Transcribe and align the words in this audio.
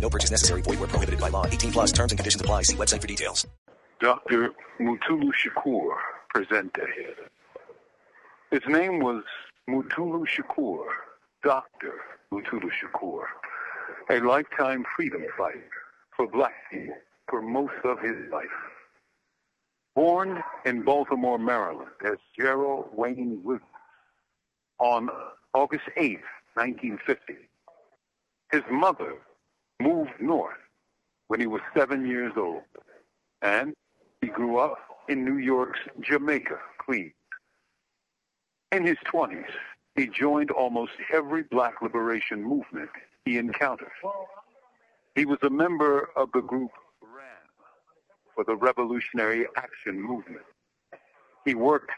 No 0.00 0.08
purchase 0.08 0.30
necessary. 0.30 0.62
Void 0.62 0.80
where 0.80 0.88
prohibited 0.88 1.20
by 1.20 1.28
law. 1.28 1.46
18 1.46 1.72
plus 1.72 1.92
terms 1.92 2.12
and 2.12 2.18
conditions 2.18 2.40
apply. 2.40 2.62
See 2.62 2.76
website 2.76 3.02
for 3.02 3.06
details. 3.06 3.46
Dr. 4.00 4.50
Mutulu 4.80 5.30
Shakur 5.34 5.96
Presente. 6.32 6.86
His 8.52 8.62
name 8.68 9.00
was 9.00 9.24
Mutulu 9.68 10.24
Shakur, 10.26 10.84
Dr. 11.42 11.94
Mutulu 12.32 12.70
Shakur, 12.70 13.24
a 14.08 14.20
lifetime 14.20 14.84
freedom 14.96 15.24
fighter 15.36 15.68
for 16.16 16.26
black 16.28 16.54
people 16.70 16.94
for 17.28 17.42
most 17.42 17.74
of 17.84 17.98
his 18.00 18.16
life. 18.32 18.46
Born 19.94 20.42
in 20.64 20.82
Baltimore, 20.82 21.38
Maryland 21.38 21.90
as 22.04 22.18
Gerald 22.38 22.86
Wayne 22.94 23.40
Williams 23.42 23.66
on 24.78 25.10
August 25.54 25.84
8, 25.96 26.20
1950, 26.54 27.34
his 28.52 28.62
mother 28.70 29.16
moved 29.80 30.10
north 30.20 30.56
when 31.28 31.40
he 31.40 31.46
was 31.46 31.60
seven 31.76 32.06
years 32.06 32.32
old, 32.36 32.62
and 33.42 33.74
he 34.20 34.28
grew 34.28 34.58
up 34.58 34.78
in 35.08 35.24
New 35.24 35.38
York's 35.38 35.80
Jamaica, 36.00 36.58
Queens. 36.78 37.12
In 38.72 38.84
his 38.84 38.96
20s, 39.12 39.44
he 39.94 40.06
joined 40.06 40.50
almost 40.50 40.92
every 41.12 41.42
black 41.42 41.80
liberation 41.82 42.42
movement 42.42 42.90
he 43.24 43.38
encountered. 43.38 43.90
He 45.14 45.24
was 45.24 45.38
a 45.42 45.50
member 45.50 46.10
of 46.16 46.30
the 46.32 46.40
group 46.40 46.70
RAM 47.02 47.24
for 48.34 48.44
the 48.44 48.56
Revolutionary 48.56 49.46
Action 49.56 50.00
Movement. 50.00 50.44
He 51.44 51.54
worked 51.54 51.90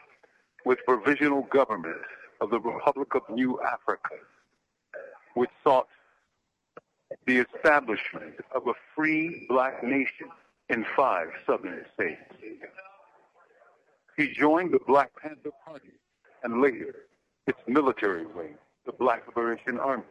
with 0.65 0.79
provisional 0.87 1.43
governments 1.51 2.05
of 2.39 2.49
the 2.49 2.59
Republic 2.59 3.13
of 3.15 3.21
New 3.29 3.59
Africa, 3.61 4.15
which 5.35 5.49
sought 5.63 5.87
the 7.25 7.37
establishment 7.37 8.35
of 8.53 8.67
a 8.67 8.73
free 8.95 9.45
black 9.49 9.83
nation 9.83 10.27
in 10.69 10.85
five 10.95 11.27
southern 11.45 11.85
states. 11.93 12.21
He 14.17 14.33
joined 14.33 14.73
the 14.73 14.79
Black 14.87 15.11
Panther 15.21 15.51
Party 15.65 15.93
and 16.43 16.61
later 16.61 16.95
its 17.47 17.59
military 17.67 18.25
wing, 18.25 18.55
the 18.85 18.91
Black 18.91 19.25
Liberation 19.27 19.79
Army. 19.79 20.03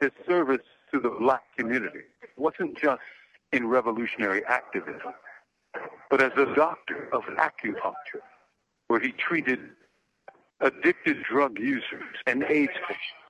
His 0.00 0.10
service 0.26 0.66
to 0.92 1.00
the 1.00 1.10
black 1.10 1.42
community 1.56 2.00
wasn't 2.36 2.76
just 2.78 3.02
in 3.52 3.66
revolutionary 3.66 4.44
activism, 4.46 5.14
but 6.10 6.20
as 6.20 6.32
a 6.36 6.52
doctor 6.54 7.08
of 7.12 7.22
acupuncture, 7.24 8.22
where 8.88 9.00
he 9.00 9.12
treated 9.12 9.60
addicted 10.60 11.22
drug 11.22 11.58
users 11.58 12.02
and 12.26 12.42
AIDS 12.44 12.72
patients. 12.88 13.23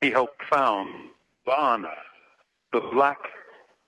He 0.00 0.10
helped 0.10 0.42
found 0.50 1.10
BANA, 1.44 1.92
the 2.72 2.80
Black 2.80 3.18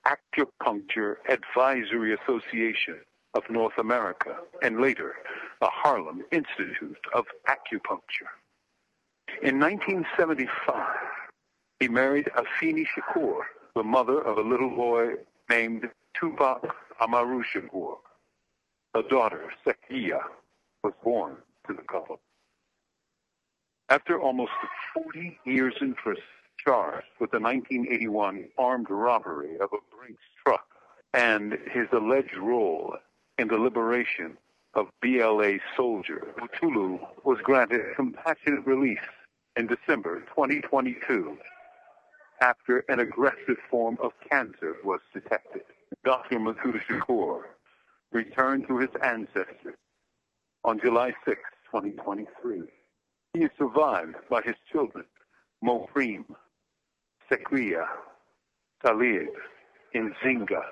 Acupuncture 0.06 1.16
Advisory 1.26 2.14
Association 2.14 3.00
of 3.32 3.48
North 3.48 3.78
America, 3.78 4.36
and 4.62 4.78
later 4.78 5.14
the 5.62 5.68
Harlem 5.68 6.22
Institute 6.30 6.98
of 7.14 7.24
Acupuncture. 7.48 8.28
In 9.42 9.58
1975, 9.58 10.86
he 11.80 11.88
married 11.88 12.28
Afeni 12.36 12.84
Shakur, 12.94 13.40
the 13.74 13.82
mother 13.82 14.20
of 14.20 14.36
a 14.36 14.42
little 14.42 14.68
boy 14.68 15.14
named 15.48 15.88
Tupac 16.12 16.62
Amaru 17.00 17.42
Shakur. 17.42 17.96
A 18.94 19.02
daughter, 19.02 19.50
Sekyiwa, 19.64 20.20
was 20.84 20.92
born 21.02 21.36
to 21.66 21.72
the 21.72 21.82
couple. 21.82 22.20
After 23.92 24.18
almost 24.18 24.52
40 24.94 25.38
years 25.44 25.74
in 25.82 25.92
prison, 25.92 26.22
charged 26.56 27.08
with 27.20 27.30
the 27.30 27.38
1981 27.38 28.48
armed 28.56 28.88
robbery 28.88 29.58
of 29.60 29.68
a 29.74 29.94
Brinks 29.94 30.22
truck 30.42 30.64
and 31.12 31.58
his 31.70 31.88
alleged 31.92 32.34
role 32.38 32.96
in 33.36 33.48
the 33.48 33.58
liberation 33.58 34.38
of 34.72 34.86
BLA 35.02 35.58
soldier 35.76 36.26
Mutulu 36.40 37.00
was 37.24 37.36
granted 37.42 37.94
compassionate 37.94 38.64
release 38.64 39.06
in 39.56 39.66
December 39.66 40.20
2022 40.20 41.36
after 42.40 42.86
an 42.88 42.98
aggressive 42.98 43.58
form 43.70 43.98
of 44.02 44.12
cancer 44.26 44.76
was 44.82 45.00
detected. 45.12 45.64
Dr. 46.02 46.38
Mutulu 46.38 46.80
Shakur 46.86 47.42
returned 48.10 48.66
to 48.68 48.78
his 48.78 48.90
ancestors 49.04 49.76
on 50.64 50.80
July 50.80 51.12
6, 51.26 51.38
2023. 51.70 52.62
He 53.34 53.44
is 53.44 53.50
survived 53.56 54.16
by 54.28 54.42
his 54.42 54.56
children, 54.70 55.06
Mopreme, 55.64 56.26
Sekyiwa, 57.30 57.86
Talib, 58.84 59.28
Nzinga, 59.94 60.62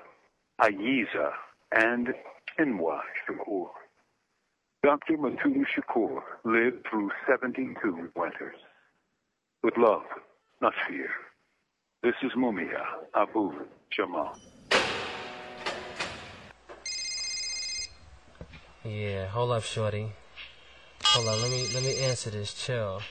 Ayiza, 0.61 1.31
and 1.71 2.13
Kinwa 2.59 2.99
Shakur. 3.25 3.69
Dr. 4.83 5.17
Mutulu 5.17 5.65
Shakur 5.65 6.21
lived 6.43 6.85
through 6.87 7.09
72 7.27 8.11
winters. 8.15 8.57
With 9.63 9.77
love, 9.77 10.03
not 10.61 10.73
fear. 10.87 11.09
This 12.03 12.15
is 12.21 12.31
Mumia 12.33 12.83
Abu 13.15 13.53
Jamal. 13.89 14.37
Yeah, 18.83 19.25
hold 19.27 19.51
up, 19.51 19.63
shorty. 19.63 20.11
Hold 21.13 21.27
on, 21.27 21.41
let 21.41 21.51
me 21.51 21.67
let 21.73 21.83
me 21.83 21.97
answer 21.97 22.29
this. 22.29 22.53
Chill. 22.53 23.01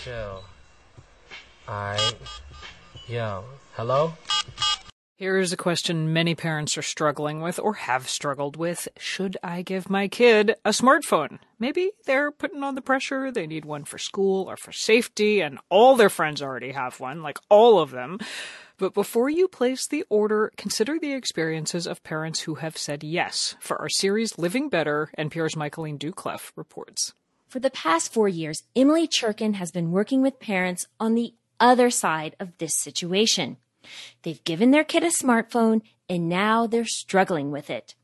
Chill. 0.00 0.44
Alright. 1.68 2.14
Yo. 3.08 3.42
Hello? 3.74 4.12
Here's 5.16 5.52
a 5.52 5.56
question 5.56 6.12
many 6.12 6.36
parents 6.36 6.78
are 6.78 6.82
struggling 6.82 7.40
with 7.40 7.58
or 7.58 7.74
have 7.74 8.08
struggled 8.08 8.56
with. 8.56 8.86
Should 8.96 9.36
I 9.42 9.62
give 9.62 9.90
my 9.90 10.06
kid 10.06 10.54
a 10.64 10.70
smartphone? 10.70 11.40
Maybe 11.58 11.90
they're 12.06 12.30
putting 12.30 12.62
on 12.62 12.76
the 12.76 12.80
pressure. 12.80 13.32
They 13.32 13.48
need 13.48 13.64
one 13.64 13.84
for 13.84 13.98
school 13.98 14.48
or 14.48 14.56
for 14.56 14.70
safety, 14.70 15.40
and 15.40 15.58
all 15.70 15.96
their 15.96 16.08
friends 16.08 16.40
already 16.40 16.70
have 16.70 17.00
one, 17.00 17.24
like 17.24 17.38
all 17.48 17.80
of 17.80 17.90
them. 17.90 18.20
But 18.78 18.94
before 18.94 19.28
you 19.28 19.48
place 19.48 19.88
the 19.88 20.04
order, 20.08 20.52
consider 20.56 21.00
the 21.00 21.12
experiences 21.12 21.86
of 21.86 22.04
parents 22.04 22.40
who 22.40 22.56
have 22.56 22.78
said 22.78 23.02
yes. 23.02 23.56
For 23.58 23.76
our 23.80 23.88
series 23.88 24.38
Living 24.38 24.68
Better, 24.68 25.10
NPR's 25.18 25.56
Michaeleen 25.56 25.98
Doucleff 25.98 26.52
reports. 26.54 27.12
For 27.48 27.58
the 27.58 27.70
past 27.70 28.12
four 28.12 28.28
years, 28.28 28.62
Emily 28.76 29.08
Cherkin 29.08 29.54
has 29.54 29.72
been 29.72 29.90
working 29.90 30.22
with 30.22 30.38
parents 30.38 30.86
on 31.00 31.14
the 31.14 31.34
other 31.58 31.90
side 31.90 32.36
of 32.38 32.56
this 32.58 32.74
situation. 32.74 33.56
They've 34.22 34.42
given 34.44 34.70
their 34.70 34.84
kid 34.84 35.02
a 35.02 35.08
smartphone 35.08 35.82
and 36.08 36.28
now 36.28 36.68
they're 36.68 36.84
struggling 36.84 37.50
with 37.50 37.70
it. 37.70 37.96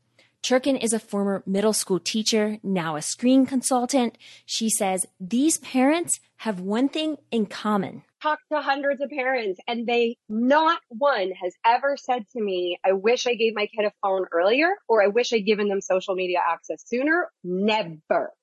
Cherkin 0.43 0.83
is 0.83 0.93
a 0.93 0.99
former 0.99 1.41
middle 1.45 1.73
school 1.73 1.99
teacher, 1.99 2.59
now 2.61 2.97
a 2.97 3.01
screen 3.01 3.45
consultant. 3.45 4.17
She 4.45 4.69
says 4.69 5.07
these 5.19 5.57
parents 5.57 6.19
have 6.37 6.59
one 6.59 6.89
thing 6.89 7.17
in 7.31 7.45
common. 7.45 8.03
Talked 8.25 8.49
to 8.51 8.59
hundreds 8.59 9.01
of 9.01 9.11
parents 9.11 9.59
and 9.67 9.85
they, 9.85 10.17
not 10.27 10.81
one 10.89 11.29
has 11.39 11.53
ever 11.63 11.95
said 11.95 12.25
to 12.29 12.41
me, 12.41 12.79
I 12.83 12.93
wish 12.93 13.27
I 13.27 13.35
gave 13.35 13.53
my 13.53 13.67
kid 13.67 13.85
a 13.85 13.91
phone 14.01 14.25
earlier 14.31 14.69
or 14.87 15.03
I 15.03 15.09
wish 15.09 15.31
I'd 15.31 15.45
given 15.45 15.67
them 15.67 15.79
social 15.79 16.15
media 16.15 16.39
access 16.39 16.83
sooner. 16.87 17.29
Never. 17.43 18.33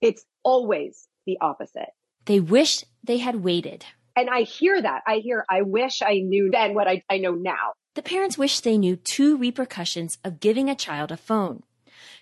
It's 0.00 0.24
always 0.44 1.08
the 1.26 1.38
opposite. 1.40 1.88
They 2.26 2.38
wish 2.38 2.84
they 3.02 3.18
had 3.18 3.42
waited. 3.42 3.84
And 4.14 4.30
I 4.30 4.42
hear 4.42 4.80
that. 4.80 5.02
I 5.08 5.16
hear, 5.16 5.44
I 5.50 5.62
wish 5.62 6.02
I 6.02 6.20
knew 6.20 6.48
then 6.52 6.74
what 6.74 6.86
I, 6.86 7.02
I 7.10 7.18
know 7.18 7.32
now. 7.32 7.72
The 7.96 8.02
parents 8.02 8.38
wish 8.38 8.60
they 8.60 8.78
knew 8.78 8.94
two 8.94 9.36
repercussions 9.36 10.18
of 10.22 10.38
giving 10.38 10.70
a 10.70 10.76
child 10.76 11.10
a 11.10 11.16
phone. 11.16 11.64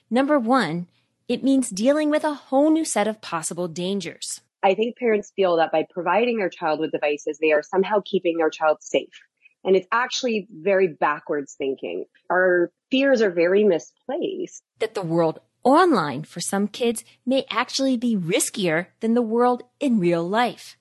Number 0.08 0.38
one, 0.38 0.86
it 1.28 1.44
means 1.44 1.68
dealing 1.68 2.08
with 2.08 2.24
a 2.24 2.32
whole 2.32 2.70
new 2.70 2.86
set 2.86 3.06
of 3.06 3.20
possible 3.20 3.68
dangers. 3.68 4.40
I 4.64 4.74
think 4.74 4.96
parents 4.96 5.30
feel 5.36 5.58
that 5.58 5.70
by 5.70 5.86
providing 5.88 6.38
their 6.38 6.48
child 6.48 6.80
with 6.80 6.90
devices, 6.90 7.38
they 7.38 7.52
are 7.52 7.62
somehow 7.62 8.00
keeping 8.02 8.38
their 8.38 8.48
child 8.48 8.78
safe. 8.80 9.20
And 9.62 9.76
it's 9.76 9.86
actually 9.92 10.48
very 10.50 10.88
backwards 10.88 11.54
thinking. 11.56 12.06
Our 12.30 12.72
fears 12.90 13.20
are 13.20 13.30
very 13.30 13.62
misplaced. 13.62 14.62
That 14.78 14.94
the 14.94 15.02
world 15.02 15.40
online 15.64 16.24
for 16.24 16.40
some 16.40 16.66
kids 16.66 17.04
may 17.26 17.44
actually 17.50 17.98
be 17.98 18.16
riskier 18.16 18.86
than 19.00 19.12
the 19.12 19.22
world 19.22 19.64
in 19.80 20.00
real 20.00 20.26
life. 20.26 20.78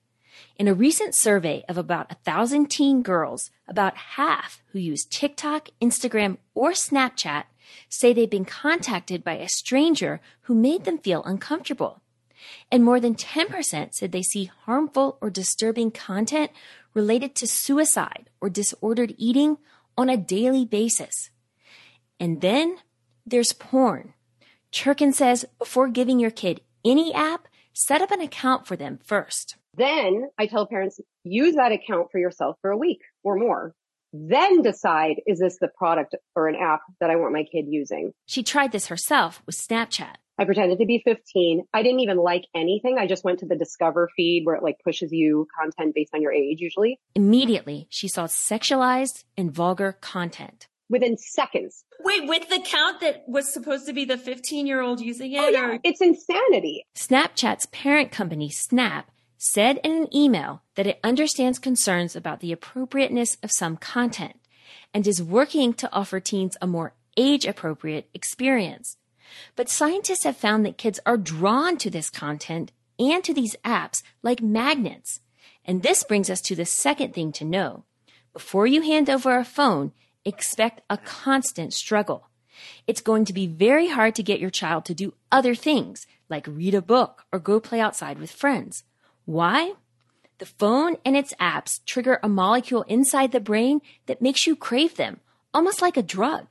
In 0.57 0.69
a 0.69 0.74
recent 0.74 1.13
survey 1.13 1.65
of 1.68 1.77
about 1.77 2.12
a 2.12 2.15
thousand 2.15 2.69
teen 2.69 3.01
girls, 3.01 3.51
about 3.68 3.97
half 3.97 4.62
who 4.71 4.79
use 4.79 5.06
TikTok, 5.06 5.69
Instagram, 5.81 6.38
or 6.53 6.71
Snapchat 6.71 7.45
say 7.89 8.13
they've 8.13 8.29
been 8.29 8.45
contacted 8.45 9.24
by 9.24 9.36
a 9.36 9.50
stranger 9.50 10.21
who 10.44 10.56
made 10.56 10.86
them 10.86 11.00
feel 11.00 11.24
uncomfortable. 11.24 12.02
And 12.71 12.83
more 12.83 12.99
than 12.99 13.15
10% 13.15 13.93
said 13.93 14.11
they 14.11 14.21
see 14.21 14.51
harmful 14.65 15.17
or 15.21 15.29
disturbing 15.29 15.91
content 15.91 16.51
related 16.93 17.35
to 17.35 17.47
suicide 17.47 18.29
or 18.41 18.49
disordered 18.49 19.13
eating 19.17 19.57
on 19.97 20.09
a 20.09 20.17
daily 20.17 20.65
basis. 20.65 21.29
And 22.19 22.41
then 22.41 22.77
there's 23.25 23.53
porn. 23.53 24.13
Cherkin 24.71 25.13
says 25.13 25.45
before 25.59 25.87
giving 25.87 26.19
your 26.19 26.31
kid 26.31 26.61
any 26.83 27.13
app, 27.13 27.47
set 27.73 28.01
up 28.01 28.11
an 28.11 28.21
account 28.21 28.67
for 28.67 28.75
them 28.75 28.99
first. 29.03 29.55
Then 29.75 30.29
I 30.37 30.45
tell 30.45 30.67
parents, 30.67 30.99
use 31.23 31.55
that 31.55 31.71
account 31.71 32.11
for 32.11 32.19
yourself 32.19 32.57
for 32.61 32.71
a 32.71 32.77
week 32.77 33.01
or 33.23 33.35
more. 33.35 33.73
Then 34.11 34.61
decide, 34.61 35.21
is 35.25 35.39
this 35.39 35.57
the 35.59 35.67
product 35.67 36.15
or 36.35 36.47
an 36.47 36.55
app 36.55 36.81
that 36.99 37.09
I 37.09 37.15
want 37.15 37.33
my 37.33 37.43
kid 37.43 37.65
using? 37.67 38.13
She 38.27 38.43
tried 38.43 38.71
this 38.71 38.87
herself 38.87 39.41
with 39.47 39.55
Snapchat. 39.55 40.15
I 40.38 40.45
pretended 40.45 40.80
to 40.80 40.85
be 40.85 41.01
15. 41.06 41.65
I 41.74 41.83
didn't 41.83 42.00
even 42.00 42.18
like 42.18 42.45
anything. 42.56 42.97
I 42.97 43.06
just 43.06 43.24
went 43.24 43.39
to 43.39 43.45
the 43.45 43.56
discover 43.56 44.09
feed 44.15 44.45
where 44.45 44.56
it 44.56 44.63
like 44.63 44.77
pushes 44.83 45.12
you 45.12 45.47
content 45.59 45.94
based 45.94 46.13
on 46.15 46.21
your 46.21 46.31
age 46.31 46.59
usually. 46.59 47.00
Immediately, 47.15 47.88
she 47.89 48.07
saw 48.07 48.25
sexualized 48.25 49.25
and 49.38 49.51
vulgar 49.51 49.97
content. 50.01 50.68
Within 50.89 51.18
seconds. 51.18 51.85
Wait, 52.01 52.27
with 52.27 52.50
the 52.50 52.62
count 52.65 53.00
that 53.01 53.24
was 53.27 53.51
supposed 53.51 53.85
to 53.85 53.94
be 53.94 54.06
the 54.06 54.18
15 54.18 54.65
year 54.65 54.81
old 54.81 55.00
using 55.00 55.33
it? 55.33 55.39
Oh, 55.39 55.50
yeah. 55.50 55.71
Or? 55.71 55.80
It's 55.83 56.01
insanity. 56.01 56.86
Snapchat's 56.95 57.68
parent 57.68 58.12
company, 58.12 58.50
Snap, 58.50 59.09
said 59.38 59.79
in 59.83 59.91
an 59.91 60.15
email 60.15 60.63
that 60.75 60.88
it 60.88 61.00
understands 61.03 61.59
concerns 61.59 62.15
about 62.15 62.39
the 62.39 62.51
appropriateness 62.51 63.38
of 63.44 63.51
some 63.51 63.77
content 63.77 64.39
and 64.94 65.07
is 65.07 65.21
working 65.21 65.74
to 65.74 65.91
offer 65.94 66.19
teens 66.19 66.57
a 66.62 66.68
more 66.68 66.94
age 67.18 67.45
appropriate 67.45 68.09
experience. 68.13 68.97
But 69.56 69.69
scientists 69.69 70.24
have 70.24 70.38
found 70.38 70.65
that 70.65 70.77
kids 70.77 71.00
are 71.06 71.18
drawn 71.18 71.77
to 71.77 71.89
this 71.89 72.09
content 72.09 72.71
and 73.00 73.24
to 73.24 73.33
these 73.33 73.56
apps 73.63 74.03
like 74.21 74.41
magnets. 74.41 75.19
And 75.65 75.81
this 75.81 76.03
brings 76.03 76.30
us 76.30 76.41
to 76.41 76.56
the 76.56 76.65
second 76.65 77.13
thing 77.13 77.31
to 77.33 77.45
know. 77.45 77.85
Before 78.33 78.68
you 78.68 78.81
hand 78.81 79.09
over 79.09 79.38
a 79.38 79.45
phone, 79.45 79.91
expect 80.25 80.81
a 80.89 80.97
constant 80.97 81.74
struggle. 81.74 82.30
It's 82.88 83.01
going 83.01 83.25
to 83.25 83.33
be 83.33 83.47
very 83.47 83.89
hard 83.89 84.15
to 84.15 84.24
get 84.24 84.39
your 84.39 84.50
child 84.50 84.85
to 84.85 84.94
do 84.94 85.13
other 85.31 85.56
things 85.56 86.06
like 86.29 86.47
read 86.47 86.74
a 86.74 86.81
book 86.81 87.25
or 87.31 87.39
go 87.39 87.59
play 87.59 87.79
outside 87.79 88.19
with 88.19 88.31
friends. 88.31 88.83
Why? 89.25 89.74
The 90.39 90.45
phone 90.45 90.97
and 91.06 91.15
its 91.15 91.33
apps 91.39 91.83
trigger 91.86 92.19
a 92.21 92.29
molecule 92.29 92.83
inside 92.83 93.31
the 93.31 93.39
brain 93.39 93.81
that 94.07 94.21
makes 94.21 94.47
you 94.47 94.56
crave 94.56 94.95
them, 94.95 95.19
almost 95.53 95.81
like 95.81 95.97
a 95.97 96.03
drug. 96.03 96.47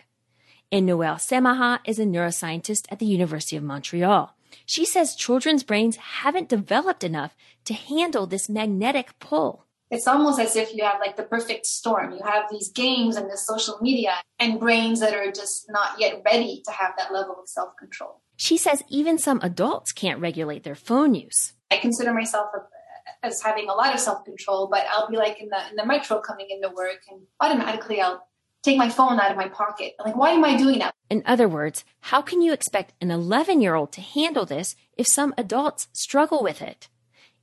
And 0.72 0.86
Noelle 0.86 1.16
Semaha 1.16 1.80
is 1.84 1.98
a 1.98 2.04
neuroscientist 2.06 2.86
at 2.90 2.98
the 2.98 3.04
University 3.04 3.56
of 3.56 3.62
Montreal. 3.62 4.34
She 4.64 4.86
says 4.86 5.14
children's 5.14 5.62
brains 5.62 5.96
haven't 5.96 6.48
developed 6.48 7.04
enough 7.04 7.36
to 7.66 7.74
handle 7.74 8.26
this 8.26 8.48
magnetic 8.48 9.18
pull. 9.18 9.66
It's 9.90 10.06
almost 10.06 10.40
as 10.40 10.56
if 10.56 10.74
you 10.74 10.82
have 10.84 10.98
like 10.98 11.18
the 11.18 11.24
perfect 11.24 11.66
storm. 11.66 12.12
You 12.12 12.22
have 12.24 12.44
these 12.50 12.70
games 12.70 13.16
and 13.16 13.30
the 13.30 13.36
social 13.36 13.76
media 13.82 14.14
and 14.38 14.58
brains 14.58 15.00
that 15.00 15.12
are 15.12 15.30
just 15.30 15.66
not 15.68 16.00
yet 16.00 16.22
ready 16.24 16.62
to 16.64 16.72
have 16.72 16.92
that 16.96 17.12
level 17.12 17.36
of 17.38 17.46
self 17.50 17.76
control. 17.78 18.22
She 18.38 18.56
says 18.56 18.82
even 18.88 19.18
some 19.18 19.40
adults 19.42 19.92
can't 19.92 20.20
regulate 20.20 20.64
their 20.64 20.74
phone 20.74 21.14
use. 21.14 21.52
I 21.70 21.76
consider 21.76 22.14
myself 22.14 22.46
a, 22.54 23.26
as 23.26 23.42
having 23.42 23.68
a 23.68 23.74
lot 23.74 23.92
of 23.92 24.00
self 24.00 24.24
control, 24.24 24.68
but 24.68 24.86
I'll 24.90 25.10
be 25.10 25.18
like 25.18 25.38
in 25.38 25.50
the 25.50 25.68
in 25.68 25.76
the 25.76 25.84
metro 25.84 26.22
coming 26.22 26.46
into 26.48 26.74
work, 26.74 27.02
and 27.10 27.20
automatically 27.40 28.00
I'll 28.00 28.26
take 28.62 28.78
my 28.78 28.88
phone 28.88 29.18
out 29.18 29.30
of 29.30 29.36
my 29.36 29.48
pocket. 29.48 29.94
Like, 30.04 30.16
why 30.16 30.30
am 30.30 30.44
I 30.44 30.56
doing 30.56 30.78
that? 30.78 30.94
In 31.10 31.22
other 31.26 31.48
words, 31.48 31.84
how 32.00 32.22
can 32.22 32.40
you 32.40 32.52
expect 32.52 32.94
an 33.00 33.10
11 33.10 33.60
year 33.60 33.74
old 33.74 33.92
to 33.92 34.00
handle 34.00 34.46
this 34.46 34.76
if 34.96 35.06
some 35.06 35.34
adults 35.36 35.88
struggle 35.92 36.42
with 36.42 36.62
it? 36.62 36.88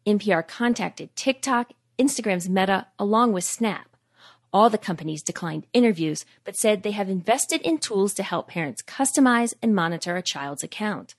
NPR 0.05 0.47
contacted 0.47 1.15
TikTok, 1.15 1.71
Instagram's 1.99 2.49
Meta, 2.49 2.87
along 2.97 3.33
with 3.33 3.43
Snap. 3.43 3.85
All 4.51 4.69
the 4.69 4.79
companies 4.79 5.21
declined 5.21 5.67
interviews, 5.73 6.25
but 6.43 6.55
said 6.55 6.81
they 6.81 6.91
have 6.91 7.09
invested 7.09 7.61
in 7.61 7.77
tools 7.77 8.15
to 8.15 8.23
help 8.23 8.47
parents 8.47 8.81
customize 8.81 9.53
and 9.61 9.75
monitor 9.75 10.15
a 10.15 10.23
child's 10.23 10.63
account. 10.63 11.13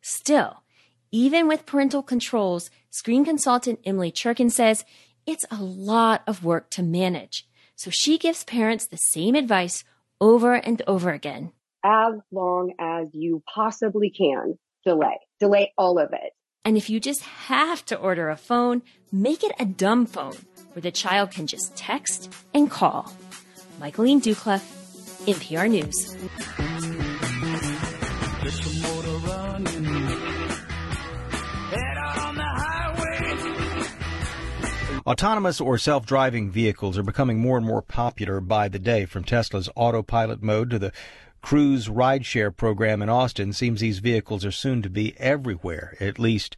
Still, 0.00 0.62
even 1.10 1.48
with 1.48 1.66
parental 1.66 2.02
controls, 2.02 2.70
screen 2.90 3.24
consultant 3.24 3.80
Emily 3.84 4.12
Cherkin 4.12 4.52
says 4.52 4.84
it's 5.26 5.44
a 5.50 5.62
lot 5.62 6.22
of 6.26 6.44
work 6.44 6.70
to 6.70 6.82
manage. 6.82 7.46
So 7.80 7.90
she 7.90 8.18
gives 8.18 8.44
parents 8.44 8.86
the 8.88 8.98
same 8.98 9.34
advice 9.34 9.84
over 10.20 10.52
and 10.52 10.82
over 10.86 11.12
again. 11.12 11.52
As 11.82 12.12
long 12.30 12.74
as 12.78 13.06
you 13.14 13.42
possibly 13.54 14.10
can, 14.10 14.58
delay. 14.84 15.18
Delay 15.38 15.72
all 15.78 15.98
of 15.98 16.12
it. 16.12 16.34
And 16.62 16.76
if 16.76 16.90
you 16.90 17.00
just 17.00 17.22
have 17.22 17.82
to 17.86 17.96
order 17.96 18.28
a 18.28 18.36
phone, 18.36 18.82
make 19.10 19.42
it 19.42 19.52
a 19.58 19.64
dumb 19.64 20.04
phone 20.04 20.36
where 20.74 20.82
the 20.82 20.90
child 20.90 21.30
can 21.30 21.46
just 21.46 21.74
text 21.74 22.30
and 22.52 22.70
call. 22.70 23.10
Michaeleen 23.78 24.20
Doucleff, 24.20 24.60
NPR 25.24 25.70
News. 25.70 26.14
Autonomous 35.10 35.60
or 35.60 35.76
self-driving 35.76 36.52
vehicles 36.52 36.96
are 36.96 37.02
becoming 37.02 37.40
more 37.40 37.56
and 37.56 37.66
more 37.66 37.82
popular 37.82 38.40
by 38.40 38.68
the 38.68 38.78
day. 38.78 39.06
From 39.06 39.24
Tesla's 39.24 39.68
autopilot 39.74 40.40
mode 40.40 40.70
to 40.70 40.78
the 40.78 40.92
Cruise 41.42 41.88
rideshare 41.88 42.56
program 42.56 43.02
in 43.02 43.08
Austin, 43.08 43.52
seems 43.52 43.80
these 43.80 43.98
vehicles 43.98 44.44
are 44.44 44.52
soon 44.52 44.82
to 44.82 44.88
be 44.88 45.18
everywhere. 45.18 45.96
At 45.98 46.20
least 46.20 46.56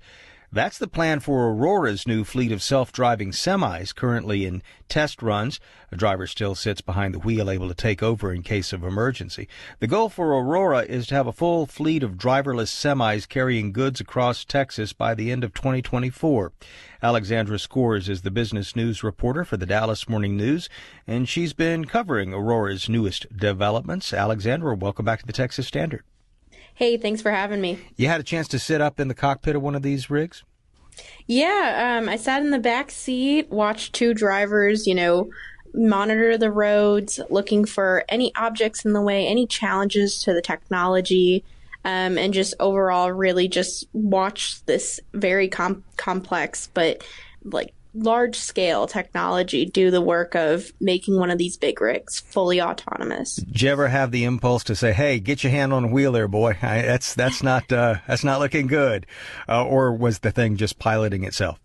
that's 0.53 0.77
the 0.77 0.87
plan 0.87 1.21
for 1.21 1.49
Aurora's 1.49 2.07
new 2.07 2.25
fleet 2.25 2.53
of 2.53 2.63
self-driving 2.63 3.31
semis 3.31 3.95
currently 3.95 4.45
in 4.45 4.63
test 4.89 5.23
runs. 5.23 5.59
A 5.91 5.97
driver 5.97 6.27
still 6.27 6.55
sits 6.55 6.83
behind 6.83 7.15
the 7.15 7.19
wheel 7.19 7.49
able 7.49 7.69
to 7.69 7.75
take 7.75 8.03
over 8.03 8.33
in 8.33 8.43
case 8.43 8.73
of 8.73 8.85
emergency. 8.85 9.49
The 9.81 9.87
goal 9.87 10.11
for 10.11 10.29
Aurora 10.33 10.81
is 10.81 11.07
to 11.07 11.15
have 11.15 11.27
a 11.27 11.33
full 11.33 11.65
fleet 11.65 12.03
of 12.03 12.19
driverless 12.19 12.69
semis 12.69 13.27
carrying 13.27 13.73
goods 13.73 13.99
across 13.99 14.45
Texas 14.45 14.93
by 14.93 15.15
the 15.15 15.33
end 15.33 15.43
of 15.43 15.55
2024. 15.55 16.53
Alexandra 17.03 17.57
Skores 17.57 18.11
is 18.11 18.21
the 18.21 18.31
business 18.31 18.77
news 18.77 19.03
reporter 19.03 19.45
for 19.45 19.57
the 19.57 19.67
Dallas 19.67 20.09
Morning 20.09 20.37
News, 20.37 20.69
and 21.07 21.29
she's 21.29 21.55
been 21.55 21.87
covering 21.87 22.35
Aurora's 22.35 22.89
newest 22.89 23.35
developments. 23.35 24.13
Alexandra, 24.13 24.75
welcome 24.77 25.07
back 25.07 25.21
to 25.21 25.27
the 25.27 25.33
Texas 25.33 25.67
Standard. 25.67 26.05
Hey, 26.75 26.97
thanks 26.97 27.21
for 27.21 27.31
having 27.31 27.61
me. 27.61 27.79
You 27.97 28.09
had 28.09 28.21
a 28.21 28.25
chance 28.25 28.49
to 28.49 28.59
sit 28.59 28.81
up 28.81 28.99
in 28.99 29.09
the 29.09 29.15
cockpit 29.15 29.57
of 29.57 29.63
one 29.63 29.75
of 29.75 29.83
these 29.83 30.09
rigs? 30.09 30.43
Yeah, 31.27 31.99
um, 32.01 32.09
I 32.09 32.17
sat 32.17 32.43
in 32.43 32.51
the 32.51 32.59
back 32.59 32.91
seat, 32.91 33.51
watched 33.51 33.95
two 33.95 34.15
drivers, 34.15 34.87
you 34.87 34.95
know, 34.95 35.31
monitor 35.75 36.37
the 36.37 36.51
roads, 36.51 37.21
looking 37.31 37.65
for 37.65 38.05
any 38.09 38.35
objects 38.37 38.85
in 38.85 38.93
the 38.93 39.01
way, 39.01 39.27
any 39.27 39.47
challenges 39.47 40.23
to 40.25 40.35
the 40.35 40.43
technology, 40.43 41.45
um, 41.85 42.19
and 42.19 42.35
just 42.35 42.55
overall 42.61 43.11
really 43.11 43.49
just 43.49 43.87
watch 43.93 44.65
this 44.67 45.01
very 45.15 45.49
com- 45.49 45.85
complex 45.97 46.69
but 46.75 47.03
like 47.45 47.75
large 47.95 48.37
scale 48.37 48.87
technology 48.87 49.65
do 49.65 49.91
the 49.91 50.01
work 50.01 50.35
of 50.35 50.73
making 50.81 51.19
one 51.19 51.31
of 51.31 51.39
these 51.39 51.57
big 51.57 51.81
rigs 51.81 52.21
fully 52.21 52.61
autonomous. 52.61 53.37
Did 53.37 53.63
you 53.63 53.71
ever 53.71 53.89
have 53.89 54.11
the 54.11 54.25
impulse 54.25 54.65
to 54.65 54.77
say, 54.77 54.93
"Hey, 54.93 55.21
get 55.21 55.43
your 55.43 55.51
hand 55.51 55.73
on 55.73 55.83
the 55.83 55.89
wheel 55.89 56.13
there, 56.13 56.29
boy. 56.29 56.57
I, 56.63 56.83
that's 56.83 57.15
that's 57.15 57.43
not 57.43 57.71
uh, 57.73 57.97
that's 58.07 58.25
not 58.25 58.41
looking 58.41 58.67
good," 58.67 59.07
uh, 59.49 59.65
or 59.65 59.93
was 59.93 60.21
the 60.21 60.31
thing 60.31 60.57
just 60.57 60.79
piloting 60.79 61.25
itself? 61.25 61.59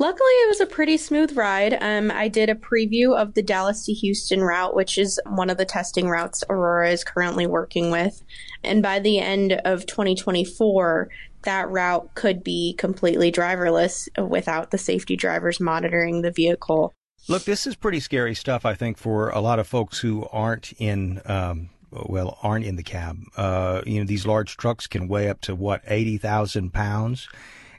Luckily, 0.00 0.30
it 0.30 0.48
was 0.48 0.60
a 0.60 0.66
pretty 0.66 0.96
smooth 0.96 1.36
ride. 1.36 1.76
Um, 1.78 2.10
I 2.10 2.28
did 2.28 2.48
a 2.48 2.54
preview 2.54 3.14
of 3.14 3.34
the 3.34 3.42
Dallas 3.42 3.84
to 3.84 3.92
Houston 3.92 4.40
route, 4.40 4.74
which 4.74 4.96
is 4.96 5.20
one 5.26 5.50
of 5.50 5.58
the 5.58 5.66
testing 5.66 6.08
routes 6.08 6.42
Aurora 6.48 6.90
is 6.90 7.04
currently 7.04 7.46
working 7.46 7.90
with. 7.90 8.22
And 8.64 8.82
by 8.82 8.98
the 8.98 9.18
end 9.18 9.52
of 9.52 9.84
2024, 9.84 11.10
that 11.42 11.68
route 11.70 12.14
could 12.14 12.42
be 12.44 12.74
completely 12.74 13.32
driverless 13.32 14.08
without 14.28 14.70
the 14.70 14.78
safety 14.78 15.16
drivers 15.16 15.60
monitoring 15.60 16.22
the 16.22 16.30
vehicle. 16.30 16.92
Look, 17.28 17.44
this 17.44 17.66
is 17.66 17.76
pretty 17.76 18.00
scary 18.00 18.34
stuff, 18.34 18.64
I 18.64 18.74
think, 18.74 18.96
for 18.96 19.30
a 19.30 19.40
lot 19.40 19.58
of 19.58 19.66
folks 19.66 19.98
who 19.98 20.26
aren't 20.32 20.72
in. 20.78 21.20
Um, 21.24 21.70
well, 21.92 22.38
aren't 22.44 22.64
in 22.64 22.76
the 22.76 22.84
cab. 22.84 23.18
Uh, 23.36 23.82
you 23.84 23.98
know, 23.98 24.06
these 24.06 24.24
large 24.24 24.56
trucks 24.56 24.86
can 24.86 25.08
weigh 25.08 25.28
up 25.28 25.40
to 25.40 25.56
what 25.56 25.82
eighty 25.88 26.18
thousand 26.18 26.72
pounds 26.72 27.28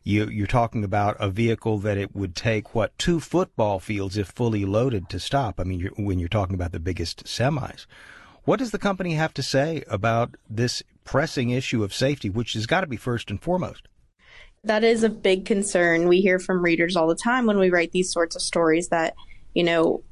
you, 0.04 0.28
you're 0.28 0.48
talking 0.48 0.84
about 0.84 1.16
a 1.20 1.30
vehicle 1.30 1.78
that 1.80 1.98
it 1.98 2.16
would 2.16 2.36
take 2.36 2.74
what 2.74 2.98
two 2.98 3.20
football 3.20 3.80
fields 3.80 4.18
if 4.18 4.28
fully 4.28 4.66
loaded 4.66 5.10
to 5.10 5.20
stop. 5.20 5.60
I 5.60 5.64
mean, 5.64 5.80
you're, 5.80 5.92
when 5.98 6.20
you're 6.20 6.30
talking 6.30 6.56
about 6.56 6.72
the 6.72 6.80
biggest 6.80 7.26
semis, 7.26 7.86
what 8.44 8.60
does 8.60 8.72
the 8.72 8.80
company 8.80 9.14
have 9.14 9.34
to 9.36 9.44
say 9.44 9.84
about 9.88 10.36
this 10.50 10.82
pressing 11.04 11.50
issue 11.50 11.84
of 11.84 11.94
safety, 11.94 12.30
which 12.30 12.54
has 12.54 12.66
got 12.66 12.82
to 12.82 12.88
be 12.88 12.98
first 12.98 13.30
and 13.30 13.42
foremost? 13.42 13.88
That 14.64 14.84
is 14.84 15.04
a 15.04 15.10
big 15.10 15.46
concern. 15.46 16.08
We 16.08 16.22
hear 16.22 16.40
from 16.40 16.64
readers 16.64 16.96
all 16.96 17.08
the 17.08 17.16
time 17.16 17.46
when 17.46 17.58
we 17.58 17.70
write 17.70 17.92
these 17.92 18.12
sorts 18.12 18.36
of 18.36 18.42
stories 18.42 18.90
that, 18.90 19.16
you 19.56 19.64
know, 19.64 20.04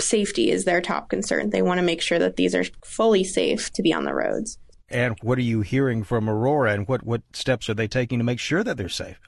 safety 0.00 0.50
is 0.50 0.64
their 0.64 0.80
top 0.80 1.10
concern. 1.10 1.50
They 1.50 1.62
want 1.62 1.78
to 1.78 1.86
make 1.86 2.00
sure 2.00 2.18
that 2.18 2.36
these 2.36 2.54
are 2.54 2.64
fully 2.84 3.24
safe 3.24 3.70
to 3.72 3.82
be 3.82 3.92
on 3.92 4.04
the 4.04 4.14
roads. 4.14 4.58
And 4.88 5.16
what 5.22 5.38
are 5.38 5.42
you 5.42 5.60
hearing 5.60 6.02
from 6.02 6.28
Aurora 6.28 6.72
and 6.72 6.88
what, 6.88 7.04
what 7.04 7.22
steps 7.32 7.68
are 7.68 7.74
they 7.74 7.86
taking 7.86 8.18
to 8.18 8.24
make 8.24 8.40
sure 8.40 8.64
that 8.64 8.76
they're 8.76 8.88
safe? 8.88 9.20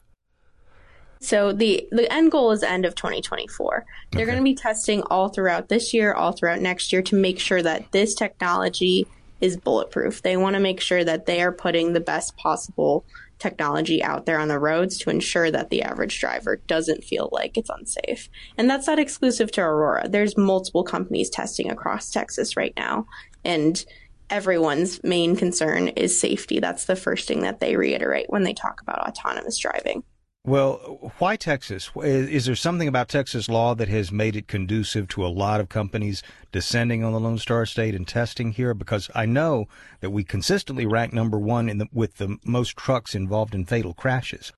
So 1.23 1.53
the 1.53 1.87
the 1.93 2.13
end 2.13 2.33
goal 2.33 2.51
is 2.51 2.65
end 2.65 2.85
of 2.85 2.97
2024. 2.97 3.85
They're 4.11 4.23
okay. 4.23 4.27
going 4.27 4.39
to 4.39 4.43
be 4.45 4.57
testing 4.57 5.03
all 5.03 5.29
throughout 5.29 5.69
this 5.69 5.95
year, 5.95 6.13
all 6.13 6.33
throughout 6.33 6.61
next 6.61 6.93
year 6.93 7.01
to 7.03 7.15
make 7.15 7.39
sure 7.39 7.63
that 7.63 7.93
this 7.93 8.13
technology 8.15 9.07
is 9.43 9.59
bulletproof. 9.59 10.23
They 10.23 10.39
want 10.39 10.55
to 10.55 10.61
make 10.61 10.81
sure 10.81 11.05
that 11.05 11.27
they 11.27 11.43
are 11.43 11.53
putting 11.53 11.93
the 11.93 12.01
best 12.01 12.37
possible 12.39 13.05
technology 13.39 14.03
out 14.03 14.25
there 14.25 14.39
on 14.39 14.47
the 14.47 14.59
roads 14.59 14.97
to 14.99 15.11
ensure 15.11 15.51
that 15.51 15.69
the 15.69 15.83
average 15.83 16.19
driver 16.21 16.63
doesn't 16.69 17.03
feel 17.03 17.29
like 17.33 17.59
it's 17.59 17.69
unsafe. 17.69 18.31
And 18.57 18.71
that's 18.71 18.87
not 18.87 19.01
exclusive 19.01 19.51
to 19.53 19.61
Aurora. 19.61 20.09
There's 20.09 20.39
multiple 20.39 20.85
companies 20.85 21.29
testing 21.29 21.71
across 21.71 22.11
Texas 22.11 22.57
right 22.57 22.73
now 22.77 23.07
and 23.45 23.85
everyone's 24.31 25.03
main 25.03 25.35
concern 25.37 25.89
is 25.89 26.19
safety. 26.19 26.61
That's 26.61 26.87
the 26.87 26.97
first 26.97 27.27
thing 27.27 27.41
that 27.41 27.59
they 27.59 27.77
reiterate 27.77 28.31
when 28.31 28.45
they 28.45 28.55
talk 28.55 28.81
about 28.81 29.07
autonomous 29.07 29.59
driving. 29.59 30.05
Well, 30.45 31.13
why 31.19 31.37
Texas? 31.37 31.93
Is 31.95 32.47
there 32.47 32.57
something 32.57 32.89
about 32.89 33.09
Texas 33.09 33.49
law 33.49 33.77
that 33.77 33.87
has 33.89 34.11
made 34.11 34.35
it 34.35 34.49
conducive 34.49 35.07
to 35.09 35.25
a 35.25 35.29
lot 35.29 35.61
of 35.61 35.69
companies 35.69 36.21
descending 36.51 37.05
on 37.05 37.13
the 37.13 37.21
Lone 37.21 37.39
Star 37.39 37.65
State 37.65 37.95
and 37.95 38.09
testing 38.09 38.51
here? 38.51 38.75
Because 38.75 39.09
I 39.15 39.25
know 39.25 39.69
that 40.01 40.11
we 40.11 40.25
consistently 40.25 40.85
rank 40.85 41.13
number 41.13 41.39
one 41.39 41.69
in 41.69 41.79
the, 41.79 41.87
with 41.93 42.17
the 42.17 42.39
most 42.45 42.77
trucks 42.77 43.15
involved 43.15 43.55
in 43.55 43.65
fatal 43.65 43.95
crashes. 43.95 44.53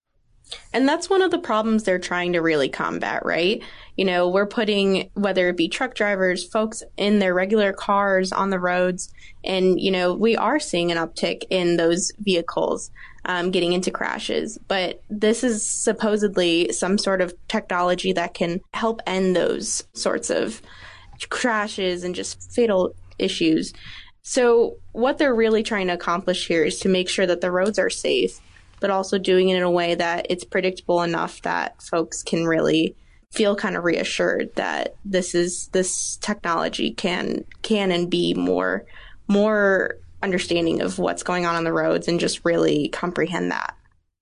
And 0.72 0.88
that's 0.88 1.10
one 1.10 1.22
of 1.22 1.30
the 1.30 1.38
problems 1.38 1.82
they're 1.82 1.98
trying 1.98 2.32
to 2.34 2.40
really 2.40 2.68
combat, 2.68 3.24
right? 3.24 3.62
You 3.96 4.04
know, 4.04 4.28
we're 4.28 4.46
putting, 4.46 5.10
whether 5.14 5.48
it 5.48 5.56
be 5.56 5.68
truck 5.68 5.94
drivers, 5.94 6.44
folks 6.44 6.82
in 6.96 7.18
their 7.18 7.34
regular 7.34 7.72
cars 7.72 8.32
on 8.32 8.50
the 8.50 8.58
roads, 8.58 9.12
and, 9.44 9.80
you 9.80 9.90
know, 9.90 10.14
we 10.14 10.36
are 10.36 10.58
seeing 10.58 10.90
an 10.90 10.98
uptick 10.98 11.44
in 11.50 11.76
those 11.76 12.12
vehicles 12.18 12.90
um, 13.26 13.50
getting 13.50 13.72
into 13.72 13.90
crashes. 13.90 14.58
But 14.68 15.02
this 15.08 15.44
is 15.44 15.66
supposedly 15.66 16.72
some 16.72 16.98
sort 16.98 17.20
of 17.20 17.34
technology 17.48 18.12
that 18.12 18.34
can 18.34 18.60
help 18.72 19.00
end 19.06 19.34
those 19.34 19.84
sorts 19.92 20.30
of 20.30 20.60
crashes 21.30 22.04
and 22.04 22.14
just 22.14 22.52
fatal 22.52 22.94
issues. 23.18 23.72
So, 24.22 24.76
what 24.92 25.18
they're 25.18 25.34
really 25.34 25.62
trying 25.62 25.88
to 25.88 25.94
accomplish 25.94 26.48
here 26.48 26.64
is 26.64 26.78
to 26.80 26.88
make 26.88 27.08
sure 27.08 27.26
that 27.26 27.40
the 27.40 27.50
roads 27.50 27.78
are 27.78 27.90
safe, 27.90 28.40
but 28.84 28.90
also 28.90 29.16
doing 29.16 29.48
it 29.48 29.56
in 29.56 29.62
a 29.62 29.70
way 29.70 29.94
that 29.94 30.26
it's 30.28 30.44
predictable 30.44 31.00
enough 31.00 31.40
that 31.40 31.80
folks 31.80 32.22
can 32.22 32.44
really 32.44 32.94
feel 33.32 33.56
kind 33.56 33.78
of 33.78 33.84
reassured 33.84 34.54
that 34.56 34.94
this 35.06 35.34
is 35.34 35.68
this 35.68 36.18
technology 36.18 36.90
can 36.90 37.46
can 37.62 37.90
and 37.90 38.10
be 38.10 38.34
more 38.34 38.84
more 39.26 39.94
understanding 40.22 40.82
of 40.82 40.98
what's 40.98 41.22
going 41.22 41.46
on 41.46 41.54
on 41.54 41.64
the 41.64 41.72
roads 41.72 42.08
and 42.08 42.20
just 42.20 42.44
really 42.44 42.88
comprehend 42.88 43.50
that. 43.50 43.74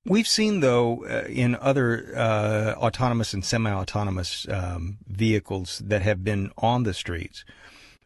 We've 0.05 0.29
seen, 0.29 0.61
though, 0.61 1.05
uh, 1.07 1.27
in 1.29 1.57
other 1.57 2.13
uh, 2.17 2.75
autonomous 2.77 3.35
and 3.35 3.45
semi-autonomous 3.45 4.47
um, 4.49 4.99
vehicles 5.09 5.83
that 5.85 6.03
have 6.03 6.23
been 6.23 6.53
on 6.57 6.85
the 6.85 6.95
streets, 6.95 7.45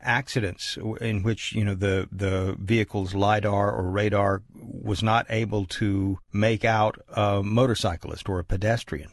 accidents 0.06 0.78
in 1.00 1.22
which 1.22 1.52
you 1.52 1.64
know 1.64 1.74
the 1.74 2.08
the 2.10 2.56
vehicle's 2.58 3.14
lidar 3.14 3.72
or 3.72 3.90
radar 3.90 4.42
was 4.54 5.02
not 5.02 5.26
able 5.28 5.66
to 5.66 6.18
make 6.32 6.64
out 6.64 6.98
a 7.08 7.42
motorcyclist 7.42 8.28
or 8.28 8.38
a 8.38 8.44
pedestrian. 8.44 9.10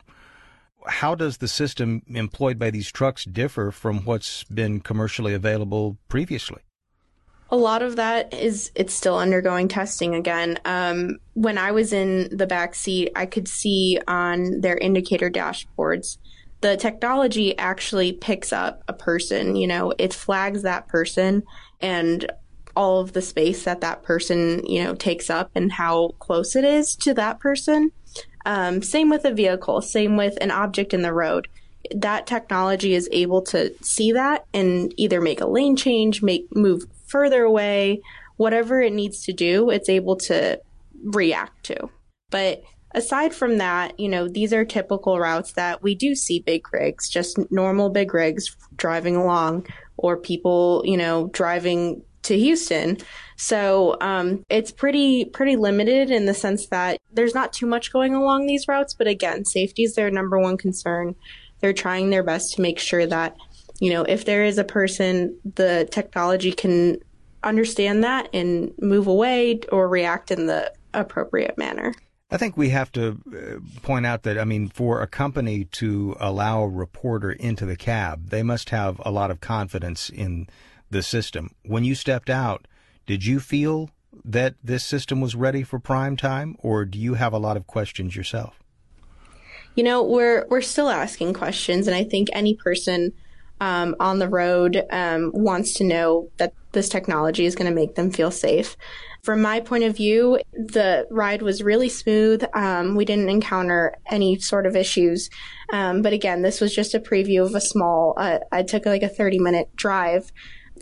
How 0.86 1.16
does 1.16 1.38
the 1.38 1.48
system 1.48 2.02
employed 2.08 2.60
by 2.60 2.70
these 2.70 2.92
trucks 2.92 3.24
differ 3.26 3.72
from 3.72 4.04
what's 4.06 4.44
been 4.46 4.82
commercially 4.82 5.34
available 5.34 5.98
previously? 6.10 6.62
a 7.50 7.58
lot 7.58 7.84
of 7.84 7.98
that 7.98 8.34
is 8.34 8.72
it's 8.74 8.96
still 8.96 9.16
undergoing 9.16 9.68
testing 9.68 10.16
again. 10.16 10.58
Um, 10.66 11.20
when 11.34 11.60
I 11.60 11.72
was 11.72 11.94
in 11.94 12.36
the 12.36 12.48
back 12.48 12.74
seat, 12.74 13.12
I 13.16 13.28
could 13.28 13.48
see 13.48 14.00
on 14.08 14.62
their 14.62 14.76
indicator 14.76 15.30
dashboards 15.30 16.18
the 16.64 16.78
technology 16.78 17.58
actually 17.58 18.14
picks 18.14 18.54
up 18.54 18.84
a 18.88 18.94
person. 18.94 19.56
You 19.56 19.68
know, 19.68 19.94
it 20.00 20.14
flags 20.14 20.62
that 20.64 20.88
person 20.88 21.44
and 21.82 22.32
all 22.76 23.02
of 23.02 23.14
the 23.14 23.22
space 23.22 23.66
that 23.66 23.82
that 23.82 24.02
person 24.02 24.66
you 24.66 24.84
know 24.84 24.96
takes 24.96 25.30
up 25.30 25.52
and 25.54 25.72
how 25.72 26.08
close 26.18 26.56
it 26.56 26.64
is 26.64 26.96
to 26.96 27.14
that 27.14 27.40
person. 27.40 27.92
Um, 28.46 28.82
same 28.82 29.10
with 29.10 29.26
a 29.26 29.34
vehicle. 29.34 29.82
Same 29.82 30.18
with 30.18 30.38
an 30.42 30.52
object 30.52 30.94
in 30.94 31.02
the 31.02 31.14
road 31.14 31.48
that 31.94 32.26
technology 32.26 32.94
is 32.94 33.10
able 33.12 33.42
to 33.42 33.74
see 33.84 34.14
that 34.14 34.46
and 34.54 34.94
either 34.98 35.20
make 35.20 35.42
a 35.42 35.46
lane 35.46 35.76
change, 35.76 36.22
make 36.22 36.48
move 36.56 36.86
further 37.06 37.44
away, 37.44 38.02
whatever 38.38 38.82
it 38.82 38.94
needs 38.94 39.24
to 39.26 39.34
do, 39.34 39.70
it's 39.70 39.90
able 39.90 40.16
to 40.16 40.60
react 41.04 41.64
to. 41.66 41.90
But 42.30 42.64
aside 42.94 43.34
from 43.34 43.58
that, 43.58 44.00
you 44.00 44.10
know, 44.10 44.28
these 44.28 44.54
are 44.54 44.66
typical 44.66 45.20
routes 45.20 45.54
that 45.54 45.82
we 45.82 45.96
do 45.96 46.16
see 46.16 46.40
big 46.40 46.72
rigs, 46.74 47.10
just 47.10 47.40
normal 47.52 47.90
big 47.90 48.14
rigs 48.14 48.56
driving 48.76 49.16
along, 49.16 49.68
or 49.98 50.18
people, 50.18 50.84
you 50.86 50.98
know, 50.98 51.28
driving 51.34 52.04
to 52.24 52.38
Houston. 52.38 52.98
So 53.36 53.98
um, 54.02 54.44
it's 54.50 54.72
pretty 54.72 55.26
pretty 55.26 55.56
limited 55.56 56.10
in 56.10 56.26
the 56.26 56.34
sense 56.34 56.68
that 56.68 56.98
there's 57.12 57.36
not 57.36 57.52
too 57.52 57.66
much 57.66 57.92
going 57.92 58.14
along 58.14 58.46
these 58.46 58.68
routes. 58.68 58.94
But 58.94 59.08
again, 59.08 59.46
safety 59.46 59.84
is 59.84 59.96
their 59.96 60.10
number 60.10 60.40
one 60.40 60.58
concern. 60.58 61.16
They're 61.60 61.74
trying 61.74 62.10
their 62.10 62.24
best 62.24 62.54
to 62.54 62.62
make 62.62 62.80
sure 62.80 63.06
that 63.08 63.36
you 63.80 63.90
know, 63.90 64.04
if 64.04 64.26
there 64.26 64.46
is 64.46 64.58
a 64.58 64.64
person, 64.64 65.38
the 65.56 65.88
technology 65.92 66.52
can 66.52 67.00
understand 67.44 68.04
that 68.04 68.30
and 68.34 68.72
move 68.80 69.08
away 69.08 69.60
or 69.72 69.90
react 69.90 70.32
in 70.32 70.46
the 70.46 70.72
appropriate 70.94 71.58
manner. 71.58 71.94
I 72.34 72.38
think 72.38 72.58
we 72.58 72.70
have 72.70 72.92
to 72.94 73.20
uh, 73.32 73.80
point 73.84 74.08
out 74.08 74.24
that, 74.24 74.40
I 74.40 74.44
mean, 74.44 74.68
for 74.68 75.04
a 75.04 75.08
company 75.08 75.66
to 75.66 76.18
allow 76.20 76.64
a 76.64 76.68
reporter 76.68 77.32
into 77.32 77.64
the 77.64 77.76
cab, 77.76 78.32
they 78.32 78.42
must 78.42 78.72
have 78.72 79.00
a 79.06 79.12
lot 79.12 79.30
of 79.30 79.40
confidence 79.40 80.10
in 80.10 80.48
the 80.90 81.04
system. 81.04 81.52
When 81.64 81.84
you 81.84 81.94
stepped 81.94 82.32
out, 82.32 82.68
did 83.06 83.24
you 83.24 83.40
feel 83.40 83.92
that 84.26 84.56
this 84.64 84.84
system 84.84 85.22
was 85.22 85.36
ready 85.36 85.62
for 85.62 85.78
prime 85.78 86.18
time, 86.18 86.56
or 86.58 86.86
do 86.86 86.98
you 86.98 87.14
have 87.14 87.34
a 87.34 87.38
lot 87.38 87.56
of 87.56 87.68
questions 87.68 88.16
yourself? 88.16 88.60
You 89.76 89.84
know, 89.84 90.02
we're 90.02 90.48
we're 90.50 90.62
still 90.62 90.90
asking 90.90 91.36
questions, 91.36 91.86
and 91.86 91.96
I 91.96 92.04
think 92.04 92.30
any 92.34 92.56
person 92.56 93.14
um, 93.62 93.96
on 94.00 94.18
the 94.18 94.28
road 94.28 94.84
um, 94.90 95.32
wants 95.36 95.74
to 95.76 95.84
know 95.84 96.32
that 96.38 96.54
this 96.72 96.90
technology 96.90 97.46
is 97.46 97.54
going 97.56 97.70
to 97.70 97.76
make 97.76 97.94
them 97.94 98.10
feel 98.10 98.32
safe. 98.32 98.76
From 99.24 99.42
my 99.42 99.62
point 99.62 99.86
of 99.86 99.96
view, 99.96 100.40
the 100.52 101.08
ride 101.10 101.42
was 101.42 101.64
really 101.64 101.88
smooth. 101.88 102.44
Um, 102.54 102.96
we 102.96 103.06
didn't 103.06 103.30
encounter 103.30 103.96
any 104.08 104.38
sort 104.40 104.66
of 104.66 104.76
issues. 104.76 105.30
Um, 105.72 106.02
but 106.02 106.12
again, 106.12 106.42
this 106.42 106.60
was 106.60 106.76
just 106.76 106.94
a 106.94 107.00
preview 107.00 107.46
of 107.46 107.56
a 107.56 107.62
small, 107.62 108.16
uh, 108.18 108.40
I 108.52 108.64
took 108.64 108.86
like 108.86 109.02
a 109.02 109.08
30 109.08 109.40
minute 109.40 109.74
drive 109.78 110.34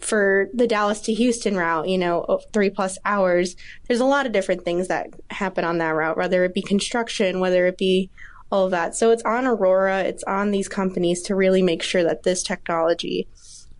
for 0.02 0.48
the 0.56 0.66
Dallas 0.66 1.02
to 1.02 1.14
Houston 1.14 1.56
route, 1.56 1.88
you 1.88 2.00
know, 2.00 2.40
three 2.52 2.72
plus 2.72 2.98
hours. 3.06 3.56
There's 3.88 4.00
a 4.00 4.06
lot 4.06 4.26
of 4.26 4.32
different 4.32 4.66
things 4.66 4.88
that 4.88 5.10
happen 5.30 5.64
on 5.64 5.78
that 5.78 5.92
route, 5.92 6.18
whether 6.18 6.44
it 6.44 6.56
be 6.56 6.64
construction, 6.64 7.42
whether 7.42 7.68
it 7.68 7.78
be 7.78 8.10
all 8.52 8.66
of 8.66 8.72
that. 8.72 8.96
So 8.96 9.12
it's 9.12 9.22
on 9.22 9.46
Aurora, 9.46 10.00
it's 10.00 10.24
on 10.24 10.50
these 10.50 10.68
companies 10.68 11.22
to 11.24 11.36
really 11.36 11.62
make 11.62 11.84
sure 11.84 12.04
that 12.04 12.24
this 12.24 12.42
technology 12.42 13.28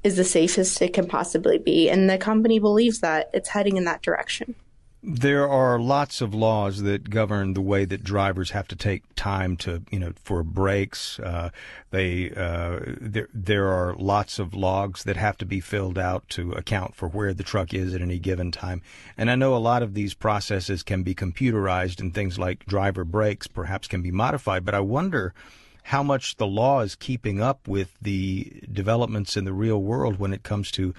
is 0.04 0.16
the 0.16 0.24
safest 0.24 0.82
it 0.82 0.94
can 0.94 1.08
possibly 1.08 1.58
be. 1.58 1.90
And 1.90 2.10
the 2.10 2.18
company 2.18 2.60
believes 2.60 3.00
that 3.00 3.30
it's 3.34 3.50
heading 3.50 3.78
in 3.78 3.86
that 3.86 4.02
direction. 4.02 4.56
There 5.04 5.50
are 5.50 5.80
lots 5.80 6.22
of 6.22 6.36
laws 6.36 6.84
that 6.84 7.10
govern 7.10 7.56
the 7.56 7.62
way 7.62 7.86
that 7.86 8.04
drivers 8.04 8.52
have 8.52 8.68
to 8.68 8.76
take 8.76 9.02
time 9.16 9.58
to, 9.58 9.82
you 9.90 9.98
know, 9.98 10.14
for 10.24 10.44
breaks. 10.44 11.20
Uh, 11.20 11.50
they 11.90 12.30
uh, 12.30 12.82
there 13.02 13.28
there 13.34 13.68
are 13.70 13.96
lots 13.96 14.38
of 14.38 14.54
logs 14.54 15.04
that 15.06 15.18
have 15.18 15.40
to 15.40 15.46
be 15.46 15.60
filled 15.60 15.98
out 15.98 16.30
to 16.30 16.52
account 16.52 16.94
for 16.94 17.08
where 17.08 17.34
the 17.34 17.42
truck 17.42 17.74
is 17.74 17.96
at 17.96 18.02
any 18.04 18.20
given 18.20 18.52
time. 18.52 18.84
And 19.18 19.32
I 19.32 19.36
know 19.36 19.56
a 19.56 19.58
lot 19.58 19.82
of 19.82 19.96
these 19.96 20.14
processes 20.14 20.84
can 20.84 21.02
be 21.02 21.16
computerized, 21.16 22.00
and 22.00 22.14
things 22.14 22.38
like 22.38 22.68
driver 22.68 23.04
breaks 23.04 23.48
perhaps 23.48 23.88
can 23.88 24.04
be 24.04 24.12
modified. 24.12 24.64
But 24.66 24.76
I 24.76 24.82
wonder 24.82 25.34
how 25.84 26.04
much 26.04 26.38
the 26.38 26.48
law 26.48 26.82
is 26.82 26.96
keeping 26.96 27.42
up 27.42 27.68
with 27.68 27.96
the 28.02 28.62
developments 28.72 29.36
in 29.36 29.46
the 29.46 29.54
real 29.54 29.82
world 29.82 30.20
when 30.20 30.34
it 30.34 30.44
comes 30.44 30.72
to 30.72 30.94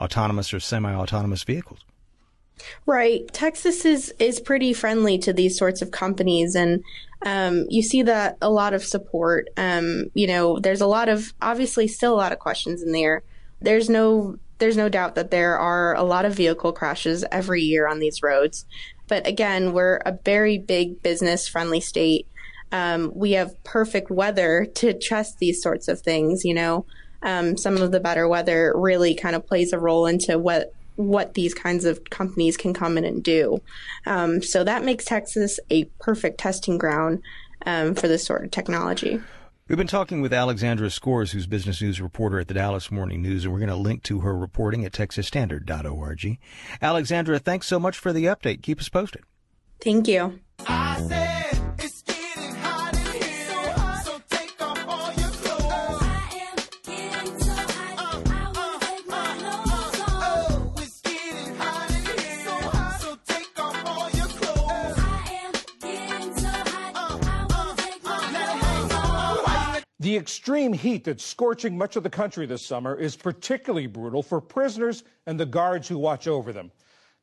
autonomous 0.00 0.52
or 0.52 0.60
semi-autonomous 0.60 1.42
vehicles. 1.42 1.80
Right. 2.86 3.26
Texas 3.32 3.84
is 3.84 4.14
is 4.18 4.40
pretty 4.40 4.72
friendly 4.72 5.18
to 5.18 5.32
these 5.32 5.58
sorts 5.58 5.82
of 5.82 5.90
companies 5.90 6.54
and 6.54 6.82
um, 7.24 7.66
you 7.68 7.82
see 7.82 8.02
that 8.02 8.36
a 8.40 8.50
lot 8.50 8.74
of 8.74 8.84
support. 8.84 9.48
Um, 9.56 10.10
you 10.14 10.26
know, 10.26 10.58
there's 10.58 10.80
a 10.80 10.86
lot 10.86 11.08
of 11.08 11.32
obviously 11.40 11.88
still 11.88 12.14
a 12.14 12.16
lot 12.16 12.32
of 12.32 12.38
questions 12.38 12.82
in 12.82 12.92
there. 12.92 13.22
There's 13.60 13.90
no 13.90 14.38
there's 14.58 14.76
no 14.76 14.88
doubt 14.88 15.16
that 15.16 15.30
there 15.30 15.58
are 15.58 15.94
a 15.94 16.02
lot 16.02 16.24
of 16.24 16.34
vehicle 16.34 16.72
crashes 16.72 17.24
every 17.30 17.62
year 17.62 17.86
on 17.86 17.98
these 17.98 18.22
roads. 18.22 18.64
But 19.08 19.26
again, 19.26 19.72
we're 19.72 19.96
a 19.96 20.18
very 20.24 20.58
big 20.58 21.02
business 21.02 21.46
friendly 21.46 21.80
state. 21.80 22.26
Um, 22.72 23.12
we 23.14 23.32
have 23.32 23.62
perfect 23.64 24.10
weather 24.10 24.66
to 24.76 24.92
test 24.92 25.38
these 25.38 25.62
sorts 25.62 25.88
of 25.88 26.00
things. 26.00 26.44
You 26.44 26.54
know, 26.54 26.86
um, 27.22 27.56
some 27.56 27.76
of 27.76 27.92
the 27.92 28.00
better 28.00 28.28
weather 28.28 28.72
really 28.74 29.14
kind 29.14 29.36
of 29.36 29.46
plays 29.46 29.72
a 29.72 29.78
role 29.78 30.06
into 30.06 30.38
what 30.38 30.72
what 30.96 31.34
these 31.34 31.54
kinds 31.54 31.84
of 31.84 32.02
companies 32.10 32.56
can 32.56 32.72
come 32.72 32.96
in 32.96 33.04
and 33.04 33.22
do. 33.22 33.60
Um, 34.06 34.42
so 34.42 34.64
that 34.64 34.82
makes 34.82 35.04
Texas 35.04 35.60
a 35.70 35.84
perfect 36.00 36.38
testing 36.38 36.78
ground 36.78 37.22
um, 37.66 37.94
for 37.94 38.08
this 38.08 38.24
sort 38.24 38.44
of 38.44 38.50
technology. 38.50 39.20
We've 39.68 39.76
been 39.76 39.88
talking 39.88 40.20
with 40.20 40.32
Alexandra 40.32 40.88
Skores, 40.88 41.32
who's 41.32 41.48
business 41.48 41.82
news 41.82 42.00
reporter 42.00 42.38
at 42.38 42.46
the 42.46 42.54
Dallas 42.54 42.92
Morning 42.92 43.20
News, 43.20 43.44
and 43.44 43.52
we're 43.52 43.58
going 43.58 43.68
to 43.68 43.76
link 43.76 44.04
to 44.04 44.20
her 44.20 44.36
reporting 44.36 44.84
at 44.84 44.92
texasstandard.org. 44.92 46.38
Alexandra, 46.80 47.38
thanks 47.40 47.66
so 47.66 47.80
much 47.80 47.98
for 47.98 48.12
the 48.12 48.26
update. 48.26 48.62
Keep 48.62 48.80
us 48.80 48.88
posted. 48.88 49.22
Thank 49.80 50.06
you. 50.06 50.38
The 70.06 70.16
extreme 70.16 70.72
heat 70.72 71.02
that's 71.02 71.24
scorching 71.24 71.76
much 71.76 71.96
of 71.96 72.04
the 72.04 72.10
country 72.10 72.46
this 72.46 72.64
summer 72.64 72.94
is 72.94 73.16
particularly 73.16 73.88
brutal 73.88 74.22
for 74.22 74.40
prisoners 74.40 75.02
and 75.26 75.40
the 75.40 75.44
guards 75.44 75.88
who 75.88 75.98
watch 75.98 76.28
over 76.28 76.52
them. 76.52 76.70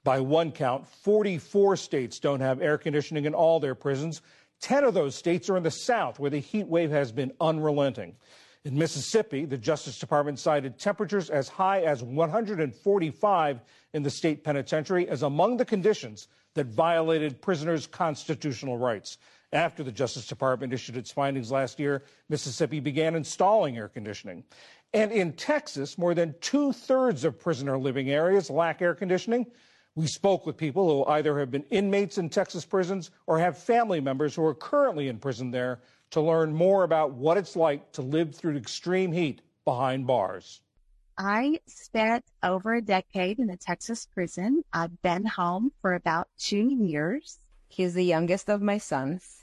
By 0.03 0.19
one 0.19 0.51
count, 0.51 0.85
44 0.85 1.77
states 1.77 2.19
don't 2.19 2.41
have 2.41 2.61
air 2.61 2.77
conditioning 2.77 3.23
in 3.23 3.33
all 3.33 3.61
their 3.61 3.73
prisons. 3.73 4.21
10 4.59 4.83
of 4.83 4.93
those 4.93 5.15
states 5.15 5.49
are 5.49 5.55
in 5.55 5.63
the 5.63 5.71
South, 5.71 6.19
where 6.19 6.29
the 6.29 6.39
heat 6.39 6.67
wave 6.67 6.91
has 6.91 7.09
been 7.13 7.31
unrelenting. 7.39 8.17
In 8.65 8.77
Mississippi, 8.77 9.45
the 9.45 9.57
Justice 9.57 9.97
Department 9.97 10.37
cited 10.37 10.77
temperatures 10.77 11.29
as 11.29 11.47
high 11.47 11.83
as 11.83 12.03
145 12.03 13.61
in 13.93 14.03
the 14.03 14.09
state 14.09 14.43
penitentiary 14.43 15.07
as 15.07 15.23
among 15.23 15.55
the 15.55 15.63
conditions 15.63 16.27
that 16.55 16.65
violated 16.65 17.41
prisoners' 17.41 17.87
constitutional 17.87 18.77
rights. 18.77 19.19
After 19.53 19.83
the 19.83 19.91
Justice 19.91 20.25
Department 20.25 20.73
issued 20.73 20.97
its 20.97 21.11
findings 21.11 21.51
last 21.51 21.79
year, 21.79 22.01
Mississippi 22.27 22.79
began 22.79 23.13
installing 23.13 23.77
air 23.77 23.87
conditioning. 23.87 24.43
And 24.95 25.11
in 25.11 25.33
Texas, 25.33 25.95
more 25.95 26.15
than 26.15 26.33
two 26.41 26.73
thirds 26.73 27.23
of 27.23 27.39
prisoner 27.39 27.77
living 27.77 28.09
areas 28.09 28.49
lack 28.49 28.81
air 28.81 28.95
conditioning. 28.95 29.45
We 29.93 30.07
spoke 30.07 30.47
with 30.47 30.57
people 30.57 30.89
who 30.89 31.11
either 31.11 31.37
have 31.37 31.51
been 31.51 31.65
inmates 31.69 32.17
in 32.17 32.29
Texas 32.29 32.65
prisons 32.65 33.11
or 33.27 33.37
have 33.37 33.55
family 33.55 34.01
members 34.01 34.33
who 34.33 34.43
are 34.43 34.55
currently 34.55 35.07
in 35.07 35.19
prison 35.19 35.51
there 35.51 35.81
to 36.09 36.21
learn 36.21 36.51
more 36.51 36.83
about 36.83 37.13
what 37.13 37.37
it's 37.37 37.55
like 37.55 37.91
to 37.91 38.01
live 38.01 38.33
through 38.33 38.57
extreme 38.57 39.11
heat 39.11 39.43
behind 39.65 40.07
bars. 40.07 40.61
I 41.15 41.59
spent 41.67 42.25
over 42.41 42.73
a 42.73 42.81
decade 42.81 43.37
in 43.37 43.51
a 43.51 43.57
Texas 43.57 44.07
prison. 44.07 44.63
I've 44.73 44.99
been 45.03 45.27
home 45.27 45.71
for 45.79 45.93
about 45.93 46.27
two 46.39 46.73
years. 46.73 47.37
He's 47.67 47.93
the 47.93 48.03
youngest 48.03 48.49
of 48.49 48.59
my 48.63 48.79
sons 48.79 49.42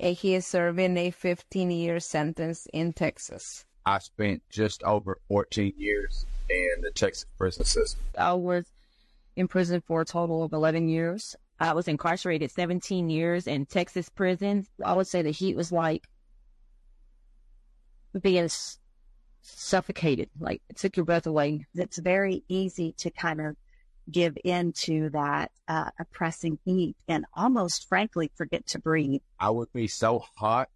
he 0.00 0.34
is 0.34 0.46
serving 0.46 0.96
a 0.96 1.10
15 1.10 1.70
year 1.70 2.00
sentence 2.00 2.66
in 2.72 2.92
Texas. 2.92 3.64
I 3.86 3.98
spent 3.98 4.42
just 4.50 4.82
over 4.82 5.18
14 5.28 5.74
years 5.76 6.26
in 6.48 6.82
the 6.82 6.90
Texas 6.90 7.26
prison 7.38 7.64
system. 7.64 8.00
I 8.18 8.32
was 8.34 8.66
in 9.36 9.48
prison 9.48 9.82
for 9.86 10.02
a 10.02 10.04
total 10.04 10.42
of 10.42 10.52
11 10.52 10.88
years. 10.88 11.36
I 11.58 11.72
was 11.74 11.88
incarcerated 11.88 12.50
17 12.50 13.10
years 13.10 13.46
in 13.46 13.66
Texas 13.66 14.08
prison. 14.08 14.66
I 14.84 14.94
would 14.94 15.06
say 15.06 15.22
the 15.22 15.30
heat 15.30 15.56
was 15.56 15.70
like 15.70 16.08
being 18.20 18.48
suffocated, 19.42 20.30
like 20.38 20.62
it 20.68 20.76
took 20.76 20.96
your 20.96 21.04
breath 21.06 21.26
away. 21.26 21.66
It's 21.74 21.98
very 21.98 22.44
easy 22.48 22.92
to 22.98 23.10
kind 23.10 23.40
of 23.40 23.56
give 24.10 24.36
in 24.44 24.72
to 24.72 25.10
that 25.10 25.50
uh, 25.68 25.90
oppressing 25.98 26.58
heat 26.64 26.96
and 27.08 27.24
almost 27.34 27.88
frankly 27.88 28.30
forget 28.34 28.66
to 28.68 28.78
breathe. 28.78 29.20
I 29.38 29.50
would 29.50 29.72
be 29.72 29.86
so 29.86 30.22
hot 30.36 30.68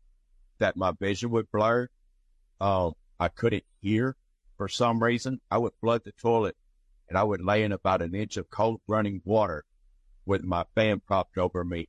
that 0.58 0.76
my 0.76 0.92
vision 0.92 1.30
would 1.30 1.50
blur. 1.50 1.88
Um, 2.60 2.92
I 3.18 3.28
couldn't 3.28 3.64
hear 3.80 4.16
for 4.56 4.68
some 4.68 5.02
reason. 5.02 5.40
I 5.50 5.58
would 5.58 5.72
flood 5.80 6.02
the 6.04 6.12
toilet 6.12 6.56
and 7.08 7.18
I 7.18 7.22
would 7.22 7.42
lay 7.42 7.62
in 7.62 7.72
about 7.72 8.02
an 8.02 8.14
inch 8.14 8.36
of 8.36 8.50
cold 8.50 8.80
running 8.86 9.20
water 9.24 9.64
with 10.26 10.42
my 10.42 10.64
fan 10.74 11.00
propped 11.00 11.38
over 11.38 11.64
me. 11.64 11.88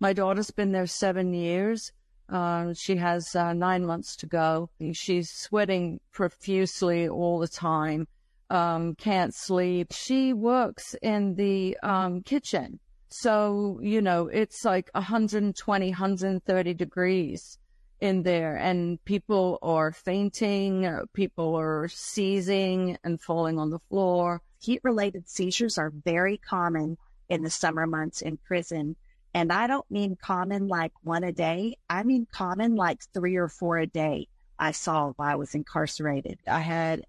My 0.00 0.12
daughter's 0.12 0.50
been 0.50 0.72
there 0.72 0.86
seven 0.86 1.32
years. 1.32 1.92
Uh, 2.28 2.74
she 2.74 2.96
has 2.96 3.36
uh, 3.36 3.52
nine 3.52 3.86
months 3.86 4.16
to 4.16 4.26
go. 4.26 4.68
She's 4.92 5.30
sweating 5.30 6.00
profusely 6.12 7.08
all 7.08 7.38
the 7.38 7.48
time 7.48 8.08
um, 8.50 8.94
can't 8.94 9.34
sleep. 9.34 9.92
She 9.92 10.32
works 10.32 10.94
in 11.02 11.34
the 11.34 11.76
um, 11.82 12.22
kitchen. 12.22 12.78
So, 13.08 13.78
you 13.82 14.02
know, 14.02 14.28
it's 14.28 14.64
like 14.64 14.90
120, 14.92 15.90
130 15.90 16.74
degrees 16.74 17.58
in 18.00 18.22
there 18.22 18.56
and 18.56 19.02
people 19.04 19.58
are 19.62 19.90
fainting, 19.92 21.00
people 21.14 21.54
are 21.54 21.88
seizing 21.88 22.98
and 23.04 23.20
falling 23.20 23.58
on 23.58 23.70
the 23.70 23.78
floor. 23.88 24.42
Heat 24.60 24.80
related 24.82 25.28
seizures 25.28 25.78
are 25.78 25.92
very 26.04 26.36
common 26.36 26.98
in 27.28 27.42
the 27.42 27.50
summer 27.50 27.86
months 27.86 28.22
in 28.22 28.36
prison. 28.36 28.96
And 29.34 29.52
I 29.52 29.66
don't 29.66 29.90
mean 29.90 30.16
common 30.20 30.68
like 30.68 30.92
one 31.02 31.24
a 31.24 31.32
day. 31.32 31.76
I 31.88 32.02
mean 32.02 32.26
common 32.30 32.74
like 32.74 33.00
three 33.12 33.36
or 33.36 33.48
four 33.48 33.78
a 33.78 33.86
day 33.86 34.28
I 34.58 34.72
saw 34.72 35.12
while 35.12 35.28
I 35.28 35.34
was 35.34 35.54
incarcerated. 35.54 36.38
I 36.46 36.60
had 36.60 37.04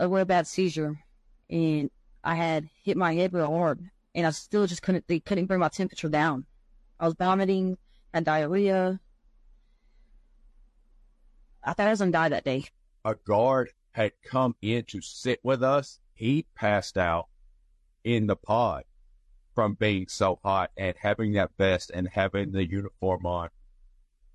a 0.00 0.08
real 0.08 0.24
bad 0.24 0.46
seizure, 0.46 0.98
and 1.50 1.90
I 2.24 2.34
had 2.34 2.68
hit 2.82 2.96
my 2.96 3.14
head 3.14 3.34
real 3.34 3.46
hard, 3.46 3.90
and 4.14 4.26
I 4.26 4.30
still 4.30 4.66
just 4.66 4.82
couldn't. 4.82 5.06
They 5.06 5.20
couldn't 5.20 5.44
bring 5.44 5.60
my 5.60 5.68
temperature 5.68 6.08
down. 6.08 6.46
I 6.98 7.04
was 7.04 7.14
vomiting, 7.14 7.76
had 8.14 8.24
diarrhea. 8.24 8.98
I 11.62 11.72
thought 11.74 11.86
I 11.86 11.90
was 11.90 11.98
gonna 11.98 12.12
die 12.12 12.30
that 12.30 12.44
day. 12.44 12.64
A 13.04 13.14
guard 13.14 13.70
had 13.92 14.12
come 14.24 14.56
in 14.62 14.84
to 14.84 15.02
sit 15.02 15.38
with 15.42 15.62
us. 15.62 16.00
He 16.14 16.46
passed 16.54 16.96
out 16.96 17.28
in 18.02 18.26
the 18.26 18.36
pod 18.36 18.84
from 19.54 19.74
being 19.74 20.06
so 20.08 20.38
hot 20.42 20.70
and 20.78 20.94
having 20.98 21.32
that 21.32 21.50
vest 21.58 21.90
and 21.92 22.08
having 22.08 22.52
the 22.52 22.66
uniform 22.66 23.26
on. 23.26 23.50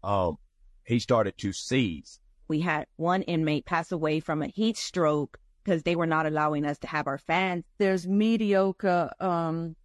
Um, 0.04 0.38
he 0.84 0.99
started 0.99 1.39
to 1.39 1.54
seize. 1.54 2.19
We 2.47 2.62
had 2.62 2.86
one 2.97 3.23
inmate 3.23 3.65
pass 3.65 3.91
away 3.91 4.19
from 4.19 4.43
a 4.43 4.47
heat 4.47 4.78
stroke 4.78 5.39
because 5.65 5.84
they 5.84 5.95
were 5.95 6.06
not 6.06 6.28
allowing 6.28 6.63
us 6.63 6.78
to 6.78 6.88
have 6.88 7.08
our 7.08 7.17
fans. 7.17 7.63
There's 7.80 8.08
mediocre 8.08 9.12
um, 9.19 9.75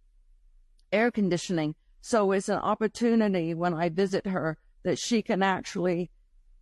air 0.91 1.09
conditioning. 1.09 1.75
So 2.01 2.31
it's 2.31 2.49
an 2.49 2.59
opportunity 2.59 3.53
when 3.53 3.73
I 3.73 3.89
visit 3.89 4.27
her 4.27 4.57
that 4.83 4.99
she 4.99 5.21
can 5.21 5.41
actually 5.41 6.11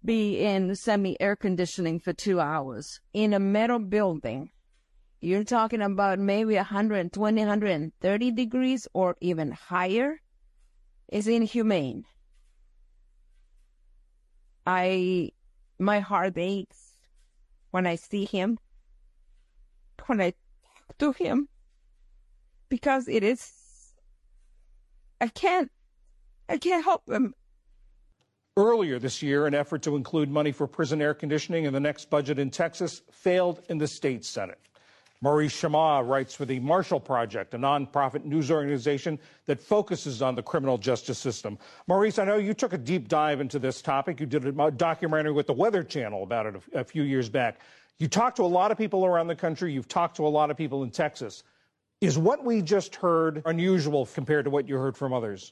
be 0.03 0.39
in 0.39 0.73
semi 0.75 1.19
air 1.19 1.35
conditioning 1.35 1.99
for 1.99 2.13
two 2.13 2.39
hours 2.39 3.01
in 3.13 3.33
a 3.33 3.39
metal 3.39 3.79
building. 3.79 4.51
You're 5.19 5.43
talking 5.43 5.81
about 5.81 6.17
maybe 6.17 6.55
120, 6.55 7.41
130 7.41 8.31
degrees 8.31 8.87
or 8.93 9.17
even 9.19 9.51
higher 9.51 10.21
is 11.09 11.27
inhumane. 11.27 12.05
I, 14.65 15.31
my 15.77 15.99
heart 15.99 16.37
aches 16.37 16.93
when 17.71 17.85
I 17.85 17.95
see 17.95 18.23
him 18.23 18.59
when 20.09 20.19
I 20.19 20.31
talk 20.31 20.97
to 20.97 21.11
him 21.11 21.47
because 22.67 23.07
it 23.07 23.23
is 23.23 23.53
I 25.21 25.27
can't 25.27 25.71
I 26.49 26.57
can't 26.57 26.83
help 26.83 27.07
him. 27.07 27.35
Earlier 28.57 28.97
this 28.99 29.21
year, 29.21 29.45
an 29.45 29.53
effort 29.53 29.83
to 29.83 29.95
include 29.95 30.29
money 30.29 30.51
for 30.51 30.67
prison 30.67 31.01
air 31.01 31.13
conditioning 31.13 31.65
in 31.65 31.73
the 31.73 31.79
next 31.79 32.09
budget 32.09 32.39
in 32.39 32.49
Texas 32.49 33.03
failed 33.11 33.61
in 33.69 33.77
the 33.77 33.87
state 33.87 34.25
Senate. 34.25 34.59
Maurice 35.21 35.53
Chammah 35.53 36.07
writes 36.07 36.33
for 36.33 36.45
the 36.45 36.59
Marshall 36.61 36.99
Project, 36.99 37.53
a 37.53 37.57
nonprofit 37.57 38.23
news 38.23 38.49
organization 38.49 39.19
that 39.45 39.59
focuses 39.61 40.21
on 40.21 40.33
the 40.33 40.41
criminal 40.41 40.77
justice 40.77 41.19
system. 41.19 41.57
Maurice, 41.87 42.19
I 42.19 42.25
know 42.25 42.37
you 42.37 42.53
took 42.53 42.71
a 42.71 42.77
deep 42.77 43.09
dive 43.09 43.41
into 43.41 43.59
this 43.59 43.81
topic. 43.81 44.21
You 44.21 44.25
did 44.25 44.45
a 44.45 44.71
documentary 44.71 45.33
with 45.33 45.47
the 45.47 45.53
Weather 45.53 45.83
Channel 45.83 46.23
about 46.23 46.45
it 46.45 46.55
a 46.73 46.85
few 46.85 47.03
years 47.03 47.27
back. 47.27 47.59
You 47.99 48.07
talk 48.07 48.35
to 48.35 48.43
a 48.43 48.45
lot 48.45 48.71
of 48.71 48.77
people 48.77 49.05
around 49.05 49.27
the 49.27 49.35
country. 49.35 49.73
You've 49.73 49.89
talked 49.89 50.17
to 50.17 50.25
a 50.25 50.29
lot 50.29 50.51
of 50.51 50.57
people 50.57 50.83
in 50.83 50.89
Texas. 50.89 51.43
Is 51.99 52.17
what 52.17 52.45
we 52.45 52.61
just 52.61 52.95
heard 52.95 53.41
unusual 53.45 54.05
compared 54.05 54.45
to 54.45 54.51
what 54.51 54.69
you 54.69 54.77
heard 54.77 54.95
from 54.95 55.11
others? 55.11 55.51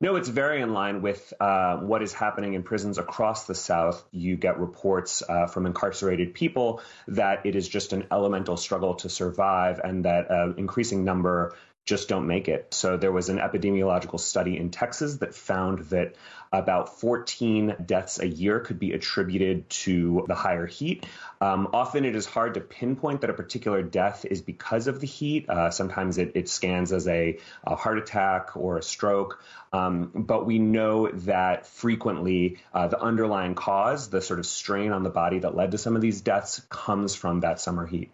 No, 0.00 0.14
it's 0.14 0.28
very 0.28 0.62
in 0.62 0.74
line 0.74 1.02
with 1.02 1.32
uh, 1.40 1.78
what 1.78 2.02
is 2.02 2.12
happening 2.12 2.54
in 2.54 2.62
prisons 2.62 2.98
across 2.98 3.46
the 3.46 3.54
South. 3.54 4.04
You 4.12 4.36
get 4.36 4.58
reports 4.58 5.22
uh, 5.28 5.46
from 5.46 5.66
incarcerated 5.66 6.34
people 6.34 6.82
that 7.08 7.46
it 7.46 7.56
is 7.56 7.68
just 7.68 7.92
an 7.92 8.06
elemental 8.12 8.56
struggle 8.56 8.94
to 8.96 9.08
survive 9.08 9.80
and 9.82 10.04
that 10.04 10.30
an 10.30 10.54
increasing 10.56 11.04
number 11.04 11.56
just 11.88 12.06
don't 12.06 12.26
make 12.26 12.48
it. 12.48 12.74
So 12.74 12.98
there 12.98 13.10
was 13.10 13.30
an 13.30 13.38
epidemiological 13.38 14.20
study 14.20 14.58
in 14.58 14.70
Texas 14.70 15.16
that 15.16 15.34
found 15.34 15.78
that 15.86 16.16
about 16.52 17.00
14 17.00 17.76
deaths 17.86 18.20
a 18.20 18.28
year 18.28 18.60
could 18.60 18.78
be 18.78 18.92
attributed 18.92 19.70
to 19.70 20.26
the 20.28 20.34
higher 20.34 20.66
heat. 20.66 21.06
Um, 21.40 21.70
often 21.72 22.04
it 22.04 22.14
is 22.14 22.26
hard 22.26 22.54
to 22.54 22.60
pinpoint 22.60 23.22
that 23.22 23.30
a 23.30 23.32
particular 23.32 23.82
death 23.82 24.26
is 24.26 24.42
because 24.42 24.86
of 24.86 25.00
the 25.00 25.06
heat. 25.06 25.48
Uh, 25.48 25.70
sometimes 25.70 26.18
it, 26.18 26.32
it, 26.34 26.50
scans 26.50 26.92
as 26.92 27.08
a, 27.08 27.38
a, 27.64 27.74
heart 27.74 27.96
attack 27.96 28.54
or 28.54 28.76
a 28.76 28.82
stroke. 28.82 29.42
Um, 29.72 30.10
but 30.14 30.44
we 30.44 30.58
know 30.58 31.10
that 31.10 31.66
frequently 31.66 32.58
uh, 32.74 32.88
the 32.88 33.00
underlying 33.00 33.54
cause, 33.54 34.10
the 34.10 34.20
sort 34.20 34.40
of 34.40 34.46
strain 34.46 34.92
on 34.92 35.04
the 35.04 35.10
body 35.10 35.38
that 35.38 35.56
led 35.56 35.70
to 35.70 35.78
some 35.78 35.96
of 35.96 36.02
these 36.02 36.20
deaths, 36.20 36.60
comes 36.68 37.14
from 37.14 37.40
that 37.40 37.60
summer 37.60 37.86
heat. 37.86 38.10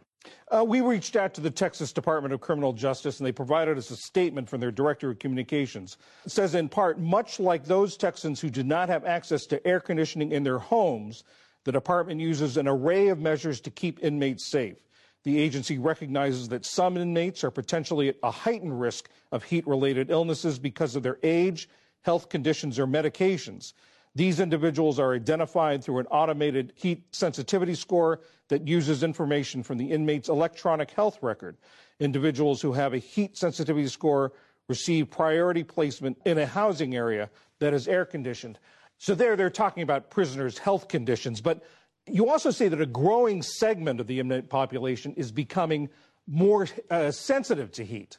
Uh, 0.54 0.62
we 0.62 0.80
reached 0.80 1.16
out 1.16 1.34
to 1.34 1.40
the 1.40 1.50
Texas 1.50 1.92
Department 1.92 2.32
of 2.32 2.40
Criminal 2.40 2.72
Justice, 2.72 3.18
and 3.18 3.26
they 3.26 3.32
provided 3.32 3.76
us 3.76 3.90
a 3.90 3.96
statement 3.96 4.48
from 4.48 4.60
their 4.60 4.70
director 4.70 5.10
of 5.10 5.18
communications. 5.18 5.96
It 6.24 6.30
says, 6.30 6.54
in 6.54 6.68
part, 6.68 7.00
much 7.00 7.40
like 7.40 7.64
those 7.64 7.96
Texans 7.96 8.40
who 8.40 8.50
did 8.50 8.66
not 8.66 8.88
have 8.88 9.04
access 9.04 9.46
to 9.46 9.66
air 9.66 9.80
conditioning 9.80 10.30
in 10.30 10.44
their 10.44 10.60
homes, 10.60 11.24
the 11.64 11.72
department 11.72 12.20
uses 12.20 12.56
an 12.56 12.68
array 12.68 13.08
of 13.08 13.18
measures 13.18 13.60
to 13.62 13.70
keep 13.70 14.04
inmates 14.04 14.46
safe. 14.46 14.76
The 15.24 15.40
agency 15.40 15.78
recognizes 15.78 16.48
that 16.50 16.64
some 16.64 16.96
inmates 16.98 17.42
are 17.42 17.50
potentially 17.50 18.10
at 18.10 18.16
a 18.22 18.30
heightened 18.30 18.80
risk 18.80 19.08
of 19.32 19.42
heat 19.42 19.66
related 19.66 20.08
illnesses 20.08 20.60
because 20.60 20.94
of 20.94 21.02
their 21.02 21.18
age, 21.24 21.68
health 22.02 22.28
conditions, 22.28 22.78
or 22.78 22.86
medications. 22.86 23.72
These 24.14 24.38
individuals 24.38 24.98
are 24.98 25.14
identified 25.14 25.82
through 25.82 25.98
an 25.98 26.06
automated 26.06 26.72
heat 26.76 27.02
sensitivity 27.12 27.74
score 27.74 28.20
that 28.48 28.68
uses 28.68 29.02
information 29.02 29.62
from 29.62 29.78
the 29.78 29.90
inmate's 29.90 30.28
electronic 30.28 30.92
health 30.92 31.18
record. 31.20 31.56
Individuals 31.98 32.62
who 32.62 32.72
have 32.72 32.94
a 32.94 32.98
heat 32.98 33.36
sensitivity 33.36 33.88
score 33.88 34.32
receive 34.68 35.10
priority 35.10 35.64
placement 35.64 36.16
in 36.24 36.38
a 36.38 36.46
housing 36.46 36.94
area 36.94 37.28
that 37.58 37.74
is 37.74 37.88
air 37.88 38.04
conditioned. 38.04 38.58
So 38.98 39.14
there 39.14 39.36
they're 39.36 39.50
talking 39.50 39.82
about 39.82 40.10
prisoners' 40.10 40.58
health 40.58 40.88
conditions, 40.88 41.40
but 41.40 41.62
you 42.06 42.28
also 42.28 42.50
say 42.50 42.68
that 42.68 42.80
a 42.80 42.86
growing 42.86 43.42
segment 43.42 44.00
of 44.00 44.06
the 44.06 44.20
inmate 44.20 44.48
population 44.48 45.14
is 45.14 45.32
becoming 45.32 45.88
more 46.26 46.68
uh, 46.90 47.10
sensitive 47.10 47.72
to 47.72 47.84
heat. 47.84 48.18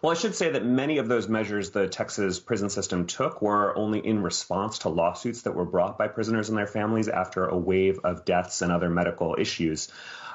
Well, 0.00 0.12
I 0.12 0.14
should 0.14 0.34
say 0.36 0.50
that 0.50 0.64
many 0.64 0.98
of 0.98 1.08
those 1.08 1.28
measures 1.28 1.70
the 1.70 1.88
Texas 1.88 2.38
prison 2.38 2.70
system 2.70 3.06
took 3.06 3.42
were 3.42 3.76
only 3.76 3.98
in 3.98 4.22
response 4.22 4.78
to 4.80 4.88
lawsuits 4.88 5.42
that 5.42 5.54
were 5.56 5.64
brought 5.64 5.98
by 5.98 6.06
prisoners 6.08 6.48
and 6.48 6.56
their 6.56 6.66
families 6.68 7.08
after 7.08 7.46
a 7.46 7.56
wave 7.56 7.98
of 8.04 8.24
deaths 8.24 8.62
and 8.62 8.70
other 8.70 8.88
medical 8.88 9.34
issues. 9.38 9.88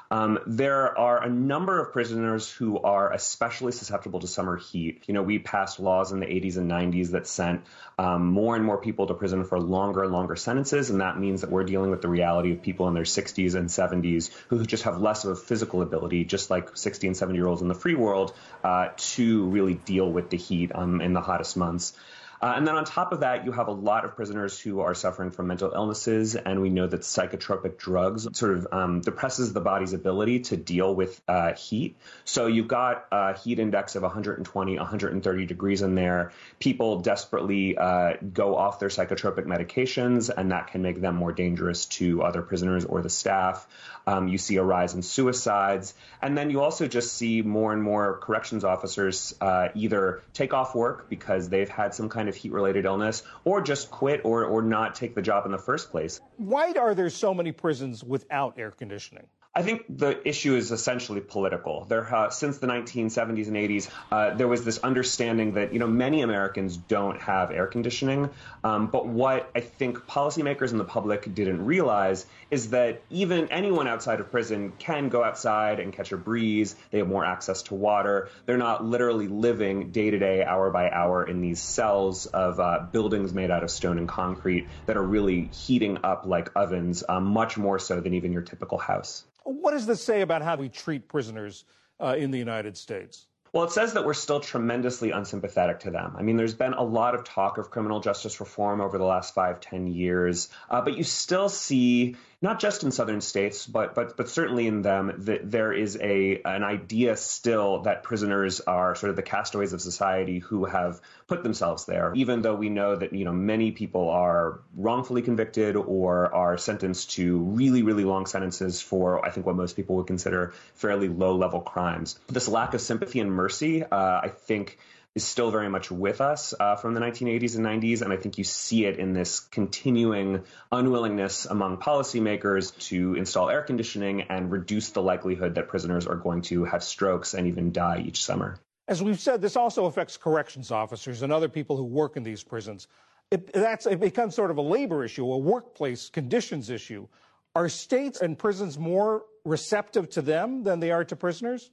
Um, 0.10 0.40
there 0.46 0.98
are 0.98 1.24
a 1.24 1.30
number 1.30 1.80
of 1.82 1.92
prisoners 1.92 2.50
who 2.50 2.80
are 2.80 3.12
especially 3.12 3.72
susceptible 3.72 4.20
to 4.22 4.28
summer 4.28 4.58
heat. 4.58 5.04
You 5.08 5.14
know, 5.14 5.24
we 5.24 5.40
passed 5.40 5.80
laws 5.80 6.12
in 6.12 6.20
the 6.20 6.26
80s 6.26 6.58
and 6.58 6.70
90s 6.70 7.12
that 7.12 7.28
sent 7.28 7.64
um, 7.98 8.28
more 8.28 8.56
and 8.56 8.64
more 8.64 8.78
people 8.78 9.08
to 9.08 9.14
prison 9.14 9.44
for 9.44 9.60
longer 9.60 10.04
and 10.04 10.14
longer 10.14 10.36
sentences, 10.36 10.90
and 10.90 11.02
that 11.02 11.20
means 11.20 11.42
that 11.42 11.50
we're 11.50 11.64
dealing 11.64 11.92
with 11.92 12.02
the 12.02 12.08
reality 12.08 12.54
of 12.54 12.62
people 12.62 12.88
in 12.88 12.94
their 12.94 13.04
60s 13.04 13.56
and 13.56 13.70
70s 13.70 14.32
who 14.48 14.66
just 14.66 14.84
have 14.84 15.02
less 15.02 15.26
of 15.26 15.32
a 15.32 15.36
physical 15.36 15.82
ability, 15.82 16.24
just 16.24 16.50
like 16.50 16.78
60 16.78 17.08
and 17.08 17.18
70 17.18 17.38
year 17.38 17.48
olds 17.48 17.62
in 17.62 17.68
the 17.68 17.76
free 17.76 17.96
world, 17.96 18.34
uh, 18.64 18.90
to 18.98 19.46
really 19.48 19.74
deal 19.74 20.10
with 20.10 20.30
the 20.30 20.38
heat 20.38 20.72
um, 20.74 21.02
in 21.02 21.14
the 21.14 21.22
hottest 21.22 21.58
months. 21.58 21.94
Uh, 22.42 22.54
and 22.56 22.68
then 22.68 22.76
on 22.76 22.86
top 22.86 23.12
of 23.12 23.22
that, 23.22 23.46
you 23.46 23.52
have 23.52 23.68
a 23.68 23.72
lot 23.72 24.06
of 24.06 24.16
prisoners 24.16 24.60
who 24.60 24.82
are 24.82 24.94
suffering 24.94 25.32
from 25.32 25.48
mental 25.48 25.72
illnesses, 25.74 26.36
and 26.36 26.62
we 26.62 26.70
know 26.70 26.86
that 26.86 27.02
psychotropic 27.02 27.78
drugs 27.78 28.28
sort 28.38 28.58
of 28.58 28.68
um, 28.72 29.02
depresses 29.02 29.54
the 29.54 29.62
body's 29.62 29.94
ability 29.94 30.42
to 30.42 30.58
deal 30.58 30.94
with 30.94 31.20
uh, 31.28 31.54
heat. 31.54 31.98
So 32.26 32.48
you've 32.48 32.68
got 32.68 33.08
a 33.12 33.38
heat 33.38 33.60
index 33.60 33.96
of 33.96 34.04
120, 34.04 34.78
130 34.78 35.46
degrees 35.46 35.82
in 35.82 35.96
there. 35.96 36.32
People 36.60 37.00
desperately 37.00 37.78
uh, 37.78 38.14
go 38.34 38.56
off 38.56 38.80
their 38.80 38.90
psychotropic 38.90 39.46
medications, 39.46 40.30
and 40.36 40.52
that 40.52 40.68
can 40.68 40.82
make 40.82 41.02
them 41.02 41.16
more 41.16 41.32
dangerous 41.32 41.86
to 41.86 42.22
other 42.24 42.42
prisoners 42.42 42.86
or 42.86 43.02
the 43.02 43.10
staff. 43.10 43.68
Um, 44.06 44.30
you 44.30 44.38
see 44.38 44.56
a 44.56 44.64
rise 44.64 44.94
in 44.94 45.02
suicides, 45.02 45.94
and 46.22 46.38
then 46.38 46.50
you 46.50 46.62
also 46.62 46.88
just 46.88 47.14
see 47.14 47.42
more 47.42 47.74
and 47.74 47.84
more 47.84 48.18
corrections 48.20 48.64
officers 48.64 49.36
uh, 49.42 49.68
either 49.76 50.22
take 50.34 50.54
off 50.54 50.76
work 50.76 51.10
because 51.10 51.50
they've 51.50 51.68
had 51.68 51.94
some 51.94 52.08
kind 52.08 52.27
of 52.28 52.36
heat-related 52.36 52.86
illness, 52.86 53.24
or 53.44 53.62
just 53.62 53.92
quit 53.92 54.22
or 54.24 54.46
or 54.46 54.62
not 54.62 54.96
take 54.96 55.16
the 55.16 55.22
job 55.22 55.46
in 55.46 55.52
the 55.52 55.58
first 55.58 55.92
place. 55.92 56.20
Why 56.38 56.74
are 56.74 56.96
there 56.96 57.10
so 57.10 57.34
many 57.34 57.52
prisons 57.52 58.04
without 58.04 58.58
air 58.58 58.72
conditioning? 58.72 59.28
I 59.58 59.64
think 59.64 59.86
the 59.90 60.22
issue 60.28 60.56
is 60.56 60.72
essentially 60.72 61.20
political. 61.20 61.86
There, 61.86 62.14
uh, 62.14 62.30
since 62.30 62.60
the 62.60 62.68
1970s 62.68 63.48
and 63.48 63.56
80s, 63.56 63.90
uh, 64.12 64.36
there 64.36 64.48
was 64.48 64.64
this 64.64 64.78
understanding 64.78 65.54
that 65.54 65.74
you 65.74 65.80
know 65.80 65.88
many 65.88 66.22
Americans 66.22 66.78
don't 66.78 67.20
have 67.20 67.50
air 67.50 67.66
conditioning. 67.66 68.30
Um, 68.64 68.86
but 68.86 69.08
what 69.08 69.50
I 69.56 69.62
think 69.62 69.98
policymakers 70.06 70.70
and 70.70 70.80
the 70.80 70.86
public 70.86 71.34
didn't 71.34 71.66
realize 71.66 72.28
is 72.50 72.70
that 72.70 73.02
even 73.10 73.52
anyone 73.52 73.88
outside 73.88 74.20
of 74.20 74.32
prison 74.32 74.74
can 74.80 75.10
go 75.10 75.24
outside 75.24 75.80
and 75.80 75.94
catch 75.94 76.12
a 76.12 76.18
breeze. 76.18 76.76
They 76.92 77.00
have 77.00 77.08
more 77.08 77.26
access 77.26 77.64
to 77.64 77.76
water. 77.76 78.30
They're 78.46 78.58
not 78.58 78.86
literally 78.86 79.28
living 79.28 79.92
day 79.92 80.12
to 80.12 80.18
day, 80.18 80.44
hour 80.44 80.70
by 80.72 80.90
hour 80.90 81.28
in 81.28 81.42
these 81.42 81.62
cells 81.62 82.26
of 82.28 82.60
uh, 82.60 82.88
buildings 82.92 83.34
made 83.34 83.52
out 83.52 83.64
of 83.64 83.72
stone 83.72 83.98
and 83.98 84.08
concrete 84.08 84.68
that 84.86 84.98
are 84.98 85.04
really 85.04 85.50
heating 85.54 86.00
up 86.04 86.26
like 86.26 86.50
ovens, 86.56 87.04
uh, 87.08 87.20
much 87.20 87.58
more 87.58 87.80
so 87.80 88.00
than 88.00 88.14
even 88.14 88.32
your 88.32 88.42
typical 88.42 88.78
house. 88.78 89.26
What 89.44 89.72
does 89.72 89.86
this 89.86 90.04
say 90.04 90.22
about 90.22 90.42
how 90.42 90.58
we 90.58 90.70
treat 90.70 91.08
prisoners 91.08 91.66
uh, 92.00 92.16
in 92.18 92.32
the 92.32 92.38
United 92.38 92.78
States? 92.78 93.28
Well, 93.54 93.64
it 93.64 93.72
says 93.72 93.94
that 93.94 94.06
we're 94.06 94.14
still 94.14 94.40
tremendously 94.40 95.12
unsympathetic 95.12 95.80
to 95.82 95.92
them. 95.92 96.16
I 96.18 96.22
mean, 96.22 96.36
there's 96.36 96.54
been 96.54 96.74
a 96.74 96.84
lot 96.84 97.16
of 97.16 97.24
talk 97.24 97.58
of 97.58 97.72
criminal 97.72 98.02
justice 98.02 98.40
reform 98.40 98.82
over 98.82 98.98
the 98.98 99.06
last 99.06 99.34
five, 99.34 99.62
ten 99.62 99.88
years, 99.88 100.50
uh, 100.70 100.82
but 100.82 100.98
you 100.98 101.04
still 101.04 101.50
see 101.50 102.18
not 102.42 102.60
just 102.60 102.84
in 102.84 102.92
southern 102.92 103.22
states, 103.22 103.66
but 103.66 103.96
but 103.96 104.16
but 104.16 104.30
certainly 104.30 104.68
in 104.68 104.84
them, 104.84 105.14
there 105.18 105.74
is 105.74 105.98
a 106.00 106.42
an 106.44 106.64
idea 106.64 107.18
still 107.18 107.82
that 107.82 108.04
prisoners 108.04 108.62
are 108.62 108.96
sort 108.96 109.10
of 109.10 109.16
the 109.16 109.24
castaways 109.24 109.74
of 109.74 109.82
society 109.82 110.40
who 110.40 110.66
have 110.66 111.02
put 111.26 111.42
themselves 111.42 111.86
there. 111.86 112.14
Even 112.16 112.44
though 112.44 112.54
we 112.54 112.70
know 112.70 112.96
that 112.96 113.12
you 113.14 113.26
know 113.26 113.34
many 113.34 113.72
people 113.72 114.10
are 114.10 114.60
wrongfully 114.76 115.24
convicted 115.24 115.76
or 115.76 116.34
are 116.34 116.58
sentenced 116.58 117.12
to 117.12 117.40
really 117.40 117.82
really 117.82 118.04
long 118.04 118.28
sentences 118.28 118.82
for 118.82 119.26
I 119.26 119.32
think 119.32 119.48
what 119.48 119.56
most 119.56 119.76
people 119.76 119.96
would 119.96 120.08
consider 120.08 120.54
fairly 120.76 121.08
low 121.08 121.36
level 121.36 121.62
crimes. 121.62 122.20
This 122.28 122.48
lack 122.48 122.76
of 122.76 122.82
sympathy 122.82 123.20
and 123.20 123.32
mercy, 123.32 123.84
uh, 123.84 124.22
I 124.24 124.30
think 124.30 124.78
is 125.18 125.26
still 125.26 125.50
very 125.50 125.68
much 125.68 125.90
with 125.90 126.22
us 126.22 126.54
uh, 126.60 126.76
from 126.76 126.94
the 126.94 127.00
1980s 127.00 127.56
and 127.56 127.66
90s. 127.66 128.04
And 128.04 128.14
I 128.14 128.18
think 128.18 128.38
you 128.38 128.44
see 128.44 128.86
it 128.86 129.00
in 129.00 129.14
this 129.14 129.40
continuing 129.40 130.44
unwillingness 130.72 131.46
among 131.48 131.78
policymakers 131.78 132.78
to 132.90 133.16
install 133.16 133.50
air 133.50 133.64
conditioning 133.64 134.22
and 134.30 134.52
reduce 134.52 134.92
the 134.92 135.02
likelihood 135.02 135.56
that 135.56 135.70
prisoners 135.70 136.06
are 136.06 136.16
going 136.16 136.44
to 136.44 136.66
have 136.66 136.84
strokes 136.84 137.34
and 137.34 137.48
even 137.48 137.72
die 137.72 138.04
each 138.06 138.24
summer. 138.24 138.60
As 138.88 139.02
we've 139.02 139.20
said, 139.20 139.42
this 139.42 139.56
also 139.56 139.86
affects 139.86 140.18
corrections 140.18 140.70
officers 140.70 141.24
and 141.24 141.34
other 141.34 141.50
people 141.50 141.78
who 141.78 141.84
work 141.84 142.16
in 142.16 142.22
these 142.22 142.44
prisons. 142.44 142.88
It, 143.32 143.52
that's, 143.52 143.88
it 143.88 144.00
becomes 144.00 144.36
sort 144.36 144.52
of 144.52 144.58
a 144.58 144.62
labor 144.62 145.04
issue, 145.04 145.26
a 145.26 145.38
workplace 145.38 146.10
conditions 146.10 146.70
issue. 146.70 147.08
Are 147.56 147.70
states 147.70 148.22
and 148.22 148.38
prisons 148.38 148.78
more 148.78 149.26
receptive 149.44 150.12
to 150.12 150.22
them 150.22 150.64
than 150.64 150.80
they 150.80 150.92
are 150.92 151.04
to 151.06 151.16
prisoners? 151.16 151.72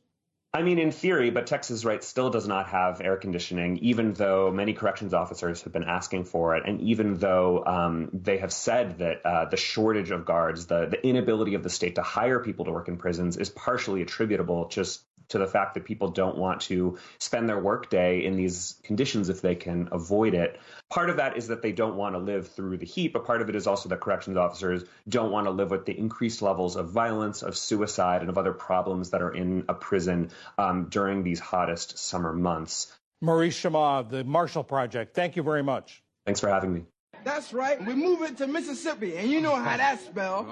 I 0.54 0.62
mean, 0.62 0.78
in 0.78 0.92
theory, 0.92 1.30
but 1.30 1.48
Texas, 1.48 1.84
right, 1.84 2.02
still 2.02 2.30
does 2.30 2.46
not 2.46 2.68
have 2.68 3.00
air 3.00 3.16
conditioning, 3.16 3.78
even 3.78 4.12
though 4.12 4.52
many 4.52 4.72
corrections 4.72 5.12
officers 5.12 5.62
have 5.62 5.72
been 5.72 5.82
asking 5.82 6.26
for 6.26 6.54
it, 6.54 6.62
and 6.64 6.80
even 6.80 7.14
though 7.14 7.64
um, 7.66 8.08
they 8.12 8.38
have 8.38 8.52
said 8.52 8.98
that 8.98 9.26
uh, 9.26 9.46
the 9.46 9.56
shortage 9.56 10.12
of 10.12 10.24
guards, 10.24 10.66
the 10.66 10.86
the 10.86 11.04
inability 11.04 11.54
of 11.54 11.64
the 11.64 11.70
state 11.70 11.96
to 11.96 12.02
hire 12.02 12.38
people 12.38 12.66
to 12.66 12.70
work 12.70 12.86
in 12.86 12.98
prisons, 12.98 13.36
is 13.36 13.50
partially 13.50 14.00
attributable 14.00 14.68
just 14.68 15.02
to 15.28 15.38
the 15.38 15.46
fact 15.46 15.74
that 15.74 15.84
people 15.84 16.08
don't 16.08 16.36
want 16.36 16.60
to 16.62 16.98
spend 17.18 17.48
their 17.48 17.58
workday 17.58 18.24
in 18.24 18.36
these 18.36 18.76
conditions 18.82 19.28
if 19.28 19.40
they 19.40 19.54
can 19.54 19.88
avoid 19.92 20.34
it. 20.34 20.60
Part 20.90 21.10
of 21.10 21.16
that 21.16 21.36
is 21.36 21.48
that 21.48 21.62
they 21.62 21.72
don't 21.72 21.96
want 21.96 22.14
to 22.14 22.18
live 22.18 22.48
through 22.48 22.76
the 22.76 22.86
heat, 22.86 23.12
but 23.12 23.24
part 23.24 23.42
of 23.42 23.48
it 23.48 23.56
is 23.56 23.66
also 23.66 23.88
that 23.88 24.00
corrections 24.00 24.36
officers 24.36 24.84
don't 25.08 25.30
want 25.30 25.46
to 25.46 25.50
live 25.50 25.70
with 25.70 25.86
the 25.86 25.96
increased 25.96 26.42
levels 26.42 26.76
of 26.76 26.90
violence, 26.90 27.42
of 27.42 27.56
suicide, 27.56 28.20
and 28.20 28.30
of 28.30 28.38
other 28.38 28.52
problems 28.52 29.10
that 29.10 29.22
are 29.22 29.34
in 29.34 29.64
a 29.68 29.74
prison 29.74 30.30
um, 30.58 30.86
during 30.88 31.22
these 31.22 31.40
hottest 31.40 31.98
summer 31.98 32.32
months. 32.32 32.92
Maurice 33.20 33.60
Chammah, 33.60 34.08
the 34.08 34.24
Marshall 34.24 34.64
Project, 34.64 35.14
thank 35.14 35.36
you 35.36 35.42
very 35.42 35.62
much. 35.62 36.02
Thanks 36.26 36.40
for 36.40 36.48
having 36.48 36.72
me. 36.72 36.84
That's 37.24 37.54
right. 37.54 37.84
We're 37.84 37.96
moving 37.96 38.34
to 38.36 38.46
Mississippi, 38.46 39.16
and 39.16 39.30
you 39.30 39.40
know 39.40 39.54
how 39.54 39.76
that 39.76 40.00
spells. 40.00 40.46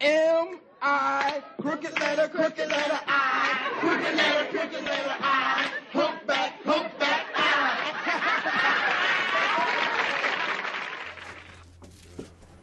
M 0.00 0.60
I, 0.84 1.40
crooked 1.60 1.98
letter, 2.00 2.26
crooked 2.26 2.68
letter 2.68 2.98
I, 3.06 3.70
crooked 3.78 4.16
letter, 4.16 4.50
crooked 4.50 4.84
letter 4.84 5.14
I, 5.20 5.70
hook 5.92 6.26
back, 6.26 6.60
hook 6.64 6.98
back 6.98 7.26
I. 7.36 7.92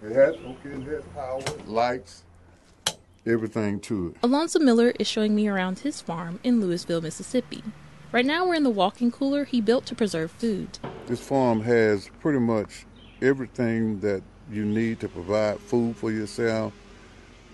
It 0.04 0.12
has 0.16 0.36
okay, 0.36 0.70
it 0.70 0.84
has 0.84 1.04
power, 1.16 1.42
lights, 1.66 2.26
everything 3.26 3.80
to 3.82 4.08
it. 4.08 4.18
Alonzo 4.22 4.60
Miller 4.60 4.92
is 5.00 5.08
showing 5.08 5.34
me 5.34 5.48
around 5.48 5.80
his 5.80 6.02
farm 6.02 6.42
in 6.44 6.60
Louisville, 6.60 7.00
Mississippi. 7.00 7.64
Right 8.12 8.26
now, 8.26 8.46
we're 8.46 8.56
in 8.56 8.64
the 8.64 8.70
walking 8.70 9.12
cooler 9.12 9.46
he 9.46 9.62
built 9.62 9.86
to 9.86 9.96
preserve 9.96 10.32
food. 10.32 10.78
This 11.06 11.22
farm 11.22 11.62
has 11.62 12.10
pretty 12.20 12.40
much 12.40 12.86
everything 13.22 14.02
that 14.02 14.24
you 14.52 14.66
need 14.66 15.00
to 15.00 15.08
provide 15.08 15.60
food 15.60 15.96
for 15.96 16.12
yourself, 16.12 16.74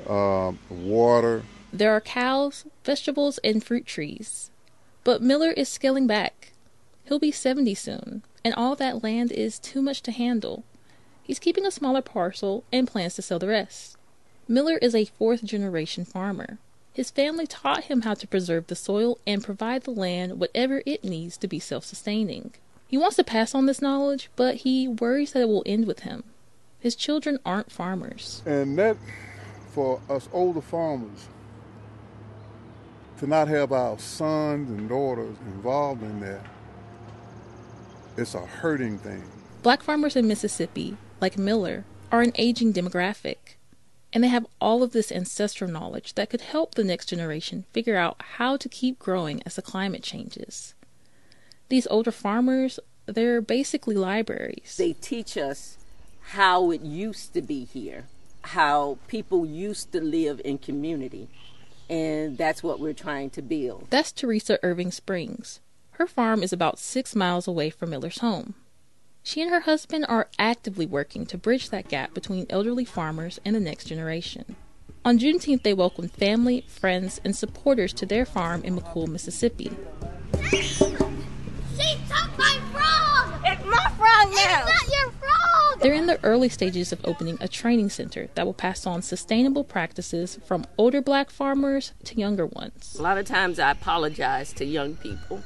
uh, 0.08 0.54
water. 0.70 1.44
There 1.72 1.92
are 1.92 2.02
cows, 2.02 2.66
vegetables, 2.84 3.38
and 3.44 3.64
fruit 3.64 3.86
trees. 3.86 4.52
But 5.04 5.22
Miller 5.22 5.52
is 5.52 5.70
scaling 5.70 6.08
back. 6.08 6.54
He'll 7.06 7.20
be 7.20 7.32
70 7.32 7.76
soon, 7.76 8.24
and 8.44 8.54
all 8.56 8.76
that 8.76 9.04
land 9.04 9.32
is 9.32 9.60
too 9.60 9.82
much 9.82 10.02
to 10.04 10.12
handle. 10.12 10.64
He's 11.22 11.40
keeping 11.40 11.66
a 11.66 11.72
smaller 11.72 12.02
parcel 12.02 12.64
and 12.72 12.88
plans 12.88 13.16
to 13.16 13.22
sell 13.22 13.40
the 13.40 13.48
rest. 13.48 13.98
Miller 14.48 14.78
is 14.78 14.94
a 14.94 15.06
fourth 15.06 15.44
generation 15.44 16.06
farmer. 16.06 16.60
His 16.94 17.12
family 17.12 17.46
taught 17.46 17.86
him 17.86 18.02
how 18.02 18.14
to 18.14 18.28
preserve 18.28 18.68
the 18.68 18.76
soil 18.76 19.18
and 19.28 19.44
provide 19.44 19.84
the 19.84 19.92
land 19.92 20.40
whatever 20.40 20.82
it 20.86 21.04
needs 21.04 21.36
to 21.38 21.48
be 21.48 21.60
self 21.60 21.84
sustaining. 21.84 22.54
He 22.88 22.98
wants 22.98 23.18
to 23.18 23.24
pass 23.24 23.54
on 23.54 23.66
this 23.66 23.82
knowledge, 23.82 24.30
but 24.36 24.58
he 24.58 24.88
worries 24.88 25.34
that 25.34 25.42
it 25.42 25.50
will 25.50 25.64
end 25.66 25.88
with 25.88 26.02
him. 26.02 26.24
His 26.80 26.96
children 26.96 27.40
aren't 27.46 27.72
farmers. 27.72 28.44
And 28.46 28.78
that, 28.78 28.96
for 29.76 30.00
us 30.10 30.30
older 30.32 30.62
farmers, 30.62 31.28
to 33.20 33.28
not 33.28 33.50
have 33.50 33.74
our 33.74 34.00
sons 34.00 34.70
and 34.70 34.88
daughters 34.88 35.36
involved 35.48 36.02
in 36.02 36.22
that, 36.22 36.46
it's 38.16 38.36
a 38.36 38.46
hurting 38.46 38.98
thing. 38.98 39.22
Black 39.64 39.84
farmers 39.84 40.16
in 40.16 40.28
Mississippi, 40.28 40.96
like 41.20 41.38
Miller, 41.38 41.84
are 42.10 42.22
an 42.22 42.32
aging 42.36 42.72
demographic, 42.72 43.58
and 44.14 44.24
they 44.24 44.30
have 44.30 44.46
all 44.62 44.82
of 44.82 44.94
this 44.94 45.12
ancestral 45.12 45.70
knowledge 45.70 46.14
that 46.14 46.30
could 46.30 46.42
help 46.42 46.76
the 46.76 46.84
next 46.86 47.08
generation 47.08 47.66
figure 47.74 47.98
out 47.98 48.16
how 48.38 48.56
to 48.56 48.70
keep 48.70 48.98
growing 48.98 49.44
as 49.46 49.56
the 49.56 49.62
climate 49.62 50.04
changes. 50.04 50.74
These 51.68 51.88
older 51.88 52.12
farmers, 52.12 52.80
they're 53.08 53.42
basically 53.42 53.96
libraries. 53.96 54.76
They 54.78 54.94
teach 54.94 55.36
us 55.38 55.78
how 56.30 56.72
it 56.72 56.82
used 56.82 57.34
to 57.34 57.42
be 57.42 57.66
here, 57.66 58.06
how 58.46 58.98
people 59.08 59.46
used 59.46 59.92
to 59.92 60.02
live 60.02 60.40
in 60.46 60.58
community, 60.58 61.28
and 61.90 62.38
that's 62.38 62.62
what 62.62 62.80
we're 62.80 62.94
trying 62.94 63.30
to 63.32 63.42
build. 63.42 63.88
That's 63.90 64.12
Teresa 64.12 64.60
Irving 64.62 64.92
Springs. 64.92 65.60
Her 65.92 66.08
farm 66.08 66.44
is 66.44 66.54
about 66.54 66.78
six 66.78 67.16
miles 67.16 67.48
away 67.48 67.70
from 67.70 67.90
Miller's 67.90 68.20
home. 68.20 68.54
She 69.24 69.42
and 69.42 69.50
her 69.50 69.62
husband 69.62 70.06
are 70.08 70.30
actively 70.38 70.86
working 70.86 71.26
to 71.28 71.38
bridge 71.38 71.70
that 71.72 71.88
gap 71.88 72.14
between 72.14 72.46
elderly 72.50 72.86
farmers 72.86 73.40
and 73.44 73.56
the 73.56 73.60
next 73.60 73.86
generation. 73.86 74.56
On 75.04 75.18
Juneteenth, 75.18 75.64
they 75.64 75.74
welcomed 75.74 76.12
family, 76.12 76.66
friends, 76.68 77.20
and 77.24 77.36
supporters 77.36 77.94
to 77.94 78.06
their 78.06 78.26
farm 78.26 78.64
in 78.64 78.76
McCool, 78.76 79.08
Mississippi. 79.08 79.72
She 80.52 80.84
took 80.88 82.38
my 82.38 82.60
frog! 82.72 83.42
It's 83.46 83.66
my 83.66 83.92
frog 83.98 84.34
now! 84.34 84.66
It's 84.68 84.84
not 84.84 85.02
your 85.02 85.12
frog! 85.12 85.45
They're 85.86 85.94
in 85.94 86.08
the 86.08 86.20
early 86.24 86.50
stages 86.50 86.92
of 86.92 87.06
opening 87.06 87.38
a 87.40 87.48
training 87.48 87.92
center 87.92 88.30
that 88.34 88.44
will 88.44 88.56
pass 88.56 88.88
on 88.88 89.04
sustainable 89.04 89.64
practices 89.64 90.40
from 90.44 90.66
older 90.80 91.00
black 91.00 91.30
farmers 91.30 91.94
to 92.06 92.18
younger 92.18 92.48
ones. 92.48 92.96
A 92.98 93.04
lot 93.04 93.20
of 93.20 93.28
times 93.28 93.60
I 93.60 93.70
apologize 93.70 94.52
to 94.54 94.66
young 94.66 94.96
people 94.96 95.44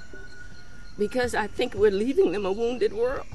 because 0.97 1.36
I 1.36 1.47
think 1.47 1.73
we're 1.73 1.91
leaving 1.91 2.32
them 2.32 2.45
a 2.45 2.54
wounded 2.54 2.93
world. 2.93 3.25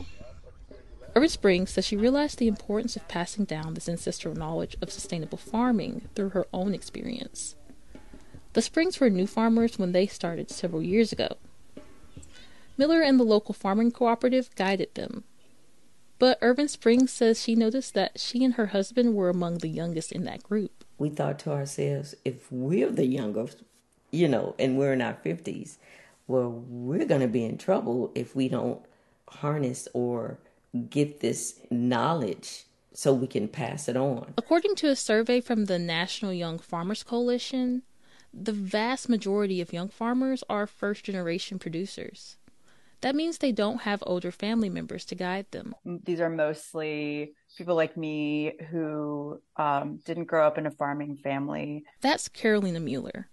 Irving 1.14 1.29
Springs 1.29 1.73
says 1.73 1.85
she 1.85 1.95
realized 1.95 2.38
the 2.38 2.49
importance 2.49 2.97
of 2.97 3.07
passing 3.07 3.45
down 3.45 3.75
this 3.75 3.87
ancestral 3.87 4.35
knowledge 4.35 4.75
of 4.81 4.90
sustainable 4.90 5.37
farming 5.37 6.09
through 6.14 6.31
her 6.31 6.47
own 6.55 6.73
experience. 6.73 7.55
The 8.55 8.62
Springs 8.62 8.99
were 8.99 9.11
new 9.11 9.27
farmers 9.27 9.79
when 9.79 9.93
they 9.93 10.07
started 10.07 10.51
several 10.51 10.83
years 10.83 11.12
ago. 11.12 11.37
Miller 12.79 13.03
and 13.03 13.21
the 13.21 13.25
local 13.25 13.53
farming 13.53 13.90
cooperative 13.90 14.49
guided 14.55 14.95
them. 14.95 15.25
But 16.18 16.38
Irving 16.40 16.68
Springs 16.68 17.12
says 17.12 17.42
she 17.42 17.55
noticed 17.55 17.94
that 17.94 18.20
she 18.20 18.44
and 18.44 18.55
her 18.55 18.66
husband 18.66 19.14
were 19.14 19.29
among 19.29 19.59
the 19.59 19.68
youngest 19.68 20.12
in 20.12 20.24
that 20.24 20.42
group. 20.42 20.85
We 20.98 21.11
thought 21.11 21.38
to 21.40 21.53
ourselves, 21.53 22.14
if 22.24 22.50
we're 22.53 22.90
the 22.90 23.07
youngest, 23.07 23.62
you 24.11 24.29
know, 24.29 24.55
and 24.59 24.79
we're 24.79 24.92
in 24.92 25.03
our 25.03 25.18
50s, 25.24 25.77
well, 26.27 26.50
we're 26.50 27.05
going 27.05 27.20
to 27.20 27.29
be 27.29 27.44
in 27.44 27.59
trouble 27.59 28.12
if 28.14 28.35
we 28.35 28.48
don't 28.48 28.81
harness 29.29 29.88
or 29.92 30.38
get 30.88 31.20
this 31.20 31.61
knowledge 31.70 32.64
so 32.92 33.12
we 33.12 33.27
can 33.27 33.48
pass 33.48 33.88
it 33.88 33.96
on. 33.96 34.35
According 34.38 34.77
to 34.77 34.88
a 34.88 34.96
survey 34.96 35.40
from 35.40 35.64
the 35.64 35.79
National 35.79 36.33
Young 36.33 36.59
Farmers 36.59 37.03
Coalition, 37.03 37.83
the 38.33 38.53
vast 38.53 39.09
majority 39.09 39.61
of 39.61 39.72
young 39.72 39.88
farmers 39.88 40.42
are 40.48 40.66
first 40.66 41.05
generation 41.05 41.59
producers. 41.59 42.37
That 43.05 43.14
means 43.14 43.37
they 43.37 43.53
don't 43.53 43.83
have 43.83 44.03
older 44.07 44.31
family 44.31 44.71
members 44.71 45.05
to 45.05 45.14
guide 45.14 45.45
them. 45.51 45.75
These 45.85 46.21
are 46.21 46.31
mostly 46.31 47.35
people 47.55 47.75
like 47.75 47.99
me 47.99 48.55
who 48.71 49.43
um, 49.59 49.99
didn't 50.07 50.25
grow 50.25 50.47
up 50.47 50.57
in 50.57 50.64
a 50.64 50.71
farming 50.71 51.19
family. 51.19 51.85
That's 52.01 52.31
Carolina 52.31 52.81
Mueller. 52.81 53.29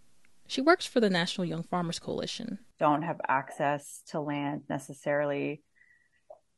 She 0.45 0.59
works 0.59 0.85
for 0.85 0.99
the 0.99 1.09
National 1.09 1.45
Young 1.45 1.63
Farmers 1.63 1.99
Coalition. 1.99 2.59
Don't 2.79 3.03
have 3.03 3.21
access 3.29 4.03
to 4.07 4.19
land 4.19 4.63
necessarily 4.69 5.61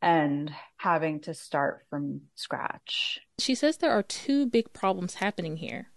and 0.01 0.51
having 0.77 1.19
to 1.19 1.35
start 1.35 1.85
from 1.91 2.21
scratch. 2.33 3.19
She 3.37 3.53
says 3.53 3.77
there 3.77 3.91
are 3.91 4.01
two 4.01 4.47
big 4.47 4.73
problems 4.73 5.15
happening 5.15 5.57
here. 5.57 5.91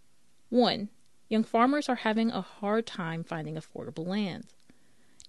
One, 0.50 0.90
young 1.30 1.44
farmers 1.44 1.88
are 1.88 1.94
having 1.94 2.30
a 2.30 2.42
hard 2.42 2.86
time 2.86 3.24
finding 3.24 3.54
affordable 3.54 4.06
land. 4.06 4.48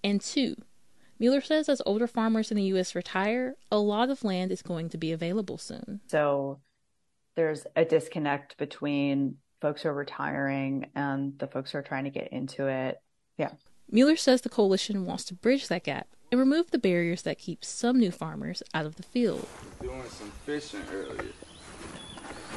And 0.04 0.20
two, 0.20 0.54
Mueller 1.18 1.40
says 1.40 1.68
as 1.68 1.82
older 1.84 2.06
farmers 2.06 2.50
in 2.50 2.56
the 2.56 2.64
U.S. 2.64 2.94
retire, 2.94 3.56
a 3.72 3.78
lot 3.78 4.10
of 4.10 4.24
land 4.24 4.52
is 4.52 4.62
going 4.62 4.88
to 4.90 4.98
be 4.98 5.12
available 5.12 5.58
soon. 5.58 6.00
So 6.06 6.60
there's 7.34 7.66
a 7.76 7.84
disconnect 7.84 8.56
between 8.56 9.36
folks 9.60 9.82
who 9.82 9.88
are 9.88 9.94
retiring 9.94 10.90
and 10.94 11.38
the 11.38 11.48
folks 11.48 11.72
who 11.72 11.78
are 11.78 11.82
trying 11.82 12.04
to 12.04 12.10
get 12.10 12.32
into 12.32 12.66
it. 12.68 13.00
Yeah. 13.36 13.50
Mueller 13.90 14.16
says 14.16 14.42
the 14.42 14.48
coalition 14.48 15.06
wants 15.06 15.24
to 15.24 15.34
bridge 15.34 15.68
that 15.68 15.84
gap 15.84 16.08
and 16.30 16.38
remove 16.38 16.70
the 16.70 16.78
barriers 16.78 17.22
that 17.22 17.38
keep 17.38 17.64
some 17.64 17.98
new 17.98 18.10
farmers 18.10 18.62
out 18.74 18.86
of 18.86 18.96
the 18.96 19.02
field. 19.02 19.46
Doing 19.80 20.02
some 20.08 20.30
fishing 20.44 20.82
earlier. 20.92 21.32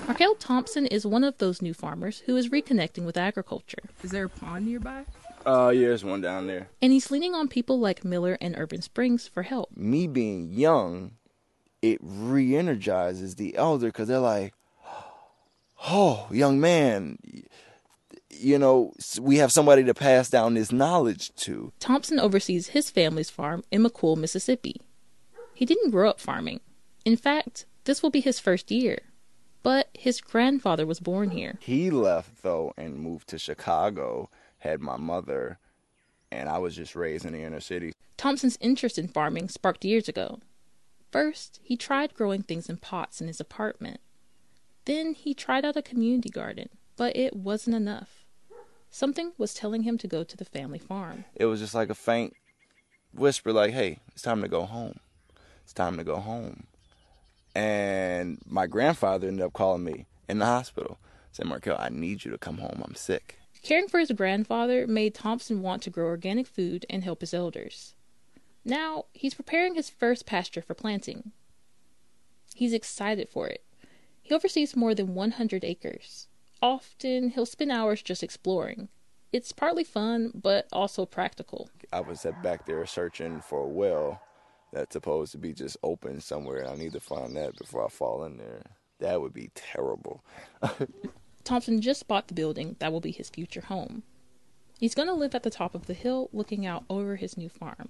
Markel 0.07 0.35
Thompson 0.35 0.87
is 0.87 1.05
one 1.05 1.23
of 1.23 1.37
those 1.37 1.61
new 1.61 1.73
farmers 1.73 2.19
who 2.25 2.35
is 2.35 2.49
reconnecting 2.49 3.05
with 3.05 3.17
agriculture. 3.17 3.83
Is 4.03 4.11
there 4.11 4.25
a 4.25 4.29
pond 4.29 4.65
nearby? 4.65 5.05
Uh, 5.45 5.71
yeah, 5.73 5.87
there's 5.87 6.03
one 6.03 6.21
down 6.21 6.47
there. 6.47 6.69
And 6.81 6.91
he's 6.91 7.11
leaning 7.11 7.33
on 7.33 7.47
people 7.47 7.79
like 7.79 8.05
Miller 8.05 8.37
and 8.41 8.55
Irving 8.57 8.81
Springs 8.81 9.27
for 9.27 9.43
help. 9.43 9.75
Me 9.75 10.07
being 10.07 10.51
young, 10.51 11.13
it 11.81 11.99
re 12.01 12.55
energizes 12.55 13.35
the 13.35 13.55
elder 13.55 13.87
because 13.87 14.07
they're 14.07 14.19
like, 14.19 14.53
oh, 15.89 16.27
young 16.31 16.59
man, 16.59 17.17
you 18.29 18.57
know, 18.57 18.93
we 19.19 19.37
have 19.37 19.51
somebody 19.51 19.83
to 19.83 19.93
pass 19.93 20.29
down 20.29 20.53
this 20.53 20.71
knowledge 20.71 21.33
to. 21.35 21.71
Thompson 21.79 22.19
oversees 22.19 22.69
his 22.69 22.89
family's 22.89 23.29
farm 23.29 23.63
in 23.71 23.83
McCool, 23.83 24.17
Mississippi. 24.17 24.81
He 25.53 25.65
didn't 25.65 25.91
grow 25.91 26.09
up 26.09 26.19
farming. 26.19 26.59
In 27.05 27.17
fact, 27.17 27.65
this 27.83 28.01
will 28.01 28.09
be 28.09 28.21
his 28.21 28.39
first 28.39 28.71
year. 28.71 28.99
But 29.63 29.89
his 29.93 30.21
grandfather 30.21 30.87
was 30.87 30.99
born 30.99 31.29
here. 31.29 31.59
He 31.61 31.91
left, 31.91 32.41
though, 32.41 32.73
and 32.77 32.97
moved 32.97 33.27
to 33.29 33.37
Chicago, 33.37 34.29
had 34.61 34.79
my 34.79 34.97
mother, 34.97 35.57
and 36.31 36.47
I 36.47 36.59
was 36.59 36.75
just 36.75 36.95
raised 36.95 37.25
in 37.25 37.33
the 37.33 37.43
inner 37.43 37.59
city. 37.59 37.93
Thompson's 38.17 38.57
interest 38.61 38.97
in 38.97 39.07
farming 39.07 39.49
sparked 39.49 39.83
years 39.83 40.07
ago. 40.07 40.39
First, 41.11 41.59
he 41.63 41.75
tried 41.75 42.13
growing 42.13 42.43
things 42.43 42.69
in 42.69 42.77
pots 42.77 43.19
in 43.19 43.27
his 43.27 43.39
apartment. 43.39 43.99
Then 44.85 45.13
he 45.13 45.33
tried 45.33 45.65
out 45.65 45.75
a 45.75 45.81
community 45.81 46.29
garden, 46.29 46.69
but 46.95 47.15
it 47.17 47.35
wasn't 47.35 47.75
enough. 47.75 48.25
Something 48.89 49.31
was 49.37 49.53
telling 49.53 49.83
him 49.83 49.97
to 49.97 50.07
go 50.07 50.23
to 50.23 50.37
the 50.37 50.45
family 50.45 50.79
farm. 50.79 51.25
It 51.35 51.45
was 51.45 51.59
just 51.59 51.73
like 51.73 51.89
a 51.89 51.95
faint 51.95 52.35
whisper, 53.13 53.51
like, 53.51 53.73
hey, 53.73 53.99
it's 54.13 54.21
time 54.21 54.41
to 54.41 54.47
go 54.47 54.63
home. 54.63 54.99
It's 55.63 55.73
time 55.73 55.97
to 55.97 56.03
go 56.03 56.17
home. 56.17 56.67
And 57.55 58.39
my 58.45 58.67
grandfather 58.67 59.27
ended 59.27 59.45
up 59.45 59.53
calling 59.53 59.83
me 59.83 60.05
in 60.29 60.39
the 60.39 60.45
hospital. 60.45 60.97
Said, 61.31 61.47
Markel, 61.47 61.77
I 61.79 61.89
need 61.89 62.23
you 62.25 62.31
to 62.31 62.37
come 62.37 62.59
home. 62.59 62.81
I'm 62.85 62.95
sick. 62.95 63.39
Caring 63.61 63.87
for 63.87 63.99
his 63.99 64.11
grandfather 64.11 64.87
made 64.87 65.13
Thompson 65.13 65.61
want 65.61 65.83
to 65.83 65.89
grow 65.89 66.05
organic 66.05 66.47
food 66.47 66.85
and 66.89 67.03
help 67.03 67.21
his 67.21 67.33
elders. 67.33 67.95
Now, 68.65 69.05
he's 69.13 69.33
preparing 69.33 69.75
his 69.75 69.89
first 69.89 70.25
pasture 70.25 70.61
for 70.61 70.73
planting. 70.73 71.31
He's 72.55 72.73
excited 72.73 73.29
for 73.29 73.47
it. 73.47 73.63
He 74.21 74.33
oversees 74.33 74.75
more 74.75 74.93
than 74.93 75.13
100 75.13 75.63
acres. 75.63 76.27
Often, 76.61 77.31
he'll 77.31 77.45
spend 77.45 77.71
hours 77.71 78.01
just 78.01 78.23
exploring. 78.23 78.89
It's 79.31 79.51
partly 79.51 79.83
fun, 79.83 80.31
but 80.35 80.67
also 80.71 81.05
practical. 81.05 81.69
I 81.93 82.01
was 82.01 82.25
back 82.43 82.65
there 82.65 82.85
searching 82.85 83.41
for 83.41 83.63
a 83.63 83.67
well 83.67 84.21
that's 84.73 84.93
supposed 84.93 85.31
to 85.33 85.37
be 85.37 85.53
just 85.53 85.77
open 85.83 86.19
somewhere, 86.19 86.67
I 86.67 86.75
need 86.75 86.93
to 86.93 86.99
find 86.99 87.35
that 87.35 87.57
before 87.57 87.85
I 87.85 87.89
fall 87.89 88.23
in 88.23 88.37
there. 88.37 88.63
That 88.99 89.21
would 89.21 89.33
be 89.33 89.49
terrible. 89.53 90.23
Thompson 91.43 91.81
just 91.81 92.07
bought 92.07 92.27
the 92.27 92.33
building 92.33 92.75
that 92.79 92.91
will 92.91 93.01
be 93.01 93.11
his 93.11 93.29
future 93.29 93.61
home. 93.61 94.03
He's 94.79 94.95
going 94.95 95.07
to 95.07 95.13
live 95.13 95.35
at 95.35 95.43
the 95.43 95.49
top 95.49 95.75
of 95.75 95.85
the 95.85 95.93
hill 95.93 96.29
looking 96.33 96.65
out 96.65 96.83
over 96.89 97.15
his 97.15 97.37
new 97.37 97.49
farm. 97.49 97.89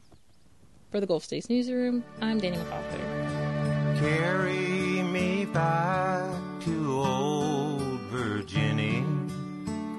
For 0.89 0.99
the 0.99 1.07
Gulf 1.07 1.23
States 1.23 1.49
Newsroom, 1.49 2.03
I'm 2.21 2.39
Danny 2.39 2.57
MacArthur. 2.57 3.95
Carry 3.99 5.01
me 5.03 5.45
back 5.45 6.33
to 6.61 6.91
old 6.91 7.81
Virginia. 8.09 9.05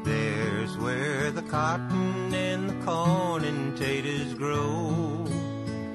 There's 0.04 0.76
where 0.76 1.30
the 1.30 1.42
cotton 1.42 2.34
and 2.34 2.68
the 2.68 2.84
corn 2.84 3.44
and 3.44 3.74
taters 3.76 4.34
grow. 4.34 5.24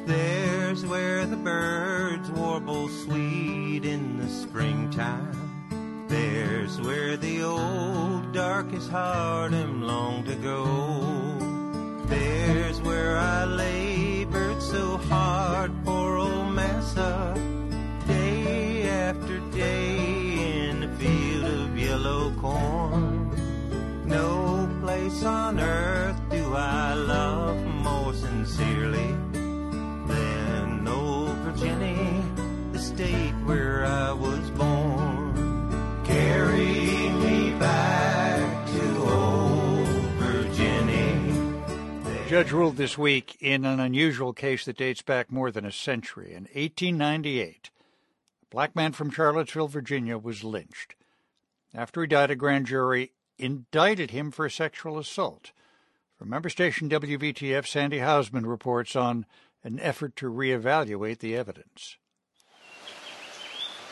There's 0.07 0.83
where 0.85 1.25
the 1.25 1.35
birds 1.35 2.31
warble 2.31 2.87
sweet 2.89 3.85
in 3.85 4.17
the 4.17 4.29
springtime. 4.29 5.36
There's 6.07 6.79
where 6.81 7.17
the 7.17 7.43
old 7.43 8.31
darkest 8.31 8.89
heartache 8.89 9.67
long 9.73 10.23
to 10.23 10.35
go. 10.35 10.65
There's 12.07 12.81
where 12.81 13.17
I 13.17 13.43
labored 13.45 14.61
so 14.61 14.97
hard 14.97 15.71
for 15.83 16.17
old 16.17 16.53
massa, 16.53 17.33
day 18.07 18.87
after 18.89 19.39
day 19.51 20.69
in 20.69 20.83
a 20.83 20.95
field 20.95 21.45
of 21.45 21.77
yellow 21.77 22.31
corn. 22.39 23.31
No 24.05 24.69
place 24.81 25.23
on 25.23 25.59
earth 25.59 26.19
do 26.29 26.55
I 26.55 26.93
love 26.93 27.57
more 27.65 28.13
sincerely 28.13 29.13
than 30.07 30.87
old 30.87 31.35
Virginia, 31.39 32.23
the 32.71 32.79
state 32.79 33.35
where 33.43 33.85
I 33.85 34.13
was 34.13 34.46
judge 42.27 42.51
ruled 42.51 42.75
this 42.75 42.97
week 42.97 43.37
in 43.39 43.63
an 43.63 43.79
unusual 43.79 44.33
case 44.33 44.65
that 44.65 44.75
dates 44.75 45.01
back 45.01 45.31
more 45.31 45.49
than 45.49 45.63
a 45.63 45.71
century. 45.71 46.33
In 46.33 46.43
1898, 46.53 47.69
a 48.41 48.45
black 48.49 48.75
man 48.75 48.91
from 48.91 49.09
Charlottesville, 49.09 49.69
Virginia, 49.69 50.17
was 50.17 50.43
lynched. 50.43 50.95
After 51.73 52.01
he 52.01 52.07
died, 52.07 52.29
a 52.29 52.35
grand 52.35 52.65
jury 52.65 53.13
indicted 53.37 54.11
him 54.11 54.31
for 54.31 54.49
sexual 54.49 54.99
assault. 54.99 55.53
From 56.17 56.27
member 56.27 56.49
station 56.49 56.89
WVTF, 56.89 57.65
Sandy 57.65 57.99
Hausman 57.99 58.45
reports 58.45 58.97
on 58.97 59.25
an 59.63 59.79
effort 59.79 60.17
to 60.17 60.29
reevaluate 60.29 61.19
the 61.19 61.33
evidence. 61.33 61.95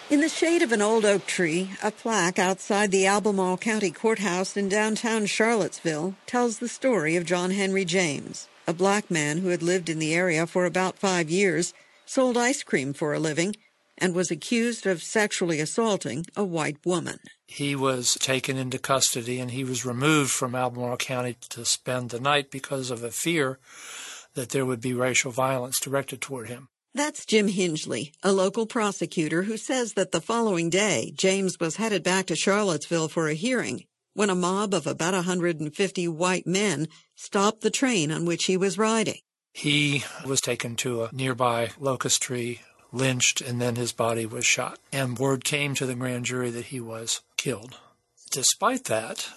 In 0.08 0.22
the 0.22 0.30
shade 0.30 0.62
of 0.62 0.72
an 0.72 0.84
old 0.84 1.04
oak 1.04 1.26
tree, 1.26 1.72
a 1.82 1.89
plaque 1.89 2.38
outside 2.38 2.91
the 2.91 3.08
Albemarle 3.08 3.58
County 3.58 3.89
Courthouse 3.89 4.56
in 4.56 4.70
downtown 4.70 5.26
Charlottesville 5.26 6.13
tells 6.28 6.60
the 6.60 6.68
story 6.68 7.15
of 7.15 7.26
John 7.26 7.50
Henry 7.50 7.86
James, 7.86 8.48
a 8.68 8.74
black 8.74 9.10
man 9.10 9.39
who 9.39 9.48
had 9.48 9.63
lived 9.63 9.89
in 9.89 9.98
the 9.98 10.13
area 10.13 10.46
for 10.46 10.65
about 10.65 11.00
five 11.00 11.32
years, 11.32 11.74
sold 12.06 12.38
ice 12.38 12.62
cream 12.62 12.94
for 12.94 13.15
a 13.15 13.20
living, 13.20 13.56
and 13.98 14.13
was 14.13 14.30
accused 14.30 14.86
of 14.86 15.02
sexually 15.02 15.60
assaulting 15.60 16.28
a 16.36 16.44
white 16.44 16.78
woman. 16.86 17.18
He 17.48 17.76
was 17.76 18.13
taken 18.13 18.58
into 18.58 18.78
custody 18.78 19.39
and 19.39 19.50
he 19.50 19.63
was 19.63 19.88
removed 19.88 20.30
from 20.30 20.54
Albemarle 20.54 20.98
County 20.98 21.36
to 21.50 21.65
spend 21.65 22.12
the 22.12 22.20
night 22.20 22.52
because 22.52 22.91
of 22.91 23.02
a 23.02 23.10
fear 23.10 23.58
that 24.36 24.50
there 24.50 24.68
would 24.68 24.82
be 24.82 24.94
racial 24.94 25.32
violence 25.32 25.80
directed 25.80 26.22
toward 26.22 26.48
him. 26.48 26.70
That's 26.95 27.25
Jim 27.25 27.49
Hingeley, 27.49 28.13
a 28.23 28.31
local 28.31 28.65
prosecutor 28.65 29.43
who 29.43 29.58
says 29.58 29.95
that 29.95 30.13
the 30.13 30.21
following 30.21 30.69
day, 30.69 31.12
James 31.13 31.60
was 31.60 31.75
headed 31.75 32.03
back 32.03 32.27
to 32.27 32.38
Charlottesville 32.38 33.10
for 33.10 33.27
a 33.27 33.34
hearing 33.34 33.84
when 34.13 34.29
a 34.29 34.34
mob 34.34 34.73
of 34.73 34.88
about 34.88 35.13
150 35.13 36.08
white 36.08 36.47
men 36.47 36.88
stopped 37.13 37.60
the 37.60 37.69
train 37.69 38.13
on 38.13 38.23
which 38.23 38.45
he 38.45 38.55
was 38.55 38.77
riding. 38.77 39.19
He 39.51 40.05
was 40.25 40.39
taken 40.39 40.77
to 40.77 41.03
a 41.03 41.10
nearby 41.12 41.71
locust 41.77 42.21
tree, 42.21 42.62
lynched, 42.93 43.41
and 43.41 43.60
then 43.60 43.75
his 43.75 43.91
body 43.91 44.25
was 44.25 44.45
shot. 44.45 44.79
And 44.93 45.19
word 45.19 45.43
came 45.43 45.75
to 45.75 45.86
the 45.86 45.95
grand 45.95 46.23
jury 46.23 46.49
that 46.51 46.67
he 46.67 46.79
was 46.79 47.19
killed. 47.36 47.77
Despite 48.31 48.86
that, 48.86 49.27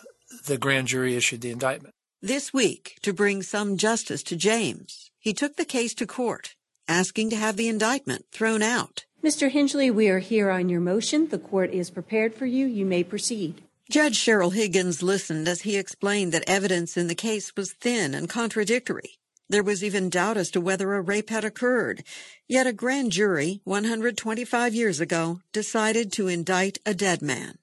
the 0.47 0.59
grand 0.59 0.87
jury 0.87 1.17
issued 1.17 1.41
the 1.41 1.51
indictment. 1.51 1.97
This 2.23 2.53
week, 2.53 2.99
to 3.03 3.13
bring 3.13 3.43
some 3.43 3.77
justice 3.77 4.23
to 4.25 4.37
James, 4.37 5.11
he 5.19 5.35
took 5.35 5.57
the 5.57 5.65
case 5.65 5.93
to 5.95 6.07
court 6.07 6.55
asking 6.89 7.31
to 7.31 7.37
have 7.37 7.57
the 7.57 7.69
indictment 7.69 8.25
thrown 8.33 8.63
out. 8.63 9.05
Mr. 9.23 9.51
Hingeley, 9.51 9.91
we 9.91 10.09
are 10.09 10.21
here 10.21 10.51
on 10.51 10.69
your 10.69 10.81
motion. 10.81 11.29
The 11.29 11.39
court 11.39 11.71
is 11.73 11.91
prepared 11.91 12.35
for 12.35 12.47
you. 12.47 12.67
You 12.67 12.87
may 12.87 13.05
proceed. 13.05 13.63
Judge 13.91 14.19
Cheryl 14.19 14.55
Higgins 14.55 15.03
listened 15.03 15.49
as 15.49 15.63
he 15.63 15.77
explained 15.77 16.33
that 16.33 16.49
evidence 16.49 16.97
in 16.97 17.09
the 17.09 17.15
case 17.15 17.57
was 17.57 17.73
thin 17.73 18.15
and 18.15 18.29
contradictory. 18.29 19.19
There 19.49 19.63
was 19.63 19.83
even 19.83 20.11
doubt 20.11 20.37
as 20.37 20.51
to 20.51 20.61
whether 20.61 20.95
a 20.95 21.01
rape 21.01 21.31
had 21.31 21.45
occurred. 21.45 22.05
Yet 22.47 22.67
a 22.67 22.73
grand 22.73 23.13
jury, 23.13 23.61
125 23.65 24.75
years 24.75 25.01
ago, 25.01 25.41
decided 25.53 26.13
to 26.13 26.29
indict 26.29 26.79
a 26.85 26.93
dead 26.93 27.23
man. 27.23 27.59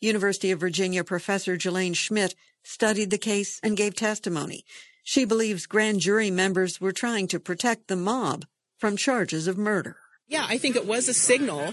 University 0.00 0.50
of 0.50 0.60
Virginia 0.60 1.04
professor 1.04 1.56
Jalane 1.56 1.96
Schmidt 1.96 2.34
studied 2.62 3.10
the 3.10 3.18
case 3.18 3.58
and 3.62 3.76
gave 3.76 3.94
testimony. 3.94 4.64
She 5.02 5.24
believes 5.24 5.66
grand 5.66 6.00
jury 6.00 6.30
members 6.30 6.80
were 6.80 6.92
trying 6.92 7.28
to 7.28 7.40
protect 7.40 7.88
the 7.88 7.96
mob 7.96 8.44
from 8.82 8.96
charges 8.96 9.46
of 9.46 9.56
murder. 9.56 9.94
Yeah, 10.26 10.44
I 10.48 10.58
think 10.58 10.74
it 10.74 10.84
was 10.84 11.08
a 11.08 11.14
signal 11.14 11.70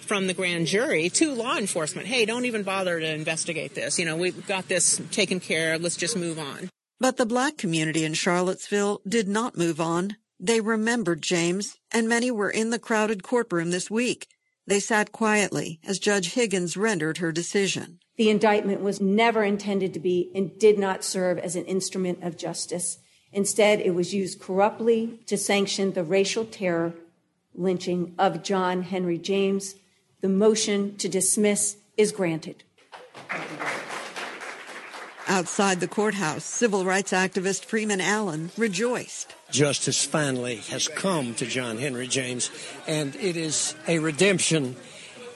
from 0.00 0.26
the 0.26 0.32
grand 0.32 0.68
jury 0.68 1.10
to 1.10 1.34
law 1.34 1.58
enforcement. 1.58 2.08
Hey, 2.08 2.24
don't 2.24 2.46
even 2.46 2.62
bother 2.62 2.98
to 2.98 3.12
investigate 3.12 3.74
this. 3.74 3.98
You 3.98 4.06
know, 4.06 4.16
we've 4.16 4.46
got 4.46 4.66
this 4.66 4.98
taken 5.10 5.38
care 5.38 5.74
of. 5.74 5.82
Let's 5.82 5.98
just 5.98 6.16
move 6.16 6.38
on. 6.38 6.70
But 6.98 7.18
the 7.18 7.26
black 7.26 7.58
community 7.58 8.06
in 8.06 8.14
Charlottesville 8.14 9.02
did 9.06 9.28
not 9.28 9.58
move 9.58 9.82
on. 9.82 10.16
They 10.40 10.62
remembered 10.62 11.20
James, 11.20 11.76
and 11.92 12.08
many 12.08 12.30
were 12.30 12.48
in 12.48 12.70
the 12.70 12.78
crowded 12.78 13.22
courtroom 13.22 13.70
this 13.70 13.90
week. 13.90 14.26
They 14.66 14.80
sat 14.80 15.12
quietly 15.12 15.78
as 15.86 15.98
Judge 15.98 16.32
Higgins 16.32 16.74
rendered 16.74 17.18
her 17.18 17.32
decision. 17.32 17.98
The 18.16 18.30
indictment 18.30 18.80
was 18.80 18.98
never 18.98 19.44
intended 19.44 19.92
to 19.92 20.00
be 20.00 20.30
and 20.34 20.58
did 20.58 20.78
not 20.78 21.04
serve 21.04 21.36
as 21.36 21.54
an 21.54 21.66
instrument 21.66 22.24
of 22.24 22.38
justice. 22.38 22.96
Instead, 23.32 23.80
it 23.80 23.94
was 23.94 24.14
used 24.14 24.40
corruptly 24.40 25.20
to 25.26 25.36
sanction 25.36 25.92
the 25.92 26.04
racial 26.04 26.44
terror 26.44 26.94
lynching 27.54 28.14
of 28.18 28.42
John 28.42 28.82
Henry 28.82 29.18
James. 29.18 29.74
The 30.20 30.28
motion 30.28 30.96
to 30.96 31.08
dismiss 31.08 31.76
is 31.96 32.12
granted. 32.12 32.62
Outside 35.28 35.80
the 35.80 35.88
courthouse, 35.88 36.44
civil 36.44 36.84
rights 36.84 37.12
activist 37.12 37.64
Freeman 37.64 38.00
Allen 38.00 38.50
rejoiced. 38.56 39.34
Justice 39.50 40.04
finally 40.04 40.56
has 40.70 40.86
come 40.86 41.34
to 41.34 41.46
John 41.46 41.78
Henry 41.78 42.06
James, 42.06 42.50
and 42.86 43.14
it 43.16 43.36
is 43.36 43.74
a 43.88 43.98
redemption 43.98 44.76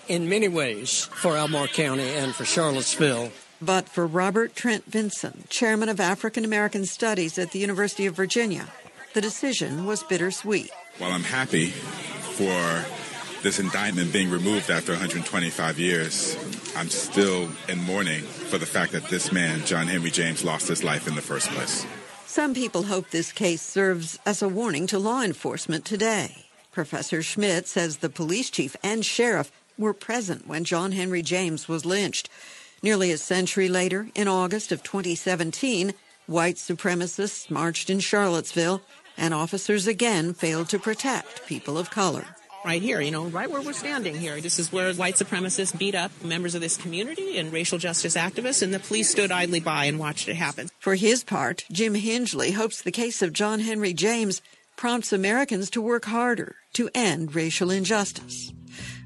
in 0.07 0.29
many 0.29 0.46
ways 0.46 1.05
for 1.05 1.37
Albemarle 1.37 1.68
County 1.68 2.09
and 2.09 2.35
for 2.35 2.44
Charlottesville. 2.44 3.33
But 3.62 3.88
for 3.88 4.07
Robert 4.07 4.57
Trent 4.57 4.85
Vinson, 4.87 5.44
chairman 5.51 5.90
of 5.90 6.01
African 6.01 6.44
American 6.44 6.87
Studies 6.87 7.38
at 7.38 7.53
the 7.53 7.59
University 7.59 8.07
of 8.07 8.14
Virginia, 8.14 8.68
the 9.12 9.20
decision 9.20 9.85
was 9.85 10.03
bittersweet. 10.03 10.70
While 10.99 11.12
I'm 11.12 11.25
happy 11.25 11.66
for 11.66 12.85
this 13.42 13.59
indictment 13.59 14.12
being 14.12 14.31
removed 14.31 14.70
after 14.70 14.92
125 14.92 15.79
years, 15.79 16.37
I'm 16.75 16.88
still 16.88 17.49
in 17.68 17.83
mourning 17.83 18.23
for 18.23 18.57
the 18.57 18.66
fact 18.66 18.92
that 18.92 19.05
this 19.09 19.31
man, 19.31 19.64
John 19.66 19.87
Henry 19.87 20.11
James, 20.11 20.42
lost 20.44 20.68
his 20.68 20.83
life 20.83 21.07
in 21.07 21.14
the 21.14 21.23
first 21.23 21.51
place. 21.51 21.85
Some 22.27 22.55
people 22.55 22.85
hope 22.85 23.11
this 23.11 23.33
case 23.33 23.61
serves 23.61 24.18
as 24.25 24.40
a 24.40 24.49
warning 24.49 24.87
to 24.87 24.99
law 24.99 25.23
enforcement 25.23 25.85
today. 25.85 26.46
Professor 26.73 27.23
Schmidt 27.23 27.66
says 27.66 27.99
the 27.99 28.09
police 28.09 28.49
chief 28.49 28.77
and 28.83 29.05
sheriff 29.05 29.51
were 29.77 29.92
present 29.92 30.46
when 30.46 30.64
John 30.64 30.92
Henry 30.92 31.23
James 31.23 31.68
was 31.68 31.85
lynched. 31.85 32.31
Nearly 32.82 33.12
a 33.12 33.18
century 33.18 33.68
later, 33.68 34.08
in 34.14 34.26
August 34.26 34.72
of 34.72 34.82
2017, 34.82 35.92
white 36.26 36.56
supremacists 36.56 37.50
marched 37.50 37.90
in 37.90 38.00
Charlottesville, 38.00 38.80
and 39.18 39.34
officers 39.34 39.86
again 39.86 40.32
failed 40.32 40.70
to 40.70 40.78
protect 40.78 41.46
people 41.46 41.76
of 41.76 41.90
color. 41.90 42.24
Right 42.64 42.80
here, 42.80 43.02
you 43.02 43.10
know, 43.10 43.26
right 43.26 43.50
where 43.50 43.60
we're 43.60 43.74
standing 43.74 44.16
here. 44.16 44.40
This 44.40 44.58
is 44.58 44.72
where 44.72 44.92
white 44.94 45.16
supremacists 45.16 45.78
beat 45.78 45.94
up 45.94 46.10
members 46.24 46.54
of 46.54 46.62
this 46.62 46.78
community 46.78 47.36
and 47.38 47.52
racial 47.52 47.78
justice 47.78 48.16
activists, 48.16 48.62
and 48.62 48.72
the 48.72 48.81
police 48.81 49.10
stood 49.10 49.31
idly 49.31 49.60
by 49.60 49.85
and 49.85 49.98
watched 49.98 50.28
it 50.28 50.37
happen. 50.37 50.68
For 50.78 50.94
his 50.94 51.22
part, 51.22 51.64
Jim 51.70 51.94
Hingeley 51.94 52.52
hopes 52.52 52.81
the 52.81 52.90
case 52.90 53.20
of 53.20 53.35
John 53.35 53.60
Henry 53.60 53.92
James 53.92 54.40
prompts 54.76 55.12
Americans 55.12 55.68
to 55.70 55.83
work 55.83 56.06
harder 56.06 56.56
to 56.74 56.88
end 56.94 57.35
racial 57.35 57.70
injustice. 57.70 58.52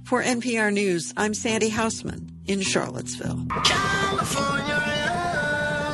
For 0.05 0.23
NPR 0.23 0.73
News, 0.73 1.13
I'm 1.17 1.35
Sandy 1.35 1.71
Hausman 1.71 2.34
in 2.47 2.61
Charlottesville. 2.61 3.47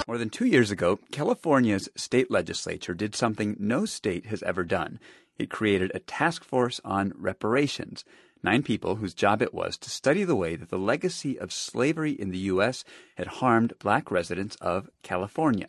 More 0.07 0.19
than 0.19 0.31
two 0.31 0.47
years 0.47 0.71
ago, 0.71 0.99
California's 1.13 1.89
state 1.97 2.31
legislature 2.31 2.95
did 2.95 3.15
something 3.15 3.57
no 3.59 3.85
state 3.87 4.27
has 4.27 4.43
ever 4.43 4.65
done. 4.65 4.99
It 5.39 5.51
created 5.51 5.93
a 5.95 6.01
task 6.01 6.43
force 6.45 6.81
on 6.85 7.13
reparations. 7.17 8.05
Nine 8.43 8.63
people 8.63 8.97
whose 8.97 9.15
job 9.15 9.41
it 9.43 9.55
was 9.55 9.77
to 9.79 9.91
study 9.91 10.25
the 10.25 10.35
way 10.35 10.57
that 10.57 10.71
the 10.71 10.79
legacy 10.79 11.39
of 11.39 11.53
slavery 11.53 12.13
in 12.13 12.31
the 12.31 12.39
U.S. 12.55 12.85
had 13.17 13.27
harmed 13.27 13.75
black 13.79 14.11
residents 14.11 14.57
of 14.57 14.89
California. 15.03 15.69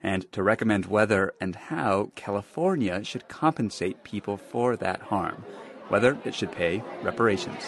and 0.00 0.30
to 0.30 0.44
recommend 0.44 0.86
whether 0.86 1.32
and 1.40 1.56
how 1.56 2.12
California 2.14 3.02
should 3.02 3.26
compensate 3.26 4.04
people 4.04 4.36
for 4.36 4.76
that 4.76 5.00
harm, 5.02 5.44
whether 5.88 6.16
it 6.24 6.34
should 6.36 6.52
pay 6.52 6.80
reparations. 7.02 7.64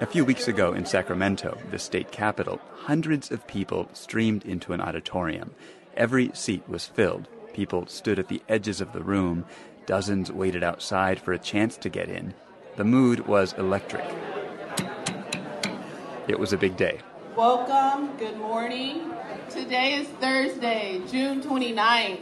A 0.00 0.06
few 0.06 0.24
weeks 0.24 0.48
ago 0.48 0.72
in 0.72 0.86
Sacramento, 0.86 1.58
the 1.70 1.78
state 1.78 2.10
capital, 2.10 2.58
hundreds 2.84 3.30
of 3.30 3.46
people 3.46 3.90
streamed 3.92 4.46
into 4.46 4.72
an 4.72 4.80
auditorium. 4.80 5.54
Every 5.94 6.30
seat 6.32 6.66
was 6.66 6.86
filled. 6.86 7.28
People 7.52 7.86
stood 7.86 8.18
at 8.18 8.28
the 8.28 8.40
edges 8.48 8.80
of 8.80 8.94
the 8.94 9.02
room. 9.02 9.44
Dozens 9.84 10.32
waited 10.32 10.62
outside 10.62 11.20
for 11.20 11.34
a 11.34 11.38
chance 11.38 11.76
to 11.76 11.90
get 11.90 12.08
in. 12.08 12.32
The 12.76 12.84
mood 12.84 13.26
was 13.26 13.52
electric. 13.52 14.06
It 16.28 16.38
was 16.38 16.54
a 16.54 16.56
big 16.56 16.78
day. 16.78 17.00
Welcome. 17.36 18.16
Good 18.16 18.38
morning. 18.38 19.12
Today 19.50 19.96
is 19.96 20.08
Thursday, 20.08 21.02
June 21.10 21.42
29th. 21.42 22.20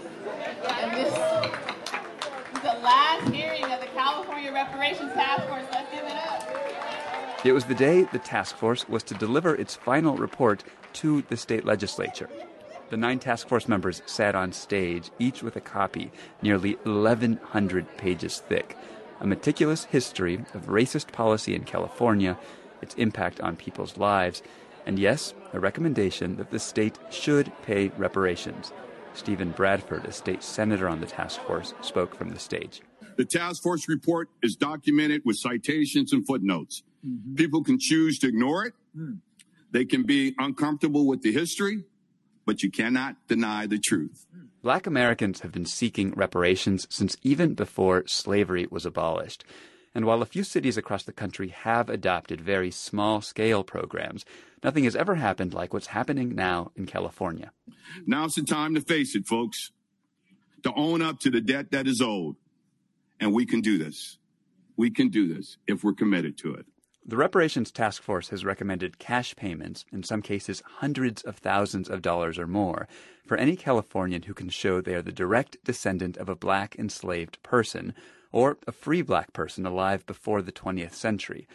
And 0.81 0.93
this 0.97 1.13
is 1.13 2.61
the 2.61 2.77
last 2.83 3.33
hearing 3.33 3.63
of 3.67 3.81
the 3.81 3.87
California 3.95 4.53
Reparations 4.53 5.13
Task 5.13 5.47
Force. 5.47 5.63
Let's 5.71 5.93
give 5.93 6.05
it 6.05 6.17
up. 6.17 6.88
It 7.45 7.53
was 7.53 7.67
the 7.67 7.75
day 7.75 8.03
the 8.03 8.19
task 8.19 8.57
force 8.57 8.89
was 8.89 9.05
to 9.05 9.15
deliver 9.15 9.55
its 9.55 9.77
final 9.77 10.17
report 10.17 10.65
to 10.95 11.23
the 11.23 11.37
state 11.37 11.65
legislature. 11.65 12.29
The 12.91 12.97
nine 12.97 13.21
task 13.21 13.47
force 13.47 13.69
members 13.69 14.03
sat 14.07 14.35
on 14.35 14.53
stage, 14.53 15.13
each 15.21 15.45
with 15.45 15.55
a 15.55 15.61
copy, 15.61 16.11
nearly 16.43 16.73
1,100 16.83 17.97
pages 17.97 18.43
thick. 18.49 18.77
A 19.21 19.27
meticulous 19.27 19.85
history 19.85 20.45
of 20.53 20.67
racist 20.67 21.13
policy 21.13 21.55
in 21.55 21.63
California, 21.63 22.37
its 22.83 22.97
impact 22.97 23.41
on 23.41 23.55
people's 23.55 23.97
lives, 23.97 24.43
and 24.85 24.99
yes, 24.99 25.33
a 25.53 25.61
recommendation 25.61 26.37
that 26.37 26.51
the 26.51 26.59
state 26.59 26.99
should 27.09 27.53
pay 27.63 27.93
reparations. 27.99 28.73
Steven 29.15 29.53
Bradford, 29.53 30.05
a 30.07 30.13
state 30.13 30.43
senator 30.43 30.89
on 30.89 31.01
the 31.01 31.07
task 31.07 31.41
force, 31.43 31.73
spoke 31.83 32.17
from 32.17 32.31
the 32.31 32.39
stage. 32.41 32.83
The 33.17 33.25
task 33.25 33.63
force 33.63 33.89
report 33.89 34.29
is 34.43 34.57
documented 34.57 35.23
with 35.25 35.37
citations 35.37 36.13
and 36.13 36.27
footnotes. 36.27 36.83
Mm-hmm. 37.07 37.35
People 37.35 37.63
can 37.63 37.79
choose 37.79 38.19
to 38.21 38.29
ignore 38.29 38.67
it. 38.67 38.75
Mm. 38.97 39.19
They 39.71 39.85
can 39.85 40.05
be 40.05 40.35
uncomfortable 40.39 41.07
with 41.07 41.23
the 41.23 41.33
history, 41.33 41.85
but 42.47 42.63
you 42.63 42.71
cannot 42.71 43.17
deny 43.29 43.67
the 43.67 43.79
truth. 43.79 44.27
Black 44.63 44.87
Americans 44.87 45.41
have 45.41 45.53
been 45.53 45.67
seeking 45.67 46.13
reparations 46.13 46.87
since 46.91 47.17
even 47.23 47.55
before 47.55 48.05
slavery 48.07 48.67
was 48.71 48.85
abolished. 48.85 49.45
And 49.95 50.05
while 50.05 50.23
a 50.23 50.27
few 50.27 50.45
cities 50.45 50.77
across 50.77 51.05
the 51.05 51.13
country 51.13 51.49
have 51.49 51.89
adopted 51.89 52.41
very 52.41 52.71
small 52.71 53.21
scale 53.21 53.65
programs, 53.65 54.25
nothing 54.63 54.85
has 54.85 54.97
ever 54.97 55.17
happened 55.17 55.55
like 55.55 55.73
what's 55.73 55.89
happening 55.89 56.35
now 56.35 56.73
in 56.77 56.87
California. 56.87 57.53
Now's 58.07 58.35
the 58.35 58.43
time 58.43 58.75
to 58.75 58.81
face 58.81 59.15
it, 59.15 59.27
folks, 59.27 59.71
to 60.63 60.73
own 60.75 61.03
up 61.03 61.21
to 61.21 61.31
the 61.31 61.41
debt 61.41 61.71
that 61.71 61.87
is 61.87 62.01
owed. 62.01 62.37
And 63.21 63.33
we 63.33 63.47
can 63.47 63.61
do 63.61 63.79
this. 63.79 64.19
We 64.77 64.91
can 64.91 65.09
do 65.09 65.33
this 65.33 65.57
if 65.67 65.83
we're 65.83 65.95
committed 65.95 66.39
to 66.39 66.55
it. 66.55 66.67
The 67.09 67.17
Reparations 67.17 67.71
Task 67.71 68.03
Force 68.03 68.29
has 68.29 68.45
recommended 68.45 68.99
cash 68.99 69.35
payments, 69.35 69.87
in 69.91 70.03
some 70.03 70.21
cases 70.21 70.63
hundreds 70.77 71.23
of 71.23 71.39
thousands 71.39 71.89
of 71.89 72.03
dollars 72.03 72.39
or 72.39 72.47
more, 72.47 72.87
for 73.25 73.39
any 73.39 73.57
Californian 73.57 74.25
who 74.25 74.35
can 74.35 74.51
show 74.51 74.83
they 74.83 74.95
are 74.95 75.01
the 75.01 75.11
direct 75.11 75.57
descendant 75.65 76.19
of 76.19 76.29
a 76.29 76.37
black 76.37 76.77
enslaved 76.79 77.43
person 77.43 77.95
or 78.31 78.59
a 78.67 78.73
free 78.73 79.01
black 79.01 79.33
person 79.33 79.65
alive 79.65 80.05
before 80.05 80.43
the 80.43 80.53
20th 80.53 80.93
century. 80.93 81.49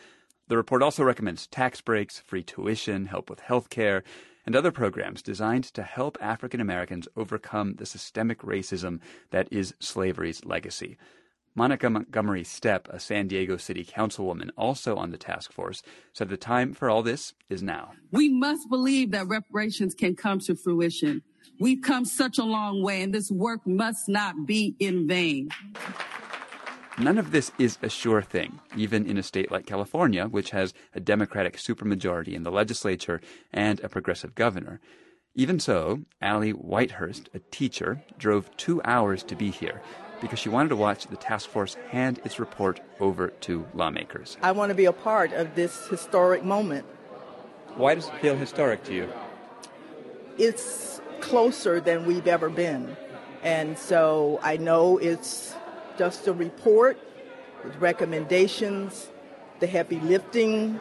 The 0.47 0.57
report 0.57 0.81
also 0.81 1.03
recommends 1.03 1.45
tax 1.45 1.81
breaks, 1.81 2.19
free 2.19 2.41
tuition, 2.41 3.05
help 3.05 3.29
with 3.29 3.41
health 3.41 3.69
care, 3.69 4.03
and 4.47 4.55
other 4.55 4.71
programs 4.71 5.21
designed 5.21 5.65
to 5.65 5.83
help 5.83 6.17
African 6.19 6.61
Americans 6.61 7.07
overcome 7.15 7.75
the 7.75 7.85
systemic 7.85 8.39
racism 8.39 9.01
that 9.29 9.47
is 9.51 9.75
slavery's 9.79 10.43
legacy. 10.43 10.97
Monica 11.55 11.87
Montgomery 11.87 12.43
Steppe, 12.43 12.87
a 12.89 12.99
San 12.99 13.27
Diego 13.27 13.57
City 13.57 13.85
Councilwoman 13.85 14.49
also 14.57 14.95
on 14.95 15.11
the 15.11 15.17
task 15.17 15.53
force, 15.53 15.83
said 16.11 16.29
the 16.29 16.37
time 16.37 16.73
for 16.73 16.89
all 16.89 17.03
this 17.03 17.33
is 17.47 17.61
now. 17.61 17.91
We 18.11 18.29
must 18.29 18.69
believe 18.69 19.11
that 19.11 19.27
reparations 19.27 19.93
can 19.93 20.15
come 20.15 20.39
to 20.39 20.55
fruition. 20.55 21.21
We've 21.59 21.81
come 21.81 22.05
such 22.05 22.39
a 22.39 22.43
long 22.43 22.81
way, 22.81 23.03
and 23.03 23.13
this 23.13 23.29
work 23.29 23.67
must 23.67 24.09
not 24.09 24.47
be 24.47 24.75
in 24.79 25.07
vain. 25.07 25.49
None 26.97 27.19
of 27.19 27.31
this 27.31 27.51
is 27.59 27.77
a 27.83 27.89
sure 27.89 28.23
thing, 28.23 28.59
even 28.75 29.05
in 29.05 29.17
a 29.17 29.23
state 29.23 29.51
like 29.51 29.67
California, 29.67 30.25
which 30.25 30.51
has 30.51 30.73
a 30.95 30.99
Democratic 30.99 31.57
supermajority 31.57 32.33
in 32.33 32.43
the 32.43 32.51
legislature 32.51 33.21
and 33.51 33.79
a 33.81 33.89
progressive 33.89 34.33
governor. 34.33 34.79
Even 35.35 35.59
so, 35.59 36.01
Allie 36.21 36.53
Whitehurst, 36.53 37.27
a 37.33 37.39
teacher, 37.39 38.03
drove 38.17 38.55
two 38.57 38.81
hours 38.83 39.23
to 39.23 39.35
be 39.35 39.49
here 39.49 39.81
because 40.23 40.39
she 40.39 40.47
wanted 40.47 40.69
to 40.69 40.75
watch 40.77 41.05
the 41.07 41.17
task 41.17 41.49
force 41.49 41.75
hand 41.91 42.21
its 42.23 42.39
report 42.39 42.79
over 43.01 43.27
to 43.41 43.67
lawmakers. 43.73 44.37
I 44.41 44.53
want 44.53 44.69
to 44.69 44.75
be 44.75 44.85
a 44.85 44.93
part 44.93 45.33
of 45.33 45.53
this 45.53 45.87
historic 45.89 46.45
moment. 46.45 46.85
Why 47.75 47.93
does 47.93 48.07
it 48.07 48.15
feel 48.21 48.37
historic 48.37 48.85
to 48.85 48.93
you? 48.93 49.11
It's 50.37 51.01
closer 51.19 51.81
than 51.81 52.05
we've 52.05 52.25
ever 52.25 52.49
been. 52.49 52.95
And 53.43 53.77
so 53.77 54.39
I 54.41 54.55
know 54.55 54.97
it's 54.97 55.53
just 55.97 56.25
a 56.27 56.33
report 56.33 56.97
with 57.65 57.75
recommendations. 57.81 59.09
The 59.59 59.67
heavy 59.67 59.99
lifting 59.99 60.79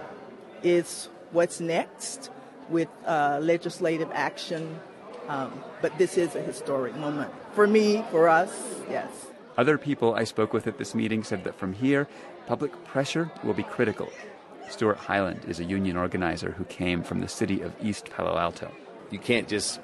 is 0.63 1.09
what's 1.33 1.59
next 1.59 2.31
with 2.69 2.89
uh, 3.05 3.41
legislative 3.43 4.11
action. 4.13 4.79
Um, 5.27 5.65
but 5.81 5.99
this 5.99 6.17
is 6.17 6.37
a 6.37 6.41
historic 6.41 6.95
moment 6.95 7.33
for 7.55 7.67
me, 7.67 8.05
for 8.11 8.29
us, 8.29 8.53
yes. 8.89 9.09
Other 9.57 9.77
people 9.77 10.15
I 10.15 10.25
spoke 10.25 10.53
with 10.53 10.67
at 10.67 10.79
this 10.79 10.95
meeting 10.95 11.23
said 11.23 11.45
that 11.45 11.59
from 11.59 11.75
here, 11.75 12.09
public 12.47 12.85
pressure 12.85 13.31
will 13.45 13.55
be 13.55 13.63
critical. 13.63 14.09
Stuart 14.71 14.97
Highland 14.97 15.45
is 15.47 15.61
a 15.61 15.65
union 15.65 15.97
organizer 15.97 16.53
who 16.53 16.65
came 16.65 17.03
from 17.03 17.21
the 17.21 17.29
city 17.29 17.61
of 17.61 17.75
East 17.83 18.09
Palo 18.11 18.39
Alto. 18.39 18.71
You 19.11 19.19
can't 19.19 19.49
just 19.49 19.81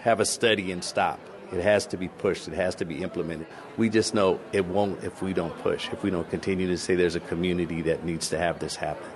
have 0.00 0.20
a 0.20 0.26
study 0.26 0.70
and 0.70 0.84
stop. 0.84 1.18
It 1.52 1.62
has 1.62 1.86
to 1.86 1.96
be 1.96 2.08
pushed, 2.08 2.48
it 2.48 2.54
has 2.54 2.74
to 2.76 2.84
be 2.84 3.02
implemented. 3.02 3.46
We 3.76 3.88
just 3.88 4.14
know 4.14 4.40
it 4.52 4.66
won't 4.66 5.02
if 5.02 5.22
we 5.22 5.32
don't 5.32 5.56
push, 5.60 5.88
if 5.92 6.02
we 6.02 6.10
don't 6.10 6.28
continue 6.28 6.66
to 6.66 6.76
say 6.76 6.94
there's 6.94 7.14
a 7.14 7.20
community 7.20 7.82
that 7.82 8.04
needs 8.04 8.28
to 8.30 8.38
have 8.38 8.58
this 8.58 8.76
happen. 8.76 9.06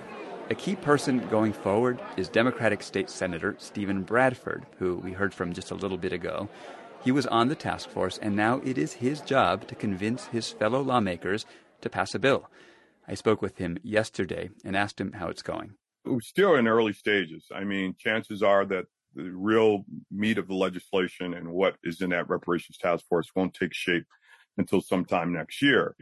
A 0.49 0.55
key 0.55 0.75
person 0.75 1.27
going 1.29 1.53
forward 1.53 2.01
is 2.17 2.27
Democratic 2.27 2.83
State 2.83 3.09
Senator 3.09 3.55
Steven 3.59 4.01
Bradford, 4.01 4.65
who 4.79 4.95
we 4.97 5.11
heard 5.11 5.33
from 5.33 5.53
just 5.53 5.71
a 5.71 5.75
little 5.75 5.97
bit 5.97 6.11
ago. 6.11 6.49
He 7.03 7.11
was 7.11 7.25
on 7.27 7.47
the 7.47 7.55
task 7.55 7.89
force, 7.89 8.19
and 8.19 8.35
now 8.35 8.61
it 8.63 8.77
is 8.77 8.93
his 8.93 9.21
job 9.21 9.67
to 9.67 9.75
convince 9.75 10.27
his 10.27 10.51
fellow 10.51 10.81
lawmakers 10.81 11.47
to 11.81 11.89
pass 11.89 12.13
a 12.13 12.19
bill. 12.19 12.47
I 13.07 13.15
spoke 13.15 13.41
with 13.41 13.57
him 13.57 13.79
yesterday 13.81 14.51
and 14.63 14.77
asked 14.77 15.01
him 15.01 15.13
how 15.13 15.29
it's 15.29 15.41
going. 15.41 15.73
We're 16.05 16.21
still 16.21 16.55
in 16.55 16.67
early 16.67 16.93
stages. 16.93 17.45
I 17.53 17.63
mean, 17.63 17.95
chances 17.97 18.43
are 18.43 18.65
that 18.65 18.85
the 19.15 19.31
real 19.31 19.83
meat 20.11 20.37
of 20.37 20.47
the 20.47 20.53
legislation 20.53 21.33
and 21.33 21.51
what 21.51 21.75
is 21.83 22.01
in 22.01 22.11
that 22.11 22.29
reparations 22.29 22.77
task 22.77 23.05
force 23.09 23.29
won't 23.35 23.55
take 23.55 23.73
shape 23.73 24.05
until 24.57 24.79
sometime 24.79 25.33
next 25.33 25.59
year. 25.61 25.95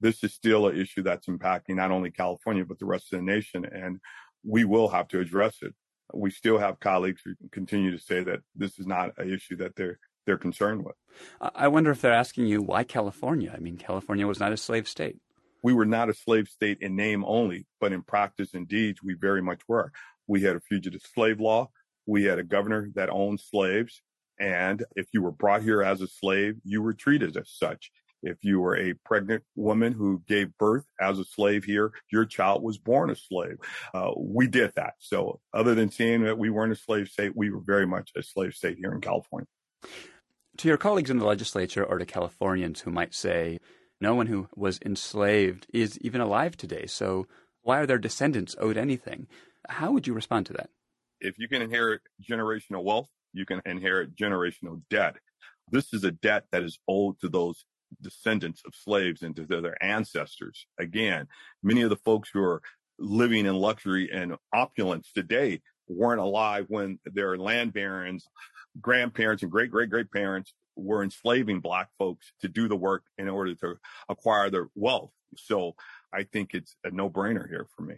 This 0.00 0.24
is 0.24 0.32
still 0.32 0.68
an 0.68 0.76
issue 0.80 1.02
that's 1.02 1.26
impacting 1.26 1.76
not 1.76 1.90
only 1.90 2.10
California, 2.10 2.64
but 2.64 2.78
the 2.78 2.86
rest 2.86 3.12
of 3.12 3.18
the 3.18 3.24
nation. 3.24 3.66
And 3.66 4.00
we 4.42 4.64
will 4.64 4.88
have 4.88 5.08
to 5.08 5.20
address 5.20 5.58
it. 5.60 5.74
We 6.14 6.30
still 6.30 6.56
have 6.58 6.80
colleagues 6.80 7.20
who 7.24 7.34
continue 7.52 7.90
to 7.90 8.02
say 8.02 8.24
that 8.24 8.40
this 8.56 8.78
is 8.78 8.86
not 8.86 9.10
an 9.18 9.30
issue 9.30 9.56
that 9.56 9.76
they're 9.76 9.98
they're 10.26 10.38
concerned 10.38 10.84
with. 10.84 10.96
I 11.40 11.68
wonder 11.68 11.90
if 11.90 12.00
they're 12.00 12.12
asking 12.12 12.46
you 12.46 12.62
why 12.62 12.84
California? 12.84 13.52
I 13.54 13.60
mean, 13.60 13.76
California 13.76 14.26
was 14.26 14.40
not 14.40 14.52
a 14.52 14.56
slave 14.56 14.88
state. 14.88 15.18
We 15.62 15.72
were 15.72 15.86
not 15.86 16.08
a 16.08 16.14
slave 16.14 16.48
state 16.48 16.78
in 16.80 16.96
name 16.96 17.24
only, 17.24 17.66
but 17.80 17.92
in 17.92 18.02
practice 18.02 18.54
and 18.54 18.66
deeds, 18.66 19.02
we 19.02 19.14
very 19.14 19.42
much 19.42 19.60
were. 19.68 19.92
We 20.26 20.42
had 20.42 20.56
a 20.56 20.60
fugitive 20.60 21.02
slave 21.14 21.40
law. 21.40 21.70
We 22.06 22.24
had 22.24 22.38
a 22.38 22.44
governor 22.44 22.90
that 22.94 23.10
owned 23.10 23.40
slaves. 23.40 24.02
And 24.38 24.82
if 24.96 25.06
you 25.12 25.22
were 25.22 25.32
brought 25.32 25.62
here 25.62 25.82
as 25.82 26.00
a 26.00 26.06
slave, 26.06 26.56
you 26.64 26.80
were 26.80 26.94
treated 26.94 27.36
as 27.36 27.50
such. 27.50 27.90
If 28.22 28.38
you 28.42 28.60
were 28.60 28.76
a 28.76 28.94
pregnant 29.04 29.44
woman 29.54 29.92
who 29.92 30.22
gave 30.26 30.56
birth 30.58 30.84
as 31.00 31.18
a 31.18 31.24
slave 31.24 31.64
here, 31.64 31.92
your 32.10 32.26
child 32.26 32.62
was 32.62 32.78
born 32.78 33.10
a 33.10 33.16
slave. 33.16 33.56
Uh, 33.94 34.10
we 34.16 34.46
did 34.46 34.72
that. 34.76 34.94
So 34.98 35.40
other 35.54 35.74
than 35.74 35.90
saying 35.90 36.24
that 36.24 36.38
we 36.38 36.50
weren't 36.50 36.72
a 36.72 36.76
slave 36.76 37.08
state, 37.08 37.32
we 37.34 37.50
were 37.50 37.60
very 37.60 37.86
much 37.86 38.10
a 38.16 38.22
slave 38.22 38.54
state 38.54 38.78
here 38.78 38.92
in 38.92 39.00
California. 39.00 39.46
To 40.58 40.68
your 40.68 40.76
colleagues 40.76 41.10
in 41.10 41.18
the 41.18 41.26
legislature 41.26 41.84
or 41.84 41.98
to 41.98 42.06
Californians 42.06 42.80
who 42.80 42.90
might 42.90 43.14
say, 43.14 43.58
no 44.00 44.14
one 44.14 44.26
who 44.26 44.48
was 44.54 44.78
enslaved 44.84 45.66
is 45.72 45.98
even 46.00 46.20
alive 46.20 46.56
today, 46.56 46.86
so 46.86 47.26
why 47.62 47.80
are 47.80 47.86
their 47.86 47.98
descendants 47.98 48.56
owed 48.58 48.76
anything? 48.76 49.26
How 49.68 49.92
would 49.92 50.06
you 50.06 50.14
respond 50.14 50.46
to 50.46 50.52
that? 50.54 50.70
If 51.20 51.38
you 51.38 51.48
can 51.48 51.62
inherit 51.62 52.00
generational 52.22 52.82
wealth, 52.82 53.08
you 53.32 53.44
can 53.46 53.60
inherit 53.66 54.16
generational 54.16 54.82
debt. 54.90 55.16
This 55.70 55.92
is 55.92 56.04
a 56.04 56.10
debt 56.10 56.44
that 56.50 56.62
is 56.62 56.78
owed 56.88 57.20
to 57.20 57.28
those 57.28 57.64
descendants 58.02 58.62
of 58.66 58.74
slaves 58.74 59.22
and 59.22 59.36
to 59.36 59.44
their 59.44 59.82
ancestors. 59.82 60.66
Again, 60.78 61.26
many 61.62 61.82
of 61.82 61.90
the 61.90 61.96
folks 61.96 62.30
who 62.32 62.42
are 62.42 62.62
living 62.98 63.46
in 63.46 63.54
luxury 63.54 64.10
and 64.12 64.36
opulence 64.52 65.10
today 65.14 65.60
weren't 65.88 66.20
alive 66.20 66.66
when 66.68 66.98
their 67.04 67.36
land 67.36 67.72
barons 67.72 68.26
grandparents 68.80 69.42
and 69.42 69.50
great 69.50 69.70
great 69.70 69.90
great 69.90 70.10
parents 70.10 70.52
were 70.76 71.02
enslaving 71.02 71.60
black 71.60 71.88
folks 71.98 72.32
to 72.40 72.48
do 72.48 72.68
the 72.68 72.76
work 72.76 73.04
in 73.18 73.28
order 73.28 73.54
to 73.54 73.74
acquire 74.08 74.50
their 74.50 74.68
wealth. 74.74 75.10
So 75.36 75.74
I 76.12 76.24
think 76.24 76.54
it's 76.54 76.76
a 76.84 76.90
no 76.90 77.10
brainer 77.10 77.48
here 77.48 77.66
for 77.76 77.82
me. 77.82 77.96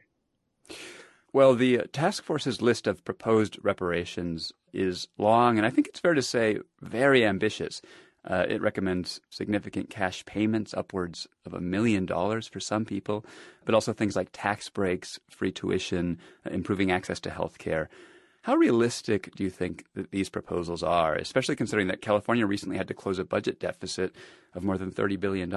Well, 1.33 1.55
the 1.55 1.81
uh, 1.81 1.85
task 1.93 2.25
force's 2.25 2.61
list 2.61 2.87
of 2.87 3.05
proposed 3.05 3.59
reparations 3.62 4.53
is 4.73 5.09
long, 5.16 5.57
and 5.57 5.66
I 5.66 5.70
think 5.70 5.89
it's 5.89 6.01
fair 6.01 6.14
to 6.14 6.23
say 6.23 6.59
very 6.81 7.25
ambitious. 7.25 7.81
Uh, 8.25 8.47
it 8.49 8.61
recommends 8.61 9.20
significant 9.31 9.91
cash 9.91 10.25
payments, 10.27 10.75
upwards 10.75 11.27
of 11.45 11.55
a 11.55 11.61
million 11.61 12.07
dollars 12.07 12.47
for 12.47 12.61
some 12.61 12.85
people, 12.85 13.25
but 13.64 13.75
also 13.75 13.93
things 13.93 14.14
like 14.14 14.29
tax 14.33 14.68
breaks, 14.68 15.18
free 15.29 15.51
tuition, 15.51 16.18
uh, 16.47 16.51
improving 16.51 16.93
access 16.93 17.18
to 17.20 17.31
health 17.31 17.59
care. 17.59 17.89
How 18.43 18.57
realistic 18.57 19.32
do 19.36 19.45
you 19.45 19.51
think 19.51 19.84
that 19.95 20.11
these 20.11 20.28
proposals 20.28 20.82
are, 20.82 21.14
especially 21.14 21.55
considering 21.55 21.86
that 21.86 22.03
California 22.03 22.45
recently 22.45 22.76
had 22.76 22.88
to 22.88 22.95
close 22.95 23.20
a 23.20 23.24
budget 23.24 23.61
deficit 23.61 24.16
of 24.53 24.64
more 24.64 24.76
than 24.76 24.90
$30 24.90 25.20
billion? 25.20 25.55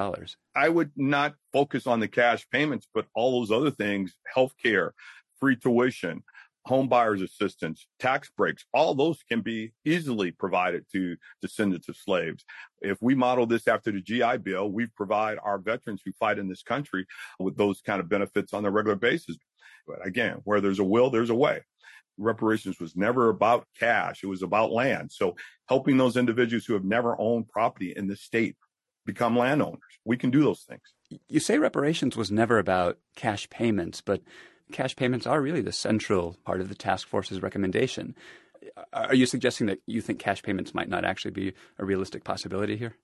I 0.56 0.70
would 0.70 0.92
not 0.96 1.34
focus 1.52 1.88
on 1.88 2.00
the 2.00 2.08
cash 2.08 2.48
payments, 2.52 2.88
but 2.94 3.08
all 3.16 3.40
those 3.40 3.52
other 3.52 3.72
things, 3.72 4.14
health 4.32 4.54
care, 4.62 4.94
free 5.40 5.56
tuition, 5.56 6.22
home 6.68 6.88
buyers 6.88 7.24
assistance, 7.24 7.88
tax 8.00 8.30
breaks, 8.38 8.66
all 8.72 8.94
those 8.94 9.18
can 9.28 9.42
be 9.42 9.74
easily 9.84 10.30
provided 10.30 10.86
to 10.92 11.18
descendants 11.42 11.90
of 11.90 11.98
slaves. 11.98 12.46
If 12.82 13.00
we 13.02 13.16
model 13.16 13.48
this 13.48 13.68
after 13.68 13.92
the 13.92 14.02
GI 14.02 14.38
Bill, 14.44 14.70
we 14.72 14.86
provide 14.96 15.40
our 15.44 15.58
veterans 15.58 16.04
who 16.06 16.12
fight 16.20 16.38
in 16.38 16.48
this 16.48 16.62
country 16.62 17.08
with 17.40 17.58
those 17.58 17.82
kind 17.82 18.00
of 18.00 18.10
benefits 18.10 18.54
on 18.54 18.64
a 18.64 18.70
regular 18.70 18.96
basis. 18.96 19.38
But 19.88 20.06
again, 20.06 20.42
where 20.44 20.62
there's 20.62 20.80
a 20.80 20.84
will, 20.84 21.10
there's 21.10 21.32
a 21.32 21.36
way 21.36 21.62
reparations 22.18 22.80
was 22.80 22.96
never 22.96 23.30
about 23.30 23.68
cash. 23.80 24.24
It 24.24 24.28
was 24.28 24.42
about 24.42 24.72
land. 24.72 25.12
So 25.12 25.36
helping 25.68 25.98
those 25.98 26.18
individuals 26.18 26.66
who 26.66 26.74
have 26.74 26.86
never 26.86 27.16
owned 27.20 27.50
property 27.50 27.94
in 27.96 28.08
the 28.08 28.16
state 28.16 28.56
become 29.06 29.38
landowners. 29.38 29.82
We 30.04 30.18
can 30.18 30.32
do 30.32 30.44
those 30.44 30.62
things. 30.62 30.82
You 31.30 31.40
say 31.40 31.60
reparations 31.60 32.18
was 32.18 32.32
never 32.32 32.58
about 32.58 32.98
cash 33.16 33.50
payments, 33.50 34.02
but 34.02 34.22
cash 34.72 34.96
payments 34.96 35.28
are 35.28 35.42
really 35.42 35.62
the 35.62 35.72
central 35.72 36.38
part 36.44 36.62
of 36.62 36.70
the 36.70 36.76
task 36.76 37.08
force's 37.08 37.42
recommendation. 37.42 38.16
Are 38.92 39.14
you 39.14 39.28
suggesting 39.28 39.68
that 39.68 39.80
you 39.86 40.02
think 40.02 40.18
cash 40.18 40.42
payments 40.42 40.74
might 40.74 40.90
not 40.90 41.06
actually 41.06 41.32
be 41.32 41.54
a 41.78 41.86
realistic 41.86 42.24
possibility 42.24 42.78
here? 42.78 42.96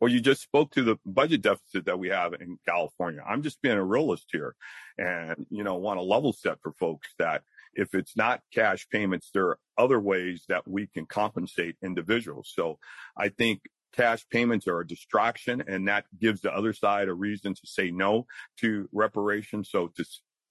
Well, 0.00 0.10
you 0.10 0.20
just 0.20 0.40
spoke 0.40 0.70
to 0.72 0.84
the 0.84 0.98
budget 1.04 1.42
deficit 1.42 1.86
that 1.86 1.98
we 1.98 2.08
have 2.10 2.32
in 2.34 2.58
California. 2.66 3.22
I'm 3.26 3.42
just 3.42 3.60
being 3.60 3.76
a 3.76 3.84
realist 3.84 4.26
here 4.30 4.54
and, 4.96 5.46
you 5.50 5.64
know, 5.64 5.74
want 5.74 5.98
to 5.98 6.02
level 6.02 6.32
set 6.32 6.58
for 6.62 6.72
folks 6.78 7.08
that 7.18 7.42
if 7.74 7.94
it's 7.94 8.16
not 8.16 8.40
cash 8.52 8.86
payments, 8.90 9.30
there 9.32 9.46
are 9.48 9.58
other 9.78 10.00
ways 10.00 10.44
that 10.48 10.66
we 10.66 10.86
can 10.86 11.06
compensate 11.06 11.76
individuals. 11.82 12.52
So 12.54 12.78
I 13.16 13.28
think 13.28 13.62
cash 13.92 14.24
payments 14.30 14.66
are 14.68 14.80
a 14.80 14.86
distraction 14.86 15.62
and 15.66 15.88
that 15.88 16.04
gives 16.18 16.40
the 16.40 16.52
other 16.52 16.72
side 16.72 17.08
a 17.08 17.14
reason 17.14 17.54
to 17.54 17.60
say 17.64 17.90
no 17.90 18.26
to 18.60 18.88
reparations. 18.92 19.70
So 19.70 19.88
to 19.96 20.04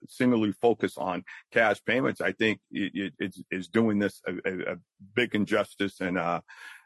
singularly 0.07 0.53
focus 0.53 0.97
on 0.97 1.23
cash 1.51 1.83
payments, 1.85 2.21
I 2.21 2.31
think 2.31 2.59
it, 2.71 3.13
it, 3.19 3.35
it's, 3.49 3.67
doing 3.67 3.99
this 3.99 4.21
a, 4.27 4.73
a, 4.73 4.75
big 5.13 5.35
injustice 5.35 5.99
and, 5.99 6.17
uh, 6.17 6.41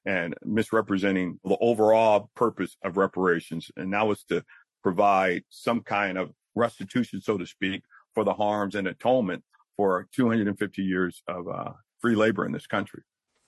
and 0.05 0.35
misrepresenting 0.43 1.39
the 1.43 1.57
overall 1.59 2.29
purpose 2.35 2.75
of 2.83 2.97
reparations. 2.97 3.69
And 3.77 3.93
that 3.93 4.07
was 4.07 4.23
to 4.25 4.43
provide 4.81 5.43
some 5.49 5.81
kind 5.81 6.17
of 6.17 6.31
restitution, 6.55 7.21
so 7.21 7.37
to 7.37 7.45
speak, 7.45 7.83
for 8.13 8.23
the 8.23 8.33
harms 8.33 8.75
and 8.75 8.87
atonement 8.87 9.43
for 9.77 10.07
250 10.15 10.81
years 10.81 11.21
of 11.27 11.47
uh, 11.47 11.71
free 11.99 12.15
labor 12.15 12.45
in 12.45 12.51
this 12.51 12.67
country. 12.67 13.03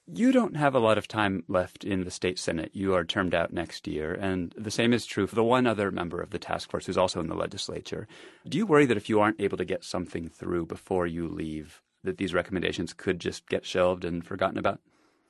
You 0.08 0.32
don't 0.32 0.56
have 0.56 0.76
a 0.76 0.80
lot 0.80 1.00
of 1.00 1.08
time 1.08 1.44
left 1.48 1.84
in 1.84 2.04
the 2.04 2.12
state 2.12 2.38
senate. 2.38 2.70
You 2.74 2.94
are 2.94 3.04
termed 3.04 3.34
out 3.34 3.52
next 3.52 3.88
year, 3.88 4.14
and 4.14 4.54
the 4.56 4.70
same 4.70 4.94
is 4.94 5.06
true 5.06 5.26
for 5.26 5.34
the 5.34 5.44
one 5.44 5.66
other 5.66 5.90
member 5.90 6.22
of 6.22 6.30
the 6.30 6.38
task 6.38 6.70
force 6.70 6.86
who's 6.86 6.98
also 6.98 7.20
in 7.20 7.28
the 7.28 7.34
legislature. 7.34 8.08
Do 8.48 8.58
you 8.58 8.68
worry 8.68 8.86
that 8.86 8.98
if 8.98 9.10
you 9.10 9.20
aren't 9.20 9.42
able 9.42 9.58
to 9.58 9.66
get 9.66 9.84
something 9.84 10.30
through 10.30 10.68
before 10.68 11.08
you 11.08 11.28
leave, 11.28 11.82
that 12.04 12.18
these 12.18 12.36
recommendations 12.36 12.94
could 12.94 13.20
just 13.20 13.50
get 13.50 13.66
shelved 13.66 14.06
and 14.06 14.24
forgotten 14.24 14.60
about? 14.60 14.80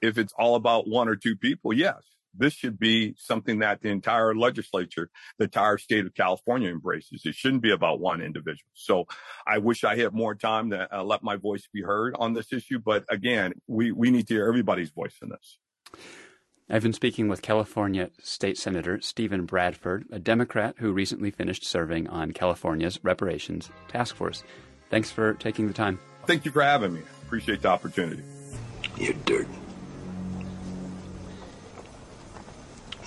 If 0.01 0.17
it's 0.17 0.33
all 0.37 0.55
about 0.55 0.89
one 0.89 1.07
or 1.07 1.15
two 1.15 1.37
people, 1.37 1.71
yes 1.71 2.03
this 2.37 2.53
should 2.53 2.79
be 2.79 3.15
something 3.17 3.59
that 3.59 3.81
the 3.81 3.89
entire 3.89 4.35
legislature, 4.35 5.09
the 5.37 5.45
entire 5.45 5.77
state 5.77 6.05
of 6.05 6.13
California 6.13 6.69
embraces. 6.69 7.21
It 7.25 7.35
shouldn't 7.35 7.61
be 7.61 7.71
about 7.71 7.99
one 7.99 8.21
individual. 8.21 8.69
So 8.73 9.05
I 9.47 9.59
wish 9.59 9.83
I 9.83 9.95
had 9.97 10.13
more 10.13 10.35
time 10.35 10.71
to 10.71 10.87
uh, 10.95 11.03
let 11.03 11.23
my 11.23 11.35
voice 11.35 11.67
be 11.73 11.81
heard 11.81 12.15
on 12.17 12.33
this 12.33 12.51
issue. 12.51 12.79
But 12.79 13.05
again, 13.09 13.53
we, 13.67 13.91
we 13.91 14.11
need 14.11 14.27
to 14.27 14.35
hear 14.35 14.47
everybody's 14.47 14.91
voice 14.91 15.15
in 15.21 15.29
this. 15.29 15.59
I've 16.69 16.81
been 16.81 16.93
speaking 16.93 17.27
with 17.27 17.43
California 17.43 18.09
State 18.23 18.57
Senator 18.57 18.99
Steven 18.99 19.45
Bradford, 19.45 20.05
a 20.11 20.17
Democrat 20.17 20.75
who 20.79 20.91
recently 20.91 21.29
finished 21.29 21.63
serving 21.63 22.07
on 22.07 22.31
California's 22.31 22.99
Reparations 23.03 23.69
Task 23.87 24.15
Force. 24.15 24.43
Thanks 24.89 25.11
for 25.11 25.35
taking 25.35 25.67
the 25.67 25.73
time. 25.73 25.99
Thank 26.25 26.43
you 26.43 26.51
for 26.51 26.63
having 26.63 26.93
me. 26.93 27.01
Appreciate 27.23 27.61
the 27.61 27.67
opportunity. 27.67 28.23
You're 28.97 29.13
dirt. 29.25 29.47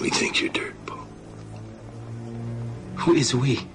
We 0.00 0.10
think 0.10 0.40
you're 0.40 0.50
dirt, 0.50 0.74
Paul. 0.86 1.06
Who 2.96 3.14
is 3.14 3.34
we? 3.34 3.66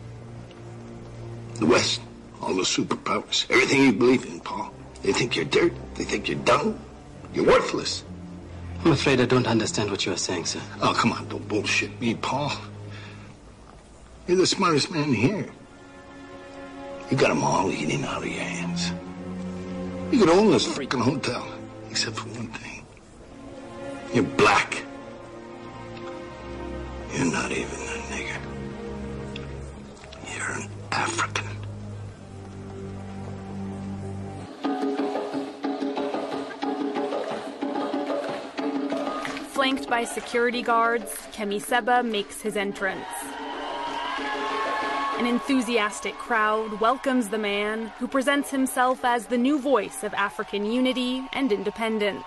The 1.55 1.65
West. 1.65 2.01
All 2.41 2.53
the 2.53 2.63
superpowers. 2.63 3.49
Everything 3.49 3.84
you 3.84 3.93
believe 3.93 4.26
in, 4.26 4.39
Paul. 4.39 4.74
They 5.01 5.13
think 5.13 5.36
you're 5.36 5.45
dirt. 5.45 5.74
They 5.95 6.03
think 6.03 6.28
you're 6.28 6.39
dumb. 6.39 6.80
You're 7.34 7.45
worthless. 7.45 8.03
I'm 8.84 8.91
afraid 8.91 9.21
I 9.21 9.26
don't 9.26 9.47
understand 9.47 9.91
what 9.91 10.05
you 10.05 10.11
are 10.11 10.17
saying, 10.17 10.45
sir. 10.45 10.61
Oh, 10.82 10.93
come 10.93 11.13
on. 11.13 11.28
Don't 11.30 11.47
bullshit 11.47 11.99
me, 12.01 12.15
Paul. 12.15 12.51
You're 14.28 14.38
the 14.38 14.47
smartest 14.47 14.91
man 14.91 15.13
here. 15.13 15.49
You 17.09 17.17
got 17.17 17.30
them 17.30 17.43
all 17.43 17.71
eating 17.71 18.03
out 18.03 18.24
of 18.24 18.28
your 18.28 18.43
hands. 18.43 18.91
You 20.11 20.19
could 20.19 20.30
own 20.30 20.51
this 20.51 20.67
freaking 20.67 21.01
hotel, 21.01 21.47
except 21.89 22.17
for 22.17 22.30
one 22.30 22.47
thing. 22.47 22.86
You're 24.13 24.24
black. 24.24 24.84
You're 27.16 27.32
not 27.32 27.51
even 27.51 27.70
a 27.70 27.99
nigger. 28.09 28.41
You're 30.36 30.51
an 30.51 30.68
African. 30.91 31.45
Flanked 39.49 39.88
by 39.88 40.05
security 40.05 40.64
guards, 40.64 41.11
Kemi 41.32 41.61
Seba 41.61 42.01
makes 42.01 42.41
his 42.41 42.57
entrance. 42.57 43.05
An 45.20 45.28
enthusiastic 45.28 46.16
crowd 46.16 46.82
welcomes 46.82 47.30
the 47.30 47.38
man 47.38 47.93
who 47.99 48.07
presents 48.07 48.49
himself 48.49 49.05
as 49.05 49.28
the 49.28 49.38
new 49.38 49.59
voice 49.59 50.03
of 50.03 50.16
African 50.16 50.66
unity 50.66 51.24
and 51.32 51.51
independence. 51.51 52.26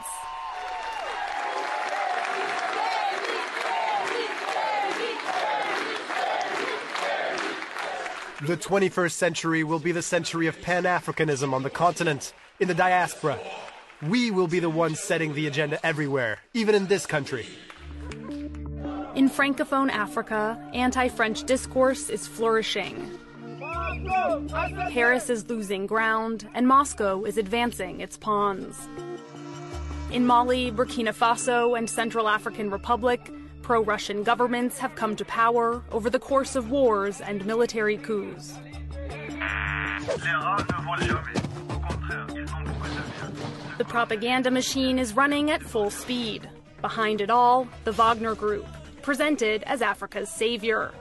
The 8.46 8.56
21st 8.56 9.10
century 9.10 9.64
will 9.64 9.80
be 9.80 9.90
the 9.90 10.02
century 10.02 10.46
of 10.46 10.62
Pan 10.62 10.84
Africanism 10.84 11.52
on 11.52 11.64
the 11.64 11.68
continent, 11.68 12.32
in 12.60 12.68
the 12.68 12.74
diaspora. 12.74 13.40
We 14.08 14.30
will 14.30 14.46
be 14.46 14.60
the 14.60 14.70
ones 14.70 15.00
setting 15.00 15.34
the 15.34 15.48
agenda 15.48 15.84
everywhere, 15.84 16.38
even 16.54 16.76
in 16.76 16.86
this 16.86 17.06
country. 17.06 17.48
In 19.16 19.28
Francophone 19.28 19.90
Africa, 19.90 20.56
anti 20.72 21.08
French 21.08 21.42
discourse 21.42 22.08
is 22.08 22.28
flourishing. 22.28 23.18
Paris 24.92 25.28
is 25.28 25.50
losing 25.50 25.88
ground, 25.88 26.48
and 26.54 26.68
Moscow 26.68 27.24
is 27.24 27.38
advancing 27.38 28.00
its 28.00 28.16
pawns. 28.16 28.88
In 30.12 30.24
Mali, 30.24 30.70
Burkina 30.70 31.12
Faso, 31.12 31.76
and 31.76 31.90
Central 31.90 32.28
African 32.28 32.70
Republic, 32.70 33.28
pro 33.66 33.82
Russian 33.82 34.22
governments 34.22 34.78
have 34.78 34.94
come 34.94 35.16
to 35.16 35.24
power 35.24 35.82
over 35.90 36.08
the 36.08 36.20
course 36.20 36.54
of 36.54 36.70
wars 36.70 37.20
and 37.20 37.44
military 37.44 37.96
coups. 37.96 38.54
The 43.76 43.84
propaganda 43.88 44.52
machine 44.52 45.00
is 45.00 45.16
running 45.16 45.50
at 45.50 45.64
full 45.64 45.90
speed. 45.90 46.48
Behind 46.80 47.20
it 47.20 47.28
all, 47.28 47.66
the 47.82 47.90
Wagner 47.90 48.36
Group, 48.36 48.68
presented 49.02 49.64
as 49.64 49.82
Africa's 49.82 50.30
savior. 50.30 50.92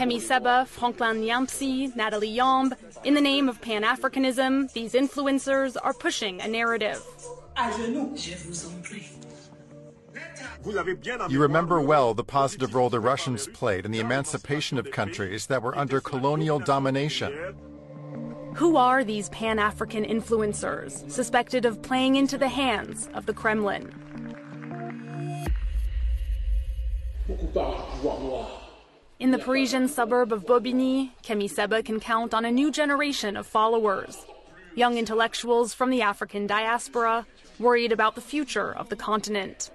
Kemi 0.00 0.18
Seba, 0.18 0.64
Franklin 0.64 1.20
Nyamsi, 1.20 1.94
Nathalie 1.94 2.34
Yamb, 2.34 2.72
in 3.04 3.12
the 3.12 3.20
name 3.20 3.50
of 3.50 3.60
Pan 3.60 3.82
Africanism, 3.82 4.72
these 4.72 4.94
influencers 4.94 5.76
are 5.82 5.92
pushing 5.92 6.40
a 6.40 6.48
narrative. 6.48 7.04
You 11.28 11.42
remember 11.42 11.82
well 11.82 12.14
the 12.14 12.24
positive 12.24 12.74
role 12.74 12.88
the 12.88 12.98
Russians 12.98 13.46
played 13.48 13.84
in 13.84 13.90
the 13.90 14.00
emancipation 14.00 14.78
of 14.78 14.90
countries 14.90 15.44
that 15.48 15.62
were 15.62 15.76
under 15.76 16.00
colonial 16.00 16.58
domination. 16.58 17.54
Who 18.54 18.78
are 18.78 19.04
these 19.04 19.28
Pan 19.28 19.58
African 19.58 20.06
influencers 20.06 21.10
suspected 21.10 21.66
of 21.66 21.82
playing 21.82 22.16
into 22.16 22.38
the 22.38 22.48
hands 22.48 23.10
of 23.12 23.26
the 23.26 23.34
Kremlin? 23.34 23.92
In 29.20 29.32
the 29.32 29.38
Parisian 29.38 29.86
suburb 29.86 30.32
of 30.32 30.46
Bobigny, 30.46 31.10
Kemi 31.22 31.48
Seba 31.48 31.82
can 31.82 32.00
count 32.00 32.32
on 32.32 32.46
a 32.46 32.50
new 32.50 32.70
generation 32.70 33.36
of 33.36 33.46
followers. 33.46 34.24
Young 34.74 34.96
intellectuals 34.96 35.74
from 35.74 35.90
the 35.90 36.00
African 36.00 36.46
diaspora 36.46 37.26
worried 37.58 37.92
about 37.92 38.14
the 38.14 38.22
future 38.22 38.72
of 38.74 38.88
the 38.88 38.96
continent. 38.96 39.70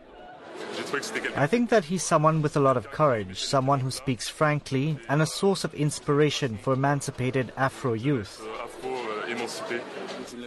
I 1.35 1.45
think 1.45 1.69
that 1.69 1.85
he's 1.85 2.01
someone 2.01 2.41
with 2.41 2.57
a 2.57 2.59
lot 2.59 2.75
of 2.75 2.89
courage, 2.89 3.43
someone 3.43 3.81
who 3.81 3.91
speaks 3.91 4.27
frankly, 4.27 4.97
and 5.09 5.21
a 5.21 5.27
source 5.27 5.63
of 5.63 5.75
inspiration 5.75 6.57
for 6.57 6.73
emancipated 6.73 7.53
Afro 7.55 7.93
youth. 7.93 8.41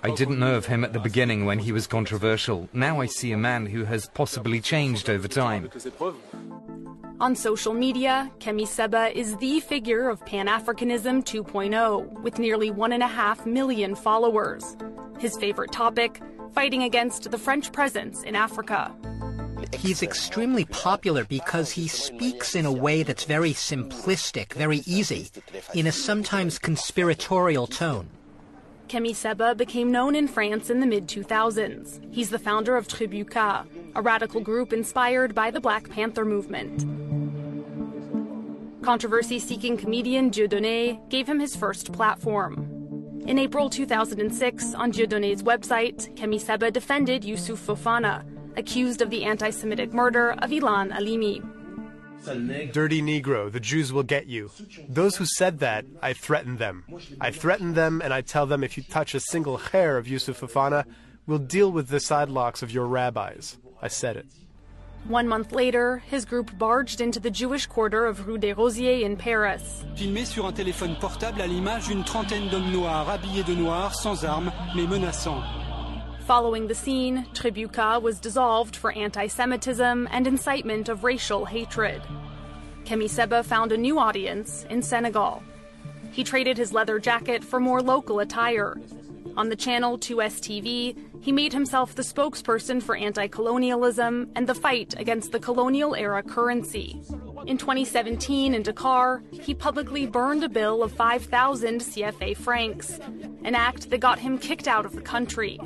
I 0.02 0.10
didn't 0.10 0.40
know 0.40 0.56
of 0.56 0.66
him 0.66 0.82
at 0.82 0.92
the 0.92 0.98
beginning 0.98 1.44
when 1.44 1.60
he 1.60 1.70
was 1.70 1.86
controversial. 1.86 2.68
Now 2.72 3.00
I 3.00 3.06
see 3.06 3.30
a 3.30 3.38
man 3.38 3.66
who 3.66 3.84
has 3.84 4.08
possibly 4.08 4.60
changed 4.60 5.08
over 5.08 5.28
time. 5.28 5.70
On 7.20 7.34
social 7.34 7.74
media, 7.74 8.30
Kemi 8.38 8.64
Seba 8.64 9.10
is 9.18 9.36
the 9.38 9.58
figure 9.58 10.08
of 10.08 10.24
Pan 10.24 10.46
Africanism 10.46 11.24
2.0, 11.24 12.22
with 12.22 12.38
nearly 12.38 12.70
one 12.70 12.92
and 12.92 13.02
a 13.02 13.08
half 13.08 13.44
million 13.44 13.96
followers. 13.96 14.76
His 15.18 15.36
favorite 15.36 15.72
topic 15.72 16.22
fighting 16.54 16.84
against 16.84 17.28
the 17.28 17.36
French 17.36 17.72
presence 17.72 18.22
in 18.22 18.36
Africa. 18.36 18.94
He's 19.72 20.04
extremely 20.04 20.64
popular 20.66 21.24
because 21.24 21.72
he 21.72 21.88
speaks 21.88 22.54
in 22.54 22.64
a 22.64 22.72
way 22.72 23.02
that's 23.02 23.24
very 23.24 23.52
simplistic, 23.52 24.52
very 24.52 24.82
easy, 24.86 25.28
in 25.74 25.88
a 25.88 25.92
sometimes 25.92 26.56
conspiratorial 26.60 27.66
tone. 27.66 28.08
Kemi 28.88 29.14
Seba 29.14 29.54
became 29.54 29.92
known 29.92 30.14
in 30.14 30.26
France 30.26 30.70
in 30.70 30.80
the 30.80 30.86
mid 30.86 31.06
2000s. 31.06 32.00
He's 32.10 32.30
the 32.30 32.38
founder 32.38 32.74
of 32.74 32.88
Tribu 32.88 33.28
Ka, 33.28 33.66
a 33.94 34.00
radical 34.00 34.40
group 34.40 34.72
inspired 34.72 35.34
by 35.34 35.50
the 35.50 35.60
Black 35.60 35.90
Panther 35.90 36.24
movement. 36.24 36.86
Controversy 38.82 39.38
seeking 39.38 39.76
comedian 39.76 40.30
Dieudonné 40.30 41.06
gave 41.10 41.28
him 41.28 41.38
his 41.38 41.54
first 41.54 41.92
platform. 41.92 43.22
In 43.26 43.38
April 43.38 43.68
2006, 43.68 44.74
on 44.74 44.90
Dieudonné's 44.90 45.42
website, 45.42 46.14
Kemi 46.16 46.40
Seba 46.40 46.70
defended 46.70 47.24
Youssouf 47.24 47.58
Fofana, 47.58 48.24
accused 48.56 49.02
of 49.02 49.10
the 49.10 49.24
anti 49.24 49.50
Semitic 49.50 49.92
murder 49.92 50.30
of 50.30 50.48
Ilan 50.48 50.92
Halimi. 50.92 51.57
Dirty 52.24 53.02
Negro, 53.02 53.50
the 53.50 53.60
Jews 53.60 53.92
will 53.92 54.02
get 54.02 54.26
you. 54.26 54.50
Those 54.88 55.16
who 55.16 55.24
said 55.24 55.60
that, 55.60 55.84
I 56.02 56.12
threaten 56.12 56.56
them. 56.56 56.84
I 57.20 57.30
threaten 57.30 57.74
them 57.74 58.00
and 58.02 58.12
I 58.12 58.20
tell 58.20 58.46
them 58.46 58.62
if 58.64 58.76
you 58.76 58.82
touch 58.82 59.14
a 59.14 59.20
single 59.20 59.56
hair 59.56 59.96
of 59.96 60.06
Youssouf 60.06 60.40
Fofana, 60.40 60.84
we'll 61.26 61.38
deal 61.38 61.70
with 61.70 61.88
the 61.88 61.98
sidelocks 61.98 62.62
of 62.62 62.70
your 62.70 62.86
rabbis. 62.86 63.56
I 63.80 63.88
said 63.88 64.16
it. 64.16 64.26
One 65.06 65.28
month 65.28 65.52
later, 65.52 66.02
his 66.10 66.24
group 66.24 66.58
barged 66.58 67.00
into 67.00 67.20
the 67.20 67.30
Jewish 67.30 67.66
quarter 67.66 68.04
of 68.04 68.26
Rue 68.26 68.36
des 68.36 68.52
Rosiers 68.52 69.04
in 69.04 69.16
Paris. 69.16 69.84
Filmé 69.96 70.26
sur 70.26 70.44
un 70.44 70.52
téléphone 70.52 70.96
portable 71.00 71.40
à 71.40 71.46
l'image 71.46 71.86
d'une 71.88 72.04
trentaine 72.04 72.48
d'hommes 72.50 72.70
noirs 72.72 73.08
habillés 73.08 73.44
de 73.44 73.54
noir, 73.54 73.94
sans 73.94 74.24
armes, 74.24 74.52
mais 74.76 74.86
menaçants. 74.86 75.42
Following 76.28 76.66
the 76.66 76.74
scene, 76.74 77.24
Tribu 77.32 77.68
Ka 77.68 77.98
was 77.98 78.20
dissolved 78.20 78.76
for 78.76 78.92
anti 78.92 79.28
Semitism 79.28 80.06
and 80.10 80.26
incitement 80.26 80.90
of 80.90 81.02
racial 81.02 81.46
hatred. 81.46 82.02
Kemi 82.84 83.08
Seba 83.08 83.42
found 83.42 83.72
a 83.72 83.78
new 83.78 83.98
audience 83.98 84.66
in 84.68 84.82
Senegal. 84.82 85.42
He 86.12 86.22
traded 86.22 86.58
his 86.58 86.74
leather 86.74 86.98
jacket 86.98 87.42
for 87.42 87.58
more 87.58 87.80
local 87.80 88.20
attire. 88.20 88.76
On 89.38 89.50
the 89.50 89.54
channel 89.54 89.96
2STV, 89.96 90.96
he 91.20 91.30
made 91.30 91.52
himself 91.52 91.94
the 91.94 92.02
spokesperson 92.02 92.82
for 92.82 92.96
anti 92.96 93.28
colonialism 93.28 94.32
and 94.34 94.48
the 94.48 94.54
fight 94.54 94.96
against 94.98 95.30
the 95.30 95.38
colonial 95.38 95.94
era 95.94 96.24
currency. 96.24 97.00
In 97.46 97.56
2017, 97.56 98.52
in 98.52 98.64
Dakar, 98.64 99.22
he 99.30 99.54
publicly 99.54 100.06
burned 100.06 100.42
a 100.42 100.48
bill 100.48 100.82
of 100.82 100.90
5,000 100.90 101.80
CFA 101.80 102.36
francs, 102.36 102.98
an 103.44 103.54
act 103.54 103.90
that 103.90 103.98
got 103.98 104.18
him 104.18 104.38
kicked 104.38 104.66
out 104.66 104.84
of 104.84 104.96
the 104.96 105.02
country 105.02 105.60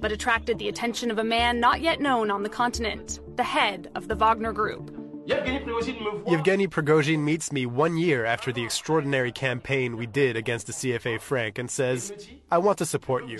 but 0.00 0.12
attracted 0.12 0.58
the 0.58 0.68
attention 0.68 1.10
of 1.10 1.18
a 1.18 1.24
man 1.24 1.60
not 1.60 1.82
yet 1.82 2.00
known 2.00 2.30
on 2.30 2.42
the 2.42 2.48
continent, 2.48 3.20
the 3.36 3.42
head 3.42 3.90
of 3.94 4.08
the 4.08 4.14
Wagner 4.14 4.50
Group. 4.50 4.99
Yevgeny 5.30 6.66
Prigozhin 6.66 7.20
meets 7.20 7.52
me 7.52 7.64
one 7.64 7.96
year 7.96 8.24
after 8.24 8.52
the 8.52 8.64
extraordinary 8.64 9.30
campaign 9.30 9.96
we 9.96 10.06
did 10.06 10.36
against 10.36 10.66
the 10.66 10.72
CFA 10.72 11.20
franc 11.20 11.58
and 11.58 11.70
says, 11.70 12.28
I 12.50 12.58
want 12.58 12.78
to 12.78 12.86
support 12.86 13.26
you. 13.26 13.38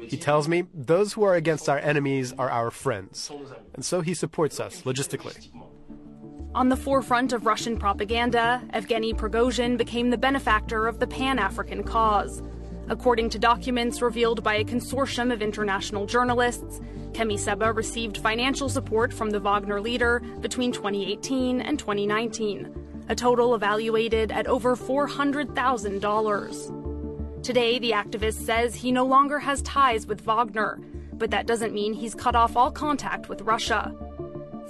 He 0.00 0.16
tells 0.16 0.48
me 0.48 0.64
those 0.74 1.12
who 1.12 1.22
are 1.22 1.34
against 1.34 1.68
our 1.68 1.78
enemies 1.78 2.32
are 2.38 2.50
our 2.50 2.70
friends. 2.70 3.30
And 3.74 3.84
so 3.84 4.00
he 4.00 4.14
supports 4.14 4.58
us 4.58 4.82
logistically. 4.82 5.48
On 6.54 6.68
the 6.68 6.76
forefront 6.76 7.32
of 7.32 7.46
Russian 7.46 7.78
propaganda, 7.78 8.62
Evgeny 8.74 9.14
Prigozhin 9.14 9.78
became 9.78 10.10
the 10.10 10.18
benefactor 10.18 10.86
of 10.86 10.98
the 10.98 11.06
Pan 11.06 11.38
African 11.38 11.82
cause. 11.82 12.42
According 12.88 13.30
to 13.30 13.38
documents 13.38 14.02
revealed 14.02 14.42
by 14.42 14.56
a 14.56 14.64
consortium 14.64 15.32
of 15.32 15.40
international 15.40 16.04
journalists, 16.04 16.80
Kemi 17.12 17.38
Seba 17.38 17.72
received 17.72 18.18
financial 18.18 18.68
support 18.68 19.12
from 19.12 19.30
the 19.30 19.40
Wagner 19.40 19.80
leader 19.80 20.20
between 20.40 20.72
2018 20.72 21.60
and 21.60 21.78
2019, 21.78 23.04
a 23.08 23.14
total 23.14 23.54
evaluated 23.54 24.32
at 24.32 24.46
over 24.46 24.74
$400,000. 24.74 27.42
Today, 27.42 27.78
the 27.78 27.90
activist 27.90 28.44
says 28.44 28.74
he 28.74 28.92
no 28.92 29.04
longer 29.04 29.38
has 29.38 29.60
ties 29.62 30.06
with 30.06 30.22
Wagner, 30.22 30.80
but 31.14 31.30
that 31.30 31.46
doesn't 31.46 31.74
mean 31.74 31.92
he's 31.92 32.14
cut 32.14 32.34
off 32.34 32.56
all 32.56 32.70
contact 32.70 33.28
with 33.28 33.42
Russia. 33.42 33.94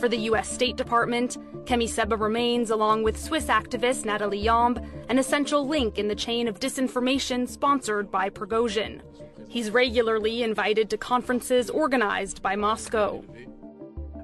For 0.03 0.09
the 0.09 0.18
U.S. 0.32 0.50
State 0.50 0.74
Department, 0.74 1.36
Kemi 1.64 1.88
Seba 1.88 2.16
remains, 2.16 2.70
along 2.70 3.05
with 3.05 3.16
Swiss 3.16 3.44
activist 3.44 4.05
Nathalie 4.05 4.42
Yamb, 4.42 4.84
an 5.09 5.16
essential 5.16 5.64
link 5.64 5.96
in 5.96 6.09
the 6.09 6.16
chain 6.16 6.48
of 6.48 6.59
disinformation 6.59 7.48
sponsored 7.48 8.11
by 8.11 8.28
Prigozhin. 8.28 9.00
He's 9.48 9.70
regularly 9.70 10.42
invited 10.42 10.90
to 10.90 10.96
conferences 10.96 11.70
organized 11.70 12.42
by 12.42 12.57
Moscow. 12.57 13.22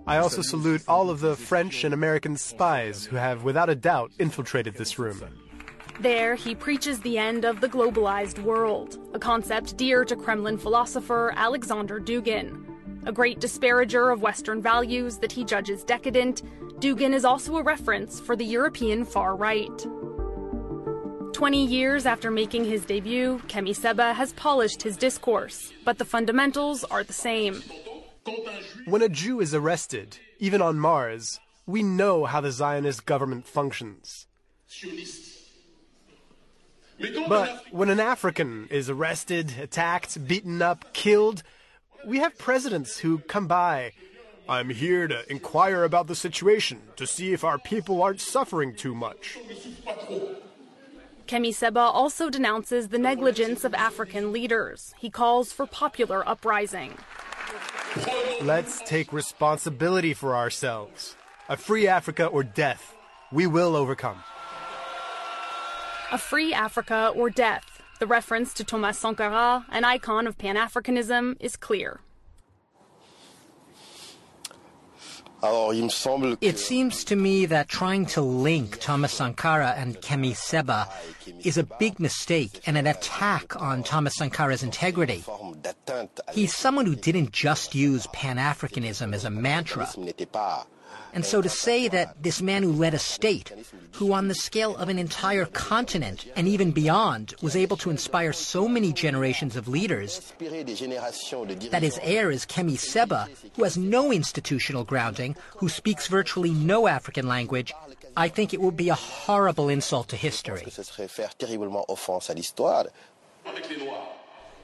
I 0.05 0.17
also 0.17 0.43
salute 0.43 0.83
all 0.89 1.11
of 1.11 1.21
the 1.21 1.37
French 1.37 1.85
and 1.85 1.95
American 1.95 2.37
spies 2.37 3.05
who 3.05 3.15
have, 3.15 3.45
without 3.45 3.71
a 3.71 3.77
doubt, 3.77 4.11
infiltrated 4.19 4.75
this 4.75 4.99
room. 4.99 5.23
There, 6.01 6.35
he 6.35 6.57
preaches 6.57 6.99
the 7.03 7.19
end 7.19 7.45
of 7.45 7.61
the 7.61 7.69
globalized 7.69 8.43
world, 8.43 8.99
a 9.15 9.21
concept 9.21 9.77
dear 9.77 10.05
to 10.07 10.17
Kremlin 10.17 10.59
philosopher 10.59 11.33
Alexander 11.37 12.01
Dugin. 12.01 12.78
A 13.07 13.13
great 13.13 13.41
disparager 13.41 14.13
of 14.13 14.23
Western 14.23 14.61
values 14.61 15.19
that 15.19 15.33
he 15.33 15.45
judges 15.45 15.85
decadent, 15.85 16.43
Dugin 16.81 17.15
is 17.15 17.25
also 17.25 17.57
a 17.57 17.63
reference 17.63 18.21
for 18.21 18.37
the 18.37 18.45
European 18.45 19.05
far 19.05 19.35
right. 19.35 19.87
20 21.33 21.65
years 21.65 22.05
after 22.05 22.31
making 22.31 22.65
his 22.65 22.85
debut, 22.85 23.41
Kemi 23.47 23.75
Seba 23.75 24.13
has 24.13 24.33
polished 24.33 24.83
his 24.83 24.97
discourse, 24.97 25.73
but 25.85 25.99
the 25.99 26.05
fundamentals 26.05 26.85
are 26.85 27.05
the 27.05 27.13
same. 27.13 27.63
When 28.87 29.03
a 29.03 29.09
Jew 29.09 29.41
is 29.41 29.55
arrested, 29.55 30.19
even 30.39 30.61
on 30.61 30.79
Mars, 30.79 31.41
we 31.67 31.83
know 31.83 32.25
how 32.25 32.41
the 32.41 32.51
Zionist 32.51 33.07
government 33.07 33.47
functions. 33.47 34.27
But 37.29 37.63
when 37.71 37.91
an 37.91 38.01
African 38.01 38.67
is 38.71 38.91
arrested, 38.91 39.55
attacked, 39.61 40.27
beaten 40.27 40.61
up, 40.61 40.93
killed, 40.93 41.43
we 42.07 42.19
have 42.19 42.37
presidents 42.39 42.99
who 42.99 43.19
come 43.19 43.47
by. 43.47 43.93
I'm 44.49 44.71
here 44.71 45.07
to 45.09 45.31
inquire 45.31 45.85
about 45.85 46.07
the 46.07 46.15
situation, 46.15 46.81
to 46.97 47.07
see 47.07 47.33
if 47.33 47.45
our 47.45 47.59
people 47.59 48.03
aren't 48.03 48.21
suffering 48.21 48.75
too 48.75 48.95
much. 48.95 49.39
Kemi 51.27 51.53
Seba 51.53 51.81
also 51.81 52.31
denounces 52.31 52.89
the 52.89 52.99
negligence 52.99 53.63
of 53.63 53.75
African 53.75 54.33
leaders. 54.33 54.95
He 54.99 55.11
calls 55.11 55.53
for 55.53 55.67
popular 55.67 56.27
uprising. 56.27 56.95
Let's 58.41 58.81
take 58.83 59.13
responsibility 59.13 60.15
for 60.15 60.35
ourselves. 60.35 61.17
A 61.51 61.57
free 61.57 61.87
Africa 61.87 62.27
or 62.27 62.43
death. 62.43 62.95
We 63.31 63.47
will 63.47 63.77
overcome. 63.77 64.23
A 66.11 66.17
free 66.17 66.55
Africa 66.55 67.13
or 67.15 67.29
death. 67.29 67.78
The 67.99 68.07
reference 68.07 68.55
to 68.55 68.65
Thomas 68.65 68.97
Sankara, 68.97 69.67
an 69.71 69.85
icon 69.85 70.29
of 70.29 70.39
Pan 70.39 70.55
Africanism, 70.55 71.37
is 71.41 71.57
clear. 71.57 72.01
It 75.43 76.59
seems 76.59 77.05
to 77.05 77.17
me 77.17 77.47
that 77.47 77.69
trying 77.69 78.07
to 78.07 78.21
link 78.21 78.79
Thomas 78.81 79.13
Sankara 79.13 79.75
and 79.77 79.97
Kemi 80.01 80.35
Seba 80.35 80.89
is 81.45 81.59
a 81.59 81.63
big 81.63 82.01
mistake 82.01 82.61
and 82.67 82.77
an 82.77 82.89
attack 82.89 83.61
on 83.61 83.85
Thomas 83.85 84.15
Sankara's 84.17 84.65
integrity. 84.65 85.25
He's 86.33 86.55
someone 86.55 86.87
who 86.87 86.97
didn't 86.97 87.33
just 87.33 87.75
use 87.75 88.09
Pan 88.09 88.37
Africanism 88.37 89.15
as 89.15 89.25
a 89.25 89.31
mantra. 89.31 89.89
And 91.13 91.25
so 91.25 91.41
to 91.43 91.49
say 91.49 91.89
that 91.89 92.23
this 92.23 92.43
man 92.43 92.63
who 92.63 92.73
led 92.73 92.95
a 92.95 92.99
state, 92.99 93.53
who 93.93 94.13
on 94.13 94.29
the 94.29 94.35
scale 94.35 94.77
of 94.77 94.89
an 94.89 94.99
entire 94.99 95.47
continent 95.47 96.27
and 96.37 96.47
even 96.47 96.71
beyond 96.71 97.35
was 97.43 97.57
able 97.57 97.77
to 97.79 97.91
inspire 97.91 98.33
so 98.33 98.69
many 98.69 98.93
generations 98.93 99.57
of 99.57 99.69
leaders, 99.69 100.33
that 100.39 101.83
his 101.83 101.99
heir 102.03 102.31
is 102.31 102.47
Kemi 102.47 102.79
Seba, 102.79 103.29
who 103.57 103.65
has 103.65 103.77
no 103.77 104.13
institutional 104.13 104.85
grounding, 104.85 105.37
who 105.57 105.69
speaks 105.69 106.07
virtually 106.07 106.51
no 106.51 106.87
African 106.87 107.27
language, 107.27 107.73
I 108.17 108.29
think 108.29 108.53
it 108.53 108.61
would 108.61 108.77
be 108.77 108.89
a 108.89 108.95
horrible 108.95 109.69
insult 109.69 110.09
to 110.09 110.17
history. 110.17 110.63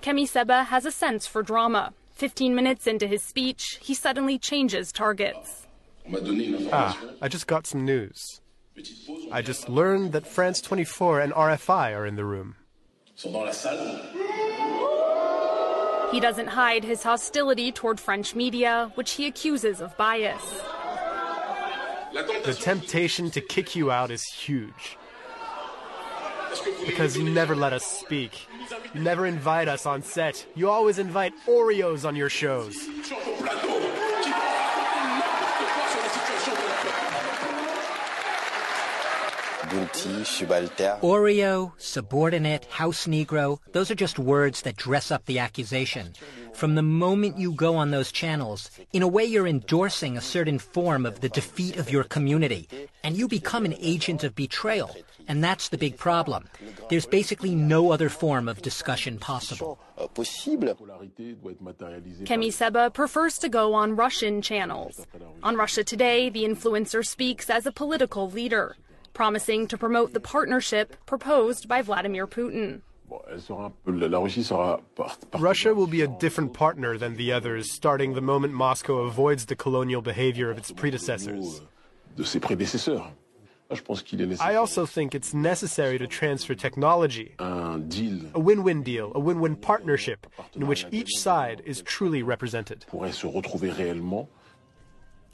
Kemi 0.02 0.28
Seba 0.28 0.64
has 0.64 0.84
a 0.84 0.90
sense 0.90 1.26
for 1.26 1.42
drama. 1.42 1.92
15 2.14 2.54
minutes 2.54 2.86
into 2.86 3.06
his 3.06 3.22
speech, 3.22 3.78
he 3.82 3.94
suddenly 3.94 4.38
changes 4.38 4.92
targets. 4.92 5.63
Ah, 6.72 6.98
I 7.22 7.28
just 7.28 7.46
got 7.46 7.66
some 7.66 7.84
news. 7.84 8.40
I 9.32 9.42
just 9.42 9.68
learned 9.68 10.12
that 10.12 10.26
France 10.26 10.60
24 10.60 11.20
and 11.20 11.32
RFI 11.32 11.96
are 11.96 12.06
in 12.06 12.16
the 12.16 12.24
room. 12.24 12.56
He 16.10 16.20
doesn't 16.20 16.48
hide 16.48 16.84
his 16.84 17.02
hostility 17.02 17.72
toward 17.72 17.98
French 17.98 18.34
media, 18.34 18.92
which 18.94 19.12
he 19.12 19.26
accuses 19.26 19.80
of 19.80 19.96
bias. 19.96 20.42
The 22.44 22.54
temptation 22.54 23.30
to 23.30 23.40
kick 23.40 23.74
you 23.74 23.90
out 23.90 24.10
is 24.10 24.22
huge. 24.24 24.96
Because 26.86 27.16
you 27.16 27.24
never 27.24 27.56
let 27.56 27.72
us 27.72 27.84
speak. 27.84 28.46
You 28.94 29.00
never 29.00 29.26
invite 29.26 29.66
us 29.66 29.86
on 29.86 30.02
set. 30.02 30.46
You 30.54 30.70
always 30.70 30.98
invite 30.98 31.32
Oreos 31.46 32.06
on 32.06 32.14
your 32.14 32.28
shows. 32.30 32.76
Oreo, 41.02 41.72
subordinate, 41.78 42.64
house 42.66 43.06
Negro, 43.06 43.58
those 43.72 43.90
are 43.90 43.94
just 43.94 44.18
words 44.18 44.62
that 44.62 44.76
dress 44.76 45.10
up 45.10 45.24
the 45.26 45.38
accusation. 45.38 46.12
From 46.52 46.76
the 46.76 46.82
moment 46.82 47.38
you 47.38 47.52
go 47.52 47.74
on 47.74 47.90
those 47.90 48.12
channels, 48.12 48.70
in 48.92 49.02
a 49.02 49.08
way 49.08 49.24
you're 49.24 49.48
endorsing 49.48 50.16
a 50.16 50.20
certain 50.20 50.60
form 50.60 51.04
of 51.04 51.20
the 51.20 51.28
defeat 51.28 51.76
of 51.76 51.90
your 51.90 52.04
community, 52.04 52.68
and 53.02 53.16
you 53.16 53.26
become 53.26 53.64
an 53.64 53.74
agent 53.80 54.22
of 54.22 54.36
betrayal. 54.36 54.94
And 55.26 55.42
that's 55.42 55.68
the 55.70 55.78
big 55.78 55.96
problem. 55.96 56.48
There's 56.90 57.06
basically 57.06 57.54
no 57.54 57.90
other 57.90 58.08
form 58.08 58.48
of 58.48 58.62
discussion 58.62 59.18
possible. 59.18 59.80
Kemi 62.24 62.52
Seba 62.52 62.90
prefers 62.90 63.38
to 63.38 63.48
go 63.48 63.74
on 63.74 63.96
Russian 63.96 64.42
channels. 64.42 65.06
On 65.42 65.56
Russia 65.56 65.82
Today, 65.82 66.28
the 66.28 66.44
influencer 66.44 67.04
speaks 67.04 67.50
as 67.50 67.66
a 67.66 67.72
political 67.72 68.30
leader, 68.30 68.76
promising 69.14 69.66
to 69.68 69.78
promote 69.78 70.12
the 70.12 70.20
partnership 70.20 70.96
proposed 71.06 71.68
by 71.68 71.80
Vladimir 71.80 72.26
Putin. 72.26 72.82
Russia 75.38 75.74
will 75.74 75.86
be 75.86 76.02
a 76.02 76.08
different 76.08 76.52
partner 76.52 76.98
than 76.98 77.16
the 77.16 77.32
others, 77.32 77.70
starting 77.72 78.14
the 78.14 78.20
moment 78.20 78.52
Moscow 78.54 78.98
avoids 78.98 79.46
the 79.46 79.54
colonial 79.56 80.02
behavior 80.02 80.50
of 80.50 80.58
its 80.58 80.72
predecessors. 80.72 81.62
I 84.40 84.54
also 84.56 84.86
think 84.86 85.14
it's 85.14 85.32
necessary 85.34 85.98
to 85.98 86.06
transfer 86.06 86.54
technology. 86.54 87.34
A 88.34 88.38
win 88.40 88.62
win 88.62 88.82
deal, 88.82 89.12
a 89.14 89.20
win 89.20 89.40
win 89.40 89.56
partnership 89.56 90.26
in 90.54 90.66
which 90.66 90.86
each 90.90 91.16
side 91.16 91.62
is 91.64 91.82
truly 91.82 92.22
represented. 92.22 92.84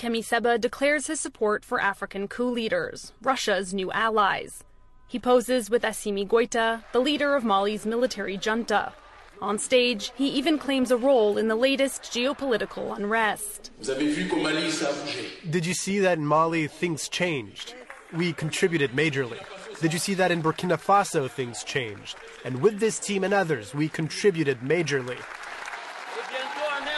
Kemi 0.00 0.24
Seba 0.24 0.56
declares 0.56 1.08
his 1.08 1.20
support 1.20 1.62
for 1.62 1.78
African 1.78 2.26
coup 2.26 2.48
leaders, 2.48 3.12
Russia's 3.20 3.74
new 3.74 3.92
allies. 3.92 4.64
He 5.06 5.18
poses 5.18 5.68
with 5.68 5.82
Assimi 5.82 6.26
Goita, 6.26 6.82
the 6.92 7.00
leader 7.00 7.36
of 7.36 7.44
Mali's 7.44 7.84
military 7.84 8.38
junta. 8.38 8.94
On 9.42 9.58
stage, 9.58 10.10
he 10.14 10.28
even 10.28 10.58
claims 10.58 10.90
a 10.90 10.96
role 10.96 11.36
in 11.36 11.48
the 11.48 11.54
latest 11.54 12.04
geopolitical 12.04 12.96
unrest. 12.96 13.72
Did 13.82 15.66
you 15.66 15.74
see 15.74 15.98
that 15.98 16.16
in 16.16 16.24
Mali 16.24 16.66
things 16.66 17.06
changed? 17.06 17.74
We 18.14 18.32
contributed 18.32 18.92
majorly. 18.92 19.40
Did 19.82 19.92
you 19.92 19.98
see 19.98 20.14
that 20.14 20.30
in 20.30 20.42
Burkina 20.42 20.80
Faso 20.80 21.30
things 21.30 21.62
changed? 21.62 22.16
And 22.46 22.62
with 22.62 22.80
this 22.80 22.98
team 22.98 23.22
and 23.22 23.34
others, 23.34 23.74
we 23.74 23.90
contributed 23.90 24.60
majorly. 24.60 25.18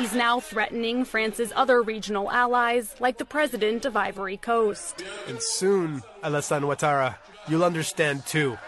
He's 0.03 0.15
now 0.15 0.41
threatening 0.41 1.05
France's 1.05 1.53
other 1.55 1.81
regional 1.81 2.29
allies, 2.29 2.97
like 2.99 3.19
the 3.19 3.25
president 3.25 3.85
of 3.85 3.97
Ivory 3.97 4.37
Coast. 4.37 5.05
And 5.29 5.41
soon, 5.41 6.03
Alassane 6.25 6.63
Ouattara, 6.63 7.15
you'll 7.47 7.63
understand 7.63 8.27
too. 8.27 8.59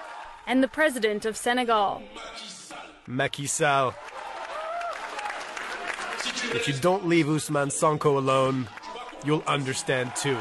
And 0.46 0.62
the 0.62 0.68
president 0.68 1.24
of 1.24 1.36
Senegal. 1.36 2.04
Macky 3.08 3.46
Sall. 3.46 3.96
If 6.52 6.68
you 6.68 6.74
don't 6.74 7.08
leave 7.08 7.26
Ousmane 7.26 7.72
Sonko 7.72 8.16
alone, 8.16 8.68
you'll 9.24 9.42
understand 9.48 10.14
too. 10.14 10.38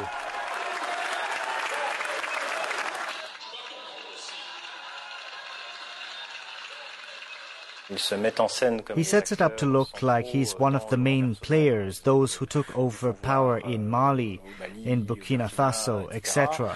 He 8.96 9.04
sets 9.04 9.32
it 9.32 9.42
up 9.42 9.58
to 9.58 9.66
look 9.66 10.02
like 10.02 10.26
he's 10.26 10.54
one 10.54 10.76
of 10.76 10.90
the 10.90 10.98
main 10.98 11.36
players, 11.36 12.02
those 12.02 12.36
who 12.36 12.46
took 12.46 12.76
over 12.78 13.14
power 13.14 13.58
in 13.60 13.90
Mali, 13.90 14.42
in 14.84 15.06
Burkina 15.06 15.50
Faso, 15.50 16.12
etc. 16.12 16.76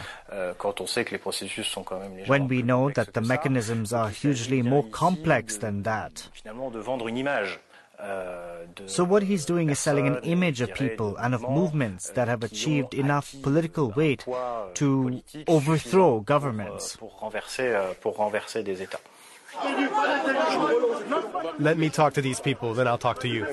When 2.28 2.48
we 2.48 2.62
know 2.62 2.90
that 2.92 3.14
the 3.14 3.22
mechanisms 3.22 3.94
are 3.94 4.10
hugely 4.10 4.62
more 4.62 4.84
complex 4.92 5.58
than 5.58 5.84
that. 5.84 6.28
So 8.86 9.04
what 9.04 9.24
he's 9.24 9.46
doing 9.46 9.70
is 9.70 9.80
selling 9.80 10.06
an 10.08 10.20
image 10.24 10.62
of 10.62 10.72
people 10.76 11.18
and 11.18 11.34
of 11.34 11.42
movements 11.42 12.12
that 12.12 12.28
have 12.28 12.44
achieved 12.44 12.94
enough 12.94 13.36
political 13.42 13.90
weight 13.92 14.24
to 14.76 15.24
overthrow 15.48 16.20
governments. 16.20 16.98
Let 21.60 21.78
me 21.78 21.90
talk 21.90 22.14
to 22.14 22.22
these 22.22 22.40
people, 22.40 22.74
then 22.74 22.88
I'll 22.88 22.98
talk 22.98 23.20
to 23.22 23.28
you. 23.28 23.46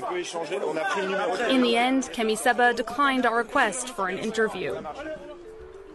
In 1.49 1.63
the 1.63 1.77
end, 1.77 2.05
Kemi 2.13 2.37
Seba 2.37 2.75
declined 2.75 3.27
our 3.27 3.39
request 3.39 3.89
for 3.91 4.09
an 4.09 4.19
interview. 4.19 4.81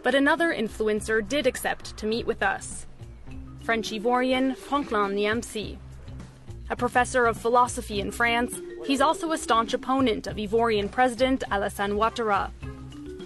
But 0.02 0.14
another 0.14 0.52
influencer 0.52 1.26
did 1.26 1.46
accept 1.46 1.96
to 1.98 2.06
meet 2.06 2.26
with 2.26 2.42
us 2.42 2.86
French 3.62 3.90
Ivorian 3.90 4.56
Franklin 4.56 5.14
Nyamsi. 5.14 5.78
A 6.70 6.76
professor 6.76 7.26
of 7.26 7.36
philosophy 7.36 8.00
in 8.00 8.10
France, 8.10 8.60
he's 8.86 9.00
also 9.00 9.32
a 9.32 9.38
staunch 9.38 9.74
opponent 9.74 10.26
of 10.26 10.36
Ivorian 10.36 10.90
President 10.90 11.44
Alassane 11.50 11.92
Ouattara. 11.92 12.50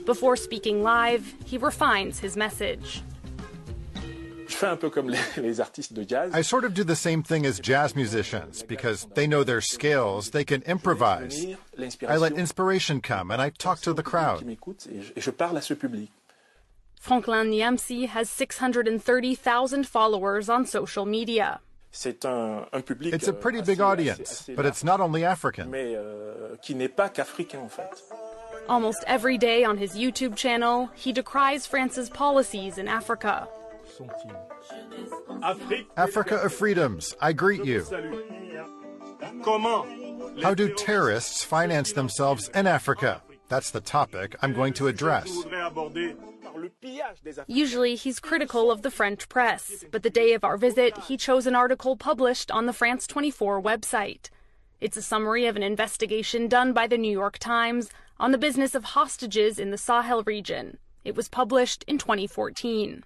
Before 0.05 0.37
speaking 0.37 0.83
live, 0.83 1.35
he 1.47 1.57
refines 1.57 2.19
his 2.19 2.37
message. 2.37 3.03
I 6.35 6.43
sort 6.43 6.65
of 6.65 6.75
do 6.75 6.85
the 6.85 6.97
same 6.97 7.23
thing 7.23 7.45
as 7.47 7.59
jazz 7.61 7.95
musicians 7.97 8.63
because 8.63 9.07
they 9.15 9.27
know 9.27 9.45
their 9.45 9.61
skills, 9.61 10.31
they 10.31 10.45
can 10.45 10.63
improvise. 10.63 11.45
I 12.07 12.17
let 12.17 12.33
inspiration 12.33 13.01
come 13.01 13.31
and 13.31 13.43
I 13.43 13.51
talk 13.51 13.81
to 13.81 13.93
the 13.93 14.03
crowd. 14.03 14.45
Franklin 17.01 17.51
Nyamsi 17.51 18.09
has 18.09 18.31
630,000 18.31 19.87
followers 19.87 20.49
on 20.49 20.67
social 20.67 21.05
media. 21.05 21.61
It's 23.13 23.29
a 23.29 23.33
pretty 23.33 23.61
big 23.63 23.81
audience, 23.81 24.49
but 24.57 24.67
it's 24.67 24.83
not 24.83 25.01
only 25.01 25.25
African. 25.25 25.71
Almost 28.69 29.05
every 29.07 29.37
day 29.37 29.65
on 29.65 29.77
his 29.77 29.93
YouTube 29.93 30.35
channel, 30.35 30.91
he 30.95 31.13
decries 31.13 31.67
France's 31.67 32.09
policies 32.09 32.79
in 32.79 32.89
Africa. 32.89 33.47
Africa 35.97 36.37
of 36.37 36.53
freedoms, 36.53 37.15
I 37.21 37.33
greet 37.33 37.65
you. 37.65 37.85
How 40.43 40.55
do 40.55 40.75
terrorists 40.75 41.45
finance 41.45 41.93
themselves 41.93 42.49
in 42.49 42.67
Africa? 42.67 43.23
That's 43.49 43.71
the 43.71 43.81
topic 43.81 44.37
I'm 44.43 44.53
going 44.53 44.73
to 44.75 44.89
address. 44.89 45.45
Usually 47.47 47.95
he's 47.95 48.21
critical 48.21 48.71
of 48.71 48.83
the 48.83 48.91
French 48.91 49.29
press, 49.29 49.85
but 49.91 50.03
the 50.03 50.11
day 50.11 50.33
of 50.33 50.45
our 50.45 50.57
visit, 50.57 50.97
he 50.99 51.17
chose 51.17 51.47
an 51.47 51.55
article 51.55 51.97
published 51.97 52.51
on 52.51 52.67
the 52.67 52.73
France 52.73 53.07
24 53.07 53.63
website. 53.63 54.31
It's 54.81 54.97
a 54.97 55.03
summary 55.03 55.47
of 55.47 55.57
an 55.57 55.63
investigation 55.63 56.49
done 56.49 56.73
by 56.73 56.87
the 56.87 56.99
New 56.99 57.11
York 57.11 57.39
Times 57.39 57.91
on 58.19 58.33
the 58.33 58.39
business 58.39 58.75
of 58.75 58.85
hostages 58.85 59.59
in 59.59 59.71
the 59.71 59.79
Sahel 59.79 60.23
region. 60.25 60.79
It 61.05 61.17
was 61.17 61.29
published 61.29 61.85
in 61.87 61.99
2014. 61.99 63.05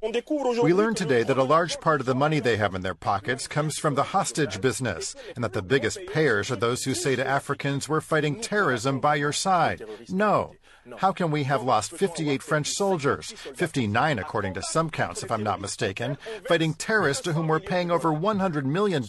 We 0.00 0.72
learned 0.72 0.96
today 0.96 1.24
that 1.24 1.38
a 1.38 1.42
large 1.42 1.80
part 1.80 2.00
of 2.00 2.06
the 2.06 2.14
money 2.14 2.38
they 2.38 2.56
have 2.56 2.74
in 2.74 2.82
their 2.82 2.94
pockets 2.94 3.48
comes 3.48 3.78
from 3.78 3.96
the 3.96 4.04
hostage 4.04 4.60
business, 4.60 5.16
and 5.34 5.42
that 5.42 5.54
the 5.54 5.62
biggest 5.62 5.98
payers 6.12 6.50
are 6.52 6.56
those 6.56 6.84
who 6.84 6.94
say 6.94 7.16
to 7.16 7.26
Africans, 7.26 7.88
We're 7.88 8.00
fighting 8.00 8.40
terrorism 8.40 9.00
by 9.00 9.16
your 9.16 9.32
side. 9.32 9.84
No. 10.08 10.54
How 10.98 11.12
can 11.12 11.30
we 11.30 11.44
have 11.44 11.62
lost 11.62 11.90
58 11.90 12.42
French 12.42 12.68
soldiers, 12.68 13.32
59 13.32 14.18
according 14.18 14.54
to 14.54 14.62
some 14.62 14.88
counts, 14.88 15.22
if 15.22 15.30
I'm 15.30 15.42
not 15.42 15.60
mistaken, 15.60 16.16
fighting 16.46 16.74
terrorists 16.74 17.22
to 17.24 17.32
whom 17.32 17.48
we're 17.48 17.60
paying 17.60 17.90
over 17.90 18.10
$100 18.10 18.64
million 18.64 19.04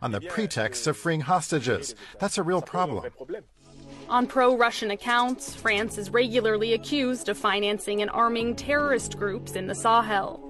on 0.00 0.12
the 0.12 0.20
pretext 0.20 0.86
of 0.86 0.96
freeing 0.96 1.22
hostages? 1.22 1.94
That's 2.20 2.38
a 2.38 2.42
real 2.42 2.62
problem. 2.62 3.04
On 4.08 4.26
pro 4.26 4.56
Russian 4.56 4.90
accounts, 4.90 5.54
France 5.54 5.98
is 5.98 6.10
regularly 6.10 6.74
accused 6.74 7.28
of 7.28 7.38
financing 7.38 8.02
and 8.02 8.10
arming 8.10 8.54
terrorist 8.54 9.18
groups 9.18 9.52
in 9.52 9.66
the 9.66 9.74
Sahel. 9.74 10.44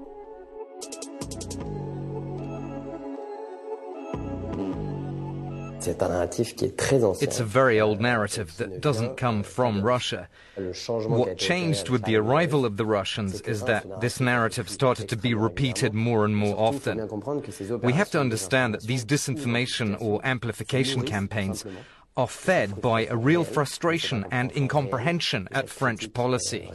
It's 5.86 7.40
a 7.40 7.44
very 7.44 7.80
old 7.80 8.00
narrative 8.00 8.56
that 8.56 8.80
doesn't 8.80 9.16
come 9.16 9.42
from 9.42 9.82
Russia. 9.82 10.28
What 10.86 11.36
changed 11.36 11.90
with 11.90 12.04
the 12.04 12.16
arrival 12.16 12.64
of 12.64 12.76
the 12.78 12.86
Russians 12.86 13.42
is 13.42 13.62
that 13.64 14.00
this 14.00 14.18
narrative 14.18 14.70
started 14.70 15.08
to 15.10 15.16
be 15.16 15.34
repeated 15.34 15.92
more 15.92 16.24
and 16.24 16.34
more 16.34 16.56
often. 16.56 17.08
We 17.82 17.92
have 17.92 18.10
to 18.12 18.20
understand 18.20 18.74
that 18.74 18.82
these 18.82 19.04
disinformation 19.04 20.00
or 20.00 20.24
amplification 20.24 21.02
campaigns 21.02 21.64
are 22.16 22.28
fed 22.28 22.80
by 22.80 23.06
a 23.06 23.16
real 23.16 23.42
frustration 23.42 24.24
and 24.30 24.54
incomprehension 24.56 25.48
at 25.50 25.68
French 25.68 26.12
policy. 26.12 26.70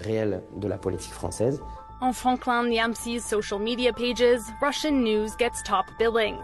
On 2.02 2.14
Franklin 2.14 2.70
Nyamsi's 2.70 3.24
social 3.24 3.60
media 3.60 3.94
pages, 3.94 4.52
Russian 4.62 5.02
news 5.04 5.36
gets 5.36 5.62
top 5.64 5.90
billing. 5.98 6.38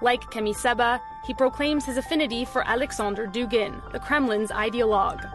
Like 0.00 0.22
Kemi 0.30 0.54
Seba, 0.54 1.00
he 1.26 1.34
proclaims 1.34 1.84
his 1.84 1.96
affinity 1.96 2.44
for 2.44 2.66
Alexander 2.66 3.26
Dugin, 3.26 3.80
the 3.92 3.98
Kremlin's 3.98 4.50
ideologue. 4.50 5.28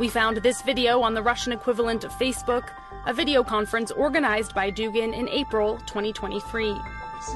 We 0.00 0.08
found 0.08 0.38
this 0.38 0.62
video 0.62 1.02
on 1.02 1.14
the 1.14 1.22
Russian 1.22 1.52
equivalent 1.52 2.04
of 2.04 2.12
Facebook, 2.12 2.70
a 3.06 3.12
video 3.12 3.44
conference 3.44 3.90
organized 3.90 4.54
by 4.54 4.70
Dugin 4.70 5.14
in 5.16 5.28
April 5.28 5.78
2023. 5.86 6.74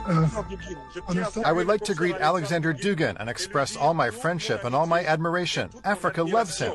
Uh, 0.07 0.43
I 1.45 1.53
would 1.53 1.66
like 1.66 1.82
to 1.82 1.95
greet 1.95 2.16
Alexander 2.16 2.72
Dugin 2.72 3.16
and 3.18 3.28
express 3.28 3.76
all 3.76 3.95
my 3.95 4.11
friendship 4.11 4.64
and 4.64 4.74
all 4.74 4.87
my 4.87 5.05
admiration. 5.05 5.70
Africa 5.85 6.22
loves 6.22 6.59
him. 6.59 6.74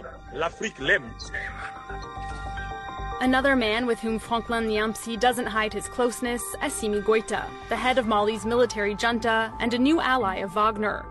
Another 3.21 3.55
man 3.55 3.85
with 3.85 3.99
whom 3.99 4.17
Franklin 4.17 4.69
Nyamsi 4.69 5.19
doesn't 5.19 5.47
hide 5.47 5.73
his 5.73 5.89
closeness, 5.89 6.41
Assimi 6.61 7.03
Goita, 7.03 7.45
the 7.67 7.75
head 7.75 7.97
of 7.97 8.07
Mali's 8.07 8.45
military 8.45 8.95
junta 8.95 9.51
and 9.59 9.73
a 9.73 9.77
new 9.77 9.99
ally 9.99 10.37
of 10.37 10.51
Wagner. 10.51 11.05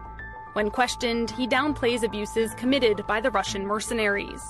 When 0.54 0.70
questioned, 0.70 1.30
he 1.32 1.46
downplays 1.46 2.04
abuses 2.04 2.54
committed 2.54 3.06
by 3.06 3.20
the 3.20 3.30
Russian 3.30 3.66
mercenaries. 3.66 4.42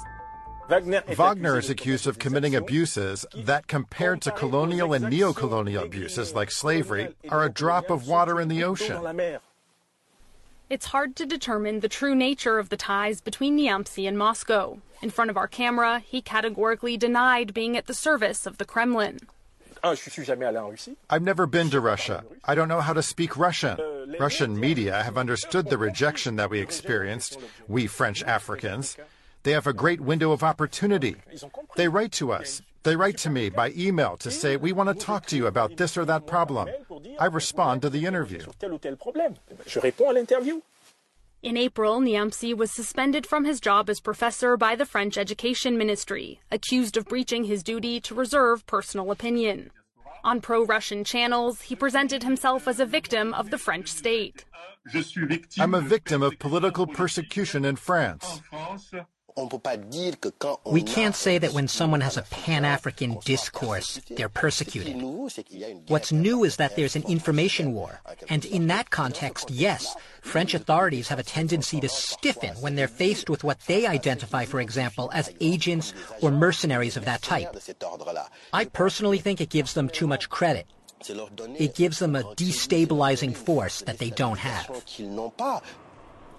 Wagner 0.68 1.58
is 1.58 1.70
accused 1.70 2.06
of 2.06 2.18
committing 2.18 2.54
abuses 2.54 3.24
that, 3.34 3.66
compared 3.66 4.20
to 4.22 4.30
colonial 4.30 4.92
and 4.92 5.08
neo-colonial 5.08 5.84
abuses 5.84 6.34
like 6.34 6.50
slavery, 6.50 7.14
are 7.30 7.44
a 7.44 7.50
drop 7.50 7.88
of 7.88 8.06
water 8.06 8.38
in 8.38 8.48
the 8.48 8.64
ocean. 8.64 9.00
It's 10.68 10.86
hard 10.86 11.16
to 11.16 11.24
determine 11.24 11.80
the 11.80 11.88
true 11.88 12.14
nature 12.14 12.58
of 12.58 12.68
the 12.68 12.76
ties 12.76 13.22
between 13.22 13.56
Nyamsi 13.56 14.06
and 14.06 14.18
Moscow. 14.18 14.78
In 15.00 15.08
front 15.08 15.30
of 15.30 15.38
our 15.38 15.48
camera, 15.48 16.00
he 16.00 16.20
categorically 16.20 16.98
denied 16.98 17.54
being 17.54 17.74
at 17.74 17.86
the 17.86 17.94
service 17.94 18.44
of 18.44 18.58
the 18.58 18.66
Kremlin. 18.66 19.20
I've 19.82 21.22
never 21.22 21.46
been 21.46 21.70
to 21.70 21.80
Russia. 21.80 22.24
I 22.44 22.54
don't 22.54 22.68
know 22.68 22.82
how 22.82 22.92
to 22.92 23.02
speak 23.02 23.38
Russian. 23.38 23.78
Russian 24.18 24.60
media 24.60 25.02
have 25.02 25.16
understood 25.16 25.70
the 25.70 25.78
rejection 25.78 26.36
that 26.36 26.50
we 26.50 26.60
experienced, 26.60 27.38
we 27.68 27.86
French 27.86 28.22
Africans. 28.24 28.98
They 29.42 29.52
have 29.52 29.66
a 29.66 29.72
great 29.72 30.00
window 30.00 30.32
of 30.32 30.42
opportunity. 30.42 31.16
They 31.76 31.88
write 31.88 32.12
to 32.12 32.32
us. 32.32 32.62
They 32.82 32.96
write 32.96 33.18
to 33.18 33.30
me 33.30 33.50
by 33.50 33.72
email 33.76 34.16
to 34.18 34.30
say, 34.30 34.56
We 34.56 34.72
want 34.72 34.88
to 34.88 34.94
talk 34.94 35.26
to 35.26 35.36
you 35.36 35.46
about 35.46 35.76
this 35.76 35.96
or 35.96 36.04
that 36.04 36.26
problem. 36.26 36.68
I 37.18 37.26
respond 37.26 37.82
to 37.82 37.90
the 37.90 38.06
interview. 38.06 38.46
In 41.42 41.56
April, 41.56 42.00
Nyamsi 42.00 42.56
was 42.56 42.72
suspended 42.72 43.24
from 43.24 43.44
his 43.44 43.60
job 43.60 43.88
as 43.88 44.00
professor 44.00 44.56
by 44.56 44.74
the 44.74 44.84
French 44.84 45.16
Education 45.16 45.78
Ministry, 45.78 46.40
accused 46.50 46.96
of 46.96 47.06
breaching 47.06 47.44
his 47.44 47.62
duty 47.62 48.00
to 48.00 48.14
reserve 48.14 48.66
personal 48.66 49.10
opinion. 49.12 49.70
On 50.24 50.40
pro 50.40 50.64
Russian 50.64 51.04
channels, 51.04 51.60
he 51.60 51.76
presented 51.76 52.24
himself 52.24 52.66
as 52.66 52.80
a 52.80 52.86
victim 52.86 53.32
of 53.34 53.50
the 53.50 53.58
French 53.58 53.88
state. 53.88 54.44
I'm 55.58 55.74
a 55.74 55.80
victim 55.80 56.22
of 56.22 56.38
political 56.38 56.86
persecution 56.86 57.64
in 57.64 57.76
France. 57.76 58.40
We 60.66 60.82
can't 60.82 61.14
say 61.14 61.38
that 61.38 61.52
when 61.52 61.68
someone 61.68 62.00
has 62.00 62.16
a 62.16 62.22
Pan 62.22 62.64
African 62.64 63.18
discourse, 63.24 64.00
they're 64.10 64.28
persecuted. 64.28 64.96
What's 65.88 66.12
new 66.12 66.44
is 66.44 66.56
that 66.56 66.76
there's 66.76 66.96
an 66.96 67.04
information 67.04 67.72
war. 67.72 68.00
And 68.28 68.44
in 68.44 68.66
that 68.68 68.90
context, 68.90 69.50
yes, 69.50 69.96
French 70.22 70.54
authorities 70.54 71.08
have 71.08 71.18
a 71.18 71.22
tendency 71.22 71.80
to 71.80 71.88
stiffen 71.88 72.54
when 72.60 72.74
they're 72.74 72.88
faced 72.88 73.30
with 73.30 73.44
what 73.44 73.60
they 73.66 73.86
identify, 73.86 74.44
for 74.44 74.60
example, 74.60 75.10
as 75.14 75.32
agents 75.40 75.94
or 76.20 76.30
mercenaries 76.30 76.96
of 76.96 77.04
that 77.04 77.22
type. 77.22 77.56
I 78.52 78.64
personally 78.64 79.18
think 79.18 79.40
it 79.40 79.50
gives 79.50 79.74
them 79.74 79.88
too 79.88 80.06
much 80.06 80.28
credit. 80.28 80.66
It 81.58 81.74
gives 81.74 82.00
them 82.00 82.16
a 82.16 82.22
destabilizing 82.34 83.34
force 83.34 83.82
that 83.82 83.98
they 83.98 84.10
don't 84.10 84.38
have. 84.38 84.68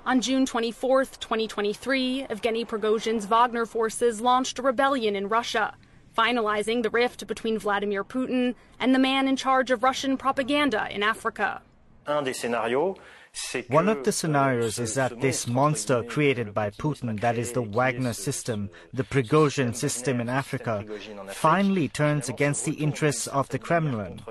On 0.10 0.22
June 0.22 0.43
24, 0.43 1.05
2023, 1.05 2.26
Evgeny 2.32 2.66
Prigozhin's 2.66 3.28
Wagner 3.28 3.68
forces 3.68 4.20
launched 4.20 4.57
a 4.57 4.64
rebellion 4.64 5.16
in 5.16 5.30
Russia, 5.30 5.76
finalizing 6.18 6.82
the 6.82 6.89
rift 6.89 7.28
between 7.28 7.60
Vladimir 7.60 8.03
Putin 8.03 8.55
and 8.80 8.95
the 8.95 8.97
man 8.97 9.28
in 9.28 9.36
charge 9.36 9.70
of 9.70 9.84
Russian 9.84 10.18
propaganda 10.18 10.88
in 10.89 11.03
Africa. 11.03 11.62
One 12.07 13.88
of 13.88 14.03
the 14.03 14.12
scenarios 14.12 14.80
is 14.80 14.95
that 14.95 15.22
this 15.22 15.47
monster 15.47 16.01
created 16.01 16.55
by 16.55 16.72
Putin, 16.72 17.20
that 17.20 17.38
is 17.38 17.51
the 17.51 17.62
Wagner 17.62 18.14
system, 18.14 18.72
the 18.91 19.03
Prigozhin 19.03 19.76
system 19.76 20.20
in 20.20 20.28
Africa, 20.28 20.84
finally 21.28 21.88
turns 21.88 22.30
against 22.30 22.66
the 22.66 22.74
interests 22.74 23.28
of 23.28 23.47
the 23.49 23.60
Kremlin. 23.60 24.22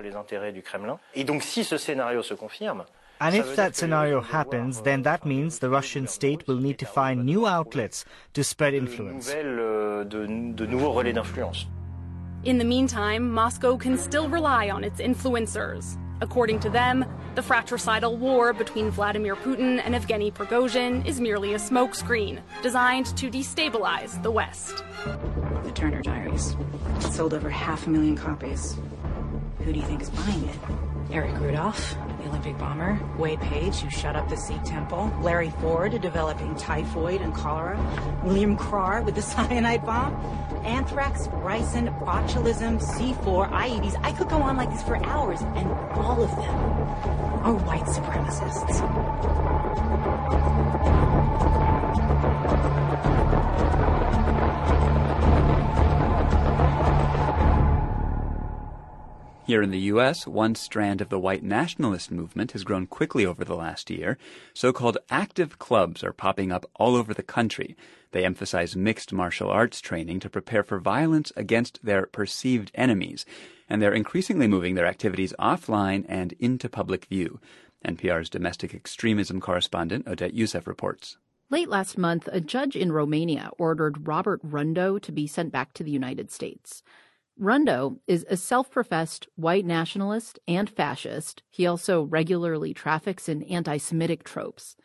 And 3.20 3.34
if 3.34 3.56
that 3.56 3.74
scenario 3.74 4.20
happens, 4.20 4.80
then 4.82 5.02
that 5.02 5.26
means 5.26 5.58
the 5.58 5.70
Russian 5.70 6.06
state 6.06 6.46
will 6.46 6.56
need 6.56 6.78
to 6.78 6.86
find 6.86 7.24
new 7.24 7.46
outlets 7.46 8.04
to 8.34 8.44
spread 8.44 8.74
influence. 8.74 9.28
In 12.44 12.58
the 12.58 12.64
meantime, 12.64 13.30
Moscow 13.30 13.76
can 13.76 13.98
still 13.98 14.28
rely 14.28 14.70
on 14.70 14.84
its 14.84 15.00
influencers. 15.00 15.98
According 16.20 16.60
to 16.60 16.70
them, 16.70 17.04
the 17.34 17.42
fratricidal 17.42 18.16
war 18.16 18.52
between 18.52 18.90
Vladimir 18.90 19.36
Putin 19.36 19.80
and 19.84 19.94
Evgeny 19.94 20.32
Prigozhin 20.32 21.06
is 21.06 21.20
merely 21.20 21.54
a 21.54 21.58
smokescreen 21.58 22.40
designed 22.62 23.06
to 23.16 23.30
destabilize 23.30 24.20
the 24.22 24.30
West. 24.30 24.84
The 25.64 25.70
Turner 25.72 26.02
Diaries 26.02 26.56
sold 27.10 27.34
over 27.34 27.50
half 27.50 27.86
a 27.86 27.90
million 27.90 28.16
copies. 28.16 28.76
Who 29.68 29.74
do 29.74 29.80
you 29.80 29.86
think 29.86 30.00
is 30.00 30.08
buying 30.08 30.48
it? 30.48 30.56
Eric 31.10 31.38
Rudolph, 31.38 31.94
the 32.22 32.28
Olympic 32.30 32.56
bomber, 32.56 32.98
Wade 33.18 33.38
Page, 33.38 33.80
who 33.80 33.90
shut 33.90 34.16
up 34.16 34.26
the 34.30 34.34
Sikh 34.34 34.62
temple, 34.62 35.12
Larry 35.20 35.50
Ford, 35.60 36.00
developing 36.00 36.54
typhoid 36.54 37.20
and 37.20 37.34
cholera, 37.34 37.78
William 38.24 38.56
Carr 38.56 39.02
with 39.02 39.14
the 39.14 39.20
cyanide 39.34 39.84
bomb, 39.84 40.14
anthrax, 40.64 41.28
ricin, 41.28 41.94
botulism, 42.02 42.80
C4, 42.80 43.50
IEDs. 43.50 44.00
I 44.02 44.12
could 44.12 44.30
go 44.30 44.40
on 44.40 44.56
like 44.56 44.70
this 44.70 44.82
for 44.82 44.96
hours, 45.04 45.42
and 45.42 45.70
all 45.98 46.22
of 46.22 46.30
them 46.30 46.54
are 47.44 47.52
white 47.52 47.84
supremacists. 47.84 49.18
Here 59.48 59.62
in 59.62 59.70
the 59.70 59.88
U.S., 59.92 60.26
one 60.26 60.54
strand 60.56 61.00
of 61.00 61.08
the 61.08 61.18
white 61.18 61.42
nationalist 61.42 62.10
movement 62.10 62.52
has 62.52 62.64
grown 62.64 62.86
quickly 62.86 63.24
over 63.24 63.46
the 63.46 63.56
last 63.56 63.88
year. 63.88 64.18
So 64.52 64.74
called 64.74 64.98
active 65.08 65.58
clubs 65.58 66.04
are 66.04 66.12
popping 66.12 66.52
up 66.52 66.66
all 66.74 66.94
over 66.94 67.14
the 67.14 67.22
country. 67.22 67.74
They 68.10 68.26
emphasize 68.26 68.76
mixed 68.76 69.10
martial 69.10 69.48
arts 69.48 69.80
training 69.80 70.20
to 70.20 70.28
prepare 70.28 70.62
for 70.62 70.78
violence 70.78 71.32
against 71.34 71.82
their 71.82 72.04
perceived 72.04 72.70
enemies. 72.74 73.24
And 73.70 73.80
they're 73.80 73.94
increasingly 73.94 74.48
moving 74.48 74.74
their 74.74 74.84
activities 74.84 75.32
offline 75.38 76.04
and 76.10 76.34
into 76.34 76.68
public 76.68 77.06
view. 77.06 77.40
NPR's 77.86 78.28
domestic 78.28 78.74
extremism 78.74 79.40
correspondent 79.40 80.06
Odette 80.06 80.34
Yousef 80.34 80.66
reports. 80.66 81.16
Late 81.50 81.70
last 81.70 81.96
month, 81.96 82.28
a 82.30 82.42
judge 82.42 82.76
in 82.76 82.92
Romania 82.92 83.50
ordered 83.56 84.06
Robert 84.06 84.42
Rundo 84.42 85.00
to 85.00 85.10
be 85.10 85.26
sent 85.26 85.50
back 85.50 85.72
to 85.72 85.82
the 85.82 85.90
United 85.90 86.30
States. 86.30 86.82
Rundo 87.40 88.00
is 88.08 88.26
a 88.28 88.36
self 88.36 88.70
professed 88.70 89.28
white 89.36 89.64
nationalist 89.64 90.38
and 90.48 90.68
fascist. 90.68 91.42
He 91.50 91.66
also 91.66 92.02
regularly 92.02 92.74
traffics 92.74 93.28
in 93.28 93.44
anti 93.44 93.76
Semitic 93.76 94.24
tropes. 94.24 94.76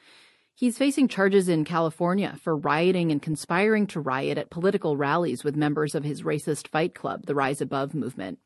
He's 0.55 0.77
facing 0.77 1.07
charges 1.07 1.49
in 1.49 1.65
California 1.65 2.37
for 2.39 2.55
rioting 2.55 3.11
and 3.11 3.21
conspiring 3.21 3.87
to 3.87 3.99
riot 3.99 4.37
at 4.37 4.51
political 4.51 4.95
rallies 4.95 5.43
with 5.43 5.55
members 5.55 5.95
of 5.95 6.03
his 6.03 6.21
racist 6.21 6.67
fight 6.67 6.93
club, 6.93 7.25
the 7.25 7.33
Rise 7.33 7.59
Above 7.59 7.95
movement. 7.95 8.37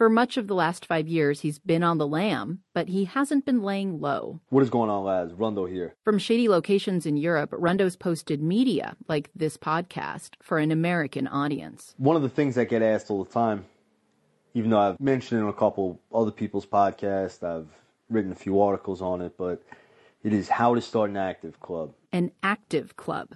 For 0.00 0.08
much 0.08 0.38
of 0.38 0.46
the 0.46 0.54
last 0.54 0.86
five 0.86 1.08
years, 1.08 1.40
he's 1.40 1.58
been 1.58 1.82
on 1.82 1.98
the 1.98 2.06
lam, 2.06 2.60
but 2.72 2.88
he 2.88 3.04
hasn't 3.04 3.44
been 3.44 3.62
laying 3.62 4.00
low. 4.00 4.40
What 4.48 4.62
is 4.62 4.70
going 4.70 4.88
on, 4.88 5.04
lads? 5.04 5.34
Rundo 5.34 5.70
here. 5.70 5.94
From 6.04 6.18
shady 6.18 6.48
locations 6.48 7.04
in 7.04 7.18
Europe, 7.18 7.50
Rundo's 7.52 7.96
posted 7.96 8.42
media, 8.42 8.96
like 9.08 9.28
this 9.36 9.58
podcast, 9.58 10.36
for 10.40 10.56
an 10.56 10.72
American 10.72 11.28
audience. 11.28 11.94
One 11.98 12.16
of 12.16 12.22
the 12.22 12.30
things 12.30 12.54
that 12.54 12.70
get 12.70 12.80
asked 12.80 13.10
all 13.10 13.22
the 13.22 13.30
time, 13.30 13.66
even 14.54 14.70
though 14.70 14.78
I've 14.78 14.98
mentioned 14.98 15.38
it 15.38 15.44
on 15.44 15.50
a 15.50 15.52
couple 15.52 16.00
other 16.14 16.30
people's 16.30 16.64
podcasts, 16.64 17.42
I've 17.42 17.68
written 18.08 18.32
a 18.32 18.36
few 18.36 18.58
articles 18.62 19.02
on 19.02 19.20
it, 19.20 19.36
but 19.36 19.62
it 20.24 20.32
is 20.32 20.48
how 20.48 20.74
to 20.74 20.80
start 20.80 21.10
an 21.10 21.18
active 21.18 21.60
club. 21.60 21.92
An 22.10 22.30
active 22.42 22.96
club. 22.96 23.34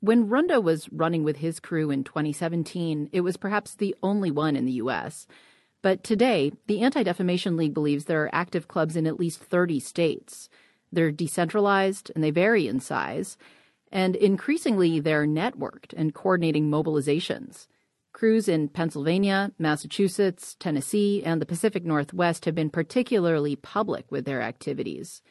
When 0.00 0.30
Rundo 0.30 0.62
was 0.62 0.88
running 0.90 1.24
with 1.24 1.36
his 1.36 1.60
crew 1.60 1.90
in 1.90 2.04
2017, 2.04 3.10
it 3.12 3.20
was 3.20 3.36
perhaps 3.36 3.74
the 3.74 3.94
only 4.02 4.30
one 4.30 4.56
in 4.56 4.64
the 4.64 4.72
U.S. 4.72 5.26
But 5.86 6.02
today, 6.02 6.50
the 6.66 6.80
Anti 6.80 7.04
Defamation 7.04 7.56
League 7.56 7.72
believes 7.72 8.06
there 8.06 8.24
are 8.24 8.34
active 8.34 8.66
clubs 8.66 8.96
in 8.96 9.06
at 9.06 9.20
least 9.20 9.38
30 9.38 9.78
states. 9.78 10.48
They're 10.90 11.12
decentralized 11.12 12.10
and 12.12 12.24
they 12.24 12.32
vary 12.32 12.66
in 12.66 12.80
size. 12.80 13.38
And 13.92 14.16
increasingly, 14.16 14.98
they're 14.98 15.28
networked 15.28 15.94
and 15.96 16.12
coordinating 16.12 16.68
mobilizations. 16.68 17.68
Crews 18.12 18.48
in 18.48 18.66
Pennsylvania, 18.66 19.52
Massachusetts, 19.60 20.56
Tennessee, 20.58 21.22
and 21.24 21.40
the 21.40 21.46
Pacific 21.46 21.84
Northwest 21.84 22.46
have 22.46 22.56
been 22.56 22.68
particularly 22.68 23.54
public 23.54 24.10
with 24.10 24.24
their 24.24 24.42
activities. 24.42 25.22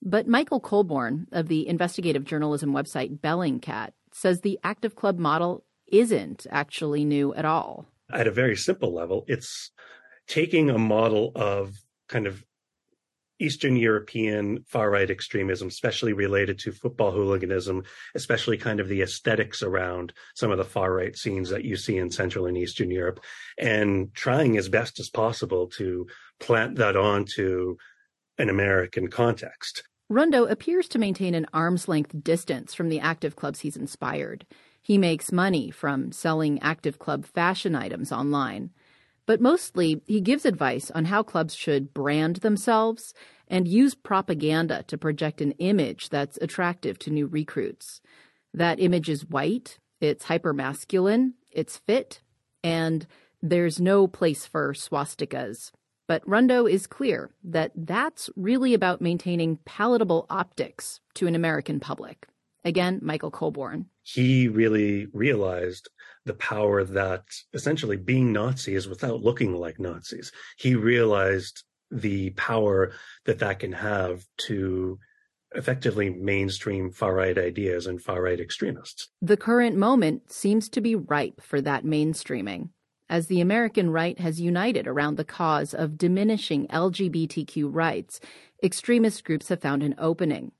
But 0.00 0.26
Michael 0.26 0.60
Colborne 0.60 1.26
of 1.32 1.48
the 1.48 1.68
investigative 1.68 2.24
journalism 2.24 2.72
website 2.72 3.20
Bellingcat 3.20 3.90
says 4.10 4.40
the 4.40 4.58
active 4.64 4.96
club 4.96 5.18
model 5.18 5.64
isn't 5.86 6.46
actually 6.50 7.04
new 7.04 7.34
at 7.34 7.44
all 7.44 7.91
at 8.12 8.26
a 8.26 8.32
very 8.32 8.56
simple 8.56 8.92
level, 8.92 9.24
it's 9.28 9.70
taking 10.28 10.70
a 10.70 10.78
model 10.78 11.32
of 11.34 11.74
kind 12.08 12.26
of 12.26 12.44
Eastern 13.42 13.76
European 13.76 14.62
far 14.68 14.88
right 14.90 15.10
extremism, 15.10 15.66
especially 15.66 16.12
related 16.12 16.60
to 16.60 16.70
football 16.70 17.10
hooliganism, 17.10 17.82
especially 18.14 18.56
kind 18.56 18.78
of 18.78 18.88
the 18.88 19.02
aesthetics 19.02 19.62
around 19.62 20.12
some 20.34 20.52
of 20.52 20.58
the 20.58 20.64
far 20.64 20.94
right 20.94 21.16
scenes 21.16 21.50
that 21.50 21.64
you 21.64 21.76
see 21.76 21.98
in 21.98 22.10
Central 22.10 22.46
and 22.46 22.56
Eastern 22.56 22.90
Europe, 22.90 23.20
and 23.58 24.14
trying 24.14 24.56
as 24.56 24.68
best 24.68 25.00
as 25.00 25.10
possible 25.10 25.66
to 25.66 26.06
plant 26.38 26.76
that 26.76 26.96
onto 26.96 27.76
an 28.38 28.48
American 28.48 29.08
context. 29.08 29.82
Rundo 30.10 30.48
appears 30.48 30.88
to 30.88 30.98
maintain 30.98 31.34
an 31.34 31.46
arm's 31.52 31.88
length 31.88 32.22
distance 32.22 32.74
from 32.74 32.90
the 32.90 33.00
active 33.00 33.34
clubs 33.34 33.60
he's 33.60 33.76
inspired. 33.76 34.46
He 34.82 34.98
makes 34.98 35.30
money 35.30 35.70
from 35.70 36.10
selling 36.12 36.60
active 36.60 36.98
club 36.98 37.24
fashion 37.24 37.74
items 37.74 38.10
online. 38.10 38.70
But 39.24 39.40
mostly, 39.40 40.02
he 40.06 40.20
gives 40.20 40.44
advice 40.44 40.90
on 40.90 41.04
how 41.04 41.22
clubs 41.22 41.54
should 41.54 41.94
brand 41.94 42.36
themselves 42.36 43.14
and 43.46 43.68
use 43.68 43.94
propaganda 43.94 44.82
to 44.88 44.98
project 44.98 45.40
an 45.40 45.52
image 45.52 46.08
that's 46.08 46.38
attractive 46.42 46.98
to 47.00 47.10
new 47.10 47.28
recruits. 47.28 48.00
That 48.52 48.80
image 48.80 49.08
is 49.08 49.24
white, 49.24 49.78
it's 50.00 50.24
hypermasculine, 50.26 51.34
it's 51.52 51.76
fit, 51.76 52.20
and 52.64 53.06
there's 53.40 53.80
no 53.80 54.08
place 54.08 54.44
for 54.46 54.74
swastikas. 54.74 55.70
But 56.08 56.26
Rundo 56.26 56.68
is 56.68 56.88
clear 56.88 57.30
that 57.44 57.70
that's 57.76 58.28
really 58.34 58.74
about 58.74 59.00
maintaining 59.00 59.58
palatable 59.64 60.26
optics 60.28 61.00
to 61.14 61.28
an 61.28 61.36
American 61.36 61.78
public. 61.78 62.26
Again, 62.64 63.00
Michael 63.02 63.30
Colborne. 63.30 63.86
He 64.02 64.48
really 64.48 65.06
realized 65.12 65.88
the 66.24 66.34
power 66.34 66.84
that 66.84 67.24
essentially 67.52 67.96
being 67.96 68.32
Nazi 68.32 68.74
is 68.74 68.88
without 68.88 69.22
looking 69.22 69.54
like 69.54 69.80
Nazis. 69.80 70.30
He 70.58 70.74
realized 70.74 71.64
the 71.90 72.30
power 72.30 72.92
that 73.26 73.40
that 73.40 73.58
can 73.58 73.72
have 73.72 74.24
to 74.46 74.98
effectively 75.54 76.08
mainstream 76.10 76.90
far 76.90 77.14
right 77.14 77.36
ideas 77.36 77.86
and 77.86 78.00
far 78.00 78.22
right 78.22 78.40
extremists. 78.40 79.08
The 79.20 79.36
current 79.36 79.76
moment 79.76 80.32
seems 80.32 80.68
to 80.70 80.80
be 80.80 80.94
ripe 80.94 81.42
for 81.42 81.60
that 81.60 81.84
mainstreaming, 81.84 82.70
as 83.10 83.26
the 83.26 83.40
American 83.40 83.90
right 83.90 84.18
has 84.18 84.40
united 84.40 84.86
around 84.86 85.16
the 85.16 85.24
cause 85.24 85.74
of 85.74 85.98
diminishing 85.98 86.66
LGBTQ 86.68 87.68
rights. 87.70 88.20
Extremist 88.62 89.24
groups 89.24 89.48
have 89.48 89.60
found 89.60 89.82
an 89.82 89.94
opening. 89.98 90.52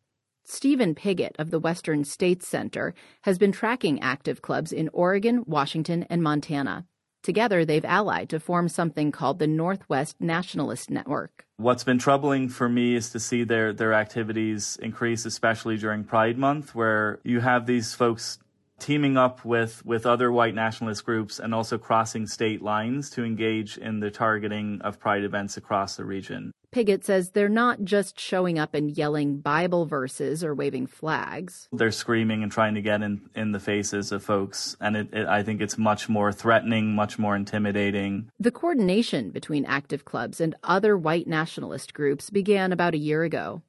Stephen 0.45 0.95
Piggott 0.95 1.36
of 1.38 1.51
the 1.51 1.61
Western 1.61 2.05
States 2.05 2.49
Center 2.49 2.95
has 3.22 3.38
been 3.38 3.53
tracking 3.53 4.01
active 4.01 4.43
clubs 4.43 4.72
in 4.72 4.90
Oregon, 4.93 5.45
Washington, 5.47 6.05
and 6.11 6.22
Montana. 6.22 6.86
Together, 7.22 7.64
they've 7.64 7.84
allied 7.84 8.28
to 8.30 8.40
form 8.40 8.68
something 8.68 9.12
called 9.12 9.38
the 9.38 9.47
Northwest 9.47 10.16
Nationalist 10.20 10.90
Network. 10.90 11.47
What's 11.57 11.84
been 11.84 11.99
troubling 11.99 12.49
for 12.49 12.68
me 12.68 12.97
is 12.97 13.11
to 13.11 13.20
see 13.20 13.45
their, 13.45 13.72
their 13.72 13.95
activities 13.95 14.76
increase, 14.82 15.24
especially 15.24 15.76
during 15.76 16.03
Pride 16.03 16.36
Month, 16.36 16.74
where 16.74 17.20
you 17.22 17.38
have 17.38 17.66
these 17.66 17.95
folks 17.95 18.38
teaming 18.80 19.16
up 19.16 19.45
with, 19.45 19.86
with 19.86 20.05
other 20.05 20.32
white 20.32 20.57
nationalist 20.57 21.05
groups 21.05 21.38
and 21.38 21.55
also 21.55 21.78
crossing 21.78 22.26
state 22.26 22.61
lines 22.61 23.11
to 23.11 23.22
engage 23.24 23.78
in 23.78 24.01
the 24.01 24.11
targeting 24.11 24.80
of 24.82 24.99
Pride 24.99 25.22
events 25.22 25.57
across 25.57 25.95
the 25.95 26.05
region. 26.05 26.51
Piggott 26.73 27.05
says 27.05 27.31
they're 27.31 27.51
not 27.51 27.85
just 27.85 28.18
showing 28.18 28.59
up 28.59 28.75
and 28.75 28.91
yelling 28.91 29.41
Bible 29.41 29.85
verses 29.85 30.43
or 30.43 30.55
waving 30.55 30.87
flags. 30.87 31.68
They're 31.70 31.93
screaming 31.93 32.43
and 32.43 32.51
trying 32.51 32.75
to 32.77 32.81
get 32.81 33.03
in, 33.03 33.29
in 33.35 33.53
the 33.53 33.61
faces 33.61 34.11
of 34.11 34.25
folks, 34.25 34.75
and 34.81 34.97
it, 34.97 35.12
it, 35.12 35.27
I 35.27 35.43
think 35.43 35.61
it's 35.61 35.77
much 35.77 36.09
more 36.09 36.33
threatening, 36.33 36.95
much 36.95 37.18
more 37.18 37.37
intimidating. 37.37 38.31
The 38.41 38.51
coordination 38.51 39.31
between 39.31 39.66
active 39.66 40.07
clubs 40.07 40.41
and 40.41 40.55
other 40.64 40.97
white 40.97 41.27
nationalist 41.27 41.93
groups 41.93 42.31
began 42.31 42.73
about 42.73 42.95
a 42.95 42.99
year 42.99 43.23
ago. 43.23 43.61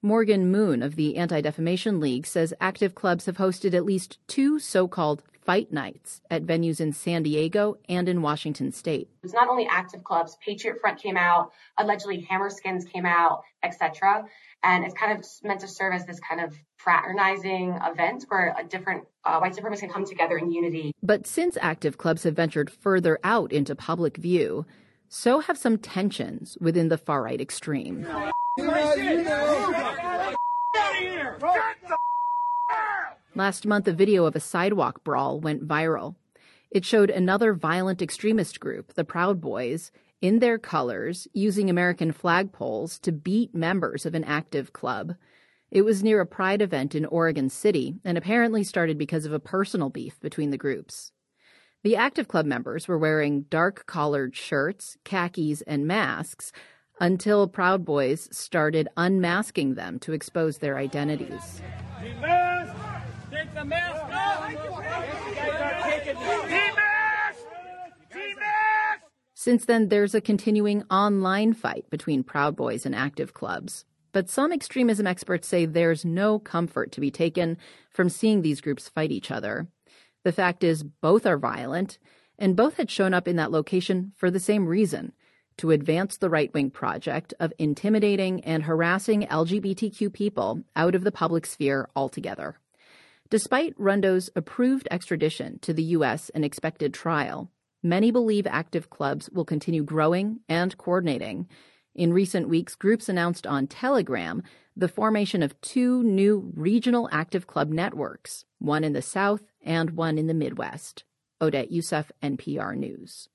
Morgan 0.00 0.48
Moon 0.52 0.84
of 0.84 0.94
the 0.94 1.16
Anti 1.16 1.40
Defamation 1.40 1.98
League 1.98 2.28
says 2.28 2.54
active 2.60 2.94
clubs 2.94 3.26
have 3.26 3.38
hosted 3.38 3.74
at 3.74 3.84
least 3.84 4.20
two 4.28 4.60
so 4.60 4.86
called 4.86 5.24
fight 5.46 5.72
nights 5.72 6.20
at 6.28 6.44
venues 6.44 6.80
in 6.80 6.92
San 6.92 7.22
Diego 7.22 7.78
and 7.88 8.08
in 8.08 8.20
Washington 8.20 8.72
state. 8.72 9.08
It's 9.22 9.32
not 9.32 9.48
only 9.48 9.66
active 9.70 10.02
clubs, 10.02 10.36
Patriot 10.44 10.78
Front 10.80 11.00
came 11.00 11.16
out, 11.16 11.52
allegedly 11.78 12.26
Hammerskins 12.28 12.90
came 12.92 13.06
out, 13.06 13.42
etc. 13.62 14.24
And 14.64 14.84
it's 14.84 14.94
kind 14.94 15.16
of 15.16 15.24
meant 15.44 15.60
to 15.60 15.68
serve 15.68 15.94
as 15.94 16.04
this 16.04 16.18
kind 16.18 16.40
of 16.40 16.52
fraternizing 16.76 17.78
event 17.84 18.24
where 18.28 18.54
a 18.58 18.64
different 18.64 19.04
uh, 19.24 19.38
white 19.38 19.54
supremacists 19.54 19.80
can 19.80 19.90
come 19.90 20.04
together 20.04 20.36
in 20.36 20.50
unity. 20.50 20.92
But 21.02 21.26
since 21.26 21.56
active 21.60 21.96
clubs 21.96 22.24
have 22.24 22.34
ventured 22.34 22.68
further 22.68 23.20
out 23.22 23.52
into 23.52 23.76
public 23.76 24.16
view, 24.16 24.66
so 25.08 25.38
have 25.38 25.56
some 25.56 25.78
tensions 25.78 26.58
within 26.60 26.88
the 26.88 26.98
far 26.98 27.22
right 27.22 27.40
extreme. 27.40 28.04
Last 33.36 33.66
month, 33.66 33.86
a 33.86 33.92
video 33.92 34.24
of 34.24 34.34
a 34.34 34.40
sidewalk 34.40 35.04
brawl 35.04 35.40
went 35.40 35.68
viral. 35.68 36.14
It 36.70 36.86
showed 36.86 37.10
another 37.10 37.52
violent 37.52 38.00
extremist 38.00 38.60
group, 38.60 38.94
the 38.94 39.04
Proud 39.04 39.42
Boys, 39.42 39.92
in 40.22 40.38
their 40.38 40.56
colors, 40.56 41.28
using 41.34 41.68
American 41.68 42.14
flagpoles 42.14 42.98
to 43.02 43.12
beat 43.12 43.54
members 43.54 44.06
of 44.06 44.14
an 44.14 44.24
active 44.24 44.72
club. 44.72 45.16
It 45.70 45.82
was 45.82 46.02
near 46.02 46.22
a 46.22 46.26
pride 46.26 46.62
event 46.62 46.94
in 46.94 47.04
Oregon 47.04 47.50
City 47.50 47.96
and 48.06 48.16
apparently 48.16 48.64
started 48.64 48.96
because 48.96 49.26
of 49.26 49.34
a 49.34 49.38
personal 49.38 49.90
beef 49.90 50.18
between 50.20 50.48
the 50.48 50.56
groups. 50.56 51.12
The 51.84 51.94
active 51.94 52.28
club 52.28 52.46
members 52.46 52.88
were 52.88 52.96
wearing 52.96 53.42
dark 53.50 53.84
collared 53.84 54.34
shirts, 54.34 54.96
khakis, 55.04 55.60
and 55.66 55.86
masks 55.86 56.52
until 57.00 57.48
Proud 57.48 57.84
Boys 57.84 58.30
started 58.32 58.88
unmasking 58.96 59.74
them 59.74 59.98
to 59.98 60.14
expose 60.14 60.56
their 60.56 60.78
identities. 60.78 61.60
The 63.56 63.64
mask! 63.64 63.96
Since 69.34 69.66
then, 69.66 69.88
there's 69.90 70.14
a 70.14 70.20
continuing 70.20 70.82
online 70.90 71.52
fight 71.52 71.88
between 71.88 72.24
Proud 72.24 72.56
Boys 72.56 72.84
and 72.84 72.96
active 72.96 73.32
clubs. 73.32 73.84
But 74.10 74.28
some 74.28 74.52
extremism 74.52 75.06
experts 75.06 75.46
say 75.46 75.66
there's 75.66 76.04
no 76.04 76.40
comfort 76.40 76.90
to 76.92 77.00
be 77.00 77.12
taken 77.12 77.56
from 77.90 78.08
seeing 78.08 78.42
these 78.42 78.60
groups 78.60 78.88
fight 78.88 79.12
each 79.12 79.30
other. 79.30 79.68
The 80.24 80.32
fact 80.32 80.64
is, 80.64 80.82
both 80.82 81.26
are 81.26 81.38
violent, 81.38 81.98
and 82.38 82.56
both 82.56 82.76
had 82.76 82.90
shown 82.90 83.14
up 83.14 83.28
in 83.28 83.36
that 83.36 83.52
location 83.52 84.12
for 84.16 84.30
the 84.30 84.40
same 84.40 84.66
reason 84.66 85.12
to 85.58 85.70
advance 85.70 86.16
the 86.16 86.28
right 86.28 86.52
wing 86.52 86.70
project 86.70 87.32
of 87.38 87.52
intimidating 87.58 88.42
and 88.42 88.64
harassing 88.64 89.22
LGBTQ 89.22 90.12
people 90.12 90.62
out 90.74 90.94
of 90.94 91.04
the 91.04 91.12
public 91.12 91.46
sphere 91.46 91.88
altogether. 91.94 92.56
Despite 93.28 93.74
Rundo's 93.76 94.30
approved 94.36 94.86
extradition 94.90 95.58
to 95.60 95.72
the 95.72 95.82
U.S. 95.82 96.30
and 96.30 96.44
expected 96.44 96.94
trial, 96.94 97.50
many 97.82 98.10
believe 98.10 98.46
active 98.46 98.88
clubs 98.88 99.28
will 99.30 99.44
continue 99.44 99.82
growing 99.82 100.40
and 100.48 100.76
coordinating. 100.78 101.48
In 101.94 102.12
recent 102.12 102.48
weeks, 102.48 102.74
groups 102.76 103.08
announced 103.08 103.46
on 103.46 103.66
Telegram 103.66 104.42
the 104.76 104.88
formation 104.88 105.42
of 105.42 105.60
two 105.60 106.02
new 106.04 106.52
regional 106.54 107.08
active 107.10 107.46
club 107.46 107.70
networks, 107.70 108.44
one 108.58 108.84
in 108.84 108.92
the 108.92 109.02
South 109.02 109.42
and 109.64 109.90
one 109.90 110.18
in 110.18 110.26
the 110.26 110.34
Midwest. 110.34 111.04
Odette 111.40 111.72
Yousef, 111.72 112.10
NPR 112.22 112.76
News. 112.76 113.28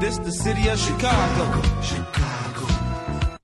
This 0.00 0.18
the 0.18 0.32
city 0.32 0.68
of 0.68 0.78
Chicago. 0.78 1.80
Chicago. 1.82 2.21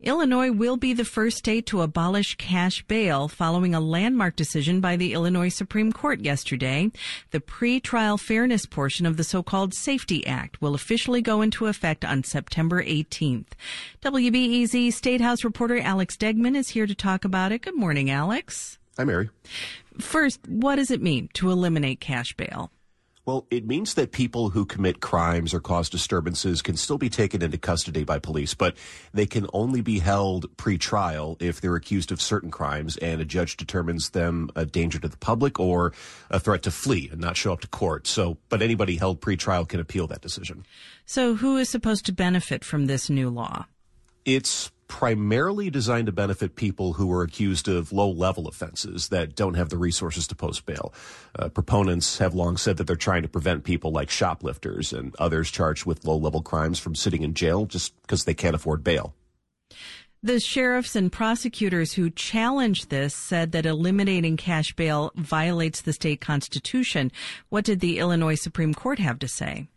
Illinois 0.00 0.52
will 0.52 0.76
be 0.76 0.92
the 0.92 1.04
first 1.04 1.38
state 1.38 1.66
to 1.66 1.82
abolish 1.82 2.36
cash 2.36 2.84
bail 2.84 3.26
following 3.26 3.74
a 3.74 3.80
landmark 3.80 4.36
decision 4.36 4.80
by 4.80 4.94
the 4.94 5.12
Illinois 5.12 5.48
Supreme 5.48 5.92
Court 5.92 6.20
yesterday. 6.20 6.92
The 7.32 7.40
pre-trial 7.40 8.16
fairness 8.16 8.64
portion 8.64 9.06
of 9.06 9.16
the 9.16 9.24
so-called 9.24 9.74
SAFE-T 9.74 10.24
Act 10.24 10.62
will 10.62 10.76
officially 10.76 11.20
go 11.20 11.42
into 11.42 11.66
effect 11.66 12.04
on 12.04 12.22
September 12.22 12.80
18th. 12.80 13.48
WBEZ 14.00 14.92
State 14.92 15.20
House 15.20 15.42
reporter 15.42 15.80
Alex 15.80 16.16
Degman 16.16 16.54
is 16.54 16.68
here 16.68 16.86
to 16.86 16.94
talk 16.94 17.24
about 17.24 17.50
it. 17.50 17.62
Good 17.62 17.76
morning, 17.76 18.08
Alex. 18.08 18.78
Hi, 18.98 19.02
Mary. 19.02 19.30
First, 19.98 20.46
what 20.46 20.76
does 20.76 20.92
it 20.92 21.02
mean 21.02 21.28
to 21.34 21.50
eliminate 21.50 21.98
cash 21.98 22.36
bail? 22.36 22.70
Well, 23.28 23.46
it 23.50 23.66
means 23.66 23.92
that 23.92 24.10
people 24.10 24.48
who 24.48 24.64
commit 24.64 25.00
crimes 25.00 25.52
or 25.52 25.60
cause 25.60 25.90
disturbances 25.90 26.62
can 26.62 26.78
still 26.78 26.96
be 26.96 27.10
taken 27.10 27.42
into 27.42 27.58
custody 27.58 28.02
by 28.02 28.18
police, 28.18 28.54
but 28.54 28.74
they 29.12 29.26
can 29.26 29.46
only 29.52 29.82
be 29.82 29.98
held 29.98 30.46
pre-trial 30.56 31.36
if 31.38 31.60
they're 31.60 31.74
accused 31.74 32.10
of 32.10 32.22
certain 32.22 32.50
crimes 32.50 32.96
and 32.96 33.20
a 33.20 33.26
judge 33.26 33.58
determines 33.58 34.08
them 34.12 34.48
a 34.56 34.64
danger 34.64 34.98
to 35.00 35.08
the 35.08 35.16
public 35.18 35.60
or 35.60 35.92
a 36.30 36.40
threat 36.40 36.62
to 36.62 36.70
flee 36.70 37.10
and 37.12 37.20
not 37.20 37.36
show 37.36 37.52
up 37.52 37.60
to 37.60 37.68
court. 37.68 38.06
So, 38.06 38.38
but 38.48 38.62
anybody 38.62 38.96
held 38.96 39.20
pre-trial 39.20 39.66
can 39.66 39.78
appeal 39.78 40.06
that 40.06 40.22
decision. 40.22 40.64
So 41.04 41.34
who 41.34 41.58
is 41.58 41.68
supposed 41.68 42.06
to 42.06 42.12
benefit 42.12 42.64
from 42.64 42.86
this 42.86 43.10
new 43.10 43.28
law? 43.28 43.66
It's 44.24 44.70
primarily 44.88 45.70
designed 45.70 46.06
to 46.06 46.12
benefit 46.12 46.56
people 46.56 46.94
who 46.94 47.12
are 47.12 47.22
accused 47.22 47.68
of 47.68 47.92
low 47.92 48.10
level 48.10 48.48
offenses 48.48 49.08
that 49.08 49.36
don't 49.36 49.54
have 49.54 49.68
the 49.68 49.76
resources 49.76 50.26
to 50.26 50.34
post 50.34 50.66
bail. 50.66 50.92
Uh, 51.38 51.48
proponents 51.48 52.18
have 52.18 52.34
long 52.34 52.56
said 52.56 52.78
that 52.78 52.86
they're 52.86 52.96
trying 52.96 53.22
to 53.22 53.28
prevent 53.28 53.64
people 53.64 53.92
like 53.92 54.10
shoplifters 54.10 54.92
and 54.92 55.14
others 55.18 55.50
charged 55.50 55.84
with 55.84 56.04
low 56.04 56.16
level 56.16 56.42
crimes 56.42 56.78
from 56.78 56.94
sitting 56.94 57.22
in 57.22 57.34
jail 57.34 57.66
just 57.66 58.00
because 58.02 58.24
they 58.24 58.34
can't 58.34 58.56
afford 58.56 58.82
bail. 58.82 59.14
The 60.20 60.40
sheriffs 60.40 60.96
and 60.96 61.12
prosecutors 61.12 61.92
who 61.92 62.10
challenged 62.10 62.90
this 62.90 63.14
said 63.14 63.52
that 63.52 63.66
eliminating 63.66 64.36
cash 64.36 64.74
bail 64.74 65.12
violates 65.14 65.80
the 65.80 65.92
state 65.92 66.20
constitution. 66.20 67.12
What 67.50 67.64
did 67.64 67.78
the 67.78 68.00
Illinois 68.00 68.34
Supreme 68.34 68.74
Court 68.74 68.98
have 68.98 69.20
to 69.20 69.28
say? 69.28 69.68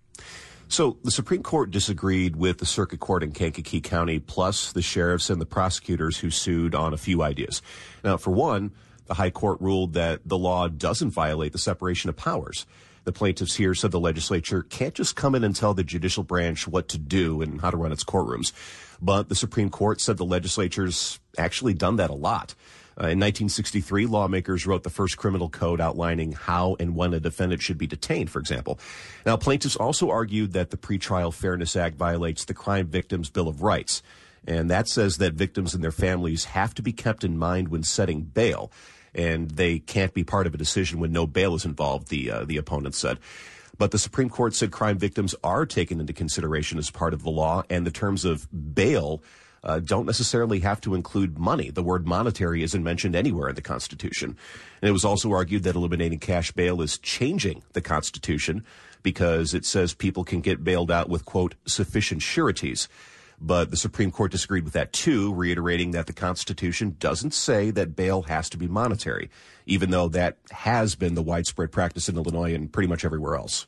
So 0.72 0.96
the 1.04 1.12
Supreme 1.12 1.44
Court 1.44 1.70
disagreed 1.70 2.38
with 2.38 2.60
the 2.60 2.66
circuit 2.66 3.02
court 3.02 3.24
in 3.24 3.34
Kankakee 3.34 3.82
County, 3.82 4.20
plus 4.20 4.72
the 4.72 4.82
sheriffs 4.82 5.30
and 5.30 5.42
the 5.42 5.46
prosecutors 5.46 6.20
who 6.20 6.30
sued 6.30 6.74
on 6.74 6.94
a 6.94 6.98
few 6.98 7.22
ideas. 7.22 7.62
Now, 8.06 8.16
for 8.16 8.32
one, 8.32 8.72
the 9.08 9.16
High 9.16 9.32
Court 9.32 9.60
ruled 9.60 9.92
that 9.96 10.22
the 10.26 10.38
law 10.38 10.70
doesn't 10.70 11.10
violate 11.10 11.52
the 11.52 11.58
separation 11.58 12.10
of 12.10 12.16
powers. 12.16 12.66
The 13.04 13.12
plaintiffs 13.12 13.56
here 13.56 13.74
said 13.74 13.92
the 13.92 14.00
legislature 14.00 14.62
can't 14.64 14.96
just 14.96 15.18
come 15.18 15.36
in 15.36 15.44
and 15.44 15.54
tell 15.54 15.74
the 15.74 15.84
judicial 15.84 16.24
branch 16.24 16.70
what 16.70 16.88
to 16.88 16.98
do 16.98 17.42
and 17.42 17.60
how 17.60 17.70
to 17.70 17.76
run 17.76 17.92
its 17.92 18.06
courtrooms. 18.06 18.54
But 19.02 19.28
the 19.28 19.36
Supreme 19.36 19.72
Court 19.72 20.00
said 20.00 20.16
the 20.16 20.24
legislature's 20.24 21.20
actually 21.38 21.74
done 21.74 21.98
that 21.98 22.12
a 22.12 22.16
lot. 22.16 22.56
Uh, 23.00 23.08
in 23.08 23.20
1963, 23.20 24.06
lawmakers 24.06 24.68
wrote 24.68 24.84
the 24.84 24.90
first 24.90 25.18
criminal 25.18 25.50
code 25.50 25.80
outlining 25.80 26.34
how 26.34 26.76
and 26.80 26.96
when 26.96 27.14
a 27.14 27.20
defendant 27.20 27.62
should 27.62 27.78
be 27.78 27.88
detained, 27.88 28.30
for 28.30 28.40
example. 28.40 28.80
Now, 29.26 29.38
plaintiffs 29.38 29.78
also 29.78 30.10
argued 30.10 30.54
that 30.54 30.72
the 30.72 30.78
Pretrial 30.78 31.34
Fairness 31.34 31.76
Act 31.76 31.96
violates 31.96 32.46
the 32.46 32.54
Crime 32.54 32.88
Victims 32.88 33.30
Bill 33.30 33.48
of 33.48 33.62
Rights. 33.62 34.04
And 34.46 34.70
that 34.70 34.88
says 34.88 35.18
that 35.18 35.34
victims 35.34 35.74
and 35.74 35.84
their 35.84 35.92
families 35.92 36.46
have 36.46 36.74
to 36.76 36.82
be 36.82 36.92
kept 36.92 37.24
in 37.24 37.38
mind 37.38 37.70
when 37.70 37.84
setting 37.84 38.22
bail. 38.22 38.72
And 39.14 39.52
they 39.52 39.80
can't 39.80 40.14
be 40.14 40.24
part 40.24 40.48
of 40.48 40.54
a 40.54 40.58
decision 40.58 41.00
when 41.00 41.12
no 41.12 41.28
bail 41.28 41.56
is 41.56 41.66
involved, 41.66 42.10
the, 42.10 42.32
uh, 42.32 42.46
the 42.46 42.58
opponent 42.58 42.96
said. 42.96 43.20
But 43.78 43.92
the 43.92 44.00
Supreme 44.00 44.30
Court 44.30 44.54
said 44.54 44.72
crime 44.72 44.98
victims 44.98 45.34
are 45.44 45.66
taken 45.66 46.00
into 46.00 46.14
consideration 46.14 46.78
as 46.78 46.92
part 46.92 47.14
of 47.14 47.24
the 47.24 47.30
law, 47.30 47.64
and 47.70 47.86
the 47.86 47.92
terms 47.92 48.26
of 48.26 48.48
bail 48.76 49.24
uh, 49.64 49.80
don't 49.80 50.06
necessarily 50.06 50.60
have 50.60 50.82
to 50.82 50.96
include 50.96 51.38
money. 51.38 51.70
The 51.70 51.84
word 51.84 52.08
monetary 52.08 52.64
isn't 52.64 52.84
mentioned 52.84 53.16
anywhere 53.16 53.50
in 53.50 53.56
the 53.56 53.62
Constitution. 53.62 54.36
And 54.82 54.90
it 54.90 54.94
was 54.94 55.06
also 55.06 55.32
argued 55.32 55.64
that 55.64 55.76
eliminating 55.76 56.20
cash 56.20 56.52
bail 56.52 56.82
is 56.82 56.98
changing 56.98 57.64
the 57.74 57.82
Constitution 57.82 58.66
because 59.04 59.54
it 59.54 59.66
says 59.66 59.94
people 59.94 60.24
can 60.24 60.42
get 60.42 60.64
bailed 60.64 60.92
out 60.92 61.10
with, 61.10 61.26
quote, 61.26 61.56
sufficient 61.66 62.22
sureties. 62.22 62.88
But 63.40 63.72
the 63.72 63.78
Supreme 63.78 64.12
Court 64.12 64.32
disagreed 64.32 64.64
with 64.64 64.74
that 64.74 64.94
too, 64.94 65.34
reiterating 65.34 65.92
that 65.92 66.06
the 66.06 66.14
Constitution 66.14 66.96
doesn't 67.00 67.34
say 67.34 67.72
that 67.72 67.96
bail 67.96 68.24
has 68.24 68.50
to 68.52 68.58
be 68.58 68.68
monetary, 68.68 69.32
even 69.66 69.90
though 69.90 70.08
that 70.10 70.38
has 70.52 70.94
been 70.94 71.16
the 71.16 71.24
widespread 71.24 71.72
practice 71.72 72.08
in 72.08 72.18
Illinois 72.18 72.54
and 72.54 72.72
pretty 72.72 72.88
much 72.88 73.04
everywhere 73.04 73.36
else. 73.36 73.66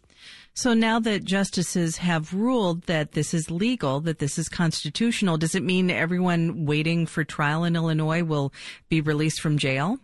So 0.55 0.75
now 0.75 0.99
that 0.99 1.23
justices 1.23 1.97
have 1.97 2.31
ruled 2.31 2.83
that 2.83 3.13
this 3.13 3.33
is 3.33 3.49
legal, 3.49 3.99
that 4.01 4.19
this 4.19 4.37
is 4.37 4.49
constitutional, 4.49 5.37
does 5.37 5.55
it 5.55 5.63
mean 5.63 5.89
everyone 5.89 6.65
waiting 6.67 7.07
for 7.07 7.23
trial 7.23 7.63
in 7.63 7.75
Illinois 7.75 8.23
will 8.23 8.53
be 8.87 9.01
released 9.01 9.41
from 9.41 9.57
jail? 9.57 9.97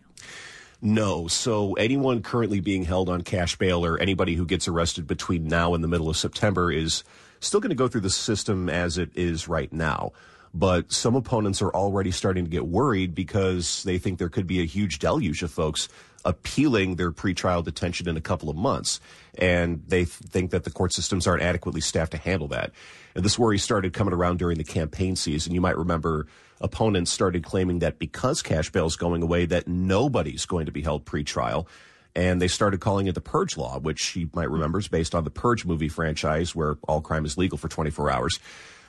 No. 0.82 1.28
So 1.28 1.74
anyone 1.74 2.22
currently 2.22 2.58
being 2.58 2.84
held 2.84 3.08
on 3.08 3.22
cash 3.22 3.56
bail 3.56 3.84
or 3.84 3.98
anybody 3.98 4.34
who 4.34 4.44
gets 4.44 4.66
arrested 4.66 5.06
between 5.06 5.46
now 5.46 5.74
and 5.74 5.84
the 5.84 5.88
middle 5.88 6.10
of 6.10 6.16
September 6.16 6.72
is 6.72 7.04
still 7.38 7.60
going 7.60 7.70
to 7.70 7.76
go 7.76 7.86
through 7.86 8.00
the 8.00 8.10
system 8.10 8.68
as 8.68 8.98
it 8.98 9.10
is 9.14 9.46
right 9.46 9.72
now. 9.72 10.10
But 10.52 10.90
some 10.90 11.14
opponents 11.14 11.62
are 11.62 11.70
already 11.70 12.10
starting 12.10 12.44
to 12.44 12.50
get 12.50 12.66
worried 12.66 13.14
because 13.14 13.84
they 13.84 13.98
think 13.98 14.18
there 14.18 14.28
could 14.28 14.48
be 14.48 14.60
a 14.60 14.66
huge 14.66 14.98
deluge 14.98 15.44
of 15.44 15.52
folks 15.52 15.88
appealing 16.24 16.96
their 16.96 17.10
pretrial 17.10 17.64
detention 17.64 18.08
in 18.08 18.16
a 18.16 18.20
couple 18.20 18.50
of 18.50 18.56
months. 18.56 19.00
And 19.38 19.82
they 19.86 20.04
think 20.04 20.50
that 20.50 20.64
the 20.64 20.70
court 20.70 20.92
systems 20.92 21.26
aren't 21.26 21.42
adequately 21.42 21.80
staffed 21.80 22.12
to 22.12 22.18
handle 22.18 22.48
that. 22.48 22.72
And 23.14 23.24
this 23.24 23.38
worry 23.38 23.58
started 23.58 23.92
coming 23.92 24.14
around 24.14 24.38
during 24.38 24.58
the 24.58 24.64
campaign 24.64 25.16
season. 25.16 25.54
You 25.54 25.60
might 25.60 25.76
remember 25.76 26.26
opponents 26.60 27.10
started 27.10 27.42
claiming 27.42 27.78
that 27.78 27.98
because 27.98 28.42
cash 28.42 28.70
bail 28.70 28.86
is 28.86 28.96
going 28.96 29.22
away, 29.22 29.46
that 29.46 29.66
nobody's 29.66 30.44
going 30.46 30.66
to 30.66 30.72
be 30.72 30.82
held 30.82 31.04
pretrial. 31.04 31.66
And 32.14 32.42
they 32.42 32.48
started 32.48 32.80
calling 32.80 33.06
it 33.06 33.14
the 33.14 33.20
Purge 33.20 33.56
Law, 33.56 33.78
which 33.78 34.16
you 34.16 34.28
might 34.34 34.50
remember 34.50 34.78
is 34.78 34.88
based 34.88 35.14
on 35.14 35.24
the 35.24 35.30
Purge 35.30 35.64
movie 35.64 35.88
franchise, 35.88 36.54
where 36.54 36.76
all 36.88 37.00
crime 37.00 37.24
is 37.24 37.38
legal 37.38 37.56
for 37.56 37.68
24 37.68 38.10
hours. 38.10 38.40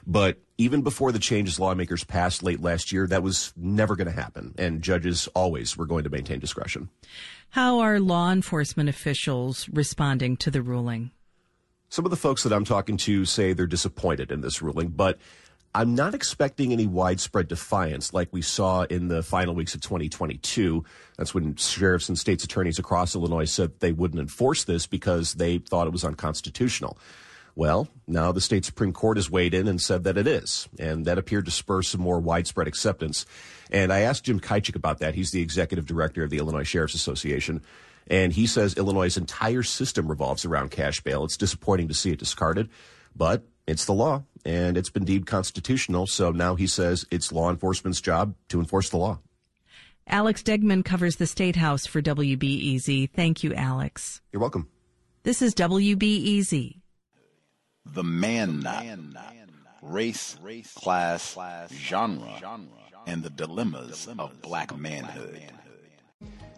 But 0.06 0.39
even 0.58 0.82
before 0.82 1.12
the 1.12 1.20
changes 1.20 1.60
lawmakers 1.60 2.04
passed 2.04 2.43
late 2.43 2.62
last 2.62 2.91
year, 2.91 3.08
that 3.08 3.24
was 3.24 3.54
never 3.56 3.95
going 3.95 4.08
to 4.08 4.14
happen. 4.14 4.54
And 4.58 4.82
judges 4.82 5.28
always 5.36 5.78
were 5.78 5.86
going 5.86 6.04
to 6.04 6.10
maintain 6.10 6.39
discretion. 6.39 6.89
How 7.49 7.80
are 7.80 7.99
law 7.99 8.32
enforcement 8.32 8.89
officials 8.89 9.68
responding 9.70 10.38
to 10.38 10.52
the 10.52 10.62
ruling? 10.62 11.12
Some 11.89 12.06
of 12.06 12.12
the 12.12 12.18
folks 12.18 12.43
that 12.43 12.54
I'm 12.54 12.64
talking 12.64 12.95
to 12.97 13.26
say 13.26 13.54
they're 13.54 13.68
disappointed 13.68 14.32
in 14.32 14.41
this 14.41 14.62
ruling, 14.62 14.89
but 14.89 15.18
I'm 15.74 15.95
not 15.95 16.14
expecting 16.14 16.74
any 16.74 16.86
widespread 16.86 17.47
defiance 17.47 18.14
like 18.14 18.30
we 18.32 18.41
saw 18.41 18.84
in 18.84 19.08
the 19.08 19.24
final 19.24 19.56
weeks 19.56 19.74
of 19.74 19.82
2022. 19.82 20.84
That's 21.18 21.34
when 21.34 21.56
sheriffs 21.56 22.10
and 22.10 22.20
state's 22.20 22.43
attorneys 22.43 22.78
across 22.78 23.16
Illinois 23.16 23.45
said 23.45 23.80
they 23.80 23.93
wouldn't 23.93 24.20
enforce 24.20 24.66
this 24.66 24.86
because 24.86 25.36
they 25.36 25.60
thought 25.60 25.88
it 25.88 25.93
was 25.93 26.04
unconstitutional. 26.04 26.97
Well, 27.56 27.89
now 28.08 28.32
the 28.32 28.41
state 28.41 28.65
Supreme 28.65 28.94
Court 28.94 29.18
has 29.18 29.30
weighed 29.30 29.53
in 29.53 29.68
and 29.68 29.82
said 29.82 30.03
that 30.06 30.18
it 30.18 30.28
is, 30.28 30.69
and 30.80 31.06
that 31.06 31.18
appeared 31.18 31.45
to 31.45 31.52
spur 31.52 31.82
some 31.82 32.02
more 32.02 32.19
widespread 32.19 32.68
acceptance. 32.68 33.26
And 33.72 33.91
I 33.91 34.02
asked 34.02 34.26
Jim 34.26 34.40
Kaitschuk 34.40 34.76
about 34.76 34.99
that. 34.99 35.15
He's 35.15 35.32
the 35.32 35.41
executive 35.41 35.86
director 35.86 36.23
of 36.23 36.30
the 36.30 36.38
Illinois 36.38 36.64
Sheriff's 36.64 36.95
Association. 36.95 37.61
And 38.07 38.34
he 38.34 38.48
says 38.48 38.76
Illinois' 38.76 39.18
entire 39.18 39.64
system 39.64 40.07
revolves 40.07 40.45
around 40.45 40.72
cash 40.72 41.02
bail. 41.02 41.23
It's 41.23 41.38
disappointing 41.38 41.88
to 41.90 41.94
see 41.94 42.11
it 42.11 42.19
discarded, 42.19 42.69
but 43.15 43.44
it's 43.68 43.86
the 43.86 43.94
law, 43.94 44.23
and 44.44 44.78
it's 44.78 44.90
been 44.90 45.06
deemed 45.06 45.28
constitutional. 45.28 46.07
So 46.07 46.32
now 46.32 46.56
he 46.56 46.68
says 46.68 47.06
it's 47.11 47.32
law 47.32 47.49
enforcement's 47.49 48.02
job 48.02 48.36
to 48.49 48.60
enforce 48.60 48.90
the 48.90 48.98
law. 48.98 49.19
Alex 50.07 50.41
Degman 50.41 50.84
covers 50.84 51.18
the 51.18 51.28
State 51.28 51.56
House 51.56 51.86
for 51.86 52.02
WBEZ. 52.02 53.11
Thank 53.11 53.44
you, 53.44 53.53
Alex. 53.53 54.22
You're 54.32 54.41
welcome. 54.41 54.68
This 55.23 55.41
is 55.41 55.53
WBEZ 55.53 56.81
the 57.86 58.03
man 58.03 59.18
race, 59.82 60.38
class, 60.76 61.38
genre, 61.74 62.68
and 63.08 63.24
the 63.24 63.30
dilemmas 63.30 64.08
of 64.20 64.41
black 64.41 64.78
manhood. 64.78 65.41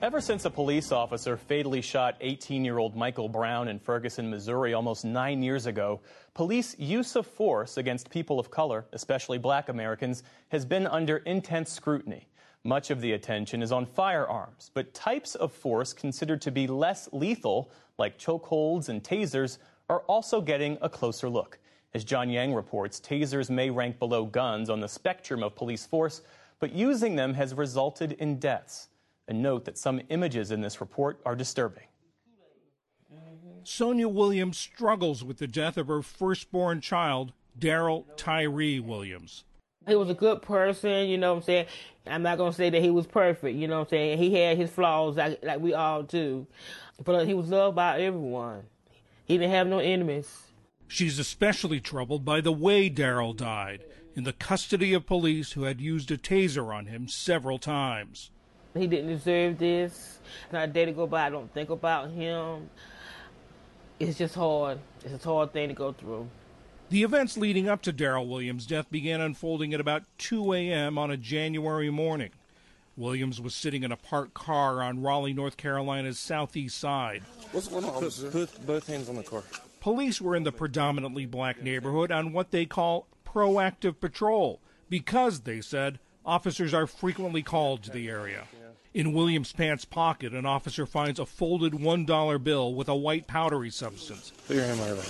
Ever 0.02 0.20
since 0.20 0.44
a 0.44 0.50
police 0.50 0.92
officer 0.92 1.38
fatally 1.38 1.82
shot 1.82 2.18
18 2.20 2.66
year 2.66 2.78
old 2.78 2.94
Michael 2.94 3.30
Brown 3.30 3.70
in 3.70 3.80
Ferguson, 3.80 4.30
Missouri, 4.30 4.74
almost 4.74 5.06
nine 5.06 5.42
years 5.42 5.66
ago, 5.66 6.02
police 6.34 6.78
use 6.78 7.16
of 7.16 7.26
force 7.26 7.78
against 7.78 8.10
people 8.10 8.38
of 8.38 8.52
color, 8.52 8.86
especially 8.92 9.38
black 9.38 9.70
Americans, 9.70 10.24
has 10.50 10.66
been 10.66 10.86
under 10.88 11.18
intense 11.20 11.72
scrutiny. 11.72 12.28
Much 12.66 12.92
of 12.92 13.00
the 13.00 13.14
attention 13.14 13.62
is 13.62 13.72
on 13.72 13.86
firearms, 13.86 14.72
but 14.74 14.94
types 14.94 15.36
of 15.36 15.54
force 15.54 15.94
considered 15.94 16.42
to 16.42 16.52
be 16.52 16.68
less 16.68 17.08
lethal, 17.14 17.72
like 17.98 18.18
chokeholds 18.18 18.90
and 18.90 19.04
tasers, 19.04 19.58
are 19.94 20.00
also 20.08 20.42
getting 20.42 20.76
a 20.82 20.90
closer 20.90 21.30
look. 21.30 21.60
As 21.94 22.04
John 22.04 22.28
Yang 22.28 22.56
reports, 22.56 23.00
tasers 23.00 23.52
may 23.52 23.70
rank 23.70 24.00
below 24.00 24.26
guns 24.26 24.72
on 24.72 24.80
the 24.80 24.88
spectrum 24.88 25.44
of 25.44 25.56
police 25.56 25.86
force, 25.86 26.24
but 26.60 26.74
using 26.74 27.16
them 27.16 27.36
has 27.36 27.54
resulted 27.54 28.14
in 28.14 28.40
deaths. 28.40 28.88
And 29.28 29.44
note 29.44 29.66
that 29.66 29.78
some 29.78 30.02
images 30.10 30.50
in 30.50 30.62
this 30.62 30.82
report 30.82 31.22
are 31.26 31.36
disturbing. 31.36 31.84
Sonia 33.64 34.10
Williams 34.10 34.58
struggles 34.58 35.24
with 35.24 35.38
the 35.38 35.48
death 35.48 35.78
of 35.78 35.88
her 35.88 36.02
firstborn 36.02 36.82
child, 36.82 37.32
Daryl 37.58 38.06
Tyree 38.18 38.80
Williams. 38.80 39.44
He 39.88 39.96
was 39.96 40.10
a 40.10 40.16
good 40.16 40.42
person, 40.42 41.08
you 41.08 41.18
know 41.18 41.34
what 41.34 41.38
I'm 41.38 41.44
saying? 41.44 41.66
I'm 42.08 42.24
not 42.24 42.38
going 42.38 42.52
to 42.52 42.58
say 42.58 42.70
that 42.70 42.82
he 42.82 42.90
was 42.90 43.06
perfect, 43.06 43.56
you 43.56 43.68
know 43.68 43.80
what 43.80 43.88
I'm 43.88 43.90
saying? 43.90 44.18
He 44.18 44.34
had 44.34 44.58
his 44.58 44.72
flaws 44.72 45.18
like, 45.18 45.40
like 45.44 45.60
we 45.60 45.74
all 45.74 46.04
do. 46.04 46.48
But 47.04 47.28
he 47.28 47.34
was 47.34 47.50
loved 47.50 47.76
by 47.76 48.02
everyone. 48.02 48.64
He 49.26 49.38
didn't 49.38 49.52
have 49.52 49.68
no 49.68 49.80
enemies. 49.80 50.48
She's 50.88 51.18
especially 51.18 51.80
troubled 51.80 52.26
by 52.26 52.42
the 52.42 52.52
way 52.52 52.90
Daryl 52.90 53.36
died, 53.36 53.84
in 54.16 54.26
the 54.26 54.34
custody 54.34 54.94
of 54.94 55.06
police 55.06 55.54
who 55.54 55.64
had 55.64 55.82
used 55.82 56.12
a 56.12 56.18
taser 56.18 56.74
on 56.74 56.88
him 56.88 57.08
several 57.08 57.58
times. 57.58 58.32
He 58.74 58.88
didn't 58.88 59.08
deserve 59.08 59.58
this. 59.58 60.20
Not 60.52 60.70
a 60.70 60.72
day 60.72 60.86
to 60.86 60.92
go 60.92 61.08
by, 61.08 61.28
I 61.28 61.30
don't 61.30 61.52
think 61.54 61.70
about 61.70 62.12
him. 62.12 62.70
It's 64.00 64.18
just 64.18 64.36
hard. 64.36 64.80
It's 65.06 65.24
a 65.26 65.28
hard 65.28 65.54
thing 65.54 65.70
to 65.70 65.76
go 65.76 65.94
through. 65.94 66.28
The 66.90 67.04
events 67.04 67.38
leading 67.38 67.70
up 67.70 67.82
to 67.84 67.94
Daryl 67.94 68.28
Williams' 68.28 68.68
death 68.68 68.92
began 68.92 69.22
unfolding 69.22 69.74
at 69.74 69.80
about 69.80 70.04
2 70.18 70.54
a.m. 70.54 70.98
on 70.98 71.10
a 71.10 71.18
January 71.18 71.90
morning. 71.90 72.32
Williams 72.96 73.42
was 73.42 73.56
sitting 73.56 73.84
in 73.84 73.92
a 73.92 73.98
parked 73.98 74.34
car 74.36 74.84
on 74.84 75.02
Raleigh, 75.02 75.34
North 75.34 75.58
Carolina's 75.58 76.20
southeast 76.20 76.78
side. 76.78 77.24
What's 77.54 77.68
going 77.68 77.86
on, 77.86 77.92
officer? 77.92 78.32
Put 78.32 78.66
both 78.66 78.88
hands 78.88 79.10
on 79.10 79.16
the 79.16 79.22
car. 79.24 79.44
Police 79.80 80.20
were 80.20 80.36
in 80.36 80.44
the 80.44 80.52
predominantly 80.52 81.28
black 81.28 81.62
neighborhood 81.62 82.12
on 82.12 82.34
what 82.34 82.50
they 82.50 82.66
call 82.66 83.06
proactive 83.28 84.00
patrol 84.00 84.60
because, 84.90 85.42
they 85.42 85.62
said, 85.62 86.00
officers 86.26 86.74
are 86.74 86.88
frequently 86.88 87.44
called 87.44 87.84
to 87.84 87.92
the 87.92 88.10
area. 88.10 88.48
In 88.94 89.12
Williams' 89.12 89.52
pants 89.52 89.86
pocket, 89.86 90.34
an 90.34 90.46
officer 90.46 90.86
finds 90.86 91.20
a 91.20 91.26
folded 91.26 91.74
$1 91.74 92.44
bill 92.44 92.76
with 92.76 92.88
a 92.88 92.96
white 92.96 93.26
powdery 93.26 93.72
substance. 93.72 94.32
Put 94.48 94.58
your 94.58 94.66
hand 94.66 94.80
on 94.82 94.88
your 94.88 94.98
back. 94.98 95.06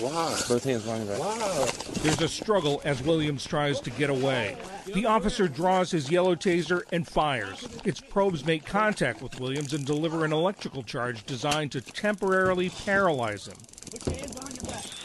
Why? 0.00 0.40
Both 0.48 0.64
hands 0.64 0.88
on 0.88 1.06
your 1.06 1.16
back. 1.16 1.20
Why? 1.20 2.02
There's 2.02 2.20
a 2.20 2.28
struggle 2.28 2.82
as 2.84 3.00
Williams 3.00 3.44
tries 3.46 3.80
to 3.82 3.90
get 3.90 4.10
away. 4.10 4.56
The 4.86 5.06
officer 5.06 5.46
draws 5.46 5.92
his 5.92 6.10
yellow 6.10 6.34
taser 6.34 6.82
and 6.90 7.06
fires. 7.06 7.64
Its 7.84 8.00
probes 8.00 8.44
make 8.44 8.64
contact 8.64 9.22
with 9.22 9.38
Williams 9.38 9.72
and 9.72 9.86
deliver 9.86 10.24
an 10.24 10.32
electrical 10.32 10.82
charge 10.82 11.24
designed 11.24 11.70
to 11.72 11.80
temporarily 11.80 12.70
paralyze 12.70 13.46
him. 13.46 14.97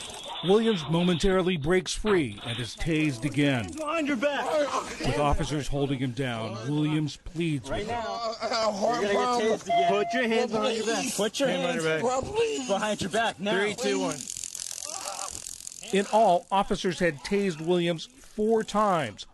Williams 0.43 0.83
momentarily 0.89 1.55
breaks 1.55 1.93
free 1.93 2.39
and 2.45 2.59
is 2.59 2.75
tased 2.75 3.23
again. 3.23 3.71
Behind 3.77 4.07
your 4.07 4.17
back. 4.17 4.45
With 4.99 5.17
officers 5.17 5.67
holding 5.67 5.99
him 5.99 6.11
down, 6.11 6.57
Williams 6.69 7.17
pleads 7.17 7.69
right 7.69 7.79
with 7.79 7.87
now. 7.87 8.35
You're 9.01 9.13
gonna 9.13 9.41
get 9.41 9.61
tased 9.61 9.65
again. 9.65 9.89
Put 9.89 10.13
your 10.13 10.27
hands 10.27 10.51
behind 10.51 10.77
your 10.77 10.85
back. 10.85 11.13
Put 11.15 11.39
your 11.39 11.49
hands 11.49 11.83
hands 11.83 11.83
behind 11.83 12.01
your 12.01 12.21
back. 12.21 12.67
behind 12.67 13.01
your 13.01 13.09
back 13.09 13.39
now. 13.39 13.57
Three, 13.57 13.75
two, 13.75 13.99
one. 13.99 14.17
In 15.93 16.05
all, 16.11 16.47
officers 16.51 16.99
had 16.99 17.23
tased 17.23 17.61
Williams 17.65 18.09
four 18.19 18.63
times. 18.63 19.25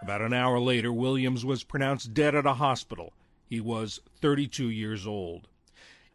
About 0.00 0.22
an 0.22 0.32
hour 0.32 0.58
later, 0.58 0.92
Williams 0.92 1.44
was 1.44 1.64
pronounced 1.64 2.14
dead 2.14 2.34
at 2.34 2.46
a 2.46 2.54
hospital. 2.54 3.12
He 3.48 3.60
was 3.60 4.00
32 4.20 4.70
years 4.70 5.06
old. 5.06 5.48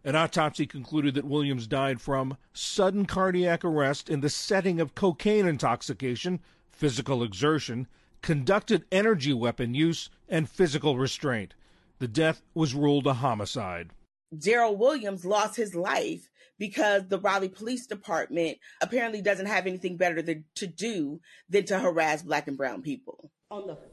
An 0.03 0.15
autopsy 0.15 0.65
concluded 0.65 1.13
that 1.13 1.25
Williams 1.25 1.67
died 1.67 2.01
from 2.01 2.37
sudden 2.53 3.05
cardiac 3.05 3.63
arrest 3.63 4.09
in 4.09 4.21
the 4.21 4.29
setting 4.29 4.79
of 4.79 4.95
cocaine 4.95 5.45
intoxication, 5.45 6.39
physical 6.71 7.21
exertion, 7.21 7.87
conducted 8.21 8.85
energy 8.91 9.33
weapon 9.33 9.75
use, 9.75 10.09
and 10.27 10.49
physical 10.49 10.97
restraint. 10.97 11.53
The 11.99 12.07
death 12.07 12.41
was 12.55 12.73
ruled 12.73 13.05
a 13.05 13.13
homicide. 13.13 13.91
Daryl 14.33 14.77
Williams 14.77 15.23
lost 15.23 15.55
his 15.55 15.75
life 15.75 16.29
because 16.57 17.07
the 17.07 17.19
Raleigh 17.19 17.49
Police 17.49 17.85
Department 17.85 18.57
apparently 18.81 19.21
doesn't 19.21 19.45
have 19.45 19.67
anything 19.67 19.97
better 19.97 20.21
to, 20.55 20.67
do 20.67 21.19
than 21.49 21.65
to 21.65 21.79
harass 21.79 22.23
black 22.23 22.47
and 22.47 22.57
brown 22.57 22.81
people. 22.81 23.31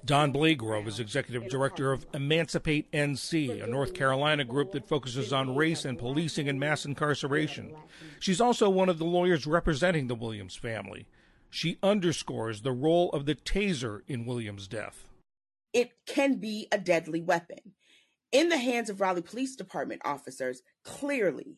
Dawn 0.05 0.33
Blagrove 0.33 0.87
is 0.87 1.01
executive 1.01 1.49
director 1.49 1.93
of 1.93 2.07
Emancipate 2.15 2.91
NC, 2.93 3.63
a 3.63 3.67
North 3.67 3.93
Carolina 3.93 4.45
group 4.45 4.71
that 4.71 4.87
focuses 4.87 5.33
on 5.33 5.57
race 5.57 5.85
and 5.85 5.99
policing 5.99 6.49
and 6.49 6.61
mass 6.61 6.85
incarceration. 6.85 7.75
She's 8.21 8.41
also 8.41 8.71
one 8.71 8.89
of 8.89 8.99
the 8.99 9.05
lawyers 9.05 9.49
representing 9.49 10.07
the 10.07 10.15
Williams 10.15 10.55
family. 10.55 11.09
She 11.51 11.79
underscores 11.83 12.63
the 12.63 12.73
role 12.73 13.11
of 13.11 13.27
the 13.27 13.35
taser 13.35 14.03
in 14.07 14.27
Williams' 14.27 14.69
death. 14.69 15.09
It 15.73 15.91
can 16.07 16.37
be 16.37 16.69
a 16.71 16.79
deadly 16.79 17.21
weapon. 17.21 17.75
In 18.31 18.51
the 18.51 18.59
hands 18.59 18.89
of 18.89 19.01
Raleigh 19.01 19.23
Police 19.23 19.57
Department 19.57 20.03
officers, 20.05 20.63
clearly, 20.85 21.57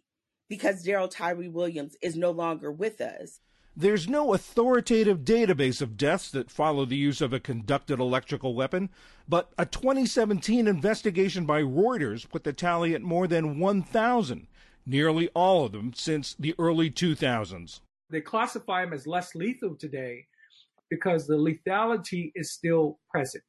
because 0.49 0.87
Daryl 0.87 1.11
Tyree 1.11 1.49
Williams 1.49 1.97
is 2.01 2.17
no 2.17 2.31
longer 2.31 2.73
with 2.73 3.01
us, 3.01 3.41
there's 3.77 4.09
no 4.09 4.35
authoritative 4.35 5.21
database 5.21 5.81
of 5.81 5.97
deaths 5.97 6.31
that 6.31 6.51
follow 6.51 6.85
the 6.85 6.97
use 6.97 7.21
of 7.21 7.33
a 7.33 7.41
conducted 7.41 8.01
electrical 8.01 8.55
weapon, 8.55 8.91
but 9.29 9.53
a 9.57 9.65
2017 9.65 10.67
investigation 10.67 11.47
by 11.47 11.63
Reuters 11.63 12.29
put 12.29 12.45
the 12.45 12.53
tally 12.53 12.95
at 12.95 13.03
more 13.03 13.27
than 13.27 13.59
1,000, 13.59 14.47
nearly 14.85 15.29
all 15.29 15.65
of 15.65 15.73
them 15.73 15.93
since 15.95 16.35
the 16.39 16.55
early 16.59 16.91
2000s. 16.91 17.81
They 18.11 18.21
classify 18.21 18.85
them 18.85 18.93
as 18.93 19.07
less 19.07 19.35
lethal 19.35 19.77
today 19.77 20.27
because 20.91 21.27
the 21.27 21.37
lethality 21.37 22.33
is 22.35 22.53
still 22.53 22.99
present. 23.09 23.45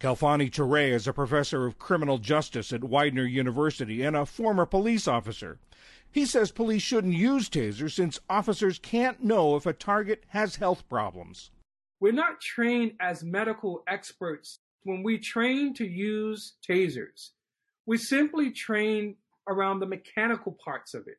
Khalfani 0.00 0.50
Touré 0.50 0.90
is 0.90 1.08
a 1.08 1.14
professor 1.14 1.64
of 1.64 1.78
criminal 1.78 2.18
justice 2.18 2.72
at 2.72 2.84
Widener 2.84 3.24
University 3.24 4.02
and 4.02 4.14
a 4.14 4.26
former 4.26 4.66
police 4.66 5.08
officer. 5.08 5.58
He 6.14 6.26
says 6.26 6.52
police 6.52 6.80
shouldn't 6.82 7.14
use 7.14 7.50
tasers 7.50 7.96
since 7.96 8.20
officers 8.30 8.78
can't 8.78 9.24
know 9.24 9.56
if 9.56 9.66
a 9.66 9.72
target 9.72 10.22
has 10.28 10.54
health 10.54 10.88
problems. 10.88 11.50
We're 11.98 12.12
not 12.12 12.40
trained 12.40 12.92
as 13.00 13.24
medical 13.24 13.82
experts. 13.88 14.60
When 14.84 15.02
we 15.02 15.18
train 15.18 15.74
to 15.74 15.84
use 15.84 16.54
tasers, 16.64 17.30
we 17.84 17.96
simply 17.98 18.52
train 18.52 19.16
around 19.48 19.80
the 19.80 19.86
mechanical 19.86 20.56
parts 20.64 20.94
of 20.94 21.08
it. 21.08 21.18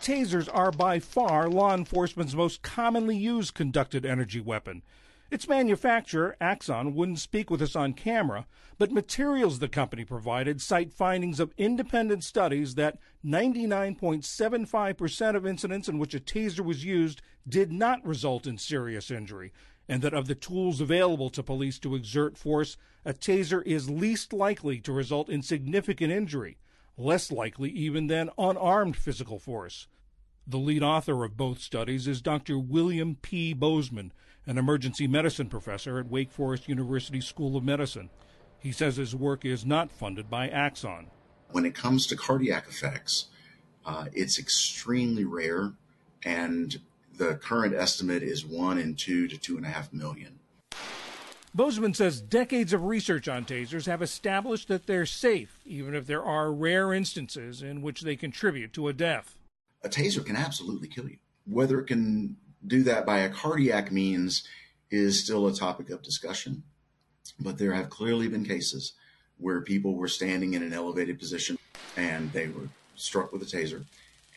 Tasers 0.00 0.48
are 0.50 0.72
by 0.72 0.98
far 0.98 1.50
law 1.50 1.74
enforcement's 1.74 2.34
most 2.34 2.62
commonly 2.62 3.18
used 3.18 3.52
conducted 3.52 4.06
energy 4.06 4.40
weapon. 4.40 4.82
Its 5.30 5.46
manufacturer, 5.46 6.36
Axon, 6.40 6.94
wouldn't 6.94 7.20
speak 7.20 7.50
with 7.50 7.62
us 7.62 7.76
on 7.76 7.92
camera, 7.92 8.46
but 8.78 8.90
materials 8.90 9.60
the 9.60 9.68
company 9.68 10.04
provided 10.04 10.60
cite 10.60 10.92
findings 10.92 11.38
of 11.38 11.54
independent 11.56 12.24
studies 12.24 12.74
that 12.74 12.98
99.75% 13.24 15.36
of 15.36 15.46
incidents 15.46 15.88
in 15.88 16.00
which 16.00 16.14
a 16.14 16.20
taser 16.20 16.64
was 16.64 16.84
used 16.84 17.22
did 17.48 17.70
not 17.70 18.04
result 18.04 18.44
in 18.44 18.58
serious 18.58 19.08
injury, 19.08 19.52
and 19.88 20.02
that 20.02 20.14
of 20.14 20.26
the 20.26 20.34
tools 20.34 20.80
available 20.80 21.30
to 21.30 21.44
police 21.44 21.78
to 21.78 21.94
exert 21.94 22.36
force, 22.36 22.76
a 23.04 23.14
taser 23.14 23.62
is 23.64 23.88
least 23.88 24.32
likely 24.32 24.80
to 24.80 24.92
result 24.92 25.28
in 25.28 25.42
significant 25.42 26.12
injury, 26.12 26.58
less 26.96 27.30
likely 27.30 27.70
even 27.70 28.08
than 28.08 28.30
unarmed 28.36 28.96
physical 28.96 29.38
force. 29.38 29.86
The 30.44 30.58
lead 30.58 30.82
author 30.82 31.22
of 31.22 31.36
both 31.36 31.60
studies 31.60 32.08
is 32.08 32.20
Dr. 32.20 32.58
William 32.58 33.14
P. 33.14 33.52
Bozeman, 33.52 34.12
an 34.46 34.58
emergency 34.58 35.06
medicine 35.06 35.48
professor 35.48 35.98
at 35.98 36.10
Wake 36.10 36.30
Forest 36.30 36.68
University 36.68 37.20
School 37.20 37.56
of 37.56 37.64
Medicine. 37.64 38.10
He 38.58 38.72
says 38.72 38.96
his 38.96 39.14
work 39.14 39.44
is 39.44 39.64
not 39.64 39.90
funded 39.90 40.28
by 40.28 40.48
Axon. 40.48 41.06
When 41.50 41.64
it 41.64 41.74
comes 41.74 42.06
to 42.08 42.16
cardiac 42.16 42.68
effects, 42.68 43.26
uh, 43.84 44.06
it's 44.12 44.38
extremely 44.38 45.24
rare, 45.24 45.72
and 46.24 46.80
the 47.16 47.34
current 47.36 47.74
estimate 47.74 48.22
is 48.22 48.44
one 48.44 48.78
in 48.78 48.94
two 48.94 49.28
to 49.28 49.36
two 49.36 49.56
and 49.56 49.66
a 49.66 49.68
half 49.70 49.92
million. 49.92 50.38
Bozeman 51.52 51.94
says 51.94 52.20
decades 52.20 52.72
of 52.72 52.84
research 52.84 53.26
on 53.26 53.44
tasers 53.44 53.86
have 53.86 54.02
established 54.02 54.68
that 54.68 54.86
they're 54.86 55.06
safe, 55.06 55.60
even 55.66 55.94
if 55.96 56.06
there 56.06 56.22
are 56.22 56.52
rare 56.52 56.92
instances 56.92 57.60
in 57.60 57.82
which 57.82 58.02
they 58.02 58.14
contribute 58.14 58.72
to 58.72 58.86
a 58.86 58.92
death. 58.92 59.36
A 59.82 59.88
taser 59.88 60.24
can 60.24 60.36
absolutely 60.36 60.86
kill 60.86 61.08
you. 61.08 61.16
Whether 61.46 61.80
it 61.80 61.86
can 61.86 62.36
do 62.66 62.82
that 62.84 63.06
by 63.06 63.18
a 63.18 63.28
cardiac 63.28 63.90
means 63.90 64.46
is 64.90 65.22
still 65.22 65.46
a 65.46 65.54
topic 65.54 65.90
of 65.90 66.02
discussion. 66.02 66.62
But 67.38 67.58
there 67.58 67.72
have 67.72 67.90
clearly 67.90 68.28
been 68.28 68.44
cases 68.44 68.92
where 69.38 69.60
people 69.60 69.94
were 69.94 70.08
standing 70.08 70.54
in 70.54 70.62
an 70.62 70.72
elevated 70.72 71.18
position 71.18 71.58
and 71.96 72.32
they 72.32 72.48
were 72.48 72.68
struck 72.96 73.32
with 73.32 73.42
a 73.42 73.46
taser 73.46 73.84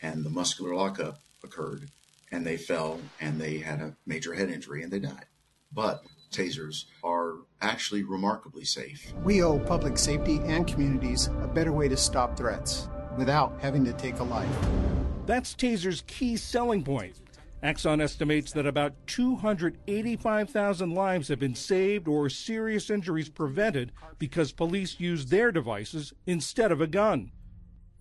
and 0.00 0.24
the 0.24 0.30
muscular 0.30 0.74
lockup 0.74 1.20
occurred 1.42 1.88
and 2.32 2.46
they 2.46 2.56
fell 2.56 3.00
and 3.20 3.40
they 3.40 3.58
had 3.58 3.80
a 3.80 3.94
major 4.06 4.34
head 4.34 4.48
injury 4.48 4.82
and 4.82 4.92
they 4.92 4.98
died. 4.98 5.26
But 5.72 6.02
tasers 6.32 6.84
are 7.02 7.34
actually 7.60 8.02
remarkably 8.02 8.64
safe. 8.64 9.12
We 9.22 9.42
owe 9.42 9.58
public 9.58 9.98
safety 9.98 10.40
and 10.44 10.66
communities 10.66 11.28
a 11.42 11.46
better 11.46 11.72
way 11.72 11.88
to 11.88 11.96
stop 11.96 12.36
threats 12.36 12.88
without 13.16 13.58
having 13.60 13.84
to 13.84 13.92
take 13.92 14.18
a 14.18 14.24
life. 14.24 14.48
That's 15.26 15.54
Taser's 15.54 16.02
key 16.06 16.36
selling 16.36 16.82
point 16.82 17.16
Axon 17.64 17.98
estimates 18.02 18.52
that 18.52 18.66
about 18.66 19.06
285,000 19.06 20.90
lives 20.90 21.28
have 21.28 21.38
been 21.38 21.54
saved 21.54 22.06
or 22.06 22.28
serious 22.28 22.90
injuries 22.90 23.30
prevented 23.30 23.90
because 24.18 24.52
police 24.52 25.00
used 25.00 25.30
their 25.30 25.50
devices 25.50 26.12
instead 26.26 26.70
of 26.70 26.82
a 26.82 26.86
gun. 26.86 27.32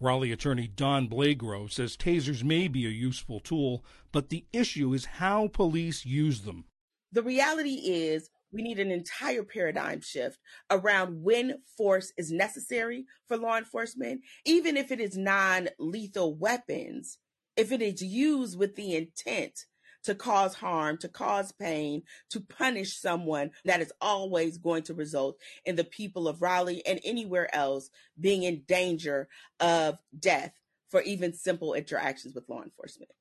Raleigh 0.02 0.34
attorney 0.34 0.68
Dawn 0.68 1.08
Blagrove 1.08 1.72
says 1.72 1.96
tasers 1.96 2.44
may 2.44 2.68
be 2.68 2.86
a 2.86 2.90
useful 2.90 3.40
tool, 3.40 3.86
but 4.12 4.28
the 4.28 4.46
issue 4.52 4.94
is 4.94 5.06
how 5.06 5.48
police 5.48 6.06
use 6.06 6.42
them. 6.42 6.66
The 7.14 7.24
reality 7.24 7.80
is 7.86 8.30
we 8.52 8.64
need 8.64 8.80
an 8.80 8.92
entire 8.92 9.44
paradigm 9.44 10.02
shift 10.02 10.40
around 10.70 11.24
when 11.24 11.60
force 11.78 12.12
is 12.18 12.34
necessary 12.34 13.06
for 13.30 13.38
law 13.38 13.58
enforcement, 13.58 14.24
even 14.44 14.76
if 14.76 14.92
it 14.92 15.00
is 15.00 15.16
non 15.16 15.70
lethal 15.80 16.36
weapons 16.36 17.18
if 17.56 17.72
it 17.72 17.82
is 17.82 18.02
used 18.02 18.58
with 18.58 18.76
the 18.76 18.96
intent 18.96 19.66
to 20.04 20.14
cause 20.14 20.56
harm, 20.56 20.98
to 20.98 21.08
cause 21.08 21.52
pain, 21.54 22.04
to 22.30 22.42
punish 22.42 22.98
someone, 22.98 23.52
that 23.66 23.82
is 23.82 23.94
always 24.02 24.58
going 24.58 24.84
to 24.84 24.94
result 24.94 25.38
in 25.66 25.76
the 25.76 25.84
people 25.84 26.28
of 26.28 26.42
Raleigh 26.42 26.86
and 26.86 27.00
anywhere 27.04 27.54
else 27.56 27.90
being 28.20 28.44
in 28.44 28.64
danger 28.68 29.30
of 29.60 29.98
death 30.18 30.54
for 30.90 31.02
even 31.02 31.34
simple 31.34 31.74
interactions 31.74 32.36
with 32.36 32.50
law 32.50 32.62
enforcement. 32.62 33.12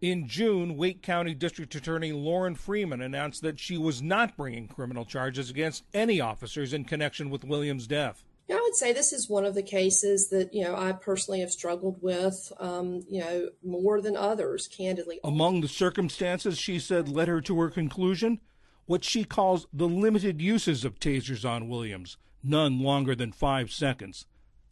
In 0.00 0.28
June, 0.28 0.76
Wake 0.76 1.02
County 1.02 1.34
District 1.34 1.74
Attorney 1.74 2.12
Lorrin 2.12 2.56
Freeman 2.56 3.00
announced 3.00 3.40
that 3.42 3.58
she 3.58 3.78
was 3.78 4.02
not 4.02 4.36
bringing 4.36 4.68
criminal 4.68 5.06
charges 5.06 5.48
against 5.48 5.84
any 5.94 6.20
officers 6.20 6.74
in 6.74 6.84
connection 6.84 7.30
with 7.30 7.44
Williams' 7.44 7.86
death. 7.86 8.22
I 8.48 8.60
would 8.62 8.76
say 8.76 8.92
this 8.92 9.12
is 9.12 9.28
one 9.28 9.44
of 9.44 9.54
the 9.54 9.62
cases 9.62 10.28
that 10.28 10.54
you 10.54 10.62
know 10.62 10.76
I 10.76 10.92
personally 10.92 11.40
have 11.40 11.50
struggled 11.50 12.00
with, 12.02 12.52
um, 12.58 13.04
you 13.08 13.20
know, 13.20 13.48
more 13.64 14.00
than 14.00 14.16
others. 14.16 14.68
Candidly, 14.68 15.18
among 15.24 15.60
the 15.60 15.68
circumstances 15.68 16.58
she 16.58 16.78
said 16.78 17.08
led 17.08 17.28
her 17.28 17.40
to 17.40 17.60
her 17.60 17.70
conclusion, 17.70 18.40
what 18.86 19.04
she 19.04 19.24
calls 19.24 19.66
the 19.72 19.88
limited 19.88 20.40
uses 20.40 20.84
of 20.84 21.00
tasers 21.00 21.48
on 21.48 21.68
Williams, 21.68 22.18
none 22.42 22.78
longer 22.80 23.14
than 23.14 23.32
five 23.32 23.72
seconds. 23.72 24.26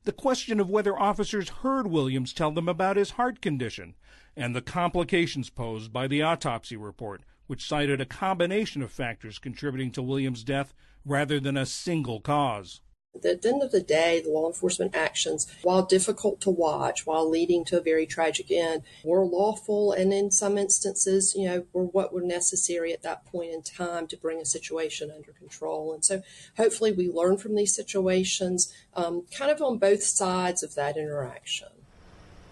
The 0.05 0.12
question 0.12 0.60
of 0.60 0.70
whether 0.70 0.98
officers 0.98 1.48
heard 1.48 1.86
Williams 1.86 2.32
tell 2.32 2.51
them 2.51 2.68
about 2.68 2.96
his 2.96 3.12
heart 3.12 3.40
condition, 3.40 3.94
and 4.36 4.55
the 4.55 4.62
complications 4.62 5.51
posed 5.51 5.92
by 5.92 6.06
the 6.06 6.22
autopsy 6.22 6.76
report, 6.76 7.22
which 7.46 7.66
cited 7.66 8.01
a 8.01 8.06
combination 8.06 8.82
of 8.82 8.92
factors 8.92 9.38
contributing 9.38 9.90
to 9.92 10.02
Williams' 10.02 10.44
death 10.44 10.74
rather 11.05 11.40
than 11.40 11.56
a 11.56 11.66
single 11.66 12.20
cause. 12.20 12.80
At 13.14 13.42
the 13.42 13.48
end 13.48 13.62
of 13.62 13.70
the 13.70 13.80
day, 13.80 14.20
the 14.20 14.30
law 14.30 14.46
enforcement 14.46 14.94
actions, 14.94 15.46
while 15.62 15.82
difficult 15.82 16.40
to 16.42 16.50
watch, 16.50 17.06
while 17.06 17.28
leading 17.28 17.64
to 17.66 17.78
a 17.78 17.82
very 17.82 18.06
tragic 18.06 18.50
end, 18.50 18.82
were 19.04 19.24
lawful 19.24 19.92
and 19.92 20.12
in 20.12 20.30
some 20.30 20.58
instances, 20.58 21.34
you 21.36 21.46
know, 21.46 21.64
were 21.72 21.84
what 21.84 22.12
were 22.12 22.22
necessary 22.22 22.92
at 22.92 23.02
that 23.02 23.24
point 23.26 23.52
in 23.52 23.62
time 23.62 24.06
to 24.08 24.16
bring 24.16 24.40
a 24.40 24.44
situation 24.44 25.12
under 25.14 25.32
control. 25.32 25.92
And 25.92 26.04
so 26.04 26.22
hopefully 26.56 26.92
we 26.92 27.08
learn 27.08 27.36
from 27.38 27.54
these 27.54 27.74
situations 27.74 28.72
um, 28.94 29.24
kind 29.36 29.50
of 29.50 29.62
on 29.62 29.78
both 29.78 30.02
sides 30.02 30.62
of 30.62 30.74
that 30.74 30.96
interaction. 30.96 31.68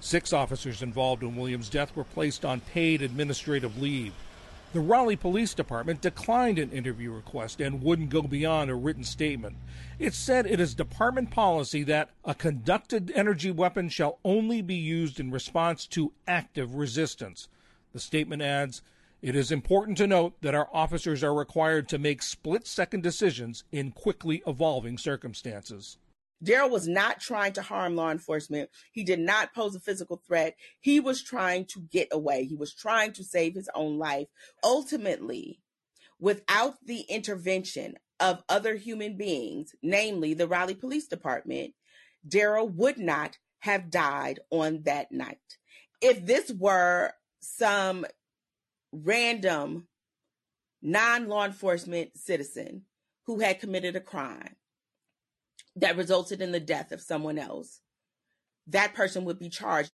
Six 0.00 0.32
officers 0.32 0.82
involved 0.82 1.22
in 1.22 1.36
Williams' 1.36 1.68
death 1.68 1.94
were 1.94 2.04
placed 2.04 2.44
on 2.44 2.60
paid 2.60 3.02
administrative 3.02 3.80
leave. 3.80 4.12
The 4.72 4.80
Raleigh 4.80 5.16
Police 5.16 5.52
Department 5.52 6.00
declined 6.00 6.58
an 6.58 6.70
interview 6.70 7.12
request 7.12 7.60
and 7.60 7.82
wouldn't 7.82 8.08
go 8.08 8.22
beyond 8.22 8.70
a 8.70 8.74
written 8.74 9.04
statement. 9.04 9.56
It 9.98 10.14
said 10.14 10.46
it 10.46 10.60
is 10.60 10.74
department 10.74 11.30
policy 11.30 11.82
that 11.82 12.08
a 12.24 12.34
conducted 12.34 13.12
energy 13.14 13.50
weapon 13.50 13.90
shall 13.90 14.18
only 14.24 14.62
be 14.62 14.76
used 14.76 15.20
in 15.20 15.30
response 15.30 15.86
to 15.88 16.14
active 16.26 16.74
resistance. 16.74 17.48
The 17.92 18.00
statement 18.00 18.40
adds, 18.40 18.80
it 19.20 19.36
is 19.36 19.52
important 19.52 19.98
to 19.98 20.06
note 20.06 20.40
that 20.40 20.54
our 20.54 20.70
officers 20.72 21.22
are 21.22 21.34
required 21.34 21.86
to 21.90 21.98
make 21.98 22.22
split 22.22 22.66
second 22.66 23.02
decisions 23.02 23.64
in 23.72 23.90
quickly 23.90 24.42
evolving 24.46 24.96
circumstances. 24.96 25.98
Daryl 26.42 26.70
was 26.70 26.88
not 26.88 27.20
trying 27.20 27.52
to 27.54 27.62
harm 27.62 27.94
law 27.94 28.10
enforcement. 28.10 28.70
He 28.92 29.04
did 29.04 29.20
not 29.20 29.54
pose 29.54 29.74
a 29.74 29.80
physical 29.80 30.22
threat. 30.26 30.56
He 30.80 30.98
was 31.00 31.22
trying 31.22 31.66
to 31.66 31.80
get 31.80 32.08
away. 32.10 32.44
He 32.44 32.56
was 32.56 32.74
trying 32.74 33.12
to 33.14 33.24
save 33.24 33.54
his 33.54 33.70
own 33.74 33.98
life. 33.98 34.28
Ultimately, 34.64 35.60
without 36.18 36.74
the 36.84 37.00
intervention 37.02 37.94
of 38.20 38.44
other 38.48 38.76
human 38.76 39.16
beings, 39.16 39.74
namely 39.82 40.34
the 40.34 40.48
Raleigh 40.48 40.74
Police 40.74 41.06
Department, 41.06 41.74
Daryl 42.26 42.72
would 42.74 42.98
not 42.98 43.38
have 43.60 43.90
died 43.90 44.40
on 44.50 44.82
that 44.84 45.12
night. 45.12 45.38
If 46.00 46.24
this 46.26 46.50
were 46.50 47.12
some 47.40 48.04
random 48.92 49.88
non 50.80 51.28
law 51.28 51.44
enforcement 51.44 52.16
citizen 52.16 52.82
who 53.26 53.38
had 53.38 53.60
committed 53.60 53.94
a 53.94 54.00
crime, 54.00 54.56
that 55.76 55.96
resulted 55.96 56.40
in 56.42 56.52
the 56.52 56.60
death 56.60 56.92
of 56.92 57.00
someone 57.00 57.38
else, 57.38 57.80
that 58.66 58.94
person 58.94 59.24
would 59.24 59.38
be 59.38 59.48
charged. 59.48 59.90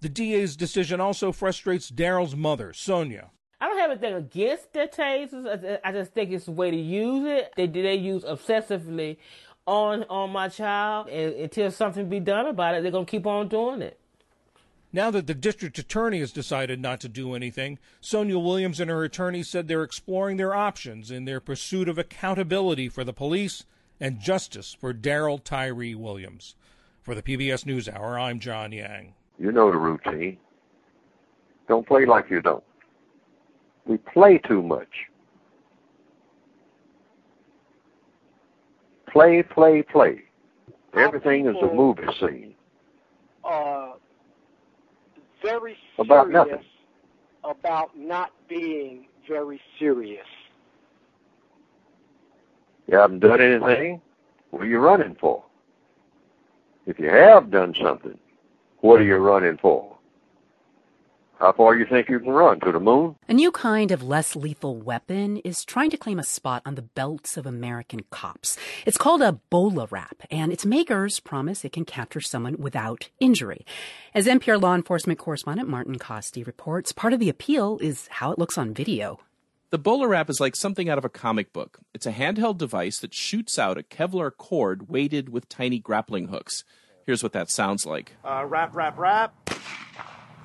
The 0.00 0.08
DA's 0.08 0.56
decision 0.56 1.00
also 1.00 1.32
frustrates 1.32 1.90
Daryl's 1.90 2.34
mother, 2.34 2.72
Sonia. 2.72 3.30
I 3.60 3.68
don't 3.68 3.78
have 3.78 3.92
anything 3.92 4.14
against 4.14 4.72
the 4.72 4.88
tasers. 4.92 5.78
I 5.84 5.92
just 5.92 6.12
think 6.12 6.32
it's 6.32 6.48
a 6.48 6.52
way 6.52 6.72
to 6.72 6.76
use 6.76 7.24
it. 7.26 7.52
They 7.56 7.68
did 7.68 7.84
they 7.84 7.94
use 7.94 8.24
obsessively 8.24 9.18
on 9.66 10.02
on 10.04 10.30
my 10.30 10.48
child, 10.48 11.08
and 11.08 11.34
until 11.34 11.70
something 11.70 12.08
be 12.08 12.18
done 12.18 12.46
about 12.46 12.74
it, 12.74 12.82
they're 12.82 12.90
gonna 12.90 13.04
keep 13.04 13.26
on 13.26 13.46
doing 13.46 13.80
it. 13.80 14.00
Now 14.92 15.10
that 15.12 15.28
the 15.28 15.34
district 15.34 15.78
attorney 15.78 16.18
has 16.18 16.32
decided 16.32 16.80
not 16.80 17.00
to 17.00 17.08
do 17.08 17.34
anything, 17.34 17.78
Sonia 18.00 18.38
Williams 18.38 18.80
and 18.80 18.90
her 18.90 19.04
attorney 19.04 19.44
said 19.44 19.68
they're 19.68 19.84
exploring 19.84 20.36
their 20.36 20.54
options 20.54 21.10
in 21.10 21.24
their 21.24 21.40
pursuit 21.40 21.88
of 21.88 21.96
accountability 21.96 22.88
for 22.88 23.04
the 23.04 23.14
police 23.14 23.64
and 24.02 24.18
justice 24.18 24.76
for 24.78 24.92
Daryl 24.92 25.42
Tyree 25.42 25.94
Williams. 25.94 26.56
For 27.02 27.14
the 27.14 27.22
PBS 27.22 27.64
NewsHour, 27.64 28.20
I'm 28.20 28.40
John 28.40 28.72
Yang. 28.72 29.14
You 29.38 29.52
know 29.52 29.70
the 29.70 29.78
routine. 29.78 30.38
Don't 31.68 31.86
play 31.86 32.04
like 32.04 32.28
you 32.28 32.42
don't. 32.42 32.64
We 33.86 33.98
play 33.98 34.38
too 34.38 34.60
much. 34.60 34.88
Play, 39.10 39.44
play, 39.44 39.82
play. 39.82 40.22
Everything 40.94 41.46
is 41.46 41.56
a 41.62 41.72
movie 41.72 42.02
scene. 42.18 42.54
Uh, 43.44 43.92
very 45.42 45.76
serious 45.76 45.78
about 45.98 46.30
nothing. 46.30 46.64
About 47.44 47.96
not 47.96 48.32
being 48.48 49.06
very 49.28 49.60
serious. 49.78 50.26
You 52.92 52.98
haven't 52.98 53.20
done 53.20 53.40
anything? 53.40 54.02
What 54.50 54.64
are 54.64 54.66
you 54.66 54.78
running 54.78 55.16
for? 55.18 55.42
If 56.86 56.98
you 56.98 57.08
have 57.08 57.50
done 57.50 57.74
something, 57.82 58.18
what 58.80 59.00
are 59.00 59.04
you 59.04 59.16
running 59.16 59.56
for? 59.56 59.96
How 61.38 61.54
far 61.54 61.74
you 61.74 61.86
think 61.86 62.10
you 62.10 62.20
can 62.20 62.28
run? 62.28 62.60
To 62.60 62.70
the 62.70 62.78
moon? 62.78 63.16
A 63.30 63.32
new 63.32 63.50
kind 63.50 63.92
of 63.92 64.02
less 64.02 64.36
lethal 64.36 64.76
weapon 64.76 65.38
is 65.38 65.64
trying 65.64 65.88
to 65.88 65.96
claim 65.96 66.18
a 66.18 66.22
spot 66.22 66.60
on 66.66 66.74
the 66.74 66.82
belts 66.82 67.38
of 67.38 67.46
American 67.46 68.00
cops. 68.10 68.58
It's 68.84 68.98
called 68.98 69.22
a 69.22 69.40
BolaWrap, 69.50 70.26
and 70.30 70.52
its 70.52 70.66
makers 70.66 71.18
promise 71.18 71.64
it 71.64 71.72
can 71.72 71.86
capture 71.86 72.20
someone 72.20 72.56
without 72.58 73.08
injury. 73.20 73.64
As 74.14 74.26
NPR 74.26 74.60
law 74.60 74.74
enforcement 74.74 75.18
correspondent 75.18 75.66
Martin 75.66 75.98
Kaste 75.98 76.46
reports, 76.46 76.92
part 76.92 77.14
of 77.14 77.20
the 77.20 77.30
appeal 77.30 77.78
is 77.80 78.06
how 78.08 78.32
it 78.32 78.38
looks 78.38 78.58
on 78.58 78.74
video. 78.74 79.18
The 79.72 79.78
BolaWrap 79.78 80.28
is 80.28 80.38
like 80.38 80.54
something 80.54 80.90
out 80.90 80.98
of 80.98 81.04
a 81.06 81.08
comic 81.08 81.54
book. 81.54 81.78
It's 81.94 82.04
a 82.04 82.12
handheld 82.12 82.58
device 82.58 82.98
that 82.98 83.14
shoots 83.14 83.58
out 83.58 83.78
a 83.78 83.82
Kevlar 83.82 84.30
cord 84.30 84.90
weighted 84.90 85.30
with 85.30 85.48
tiny 85.48 85.78
grappling 85.78 86.28
hooks. 86.28 86.62
Here's 87.06 87.22
what 87.22 87.32
that 87.32 87.48
sounds 87.48 87.86
like. 87.86 88.12
Uh, 88.22 88.44
wrap, 88.46 88.76
wrap, 88.76 88.98
wrap. 88.98 89.34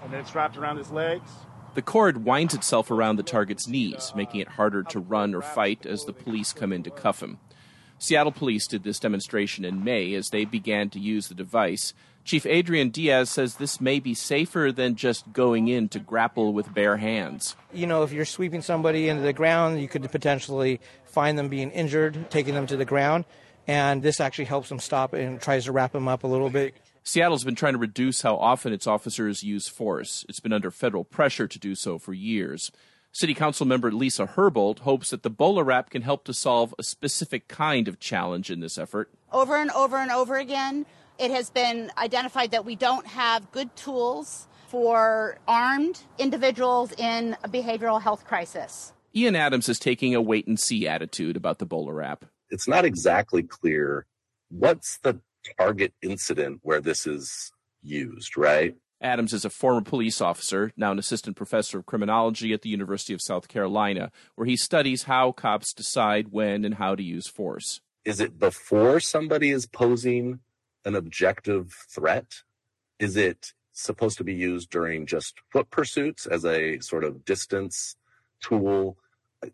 And 0.02 0.14
then 0.14 0.22
it's 0.22 0.34
wrapped 0.34 0.56
around 0.56 0.78
his 0.78 0.92
legs. 0.92 1.30
The 1.74 1.82
cord 1.82 2.24
winds 2.24 2.54
itself 2.54 2.90
around 2.90 3.18
the 3.18 3.24
target's 3.24 3.68
knees, 3.68 4.14
making 4.16 4.40
it 4.40 4.48
harder 4.48 4.82
to 4.84 5.00
run 5.02 5.36
or 5.36 5.42
fight 5.42 5.86
as 5.86 6.06
the 6.06 6.14
police 6.14 6.54
come 6.54 6.72
in 6.72 6.84
to 6.84 6.90
cuff 6.90 7.22
him. 7.22 7.38
Seattle 8.00 8.32
police 8.32 8.66
did 8.66 8.84
this 8.84 8.98
demonstration 8.98 9.66
in 9.66 9.84
May 9.84 10.14
as 10.14 10.30
they 10.30 10.46
began 10.46 10.90
to 10.92 11.00
use 11.00 11.28
the 11.28 11.36
device. 11.36 11.94
Chief 12.28 12.46
Adrian 12.46 12.90
Diaz 12.90 13.30
says 13.30 13.56
this 13.56 13.80
may 13.80 14.02
be 14.02 14.14
safer 14.14 14.74
than 14.74 14.96
just 14.96 15.32
going 15.32 15.70
in 15.70 15.88
to 15.88 15.98
grapple 15.98 16.52
with 16.52 16.74
bare 16.74 16.98
hands. 16.98 17.56
You 17.74 17.88
know, 17.88 18.04
if 18.04 18.12
you're 18.12 18.26
sweeping 18.26 18.62
somebody 18.62 19.08
into 19.08 19.24
the 19.24 19.32
ground, 19.32 19.80
you 19.80 19.88
could 19.88 20.04
potentially 20.12 20.82
find 21.06 21.40
them 21.40 21.48
being 21.48 21.72
injured, 21.72 22.30
taking 22.30 22.54
them 22.54 22.68
to 22.68 22.76
the 22.76 22.84
ground, 22.84 23.24
and 23.66 24.04
this 24.04 24.20
actually 24.20 24.44
helps 24.44 24.68
them 24.68 24.80
stop 24.80 25.14
and 25.14 25.40
tries 25.40 25.64
to 25.64 25.72
wrap 25.72 25.94
them 25.94 26.10
up 26.10 26.26
a 26.26 26.28
little 26.28 26.50
bit. 26.50 26.76
Seattle's 27.02 27.46
been 27.46 27.56
trying 27.56 27.76
to 27.76 27.80
reduce 27.80 28.24
how 28.24 28.36
often 28.36 28.74
its 28.74 28.88
officers 28.88 29.42
use 29.42 29.70
force. 29.70 30.26
It's 30.28 30.42
been 30.42 30.52
under 30.52 30.70
federal 30.70 31.06
pressure 31.06 31.48
to 31.48 31.58
do 31.58 31.76
so 31.76 31.98
for 31.98 32.12
years. 32.12 32.74
City 33.14 33.36
Council 33.36 33.66
member 33.66 33.90
Lisa 33.90 34.28
Herbold 34.28 34.80
hopes 34.80 35.12
that 35.12 35.24
the 35.24 35.32
BolaWrap 35.32 35.92
can 35.92 36.02
help 36.02 36.26
to 36.26 36.34
solve 36.34 36.76
a 36.78 36.84
specific 36.84 37.48
kind 37.48 37.88
of 37.88 38.02
challenge 38.02 38.52
in 38.52 38.60
this 38.60 38.78
effort. 38.78 39.10
Over 39.32 39.56
and 39.56 39.72
over 39.72 39.96
and 39.96 40.12
over 40.12 40.36
again, 40.36 40.86
it 41.20 41.32
has 41.32 41.50
been 41.50 41.92
identified 41.98 42.52
that 42.52 42.66
we 42.66 42.76
don't 42.76 43.08
have 43.08 43.52
good 43.52 43.76
tools 43.76 44.48
for 44.68 45.38
armed 45.48 46.00
individuals 46.18 46.92
in 46.98 47.38
a 47.44 47.50
behavioral 47.50 48.02
health 48.02 48.26
crisis. 48.26 48.94
Ian 49.16 49.36
Adams 49.36 49.70
is 49.70 49.80
taking 49.80 50.14
a 50.14 50.22
wait 50.22 50.48
and 50.48 50.60
see 50.60 50.88
attitude 50.88 51.38
about 51.38 51.60
the 51.60 51.66
BolaWrap. 51.66 52.22
It's 52.50 52.68
not 52.68 52.86
exactly 52.86 53.44
clear 53.44 54.06
what's 54.50 55.00
the 55.00 55.20
target 55.58 55.94
incident 56.02 56.60
where 56.64 56.82
this 56.82 57.08
is 57.08 57.52
used, 57.82 58.38
right? 58.38 58.76
Adams 59.02 59.32
is 59.32 59.46
a 59.46 59.50
former 59.50 59.82
police 59.82 60.22
officer, 60.22 60.72
now 60.76 60.92
an 60.92 61.00
assistant 61.00 61.36
professor 61.36 61.78
of 61.80 61.86
criminology 61.86 62.52
at 62.52 62.64
the 62.64 62.70
University 62.70 63.14
of 63.14 63.22
South 63.22 63.48
Carolina, 63.48 64.12
where 64.36 64.48
he 64.48 64.58
studies 64.58 65.04
how 65.04 65.32
cops 65.32 65.74
decide 65.74 66.30
when 66.32 66.66
and 66.66 66.76
how 66.76 66.96
to 66.96 67.04
use 67.04 67.28
force. 67.28 67.80
Is 68.06 68.20
it 68.20 68.40
before 68.40 69.00
somebody 69.00 69.52
is 69.52 69.66
posing 69.68 70.40
an 70.88 70.96
objective 70.96 71.72
threat? 71.90 72.42
Is 73.00 73.18
it 73.18 73.54
supposed 73.74 74.18
to 74.18 74.24
be 74.24 74.34
used 74.34 74.70
during 74.70 75.06
just 75.06 75.36
foot 75.52 75.70
pursuits 75.70 76.26
as 76.26 76.46
a 76.46 76.80
sort 76.80 77.04
of 77.04 77.26
distance 77.26 77.96
tool? 78.42 78.98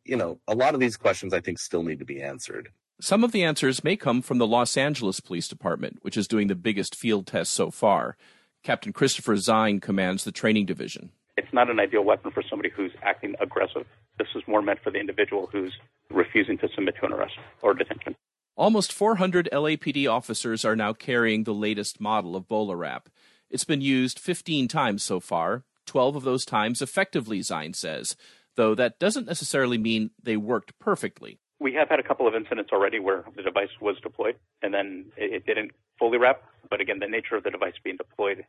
You 0.05 0.15
know, 0.15 0.39
a 0.47 0.55
lot 0.55 0.75
of 0.75 0.79
these 0.79 0.95
questions 0.95 1.33
I 1.33 1.41
think 1.41 1.59
still 1.59 1.83
need 1.83 1.99
to 1.99 2.05
be 2.05 2.21
answered. 2.21 2.69
Some 3.01 3.23
of 3.23 3.31
the 3.33 3.43
answers 3.43 3.83
may 3.83 3.97
come 3.97 4.21
from 4.21 4.37
the 4.37 4.47
Los 4.47 4.77
Angeles 4.77 5.19
Police 5.19 5.47
Department, 5.47 5.99
which 6.03 6.15
is 6.15 6.27
doing 6.27 6.47
the 6.47 6.55
biggest 6.55 6.95
field 6.95 7.27
test 7.27 7.51
so 7.51 7.71
far. 7.71 8.15
Captain 8.63 8.93
Christopher 8.93 9.35
Zine 9.35 9.81
commands 9.81 10.23
the 10.23 10.31
training 10.31 10.67
division. 10.67 11.09
It's 11.35 11.51
not 11.51 11.69
an 11.69 11.79
ideal 11.79 12.03
weapon 12.03 12.31
for 12.31 12.43
somebody 12.47 12.69
who's 12.69 12.91
acting 13.01 13.35
aggressive. 13.41 13.85
This 14.19 14.27
is 14.35 14.43
more 14.47 14.61
meant 14.61 14.79
for 14.83 14.91
the 14.91 14.99
individual 14.99 15.49
who's 15.51 15.73
refusing 16.11 16.57
to 16.59 16.69
submit 16.75 16.95
to 17.01 17.07
an 17.07 17.13
arrest 17.13 17.33
or 17.61 17.73
detention. 17.73 18.15
Almost 18.55 18.93
400 18.93 19.49
LAPD 19.51 20.07
officers 20.07 20.63
are 20.63 20.75
now 20.75 20.93
carrying 20.93 21.43
the 21.43 21.55
latest 21.55 21.99
model 21.99 22.35
of 22.35 22.47
BolaWrap. 22.47 23.07
It's 23.49 23.63
been 23.63 23.81
used 23.81 24.19
15 24.19 24.67
times 24.67 25.01
so 25.01 25.19
far, 25.19 25.63
12 25.87 26.17
of 26.17 26.23
those 26.23 26.45
times 26.45 26.79
effectively, 26.79 27.39
Zine 27.39 27.75
says, 27.75 28.15
though 28.55 28.75
that 28.75 28.99
doesn't 28.99 29.25
necessarily 29.25 29.79
mean 29.79 30.11
they 30.21 30.37
worked 30.37 30.77
perfectly. 30.77 31.39
We 31.59 31.73
have 31.73 31.89
had 31.89 31.99
a 31.99 32.03
couple 32.03 32.27
of 32.27 32.35
incidents 32.35 32.69
already 32.71 32.99
where 32.99 33.23
the 33.35 33.41
device 33.41 33.69
was 33.81 33.95
deployed 34.03 34.35
and 34.61 34.71
then 34.71 35.05
it 35.17 35.47
didn't 35.47 35.71
fully 35.97 36.19
wrap. 36.19 36.43
But 36.69 36.79
again, 36.79 36.99
the 36.99 37.07
nature 37.07 37.35
of 37.35 37.43
the 37.43 37.51
device 37.51 37.73
being 37.83 37.97
deployed 37.97 38.45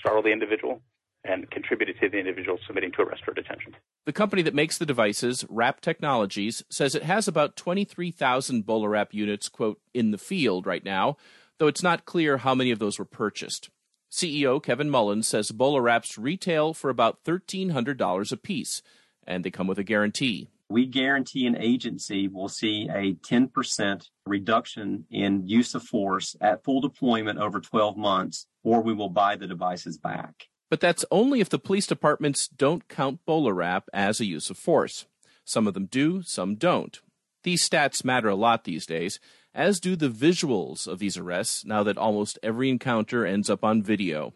startled 0.00 0.26
the 0.26 0.32
individual 0.32 0.82
and 1.24 1.50
contributed 1.50 1.96
to 2.00 2.08
the 2.08 2.18
individual 2.18 2.58
submitting 2.66 2.92
to 2.92 3.02
arrest 3.02 3.22
or 3.26 3.34
detention. 3.34 3.76
The 4.06 4.12
company 4.12 4.42
that 4.42 4.54
makes 4.54 4.78
the 4.78 4.86
devices, 4.86 5.44
Wrap 5.48 5.80
Technologies, 5.80 6.62
says 6.70 6.94
it 6.94 7.02
has 7.02 7.28
about 7.28 7.56
23,000 7.56 8.64
BolaWrap 8.64 9.12
units, 9.12 9.48
quote, 9.48 9.80
in 9.92 10.10
the 10.10 10.18
field 10.18 10.66
right 10.66 10.84
now, 10.84 11.16
though 11.58 11.66
it's 11.66 11.82
not 11.82 12.06
clear 12.06 12.38
how 12.38 12.54
many 12.54 12.70
of 12.70 12.78
those 12.78 12.98
were 12.98 13.04
purchased. 13.04 13.70
CEO 14.10 14.60
Kevin 14.62 14.90
Mullins 14.90 15.28
says 15.28 15.52
BolaWraps 15.52 16.18
retail 16.18 16.74
for 16.74 16.90
about 16.90 17.22
$1,300 17.24 18.32
a 18.32 18.36
piece, 18.36 18.82
and 19.26 19.44
they 19.44 19.50
come 19.50 19.66
with 19.66 19.78
a 19.78 19.84
guarantee. 19.84 20.48
We 20.68 20.86
guarantee 20.86 21.46
an 21.46 21.56
agency 21.56 22.28
will 22.28 22.48
see 22.48 22.88
a 22.88 23.14
10% 23.14 24.08
reduction 24.26 25.04
in 25.10 25.46
use 25.46 25.74
of 25.74 25.82
force 25.82 26.36
at 26.40 26.64
full 26.64 26.80
deployment 26.80 27.38
over 27.38 27.60
12 27.60 27.96
months, 27.96 28.46
or 28.62 28.80
we 28.80 28.94
will 28.94 29.08
buy 29.08 29.36
the 29.36 29.48
devices 29.48 29.98
back. 29.98 30.46
But 30.70 30.80
that's 30.80 31.04
only 31.10 31.40
if 31.40 31.48
the 31.48 31.58
police 31.58 31.86
departments 31.86 32.46
don't 32.48 32.88
count 32.88 33.20
BolaWrap 33.26 33.82
as 33.92 34.20
a 34.20 34.24
use 34.24 34.48
of 34.48 34.56
force. 34.56 35.06
Some 35.44 35.66
of 35.66 35.74
them 35.74 35.86
do, 35.86 36.22
some 36.22 36.54
don't. 36.54 36.98
These 37.42 37.68
stats 37.68 38.04
matter 38.04 38.28
a 38.28 38.36
lot 38.36 38.64
these 38.64 38.86
days, 38.86 39.18
as 39.52 39.80
do 39.80 39.96
the 39.96 40.08
visuals 40.08 40.86
of 40.86 41.00
these 41.00 41.16
arrests 41.16 41.64
now 41.64 41.82
that 41.82 41.98
almost 41.98 42.38
every 42.42 42.70
encounter 42.70 43.26
ends 43.26 43.50
up 43.50 43.64
on 43.64 43.82
video. 43.82 44.32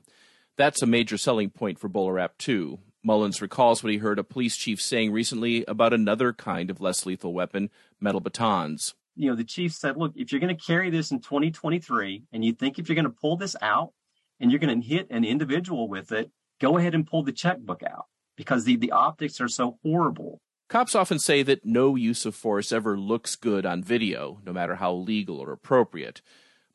That's 0.56 0.82
a 0.82 0.86
major 0.86 1.16
selling 1.16 1.50
point 1.50 1.78
for 1.78 1.88
BolaWrap, 1.88 2.30
too. 2.38 2.80
Mullins 3.04 3.42
recalls 3.42 3.84
what 3.84 3.92
he 3.92 3.98
heard 3.98 4.18
a 4.18 4.24
police 4.24 4.56
chief 4.56 4.80
saying 4.80 5.12
recently 5.12 5.64
about 5.68 5.92
another 5.92 6.32
kind 6.32 6.70
of 6.70 6.80
less 6.80 7.06
lethal 7.06 7.32
weapon, 7.32 7.70
metal 8.00 8.20
batons. 8.20 8.94
You 9.14 9.30
know, 9.30 9.36
the 9.36 9.44
chief 9.44 9.72
said, 9.72 9.96
look, 9.96 10.12
if 10.16 10.32
you're 10.32 10.40
going 10.40 10.56
to 10.56 10.64
carry 10.64 10.90
this 10.90 11.12
in 11.12 11.20
2023 11.20 12.24
and 12.32 12.44
you 12.44 12.52
think 12.52 12.78
if 12.78 12.88
you're 12.88 12.96
going 12.96 13.04
to 13.04 13.10
pull 13.10 13.36
this 13.36 13.54
out 13.62 13.92
and 14.40 14.50
you're 14.50 14.60
going 14.60 14.80
to 14.80 14.86
hit 14.86 15.08
an 15.10 15.24
individual 15.24 15.88
with 15.88 16.12
it, 16.12 16.30
go 16.60 16.78
ahead 16.78 16.94
and 16.94 17.06
pull 17.06 17.22
the 17.22 17.32
checkbook 17.32 17.82
out 17.82 18.06
because 18.36 18.64
the, 18.64 18.76
the 18.76 18.92
optics 18.92 19.40
are 19.40 19.48
so 19.48 19.78
horrible. 19.82 20.40
Cops 20.68 20.94
often 20.94 21.18
say 21.18 21.42
that 21.42 21.64
no 21.64 21.94
use 21.94 22.24
of 22.24 22.34
force 22.34 22.72
ever 22.72 22.98
looks 22.98 23.36
good 23.36 23.66
on 23.66 23.82
video, 23.82 24.40
no 24.44 24.52
matter 24.52 24.76
how 24.76 24.92
legal 24.92 25.38
or 25.38 25.52
appropriate. 25.52 26.22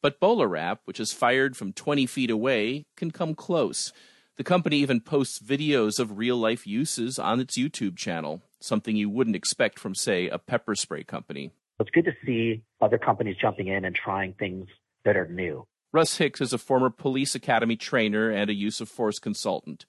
But 0.02 0.20
BolaWrap, 0.22 0.80
which 0.86 1.00
is 1.00 1.12
fired 1.12 1.58
from 1.58 1.74
20 1.74 2.06
feet 2.06 2.30
away, 2.30 2.86
can 2.96 3.12
come 3.12 3.36
close. 3.36 3.92
The 4.38 4.44
company 4.46 4.78
even 4.78 5.02
posts 5.02 5.40
videos 5.40 6.00
of 6.00 6.18
real 6.18 6.38
life 6.38 6.66
uses 6.66 7.20
on 7.20 7.42
its 7.42 7.58
YouTube 7.58 7.98
channel, 7.98 8.42
something 8.62 8.96
you 8.96 9.10
wouldn't 9.10 9.36
expect 9.36 9.78
from, 9.80 9.94
say, 9.94 10.30
a 10.30 10.38
pepper 10.38 10.76
spray 10.76 11.04
company. 11.04 11.52
It's 11.80 11.90
good 11.90 12.06
to 12.06 12.14
see 12.26 12.62
other 12.80 12.98
companies 12.98 13.36
jumping 13.42 13.68
in 13.68 13.84
and 13.84 13.94
trying 13.94 14.34
things 14.34 14.70
that 15.04 15.18
are 15.18 15.28
new. 15.28 15.68
Russ 15.92 16.18
Hicks 16.18 16.42
is 16.42 16.54
a 16.54 16.58
former 16.58 16.90
police 16.90 17.36
academy 17.36 17.76
trainer 17.76 18.30
and 18.30 18.50
a 18.50 18.54
use 18.54 18.80
of 18.80 18.90
force 18.90 19.20
consultant. 19.20 19.86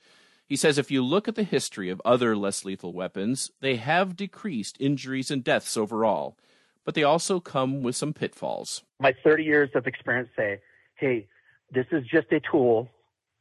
He 0.47 0.57
says 0.57 0.79
if 0.79 0.91
you 0.91 1.05
look 1.05 1.29
at 1.29 1.35
the 1.35 1.45
history 1.45 1.91
of 1.91 2.03
other 2.05 2.37
less 2.37 2.65
lethal 2.65 2.93
weapons, 2.93 3.51
they 3.61 3.77
have 3.77 4.17
decreased 4.17 4.77
injuries 4.81 5.31
and 5.31 5.45
deaths 5.45 5.77
overall, 5.77 6.37
but 6.85 6.95
they 6.95 7.05
also 7.05 7.39
come 7.39 7.83
with 7.83 7.97
some 7.97 8.13
pitfalls. 8.13 8.83
My 8.99 9.15
30 9.23 9.45
years 9.45 9.71
of 9.75 9.87
experience 9.87 10.31
say, 10.37 10.61
hey, 10.95 11.29
this 11.71 11.87
is 11.93 12.05
just 12.07 12.33
a 12.33 12.41
tool 12.41 12.89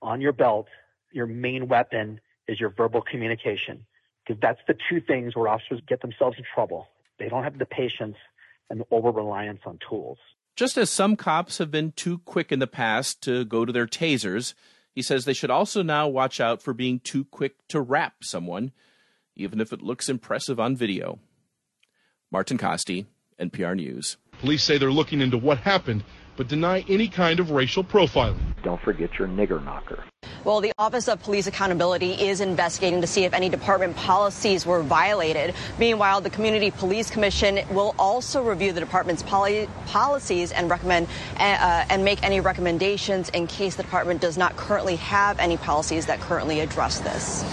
on 0.01 0.21
your 0.21 0.33
belt 0.33 0.67
your 1.11 1.25
main 1.25 1.67
weapon 1.67 2.19
is 2.47 2.59
your 2.59 2.69
verbal 2.69 3.01
communication 3.01 3.85
because 4.25 4.39
that's 4.41 4.61
the 4.67 4.75
two 4.89 5.01
things 5.01 5.35
where 5.35 5.47
officers 5.47 5.81
get 5.87 6.01
themselves 6.01 6.37
in 6.37 6.43
trouble. 6.53 6.87
They 7.17 7.29
don't 7.29 7.43
have 7.43 7.57
the 7.57 7.65
patience 7.65 8.17
and 8.69 8.81
the 8.81 8.85
over 8.91 9.11
reliance 9.11 9.61
on 9.65 9.79
tools. 9.87 10.17
Just 10.59 10.77
as 10.77 10.89
some 10.89 11.15
cops 11.15 11.59
have 11.59 11.71
been 11.71 11.93
too 11.93 12.17
quick 12.25 12.51
in 12.51 12.59
the 12.59 12.67
past 12.67 13.21
to 13.21 13.45
go 13.45 13.63
to 13.63 13.71
their 13.71 13.87
tasers, 13.87 14.53
he 14.93 15.01
says 15.01 15.23
they 15.23 15.31
should 15.31 15.49
also 15.49 15.81
now 15.81 16.09
watch 16.09 16.41
out 16.41 16.61
for 16.61 16.73
being 16.73 16.99
too 16.99 17.23
quick 17.23 17.65
to 17.69 17.79
rap 17.79 18.25
someone, 18.25 18.73
even 19.37 19.61
if 19.61 19.71
it 19.71 19.81
looks 19.81 20.09
impressive 20.09 20.59
on 20.59 20.75
video. 20.75 21.19
Martin 22.29 22.57
Kaste, 22.57 23.05
NPR 23.39 23.77
News. 23.77 24.17
Police 24.41 24.61
say 24.61 24.77
they're 24.77 24.91
looking 24.91 25.21
into 25.21 25.37
what 25.37 25.59
happened, 25.59 26.03
but 26.39 26.47
deny 26.47 26.85
any 26.87 27.09
kind 27.09 27.41
of 27.41 27.51
racial 27.51 27.83
profiling. 27.83 28.39
Don't 28.63 28.81
forget 28.81 29.19
your 29.19 29.27
nigger 29.27 29.61
knocker. 29.61 30.01
Well, 30.45 30.61
the 30.61 30.71
Office 30.77 31.09
of 31.09 31.21
Police 31.21 31.47
Accountability 31.47 32.13
is 32.13 32.39
investigating 32.39 33.01
to 33.01 33.07
see 33.07 33.25
if 33.25 33.33
any 33.33 33.49
department 33.49 33.97
policies 33.97 34.65
were 34.65 34.81
violated. 34.81 35.53
Meanwhile, 35.77 36.21
the 36.21 36.29
Community 36.29 36.71
Police 36.71 37.09
Commission 37.09 37.59
will 37.75 37.93
also 37.99 38.41
review 38.41 38.71
the 38.71 38.79
department's 38.79 39.21
poly- 39.21 39.67
policies 39.87 40.53
and 40.53 40.69
recommend 40.69 41.07
uh, 41.35 41.83
and 41.89 42.05
make 42.05 42.23
any 42.23 42.39
recommendations 42.39 43.27
in 43.27 43.45
case 43.45 43.75
the 43.75 43.83
department 43.83 44.21
does 44.21 44.37
not 44.37 44.55
currently 44.55 44.95
have 44.95 45.39
any 45.39 45.57
policies 45.57 46.05
that 46.05 46.21
currently 46.21 46.61
address 46.61 47.01
this. 47.01 47.43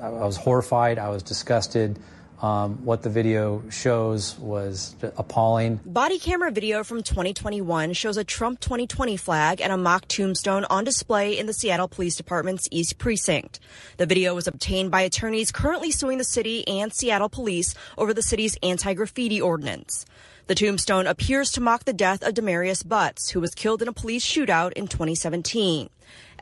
I 0.00 0.10
was 0.10 0.36
horrified. 0.36 1.00
I 1.00 1.08
was 1.08 1.24
disgusted. 1.24 1.98
Um, 2.42 2.84
what 2.84 3.02
the 3.02 3.08
video 3.08 3.62
shows 3.70 4.36
was 4.36 4.96
appalling. 5.16 5.78
Body 5.86 6.18
camera 6.18 6.50
video 6.50 6.82
from 6.82 7.04
2021 7.04 7.92
shows 7.92 8.16
a 8.16 8.24
Trump 8.24 8.58
2020 8.58 9.16
flag 9.16 9.60
and 9.60 9.72
a 9.72 9.76
mock 9.76 10.08
tombstone 10.08 10.64
on 10.64 10.82
display 10.82 11.38
in 11.38 11.46
the 11.46 11.52
Seattle 11.52 11.86
Police 11.86 12.16
Department's 12.16 12.66
East 12.72 12.98
Precinct. 12.98 13.60
The 13.96 14.06
video 14.06 14.34
was 14.34 14.48
obtained 14.48 14.90
by 14.90 15.02
attorneys 15.02 15.52
currently 15.52 15.92
suing 15.92 16.18
the 16.18 16.24
city 16.24 16.66
and 16.66 16.92
Seattle 16.92 17.28
police 17.28 17.76
over 17.96 18.12
the 18.12 18.22
city's 18.22 18.58
anti 18.60 18.92
graffiti 18.92 19.40
ordinance. 19.40 20.04
The 20.48 20.56
tombstone 20.56 21.06
appears 21.06 21.52
to 21.52 21.60
mock 21.60 21.84
the 21.84 21.92
death 21.92 22.24
of 22.24 22.34
Damarius 22.34 22.86
Butts, 22.86 23.30
who 23.30 23.40
was 23.40 23.54
killed 23.54 23.80
in 23.80 23.86
a 23.86 23.92
police 23.92 24.26
shootout 24.26 24.72
in 24.72 24.88
2017. 24.88 25.88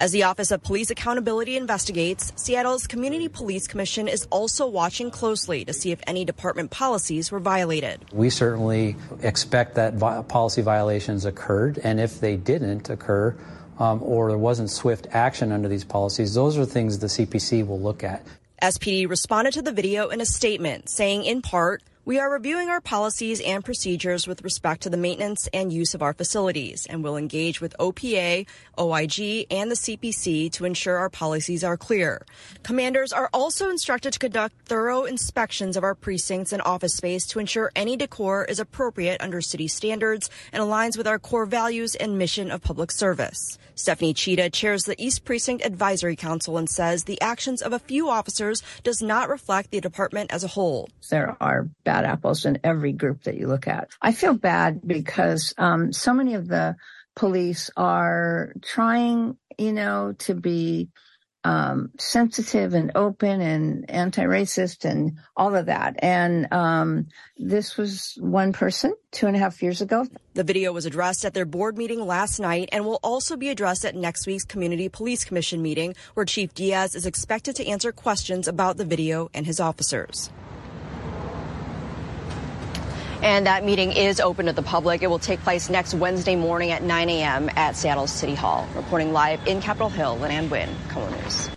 As 0.01 0.13
the 0.13 0.23
Office 0.23 0.51
of 0.51 0.63
Police 0.63 0.89
Accountability 0.89 1.59
investigates, 1.59 2.33
Seattle's 2.35 2.87
Community 2.87 3.29
Police 3.29 3.69
Commission 3.69 4.09
is 4.09 4.27
also 4.31 4.67
watching 4.67 5.11
closely 5.11 5.63
to 5.67 5.75
see 5.75 5.93
if 5.93 6.01
any 6.07 6.25
department 6.25 6.71
policies 6.71 7.31
were 7.31 7.39
violated. 7.39 8.07
We 8.11 8.31
certainly 8.31 8.97
expect 9.21 9.75
that 9.75 9.93
vi- 9.93 10.23
policy 10.23 10.63
violations 10.63 11.27
occurred, 11.27 11.79
and 11.85 12.01
if 12.01 12.19
they 12.19 12.39
didn't 12.39 12.89
occur, 12.89 13.37
um, 13.79 14.03
or 14.03 14.31
there 14.31 14.39
wasn't 14.39 14.71
swift 14.71 15.07
action 15.11 15.53
under 15.53 15.69
these 15.69 15.85
policies, 15.85 16.33
those 16.33 16.57
are 16.57 16.65
things 16.65 17.01
the 17.01 17.09
CPC 17.09 17.67
will 17.67 17.79
look 17.81 18.03
at. 18.03 18.25
SPD 18.63 19.07
responded 19.07 19.53
to 19.53 19.61
the 19.61 19.73
video 19.73 20.09
in 20.09 20.23
a 20.23 20.27
statement 20.27 20.89
saying, 20.89 21.25
in 21.25 21.43
part, 21.43 21.83
We 22.07 22.19
are 22.19 22.33
reviewing 22.33 22.71
our 22.71 22.81
policies 22.81 23.43
and 23.43 23.63
procedures 23.63 24.27
with 24.27 24.43
respect 24.43 24.83
to 24.83 24.91
the 24.91 24.97
maintenance 24.97 25.51
and 25.53 25.71
use 25.71 25.95
of 25.95 26.01
our 26.01 26.15
facilities 26.15 26.87
and 26.89 27.05
will 27.05 27.19
engage 27.19 27.61
with 27.61 27.77
OPA, 27.79 28.47
OIG, 28.79 29.47
and 29.51 29.71
the 29.71 29.77
CPC 29.77 30.51
to 30.53 30.65
ensure 30.65 30.97
our 30.97 31.11
policies 31.11 31.63
are 31.63 31.77
clear. 31.77 32.25
Commanders 32.63 33.13
are 33.13 33.29
also 33.35 33.69
instructed 33.69 34.15
to 34.15 34.19
conduct 34.19 34.55
thorough 34.65 35.05
inspections 35.05 35.77
of 35.77 35.85
our 35.85 35.95
precincts 35.95 36.55
and 36.55 36.63
office 36.63 36.97
space 36.97 37.27
to 37.27 37.39
ensure 37.39 37.71
any 37.77 37.99
decor 37.99 38.47
is 38.47 38.59
appropriate 38.59 39.21
under 39.21 39.43
city 39.43 39.69
standards 39.69 40.31
and 40.55 40.63
aligns 40.63 40.97
with 40.97 41.07
our 41.07 41.19
core 41.19 41.45
values 41.45 41.95
and 41.97 42.17
mission 42.17 42.51
of 42.51 42.63
public 42.63 42.91
service. 42.91 43.59
Stephanie 43.75 44.15
Cheetah 44.15 44.51
chairs 44.51 44.83
the 44.83 45.01
East 45.03 45.25
Precinct 45.25 45.65
Advisory 45.65 46.17
Council 46.17 46.59
and 46.59 46.69
says 46.69 47.05
the 47.05 47.21
actions 47.21 47.63
of 47.63 47.73
a 47.73 47.79
few 47.79 48.09
officers 48.09 48.63
does 48.83 49.03
not 49.03 49.29
reflect 49.29 49.71
the 49.71 49.81
department 49.81 50.33
as 50.33 50.45
a 50.45 50.49
whole. 50.49 50.89
There 51.11 51.37
are 51.41 51.69
bad 51.85 52.05
apples 52.05 52.45
in 52.45 52.59
every 52.65 52.93
group 52.93 53.25
that 53.25 53.37
you 53.37 53.47
look 53.47 53.67
at. 53.67 53.91
I 54.01 54.13
feel 54.13 54.35
bad 54.35 54.81
because 54.87 55.55
um, 55.59 55.93
so 55.93 56.13
many 56.15 56.35
of 56.35 56.49
the 56.49 56.77
police 57.17 57.71
are 57.77 58.53
trying, 58.63 59.37
you 59.59 59.73
know, 59.73 60.15
to 60.19 60.35
be 60.35 60.89
um, 61.45 61.91
sensitive 61.99 62.75
and 62.75 62.93
open 62.95 63.41
and 63.41 63.91
anti-racist 63.91 64.85
and 64.85 65.19
all 65.37 65.57
of 65.57 65.67
that. 65.67 65.97
And 66.01 66.53
um, 66.53 67.09
this 67.39 67.77
was 67.77 68.17
one 68.21 68.53
person 68.53 68.95
two 69.11 69.27
and 69.27 69.37
a 69.37 69.39
half 69.39 69.63
years 69.63 69.81
ago. 69.81 70.07
The 70.35 70.45
video 70.45 70.73
was 70.73 70.87
addressed 70.87 71.25
at 71.25 71.35
their 71.35 71.47
board 71.47 71.79
meeting 71.79 72.01
last 72.01 72.41
night 72.41 72.69
and 72.73 72.85
will 72.85 73.01
also 73.03 73.37
be 73.37 73.49
addressed 73.49 73.85
at 73.85 73.95
next 73.95 74.27
week's 74.27 74.45
Community 74.45 74.89
Police 74.89 75.25
Commission 75.25 75.63
meeting, 75.63 75.95
where 76.15 76.27
Chief 76.27 76.53
Diaz 76.55 76.95
is 76.95 77.07
expected 77.07 77.57
to 77.57 77.67
answer 77.67 77.93
questions 77.93 78.47
about 78.47 78.77
the 78.77 78.85
video 78.85 79.31
and 79.35 79.47
his 79.47 79.61
officers. 79.61 80.31
And 83.23 83.47
that 83.47 83.65
meeting 83.65 83.93
is 83.93 84.19
open 84.19 84.47
to 84.47 84.53
the 84.53 84.63
public. 84.63 85.03
It 85.03 85.09
will 85.09 85.19
take 85.19 85.41
place 85.41 85.69
next 85.69 85.95
Wednesday 85.95 86.37
morning 86.37 86.71
at 86.71 86.83
9 86.83 87.11
a.m. 87.11 87.51
at 87.57 87.77
Seattle 87.77 88.07
City 88.07 88.35
Hall. 88.35 88.67
Reporting 88.75 89.13
live 89.13 89.47
in 89.47 89.61
Capitol 89.61 89.91
Hill, 89.91 90.17
Lynn 90.17 90.49
Wynn, 90.49 90.71
KOMO 90.89 91.23
News. 91.23 91.51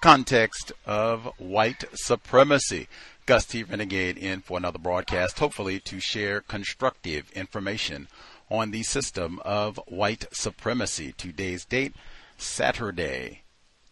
Context 0.00 0.72
of 0.86 1.28
white 1.38 1.84
supremacy. 1.94 2.88
Gus 3.24 3.44
T. 3.46 3.62
Renegade 3.62 4.18
in 4.18 4.40
for 4.40 4.58
another 4.58 4.78
broadcast, 4.78 5.38
hopefully 5.38 5.78
to 5.80 6.00
share 6.00 6.40
constructive 6.40 7.30
information 7.32 8.08
on 8.50 8.72
the 8.72 8.82
system 8.82 9.40
of 9.44 9.78
white 9.86 10.26
supremacy. 10.32 11.14
Today's 11.16 11.64
date, 11.64 11.94
Saturday, 12.36 13.42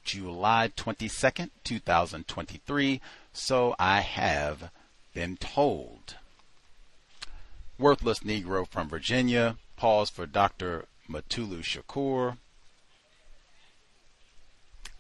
July 0.03 0.73
22nd, 0.77 1.51
2023. 1.63 3.01
So 3.33 3.77
I 3.79 4.01
have 4.01 4.71
been 5.15 5.37
told. 5.37 6.00
Worthless 7.81 8.21
Negro 8.21 8.69
from 8.69 8.91
Virginia. 8.91 9.57
Pause 9.77 10.11
for 10.11 10.27
Dr. 10.27 10.85
Mutulu 11.09 11.63
Shakur. 11.63 12.37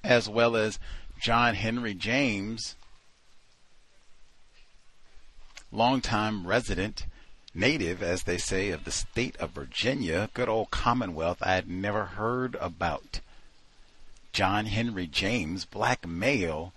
As 0.02 0.30
well 0.30 0.56
as 0.56 0.78
John 1.20 1.56
Henry 1.56 1.92
James, 1.92 2.76
longtime 5.70 6.46
resident, 6.46 7.04
native, 7.54 8.02
as 8.02 8.22
they 8.22 8.38
say, 8.38 8.70
of 8.70 8.84
the 8.84 8.90
state 8.90 9.36
of 9.36 9.50
Virginia, 9.50 10.30
good 10.32 10.48
old 10.48 10.70
Commonwealth 10.70 11.42
I 11.42 11.52
had 11.56 11.68
never 11.68 12.06
heard 12.06 12.54
about. 12.62 13.20
John 14.32 14.64
Henry 14.64 15.06
James, 15.06 15.66
black 15.66 16.08
male, 16.08 16.72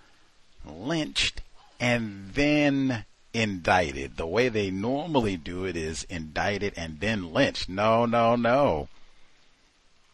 lynched 0.66 1.42
and 1.80 2.32
then 2.34 3.06
indicted. 3.34 4.18
The 4.18 4.28
way 4.28 4.50
they 4.50 4.70
normally 4.70 5.38
do 5.38 5.66
it 5.66 5.76
is 5.76 6.04
indicted 6.06 6.74
and 6.78 7.00
then 7.00 7.34
lynched. 7.34 7.68
No, 7.68 8.06
no, 8.06 8.36
no. 8.36 8.88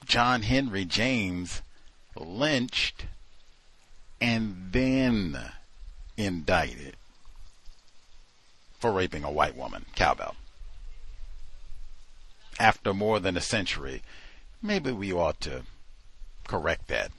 John 0.05 0.43
Henry 0.43 0.85
James 0.85 1.61
lynched 2.15 3.05
and 4.21 4.69
then 4.71 5.37
indicted 6.17 6.95
for 8.79 8.91
raping 8.91 9.23
a 9.23 9.31
white 9.31 9.55
woman. 9.55 9.85
Cowbell. 9.95 10.35
After 12.59 12.93
more 12.93 13.19
than 13.19 13.37
a 13.37 13.41
century, 13.41 14.01
maybe 14.61 14.91
we 14.91 15.13
ought 15.13 15.39
to 15.41 15.63
correct 16.47 16.87
that. 16.87 17.11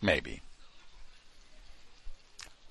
Maybe. 0.00 0.40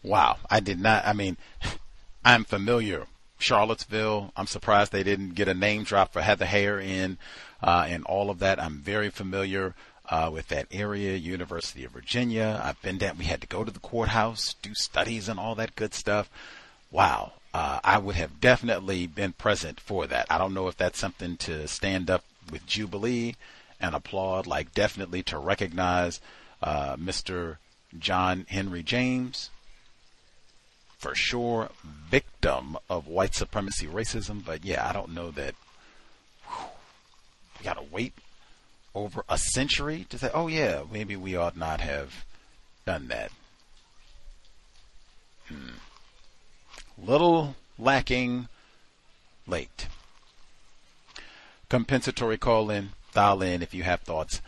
Wow. 0.02 0.38
I 0.50 0.60
did 0.60 0.80
not, 0.80 1.06
I 1.06 1.14
mean, 1.14 1.38
I'm 2.30 2.44
familiar. 2.44 3.08
Charlottesville. 3.40 4.32
I'm 4.38 4.46
surprised 4.46 4.92
they 4.92 5.02
didn't 5.02 5.34
get 5.34 5.48
a 5.48 5.56
name 5.56 5.84
drop 5.84 6.14
for 6.14 6.22
Heather 6.22 6.46
Heyer 6.46 6.80
in 6.80 7.18
uh, 7.60 7.88
and 7.90 8.04
all 8.04 8.30
of 8.30 8.38
that. 8.38 8.62
I'm 8.62 8.78
very 8.82 9.10
familiar 9.10 9.74
uh, 10.12 10.30
with 10.32 10.50
that 10.50 10.68
area. 10.70 11.16
University 11.16 11.84
of 11.86 11.92
Virginia. 11.92 12.62
I've 12.64 12.80
been 12.84 13.00
down. 13.00 13.18
We 13.18 13.26
had 13.26 13.42
to 13.42 13.48
go 13.48 13.64
to 13.64 13.72
the 13.72 13.80
courthouse, 13.80 14.54
do 14.62 14.76
studies, 14.76 15.28
and 15.28 15.40
all 15.40 15.56
that 15.56 15.76
good 15.76 15.96
stuff. 15.96 16.30
Wow. 16.92 17.34
Uh, 17.52 17.80
I 17.84 17.98
would 17.98 18.16
have 18.16 18.40
definitely 18.40 19.08
been 19.08 19.34
present 19.34 19.80
for 19.80 20.06
that. 20.06 20.28
I 20.30 20.38
don't 20.38 20.54
know 20.54 20.68
if 20.68 20.78
that's 20.78 21.00
something 21.00 21.36
to 21.38 21.68
stand 21.68 22.12
up 22.12 22.24
with 22.52 22.68
Jubilee 22.68 23.38
and 23.82 23.96
applaud, 23.96 24.46
like 24.46 24.76
definitely 24.76 25.24
to 25.24 25.40
recognize 25.40 26.22
uh, 26.62 26.96
Mr. 26.96 27.58
John 27.98 28.46
Henry 28.50 28.84
James 28.84 29.50
for 31.00 31.16
sure 31.16 31.70
victim 31.84 32.78
of 32.90 33.08
white 33.08 33.34
supremacy 33.34 33.88
racism. 33.88 34.44
But 34.46 34.64
yeah, 34.64 34.88
I 34.88 34.94
don't 34.94 35.14
know 35.14 35.32
that 35.32 35.56
whew, 36.46 36.70
we 37.58 37.64
got 37.64 37.78
to 37.78 37.86
wait 37.90 38.14
over 38.94 39.24
a 39.30 39.38
century 39.38 40.06
to 40.10 40.18
say, 40.18 40.30
oh 40.34 40.48
yeah, 40.48 40.84
maybe 40.92 41.16
we 41.16 41.36
ought 41.36 41.58
not 41.58 41.82
have 41.82 42.26
done 42.86 43.08
that. 43.08 43.32
Hmm. 45.48 45.78
Little 47.02 47.56
lacking 47.78 48.50
late. 49.48 49.88
Compensatory 51.70 52.38
call 52.38 52.70
in, 52.70 52.90
dial 53.14 53.42
in 53.42 53.62
if 53.62 53.74
you 53.74 53.84
have 53.84 54.02
thoughts, 54.02 54.42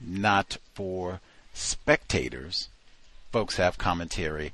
not 0.00 0.58
for 0.74 1.20
spectators. 1.52 2.68
Folks 3.32 3.56
have 3.56 3.78
commentary, 3.78 4.52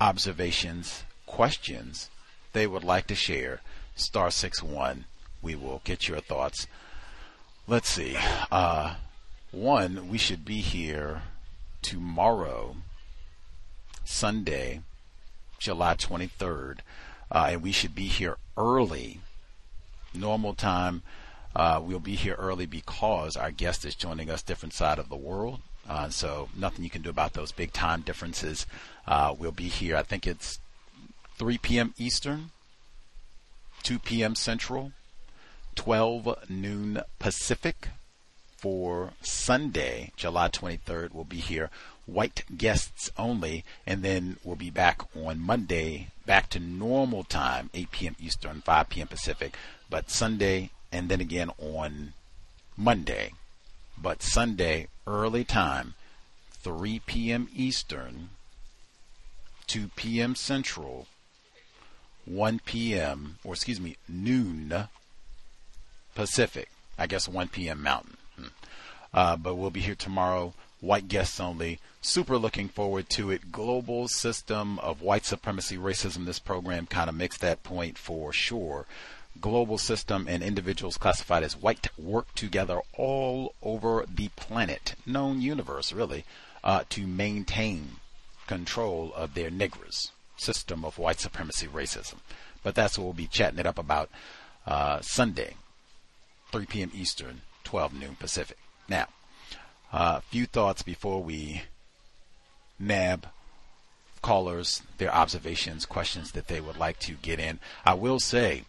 observations, 0.00 1.04
questions 1.26 2.10
they 2.52 2.66
would 2.66 2.84
like 2.84 3.06
to 3.06 3.14
share. 3.14 3.60
Star 3.94 4.30
six 4.30 4.62
one. 4.62 5.04
We 5.42 5.54
will 5.54 5.80
get 5.84 6.08
your 6.08 6.20
thoughts. 6.20 6.66
Let's 7.66 7.88
see. 7.88 8.16
Uh, 8.50 8.96
one, 9.52 10.08
we 10.08 10.18
should 10.18 10.44
be 10.44 10.60
here 10.60 11.22
tomorrow, 11.82 12.76
Sunday, 14.04 14.82
July 15.58 15.94
23rd, 15.94 16.78
uh, 17.30 17.48
and 17.50 17.62
we 17.62 17.72
should 17.72 17.94
be 17.94 18.06
here 18.06 18.36
early. 18.56 19.20
Normal 20.12 20.54
time 20.54 21.02
uh, 21.54 21.80
we'll 21.82 21.98
be 21.98 22.14
here 22.14 22.34
early 22.34 22.66
because 22.66 23.36
our 23.36 23.50
guest 23.50 23.84
is 23.84 23.94
joining 23.94 24.30
us 24.30 24.42
different 24.42 24.72
side 24.72 24.98
of 24.98 25.08
the 25.08 25.16
world. 25.16 25.60
Uh, 25.88 26.08
so 26.08 26.48
nothing 26.56 26.84
you 26.84 26.90
can 26.90 27.02
do 27.02 27.10
about 27.10 27.32
those 27.32 27.50
big 27.50 27.72
time 27.72 28.02
differences. 28.02 28.66
Uh, 29.06 29.34
we'll 29.36 29.50
be 29.50 29.68
here. 29.68 29.96
I 29.96 30.02
think 30.02 30.26
it's 30.26 30.60
3 31.38 31.58
p.m. 31.58 31.94
Eastern, 31.98 32.50
2 33.82 33.98
p.m. 33.98 34.34
Central, 34.34 34.92
12 35.74 36.50
noon 36.50 37.02
Pacific 37.18 37.88
for 38.56 39.12
Sunday, 39.22 40.12
July 40.16 40.48
23rd. 40.48 41.12
We'll 41.12 41.24
be 41.24 41.38
here, 41.38 41.70
white 42.06 42.44
guests 42.56 43.10
only, 43.16 43.64
and 43.86 44.02
then 44.02 44.36
we'll 44.44 44.56
be 44.56 44.70
back 44.70 45.02
on 45.16 45.40
Monday, 45.40 46.08
back 46.26 46.50
to 46.50 46.60
normal 46.60 47.24
time, 47.24 47.70
8 47.72 47.90
p.m. 47.90 48.16
Eastern, 48.20 48.60
5 48.60 48.88
p.m. 48.90 49.08
Pacific. 49.08 49.56
But 49.88 50.10
Sunday 50.10 50.70
and 50.92 51.08
then 51.08 51.20
again 51.20 51.50
on 51.58 52.12
Monday. 52.76 53.32
But 54.00 54.22
Sunday 54.22 54.88
early 55.06 55.44
time, 55.44 55.94
3 56.52 57.00
p.m. 57.06 57.48
Eastern, 57.54 58.30
2 59.66 59.90
p.m. 59.96 60.34
Central, 60.34 61.06
1 62.24 62.60
p.m. 62.64 63.38
or 63.44 63.54
excuse 63.54 63.80
me, 63.80 63.96
noon 64.08 64.88
Pacific. 66.14 66.68
I 66.98 67.06
guess 67.06 67.28
1 67.28 67.48
p.m. 67.48 67.82
Mountain. 67.82 68.16
Hmm. 68.36 68.46
Uh, 69.12 69.36
but 69.36 69.54
we'll 69.54 69.70
be 69.70 69.80
here 69.80 69.94
tomorrow. 69.94 70.52
White 70.80 71.08
guests 71.08 71.40
only. 71.40 71.78
Super 72.02 72.38
looking 72.38 72.68
forward 72.68 73.08
to 73.10 73.30
it. 73.30 73.52
Global 73.52 74.08
system 74.08 74.78
of 74.78 75.02
white 75.02 75.24
supremacy, 75.24 75.76
racism. 75.76 76.24
This 76.24 76.38
program 76.38 76.86
kind 76.86 77.08
of 77.08 77.14
makes 77.14 77.36
that 77.38 77.62
point 77.62 77.98
for 77.98 78.32
sure. 78.32 78.86
Global 79.40 79.78
system 79.78 80.26
and 80.28 80.42
individuals 80.42 80.96
classified 80.96 81.42
as 81.42 81.56
white 81.56 81.88
work 81.98 82.34
together 82.34 82.80
all 82.96 83.54
over 83.62 84.04
the 84.12 84.28
planet, 84.36 84.94
known 85.06 85.40
universe 85.40 85.92
really, 85.92 86.24
uh, 86.64 86.84
to 86.90 87.06
maintain 87.06 87.96
control 88.46 89.12
of 89.14 89.34
their 89.34 89.50
niggers. 89.50 90.10
System 90.36 90.84
of 90.84 90.98
white 90.98 91.20
supremacy, 91.20 91.66
racism. 91.66 92.16
But 92.62 92.74
that's 92.74 92.98
what 92.98 93.04
we'll 93.04 93.12
be 93.12 93.26
chatting 93.26 93.58
it 93.58 93.66
up 93.66 93.78
about 93.78 94.10
uh, 94.66 95.00
Sunday, 95.00 95.54
3 96.50 96.66
p.m. 96.66 96.90
Eastern, 96.94 97.42
12 97.64 97.94
noon 97.94 98.16
Pacific. 98.18 98.58
Now, 98.88 99.06
a 99.92 99.96
uh, 99.96 100.20
few 100.20 100.46
thoughts 100.46 100.82
before 100.82 101.22
we 101.22 101.62
nab 102.78 103.26
callers, 104.22 104.82
their 104.98 105.14
observations, 105.14 105.86
questions 105.86 106.32
that 106.32 106.48
they 106.48 106.60
would 106.60 106.76
like 106.76 106.98
to 107.00 107.12
get 107.12 107.38
in. 107.38 107.58
I 107.84 107.94
will 107.94 108.18
say, 108.20 108.64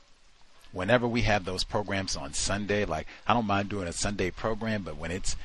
whenever 0.72 1.08
we 1.08 1.22
have 1.22 1.46
those 1.46 1.64
programs 1.64 2.16
on 2.16 2.34
Sunday, 2.34 2.86
like 2.86 3.08
I 3.28 3.34
don't 3.34 3.48
mind 3.48 3.70
doing 3.70 3.88
a 3.88 3.94
Sunday 3.94 4.32
program, 4.32 4.84
but 4.84 4.98
when 4.98 5.12
it's 5.12 5.36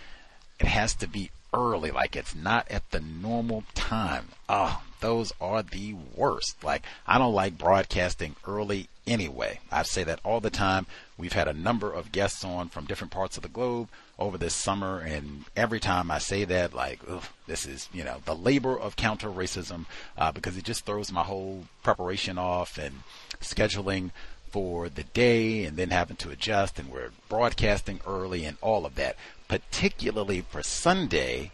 it 0.59 0.67
has 0.67 0.95
to 0.97 1.07
be 1.07 1.31
early, 1.53 1.91
like 1.91 2.17
it's 2.17 2.35
not 2.35 2.71
at 2.71 2.91
the 2.91 3.01
normal 3.01 3.65
time. 3.75 4.29
Oh, 4.49 4.83
those 5.01 5.33
are 5.41 5.63
the 5.63 5.95
worst. 6.15 6.63
Like 6.65 6.85
I 7.07 7.19
don't 7.19 7.35
like 7.35 7.59
broadcasting 7.59 8.37
early 8.47 8.89
anyway. 9.07 9.61
I 9.71 9.83
say 9.83 10.05
that 10.05 10.21
all 10.25 10.41
the 10.41 10.51
time. 10.51 10.87
We've 11.19 11.33
had 11.33 11.49
a 11.49 11.53
number 11.53 11.93
of 11.93 12.13
guests 12.13 12.45
on 12.45 12.69
from 12.69 12.87
different 12.87 13.13
parts 13.13 13.37
of 13.37 13.43
the 13.43 13.49
globe 13.49 13.89
over 14.19 14.39
this 14.39 14.55
summer, 14.55 14.99
and 14.99 15.45
every 15.55 15.79
time 15.81 16.11
I 16.11 16.19
say 16.19 16.45
that, 16.45 16.75
like, 16.75 17.01
this 17.47 17.67
is, 17.67 17.89
you 17.93 18.03
know, 18.03 18.17
the 18.25 18.35
labor 18.35 18.79
of 18.79 18.97
counter 18.97 19.29
racism 19.29 19.87
uh, 20.17 20.33
because 20.33 20.57
it 20.57 20.65
just 20.65 20.87
throws 20.87 21.13
my 21.13 21.23
whole 21.23 21.65
preparation 21.83 22.39
off 22.39 22.79
and 22.79 23.03
scheduling 23.41 24.11
for 24.57 24.89
the 24.89 25.03
day 25.03 25.65
and 25.65 25.77
then 25.77 25.91
having 25.91 26.17
to 26.17 26.31
adjust, 26.31 26.79
and 26.79 26.89
we're 26.89 27.11
broadcasting 27.29 28.01
early 28.07 28.47
and 28.47 28.57
all 28.63 28.87
of 28.87 28.95
that, 28.95 29.15
particularly 29.49 30.41
for 30.41 30.63
Sunday 30.63 31.53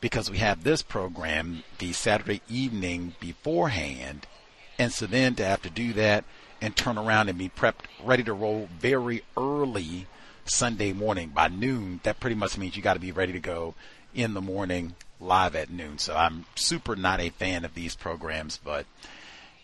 because 0.00 0.28
we 0.28 0.38
have 0.38 0.64
this 0.64 0.82
program 0.82 1.62
the 1.78 1.92
Saturday 1.92 2.42
evening 2.48 3.14
beforehand. 3.20 4.26
And 4.80 4.92
so 4.92 5.06
then 5.06 5.36
to 5.36 5.44
have 5.44 5.62
to 5.62 5.70
do 5.70 5.92
that 5.92 6.24
and 6.60 6.74
turn 6.74 6.98
around 6.98 7.28
and 7.28 7.38
be 7.38 7.48
prepped, 7.48 7.84
ready 8.02 8.24
to 8.24 8.32
roll 8.32 8.68
very 8.80 9.22
early 9.36 10.08
Sunday 10.44 10.92
morning 10.92 11.28
by 11.28 11.46
noon, 11.46 12.00
that 12.02 12.18
pretty 12.18 12.34
much 12.34 12.58
means 12.58 12.76
you 12.76 12.82
got 12.82 12.94
to 12.94 13.00
be 13.00 13.12
ready 13.12 13.32
to 13.32 13.38
go 13.38 13.76
in 14.12 14.34
the 14.34 14.40
morning 14.40 14.96
live 15.20 15.54
at 15.54 15.70
noon. 15.70 15.98
So 15.98 16.16
I'm 16.16 16.46
super 16.56 16.96
not 16.96 17.20
a 17.20 17.30
fan 17.30 17.64
of 17.64 17.74
these 17.74 17.94
programs, 17.94 18.58
but 18.58 18.86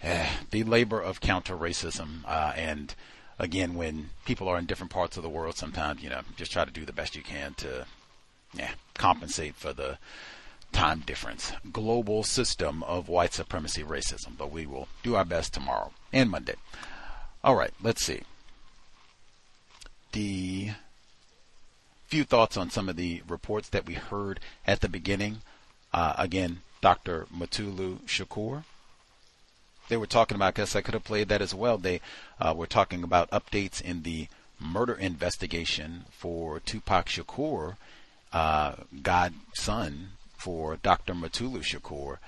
uh, 0.03 0.27
the 0.51 0.65
labor 0.65 1.01
of 1.01 1.21
counter 1.21 1.57
racism 1.57 2.25
uh, 2.27 2.53
and 2.57 2.95
again 3.39 3.75
when 3.75 4.11
people 4.25 4.49
are 4.49 4.59
in 4.59 4.67
different 4.67 4.93
parts 4.93 5.17
of 5.17 5.23
the 5.23 5.29
world 5.29 5.57
sometimes 5.57 6.03
you 6.03 6.11
know 6.11 6.21
just 6.37 6.53
try 6.53 6.65
to 6.65 6.71
do 6.71 6.85
the 6.85 6.93
best 6.93 7.17
you 7.17 7.23
can 7.23 7.55
to 7.55 7.87
yeah 8.55 8.73
compensate 8.95 9.55
for 9.55 9.73
the 9.73 9.99
time 10.73 11.01
difference 11.07 11.53
global 11.73 12.23
system 12.23 12.83
of 12.85 13.09
white 13.09 13.33
supremacy 13.33 13.83
racism 13.83 14.37
but 14.37 14.51
we 14.51 14.67
will 14.67 14.89
do 15.03 15.15
our 15.15 15.25
best 15.25 15.55
tomorrow 15.55 15.91
and 16.13 16.31
monday 16.31 16.55
all 17.45 17.55
right 17.55 17.73
let's 17.83 18.05
see 18.05 18.21
the 20.13 20.71
few 22.07 22.25
thoughts 22.25 22.57
on 22.57 22.71
some 22.71 22.89
of 22.89 22.97
the 22.97 23.23
reports 23.29 23.69
that 23.71 23.87
we 23.87 23.95
heard 23.95 24.41
at 24.67 24.81
the 24.81 24.89
beginning. 24.89 25.43
Uh, 25.93 26.15
again, 26.17 26.61
Dr. 26.81 27.27
Mutulu 27.35 28.01
Shakur. 28.07 28.65
They 29.89 29.97
were 29.97 30.07
talking 30.07 30.37
about, 30.37 30.55
because 30.55 30.75
I 30.75 30.81
could 30.81 30.95
have 30.95 31.05
played 31.05 31.29
that 31.29 31.43
as 31.43 31.55
well. 31.55 31.79
They 31.79 32.01
uh, 32.41 32.55
were 32.57 32.67
talking 32.67 33.03
about 33.03 33.31
updates 33.31 33.81
in 33.81 34.03
the 34.03 34.29
murder 34.59 34.95
investigation 34.95 36.07
for 36.11 36.61
Tupac 36.61 37.07
Shakur, 37.07 37.77
uh, 38.33 38.75
godson 39.03 40.09
for 40.37 40.77
Dr. 40.77 41.15
Mutulu 41.15 41.63
Shakur. 41.63 42.19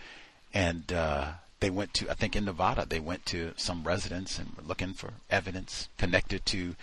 And 0.54 0.92
uh, 0.92 1.32
they 1.60 1.70
went 1.70 1.94
to, 1.94 2.10
I 2.10 2.14
think 2.14 2.36
in 2.36 2.44
Nevada, 2.44 2.86
they 2.88 3.00
went 3.00 3.26
to 3.26 3.52
some 3.56 3.84
residents 3.84 4.38
and 4.38 4.50
were 4.56 4.62
looking 4.62 4.92
for 4.92 5.14
evidence 5.30 5.88
connected 5.98 6.46
to 6.46 6.76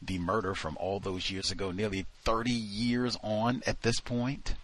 the 0.00 0.18
murder 0.18 0.54
from 0.54 0.76
all 0.78 0.98
those 0.98 1.30
years 1.30 1.50
ago, 1.50 1.70
nearly 1.70 2.06
30 2.24 2.50
years 2.50 3.16
on 3.22 3.62
at 3.66 3.82
this 3.82 4.00
point. 4.00 4.54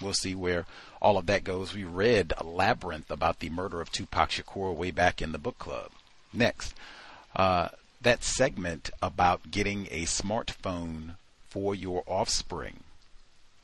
We'll 0.00 0.12
see 0.12 0.34
where 0.34 0.66
all 1.02 1.18
of 1.18 1.26
that 1.26 1.44
goes. 1.44 1.74
We 1.74 1.84
read 1.84 2.32
Labyrinth 2.42 3.10
about 3.10 3.40
the 3.40 3.50
murder 3.50 3.80
of 3.80 3.90
Tupac 3.90 4.30
Shakur 4.30 4.74
way 4.74 4.90
back 4.90 5.20
in 5.20 5.32
the 5.32 5.38
book 5.38 5.58
club. 5.58 5.90
Next, 6.32 6.74
uh, 7.34 7.68
that 8.00 8.22
segment 8.22 8.90
about 9.02 9.50
getting 9.50 9.88
a 9.90 10.04
smartphone 10.04 11.16
for 11.48 11.74
your 11.74 12.04
offspring. 12.06 12.80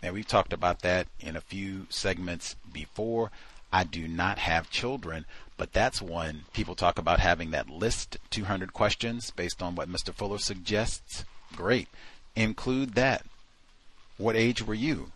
Now, 0.02 0.12
we've 0.12 0.27
talked 0.27 0.52
about 0.52 0.81
that 0.81 1.06
in 1.20 1.36
a 1.36 1.40
few 1.40 1.86
segments 1.89 2.56
before. 2.73 3.31
I 3.73 3.85
do 3.85 4.06
not 4.06 4.39
have 4.39 4.70
children, 4.70 5.24
but 5.56 5.73
that's 5.73 6.02
one 6.02 6.44
people 6.52 6.74
talk 6.74 6.98
about 6.98 7.20
having 7.20 7.51
that 7.51 7.70
list 7.70 8.19
200 8.31 8.73
questions 8.73 9.31
based 9.31 9.62
on 9.62 9.74
what 9.74 9.89
Mr. 9.89 10.12
Fuller 10.12 10.39
suggests. 10.39 11.24
Great. 11.56 11.89
Include 12.36 12.94
that. 12.94 13.24
What 14.16 14.36
age 14.36 14.62
were 14.62 14.74
you 14.74 15.11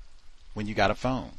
when 0.55 0.67
you 0.67 0.75
got 0.75 0.91
a 0.91 0.95
phone? 0.95 1.33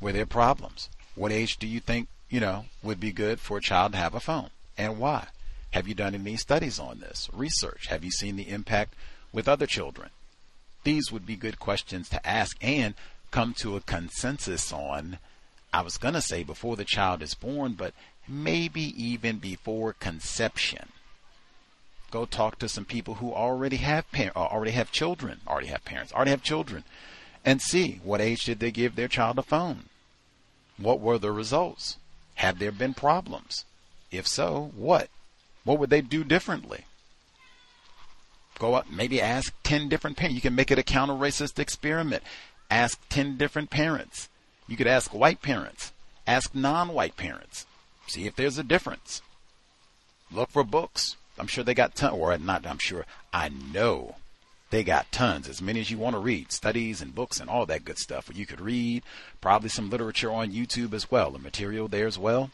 Were 0.00 0.12
there 0.12 0.26
problems? 0.26 0.88
What 1.14 1.32
age 1.32 1.58
do 1.58 1.66
you 1.66 1.80
think, 1.80 2.08
you 2.28 2.40
know, 2.40 2.66
would 2.82 3.00
be 3.00 3.12
good 3.12 3.40
for 3.40 3.58
a 3.58 3.62
child 3.62 3.92
to 3.92 3.98
have 3.98 4.14
a 4.14 4.20
phone? 4.20 4.50
And 4.76 4.98
why? 4.98 5.28
Have 5.70 5.88
you 5.88 5.94
done 5.94 6.14
any 6.14 6.36
studies 6.36 6.78
on 6.78 7.00
this? 7.00 7.28
Research? 7.32 7.86
Have 7.86 8.04
you 8.04 8.10
seen 8.10 8.36
the 8.36 8.48
impact 8.48 8.94
with 9.32 9.48
other 9.48 9.66
children? 9.66 10.10
These 10.84 11.10
would 11.10 11.26
be 11.26 11.36
good 11.36 11.58
questions 11.58 12.08
to 12.10 12.26
ask 12.26 12.56
and 12.60 12.94
come 13.30 13.54
to 13.54 13.76
a 13.76 13.80
consensus 13.80 14.72
on 14.72 15.18
I 15.74 15.80
was 15.80 15.98
going 15.98 16.14
to 16.14 16.20
say 16.20 16.44
before 16.44 16.76
the 16.76 16.84
child 16.84 17.20
is 17.20 17.34
born, 17.34 17.72
but 17.72 17.94
maybe 18.28 18.80
even 18.80 19.38
before 19.38 19.92
conception. 19.92 20.90
Go 22.12 22.26
talk 22.26 22.60
to 22.60 22.68
some 22.68 22.84
people 22.84 23.14
who 23.14 23.34
already 23.34 23.78
have 23.78 24.08
par- 24.12 24.30
uh, 24.36 24.38
already 24.38 24.70
have 24.70 24.92
children, 24.92 25.40
already 25.48 25.66
have 25.66 25.84
parents, 25.84 26.12
already 26.12 26.30
have 26.30 26.44
children, 26.44 26.84
and 27.44 27.60
see 27.60 28.00
what 28.02 28.20
age 28.20 28.44
did 28.44 28.60
they 28.60 28.70
give 28.70 28.96
their 28.96 29.08
child 29.08 29.38
a 29.38 29.42
phone? 29.42 29.84
What 30.76 31.00
were 31.00 31.18
the 31.18 31.32
results? 31.32 31.98
Have 32.36 32.58
there 32.58 32.72
been 32.72 32.94
problems? 32.94 33.64
If 34.10 34.26
so, 34.26 34.72
what? 34.76 35.08
What 35.64 35.78
would 35.78 35.90
they 35.90 36.00
do 36.00 36.24
differently? 36.24 36.84
Go 38.58 38.76
out, 38.76 38.90
maybe 38.90 39.20
ask 39.20 39.52
10 39.64 39.88
different 39.88 40.16
parents. 40.16 40.34
You 40.34 40.40
can 40.40 40.54
make 40.54 40.70
it 40.70 40.78
a 40.78 40.82
counter 40.82 41.14
racist 41.14 41.58
experiment. 41.58 42.22
Ask 42.70 43.00
10 43.08 43.36
different 43.36 43.70
parents 43.70 44.28
you 44.66 44.76
could 44.76 44.86
ask 44.86 45.12
white 45.12 45.42
parents, 45.42 45.92
ask 46.26 46.54
non 46.54 46.88
white 46.88 47.16
parents, 47.16 47.66
see 48.06 48.26
if 48.26 48.36
there's 48.36 48.58
a 48.58 48.64
difference. 48.64 49.20
Look 50.32 50.50
for 50.50 50.64
books. 50.64 51.16
I'm 51.38 51.46
sure 51.46 51.64
they 51.64 51.74
got 51.74 51.94
tons, 51.94 52.14
or 52.14 52.36
not, 52.38 52.66
I'm 52.66 52.78
sure, 52.78 53.04
I 53.32 53.48
know 53.48 54.16
they 54.74 54.82
got 54.82 55.12
tons, 55.12 55.48
as 55.48 55.62
many 55.62 55.80
as 55.80 55.90
you 55.90 55.98
want 55.98 56.14
to 56.14 56.20
read, 56.20 56.50
studies 56.50 57.00
and 57.00 57.14
books 57.14 57.38
and 57.38 57.48
all 57.48 57.64
that 57.66 57.84
good 57.84 57.98
stuff. 57.98 58.30
You 58.34 58.44
could 58.46 58.60
read 58.60 59.02
probably 59.40 59.68
some 59.68 59.90
literature 59.90 60.30
on 60.30 60.52
YouTube 60.52 60.92
as 60.92 61.10
well, 61.10 61.30
the 61.30 61.38
material 61.38 61.88
there 61.88 62.06
as 62.06 62.18
well. 62.18 62.50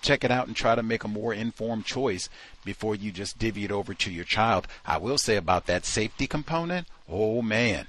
Check 0.00 0.24
it 0.24 0.30
out 0.30 0.46
and 0.46 0.56
try 0.56 0.74
to 0.74 0.82
make 0.82 1.04
a 1.04 1.08
more 1.08 1.32
informed 1.32 1.84
choice 1.84 2.28
before 2.64 2.94
you 2.94 3.12
just 3.12 3.38
divvy 3.38 3.64
it 3.64 3.70
over 3.70 3.94
to 3.94 4.10
your 4.10 4.24
child. 4.24 4.66
I 4.86 4.96
will 4.96 5.18
say 5.18 5.36
about 5.36 5.66
that 5.66 5.84
safety 5.84 6.26
component, 6.26 6.88
oh 7.08 7.42
man, 7.42 7.86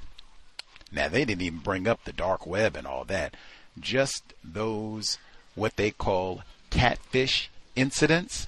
now, 0.93 1.07
they 1.07 1.25
didn't 1.25 1.41
even 1.41 1.59
bring 1.59 1.87
up 1.87 2.03
the 2.03 2.13
dark 2.13 2.45
web 2.45 2.75
and 2.75 2.85
all 2.85 3.03
that. 3.05 3.35
Just 3.79 4.33
those, 4.43 5.17
what 5.55 5.75
they 5.75 5.89
call 5.89 6.43
catfish 6.69 7.49
incidents. 7.75 8.47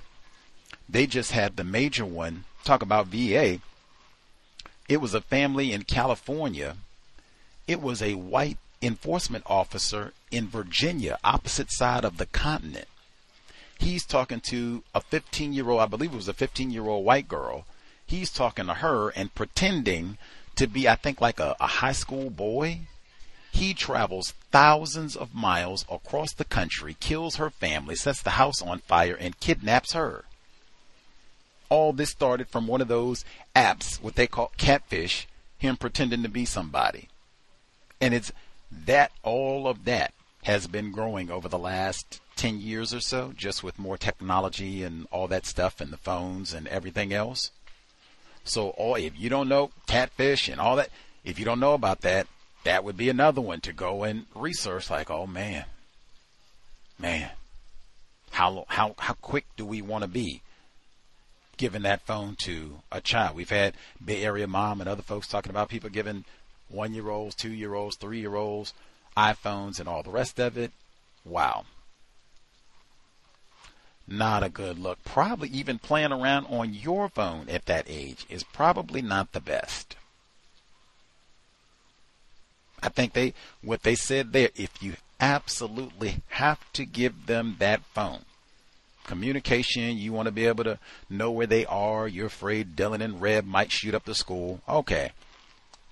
They 0.88 1.08
just 1.08 1.32
had 1.32 1.56
the 1.56 1.64
major 1.64 2.06
one. 2.06 2.44
Talk 2.64 2.84
about 2.84 3.08
VA. 3.08 3.60
It 4.88 4.98
was 4.98 5.14
a 5.14 5.22
family 5.22 5.74
in 5.74 5.84
California. 5.84 6.78
It 7.68 7.82
was 7.82 8.02
a 8.02 8.14
white 8.14 8.58
enforcement 8.82 9.44
officer 9.48 10.14
in 10.30 10.48
Virginia, 10.48 11.18
opposite 11.24 11.72
side 11.72 12.06
of 12.06 12.18
the 12.18 12.28
continent. 12.28 12.88
He's 13.80 14.06
talking 14.06 14.42
to 14.42 14.84
a 14.94 15.02
15 15.02 15.54
year 15.54 15.70
old, 15.70 15.82
I 15.82 15.88
believe 15.88 16.14
it 16.14 16.18
was 16.18 16.28
a 16.28 16.34
15 16.34 16.70
year 16.70 16.88
old 16.88 17.04
white 17.04 17.28
girl. 17.28 17.66
He's 18.06 18.32
talking 18.32 18.68
to 18.68 18.76
her 18.76 19.10
and 19.10 19.34
pretending 19.34 20.18
to 20.56 20.68
be, 20.68 20.88
I 20.88 20.96
think, 20.96 21.20
like 21.20 21.40
a, 21.40 21.56
a 21.60 21.68
high 21.68 21.92
school 21.92 22.30
boy. 22.30 22.82
He 23.52 23.74
travels 23.74 24.34
thousands 24.52 25.16
of 25.16 25.34
miles 25.34 25.86
across 25.90 26.34
the 26.34 26.46
country, 26.46 26.96
kills 27.00 27.38
her 27.38 27.50
family, 27.50 27.96
sets 27.96 28.22
the 28.22 28.32
house 28.32 28.62
on 28.62 28.80
fire, 28.80 29.16
and 29.16 29.40
kidnaps 29.40 29.94
her. 29.94 30.26
All 31.70 31.94
this 31.94 32.10
started 32.10 32.48
from 32.48 32.68
one 32.68 32.82
of 32.82 32.88
those 32.88 33.26
apps, 33.56 34.02
what 34.02 34.16
they 34.16 34.28
call 34.28 34.52
catfish, 34.58 35.28
him 35.58 35.78
pretending 35.78 36.24
to 36.24 36.30
be 36.30 36.46
somebody. 36.46 37.10
And 38.00 38.14
it's 38.14 38.32
that, 38.72 39.12
all 39.24 39.68
of 39.68 39.86
that 39.86 40.14
has 40.44 40.68
been 40.68 40.92
growing 40.92 41.32
over 41.32 41.48
the 41.48 41.58
last 41.58 42.22
10 42.36 42.60
years 42.60 42.94
or 42.94 43.00
so, 43.00 43.34
just 43.36 43.64
with 43.64 43.80
more 43.80 43.98
technology 43.98 44.84
and 44.84 45.08
all 45.12 45.28
that 45.28 45.46
stuff 45.46 45.82
and 45.82 45.92
the 45.92 45.98
phones 45.98 46.54
and 46.54 46.68
everything 46.68 47.14
else. 47.14 47.52
So, 48.44 48.70
all, 48.72 48.96
if 48.96 49.20
you 49.20 49.30
don't 49.30 49.50
know 49.50 49.72
catfish 49.88 50.48
and 50.48 50.62
all 50.62 50.76
that, 50.76 50.90
if 51.24 51.40
you 51.40 51.46
don't 51.46 51.60
know 51.60 51.74
about 51.74 52.02
that, 52.02 52.28
that 52.64 52.84
would 52.84 52.98
be 52.98 53.10
another 53.10 53.42
one 53.42 53.62
to 53.62 53.74
go 53.74 54.04
and 54.04 54.26
research. 54.36 54.90
Like, 54.90 55.10
oh 55.10 55.26
man, 55.26 55.66
man, 57.00 57.32
how 58.32 58.66
how 58.68 58.96
how 59.00 59.14
quick 59.14 59.46
do 59.58 59.66
we 59.66 59.82
want 59.82 60.04
to 60.04 60.08
be 60.08 60.42
giving 61.58 61.84
that 61.84 62.06
phone 62.06 62.36
to 62.40 62.82
a 62.92 63.02
child? 63.02 63.36
We've 63.36 63.50
had 63.50 63.76
Bay 64.04 64.24
Area 64.24 64.48
mom 64.48 64.82
and 64.82 64.90
other 64.90 65.02
folks 65.02 65.28
talking 65.28 65.50
about 65.50 65.70
people 65.70 65.90
giving 65.90 66.26
one 66.70 66.94
year 66.94 67.10
olds, 67.10 67.36
two 67.36 67.52
year 67.52 67.74
olds, 67.74 67.96
three 67.96 68.20
year 68.20 68.36
olds 68.36 68.74
iPhones 69.16 69.80
and 69.80 69.88
all 69.88 70.04
the 70.04 70.10
rest 70.10 70.40
of 70.40 70.58
it. 70.58 70.72
Wow. 71.24 71.66
Not 74.08 74.44
a 74.44 74.50
good 74.50 74.78
look. 74.78 75.04
Probably 75.04 75.50
even 75.50 75.80
playing 75.80 76.12
around 76.12 76.46
on 76.48 76.74
your 76.74 77.10
phone 77.10 77.50
at 77.50 77.66
that 77.66 77.86
age 77.88 78.26
is 78.30 78.44
probably 78.44 79.02
not 79.02 79.32
the 79.32 79.40
best. 79.40 79.96
I 82.84 82.90
think 82.90 83.14
they, 83.14 83.34
what 83.64 83.82
they 83.82 83.96
said 83.96 84.32
there, 84.32 84.50
if 84.56 84.84
you 84.84 84.94
absolutely 85.20 86.22
have 86.28 86.72
to 86.74 86.86
give 86.86 87.26
them 87.26 87.56
that 87.58 87.82
phone, 87.96 88.26
communication, 89.06 89.98
you 89.98 90.12
want 90.12 90.28
to 90.28 90.32
be 90.32 90.46
able 90.46 90.64
to 90.64 90.80
know 91.10 91.32
where 91.32 91.48
they 91.48 91.66
are, 91.66 92.08
you're 92.08 92.28
afraid 92.28 92.76
Dylan 92.76 93.02
and 93.02 93.22
Reb 93.22 93.46
might 93.46 93.72
shoot 93.72 93.96
up 93.96 94.06
the 94.06 94.16
school, 94.16 94.62
okay. 94.68 95.12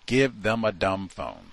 Give 0.06 0.44
them 0.44 0.66
a 0.66 0.72
dumb 0.72 1.08
phone. 1.08 1.52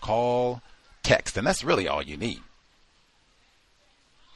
Call, 0.00 0.62
text, 1.02 1.36
and 1.36 1.46
that's 1.46 1.64
really 1.64 1.88
all 1.88 2.02
you 2.02 2.16
need. 2.16 2.40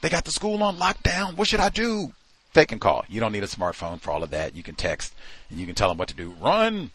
They 0.01 0.09
got 0.09 0.25
the 0.25 0.33
school 0.33 0.63
on 0.63 0.79
lockdown. 0.79 1.37
What 1.37 1.47
should 1.47 1.61
I 1.61 1.69
do? 1.69 2.13
They 2.55 2.67
can 2.67 2.81
call. 2.81 3.05
You 3.09 3.21
don't 3.21 3.33
need 3.33 3.45
a 3.45 3.47
smartphone 3.47 4.01
for 4.01 4.11
all 4.11 4.23
of 4.23 4.31
that. 4.31 4.57
You 4.57 4.63
can 4.63 4.75
text 4.75 5.15
and 5.49 5.59
you 5.59 5.65
can 5.65 5.75
tell 5.75 5.89
them 5.89 5.97
what 5.97 6.09
to 6.09 6.15
do. 6.15 6.35
Run. 6.41 6.91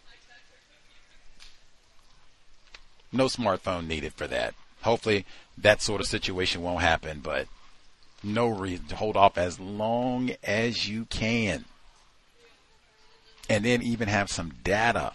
No 3.12 3.26
smartphone 3.26 3.88
needed 3.88 4.14
for 4.14 4.28
that. 4.28 4.54
Hopefully 4.82 5.26
that 5.58 5.82
sort 5.82 6.02
of 6.02 6.08
situation 6.08 6.62
won't 6.62 6.82
happen, 6.82 7.22
but 7.24 7.48
no 8.24 8.48
reason 8.48 8.86
to 8.88 8.96
hold 8.96 9.18
off 9.18 9.38
as 9.38 9.60
long 9.60 10.32
as 10.44 10.88
you 10.88 11.06
can. 11.06 11.66
And 13.50 13.64
then 13.64 13.82
even 13.82 14.10
have 14.10 14.30
some 14.30 14.54
data 14.64 15.14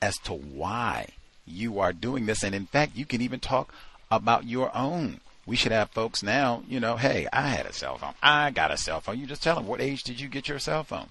as 0.00 0.16
to 0.18 0.32
why 0.32 1.08
you 1.46 1.78
are 1.78 1.92
doing 1.92 2.26
this. 2.26 2.42
And 2.42 2.54
in 2.54 2.66
fact, 2.66 2.96
you 2.96 3.04
can 3.04 3.20
even 3.20 3.40
talk 3.40 3.74
about 4.10 4.46
your 4.46 4.74
own 4.74 5.20
we 5.46 5.56
should 5.56 5.72
have 5.72 5.90
folks 5.90 6.22
now, 6.22 6.62
you 6.66 6.80
know, 6.80 6.96
hey, 6.96 7.28
I 7.32 7.48
had 7.48 7.66
a 7.66 7.72
cell 7.72 7.98
phone. 7.98 8.14
I 8.22 8.50
got 8.50 8.70
a 8.70 8.78
cell 8.78 9.00
phone. 9.00 9.18
You 9.18 9.26
just 9.26 9.42
tell 9.42 9.56
them 9.56 9.66
what 9.66 9.80
age 9.80 10.02
did 10.02 10.20
you 10.20 10.28
get 10.28 10.48
your 10.48 10.58
cell 10.58 10.84
phone 10.84 11.08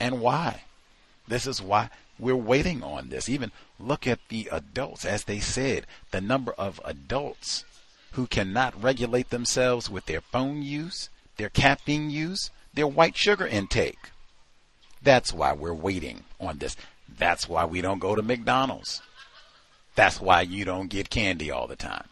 and 0.00 0.20
why. 0.20 0.64
This 1.28 1.46
is 1.46 1.62
why 1.62 1.90
we're 2.18 2.34
waiting 2.34 2.82
on 2.82 3.08
this. 3.08 3.28
Even 3.28 3.52
look 3.78 4.06
at 4.06 4.18
the 4.28 4.48
adults, 4.50 5.04
as 5.04 5.24
they 5.24 5.38
said, 5.38 5.86
the 6.10 6.20
number 6.20 6.52
of 6.52 6.80
adults 6.84 7.64
who 8.12 8.26
cannot 8.26 8.80
regulate 8.82 9.30
themselves 9.30 9.88
with 9.90 10.06
their 10.06 10.20
phone 10.20 10.62
use, 10.62 11.10
their 11.36 11.48
caffeine 11.48 12.10
use, 12.10 12.50
their 12.74 12.86
white 12.86 13.16
sugar 13.16 13.46
intake. 13.46 14.10
That's 15.02 15.32
why 15.32 15.52
we're 15.52 15.74
waiting 15.74 16.24
on 16.38 16.58
this. 16.58 16.76
That's 17.08 17.48
why 17.48 17.64
we 17.64 17.80
don't 17.80 17.98
go 17.98 18.14
to 18.14 18.22
McDonald's. 18.22 19.02
That's 19.94 20.20
why 20.20 20.42
you 20.42 20.64
don't 20.64 20.88
get 20.88 21.10
candy 21.10 21.50
all 21.50 21.66
the 21.66 21.76
time 21.76 22.08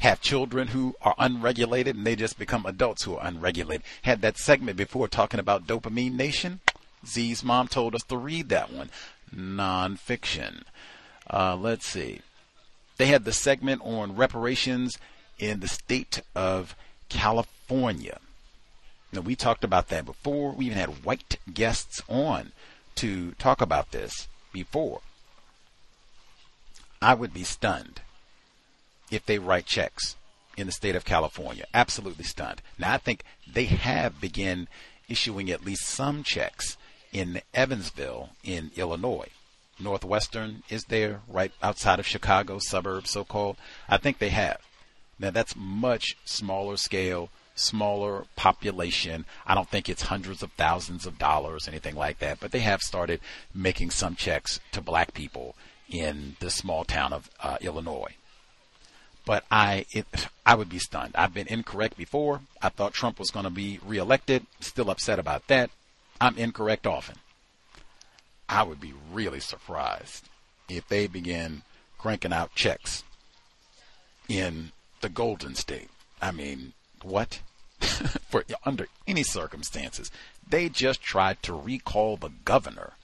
have 0.00 0.20
children 0.20 0.68
who 0.68 0.94
are 1.02 1.14
unregulated 1.18 1.94
and 1.94 2.06
they 2.06 2.16
just 2.16 2.38
become 2.38 2.66
adults 2.66 3.04
who 3.04 3.16
are 3.16 3.26
unregulated. 3.26 3.84
Had 4.02 4.22
that 4.22 4.38
segment 4.38 4.76
before 4.76 5.08
talking 5.08 5.40
about 5.40 5.66
Dopamine 5.66 6.14
Nation. 6.14 6.60
Z's 7.06 7.44
mom 7.44 7.68
told 7.68 7.94
us 7.94 8.02
to 8.04 8.16
read 8.16 8.48
that 8.48 8.72
one. 8.72 8.90
Nonfiction. 9.34 10.62
Uh, 11.28 11.54
let's 11.54 11.86
see. 11.86 12.20
They 13.00 13.06
had 13.06 13.24
the 13.24 13.32
segment 13.32 13.80
on 13.82 14.14
reparations 14.14 14.98
in 15.38 15.60
the 15.60 15.68
state 15.68 16.20
of 16.34 16.76
California. 17.08 18.20
Now, 19.10 19.22
we 19.22 19.34
talked 19.34 19.64
about 19.64 19.88
that 19.88 20.04
before. 20.04 20.52
We 20.52 20.66
even 20.66 20.76
had 20.76 21.02
white 21.02 21.38
guests 21.50 22.02
on 22.10 22.52
to 22.96 23.32
talk 23.38 23.62
about 23.62 23.92
this 23.92 24.28
before. 24.52 25.00
I 27.00 27.14
would 27.14 27.32
be 27.32 27.42
stunned 27.42 28.02
if 29.10 29.24
they 29.24 29.38
write 29.38 29.64
checks 29.64 30.16
in 30.58 30.66
the 30.66 30.72
state 30.72 30.94
of 30.94 31.06
California. 31.06 31.64
Absolutely 31.72 32.24
stunned. 32.24 32.60
Now, 32.78 32.92
I 32.92 32.98
think 32.98 33.22
they 33.50 33.64
have 33.64 34.20
begun 34.20 34.68
issuing 35.08 35.50
at 35.50 35.64
least 35.64 35.86
some 35.86 36.22
checks 36.22 36.76
in 37.14 37.40
Evansville 37.54 38.28
in 38.44 38.72
Illinois. 38.76 39.30
Northwestern 39.80 40.62
is 40.68 40.84
there, 40.84 41.20
right 41.28 41.52
outside 41.62 41.98
of 41.98 42.06
Chicago, 42.06 42.58
suburbs 42.58 43.10
so 43.10 43.24
called. 43.24 43.56
I 43.88 43.96
think 43.96 44.18
they 44.18 44.30
have. 44.30 44.58
Now, 45.18 45.30
that's 45.30 45.54
much 45.56 46.16
smaller 46.24 46.76
scale, 46.76 47.30
smaller 47.54 48.24
population. 48.36 49.26
I 49.46 49.54
don't 49.54 49.68
think 49.68 49.88
it's 49.88 50.02
hundreds 50.02 50.42
of 50.42 50.52
thousands 50.52 51.06
of 51.06 51.18
dollars, 51.18 51.68
anything 51.68 51.94
like 51.94 52.18
that, 52.20 52.40
but 52.40 52.52
they 52.52 52.60
have 52.60 52.80
started 52.80 53.20
making 53.54 53.90
some 53.90 54.16
checks 54.16 54.60
to 54.72 54.80
black 54.80 55.12
people 55.12 55.54
in 55.88 56.36
the 56.40 56.50
small 56.50 56.84
town 56.84 57.12
of 57.12 57.30
uh, 57.42 57.58
Illinois 57.60 58.14
but 59.30 59.44
I 59.48 59.86
it, 59.92 60.28
I 60.44 60.56
would 60.56 60.68
be 60.68 60.80
stunned. 60.80 61.14
I've 61.14 61.32
been 61.32 61.46
incorrect 61.46 61.96
before. 61.96 62.40
I 62.60 62.68
thought 62.68 62.94
Trump 62.94 63.20
was 63.20 63.30
going 63.30 63.44
to 63.44 63.50
be 63.50 63.78
reelected. 63.86 64.44
Still 64.58 64.90
upset 64.90 65.20
about 65.20 65.46
that. 65.46 65.70
I'm 66.20 66.36
incorrect 66.36 66.84
often. 66.84 67.14
I 68.50 68.64
would 68.64 68.80
be 68.80 68.92
really 69.12 69.38
surprised 69.38 70.28
if 70.68 70.88
they 70.88 71.06
begin 71.06 71.62
cranking 71.98 72.32
out 72.32 72.54
checks 72.56 73.04
in 74.28 74.72
the 75.00 75.08
Golden 75.08 75.54
State. 75.54 75.88
I 76.20 76.32
mean, 76.32 76.72
what? 77.02 77.40
For 77.80 78.44
under 78.66 78.88
any 79.06 79.22
circumstances, 79.22 80.10
they 80.46 80.68
just 80.68 81.00
tried 81.00 81.42
to 81.44 81.54
recall 81.54 82.16
the 82.16 82.32
governor, 82.44 82.94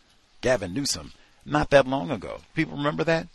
Gavin 0.41 0.75
Newsom, 0.75 1.13
not 1.45 1.71
that 1.71 1.87
long 1.87 2.11
ago. 2.11 2.41
People 2.55 2.77
remember 2.77 3.05
that? 3.05 3.29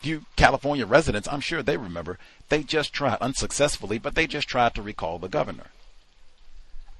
few 0.00 0.24
California 0.34 0.86
residents, 0.86 1.28
I'm 1.28 1.40
sure 1.40 1.62
they 1.62 1.76
remember, 1.76 2.18
they 2.48 2.62
just 2.62 2.90
tried, 2.90 3.18
unsuccessfully, 3.20 3.98
but 3.98 4.14
they 4.14 4.26
just 4.26 4.48
tried 4.48 4.74
to 4.74 4.82
recall 4.82 5.18
the 5.18 5.28
governor. 5.28 5.66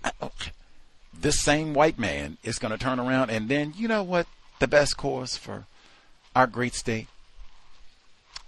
Uh, 0.04 0.10
oh, 0.20 0.32
this 1.18 1.40
same 1.40 1.72
white 1.72 1.98
man 1.98 2.36
is 2.44 2.58
going 2.58 2.72
to 2.72 2.78
turn 2.78 3.00
around 3.00 3.30
and 3.30 3.48
then, 3.48 3.72
you 3.74 3.88
know 3.88 4.02
what, 4.02 4.26
the 4.60 4.68
best 4.68 4.96
course 4.96 5.36
for 5.36 5.64
our 6.36 6.46
great 6.46 6.74
state? 6.74 7.08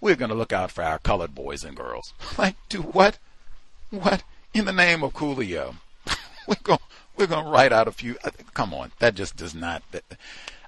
We're 0.00 0.16
going 0.16 0.30
to 0.30 0.36
look 0.36 0.52
out 0.52 0.70
for 0.70 0.82
our 0.82 0.98
colored 0.98 1.34
boys 1.34 1.64
and 1.64 1.76
girls. 1.76 2.12
Like, 2.38 2.56
do 2.68 2.82
what? 2.82 3.18
What? 3.90 4.22
In 4.54 4.64
the 4.64 4.72
name 4.72 5.02
of 5.02 5.12
Coolio. 5.12 5.74
we're 6.46 6.56
going 6.62 6.78
we're 7.16 7.26
going 7.26 7.44
to 7.44 7.50
write 7.50 7.72
out 7.72 7.88
a 7.88 7.92
few. 7.92 8.16
Uh, 8.24 8.30
come 8.54 8.72
on, 8.72 8.92
that 8.98 9.14
just 9.14 9.36
does 9.36 9.54
not. 9.54 9.82
That, 9.92 10.04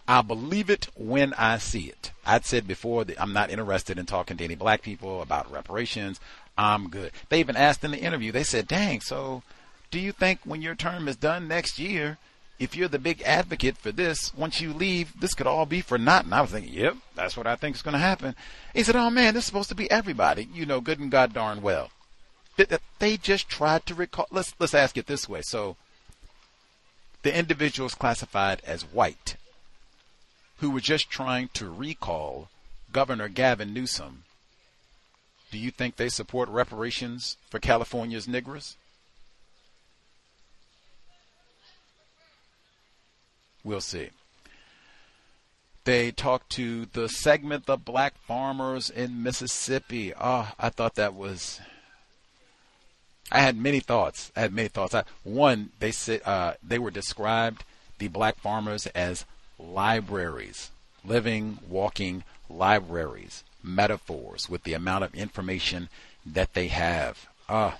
I'll 0.07 0.23
believe 0.23 0.69
it 0.69 0.89
when 0.95 1.33
I 1.35 1.59
see 1.59 1.85
it. 1.85 2.13
I'd 2.27 2.45
said 2.45 2.69
before 2.69 3.05
that 3.05 3.21
I'm 3.21 3.33
not 3.33 3.51
interested 3.51 3.99
in 3.99 4.07
talking 4.07 4.37
to 4.37 4.45
any 4.45 4.55
black 4.55 4.83
people 4.83 5.23
about 5.23 5.51
reparations. 5.51 6.21
I'm 6.57 6.89
good. 6.89 7.13
They 7.29 7.41
even 7.41 7.57
asked 7.57 7.83
in 7.83 7.91
the 7.91 7.99
interview, 7.99 8.31
they 8.31 8.45
said, 8.45 8.69
dang, 8.69 9.01
so 9.01 9.43
do 9.91 9.99
you 9.99 10.13
think 10.13 10.41
when 10.45 10.63
your 10.63 10.75
term 10.75 11.09
is 11.09 11.17
done 11.17 11.49
next 11.49 11.79
year, 11.79 12.19
if 12.65 12.77
you're 12.77 12.89
the 12.89 12.99
big 12.99 13.23
advocate 13.23 13.77
for 13.77 13.93
this, 13.93 14.35
once 14.35 14.61
you 14.61 14.73
leave, 14.73 15.19
this 15.21 15.35
could 15.35 15.47
all 15.47 15.67
be 15.67 15.81
for 15.81 15.99
naught. 15.99 16.25
And 16.25 16.35
I 16.35 16.41
was 16.41 16.51
thinking, 16.51 16.73
yep, 16.73 16.97
that's 17.15 17.37
what 17.37 17.47
I 17.47 17.57
think 17.57 17.77
is 17.77 17.83
going 17.83 17.93
to 17.93 17.99
happen. 17.99 18.35
He 18.75 18.83
said, 18.83 18.97
oh 18.97 19.11
man, 19.11 19.35
this 19.35 19.45
is 19.45 19.47
supposed 19.47 19.69
to 19.69 19.75
be 19.75 19.91
everybody, 19.91 20.49
you 20.53 20.67
know, 20.67 20.81
good 20.81 20.99
and 20.99 21.11
god 21.11 21.33
darn 21.33 21.63
well. 21.63 21.91
They 22.99 23.17
just 23.17 23.49
tried 23.49 23.87
to 23.87 23.95
recall. 23.95 24.27
Let's 24.31 24.55
let's 24.59 24.75
ask 24.75 24.97
it 24.97 25.07
this 25.07 25.29
way. 25.29 25.43
So, 25.43 25.77
the 27.23 27.37
individual 27.37 27.89
is 27.89 27.95
classified 27.95 28.63
as 28.65 28.83
white 28.83 29.37
who 30.59 30.71
were 30.71 30.81
just 30.81 31.11
trying 31.11 31.49
to 31.55 31.69
recall 31.69 32.49
Governor 32.93 33.29
Gavin 33.29 33.75
Newsom, 33.75 34.25
do 35.51 35.59
you 35.59 35.71
think 35.71 35.97
they 35.97 36.09
support 36.09 36.49
reparations 36.49 37.37
for 37.51 37.59
California's 37.59 38.29
Negroes? 38.29 38.77
We'll 43.65 43.81
see. 43.81 44.11
They 45.85 46.13
talked 46.13 46.51
to 46.53 46.87
the 46.87 47.09
segment, 47.09 47.67
the 47.67 47.77
black 47.77 48.17
farmers 48.19 48.89
in 48.89 49.23
Mississippi. 49.23 50.13
Oh, 50.19 50.53
I 50.59 50.69
thought 50.71 50.95
that 50.95 51.15
was. 51.15 51.61
I 53.33 53.41
had 53.41 53.57
many 53.57 53.81
thoughts. 53.81 54.31
I 54.37 54.41
had 54.41 54.53
many 54.53 54.69
thoughts. 54.69 54.95
I, 54.95 55.05
one, 55.25 55.71
they 55.81 55.91
said 55.91 56.23
uh, 56.25 56.55
they 56.63 56.79
were 56.79 56.91
described 56.91 57.65
the 57.99 58.09
black 58.09 58.37
farmers 58.37 58.87
as 58.89 59.25
libraries, 59.59 60.71
living, 61.05 61.59
walking 61.69 62.25
libraries, 62.49 63.45
metaphors 63.63 64.49
with 64.49 64.65
the 64.65 64.75
amount 64.75 65.05
of 65.05 65.15
information 65.15 65.89
that 66.27 66.55
they 66.55 66.69
have. 66.69 67.27
Uh, 67.49 67.73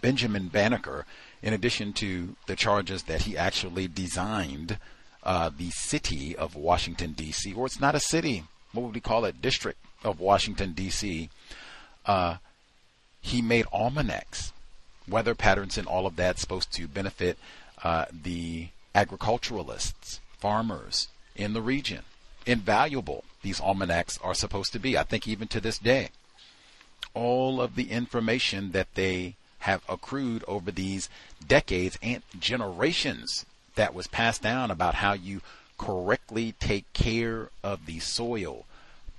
Benjamin 0.00 0.48
Banneker, 0.48 1.06
in 1.42 1.52
addition 1.52 1.92
to 1.94 2.36
the 2.46 2.56
charges 2.56 3.04
that 3.04 3.22
he 3.22 3.36
actually 3.36 3.88
designed 3.88 4.78
uh, 5.22 5.50
the 5.56 5.70
city 5.70 6.36
of 6.36 6.56
Washington, 6.56 7.12
D.C., 7.12 7.52
or 7.54 7.66
it's 7.66 7.80
not 7.80 7.94
a 7.94 8.00
city, 8.00 8.44
what 8.72 8.82
would 8.84 8.94
we 8.94 9.00
call 9.00 9.24
it? 9.24 9.42
District 9.42 9.78
of 10.04 10.20
Washington, 10.20 10.72
D.C., 10.72 11.28
uh, 12.06 12.36
he 13.20 13.40
made 13.40 13.66
almanacs, 13.72 14.52
weather 15.08 15.34
patterns, 15.34 15.78
and 15.78 15.86
all 15.86 16.06
of 16.06 16.16
that 16.16 16.38
supposed 16.38 16.72
to 16.72 16.88
benefit 16.88 17.38
uh, 17.84 18.06
the 18.10 18.68
agriculturalists, 18.94 20.20
farmers 20.38 21.08
in 21.36 21.52
the 21.52 21.62
region. 21.62 22.02
Invaluable 22.46 23.24
these 23.42 23.60
almanacs 23.60 24.18
are 24.22 24.34
supposed 24.34 24.72
to 24.72 24.78
be. 24.78 24.96
I 24.96 25.02
think 25.02 25.28
even 25.28 25.48
to 25.48 25.60
this 25.60 25.78
day, 25.78 26.10
all 27.14 27.60
of 27.60 27.74
the 27.74 27.90
information 27.90 28.72
that 28.72 28.94
they 28.94 29.36
have 29.62 29.82
accrued 29.88 30.44
over 30.46 30.70
these 30.70 31.08
decades 31.46 31.98
and 32.02 32.22
generations 32.38 33.46
that 33.74 33.94
was 33.94 34.06
passed 34.06 34.42
down 34.42 34.70
about 34.70 34.96
how 34.96 35.12
you 35.12 35.40
correctly 35.78 36.54
take 36.60 36.92
care 36.92 37.48
of 37.62 37.86
the 37.86 37.98
soil, 37.98 38.64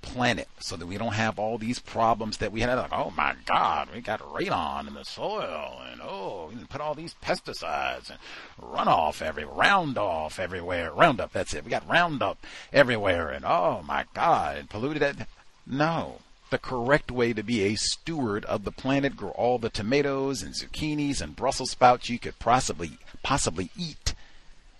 planet 0.02 0.48
so 0.60 0.76
that 0.76 0.86
we 0.86 0.98
don't 0.98 1.14
have 1.14 1.40
all 1.40 1.58
these 1.58 1.80
problems 1.80 2.38
that 2.38 2.52
we 2.52 2.62
had. 2.62 2.76
Like, 2.76 2.92
oh 2.92 3.12
my 3.16 3.36
God, 3.46 3.88
we 3.94 4.02
got 4.02 4.20
radon 4.20 4.88
in 4.88 4.94
the 4.94 5.06
soil, 5.06 5.82
and 5.90 6.02
oh, 6.04 6.52
we 6.54 6.64
put 6.66 6.82
all 6.82 6.94
these 6.94 7.16
pesticides 7.24 8.10
and 8.10 8.20
runoff 8.62 9.22
every 9.22 9.44
roundoff 9.44 10.40
everywhere. 10.40 10.92
Roundup, 10.92 11.32
that's 11.32 11.54
it. 11.54 11.64
We 11.64 11.72
got 11.72 11.90
Roundup 11.90 12.38
everywhere, 12.72 13.30
and 13.30 13.46
oh 13.46 13.82
my 13.86 14.06
God, 14.14 14.58
and 14.58 14.70
polluted. 14.70 15.02
That. 15.02 15.28
No, 15.66 16.20
the 16.54 16.60
correct 16.60 17.10
way 17.10 17.34
to 17.34 17.42
be 17.42 17.64
a 17.64 17.74
steward 17.74 18.46
of 18.46 18.64
the 18.64 18.72
planet, 18.72 19.18
grow 19.18 19.32
all 19.32 19.58
the 19.58 19.72
tomatoes 19.72 20.44
and 20.44 20.54
zucchinis 20.54 21.20
and 21.20 21.36
Brussels 21.36 21.72
sprouts 21.72 22.12
you 22.12 22.20
could 22.20 22.38
possibly 22.38 23.00
possibly 23.24 23.72
eat 23.76 24.14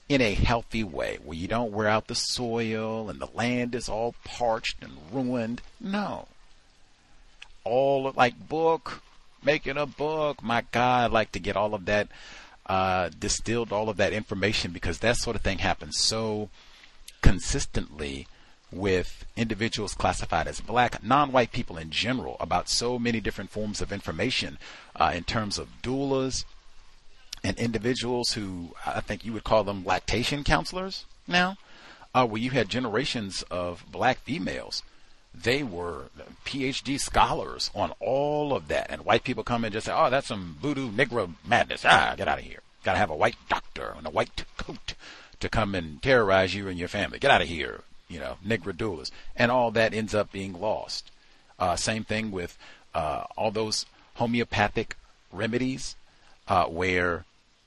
in 0.08 0.22
a 0.22 0.36
healthy 0.36 0.84
way 0.84 1.18
where 1.24 1.36
you 1.36 1.48
don't 1.48 1.72
wear 1.72 1.88
out 1.88 2.06
the 2.06 2.14
soil 2.14 3.10
and 3.10 3.20
the 3.20 3.30
land 3.34 3.74
is 3.74 3.90
all 3.90 4.14
parched 4.24 4.84
and 4.84 4.92
ruined. 5.12 5.64
No. 5.80 6.28
All 7.64 8.14
like 8.16 8.48
book, 8.48 9.02
making 9.44 9.78
a 9.78 9.88
book. 9.88 10.44
My 10.44 10.64
God, 10.72 11.06
I'd 11.06 11.12
like 11.12 11.32
to 11.32 11.40
get 11.40 11.58
all 11.58 11.74
of 11.74 11.86
that 11.86 12.08
uh, 12.68 13.10
distilled, 13.18 13.74
all 13.74 13.90
of 13.90 13.98
that 13.98 14.14
information 14.14 14.74
because 14.74 15.00
that 15.00 15.18
sort 15.18 15.36
of 15.36 15.42
thing 15.42 15.58
happens 15.58 15.98
so 15.98 16.50
consistently 17.24 18.28
with 18.74 19.26
individuals 19.36 19.94
classified 19.94 20.48
as 20.48 20.62
black, 20.62 21.04
non-white 21.04 21.52
people 21.52 21.78
in 21.78 21.90
general 21.90 22.38
about 22.40 22.70
so 22.70 22.98
many 22.98 23.20
different 23.22 23.50
forms 23.50 23.82
of 23.82 23.92
information 23.92 24.58
uh, 24.96 25.12
in 25.14 25.24
terms 25.24 25.58
of 25.58 25.82
doulas, 25.82 26.46
and 27.44 27.58
individuals 27.58 28.34
who 28.34 28.74
I 28.86 29.02
think 29.02 29.26
you 29.26 29.34
would 29.34 29.44
call 29.44 29.64
them 29.64 29.86
lactation 29.86 30.44
counselors 30.44 31.06
now, 31.28 31.58
uh, 32.16 32.26
where 32.26 32.42
you 32.42 32.52
had 32.52 32.70
generations 32.70 33.44
of 33.52 33.86
black 33.92 34.20
females. 34.20 34.84
They 35.36 35.64
were 35.64 36.06
PhD 36.46 37.00
scholars 37.00 37.72
on 37.74 37.94
all 38.00 38.54
of 38.54 38.68
that, 38.68 38.88
and 38.90 39.04
white 39.04 39.24
people 39.24 39.44
come 39.44 39.66
and 39.66 39.74
just 39.74 39.88
say, 39.88 39.94
"Oh, 39.94 40.10
that's 40.10 40.28
some 40.28 40.58
voodoo 40.62 40.92
Negro 40.92 41.34
madness." 41.46 41.84
Ah, 41.86 42.14
get 42.16 42.28
out 42.28 42.38
of 42.40 42.46
here! 42.46 42.62
Got 42.84 42.94
to 42.94 43.00
have 43.00 43.10
a 43.10 43.16
white 43.16 43.38
doctor 43.50 43.96
in 43.98 44.06
a 44.06 44.12
white 44.12 44.46
coat 44.58 44.94
to 45.40 45.50
come 45.50 45.74
and 45.74 46.02
terrorize 46.02 46.54
you 46.54 46.68
and 46.68 46.78
your 46.78 46.88
family. 46.88 47.18
Get 47.20 47.32
out 47.32 47.42
of 47.42 47.48
here! 47.48 47.82
You 48.14 48.20
know, 48.20 48.38
doulas, 48.46 49.10
and 49.36 49.52
all 49.52 49.72
that 49.72 49.94
ends 49.94 50.14
up 50.14 50.32
being 50.32 50.54
lost. 50.54 51.10
Uh, 51.58 51.76
same 51.76 52.04
thing 52.04 52.32
with 52.32 52.58
uh, 52.94 53.24
all 53.36 53.52
those 53.52 53.86
homeopathic 54.16 54.96
remedies, 55.32 55.96
uh, 56.48 56.66
where 56.66 57.26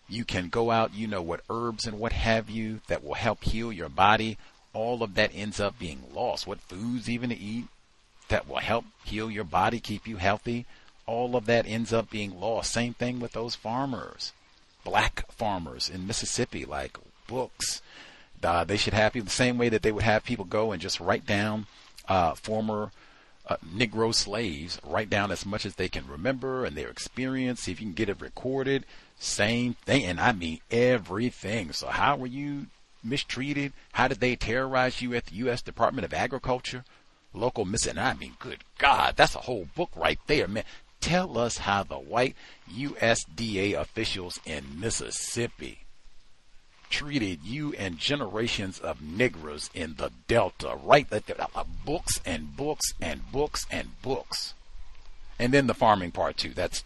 you 0.09 0.24
can 0.24 0.48
go 0.48 0.70
out, 0.70 0.94
you 0.94 1.06
know 1.06 1.23
what 1.23 1.40
herbs 1.51 1.86
and 1.86 1.98
what 1.98 2.12
have 2.12 2.48
you 2.48 2.81
that 2.86 3.02
will 3.02 3.14
help 3.14 3.43
heal 3.43 3.73
your 3.73 3.89
body. 3.89 4.39
All 4.73 5.02
of 5.02 5.14
that 5.14 5.32
ends 5.35 5.59
up 5.59 5.78
being 5.78 6.05
lost. 6.14 6.47
What 6.47 6.60
foods 6.60 7.09
even 7.09 7.31
to 7.31 7.36
eat 7.36 7.64
that 8.28 8.48
will 8.48 8.59
help 8.59 8.85
heal 9.05 9.31
your 9.31 9.44
body, 9.44 9.81
keep 9.81 10.06
you 10.06 10.16
healthy. 10.16 10.66
All 11.06 11.35
of 11.36 11.47
that 11.47 11.66
ends 11.66 11.93
up 11.93 12.10
being 12.10 12.39
lost. 12.39 12.73
Same 12.73 12.94
thing 12.94 13.20
with 13.20 13.32
those 13.32 13.55
farmers, 13.55 14.32
black 14.85 15.31
farmers 15.32 15.89
in 15.89 16.06
Mississippi, 16.06 16.64
like 16.64 16.98
books. 17.27 17.82
Uh, 18.42 18.64
they 18.64 18.76
should 18.76 18.94
have 18.94 19.16
you 19.16 19.22
the 19.22 19.30
same 19.30 19.58
way 19.58 19.68
that 19.68 19.82
they 19.82 19.92
would 19.92 20.02
have 20.02 20.24
people 20.24 20.44
go 20.44 20.72
and 20.72 20.80
just 20.80 21.00
write 21.00 21.26
down 21.26 21.66
uh, 22.08 22.34
former 22.34 22.90
uh, 23.48 23.56
Negro 23.64 24.14
slaves, 24.14 24.80
write 24.84 25.08
down 25.08 25.30
as 25.30 25.46
much 25.46 25.64
as 25.64 25.76
they 25.76 25.88
can 25.88 26.06
remember 26.06 26.64
and 26.64 26.76
their 26.76 26.88
experience, 26.88 27.62
see 27.62 27.72
if 27.72 27.80
you 27.80 27.86
can 27.86 27.94
get 27.94 28.08
it 28.08 28.20
recorded, 28.20 28.84
same 29.18 29.74
thing, 29.74 30.04
and 30.04 30.20
I 30.20 30.32
mean 30.32 30.60
everything. 30.70 31.72
So 31.72 31.86
how 31.86 32.16
were 32.16 32.26
you 32.26 32.66
mistreated? 33.04 33.72
How 33.92 34.08
did 34.08 34.20
they 34.20 34.36
terrorize 34.36 35.00
you 35.00 35.14
at 35.14 35.26
the 35.26 35.36
U.S. 35.36 35.62
Department 35.62 36.04
of 36.04 36.12
Agriculture? 36.12 36.84
Local 37.32 37.64
missing. 37.64 37.98
I 37.98 38.14
mean, 38.14 38.34
good 38.38 38.64
God, 38.78 39.14
that's 39.16 39.34
a 39.34 39.40
whole 39.40 39.68
book 39.74 39.90
right 39.94 40.18
there, 40.26 40.48
man. 40.48 40.64
Tell 41.00 41.38
us 41.38 41.58
how 41.58 41.82
the 41.82 41.98
white 41.98 42.34
USDA 42.72 43.78
officials 43.78 44.40
in 44.44 44.80
Mississippi 44.80 45.85
treated 46.90 47.42
you 47.42 47.72
and 47.74 47.98
generations 47.98 48.78
of 48.78 49.02
Negroes 49.02 49.70
in 49.74 49.94
the 49.94 50.10
Delta, 50.28 50.78
right? 50.82 51.08
There, 51.08 51.22
books 51.84 52.20
and 52.24 52.56
books 52.56 52.94
and 53.00 53.20
books 53.30 53.66
and 53.70 54.00
books. 54.02 54.54
And 55.38 55.52
then 55.52 55.66
the 55.66 55.74
farming 55.74 56.12
part 56.12 56.36
too. 56.36 56.50
That's 56.50 56.84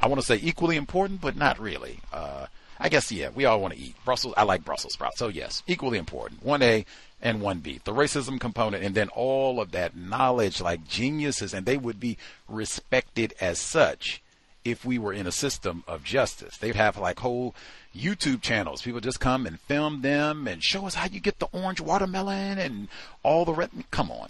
I 0.00 0.06
want 0.06 0.20
to 0.20 0.26
say 0.26 0.38
equally 0.42 0.76
important, 0.76 1.20
but 1.20 1.36
not 1.36 1.58
really. 1.58 2.00
Uh, 2.12 2.46
I 2.78 2.88
guess 2.88 3.10
yeah, 3.10 3.30
we 3.34 3.44
all 3.44 3.60
want 3.60 3.74
to 3.74 3.80
eat 3.80 3.96
Brussels. 4.04 4.34
I 4.36 4.44
like 4.44 4.64
Brussels 4.64 4.92
sprouts, 4.92 5.18
so 5.18 5.28
yes, 5.28 5.62
equally 5.66 5.98
important. 5.98 6.44
One 6.44 6.62
A 6.62 6.84
and 7.20 7.40
one 7.40 7.58
B, 7.58 7.80
the 7.82 7.92
racism 7.92 8.38
component, 8.38 8.84
and 8.84 8.94
then 8.94 9.08
all 9.08 9.60
of 9.60 9.72
that 9.72 9.96
knowledge, 9.96 10.60
like 10.60 10.86
geniuses, 10.86 11.52
and 11.52 11.66
they 11.66 11.76
would 11.76 11.98
be 11.98 12.16
respected 12.48 13.34
as 13.40 13.58
such 13.58 14.22
if 14.70 14.84
we 14.84 14.98
were 14.98 15.12
in 15.12 15.26
a 15.26 15.32
system 15.32 15.84
of 15.86 16.04
justice. 16.04 16.56
They'd 16.56 16.76
have 16.76 16.98
like 16.98 17.20
whole 17.20 17.54
YouTube 17.94 18.42
channels. 18.42 18.82
People 18.82 19.00
just 19.00 19.20
come 19.20 19.46
and 19.46 19.60
film 19.60 20.02
them 20.02 20.46
and 20.46 20.62
show 20.62 20.86
us 20.86 20.94
how 20.94 21.06
you 21.06 21.20
get 21.20 21.38
the 21.38 21.48
orange 21.52 21.80
watermelon 21.80 22.58
and 22.58 22.88
all 23.22 23.44
the 23.44 23.54
red. 23.54 23.70
Come 23.90 24.10
on. 24.10 24.28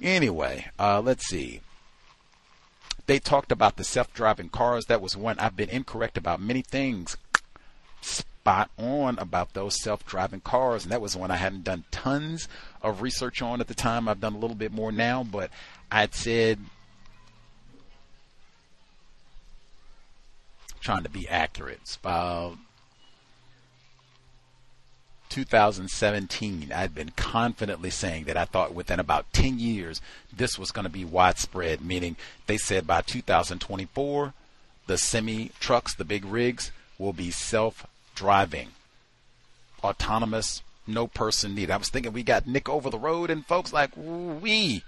Anyway, 0.00 0.66
uh, 0.78 1.00
let's 1.00 1.26
see. 1.26 1.60
They 3.06 3.18
talked 3.18 3.52
about 3.52 3.76
the 3.76 3.84
self 3.84 4.12
driving 4.14 4.48
cars. 4.48 4.86
That 4.86 5.02
was 5.02 5.16
one 5.16 5.38
I've 5.38 5.56
been 5.56 5.68
incorrect 5.68 6.16
about 6.16 6.40
many 6.40 6.62
things. 6.62 7.16
Spot 8.00 8.70
on 8.78 9.18
about 9.18 9.54
those 9.54 9.80
self 9.80 10.04
driving 10.06 10.40
cars. 10.40 10.84
And 10.84 10.92
that 10.92 11.00
was 11.00 11.16
one 11.16 11.30
I 11.30 11.36
hadn't 11.36 11.64
done 11.64 11.84
tons 11.90 12.48
of 12.82 13.02
research 13.02 13.42
on 13.42 13.60
at 13.60 13.68
the 13.68 13.74
time. 13.74 14.08
I've 14.08 14.20
done 14.20 14.34
a 14.34 14.38
little 14.38 14.56
bit 14.56 14.72
more 14.72 14.92
now, 14.92 15.22
but 15.22 15.50
I'd 15.90 16.14
said 16.14 16.58
trying 20.84 21.02
to 21.02 21.10
be 21.10 21.28
accurate. 21.28 21.80
It's 21.82 21.96
about 21.96 22.58
2017, 25.30 26.70
I'd 26.72 26.94
been 26.94 27.10
confidently 27.16 27.90
saying 27.90 28.24
that 28.24 28.36
I 28.36 28.44
thought 28.44 28.74
within 28.74 29.00
about 29.00 29.32
10 29.32 29.58
years 29.58 30.00
this 30.32 30.58
was 30.58 30.70
going 30.70 30.84
to 30.84 30.90
be 30.90 31.04
widespread, 31.04 31.80
meaning 31.80 32.16
they 32.46 32.58
said 32.58 32.86
by 32.86 33.00
2024, 33.00 34.32
the 34.86 34.98
semi 34.98 35.50
trucks, 35.58 35.94
the 35.94 36.04
big 36.04 36.24
rigs, 36.24 36.70
will 36.98 37.14
be 37.14 37.30
self 37.30 37.86
driving, 38.14 38.68
autonomous, 39.82 40.62
no 40.86 41.06
person 41.06 41.54
needed. 41.54 41.72
I 41.72 41.78
was 41.78 41.88
thinking 41.88 42.12
we 42.12 42.22
got 42.22 42.46
Nick 42.46 42.68
over 42.68 42.90
the 42.90 42.98
road, 42.98 43.30
and 43.30 43.44
folks 43.44 43.72
like, 43.72 43.90
we. 43.96 44.84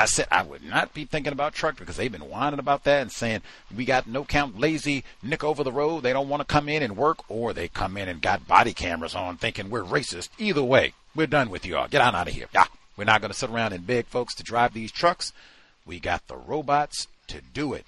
I 0.00 0.06
said 0.06 0.28
I 0.30 0.42
would 0.42 0.62
not 0.64 0.94
be 0.94 1.04
thinking 1.04 1.34
about 1.34 1.52
truck 1.52 1.76
because 1.76 1.98
they've 1.98 2.10
been 2.10 2.30
whining 2.30 2.58
about 2.58 2.84
that 2.84 3.02
and 3.02 3.12
saying 3.12 3.42
we 3.76 3.84
got 3.84 4.06
no 4.06 4.24
count 4.24 4.58
lazy 4.58 5.04
Nick 5.22 5.44
over 5.44 5.62
the 5.62 5.70
road. 5.70 6.02
They 6.02 6.14
don't 6.14 6.30
want 6.30 6.40
to 6.40 6.46
come 6.46 6.70
in 6.70 6.82
and 6.82 6.96
work, 6.96 7.30
or 7.30 7.52
they 7.52 7.68
come 7.68 7.98
in 7.98 8.08
and 8.08 8.22
got 8.22 8.48
body 8.48 8.72
cameras 8.72 9.14
on 9.14 9.36
thinking 9.36 9.68
we're 9.68 9.84
racist. 9.84 10.30
Either 10.38 10.62
way, 10.62 10.94
we're 11.14 11.26
done 11.26 11.50
with 11.50 11.66
y'all. 11.66 11.86
Get 11.86 12.00
on 12.00 12.14
out 12.14 12.28
of 12.28 12.34
here. 12.34 12.46
Yeah, 12.54 12.64
we're 12.96 13.04
not 13.04 13.20
going 13.20 13.30
to 13.30 13.36
sit 13.36 13.50
around 13.50 13.74
and 13.74 13.86
beg 13.86 14.06
folks 14.06 14.34
to 14.36 14.42
drive 14.42 14.72
these 14.72 14.90
trucks. 14.90 15.34
We 15.84 16.00
got 16.00 16.26
the 16.28 16.36
robots 16.36 17.06
to 17.26 17.42
do 17.52 17.74
it. 17.74 17.84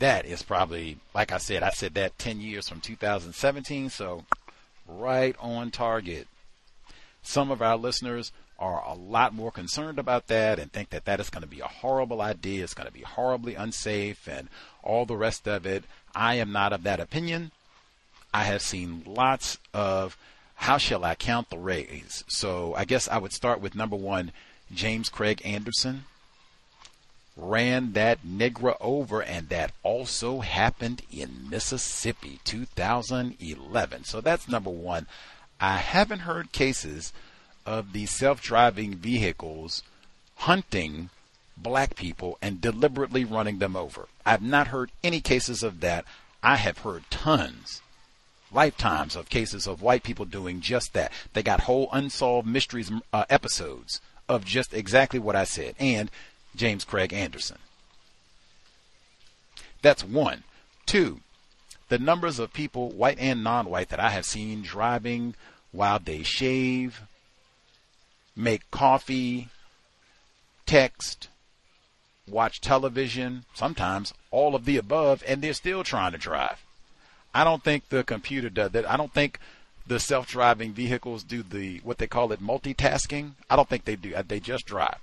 That 0.00 0.26
is 0.26 0.42
probably, 0.42 0.98
like 1.14 1.30
I 1.30 1.38
said, 1.38 1.62
I 1.62 1.70
said 1.70 1.94
that 1.94 2.18
10 2.18 2.40
years 2.40 2.68
from 2.68 2.80
2017, 2.80 3.90
so 3.90 4.24
right 4.88 5.36
on 5.38 5.70
target. 5.70 6.26
some 7.22 7.52
of 7.52 7.62
our 7.62 7.76
listeners 7.76 8.32
are 8.64 8.82
a 8.86 8.94
lot 8.94 9.34
more 9.34 9.52
concerned 9.52 9.98
about 9.98 10.28
that 10.28 10.58
and 10.58 10.72
think 10.72 10.88
that 10.88 11.04
that 11.04 11.20
is 11.20 11.28
going 11.28 11.42
to 11.42 11.48
be 11.48 11.60
a 11.60 11.66
horrible 11.66 12.22
idea. 12.22 12.64
It's 12.64 12.72
going 12.72 12.86
to 12.86 12.92
be 12.92 13.02
horribly 13.02 13.54
unsafe 13.54 14.26
and 14.26 14.48
all 14.82 15.04
the 15.04 15.18
rest 15.18 15.46
of 15.46 15.66
it. 15.66 15.84
I 16.14 16.36
am 16.36 16.50
not 16.50 16.72
of 16.72 16.82
that 16.84 16.98
opinion. 16.98 17.50
I 18.32 18.44
have 18.44 18.62
seen 18.62 19.02
lots 19.06 19.58
of 19.74 20.16
how 20.54 20.78
shall 20.78 21.04
I 21.04 21.14
count 21.14 21.50
the 21.50 21.58
rays? 21.58 22.24
So 22.26 22.74
I 22.74 22.86
guess 22.86 23.06
I 23.06 23.18
would 23.18 23.34
start 23.34 23.60
with 23.60 23.74
number 23.74 23.96
one, 23.96 24.32
James 24.72 25.10
Craig 25.10 25.42
Anderson 25.44 26.04
ran 27.36 27.92
that 27.92 28.24
Negro 28.24 28.76
over, 28.80 29.22
and 29.22 29.50
that 29.50 29.72
also 29.82 30.40
happened 30.40 31.02
in 31.12 31.50
Mississippi, 31.50 32.40
2011. 32.44 34.04
So 34.04 34.22
that's 34.22 34.48
number 34.48 34.70
one. 34.70 35.06
I 35.60 35.76
haven't 35.76 36.20
heard 36.20 36.52
cases 36.52 37.12
of 37.66 37.92
these 37.92 38.10
self 38.10 38.40
driving 38.42 38.94
vehicles 38.94 39.82
hunting 40.36 41.10
black 41.56 41.96
people 41.96 42.38
and 42.42 42.60
deliberately 42.60 43.24
running 43.24 43.58
them 43.58 43.76
over. 43.76 44.08
I've 44.26 44.42
not 44.42 44.68
heard 44.68 44.90
any 45.02 45.20
cases 45.20 45.62
of 45.62 45.80
that. 45.80 46.04
I 46.42 46.56
have 46.56 46.78
heard 46.78 47.04
tons, 47.10 47.80
lifetimes 48.52 49.16
of 49.16 49.28
cases 49.28 49.66
of 49.66 49.80
white 49.80 50.02
people 50.02 50.24
doing 50.24 50.60
just 50.60 50.92
that. 50.92 51.12
They 51.32 51.42
got 51.42 51.62
whole 51.62 51.88
unsolved 51.92 52.46
mysteries 52.46 52.92
uh, 53.12 53.24
episodes 53.30 54.00
of 54.28 54.44
just 54.44 54.74
exactly 54.74 55.18
what 55.18 55.36
I 55.36 55.44
said. 55.44 55.74
And 55.78 56.10
James 56.54 56.84
Craig 56.84 57.12
Anderson. 57.12 57.58
That's 59.82 60.04
one. 60.04 60.44
Two, 60.86 61.20
the 61.88 61.98
numbers 61.98 62.38
of 62.38 62.52
people, 62.52 62.90
white 62.90 63.18
and 63.18 63.44
non 63.44 63.66
white, 63.66 63.88
that 63.90 64.00
I 64.00 64.10
have 64.10 64.24
seen 64.24 64.62
driving 64.62 65.34
while 65.72 65.98
they 65.98 66.22
shave, 66.22 67.02
make 68.36 68.70
coffee, 68.70 69.48
text, 70.66 71.28
watch 72.28 72.60
television, 72.60 73.44
sometimes 73.54 74.14
all 74.30 74.54
of 74.54 74.64
the 74.64 74.76
above, 74.76 75.22
and 75.26 75.42
they're 75.42 75.52
still 75.52 75.84
trying 75.84 76.12
to 76.12 76.18
drive. 76.18 76.64
I 77.34 77.44
don't 77.44 77.62
think 77.62 77.88
the 77.88 78.04
computer 78.04 78.48
does 78.48 78.70
that. 78.72 78.88
I 78.88 78.96
don't 78.96 79.12
think 79.12 79.38
the 79.86 80.00
self-driving 80.00 80.72
vehicles 80.72 81.24
do 81.24 81.42
the 81.42 81.80
what 81.84 81.98
they 81.98 82.06
call 82.06 82.32
it 82.32 82.42
multitasking. 82.42 83.32
I 83.50 83.56
don't 83.56 83.68
think 83.68 83.84
they 83.84 83.96
do. 83.96 84.14
They 84.26 84.40
just 84.40 84.66
drive. 84.66 84.98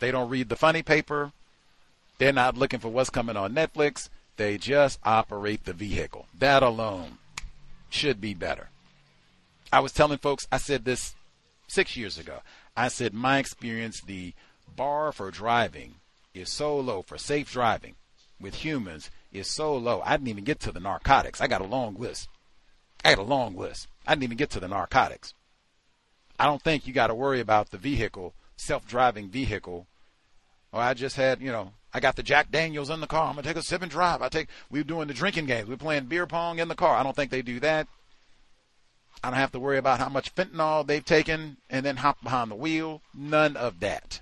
They 0.00 0.10
don't 0.10 0.30
read 0.30 0.48
the 0.48 0.56
funny 0.56 0.82
paper. 0.82 1.32
They're 2.18 2.32
not 2.32 2.56
looking 2.56 2.80
for 2.80 2.88
what's 2.88 3.10
coming 3.10 3.36
on 3.36 3.54
Netflix. 3.54 4.08
They 4.36 4.58
just 4.58 4.98
operate 5.04 5.64
the 5.64 5.72
vehicle. 5.72 6.26
That 6.36 6.62
alone 6.62 7.18
should 7.90 8.20
be 8.20 8.34
better. 8.34 8.68
I 9.72 9.80
was 9.80 9.92
telling 9.92 10.18
folks, 10.18 10.46
I 10.50 10.56
said 10.58 10.84
this 10.84 11.14
six 11.68 11.96
years 11.96 12.18
ago. 12.18 12.40
I 12.76 12.88
said, 12.88 13.14
my 13.14 13.38
experience, 13.38 14.00
the 14.00 14.34
bar 14.76 15.12
for 15.12 15.30
driving 15.30 15.94
is 16.34 16.48
so 16.48 16.78
low 16.78 17.02
for 17.02 17.18
safe 17.18 17.52
driving 17.52 17.94
with 18.40 18.56
humans 18.56 19.10
is 19.32 19.46
so 19.46 19.76
low. 19.76 20.02
I 20.04 20.16
didn't 20.16 20.28
even 20.28 20.44
get 20.44 20.60
to 20.60 20.72
the 20.72 20.80
narcotics. 20.80 21.40
I 21.40 21.46
got 21.46 21.60
a 21.60 21.66
long 21.66 21.94
list. 21.94 22.28
I 23.04 23.14
got 23.14 23.20
a 23.20 23.22
long 23.22 23.56
list. 23.56 23.88
I 24.06 24.14
didn't 24.14 24.24
even 24.24 24.36
get 24.36 24.50
to 24.50 24.60
the 24.60 24.68
narcotics. 24.68 25.34
I 26.38 26.46
don't 26.46 26.62
think 26.62 26.86
you 26.86 26.92
got 26.92 27.08
to 27.08 27.14
worry 27.14 27.40
about 27.40 27.70
the 27.70 27.78
vehicle 27.78 28.34
self-driving 28.58 29.30
vehicle. 29.30 29.86
Or 30.72 30.80
I 30.80 30.94
just 30.94 31.16
had, 31.16 31.40
you 31.40 31.50
know, 31.50 31.72
I 31.94 32.00
got 32.00 32.16
the 32.16 32.22
Jack 32.22 32.50
Daniels 32.50 32.90
in 32.90 33.00
the 33.00 33.06
car. 33.06 33.28
I'm 33.28 33.36
gonna 33.36 33.42
take 33.42 33.56
a 33.56 33.62
sip 33.62 33.80
and 33.80 33.90
drive. 33.90 34.20
I 34.20 34.28
take. 34.28 34.48
We're 34.70 34.84
doing 34.84 35.08
the 35.08 35.14
drinking 35.14 35.46
games. 35.46 35.68
We're 35.68 35.78
playing 35.78 36.06
beer 36.06 36.26
pong 36.26 36.58
in 36.58 36.68
the 36.68 36.74
car. 36.74 36.96
I 36.96 37.02
don't 37.02 37.16
think 37.16 37.30
they 37.30 37.40
do 37.40 37.60
that. 37.60 37.88
I 39.22 39.30
don't 39.30 39.38
have 39.38 39.52
to 39.52 39.60
worry 39.60 39.78
about 39.78 39.98
how 39.98 40.08
much 40.08 40.34
fentanyl 40.34 40.86
they've 40.86 41.04
taken 41.04 41.56
and 41.68 41.84
then 41.84 41.96
hop 41.96 42.22
behind 42.22 42.50
the 42.50 42.56
wheel. 42.56 43.02
None 43.12 43.56
of 43.56 43.80
that. 43.80 44.20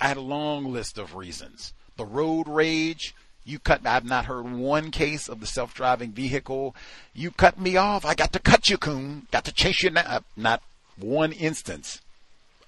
I 0.00 0.08
had 0.08 0.16
a 0.16 0.22
long 0.22 0.72
list 0.72 0.98
of 0.98 1.14
reasons. 1.14 1.72
The 1.96 2.04
road 2.04 2.48
rage, 2.48 3.14
you 3.44 3.58
cut. 3.58 3.86
I've 3.86 4.04
not 4.04 4.26
heard 4.26 4.50
one 4.50 4.90
case 4.90 5.28
of 5.28 5.40
the 5.40 5.46
self-driving 5.46 6.12
vehicle. 6.12 6.74
You 7.14 7.30
cut 7.30 7.58
me 7.58 7.76
off. 7.76 8.04
I 8.04 8.14
got 8.14 8.32
to 8.32 8.38
cut 8.38 8.68
you, 8.68 8.76
coon. 8.76 9.26
Got 9.30 9.44
to 9.44 9.52
chase 9.52 9.82
you. 9.82 9.90
Now. 9.90 10.20
Not 10.36 10.62
one 10.98 11.32
instance 11.32 12.00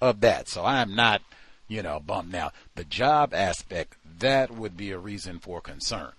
of 0.01 0.21
that. 0.21 0.47
So 0.47 0.63
I 0.63 0.81
am 0.81 0.95
not, 0.95 1.21
you 1.67 1.83
know, 1.83 1.99
bummed. 1.99 2.31
Now, 2.31 2.51
the 2.75 2.83
job 2.83 3.33
aspect, 3.33 3.95
that 4.19 4.51
would 4.51 4.77
be 4.77 4.91
a 4.91 4.97
reason 4.97 5.39
for 5.39 5.61
concern. 5.61 6.13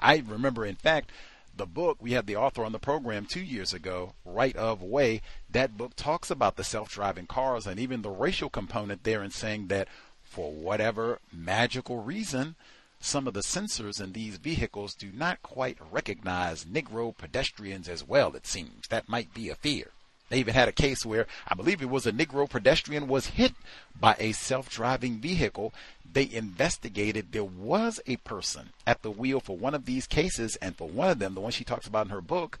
I 0.00 0.22
remember, 0.26 0.64
in 0.64 0.76
fact, 0.76 1.12
the 1.54 1.66
book, 1.66 1.98
we 2.00 2.12
had 2.12 2.26
the 2.26 2.36
author 2.36 2.64
on 2.64 2.72
the 2.72 2.78
program 2.78 3.26
two 3.26 3.42
years 3.42 3.74
ago, 3.74 4.14
Right 4.24 4.56
of 4.56 4.82
Way. 4.82 5.20
That 5.50 5.76
book 5.76 5.94
talks 5.94 6.30
about 6.30 6.56
the 6.56 6.64
self 6.64 6.90
driving 6.90 7.26
cars 7.26 7.66
and 7.66 7.78
even 7.78 8.02
the 8.02 8.10
racial 8.10 8.48
component 8.48 9.04
there 9.04 9.22
and 9.22 9.32
saying 9.32 9.66
that 9.66 9.88
for 10.22 10.52
whatever 10.52 11.18
magical 11.32 11.98
reason, 11.98 12.54
some 13.00 13.26
of 13.26 13.34
the 13.34 13.40
sensors 13.40 14.00
in 14.00 14.12
these 14.12 14.36
vehicles 14.36 14.94
do 14.94 15.10
not 15.12 15.42
quite 15.42 15.78
recognize 15.90 16.64
Negro 16.64 17.16
pedestrians 17.16 17.88
as 17.88 18.04
well, 18.04 18.34
it 18.36 18.46
seems. 18.46 18.88
That 18.88 19.08
might 19.08 19.34
be 19.34 19.48
a 19.48 19.54
fear. 19.54 19.90
They 20.30 20.38
even 20.38 20.54
had 20.54 20.68
a 20.68 20.72
case 20.72 21.04
where 21.04 21.26
I 21.46 21.54
believe 21.54 21.82
it 21.82 21.90
was 21.90 22.06
a 22.06 22.12
Negro 22.12 22.48
pedestrian 22.48 23.08
was 23.08 23.26
hit 23.26 23.52
by 24.00 24.16
a 24.18 24.32
self-driving 24.32 25.18
vehicle. 25.18 25.74
They 26.10 26.30
investigated. 26.30 27.32
There 27.32 27.44
was 27.44 28.00
a 28.06 28.16
person 28.16 28.70
at 28.86 29.02
the 29.02 29.10
wheel 29.10 29.40
for 29.40 29.56
one 29.56 29.74
of 29.74 29.86
these 29.86 30.06
cases, 30.06 30.56
and 30.56 30.76
for 30.76 30.88
one 30.88 31.10
of 31.10 31.18
them, 31.18 31.34
the 31.34 31.40
one 31.40 31.50
she 31.50 31.64
talks 31.64 31.86
about 31.86 32.06
in 32.06 32.12
her 32.12 32.20
book, 32.20 32.60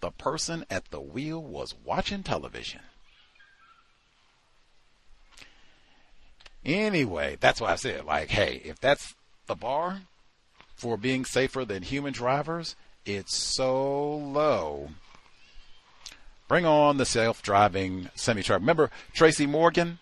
the 0.00 0.10
person 0.10 0.66
at 0.68 0.90
the 0.90 1.00
wheel 1.00 1.40
was 1.40 1.76
watching 1.84 2.24
television. 2.24 2.80
Anyway, 6.64 7.36
that's 7.38 7.60
why 7.60 7.72
I 7.72 7.76
said, 7.76 8.04
like, 8.04 8.30
hey, 8.30 8.60
if 8.64 8.80
that's 8.80 9.14
the 9.46 9.54
bar 9.54 10.00
for 10.74 10.96
being 10.96 11.24
safer 11.24 11.64
than 11.64 11.82
human 11.82 12.12
drivers, 12.12 12.74
it's 13.06 13.36
so 13.36 14.16
low 14.16 14.90
Bring 16.46 16.66
on 16.66 16.98
the 16.98 17.06
self-driving 17.06 18.10
semi-truck. 18.14 18.60
Remember 18.60 18.90
Tracy 19.12 19.46
Morgan? 19.46 19.98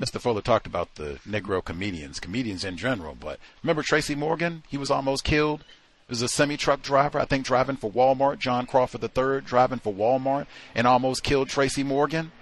Mr. 0.00 0.20
Fuller 0.20 0.42
talked 0.42 0.66
about 0.66 0.96
the 0.96 1.18
Negro 1.26 1.64
comedians, 1.64 2.20
comedians 2.20 2.64
in 2.64 2.76
general, 2.76 3.16
but 3.18 3.38
remember 3.62 3.82
Tracy 3.82 4.14
Morgan? 4.14 4.62
He 4.68 4.76
was 4.76 4.90
almost 4.90 5.24
killed. 5.24 5.60
He 5.60 6.10
was 6.10 6.22
a 6.22 6.28
semi-truck 6.28 6.82
driver, 6.82 7.18
I 7.18 7.24
think 7.24 7.46
driving 7.46 7.76
for 7.76 7.90
Walmart, 7.90 8.38
John 8.38 8.66
Crawford 8.66 9.02
III 9.02 9.40
driving 9.40 9.78
for 9.78 9.92
Walmart 9.92 10.46
and 10.74 10.86
almost 10.86 11.22
killed 11.22 11.48
Tracy 11.48 11.82
Morgan. 11.82 12.32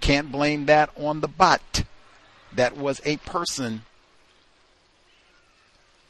Can't 0.00 0.30
blame 0.30 0.66
that 0.66 0.90
on 0.96 1.20
the 1.20 1.28
bot. 1.28 1.84
That 2.52 2.76
was 2.76 3.00
a 3.04 3.16
person 3.18 3.82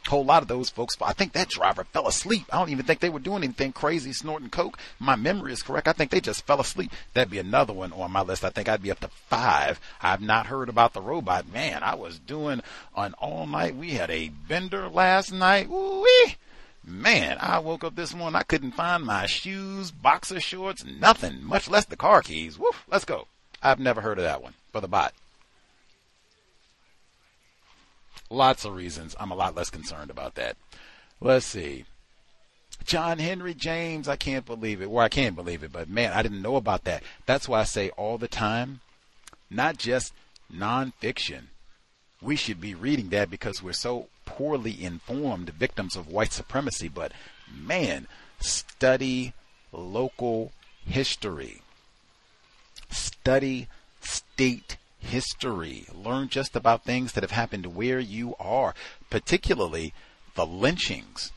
whole 0.09 0.24
lot 0.24 0.43
of 0.43 0.48
those 0.48 0.70
folks, 0.70 0.97
I 1.01 1.12
think 1.12 1.32
that 1.32 1.48
driver 1.48 1.85
fell 1.85 2.09
asleep. 2.09 2.47
I 2.52 2.59
don't 2.59 2.70
even 2.70 2.85
think 2.85 3.01
they 3.01 3.09
were 3.09 3.18
doing 3.18 3.44
anything 3.44 3.72
crazy, 3.72 4.12
snorting 4.12 4.51
coke. 4.51 4.78
My 4.98 5.16
memory 5.16 5.52
is 5.52 5.62
correct. 5.62 5.89
I 5.89 5.93
think 5.93 6.10
they 6.10 6.20
just 6.20 6.47
fell 6.47 6.60
asleep. 6.60 6.93
That'd 7.14 7.30
be 7.30 7.39
another 7.39 7.72
one 7.72 7.93
on 7.93 8.10
my 8.10 8.22
list. 8.22 8.44
I 8.44 8.51
think 8.51 8.68
I'd 8.68 8.82
be 8.82 8.90
up 8.90 9.01
to 9.01 9.09
five. 9.09 9.80
I've 10.02 10.20
not 10.20 10.47
heard 10.47 10.68
about 10.68 10.93
the 10.93 11.01
robot. 11.02 11.52
Man, 11.52 11.82
I 11.82 11.94
was 11.94 12.18
doing 12.18 12.62
an 12.97 13.14
all 13.14 13.47
night. 13.47 13.76
We 13.76 13.90
had 13.90 14.10
a 14.10 14.28
bender 14.28 14.89
last 14.89 15.32
night. 15.32 15.68
Ooh-wee. 15.68 16.36
Man, 16.85 17.36
I 17.39 17.59
woke 17.59 17.85
up 17.85 17.97
this 17.97 18.14
morning. 18.14 18.36
I 18.36 18.44
couldn't 18.44 18.72
find 18.72 19.05
my 19.05 19.26
shoes, 19.26 19.90
boxer 19.90 20.40
shorts, 20.40 20.85
nothing, 20.85 21.44
much 21.44 21.68
less 21.68 21.85
the 21.85 21.97
car 21.97 22.22
keys. 22.22 22.59
Woof, 22.59 22.85
let's 22.90 23.05
go. 23.05 23.26
I've 23.62 23.78
never 23.78 24.01
heard 24.01 24.18
of 24.18 24.24
that 24.24 24.43
one 24.43 24.55
for 24.72 24.80
the 24.80 24.89
bot. 24.89 25.12
Lots 28.30 28.64
of 28.64 28.74
reasons. 28.74 29.16
I'm 29.18 29.30
a 29.30 29.36
lot 29.36 29.56
less 29.56 29.70
concerned 29.70 30.10
about 30.10 30.34
that. 30.34 30.56
Let's 31.20 31.46
see. 31.46 31.84
John 32.84 33.18
Henry 33.18 33.55
James, 33.55 34.09
I 34.09 34.16
can't 34.16 34.46
believe 34.46 34.80
it. 34.80 34.90
Well, 34.90 35.05
I 35.05 35.09
can't 35.09 35.36
believe 35.36 35.62
it, 35.62 35.72
but 35.72 35.88
man, 35.88 36.12
I 36.12 36.22
didn't 36.22 36.42
know 36.42 36.56
about 36.56 36.84
that. 36.84 37.02
That's 37.26 37.48
why 37.48 37.60
I 37.60 37.64
say 37.64 37.90
all 37.90 38.18
the 38.18 38.28
time, 38.28 38.80
not 39.50 39.78
just 39.78 40.12
nonfiction. 40.52 41.44
We 42.20 42.36
should 42.36 42.60
be 42.60 42.74
reading 42.74 43.09
that 43.10 43.30
because 43.30 43.62
we're 43.62 43.72
so 43.72 44.09
poorly 44.24 44.82
informed 44.82 45.50
victims 45.50 45.96
of 45.96 46.09
white 46.09 46.32
supremacy. 46.32 46.88
But 46.88 47.12
man, 47.52 48.06
study 48.40 49.34
local 49.72 50.52
history. 50.86 51.62
Study 52.90 53.68
state 54.00 54.76
history. 54.99 55.87
Learn 55.95 56.29
just 56.29 56.57
about 56.57 56.85
things 56.85 57.12
that 57.12 57.23
have 57.23 57.31
happened 57.31 57.75
where 57.75 58.01
you 58.01 58.35
are, 58.39 58.75
particularly 59.11 59.93
the 60.35 60.47
lynchings. 60.47 61.33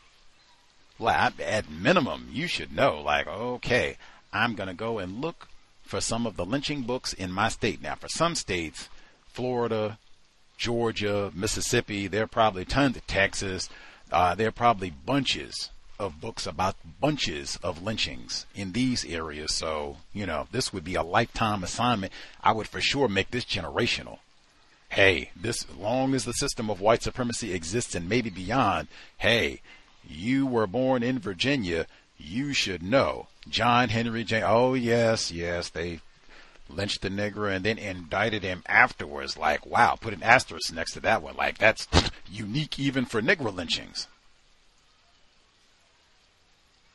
At 1.00 1.70
minimum, 1.70 2.30
you 2.32 2.48
should 2.48 2.76
know, 2.76 3.02
like, 3.02 3.28
okay, 3.28 3.98
I'm 4.32 4.54
going 4.54 4.68
to 4.68 4.76
go 4.76 5.00
and 5.00 5.20
look 5.20 5.48
for 5.84 6.00
some 6.00 6.28
of 6.28 6.36
the 6.36 6.46
lynching 6.46 6.84
books 6.84 7.12
in 7.12 7.32
my 7.32 7.50
state. 7.50 7.82
Now, 7.82 7.96
for 7.96 8.08
some 8.08 8.36
states, 8.36 8.88
Florida, 9.28 9.98
Georgia, 10.58 11.32
Mississippi, 11.34 12.08
there 12.08 12.24
are 12.24 12.28
probably 12.28 12.66
tons 12.66 12.98
of 12.98 13.08
Texas, 13.08 13.68
uh, 14.12 14.36
there 14.36 14.50
are 14.50 14.52
probably 14.52 14.92
bunches 14.92 15.72
of 16.02 16.20
books 16.20 16.46
about 16.48 16.76
bunches 17.00 17.58
of 17.64 17.84
lynchings 17.84 18.46
in 18.56 18.72
these 18.72 19.06
areas. 19.06 19.54
So, 19.54 19.98
you 20.14 20.26
know, 20.26 20.48
this 20.52 20.74
would 20.74 20.84
be 20.84 20.96
a 20.96 21.04
lifetime 21.04 21.64
assignment. 21.64 22.12
I 22.44 22.52
would 22.52 22.68
for 22.68 22.82
sure 22.82 23.08
make 23.08 23.32
this 23.32 23.46
generational. 23.46 24.18
Hey, 24.90 25.30
this 25.40 25.66
long 25.78 26.14
as 26.14 26.26
the 26.26 26.34
system 26.34 26.70
of 26.70 26.82
white 26.82 27.04
supremacy 27.04 27.54
exists 27.54 27.96
and 27.96 28.10
maybe 28.10 28.30
beyond, 28.30 28.90
hey, 29.20 29.62
you 30.06 30.46
were 30.46 30.68
born 30.68 31.04
in 31.04 31.20
Virginia, 31.20 31.88
you 32.18 32.52
should 32.52 32.84
know. 32.84 33.28
John 33.48 33.90
Henry 33.90 34.24
James. 34.24 34.46
Oh 34.48 34.74
yes, 34.74 35.32
yes, 35.32 35.70
they 35.70 36.02
lynched 36.70 37.02
the 37.02 37.10
nigger 37.10 37.54
and 37.54 37.64
then 37.64 37.78
indicted 37.78 38.44
him 38.44 38.64
afterwards. 38.66 39.38
Like, 39.38 39.66
wow, 39.66 39.96
put 40.00 40.14
an 40.14 40.24
asterisk 40.24 40.74
next 40.74 40.94
to 40.94 41.00
that 41.02 41.22
one. 41.22 41.36
Like, 41.36 41.58
that's 41.58 41.88
unique 42.32 42.80
even 42.80 43.06
for 43.06 43.22
nigger 43.22 43.54
lynchings. 43.54 44.08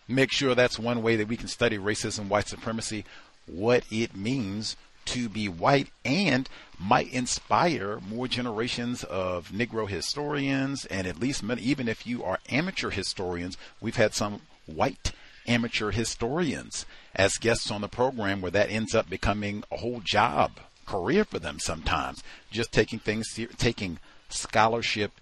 Make 0.09 0.33
sure 0.33 0.55
that's 0.55 0.79
one 0.79 1.03
way 1.03 1.17
that 1.17 1.29
we 1.29 1.37
can 1.37 1.49
study 1.49 1.79
racism, 1.79 2.29
white 2.29 2.49
supremacy, 2.49 3.05
what 3.47 3.85
it 3.91 4.17
means 4.17 4.77
to 5.07 5.29
be 5.29 5.49
white, 5.49 5.89
and 6.05 6.49
might 6.79 7.13
inspire 7.13 8.01
more 8.01 8.29
generations 8.29 9.05
of 9.05 9.51
Negro 9.51 9.89
historians, 9.89 10.85
and 10.87 11.07
at 11.07 11.21
least 11.21 11.45
even 11.45 11.89
if 11.89 12.07
you 12.07 12.25
are 12.25 12.41
amateur 12.51 12.91
historians, 12.91 13.57
we've 13.81 13.97
had 13.97 14.15
some 14.15 14.43
white 14.67 15.13
amateur 15.47 15.93
historians 15.93 16.87
as 17.15 17.39
guests 17.39 17.71
on 17.71 17.81
the 17.81 17.89
program 17.89 18.41
where 18.41 18.51
that 18.51 18.71
ends 18.71 18.95
up 18.95 19.09
becoming 19.09 19.63
a 19.71 19.77
whole 19.77 20.01
job, 20.01 20.53
career 20.87 21.25
for 21.25 21.39
them 21.39 21.59
sometimes, 21.61 22.23
just 22.51 22.73
taking 22.73 22.99
things, 22.99 23.39
taking 23.57 23.99
scholarship 24.29 25.13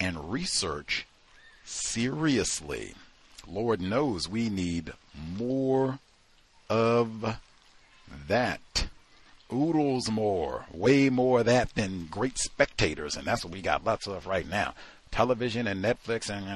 and 0.00 0.32
research 0.32 1.06
seriously. 1.64 2.94
Lord 3.50 3.80
knows 3.80 4.28
we 4.28 4.48
need 4.48 4.92
more 5.36 5.98
of 6.68 7.36
that. 8.28 8.88
Oodles 9.52 10.10
more, 10.10 10.66
way 10.72 11.08
more 11.08 11.40
of 11.40 11.46
that 11.46 11.74
than 11.74 12.06
great 12.10 12.36
spectators, 12.36 13.16
and 13.16 13.26
that's 13.26 13.44
what 13.44 13.54
we 13.54 13.62
got 13.62 13.84
lots 13.84 14.06
of 14.06 14.26
right 14.26 14.46
now. 14.46 14.74
Television 15.10 15.66
and 15.66 15.82
Netflix 15.82 16.28
and 16.28 16.46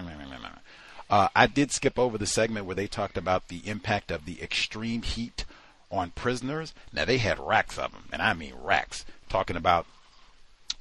uh, 1.12 1.28
I 1.36 1.46
did 1.46 1.70
skip 1.70 1.98
over 1.98 2.16
the 2.16 2.26
segment 2.26 2.64
where 2.64 2.74
they 2.74 2.86
talked 2.86 3.18
about 3.18 3.48
the 3.48 3.60
impact 3.66 4.10
of 4.10 4.24
the 4.24 4.42
extreme 4.42 5.02
heat 5.02 5.44
on 5.90 6.10
prisoners. 6.10 6.72
Now 6.90 7.04
they 7.04 7.18
had 7.18 7.38
racks 7.38 7.78
of 7.78 7.92
them, 7.92 8.04
and 8.10 8.22
I 8.22 8.32
mean 8.32 8.54
racks, 8.54 9.04
talking 9.28 9.56
about 9.56 9.86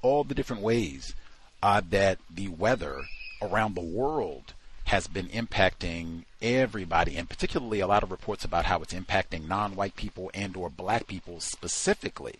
all 0.01 0.23
the 0.23 0.33
different 0.33 0.61
ways 0.61 1.15
uh, 1.61 1.81
that 1.89 2.17
the 2.33 2.47
weather 2.47 3.01
around 3.41 3.75
the 3.75 3.81
world 3.81 4.53
has 4.85 5.07
been 5.07 5.27
impacting 5.27 6.23
everybody, 6.41 7.17
and 7.17 7.29
particularly 7.29 7.79
a 7.79 7.87
lot 7.87 8.03
of 8.03 8.11
reports 8.11 8.43
about 8.43 8.65
how 8.65 8.81
it's 8.81 8.93
impacting 8.93 9.47
non-white 9.47 9.95
people 9.95 10.31
and 10.33 10.55
or 10.57 10.69
black 10.69 11.07
people 11.07 11.39
specifically. 11.39 12.35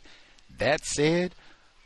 That 0.58 0.86
said, 0.86 1.34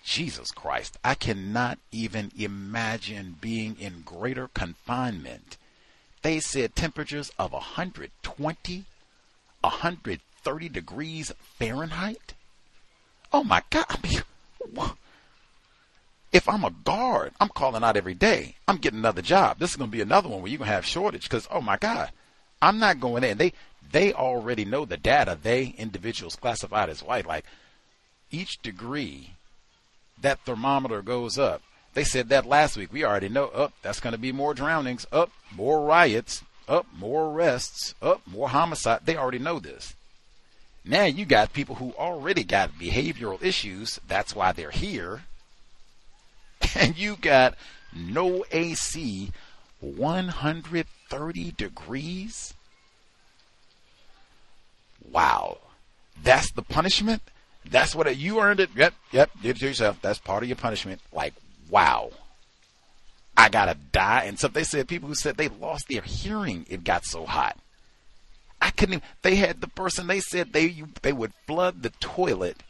Jesus 0.04 0.52
Christ, 0.52 0.98
I 1.04 1.16
cannot 1.16 1.80
even 1.92 2.32
imagine 2.38 3.38
being 3.42 3.76
in 3.80 4.02
greater 4.06 4.48
confinement 4.50 5.58
they 6.26 6.40
said 6.40 6.76
temperatures 6.76 7.32
of 7.38 7.52
120, 7.52 8.86
130 9.62 10.70
degrees 10.70 11.32
Fahrenheit. 11.40 12.34
Oh 13.32 13.44
my 13.44 13.62
God. 13.70 13.86
I 13.88 13.98
mean, 14.02 14.90
if 16.32 16.50
I'm 16.50 16.64
a 16.64 16.72
guard, 16.72 17.32
I'm 17.40 17.50
calling 17.50 17.84
out 17.84 17.98
every 17.98 18.14
day. 18.14 18.56
I'm 18.68 18.78
getting 18.78 19.00
another 19.00 19.22
job. 19.22 19.60
This 19.60 19.72
is 19.72 19.76
going 19.78 19.90
to 19.90 19.96
be 19.96 20.02
another 20.02 20.30
one 20.30 20.42
where 20.42 20.52
you're 20.52 20.58
going 20.58 20.70
to 20.70 20.76
have 20.76 20.86
shortage 20.86 21.24
because, 21.24 21.48
oh 21.52 21.62
my 21.62 21.78
God, 21.78 22.12
I'm 22.62 22.80
not 22.80 23.00
going 23.00 23.24
in. 23.24 23.38
They, 23.38 23.54
they 23.92 24.14
already 24.14 24.66
know 24.66 24.86
the 24.86 24.98
data. 24.98 25.38
They, 25.42 25.76
individuals 25.78 26.36
classified 26.36 26.90
as 26.90 27.04
white, 27.04 27.26
like 27.26 27.46
each 28.32 28.62
degree 28.62 29.32
that 30.22 30.40
thermometer 30.46 31.02
goes 31.02 31.38
up, 31.38 31.62
they 31.94 32.04
said 32.04 32.30
that 32.30 32.46
last 32.46 32.76
week. 32.76 32.92
We 32.92 33.06
already 33.06 33.30
know. 33.30 33.46
Up, 33.46 33.72
oh, 33.74 33.78
that's 33.82 34.02
going 34.02 34.12
to 34.12 34.20
be 34.20 34.34
more 34.34 34.54
drownings. 34.54 35.06
Up, 35.12 35.32
oh, 35.32 35.56
more 35.56 35.86
riots. 35.86 36.44
Up, 36.68 36.86
oh, 36.90 36.98
more 36.98 37.32
arrests. 37.32 37.96
Up, 38.02 38.22
more 38.28 38.50
homicide. 38.50 39.02
They 39.06 39.16
already 39.16 39.40
know 39.40 39.60
this. 39.60 39.96
Now 40.84 41.06
you 41.06 41.26
got 41.26 41.54
people 41.54 41.76
who 41.76 41.94
already 41.94 42.44
got 42.44 42.78
behavioral 42.78 43.42
issues. 43.42 44.00
That's 44.08 44.36
why 44.36 44.52
they're 44.52 44.72
here. 44.72 45.24
And 46.76 46.98
you 46.98 47.16
got 47.16 47.56
no 47.94 48.46
AC, 48.52 49.32
130 49.80 51.52
degrees. 51.52 52.54
Wow. 55.12 55.60
That's 56.22 56.52
the 56.52 56.62
punishment? 56.62 57.22
That's 57.70 57.96
what 57.96 58.08
it, 58.08 58.18
you 58.18 58.40
earned 58.40 58.60
it. 58.60 58.70
Yep, 58.76 58.94
yep, 59.12 59.32
did 59.42 59.58
it 59.58 59.60
to 59.60 59.68
yourself. 59.68 60.00
That's 60.02 60.20
part 60.20 60.44
of 60.44 60.50
your 60.50 60.56
punishment. 60.56 61.02
Like, 61.12 61.34
wow, 61.70 62.12
I 63.36 63.50
gotta 63.50 63.76
die. 63.92 64.26
And 64.26 64.40
so 64.40 64.48
they 64.48 64.64
said 64.64 64.88
people 64.88 65.10
who 65.10 65.16
said 65.16 65.38
they 65.38 65.48
lost 65.48 65.88
their 65.88 66.02
hearing, 66.02 66.66
it 66.70 66.84
got 66.84 67.06
so 67.06 67.26
hot. 67.26 67.58
I 68.62 68.70
couldn't. 68.72 68.96
Even, 68.96 69.08
they 69.22 69.36
had 69.36 69.62
the 69.62 69.68
person. 69.68 70.08
They 70.08 70.20
said 70.20 70.54
they 70.54 70.84
they 71.02 71.14
would 71.14 71.34
flood 71.46 71.82
the 71.82 71.92
toilet 72.00 72.64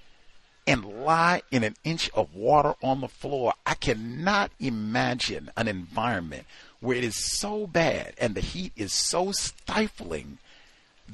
and 0.68 0.84
lie 0.84 1.42
in 1.52 1.64
an 1.64 1.76
inch 1.84 2.10
of 2.14 2.34
water 2.36 2.76
on 2.82 3.02
the 3.02 3.08
floor. 3.08 3.54
I 3.66 3.76
cannot 3.76 4.52
imagine 4.60 5.52
an 5.56 5.68
environment 5.68 6.46
where 6.80 6.98
it 6.98 7.04
is 7.04 7.16
so 7.16 7.68
bad 7.68 8.14
and 8.18 8.36
the 8.36 8.42
heat 8.42 8.72
is 8.76 8.94
so 8.94 9.32
stifling 9.32 10.40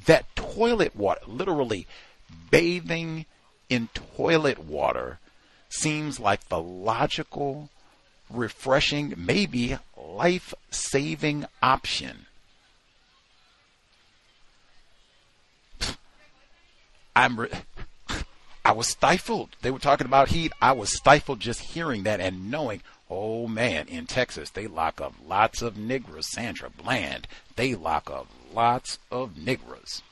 that 0.06 0.34
toilet 0.34 0.96
water, 0.96 1.20
literally 1.26 1.86
bathing 2.50 3.26
in 3.68 3.88
toilet 4.16 4.58
water, 4.58 5.18
seems 5.68 6.18
like 6.18 6.48
the 6.48 6.60
logical 6.60 7.68
refreshing, 8.30 9.14
maybe 9.16 9.78
life 9.96 10.54
saving 10.70 11.46
option. 11.62 12.26
I'm. 17.14 17.40
Re- 17.40 17.50
I 18.64 18.72
was 18.72 18.88
stifled. 18.88 19.56
They 19.62 19.70
were 19.70 19.78
talking 19.78 20.06
about 20.06 20.28
heat. 20.28 20.52
I 20.60 20.72
was 20.72 20.96
stifled 20.96 21.40
just 21.40 21.60
hearing 21.60 22.04
that 22.04 22.20
and 22.20 22.50
knowing, 22.50 22.82
oh 23.10 23.48
man, 23.48 23.88
in 23.88 24.06
Texas, 24.06 24.50
they 24.50 24.66
lock 24.66 25.00
up 25.00 25.14
lots 25.26 25.62
of 25.62 25.74
niggers. 25.74 26.24
Sandra 26.24 26.70
Bland, 26.70 27.26
they 27.56 27.74
lock 27.74 28.08
up 28.10 28.28
lots 28.52 28.98
of 29.10 29.34
niggers. 29.34 30.02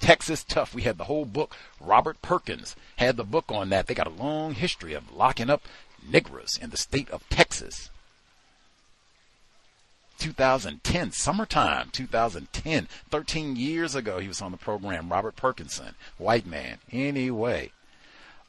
Texas 0.00 0.44
Tough. 0.44 0.74
We 0.74 0.82
had 0.82 0.96
the 0.96 1.04
whole 1.04 1.24
book. 1.24 1.56
Robert 1.80 2.22
Perkinson 2.22 2.76
had 2.96 3.16
the 3.16 3.24
book 3.24 3.46
on 3.48 3.70
that. 3.70 3.88
They 3.88 3.94
got 3.94 4.06
a 4.06 4.10
long 4.10 4.54
history 4.54 4.94
of 4.94 5.12
locking 5.14 5.50
up 5.50 5.62
Negroes 6.08 6.56
in 6.60 6.70
the 6.70 6.76
state 6.76 7.10
of 7.10 7.28
Texas. 7.28 7.90
2010, 10.18 11.12
summertime, 11.12 11.90
2010, 11.92 12.88
13 13.10 13.56
years 13.56 13.94
ago, 13.94 14.18
he 14.18 14.28
was 14.28 14.42
on 14.42 14.50
the 14.50 14.56
program. 14.56 15.10
Robert 15.10 15.36
Perkinson, 15.36 15.94
white 16.18 16.46
man. 16.46 16.78
Anyway, 16.90 17.70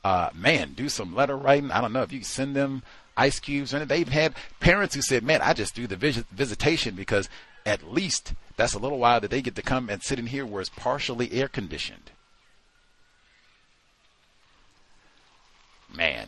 uh, 0.03 0.29
man, 0.33 0.73
do 0.73 0.89
some 0.89 1.15
letter 1.15 1.37
writing. 1.37 1.71
I 1.71 1.81
don't 1.81 1.93
know 1.93 2.01
if 2.01 2.11
you 2.11 2.23
send 2.23 2.55
them 2.55 2.83
ice 3.15 3.39
cubes 3.39 3.73
or 3.73 3.77
anything. 3.77 3.97
They've 3.97 4.09
had 4.09 4.35
parents 4.59 4.95
who 4.95 5.01
said, 5.01 5.23
man, 5.23 5.41
I 5.41 5.53
just 5.53 5.75
do 5.75 5.87
the 5.87 5.95
visit- 5.95 6.27
visitation 6.31 6.95
because 6.95 7.29
at 7.65 7.91
least 7.91 8.33
that's 8.57 8.73
a 8.73 8.79
little 8.79 8.97
while 8.97 9.19
that 9.21 9.29
they 9.29 9.41
get 9.41 9.55
to 9.55 9.61
come 9.61 9.89
and 9.89 10.01
sit 10.01 10.19
in 10.19 10.27
here 10.27 10.45
where 10.45 10.61
it's 10.61 10.69
partially 10.69 11.31
air 11.33 11.47
conditioned. 11.47 12.11
Man, 15.93 16.27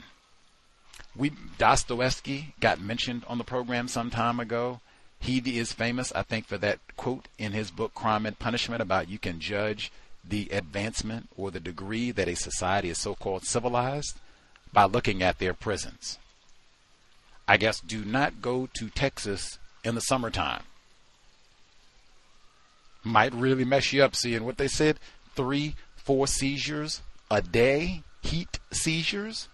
we 1.16 1.32
Dostoevsky 1.58 2.56
got 2.60 2.82
mentioned 2.82 3.24
on 3.28 3.38
the 3.38 3.44
program 3.44 3.88
some 3.88 4.10
time 4.10 4.40
ago. 4.40 4.82
He 5.22 5.60
is 5.60 5.72
famous, 5.72 6.12
I 6.14 6.24
think, 6.24 6.48
for 6.48 6.58
that 6.58 6.80
quote 6.98 7.28
in 7.38 7.52
his 7.52 7.70
book 7.70 7.94
Crime 7.94 8.26
and 8.26 8.38
Punishment 8.38 8.82
about 8.82 9.08
you 9.08 9.20
can 9.20 9.40
judge 9.40 9.92
the 10.28 10.50
advancement 10.52 11.30
or 11.38 11.52
the 11.52 11.60
degree 11.60 12.10
that 12.10 12.28
a 12.28 12.36
society 12.36 12.90
is 12.90 12.98
so-called 12.98 13.46
civilized 13.46 14.20
by 14.74 14.86
looking 14.86 15.22
at 15.22 15.38
their 15.38 15.54
prisons. 15.54 16.18
I 17.48 17.58
guess 17.58 17.80
do 17.80 18.04
not 18.04 18.42
go 18.42 18.68
to 18.74 18.90
Texas 18.90 19.60
in 19.84 19.94
the 19.94 20.02
summertime. 20.02 20.64
Might 23.04 23.34
really 23.34 23.66
mess 23.66 23.94
you 23.94 24.04
up 24.04 24.16
seeing 24.16 24.44
what 24.44 24.58
they 24.58 24.68
said 24.68 25.00
three, 25.36 25.76
four 25.96 26.26
seizures 26.26 27.02
a 27.30 27.44
day, 27.44 28.02
heat 28.24 28.60
seizures 28.72 29.50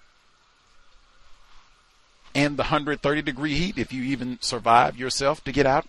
and 2.35 2.57
the 2.57 2.63
130 2.63 3.21
degree 3.21 3.55
heat 3.55 3.77
if 3.77 3.91
you 3.91 4.03
even 4.03 4.37
survive 4.41 4.97
yourself 4.97 5.43
to 5.43 5.51
get 5.51 5.65
out? 5.65 5.87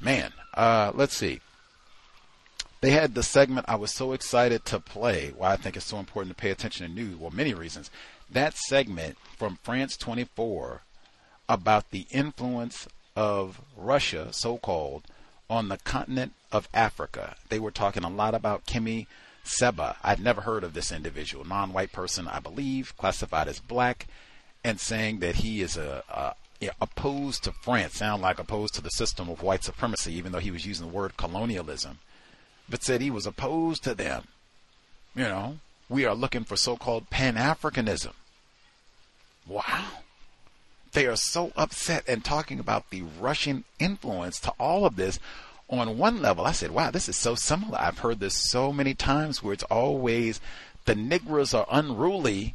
Man, 0.00 0.32
uh, 0.54 0.92
let's 0.94 1.16
see. 1.16 1.40
They 2.80 2.90
had 2.90 3.14
the 3.14 3.22
segment 3.22 3.66
I 3.68 3.76
was 3.76 3.92
so 3.92 4.12
excited 4.12 4.64
to 4.66 4.78
play, 4.78 5.32
why 5.36 5.52
I 5.52 5.56
think 5.56 5.76
it's 5.76 5.86
so 5.86 5.98
important 5.98 6.36
to 6.36 6.40
pay 6.40 6.50
attention 6.50 6.86
to 6.86 6.92
news. 6.92 7.16
Well, 7.16 7.30
many 7.30 7.54
reasons. 7.54 7.90
That 8.30 8.56
segment 8.56 9.16
from 9.36 9.58
France 9.62 9.96
24 9.96 10.82
about 11.48 11.90
the 11.90 12.06
influence 12.10 12.86
of 13.14 13.60
Russia, 13.76 14.32
so 14.32 14.58
called, 14.58 15.04
on 15.48 15.68
the 15.68 15.78
continent 15.78 16.32
of 16.52 16.68
Africa. 16.74 17.36
They 17.48 17.58
were 17.58 17.70
talking 17.70 18.04
a 18.04 18.10
lot 18.10 18.34
about 18.34 18.66
Kemi 18.66 19.06
Seba. 19.46 19.96
I'd 20.02 20.20
never 20.20 20.42
heard 20.42 20.64
of 20.64 20.74
this 20.74 20.92
individual, 20.92 21.44
non 21.44 21.72
white 21.72 21.92
person, 21.92 22.28
I 22.28 22.40
believe, 22.40 22.96
classified 22.96 23.48
as 23.48 23.60
black, 23.60 24.06
and 24.64 24.80
saying 24.80 25.20
that 25.20 25.36
he 25.36 25.60
is 25.60 25.76
a, 25.76 26.02
a 26.08 26.34
opposed 26.80 27.44
to 27.44 27.52
France, 27.52 27.94
sound 27.94 28.22
like 28.22 28.38
opposed 28.38 28.74
to 28.74 28.80
the 28.80 28.90
system 28.90 29.28
of 29.28 29.42
white 29.42 29.64
supremacy, 29.64 30.14
even 30.14 30.32
though 30.32 30.38
he 30.38 30.50
was 30.50 30.66
using 30.66 30.86
the 30.86 30.92
word 30.92 31.16
colonialism, 31.16 31.98
but 32.68 32.82
said 32.82 33.00
he 33.00 33.10
was 33.10 33.26
opposed 33.26 33.84
to 33.84 33.94
them. 33.94 34.26
You 35.14 35.24
know, 35.24 35.58
we 35.88 36.04
are 36.04 36.14
looking 36.14 36.44
for 36.44 36.56
so 36.56 36.76
called 36.76 37.10
Pan 37.10 37.36
Africanism. 37.36 38.12
Wow. 39.46 39.86
They 40.92 41.06
are 41.06 41.16
so 41.16 41.52
upset 41.56 42.04
and 42.08 42.24
talking 42.24 42.58
about 42.58 42.90
the 42.90 43.02
Russian 43.02 43.64
influence 43.78 44.40
to 44.40 44.52
all 44.58 44.86
of 44.86 44.96
this. 44.96 45.18
On 45.68 45.98
one 45.98 46.22
level, 46.22 46.44
I 46.44 46.52
said, 46.52 46.70
wow, 46.70 46.90
this 46.90 47.08
is 47.08 47.16
so 47.16 47.34
similar. 47.34 47.78
I've 47.80 47.98
heard 47.98 48.20
this 48.20 48.50
so 48.50 48.72
many 48.72 48.94
times 48.94 49.42
where 49.42 49.52
it's 49.52 49.64
always 49.64 50.40
the 50.84 50.94
Negroes 50.94 51.52
are 51.52 51.66
unruly 51.70 52.54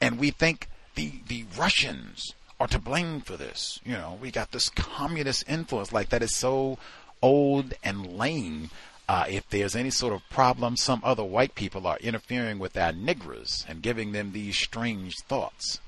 and 0.00 0.18
we 0.18 0.30
think 0.30 0.68
the, 0.94 1.12
the 1.28 1.44
Russians 1.56 2.34
are 2.60 2.66
to 2.68 2.78
blame 2.78 3.20
for 3.20 3.36
this. 3.36 3.80
You 3.84 3.92
know, 3.92 4.18
we 4.20 4.30
got 4.30 4.50
this 4.50 4.68
communist 4.68 5.44
influence 5.48 5.92
like 5.92 6.08
that 6.08 6.22
is 6.22 6.34
so 6.34 6.78
old 7.22 7.74
and 7.84 8.06
lame. 8.18 8.70
Uh, 9.08 9.24
if 9.28 9.48
there's 9.48 9.76
any 9.76 9.90
sort 9.90 10.12
of 10.12 10.28
problem, 10.28 10.76
some 10.76 11.00
other 11.04 11.24
white 11.24 11.54
people 11.54 11.86
are 11.86 11.98
interfering 11.98 12.58
with 12.58 12.76
our 12.76 12.92
Negroes 12.92 13.64
and 13.68 13.82
giving 13.82 14.12
them 14.12 14.32
these 14.32 14.56
strange 14.56 15.16
thoughts. 15.28 15.80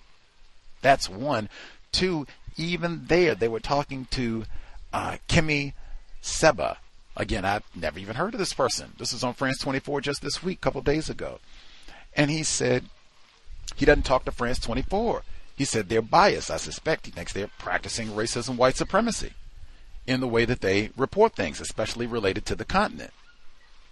That's 0.81 1.09
one. 1.09 1.49
Two, 1.93 2.27
even 2.57 3.07
there, 3.09 3.35
they 3.35 3.49
were 3.49 3.61
talking 3.61 4.07
to 4.13 4.45
uh, 4.93 5.17
Kemi 5.29 5.75
Seba. 6.21 6.79
Again, 7.17 7.45
I've 7.45 7.65
never 7.75 7.99
even 7.99 8.17
heard 8.17 8.35
of 8.35 8.39
this 8.39 8.55
person. 8.55 8.93
This 8.99 9.13
was 9.13 9.25
on 9.25 9.35
France 9.35 9.59
24 9.59 10.01
just 10.01 10.23
this 10.23 10.43
week, 10.43 10.59
a 10.59 10.61
couple 10.61 10.81
days 10.81 11.11
ago. 11.11 11.41
And 12.15 12.31
he 12.31 12.43
said 12.43 12.85
he 13.77 13.87
doesn't 13.87 14.05
talk 14.05 14.25
to 14.25 14.33
France 14.33 14.59
24. 14.59 15.23
He 15.57 15.65
said 15.65 15.89
they're 15.89 16.03
biased. 16.03 16.51
I 16.51 16.57
suspect 16.57 17.07
he 17.07 17.13
thinks 17.13 17.33
they're 17.33 17.51
practicing 17.59 18.09
racism, 18.09 18.57
white 18.57 18.77
supremacy 18.77 19.33
in 20.07 20.21
the 20.21 20.29
way 20.29 20.45
that 20.45 20.61
they 20.61 20.91
report 20.97 21.37
things, 21.37 21.61
especially 21.61 22.07
related 22.07 22.47
to 22.47 22.55
the 22.55 22.65
continent. 22.65 23.13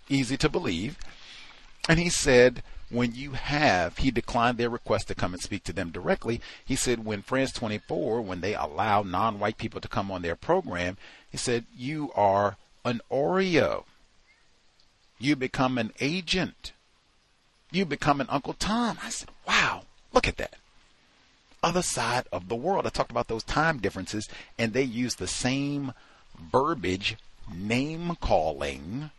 Easy 0.09 0.37
to 0.39 0.49
believe. 0.49 0.97
And 1.89 1.99
he 1.99 2.09
said 2.09 2.63
when 2.91 3.15
you 3.15 3.33
have, 3.33 3.99
he 3.99 4.11
declined 4.11 4.57
their 4.57 4.71
request 4.71 5.09
to 5.09 5.15
come 5.15 5.35
and 5.35 5.43
speak 5.43 5.65
to 5.65 5.73
them 5.73 5.91
directly. 5.91 6.41
He 6.65 6.75
said 6.75 7.05
when 7.05 7.23
France 7.23 7.53
24, 7.53 8.23
when 8.23 8.41
they 8.41 8.55
allow 8.55 9.03
non 9.03 9.39
white 9.39 9.59
people 9.59 9.81
to 9.81 9.89
come 9.89 10.11
on 10.11 10.23
their 10.23 10.37
program, 10.37 10.97
he 11.31 11.37
said, 11.37 11.67
You 11.77 12.11
are 12.15 12.57
an 12.85 13.01
Oreo. 13.11 13.85
You 15.19 15.37
become 15.37 15.77
an 15.77 15.93
agent. 16.01 16.73
You 17.71 17.85
become 17.85 18.21
an 18.21 18.29
Uncle 18.31 18.55
Tom. 18.55 18.99
I 19.03 19.11
said, 19.11 19.29
Wow, 19.47 19.83
look 20.13 20.27
at 20.27 20.39
that. 20.39 20.55
Other 21.63 21.83
side 21.83 22.27
of 22.33 22.49
the 22.49 22.57
world. 22.57 22.87
I 22.87 22.91
talked 22.91 23.11
about 23.11 23.29
those 23.29 23.45
time 23.45 23.79
differences, 23.79 24.29
and 24.59 24.73
they 24.73 24.85
use 24.85 25.17
the 25.17 25.27
same 25.27 25.93
verbiage, 26.39 27.17
name 27.53 28.17
calling, 28.21 29.11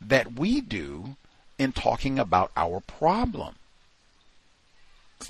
that 0.00 0.34
we 0.34 0.60
do 0.60 1.16
in 1.58 1.72
talking 1.72 2.18
about 2.18 2.50
our 2.56 2.80
problem. 2.80 3.54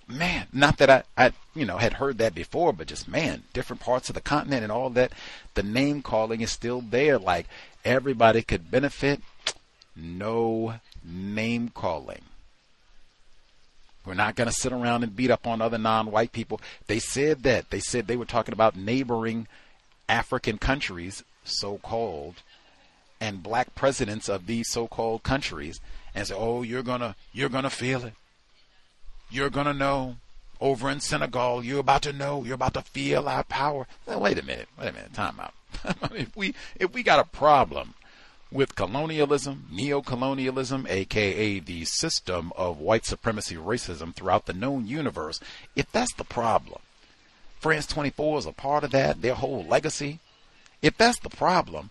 Man, 0.09 0.47
not 0.53 0.79
that 0.79 0.89
I, 0.89 1.03
I, 1.17 1.33
you 1.55 1.67
know, 1.67 1.77
had 1.77 1.95
heard 1.95 2.19
that 2.19 2.35
before, 2.35 2.73
but 2.73 2.87
just 2.87 3.09
man, 3.09 3.43
different 3.53 3.83
parts 3.83 4.09
of 4.09 4.15
the 4.15 4.23
continent 4.23 4.63
and 4.63 4.73
all 4.73 4.89
that, 4.91 5.13
the 5.55 5.63
name 5.63 6.01
calling 6.03 6.41
is 6.41 6.51
still 6.51 6.81
there. 6.81 7.19
Like 7.19 7.47
everybody 7.85 8.43
could 8.43 8.71
benefit. 8.71 9.21
No 9.95 10.77
name 11.05 11.69
calling. 11.75 12.23
We're 14.05 14.15
not 14.15 14.35
going 14.35 14.49
to 14.49 14.55
sit 14.55 14.73
around 14.73 15.05
and 15.05 15.15
beat 15.15 15.31
up 15.31 15.47
on 15.47 15.61
other 15.61 15.79
non-white 15.79 16.33
people. 16.33 16.61
They 16.87 16.99
said 16.99 17.43
that. 17.45 17.71
They 17.71 17.79
said 17.79 18.07
they 18.07 18.17
were 18.17 18.25
talking 18.25 18.53
about 18.53 18.75
neighboring 18.75 19.47
African 20.09 20.59
countries, 20.59 21.23
so-called, 21.45 22.43
and 23.23 23.41
black 23.41 23.73
presidents 23.77 24.29
of 24.29 24.47
these 24.47 24.69
so-called 24.69 25.23
countries 25.23 25.81
and 26.13 26.27
say, 26.27 26.35
"Oh, 26.35 26.63
you're 26.63 26.83
gonna 26.83 27.15
you're 27.33 27.49
gonna 27.49 27.71
feel 27.71 28.05
it. 28.05 28.15
You're 29.31 29.51
gonna 29.51 29.73
know." 29.73 30.17
Over 30.61 30.91
in 30.91 31.01
Senegal, 31.01 31.65
you're 31.65 31.81
about 31.81 32.03
to 32.03 32.13
know. 32.13 32.45
You're 32.45 32.55
about 32.55 32.75
to 32.75 32.83
feel 32.83 33.29
our 33.29 33.43
power. 33.43 33.89
Well, 34.07 34.21
wait 34.21 34.39
a 34.39 34.45
minute. 34.45 34.69
Wait 34.79 34.89
a 34.89 34.93
minute. 34.93 35.13
Time 35.13 35.41
out. 35.41 35.55
if 36.13 36.37
we 36.37 36.55
if 36.77 36.93
we 36.93 37.03
got 37.03 37.19
a 37.19 37.25
problem 37.25 37.95
with 38.51 38.77
colonialism, 38.77 39.67
neo-colonialism, 39.73 40.87
aka 40.89 41.59
the 41.59 41.85
system 41.85 42.53
of 42.57 42.79
white 42.79 43.07
supremacy 43.07 43.57
racism 43.57 44.15
throughout 44.15 44.47
the 44.47 44.53
known 44.53 44.87
universe, 44.87 45.41
if 45.75 45.91
that's 45.91 46.15
the 46.15 46.25
problem, 46.25 46.81
France 47.59 47.87
24 47.87 48.39
is 48.39 48.47
a 48.47 48.53
part 48.53 48.85
of 48.85 48.91
that, 48.91 49.23
their 49.23 49.35
whole 49.35 49.65
legacy. 49.65 50.21
If 50.81 50.97
that's 50.97 51.19
the 51.21 51.31
problem, 51.31 51.91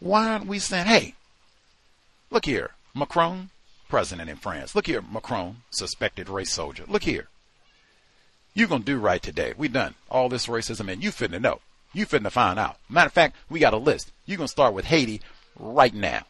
why 0.00 0.28
aren't 0.28 0.46
we 0.46 0.58
saying, 0.58 0.86
hey, 0.86 1.14
look 2.30 2.44
here, 2.44 2.72
Macron, 2.94 3.50
president 3.88 4.28
in 4.28 4.36
France. 4.36 4.74
Look 4.74 4.86
here, 4.86 5.02
Macron, 5.02 5.62
suspected 5.70 6.28
race 6.28 6.52
soldier. 6.52 6.84
Look 6.88 7.04
here. 7.04 7.28
You 8.54 8.66
gonna 8.66 8.84
do 8.84 8.98
right 8.98 9.22
today. 9.22 9.52
We 9.56 9.68
done 9.68 9.94
all 10.10 10.28
this 10.28 10.46
racism 10.46 10.90
and 10.90 11.02
you 11.02 11.10
finna 11.10 11.40
know. 11.40 11.60
You 11.92 12.06
finna 12.06 12.30
find 12.30 12.58
out. 12.58 12.78
Matter 12.88 13.08
of 13.08 13.12
fact, 13.12 13.36
we 13.50 13.60
got 13.60 13.74
a 13.74 13.78
list. 13.78 14.12
You 14.24 14.36
gonna 14.36 14.48
start 14.48 14.74
with 14.74 14.86
Haiti 14.86 15.20
right 15.58 15.94
now. 15.94 16.24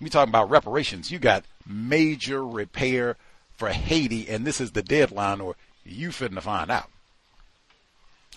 We 0.00 0.08
talking 0.08 0.30
about 0.30 0.50
reparations. 0.50 1.10
You 1.10 1.18
got 1.18 1.44
major 1.66 2.44
repair 2.44 3.16
for 3.56 3.68
Haiti 3.68 4.28
and 4.28 4.46
this 4.46 4.60
is 4.60 4.72
the 4.72 4.82
deadline 4.82 5.40
or 5.40 5.56
you 5.84 6.08
finna 6.08 6.42
find 6.42 6.70
out. 6.70 6.90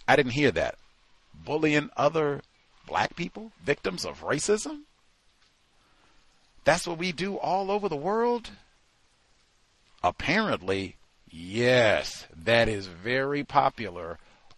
I 0.08 0.16
didn't 0.16 0.34
hear 0.34 0.52
that. 0.52 0.76
Bullying 1.34 1.90
other 1.96 2.42
black 2.88 3.16
people, 3.16 3.52
victims 3.64 4.06
of 4.06 4.24
racism? 4.24 4.82
That's 6.64 6.88
what 6.88 6.98
we 6.98 7.12
do 7.12 7.38
all 7.38 7.70
over 7.70 7.88
the 7.88 7.96
world? 7.96 8.50
Apparently, 10.04 10.96
yes, 11.30 12.28
that 12.36 12.68
is 12.68 12.88
very 12.88 13.44
popular 13.44 14.18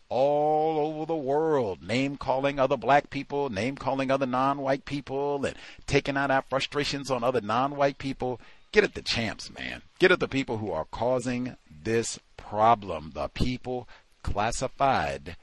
all 0.09 0.79
over 0.79 1.05
the 1.05 1.15
world. 1.15 1.83
Name 1.83 2.17
calling 2.17 2.59
other 2.59 2.77
black 2.77 3.09
people, 3.09 3.49
name 3.49 3.75
calling 3.75 4.09
other 4.09 4.25
non 4.25 4.57
white 4.59 4.85
people, 4.85 5.45
and 5.45 5.55
taking 5.85 6.17
out 6.17 6.31
our 6.31 6.43
frustrations 6.49 7.11
on 7.11 7.23
other 7.23 7.41
non 7.41 7.75
white 7.75 7.97
people. 7.97 8.39
Get 8.71 8.83
at 8.83 8.93
the 8.93 9.01
champs, 9.01 9.49
man. 9.51 9.81
Get 9.99 10.11
at 10.11 10.19
the 10.19 10.27
people 10.27 10.57
who 10.57 10.71
are 10.71 10.85
causing 10.85 11.55
this 11.83 12.19
problem, 12.37 13.11
the 13.13 13.27
people 13.29 13.87
classified 14.23 15.35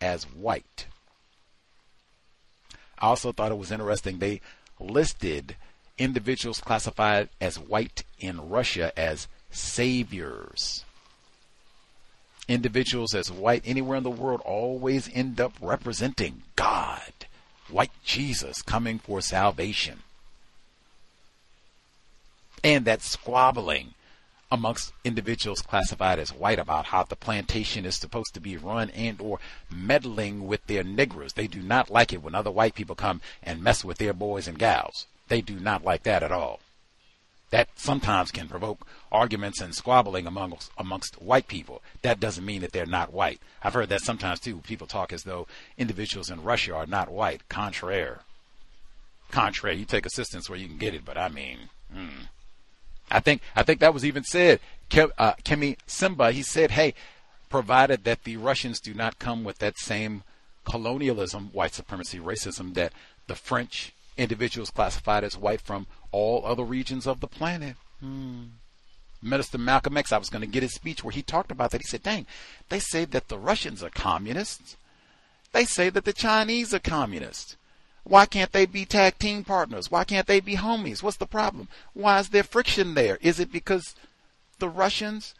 as 0.00 0.24
white. 0.24 0.86
I 2.98 3.06
also 3.06 3.32
thought 3.32 3.52
it 3.52 3.58
was 3.58 3.72
interesting. 3.72 4.18
They 4.18 4.40
listed 4.78 5.56
individuals 5.98 6.60
classified 6.60 7.28
as 7.40 7.58
white 7.58 8.04
in 8.18 8.48
Russia 8.48 8.92
as 8.98 9.28
saviors. 9.50 10.84
Individuals 12.48 13.14
as 13.14 13.30
white 13.30 13.62
anywhere 13.64 13.96
in 13.96 14.02
the 14.02 14.10
world 14.10 14.42
always 14.44 15.08
end 15.14 15.40
up 15.40 15.54
representing 15.60 16.42
God, 16.56 17.12
white 17.70 17.92
Jesus 18.04 18.60
coming 18.60 18.98
for 18.98 19.20
salvation. 19.20 20.00
And 22.62 22.84
that 22.84 23.02
squabbling 23.02 23.94
amongst 24.54 24.92
individuals 25.04 25.60
classified 25.60 26.18
as 26.18 26.32
white 26.32 26.58
about 26.58 26.86
how 26.86 27.02
the 27.02 27.16
plantation 27.16 27.84
is 27.84 27.96
supposed 27.96 28.32
to 28.34 28.40
be 28.40 28.56
run 28.56 28.88
and 28.90 29.20
or 29.20 29.40
meddling 29.70 30.46
with 30.46 30.66
their 30.66 30.84
niggers. 30.84 31.34
They 31.34 31.46
do 31.46 31.60
not 31.60 31.90
like 31.90 32.12
it 32.12 32.22
when 32.22 32.34
other 32.34 32.50
white 32.50 32.74
people 32.74 32.94
come 32.94 33.20
and 33.42 33.62
mess 33.62 33.84
with 33.84 33.98
their 33.98 34.12
boys 34.12 34.48
and 34.48 34.58
gals. 34.58 35.06
They 35.28 35.40
do 35.40 35.58
not 35.58 35.84
like 35.84 36.04
that 36.04 36.22
at 36.22 36.32
all. 36.32 36.60
That 37.50 37.68
sometimes 37.76 38.30
can 38.30 38.48
provoke 38.48 38.86
arguments 39.12 39.60
and 39.60 39.74
squabbling 39.74 40.26
amongst, 40.26 40.70
amongst 40.76 41.20
white 41.22 41.46
people. 41.46 41.82
That 42.02 42.18
doesn't 42.18 42.44
mean 42.44 42.62
that 42.62 42.72
they're 42.72 42.86
not 42.86 43.12
white. 43.12 43.40
I've 43.62 43.74
heard 43.74 43.90
that 43.90 44.00
sometimes 44.00 44.40
too. 44.40 44.58
People 44.58 44.86
talk 44.86 45.12
as 45.12 45.22
though 45.22 45.46
individuals 45.78 46.30
in 46.30 46.42
Russia 46.42 46.74
are 46.74 46.86
not 46.86 47.10
white. 47.10 47.48
Contraire. 47.48 48.20
Contraire. 49.30 49.74
You 49.74 49.84
take 49.84 50.06
assistance 50.06 50.48
where 50.48 50.58
you 50.58 50.66
can 50.66 50.78
get 50.78 50.94
it, 50.94 51.04
but 51.04 51.16
I 51.16 51.28
mean, 51.28 51.58
hmm. 51.92 52.24
I 53.10 53.20
think 53.20 53.42
I 53.54 53.62
think 53.62 53.80
that 53.80 53.94
was 53.94 54.04
even 54.04 54.24
said. 54.24 54.60
Ke, 54.90 55.10
uh, 55.18 55.34
Kemi 55.44 55.78
Seba, 55.86 56.32
he 56.32 56.42
said, 56.42 56.72
"Hey, 56.72 56.94
provided 57.48 58.04
that 58.04 58.24
the 58.24 58.36
Russians 58.36 58.80
do 58.80 58.94
not 58.94 59.18
come 59.18 59.44
with 59.44 59.58
that 59.58 59.78
same 59.78 60.22
colonialism, 60.64 61.50
white 61.52 61.74
supremacy, 61.74 62.18
racism 62.18 62.74
that 62.74 62.92
the 63.26 63.34
French 63.34 63.92
individuals 64.16 64.70
classified 64.70 65.24
as 65.24 65.36
white 65.36 65.60
from 65.60 65.86
all 66.12 66.44
other 66.44 66.64
regions 66.64 67.06
of 67.06 67.20
the 67.20 67.26
planet. 67.26 67.76
Hmm. 68.00 68.44
Minister 69.22 69.58
Malcolm 69.58 69.96
X, 69.96 70.12
I 70.12 70.18
was 70.18 70.28
going 70.28 70.42
to 70.42 70.46
get 70.46 70.62
his 70.62 70.74
speech 70.74 71.02
where 71.02 71.12
he 71.12 71.22
talked 71.22 71.50
about 71.50 71.70
that. 71.70 71.80
He 71.80 71.86
said, 71.86 72.02
dang, 72.02 72.26
they 72.68 72.78
say 72.78 73.04
that 73.06 73.28
the 73.28 73.38
Russians 73.38 73.82
are 73.82 73.90
communists 73.90 74.76
They 75.52 75.64
say 75.64 75.88
that 75.90 76.04
the 76.04 76.12
Chinese 76.12 76.74
are 76.74 76.80
communists. 76.80 77.56
Why 78.04 78.26
can't 78.26 78.52
they 78.52 78.66
be 78.66 78.84
tag 78.84 79.18
team 79.18 79.44
partners? 79.44 79.90
Why 79.90 80.04
can't 80.04 80.26
they 80.26 80.40
be 80.40 80.56
homies? 80.56 81.02
What's 81.02 81.16
the 81.16 81.26
problem? 81.26 81.68
Why 81.94 82.18
is 82.20 82.28
there 82.28 82.42
friction 82.42 82.94
there? 82.94 83.18
Is 83.22 83.40
it 83.40 83.50
because 83.50 83.94
the 84.58 84.68
Russians, 84.68 85.34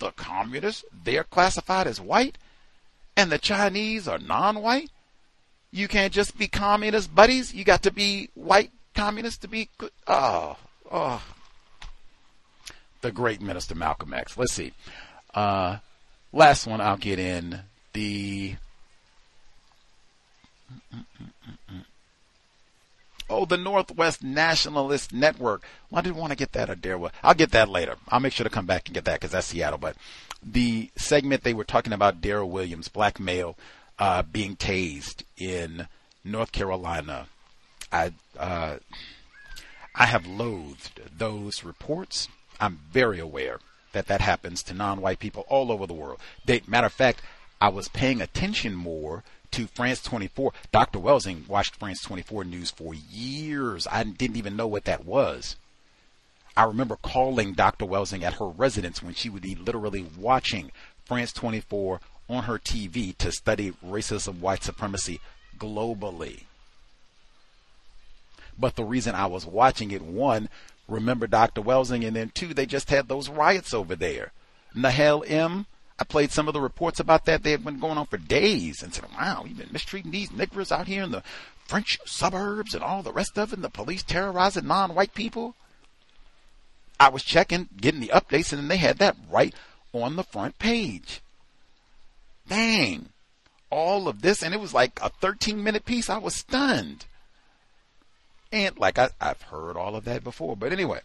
the 0.00 0.10
communists, 0.10 0.84
they're 1.04 1.24
classified 1.24 1.86
as 1.86 2.00
white 2.00 2.36
and 3.16 3.30
the 3.30 3.38
Chinese 3.38 4.08
are 4.08 4.18
non 4.18 4.62
white? 4.62 4.90
You 5.70 5.86
can't 5.86 6.12
just 6.12 6.36
be 6.36 6.48
communist 6.48 7.14
buddies. 7.14 7.54
You 7.54 7.62
got 7.62 7.82
to 7.82 7.92
be 7.92 8.30
white 8.34 8.72
communists 8.94 9.38
to 9.40 9.48
be. 9.48 9.68
Oh, 10.06 10.56
oh. 10.90 11.22
The 13.00 13.12
great 13.12 13.40
minister 13.40 13.74
Malcolm 13.74 14.12
X. 14.12 14.36
Let's 14.36 14.52
see. 14.52 14.72
Uh, 15.34 15.76
last 16.32 16.66
one 16.66 16.80
I'll 16.80 16.96
get 16.96 17.18
in. 17.18 17.60
The. 17.92 18.56
Oh, 23.30 23.44
the 23.44 23.58
Northwest 23.58 24.22
Nationalist 24.22 25.12
Network. 25.12 25.62
Well, 25.90 25.98
I 25.98 26.02
didn't 26.02 26.16
want 26.16 26.30
to 26.30 26.36
get 26.36 26.52
that, 26.52 26.70
Adair. 26.70 26.98
I'll 27.22 27.34
get 27.34 27.50
that 27.50 27.68
later. 27.68 27.96
I'll 28.08 28.20
make 28.20 28.32
sure 28.32 28.44
to 28.44 28.50
come 28.50 28.66
back 28.66 28.86
and 28.86 28.94
get 28.94 29.04
that 29.04 29.20
because 29.20 29.32
that's 29.32 29.48
Seattle. 29.48 29.78
But 29.78 29.96
the 30.42 30.90
segment 30.96 31.42
they 31.42 31.54
were 31.54 31.64
talking 31.64 31.92
about 31.92 32.20
Daryl 32.20 32.48
Williams, 32.48 32.88
black 32.88 33.20
male, 33.20 33.56
uh, 33.98 34.22
being 34.22 34.56
tased 34.56 35.24
in 35.36 35.88
North 36.24 36.52
Carolina. 36.52 37.26
I 37.92 38.12
uh, 38.38 38.76
I 39.94 40.06
have 40.06 40.26
loathed 40.26 41.00
those 41.16 41.64
reports. 41.64 42.28
I'm 42.60 42.80
very 42.92 43.18
aware 43.18 43.58
that 43.92 44.06
that 44.06 44.20
happens 44.20 44.62
to 44.64 44.74
non-white 44.74 45.18
people 45.18 45.44
all 45.48 45.72
over 45.72 45.86
the 45.86 45.94
world. 45.94 46.20
They, 46.44 46.62
matter 46.66 46.86
of 46.86 46.92
fact, 46.92 47.22
I 47.60 47.68
was 47.68 47.88
paying 47.88 48.20
attention 48.20 48.74
more 48.74 49.24
to 49.58 49.66
France 49.66 50.00
24. 50.02 50.52
Dr. 50.70 51.00
Welsing 51.00 51.48
watched 51.48 51.74
France 51.74 52.00
24 52.02 52.44
news 52.44 52.70
for 52.70 52.94
years. 52.94 53.88
I 53.90 54.04
didn't 54.04 54.36
even 54.36 54.54
know 54.54 54.68
what 54.68 54.84
that 54.84 55.04
was. 55.04 55.56
I 56.56 56.62
remember 56.62 56.94
calling 56.94 57.54
Dr. 57.54 57.84
Welsing 57.84 58.22
at 58.22 58.34
her 58.34 58.46
residence 58.46 59.02
when 59.02 59.14
she 59.14 59.28
would 59.28 59.42
be 59.42 59.56
literally 59.56 60.06
watching 60.16 60.70
France 61.04 61.32
24 61.32 62.00
on 62.28 62.44
her 62.44 62.60
TV 62.60 63.16
to 63.18 63.32
study 63.32 63.72
racism, 63.84 64.38
white 64.38 64.62
supremacy 64.62 65.18
globally. 65.58 66.42
But 68.56 68.76
the 68.76 68.84
reason 68.84 69.16
I 69.16 69.26
was 69.26 69.44
watching 69.44 69.90
it, 69.90 70.02
one, 70.02 70.48
remember 70.86 71.26
Dr. 71.26 71.62
Welsing, 71.62 72.06
and 72.06 72.14
then 72.14 72.30
two, 72.32 72.54
they 72.54 72.66
just 72.66 72.90
had 72.90 73.08
those 73.08 73.28
riots 73.28 73.74
over 73.74 73.96
there. 73.96 74.30
Nahel 74.72 75.24
M, 75.26 75.66
I 75.98 76.04
played 76.04 76.30
some 76.30 76.46
of 76.46 76.54
the 76.54 76.60
reports 76.60 77.00
about 77.00 77.24
that. 77.24 77.42
They 77.42 77.50
had 77.50 77.64
been 77.64 77.80
going 77.80 77.98
on 77.98 78.06
for 78.06 78.18
days 78.18 78.82
and 78.82 78.94
said, 78.94 79.06
wow, 79.18 79.44
you've 79.46 79.58
been 79.58 79.72
mistreating 79.72 80.12
these 80.12 80.30
niggers 80.30 80.70
out 80.70 80.86
here 80.86 81.02
in 81.02 81.10
the 81.10 81.24
French 81.66 81.98
suburbs 82.06 82.74
and 82.74 82.84
all 82.84 83.02
the 83.02 83.12
rest 83.12 83.36
of 83.36 83.52
it, 83.52 83.56
and 83.56 83.64
the 83.64 83.68
police 83.68 84.02
terrorizing 84.02 84.66
non-white 84.66 85.14
people. 85.14 85.54
I 87.00 87.08
was 87.08 87.22
checking, 87.22 87.68
getting 87.80 88.00
the 88.00 88.08
updates, 88.08 88.52
and 88.52 88.62
then 88.62 88.68
they 88.68 88.76
had 88.76 88.98
that 88.98 89.16
right 89.30 89.54
on 89.92 90.16
the 90.16 90.22
front 90.22 90.58
page. 90.58 91.20
Dang. 92.48 93.10
All 93.70 94.08
of 94.08 94.22
this, 94.22 94.42
and 94.42 94.54
it 94.54 94.60
was 94.60 94.72
like 94.72 94.98
a 95.02 95.10
13 95.10 95.62
minute 95.62 95.84
piece. 95.84 96.08
I 96.08 96.18
was 96.18 96.34
stunned. 96.34 97.04
And 98.50 98.78
like 98.78 98.98
I, 98.98 99.10
I've 99.20 99.42
heard 99.42 99.76
all 99.76 99.94
of 99.94 100.04
that 100.04 100.24
before. 100.24 100.56
But 100.56 100.72
anyway, 100.72 101.00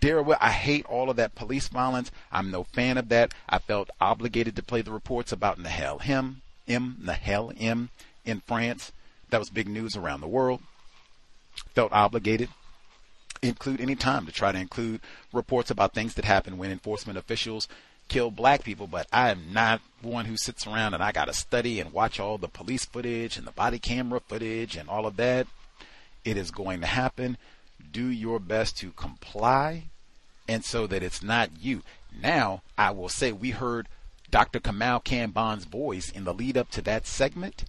Darrell, 0.00 0.34
I 0.40 0.50
hate 0.50 0.86
all 0.86 1.10
of 1.10 1.16
that 1.16 1.34
police 1.34 1.68
violence. 1.68 2.10
I'm 2.32 2.50
no 2.50 2.64
fan 2.64 2.96
of 2.96 3.08
that. 3.10 3.34
I 3.48 3.58
felt 3.58 3.90
obligated 4.00 4.56
to 4.56 4.62
play 4.62 4.82
the 4.82 4.92
reports 4.92 5.30
about 5.30 5.58
Nahel 5.58 6.00
him, 6.00 6.42
M, 6.66 6.96
Nahel 7.02 7.52
M 7.60 7.90
in 8.24 8.40
France. 8.40 8.92
That 9.28 9.38
was 9.38 9.50
big 9.50 9.68
news 9.68 9.96
around 9.96 10.20
the 10.20 10.26
world. 10.26 10.60
Felt 11.74 11.92
obligated. 11.92 12.48
Include 13.42 13.80
any 13.80 13.94
time 13.94 14.26
to 14.26 14.32
try 14.32 14.52
to 14.52 14.58
include 14.58 15.00
reports 15.32 15.70
about 15.70 15.94
things 15.94 16.14
that 16.14 16.24
happen 16.24 16.58
when 16.58 16.70
enforcement 16.70 17.18
officials 17.18 17.68
kill 18.08 18.30
black 18.30 18.64
people, 18.64 18.86
but 18.86 19.06
I 19.12 19.30
am 19.30 19.52
not 19.52 19.80
one 20.02 20.24
who 20.24 20.36
sits 20.36 20.66
around 20.66 20.94
and 20.94 21.02
I 21.02 21.12
got 21.12 21.26
to 21.26 21.32
study 21.32 21.80
and 21.80 21.92
watch 21.92 22.18
all 22.18 22.38
the 22.38 22.48
police 22.48 22.84
footage 22.84 23.38
and 23.38 23.46
the 23.46 23.52
body 23.52 23.78
camera 23.78 24.20
footage 24.20 24.76
and 24.76 24.88
all 24.88 25.06
of 25.06 25.16
that. 25.16 25.46
It 26.24 26.36
is 26.36 26.50
going 26.50 26.80
to 26.80 26.86
happen. 26.86 27.38
Do 27.90 28.06
your 28.06 28.38
best 28.38 28.76
to 28.78 28.90
comply 28.92 29.84
and 30.48 30.64
so 30.64 30.86
that 30.86 31.02
it's 31.02 31.22
not 31.22 31.50
you. 31.60 31.82
Now, 32.20 32.62
I 32.76 32.90
will 32.90 33.08
say 33.08 33.32
we 33.32 33.50
heard 33.50 33.88
Dr. 34.30 34.60
Kamau 34.60 35.02
Kambon's 35.02 35.64
voice 35.64 36.10
in 36.10 36.24
the 36.24 36.34
lead 36.34 36.56
up 36.56 36.70
to 36.70 36.82
that 36.82 37.06
segment. 37.06 37.64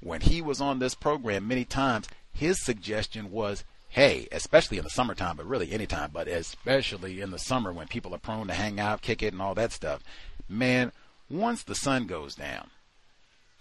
When 0.00 0.20
he 0.20 0.42
was 0.42 0.60
on 0.60 0.78
this 0.78 0.94
program 0.94 1.46
many 1.46 1.64
times, 1.64 2.08
his 2.32 2.64
suggestion 2.64 3.30
was 3.30 3.64
hey, 3.92 4.26
especially 4.32 4.78
in 4.78 4.84
the 4.84 4.90
summertime, 4.90 5.36
but 5.36 5.46
really 5.46 5.70
anytime, 5.70 6.10
but 6.12 6.26
especially 6.26 7.20
in 7.20 7.30
the 7.30 7.38
summer 7.38 7.72
when 7.72 7.86
people 7.86 8.14
are 8.14 8.18
prone 8.18 8.46
to 8.46 8.54
hang 8.54 8.80
out, 8.80 9.02
kick 9.02 9.22
it, 9.22 9.34
and 9.34 9.42
all 9.42 9.54
that 9.54 9.70
stuff, 9.70 10.02
man, 10.48 10.90
once 11.28 11.62
the 11.62 11.74
sun 11.74 12.06
goes 12.06 12.34
down, 12.34 12.70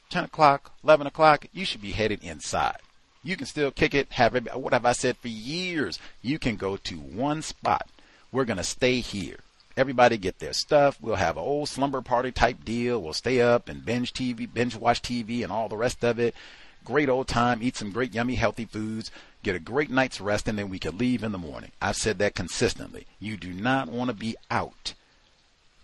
10 0.10 0.24
o'clock, 0.24 0.72
11 0.86 1.06
o'clock, 1.06 1.48
you 1.52 1.66
should 1.66 1.82
be 1.82 1.92
headed 1.92 2.24
inside. 2.24 2.78
You 3.24 3.38
can 3.38 3.46
still 3.46 3.72
kick 3.72 3.94
it, 3.94 4.14
have 4.14 4.36
it, 4.36 4.56
what 4.58 4.74
have 4.74 4.86
I 4.86 4.94
said 4.94 5.18
for 5.18 5.28
years? 5.28 6.00
You 6.22 6.40
can 6.40 6.56
go 6.56 6.78
to 6.78 6.96
one 6.96 7.42
spot. 7.42 7.88
We're 8.32 8.46
to 8.46 8.64
stay 8.64 9.00
here. 9.00 9.38
Everybody 9.78 10.18
get 10.18 10.40
their 10.40 10.54
stuff. 10.54 10.98
We'll 11.02 11.16
have 11.16 11.38
an 11.38 11.44
old 11.44 11.70
slumber 11.70 12.02
party 12.02 12.32
type 12.32 12.66
deal. 12.66 13.02
We'll 13.02 13.14
stay 13.14 13.42
up 13.42 13.70
and 13.70 13.86
binge 13.86 14.14
TV, 14.14 14.52
binge 14.52 14.76
watch 14.76 15.02
TV 15.02 15.44
and 15.44 15.52
all 15.52 15.70
the 15.70 15.78
rest 15.78 16.04
of 16.04 16.20
it. 16.20 16.36
Great 16.84 17.10
old 17.10 17.28
time, 17.28 17.62
eat 17.62 17.78
some 17.78 17.92
great 17.92 18.14
yummy 18.14 18.36
healthy 18.36 18.66
foods 18.66 19.12
get 19.44 19.56
a 19.56 19.60
great 19.60 19.90
night's 19.90 20.22
rest, 20.22 20.48
and 20.48 20.58
then 20.58 20.70
we 20.70 20.80
can 20.80 20.98
leave 20.98 21.24
in 21.24 21.32
the 21.32 21.38
morning. 21.38 21.72
I've 21.82 21.96
said 21.96 22.20
that 22.20 22.36
consistently. 22.36 23.08
You 23.20 23.38
do 23.38 23.54
not 23.54 23.90
want 23.90 24.10
to 24.10 24.16
be 24.16 24.36
out 24.50 24.94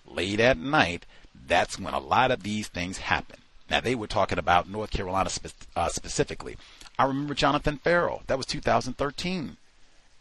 late 0.05 0.39
at 0.39 0.57
night. 0.57 1.05
That's 1.47 1.79
when 1.79 1.93
a 1.93 1.99
lot 1.99 2.31
of 2.31 2.43
these 2.43 2.67
things 2.67 2.99
happen. 2.99 3.39
Now, 3.69 3.81
they 3.81 3.95
were 3.95 4.07
talking 4.07 4.39
about 4.39 4.69
North 4.69 4.91
Carolina 4.91 5.29
spe- 5.29 5.67
uh, 5.75 5.89
specifically. 5.89 6.55
I 6.99 7.05
remember 7.05 7.33
Jonathan 7.33 7.77
Ferrell. 7.77 8.23
That 8.27 8.37
was 8.37 8.45
2013. 8.47 9.57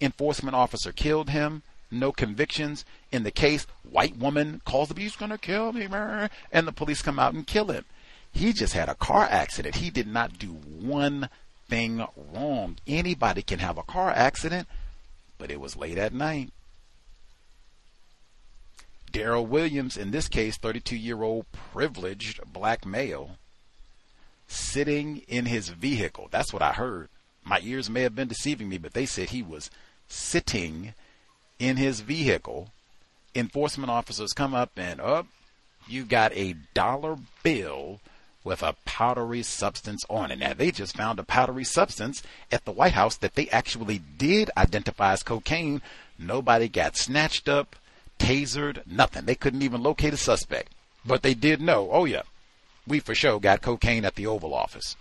Enforcement 0.01 0.55
officer 0.55 0.93
killed 0.93 1.31
him. 1.31 1.63
No 1.91 2.13
convictions 2.13 2.85
in 3.13 3.23
the 3.23 3.31
case. 3.31 3.67
White 3.89 4.17
woman 4.17 4.61
calls 4.65 4.89
the 4.89 4.95
police 4.95 5.17
to 5.17 5.39
kill 5.39 5.73
me, 5.73 5.89
and 6.53 6.69
the 6.69 6.73
police 6.73 7.01
come 7.01 7.19
out 7.19 7.33
and 7.33 7.47
kill 7.47 7.71
him. 7.71 7.85
He 8.33 8.53
just 8.53 8.75
had 8.75 8.89
a 8.89 8.95
car 8.95 9.25
accident. 9.25 9.77
He 9.77 9.91
did 9.91 10.07
not 10.07 10.39
do 10.39 10.49
one 10.49 11.31
thing 11.69 12.05
wrong. 12.17 12.77
Anybody 12.87 13.43
can 13.43 13.61
have 13.61 13.79
a 13.79 13.83
car 13.83 14.11
accident, 14.11 14.69
but 15.39 15.51
it 15.51 15.61
was 15.61 15.77
late 15.77 15.97
at 15.97 16.13
night. 16.13 16.51
Darryl 19.13 19.47
Williams, 19.47 19.97
in 19.97 20.11
this 20.11 20.29
case, 20.29 20.59
32 20.59 20.97
year 20.97 21.23
old 21.23 21.47
privileged 21.73 22.41
black 22.53 22.85
male, 22.85 23.39
sitting 24.49 25.23
in 25.29 25.47
his 25.47 25.69
vehicle. 25.69 26.29
That's 26.31 26.53
what 26.53 26.63
I 26.63 26.73
heard. 26.73 27.09
My 27.45 27.61
ears 27.63 27.89
may 27.89 28.03
have 28.03 28.15
been 28.15 28.29
deceiving 28.29 28.69
me, 28.69 28.79
but 28.79 28.95
they 28.95 29.07
said 29.07 29.31
he 29.31 29.43
was 29.43 29.71
sitting 30.09 30.95
in 31.59 31.77
his 31.77 32.01
vehicle. 32.01 32.73
Enforcement 33.35 33.91
officers 33.91 34.33
come 34.33 34.55
up 34.55 34.71
and 34.77 35.01
up. 35.01 35.27
Oh, 35.27 35.33
you 35.89 36.05
got 36.05 36.33
a 36.35 36.57
dollar 36.75 37.17
bill 37.43 38.01
with 38.43 38.63
a 38.63 38.77
powdery 38.85 39.43
substance 39.43 40.05
on 40.09 40.31
it. 40.31 40.39
Now, 40.39 40.55
they 40.55 40.71
just 40.71 40.97
found 40.97 41.19
a 41.19 41.25
powdery 41.25 41.65
substance 41.65 42.23
at 42.51 42.65
the 42.65 42.73
White 42.73 42.93
House 42.93 43.17
that 43.17 43.35
they 43.35 43.49
actually 43.49 44.01
did 44.19 44.51
identify 44.57 45.13
as 45.13 45.23
cocaine. 45.23 45.83
Nobody 46.19 46.69
got 46.69 46.97
snatched 46.97 47.49
up, 47.49 47.77
tasered, 48.19 48.87
nothing. 48.87 49.25
They 49.25 49.35
couldn't 49.35 49.63
even 49.63 49.83
locate 49.83 50.15
a 50.15 50.17
suspect. 50.17 50.73
But 51.05 51.23
they 51.23 51.35
did 51.35 51.61
know, 51.61 51.89
oh 51.93 52.05
yeah, 52.05 52.23
we 52.87 53.01
for 53.01 53.15
sure 53.15 53.41
got 53.41 53.63
cocaine 53.63 54.05
at 54.05 54.15
the 54.15 54.27
Oval 54.27 54.55
Office. 54.55 54.97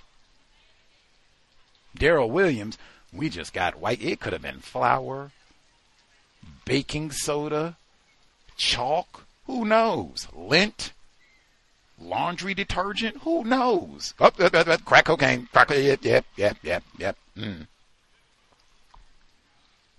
Darryl 1.97 2.29
Williams, 2.29 2.77
we 3.13 3.29
just 3.29 3.53
got 3.53 3.79
white. 3.79 4.01
It 4.01 4.19
could 4.19 4.33
have 4.33 4.41
been 4.41 4.59
flour, 4.59 5.31
baking 6.65 7.11
soda, 7.11 7.77
chalk, 8.57 9.25
who 9.45 9.65
knows, 9.65 10.27
lint 10.33 10.91
laundry 11.99 12.53
detergent? 12.53 13.17
Who 13.21 13.43
knows? 13.43 14.13
Oh, 14.19 14.31
crack 14.31 15.05
cocaine. 15.05 15.47
Crack, 15.51 15.69
yep, 15.71 16.03
yep, 16.03 16.25
yep, 16.35 16.57
yep, 16.63 16.83
yep. 16.97 17.17
Mm. 17.37 17.67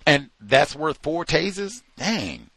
And 0.06 0.30
that's 0.40 0.76
worth 0.76 0.98
four 1.02 1.24
tases? 1.24 1.82
Dang. 1.96 2.50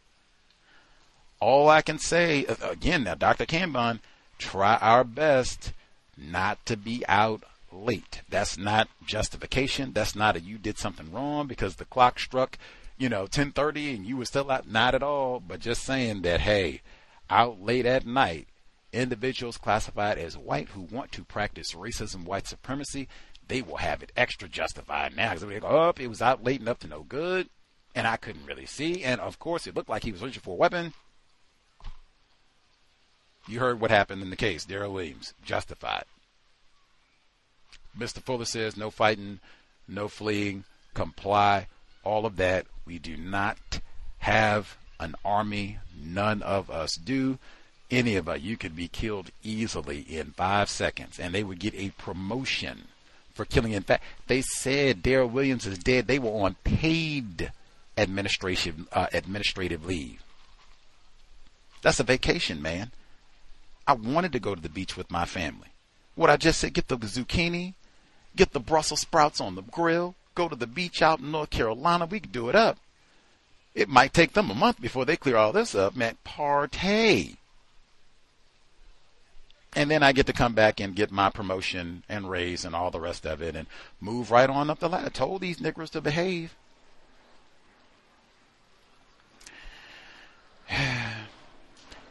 All 1.40 1.68
I 1.68 1.82
can 1.82 1.98
say, 1.98 2.44
again, 2.44 3.04
now, 3.04 3.14
Dr. 3.14 3.46
Kambon, 3.46 4.00
try 4.40 4.76
our 4.76 5.04
best 5.04 5.72
not 6.16 6.64
to 6.66 6.76
be 6.76 7.04
out 7.08 7.44
late. 7.72 8.22
That's 8.28 8.58
not 8.58 8.88
justification. 9.06 9.92
That's 9.92 10.16
not 10.16 10.36
a 10.36 10.40
you 10.40 10.58
did 10.58 10.78
something 10.78 11.12
wrong 11.12 11.46
because 11.46 11.76
the 11.76 11.84
clock 11.84 12.18
struck, 12.18 12.58
you 12.98 13.08
know, 13.08 13.20
1030 13.20 13.94
and 13.94 14.06
you 14.06 14.16
were 14.16 14.24
still 14.24 14.50
out. 14.50 14.68
Not 14.68 14.94
at 14.94 15.02
all. 15.02 15.40
But 15.40 15.60
just 15.60 15.84
saying 15.84 16.22
that, 16.22 16.40
hey, 16.40 16.80
out 17.30 17.62
late 17.62 17.86
at 17.86 18.06
night 18.06 18.48
Individuals 18.92 19.56
classified 19.56 20.18
as 20.18 20.36
white 20.36 20.70
who 20.70 20.80
want 20.80 21.12
to 21.12 21.22
practice 21.22 21.74
racism, 21.74 22.24
white 22.24 22.48
supremacy, 22.48 23.08
they 23.46 23.62
will 23.62 23.76
have 23.76 24.02
it 24.02 24.10
extra 24.16 24.48
justified 24.48 25.14
now 25.14 25.28
because 25.28 25.48
they 25.48 25.60
go, 25.60 25.68
oh, 25.68 25.92
it 25.96 26.08
was 26.08 26.20
out 26.20 26.42
late 26.42 26.60
enough 26.60 26.80
to 26.80 26.88
no 26.88 27.04
good, 27.04 27.48
and 27.94 28.06
I 28.06 28.16
couldn't 28.16 28.46
really 28.46 28.66
see, 28.66 29.04
and 29.04 29.20
of 29.20 29.38
course 29.38 29.68
it 29.68 29.76
looked 29.76 29.88
like 29.88 30.02
he 30.02 30.10
was 30.10 30.22
reaching 30.22 30.42
for 30.42 30.54
a 30.54 30.58
weapon. 30.58 30.92
You 33.50 33.58
heard 33.58 33.80
what 33.80 33.90
happened 33.90 34.22
in 34.22 34.30
the 34.30 34.36
case, 34.36 34.64
Darryl 34.64 34.92
Williams, 34.92 35.34
justified. 35.44 36.04
Mr. 37.98 38.22
Fuller 38.22 38.44
says 38.44 38.76
no 38.76 38.90
fighting, 38.90 39.40
no 39.88 40.06
fleeing, 40.06 40.62
comply, 40.94 41.66
all 42.04 42.26
of 42.26 42.36
that. 42.36 42.66
We 42.86 43.00
do 43.00 43.16
not 43.16 43.80
have 44.18 44.78
an 45.00 45.16
army. 45.24 45.78
None 46.00 46.42
of 46.42 46.70
us 46.70 46.94
do. 46.94 47.38
Any 47.90 48.14
of 48.14 48.28
us, 48.28 48.40
you 48.40 48.56
could 48.56 48.76
be 48.76 48.86
killed 48.86 49.32
easily 49.42 50.02
in 50.02 50.30
five 50.30 50.70
seconds, 50.70 51.18
and 51.18 51.34
they 51.34 51.42
would 51.42 51.58
get 51.58 51.74
a 51.74 51.90
promotion 51.98 52.86
for 53.34 53.44
killing. 53.44 53.72
In 53.72 53.82
fact, 53.82 54.04
they 54.28 54.42
said 54.42 55.02
Darryl 55.02 55.28
Williams 55.28 55.66
is 55.66 55.76
dead. 55.76 56.06
They 56.06 56.20
were 56.20 56.44
on 56.44 56.54
paid 56.62 57.50
administration 57.98 58.86
uh, 58.92 59.08
administrative 59.12 59.84
leave. 59.84 60.22
That's 61.82 61.98
a 61.98 62.04
vacation, 62.04 62.62
man. 62.62 62.92
I 63.90 63.94
wanted 63.94 64.30
to 64.34 64.38
go 64.38 64.54
to 64.54 64.60
the 64.60 64.68
beach 64.68 64.96
with 64.96 65.10
my 65.10 65.24
family. 65.24 65.66
What 66.14 66.30
I 66.30 66.36
just 66.36 66.60
said, 66.60 66.74
get 66.74 66.86
the 66.86 66.96
zucchini, 66.96 67.74
get 68.36 68.52
the 68.52 68.60
Brussels 68.60 69.00
sprouts 69.00 69.40
on 69.40 69.56
the 69.56 69.62
grill, 69.62 70.14
go 70.36 70.48
to 70.48 70.54
the 70.54 70.68
beach 70.68 71.02
out 71.02 71.18
in 71.18 71.32
North 71.32 71.50
Carolina. 71.50 72.06
We 72.06 72.20
could 72.20 72.30
do 72.30 72.48
it 72.48 72.54
up. 72.54 72.78
It 73.74 73.88
might 73.88 74.14
take 74.14 74.34
them 74.34 74.48
a 74.48 74.54
month 74.54 74.80
before 74.80 75.04
they 75.04 75.16
clear 75.16 75.36
all 75.36 75.50
this 75.50 75.74
up, 75.74 75.96
man. 75.96 76.18
Partay. 76.24 77.36
And 79.72 79.90
then 79.90 80.04
I 80.04 80.12
get 80.12 80.26
to 80.26 80.32
come 80.32 80.54
back 80.54 80.78
and 80.78 80.94
get 80.94 81.10
my 81.10 81.28
promotion 81.28 82.04
and 82.08 82.30
raise 82.30 82.64
and 82.64 82.76
all 82.76 82.92
the 82.92 83.00
rest 83.00 83.26
of 83.26 83.42
it 83.42 83.56
and 83.56 83.66
move 84.00 84.30
right 84.30 84.48
on 84.48 84.70
up 84.70 84.78
the 84.78 84.88
ladder. 84.88 85.06
I 85.06 85.08
told 85.08 85.40
these 85.40 85.58
niggers 85.58 85.90
to 85.90 86.00
behave. 86.00 86.54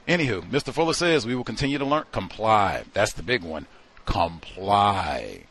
Anywho, 0.09 0.41
Mr. 0.49 0.73
Fuller 0.73 0.93
says 0.93 1.27
we 1.27 1.35
will 1.35 1.43
continue 1.43 1.77
to 1.77 1.85
learn. 1.85 2.05
Comply. 2.11 2.83
That's 2.93 3.13
the 3.13 3.21
big 3.21 3.43
one. 3.43 3.67
Comply. 4.07 5.43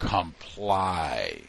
Comply. 0.00 1.42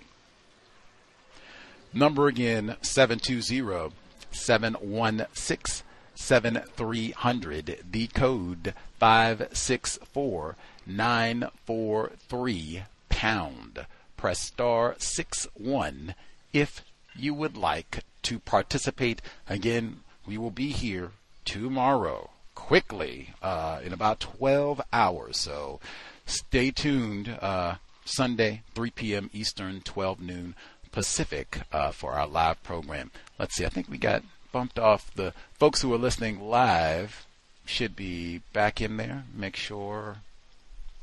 Number 1.92 2.28
again, 2.28 2.76
720 2.84 3.96
716 4.30 5.84
7300. 6.14 7.80
The 7.90 8.06
code 8.08 8.76
564 9.00 10.56
943 10.86 12.84
pound. 13.10 13.88
Press 14.18 14.40
star 14.40 14.94
6 15.00 15.48
1 15.56 16.14
if 16.54 16.86
you 17.16 17.34
would 17.34 17.58
like 17.58 18.04
to 18.22 18.38
participate. 18.38 19.20
Again, 19.48 20.02
we 20.28 20.38
will 20.38 20.52
be 20.52 20.70
here 20.70 21.14
tomorrow 21.50 22.30
quickly 22.54 23.34
uh, 23.42 23.80
in 23.84 23.92
about 23.92 24.20
12 24.20 24.82
hours. 24.94 25.40
So 25.40 25.80
stay 26.28 26.70
tuned. 26.70 27.36
Uh, 27.42 27.76
Sunday, 28.06 28.62
3 28.76 28.92
p.m. 28.92 29.30
Eastern, 29.34 29.82
12 29.82 30.22
noon 30.22 30.56
Pacific 30.92 31.62
uh, 31.72 31.92
for 31.92 32.14
our 32.14 32.28
live 32.28 32.62
program. 32.64 33.10
Let's 33.40 33.56
see. 33.56 33.66
I 33.66 33.70
think 33.70 33.90
we 33.90 33.98
got 33.98 34.24
bumped 34.52 34.78
off. 34.78 35.12
The 35.16 35.34
folks 35.54 35.82
who 35.82 35.92
are 35.94 35.98
listening 35.98 36.40
live 36.40 37.26
should 37.66 37.96
be 37.96 38.42
back 38.54 38.80
in 38.80 38.98
there. 38.98 39.24
Make 39.34 39.56
sure. 39.56 40.18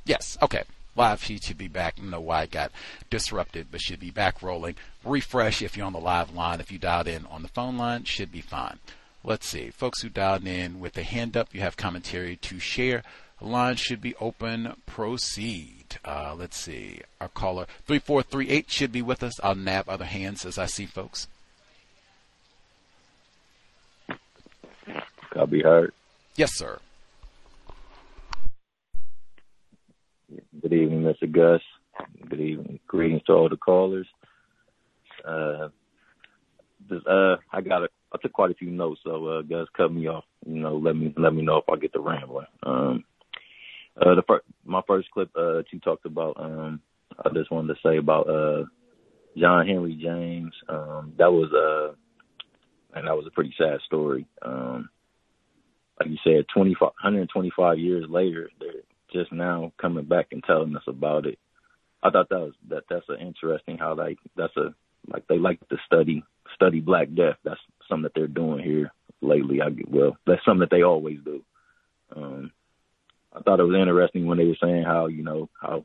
Yes. 0.04 0.38
Okay. 0.40 0.62
Live 0.94 1.20
feed 1.20 1.42
should 1.42 1.58
be 1.58 1.68
back. 1.68 1.94
I 1.96 2.02
don't 2.02 2.10
know 2.10 2.20
why 2.20 2.44
it 2.44 2.52
got 2.52 2.70
disrupted, 3.10 3.66
but 3.70 3.80
should 3.80 4.00
be 4.00 4.10
back 4.10 4.42
rolling. 4.42 4.76
Refresh 5.04 5.60
if 5.60 5.76
you're 5.76 5.86
on 5.86 5.92
the 5.92 5.98
live 5.98 6.34
line. 6.34 6.60
If 6.60 6.70
you 6.70 6.78
dialed 6.78 7.08
in 7.08 7.26
on 7.26 7.42
the 7.42 7.48
phone 7.48 7.76
line, 7.76 8.04
should 8.04 8.30
be 8.30 8.40
fine. 8.40 8.78
Let's 9.26 9.48
see. 9.48 9.70
Folks 9.70 10.02
who 10.02 10.08
dialed 10.08 10.46
in 10.46 10.78
with 10.78 10.96
a 10.96 11.02
hand 11.02 11.36
up, 11.36 11.48
you 11.52 11.60
have 11.60 11.76
commentary 11.76 12.36
to 12.36 12.60
share. 12.60 13.02
The 13.40 13.48
line 13.48 13.74
should 13.74 14.00
be 14.00 14.14
open. 14.20 14.74
Proceed. 14.86 15.98
Uh, 16.04 16.36
let's 16.38 16.56
see. 16.56 17.00
Our 17.20 17.26
caller 17.26 17.66
3438 17.86 18.70
should 18.70 18.92
be 18.92 19.02
with 19.02 19.24
us. 19.24 19.40
I'll 19.42 19.56
nab 19.56 19.88
other 19.88 20.04
hands 20.04 20.46
as 20.46 20.58
I 20.58 20.66
see 20.66 20.86
folks. 20.86 21.26
I'll 25.34 25.48
be 25.48 25.60
heard. 25.60 25.92
Yes, 26.36 26.52
sir. 26.54 26.78
Good 30.62 30.72
evening, 30.72 31.02
Mr. 31.02 31.30
Gus. 31.30 31.62
Good 32.28 32.40
evening. 32.40 32.78
Greetings 32.86 33.24
to 33.24 33.32
all 33.32 33.48
the 33.48 33.56
callers. 33.56 34.06
Uh, 35.24 35.68
this, 36.88 37.04
uh, 37.06 37.36
I 37.52 37.60
got 37.60 37.82
a 37.82 37.88
I 38.16 38.22
took 38.22 38.32
quite 38.32 38.50
a 38.50 38.54
few 38.54 38.70
notes, 38.70 39.00
so 39.04 39.26
uh, 39.26 39.42
guys, 39.42 39.66
cut 39.76 39.92
me 39.92 40.06
off. 40.08 40.24
You 40.46 40.60
know, 40.60 40.76
let 40.76 40.96
me 40.96 41.12
let 41.16 41.34
me 41.34 41.42
know 41.42 41.58
if 41.58 41.64
I 41.70 41.76
get 41.76 41.92
the 41.92 42.00
rambling. 42.00 42.46
Um, 42.62 43.04
uh, 44.00 44.14
the 44.14 44.22
first, 44.26 44.44
my 44.64 44.80
first 44.86 45.10
clip 45.10 45.30
uh, 45.36 45.54
that 45.54 45.64
you 45.72 45.80
talked 45.80 46.06
about, 46.06 46.36
um, 46.38 46.80
I 47.24 47.30
just 47.34 47.50
wanted 47.50 47.74
to 47.74 47.80
say 47.88 47.98
about 47.98 48.28
uh, 48.28 48.64
John 49.36 49.66
Henry 49.66 49.98
James. 50.00 50.52
Um, 50.68 51.14
that 51.18 51.30
was 51.30 51.52
uh, 51.52 51.94
and 52.96 53.06
that 53.06 53.16
was 53.16 53.26
a 53.26 53.30
pretty 53.30 53.54
sad 53.58 53.80
story. 53.84 54.26
Um, 54.42 54.88
like 56.00 56.10
you 56.10 56.16
said, 56.24 56.44
25, 56.54 56.80
125 56.80 57.78
years 57.78 58.04
later, 58.08 58.50
they're 58.60 58.82
just 59.12 59.32
now 59.32 59.72
coming 59.80 60.04
back 60.04 60.28
and 60.32 60.42
telling 60.44 60.74
us 60.76 60.82
about 60.86 61.26
it. 61.26 61.38
I 62.02 62.10
thought 62.10 62.28
that 62.28 62.38
was 62.38 62.54
that 62.68 62.84
that's 62.88 63.08
an 63.08 63.20
interesting 63.20 63.78
how 63.78 63.94
like 63.94 64.18
that's 64.36 64.56
a 64.56 64.74
like 65.08 65.26
they 65.28 65.38
like 65.38 65.66
to 65.68 65.76
study 65.86 66.22
study 66.54 66.80
Black 66.80 67.08
Death. 67.14 67.36
That's 67.44 67.60
something 67.88 68.04
that 68.04 68.12
they're 68.14 68.26
doing 68.26 68.62
here 68.62 68.92
lately. 69.20 69.60
I 69.62 69.68
well, 69.88 70.16
that's 70.26 70.44
something 70.44 70.60
that 70.60 70.70
they 70.70 70.82
always 70.82 71.18
do. 71.24 71.42
Um, 72.14 72.52
I 73.32 73.40
thought 73.40 73.60
it 73.60 73.64
was 73.64 73.76
interesting 73.76 74.26
when 74.26 74.38
they 74.38 74.46
were 74.46 74.56
saying 74.62 74.84
how 74.84 75.06
you 75.06 75.22
know 75.22 75.48
how 75.60 75.84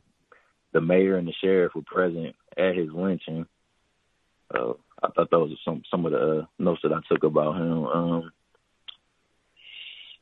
the 0.74 0.82
mayor 0.82 1.18
and 1.18 1.28
the 1.28 1.34
sheriff 1.42 1.74
were 1.76 1.82
present 1.82 2.36
at 2.58 2.76
his 2.76 2.90
lynching. 2.94 3.46
Uh, 4.54 4.74
I 5.02 5.10
thought 5.10 5.30
that 5.32 5.40
was 5.40 5.58
some 5.66 5.84
some 5.90 6.06
of 6.06 6.12
the 6.12 6.40
uh, 6.40 6.46
notes 6.60 6.82
that 6.84 6.94
I 6.94 7.00
took 7.10 7.24
about 7.24 7.56
him. 7.56 7.86
Um, 7.86 8.32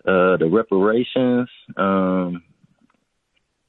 uh, 0.06 0.38
the 0.38 0.50
reparations. 0.50 1.50
Um, 1.76 2.44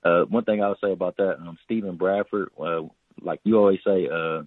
uh, 0.02 0.22
one 0.24 0.44
thing 0.44 0.62
I'll 0.62 0.78
say 0.82 0.92
about 0.92 1.16
that, 1.18 1.36
um, 1.38 1.58
Steven 1.64 1.96
Bradford, 1.96 2.50
uh, 2.58 2.82
like 3.20 3.40
you 3.44 3.58
always 3.58 3.80
say, 3.84 4.08
uh, 4.08 4.42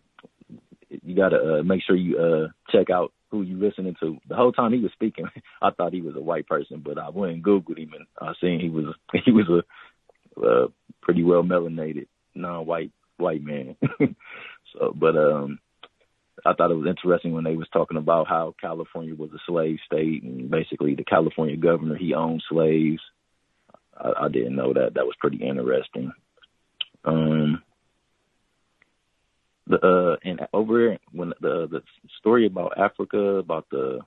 you 1.03 1.15
got 1.15 1.29
to 1.29 1.59
uh, 1.59 1.63
make 1.63 1.81
sure 1.83 1.95
you 1.95 2.17
uh, 2.17 2.47
check 2.71 2.89
out 2.89 3.13
who 3.29 3.41
you 3.41 3.57
listening 3.57 3.95
to. 3.99 4.17
The 4.29 4.35
whole 4.35 4.51
time 4.51 4.73
he 4.73 4.79
was 4.79 4.91
speaking, 4.93 5.25
I 5.61 5.71
thought 5.71 5.93
he 5.93 6.01
was 6.01 6.15
a 6.15 6.21
white 6.21 6.47
person, 6.47 6.81
but 6.85 6.97
I 6.97 7.09
went 7.09 7.33
and 7.33 7.43
googled 7.43 7.79
him 7.79 7.93
and 7.93 8.05
I 8.19 8.33
seen 8.39 8.59
he 8.59 8.69
was 8.69 8.95
he 9.25 9.31
was 9.31 9.47
a 9.49 10.43
uh, 10.45 10.67
pretty 11.01 11.23
well 11.23 11.43
melanated 11.43 12.07
non-white 12.35 12.91
white 13.17 13.43
man. 13.43 13.75
so, 14.73 14.93
but 14.95 15.15
um, 15.15 15.59
I 16.45 16.53
thought 16.53 16.71
it 16.71 16.75
was 16.75 16.87
interesting 16.87 17.33
when 17.33 17.43
they 17.43 17.55
was 17.55 17.67
talking 17.71 17.97
about 17.97 18.27
how 18.27 18.55
California 18.59 19.15
was 19.15 19.31
a 19.31 19.39
slave 19.45 19.77
state 19.85 20.23
and 20.23 20.49
basically 20.49 20.95
the 20.95 21.03
California 21.03 21.57
governor 21.57 21.95
he 21.95 22.13
owned 22.13 22.43
slaves. 22.49 23.01
I, 23.95 24.25
I 24.25 24.29
didn't 24.29 24.55
know 24.55 24.73
that. 24.73 24.95
That 24.95 25.05
was 25.05 25.15
pretty 25.19 25.37
interesting. 25.37 26.11
Um, 27.05 27.61
the 29.67 29.77
uh 29.85 30.15
and 30.23 30.41
over 30.53 30.97
when 31.11 31.33
the 31.41 31.67
the 31.69 31.81
story 32.19 32.45
about 32.45 32.77
Africa 32.77 33.17
about 33.17 33.65
the 33.71 33.99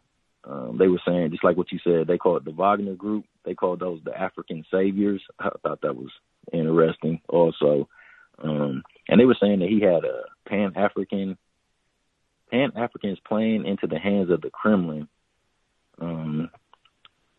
um 0.44 0.76
they 0.78 0.88
were 0.88 1.00
saying 1.06 1.30
just 1.30 1.44
like 1.44 1.56
what 1.56 1.72
you 1.72 1.78
said 1.82 2.06
they 2.06 2.18
called 2.18 2.44
the 2.44 2.50
Wagner 2.50 2.94
group. 2.94 3.24
They 3.44 3.54
called 3.54 3.80
those 3.80 4.00
the 4.04 4.18
African 4.18 4.64
saviors. 4.70 5.22
I 5.38 5.50
thought 5.62 5.80
that 5.82 5.96
was 5.96 6.10
interesting 6.52 7.20
also. 7.28 7.88
Um 8.42 8.82
and 9.08 9.20
they 9.20 9.24
were 9.24 9.36
saying 9.40 9.60
that 9.60 9.68
he 9.68 9.80
had 9.80 10.04
a 10.04 10.24
pan 10.48 10.72
African 10.76 11.38
pan 12.50 12.72
Africans 12.76 13.18
playing 13.26 13.66
into 13.66 13.86
the 13.86 13.98
hands 13.98 14.30
of 14.30 14.42
the 14.42 14.50
Kremlin. 14.50 15.08
Um 16.00 16.50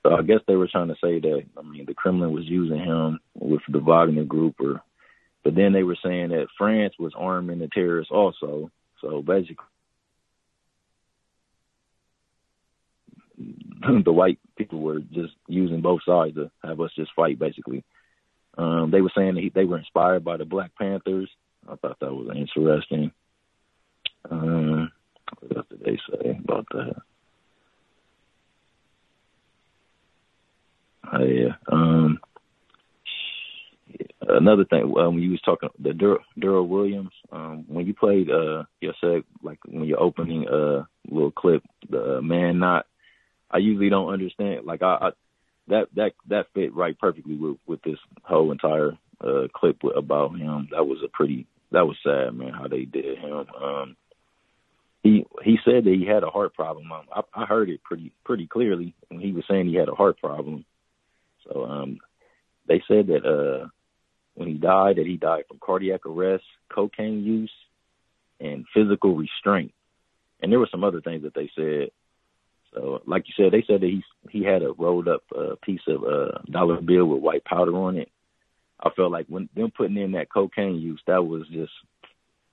so 0.04 0.16
I 0.16 0.24
guess 0.24 0.40
they 0.48 0.56
were 0.56 0.70
trying 0.72 0.88
to 0.88 0.96
say 0.96 1.20
that 1.20 1.44
I 1.56 1.62
mean 1.62 1.86
the 1.86 1.94
Kremlin 1.94 2.32
was 2.32 2.46
using 2.46 2.80
him 2.80 3.20
with 3.36 3.62
the 3.70 3.80
Wagner 3.80 4.24
group 4.24 4.56
or 4.60 4.82
but 5.48 5.56
then 5.56 5.72
they 5.72 5.84
were 5.84 5.96
saying 6.04 6.32
that 6.32 6.48
France 6.58 6.94
was 7.00 7.14
arming 7.16 7.60
the 7.60 7.70
terrorists 7.70 8.12
also. 8.12 8.70
So 9.00 9.22
basically, 9.22 9.64
the 14.04 14.12
white 14.12 14.40
people 14.58 14.82
were 14.82 15.00
just 15.00 15.36
using 15.48 15.80
both 15.80 16.02
sides 16.06 16.36
to 16.36 16.52
have 16.66 16.82
us 16.82 16.92
just 16.98 17.12
fight, 17.16 17.40
basically. 17.40 17.86
Um, 18.58 18.92
they 18.92 19.00
were 19.00 19.12
saying 19.16 19.36
that 19.36 19.42
he, 19.42 19.48
they 19.48 19.64
were 19.64 19.78
inspired 19.78 20.26
by 20.26 20.36
the 20.36 20.44
Black 20.44 20.72
Panthers. 20.78 21.30
I 21.66 21.78
thought 21.78 21.98
that 22.02 22.14
was 22.14 22.28
interesting. 22.36 23.14
Um, 24.30 24.92
what 25.40 25.56
else 25.56 25.68
did 25.70 25.80
they 25.80 25.98
say 26.12 26.38
about 26.44 26.68
that? 26.74 26.96
Uh, 31.14 31.24
yeah. 31.24 31.56
Um, 31.72 32.20
another 34.28 34.66
thing, 34.66 34.84
uh, 34.84 35.10
when 35.10 35.20
you 35.20 35.32
was 35.32 35.42
talking 35.42 35.70
the 35.80 35.94
Dur- 35.94 36.24
Darryl 36.40 36.68
Williams, 36.68 37.12
um, 37.32 37.66
when 37.68 37.86
you 37.86 37.94
played 37.94 38.30
uh 38.30 38.64
your 38.82 38.94
like 39.42 39.60
when 39.66 39.86
you're 39.86 40.02
opening 40.02 40.48
uh 40.48 40.84
little 41.10 41.32
clip, 41.32 41.64
the 41.90 42.18
uh, 42.18 42.22
man 42.22 42.60
not, 42.60 42.86
I 43.50 43.58
usually 43.58 43.90
don't 43.90 44.12
understand. 44.12 44.66
Like 44.66 44.82
I, 44.82 44.98
I 45.02 45.10
that 45.68 45.88
that 45.96 46.12
that 46.30 46.48
fit 46.54 46.76
right 46.76 46.98
perfectly 46.98 47.36
with 47.36 47.58
with 47.66 47.82
this 47.84 48.00
whole 48.24 48.52
entire 48.52 48.98
uh 49.22 49.48
clip 49.54 49.78
about 49.84 50.38
him. 50.38 50.70
That 50.72 50.86
was 50.86 51.00
a 51.04 51.10
pretty 51.10 51.48
that 51.72 51.88
was 51.88 51.98
sad, 52.04 52.34
man, 52.34 52.54
how 52.54 52.68
they 52.68 52.86
did 52.86 53.18
him. 53.18 53.46
Um, 53.62 53.96
he 55.04 55.26
he 55.44 55.58
said 55.64 55.86
that 55.86 55.96
he 55.98 56.06
had 56.06 56.24
a 56.24 56.30
heart 56.30 56.54
problem. 56.54 56.92
Um, 56.92 57.06
I, 57.14 57.22
I 57.34 57.46
heard 57.46 57.70
it 57.70 57.84
pretty 57.84 58.12
pretty 58.26 58.48
clearly 58.48 58.94
when 59.10 59.22
he 59.22 59.32
was 59.32 59.46
saying 59.50 59.68
he 59.68 59.76
had 59.76 59.90
a 59.90 59.96
heart 59.96 60.20
problem. 60.20 60.66
So 61.46 61.66
um, 61.66 62.00
they 62.68 62.82
said 62.88 63.08
that 63.08 63.26
uh 63.26 63.68
when 64.38 64.48
he 64.48 64.54
died 64.54 64.98
that 64.98 65.08
he 65.08 65.18
died 65.18 65.46
from 65.48 65.58
cardiac 65.60 66.06
arrest, 66.06 66.44
cocaine 66.70 67.24
use, 67.24 67.52
and 68.40 68.66
physical 68.72 69.16
restraint. 69.16 69.74
And 70.42 70.52
there 70.52 70.60
were 70.60 70.70
some 70.72 70.84
other 70.84 71.02
things 71.02 71.24
that 71.24 71.34
they 71.34 71.50
said. 71.56 71.90
So, 72.72 73.02
like 73.08 73.24
you 73.28 73.34
said, 73.36 73.52
they 73.52 73.66
said 73.66 73.82
that 73.82 73.88
he 73.88 74.04
he 74.30 74.44
had 74.44 74.62
a 74.62 74.72
rolled 74.74 75.08
up 75.08 75.24
uh, 75.36 75.56
piece 75.64 75.82
of 75.88 76.04
uh, 76.04 76.38
dollar 76.52 76.80
bill 76.82 77.06
with 77.06 77.24
white 77.24 77.46
powder 77.46 77.76
on 77.76 77.98
it. 77.98 78.12
I 78.80 78.92
felt 78.96 79.12
like 79.12 79.26
when 79.28 79.50
them 79.56 79.72
putting 79.76 79.98
in 79.98 80.12
that 80.12 80.32
cocaine 80.32 80.76
use, 80.76 81.02
that 81.08 81.26
was 81.26 81.48
just 81.48 81.72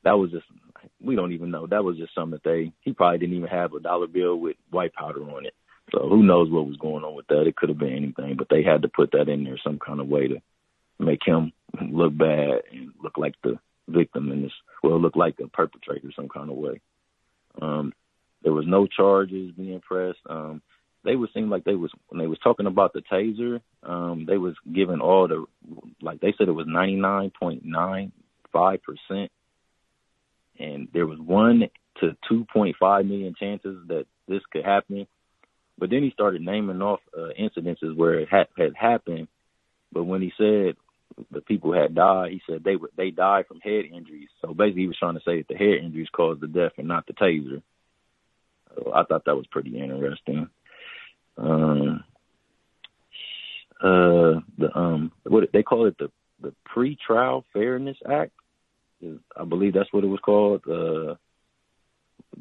that 0.05 0.17
was 0.17 0.31
just 0.31 0.47
we 1.03 1.17
don't 1.17 1.33
even 1.33 1.51
know. 1.51 1.67
That 1.67 1.85
was 1.85 1.99
just 1.99 2.15
something 2.15 2.41
that 2.43 2.49
they 2.49 2.73
he 2.81 2.95
probably 2.95 3.19
didn't 3.19 3.37
even 3.37 3.49
have 3.49 3.75
a 3.75 3.81
dollar 3.81 4.07
bill 4.07 4.37
with 4.37 4.57
white 4.71 4.95
powder 4.95 5.23
on 5.23 5.45
it. 5.45 5.55
So 5.93 6.09
who 6.09 6.23
knows 6.23 6.51
what 6.51 6.67
was 6.67 6.79
going 6.79 7.05
on 7.05 7.15
with 7.15 7.27
that? 7.27 7.47
It 7.47 7.57
could 7.57 7.69
have 7.69 7.79
been 7.79 7.93
anything, 7.93 8.37
but 8.39 8.47
they 8.49 8.63
had 8.63 8.81
to 8.83 8.89
put 8.89 9.11
that 9.13 9.29
in 9.29 9.45
there 9.45 9.59
some 9.63 9.79
kind 9.79 10.01
of 10.01 10.09
way 10.09 10.29
to 10.29 10.41
make 10.99 11.21
him 11.25 11.53
look 11.91 12.17
bad 12.17 12.63
and 12.73 12.93
look 13.03 13.17
like 13.19 13.35
the 13.43 13.59
victim 13.89 14.31
in 14.33 14.43
this, 14.43 14.53
well, 14.83 15.01
look 15.01 15.17
like 15.17 15.37
a 15.43 15.49
perpetrator 15.49 16.11
some 16.15 16.29
kind 16.29 16.51
of 16.51 16.57
way. 16.57 16.81
Um, 17.61 17.93
there 18.43 18.53
was 18.53 18.67
no 18.67 18.87
charges 18.87 19.53
being 19.53 19.81
pressed. 19.81 20.21
Um, 20.29 20.63
they 21.05 21.17
would 21.17 21.31
seem 21.35 21.51
like 21.51 21.65
they 21.65 21.75
was 21.75 21.91
when 22.09 22.19
they 22.19 22.27
was 22.27 22.39
talking 22.43 22.67
about 22.67 22.93
the 22.93 23.03
taser, 23.03 23.61
um, 23.83 24.25
they 24.27 24.39
was 24.39 24.55
giving 24.73 25.01
all 25.01 25.29
the 25.29 25.45
like 26.01 26.21
they 26.21 26.35
said 26.37 26.49
it 26.49 26.53
was 26.53 26.67
ninety 26.67 26.97
nine 26.97 27.31
point 27.39 27.63
nine 27.65 28.13
five 28.53 28.81
percent, 28.83 29.31
and 30.59 30.89
there 30.93 31.07
was 31.07 31.19
one 31.19 31.69
to 32.01 32.17
two 32.29 32.47
point 32.53 32.77
five 32.81 33.05
million 33.05 33.35
chances 33.39 33.87
that 33.89 34.07
this 34.29 34.41
could 34.51 34.65
happen. 34.65 35.07
But 35.77 35.91
then 35.91 36.03
he 36.03 36.11
started 36.11 36.41
naming 36.41 36.81
off 36.81 37.01
uh, 37.17 37.31
incidences 37.39 37.97
where 37.97 38.21
it 38.21 38.29
had, 38.31 38.47
had 38.57 38.75
happened. 38.77 39.29
But 39.93 40.05
when 40.05 40.23
he 40.23 40.33
said 40.39 40.77
the 41.31 41.41
people 41.41 41.73
had 41.73 41.95
died, 41.95 42.33
he 42.33 42.43
said 42.49 42.65
they 42.65 42.77
were 42.77 42.91
they 42.97 43.11
died 43.11 43.47
from 43.47 43.61
head 43.61 43.85
injuries. 43.85 44.29
So 44.41 44.55
basically, 44.55 44.83
he 44.83 44.89
was 44.89 44.99
trying 44.99 45.15
to 45.15 45.23
say 45.25 45.39
that 45.39 45.49
the 45.49 45.57
head 45.57 45.85
injuries 45.85 46.09
caused 46.13 46.41
the 46.41 46.49
death 46.49 46.73
and 46.79 46.89
not 46.89 47.07
the 47.07 47.13
taser. 47.13 47.63
So 48.75 48.93
I 48.95 49.05
thought 49.05 49.25
that 49.27 49.37
was 49.37 49.47
pretty 49.47 49.79
interesting. 49.79 50.49
Um, 51.37 52.05
uh, 53.81 54.41
the 54.59 54.71
um, 54.75 55.13
what 55.25 55.49
they 55.53 55.63
call 55.63 55.87
it 55.87 55.97
the 55.99 56.11
the 56.41 56.55
pre-trial 56.65 57.45
fairness 57.53 57.97
act. 58.11 58.33
I 59.37 59.45
believe 59.45 59.75
that's 59.75 59.93
what 59.93 60.05
it 60.05 60.09
was 60.09 60.21
called. 60.21 60.63
Uh, 60.67 61.17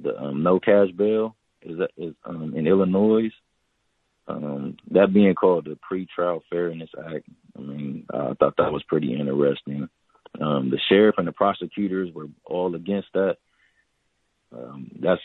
the 0.01 0.17
um, 0.17 0.43
no 0.43 0.59
cash 0.59 0.89
bail 0.95 1.35
is 1.61 1.77
that 1.77 1.91
is 1.97 2.13
um, 2.25 2.53
in 2.55 2.67
Illinois. 2.67 3.29
Um, 4.27 4.77
that 4.91 5.13
being 5.13 5.35
called 5.35 5.65
the 5.65 5.77
Pre-Trial 5.81 6.43
Fairness 6.49 6.89
Act, 6.97 7.27
I 7.57 7.61
mean, 7.61 8.05
I 8.13 8.33
thought 8.39 8.55
that 8.57 8.71
was 8.71 8.83
pretty 8.83 9.13
interesting. 9.13 9.89
Um, 10.39 10.69
the 10.69 10.79
sheriff 10.89 11.15
and 11.17 11.27
the 11.27 11.31
prosecutors 11.31 12.13
were 12.13 12.27
all 12.45 12.73
against 12.73 13.09
that. 13.13 13.37
Um, 14.55 14.91
that's, 14.99 15.21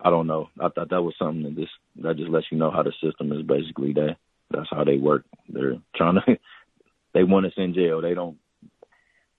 I 0.00 0.10
don't 0.10 0.26
know. 0.26 0.48
I 0.60 0.68
thought 0.68 0.90
that 0.90 1.02
was 1.02 1.14
something 1.18 1.42
that 1.42 1.56
just 1.56 1.72
that 2.02 2.16
just 2.16 2.30
lets 2.30 2.46
you 2.50 2.58
know 2.58 2.70
how 2.70 2.82
the 2.82 2.92
system 3.02 3.32
is 3.32 3.42
basically 3.42 3.92
that. 3.94 4.16
That's 4.50 4.68
how 4.70 4.84
they 4.84 4.98
work. 4.98 5.24
They're 5.48 5.78
trying 5.96 6.14
to, 6.14 6.38
they 7.14 7.24
want 7.24 7.46
us 7.46 7.54
in 7.56 7.74
jail. 7.74 8.00
They 8.00 8.14
don't, 8.14 8.36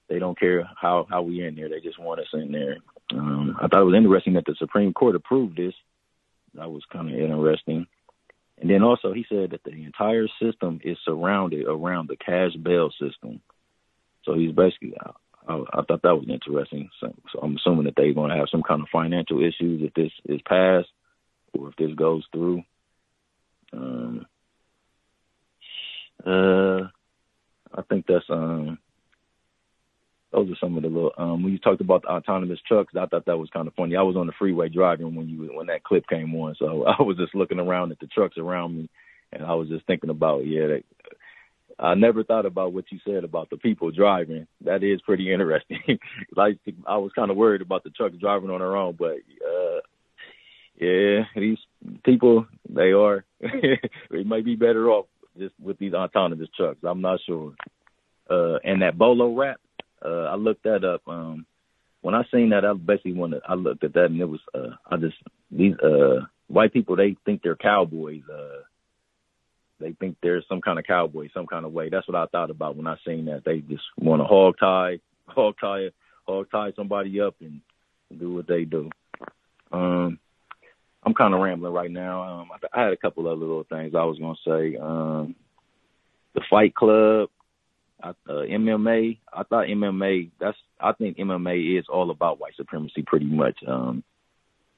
they 0.10 0.20
don't 0.20 0.38
care 0.38 0.70
how 0.80 1.08
how 1.10 1.22
we 1.22 1.46
in 1.46 1.56
there. 1.56 1.70
They 1.70 1.80
just 1.80 2.00
want 2.00 2.20
us 2.20 2.28
in 2.34 2.52
there. 2.52 2.78
Um, 3.14 3.56
I 3.62 3.68
thought 3.68 3.82
it 3.82 3.86
was 3.86 3.96
interesting 3.96 4.34
that 4.34 4.46
the 4.46 4.56
Supreme 4.58 4.94
Court 4.94 5.16
approved 5.16 5.58
this. 5.58 5.74
That 6.56 6.72
was 6.72 6.84
kind 6.92 7.10
of 7.10 7.20
interesting. 7.20 7.88
And 8.60 8.70
then 8.70 8.84
also 8.84 9.14
he 9.14 9.26
said 9.30 9.52
that 9.52 9.64
the 9.64 9.72
entire 9.72 10.28
system 10.42 10.80
is 10.84 10.98
surrounded 11.06 11.66
around 11.68 12.10
the 12.10 12.18
cash 12.18 12.54
bail 12.62 12.90
system. 12.92 13.42
So 14.24 14.34
he's 14.34 14.52
basically, 14.52 14.94
I, 15.00 15.12
I 15.54 15.64
I 15.74 15.82
thought 15.84 16.02
that 16.02 16.16
was 16.16 16.28
interesting. 16.28 16.90
So, 17.00 17.14
so 17.32 17.40
I'm 17.42 17.56
assuming 17.56 17.86
that 17.86 17.94
they're 17.96 18.14
going 18.14 18.32
to 18.32 18.38
have 18.38 18.50
some 18.52 18.64
kind 18.64 18.82
of 18.82 18.88
financial 18.92 19.42
issues 19.42 19.82
if 19.84 19.94
this 19.94 20.12
is 20.26 20.42
passed 20.42 20.90
or 21.54 21.70
if 21.70 21.76
this 21.76 21.94
goes 21.96 22.26
through. 22.32 22.64
Um, 23.74 24.26
uh, 26.26 26.88
I 27.74 27.82
think 27.90 28.06
that's 28.08 28.26
um, 28.30 28.80
those 30.32 30.50
are 30.50 30.58
some 30.60 30.76
of 30.76 30.84
the 30.84 30.90
little 30.90 31.12
um 31.18 31.44
when 31.44 31.54
you 31.54 31.60
talked 31.60 31.82
about 31.82 32.02
the 32.02 32.10
autonomous 32.10 32.60
trucks 32.68 32.94
i 33.00 33.06
thought 33.06 33.26
that 33.26 33.38
was 33.38 33.50
kind 33.52 33.68
of 33.68 33.74
funny. 33.76 33.96
I 33.96 34.02
was 34.02 34.16
on 34.16 34.28
the 34.28 34.34
freeway 34.38 34.70
driving 34.70 35.16
when 35.16 35.30
you 35.30 35.52
when 35.54 35.68
that 35.68 35.84
clip 35.84 36.08
came 36.08 36.34
on 36.36 36.56
so 36.60 36.86
i 37.00 37.02
was 37.02 37.18
just 37.18 37.36
looking 37.36 37.60
around 37.60 37.92
at 37.92 38.00
the 38.00 38.08
trucks 38.08 38.38
around 38.38 38.78
me 38.78 38.90
and 39.32 39.44
i 39.44 39.54
was 39.54 39.70
just 39.70 39.86
thinking 39.88 40.10
about 40.10 40.46
yeah 40.46 40.68
that, 40.68 40.84
i 41.80 41.96
never 41.96 42.24
thought 42.24 42.46
about 42.46 42.74
what 42.74 42.86
you 42.92 43.00
said 43.06 43.24
about 43.24 43.50
the 43.50 43.58
people 43.58 43.92
driving. 43.92 44.48
That 44.62 44.84
is 44.84 45.02
pretty 45.02 45.32
interesting. 45.34 46.00
Like 46.36 46.60
i 46.88 46.98
was 46.98 47.12
kind 47.16 47.32
of 47.32 47.38
worried 47.38 47.62
about 47.62 47.84
the 47.84 47.92
trucks 47.92 48.18
driving 48.20 48.50
on 48.50 48.60
their 48.60 48.76
own 48.76 48.96
but 48.98 49.18
uh 49.46 49.80
yeah 50.80 51.24
these 51.36 51.58
people 52.04 52.46
they 52.70 52.92
are 52.92 53.24
they 54.12 54.24
might 54.24 54.46
be 54.46 54.56
better 54.56 54.90
off 54.90 55.06
just 55.38 55.54
with 55.62 55.78
these 55.78 55.94
autonomous 55.94 56.50
trucks. 56.58 56.80
I'm 56.84 57.02
not 57.02 57.20
sure. 57.26 57.54
Uh 58.30 58.58
and 58.64 58.82
that 58.82 58.98
BolaWrap 58.98 59.56
uh, 60.04 60.26
I 60.26 60.36
looked 60.36 60.64
that 60.64 60.84
up. 60.84 61.02
Um, 61.08 61.46
when 62.02 62.16
I 62.16 62.24
seen 62.32 62.50
that, 62.50 62.66
I 62.66 62.74
basically 62.74 63.14
wanted. 63.14 63.42
I 63.48 63.56
looked 63.56 63.84
at 63.84 63.94
that 63.94 64.06
and 64.06 64.20
it 64.20 64.26
was. 64.26 64.40
Uh, 64.54 64.76
I 64.90 64.98
just 64.98 65.18
these 65.52 65.76
uh 65.80 66.26
white 66.48 66.74
people 66.74 66.96
they 66.96 67.16
think 67.26 67.42
they're 67.42 67.56
cowboys. 67.56 68.24
Uh, 68.32 68.62
they 69.80 69.92
think 69.94 70.18
they're 70.22 70.44
some 70.48 70.62
kind 70.62 70.80
of 70.80 70.86
cowboy, 70.86 71.30
some 71.34 71.48
kind 71.48 71.66
of 71.66 71.72
way. 71.72 71.90
That's 71.90 72.08
what 72.08 72.16
I 72.16 72.26
thought 72.28 72.50
about 72.50 72.76
when 72.76 72.88
I 72.88 72.98
seen 73.06 73.26
that. 73.26 73.44
They 73.46 73.60
just 73.60 73.84
want 73.98 74.22
to 74.22 74.26
hog 74.26 74.56
tie, 74.60 75.00
hog 75.28 75.56
tie, 75.60 75.90
hog 76.26 76.48
tie 76.52 76.72
somebody 76.76 77.20
up 77.22 77.36
and 77.42 77.62
do 78.18 78.34
what 78.34 78.48
they 78.48 78.64
do. 78.64 78.90
Um, 79.72 80.20
I'm 81.04 81.14
kind 81.14 81.34
of 81.34 81.42
rambling 81.42 81.74
right 81.74 81.92
now. 81.92 82.24
Um, 82.24 82.50
I, 82.52 82.80
I 82.80 82.84
had 82.86 82.94
a 82.94 82.98
couple 82.98 83.28
other 83.28 83.36
little 83.36 83.64
things 83.64 83.94
I 83.96 84.04
was 84.04 84.20
gonna 84.20 84.36
say. 84.46 84.78
Um, 84.78 85.36
the 86.34 86.42
Fight 86.50 86.76
Club 86.76 87.30
uh, 88.04 88.14
MMA. 88.30 89.20
I 89.32 89.44
thought 89.44 89.68
MMA. 89.68 90.32
That's. 90.40 90.58
I 90.80 90.94
think 90.94 91.18
MMA 91.18 91.80
is 91.80 91.86
all 91.92 92.12
about 92.12 92.40
white 92.40 92.56
supremacy, 92.56 93.04
pretty 93.06 93.26
much. 93.26 93.58
Um, 93.68 94.04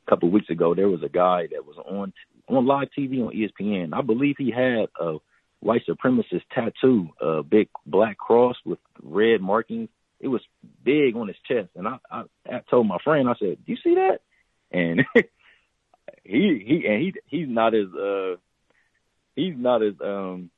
a 0.08 0.10
couple 0.10 0.30
of 0.30 0.34
weeks 0.34 0.50
ago, 0.50 0.74
there 0.74 0.90
was 0.90 1.04
a 1.04 1.10
guy 1.10 1.48
that 1.52 1.66
was 1.66 1.78
on 1.78 2.14
on 2.48 2.66
live 2.66 2.88
TV 2.98 3.26
on 3.26 3.34
ESPN. 3.34 3.94
I 3.94 4.02
believe 4.02 4.36
he 4.38 4.52
had 4.52 4.88
a 5.00 5.18
white 5.60 5.84
supremacist 5.88 6.44
tattoo, 6.54 7.10
a 7.22 7.44
big 7.44 7.70
black 7.86 8.18
cross 8.18 8.56
with 8.66 8.80
red 9.02 9.42
markings. 9.42 9.90
It 10.20 10.28
was 10.28 10.42
big 10.84 11.16
on 11.16 11.28
his 11.28 11.38
chest, 11.48 11.70
and 11.76 11.88
I, 11.88 11.98
I, 12.12 12.24
I 12.46 12.62
told 12.70 12.88
my 12.88 12.98
friend, 13.04 13.30
I 13.30 13.34
said, 13.40 13.58
"Do 13.66 13.72
you 13.72 13.78
see 13.84 13.96
that?" 13.96 14.20
And 14.72 15.06
he 16.24 16.64
he 16.66 16.86
and 16.88 17.02
he 17.02 17.14
he's 17.28 17.48
not 17.48 17.74
as 17.74 17.88
uh 17.94 18.36
he's 19.36 19.56
not 19.58 19.82
as 19.82 19.94
um 20.02 20.50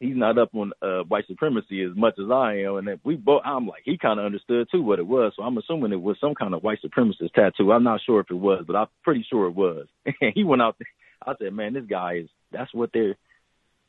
he's 0.00 0.16
not 0.16 0.38
up 0.38 0.54
on 0.54 0.72
uh, 0.82 1.02
white 1.08 1.26
supremacy 1.26 1.82
as 1.82 1.96
much 1.96 2.14
as 2.18 2.30
I 2.30 2.58
am, 2.66 2.76
and 2.76 2.88
if 2.88 3.00
we 3.04 3.16
both. 3.16 3.42
I'm 3.44 3.66
like 3.66 3.82
he 3.84 3.98
kind 3.98 4.18
of 4.18 4.26
understood 4.26 4.68
too 4.70 4.82
what 4.82 4.98
it 4.98 5.06
was, 5.06 5.32
so 5.36 5.42
I'm 5.42 5.58
assuming 5.58 5.92
it 5.92 6.00
was 6.00 6.16
some 6.20 6.34
kind 6.34 6.54
of 6.54 6.62
white 6.62 6.78
supremacist 6.84 7.32
tattoo. 7.34 7.72
I'm 7.72 7.84
not 7.84 8.00
sure 8.04 8.20
if 8.20 8.30
it 8.30 8.34
was, 8.34 8.64
but 8.66 8.76
I'm 8.76 8.86
pretty 9.02 9.26
sure 9.28 9.46
it 9.46 9.54
was. 9.54 9.86
And 10.20 10.32
he 10.34 10.44
went 10.44 10.62
out. 10.62 10.76
There, 10.78 10.88
I 11.26 11.34
said, 11.38 11.52
man, 11.52 11.74
this 11.74 11.84
guy 11.88 12.18
is. 12.22 12.28
That's 12.52 12.72
what 12.72 12.90
they're. 12.92 13.16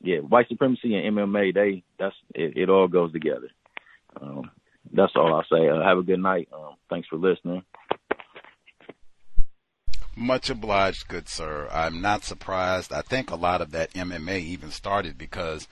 Yeah, 0.02 0.20
white 0.20 0.48
supremacy 0.48 0.96
and 0.96 1.16
MMA. 1.16 1.54
They. 1.54 1.84
That's 1.98 2.16
it. 2.34 2.58
It 2.58 2.70
all 2.70 2.88
goes 2.88 3.12
together. 3.12 3.50
Um, 4.20 4.50
that's 4.94 5.14
all 5.16 5.34
I'll 5.34 5.44
say. 5.44 5.68
Uh, 5.68 5.84
have 5.84 5.98
a 5.98 6.04
good 6.04 6.20
night. 6.20 6.50
Um, 6.54 6.76
thanks 6.90 7.08
for 7.08 7.18
listening. 7.18 7.64
Much 10.20 10.50
obliged, 10.50 11.08
good 11.08 11.30
sir. 11.30 11.70
I'm 11.72 12.02
not 12.02 12.26
surprised. 12.26 12.92
I 12.92 13.02
think 13.02 13.32
a 13.32 13.38
lot 13.38 13.62
of 13.62 13.72
that 13.72 13.94
MMA 13.94 14.42
even 14.42 14.70
started 14.70 15.18
because 15.18 15.66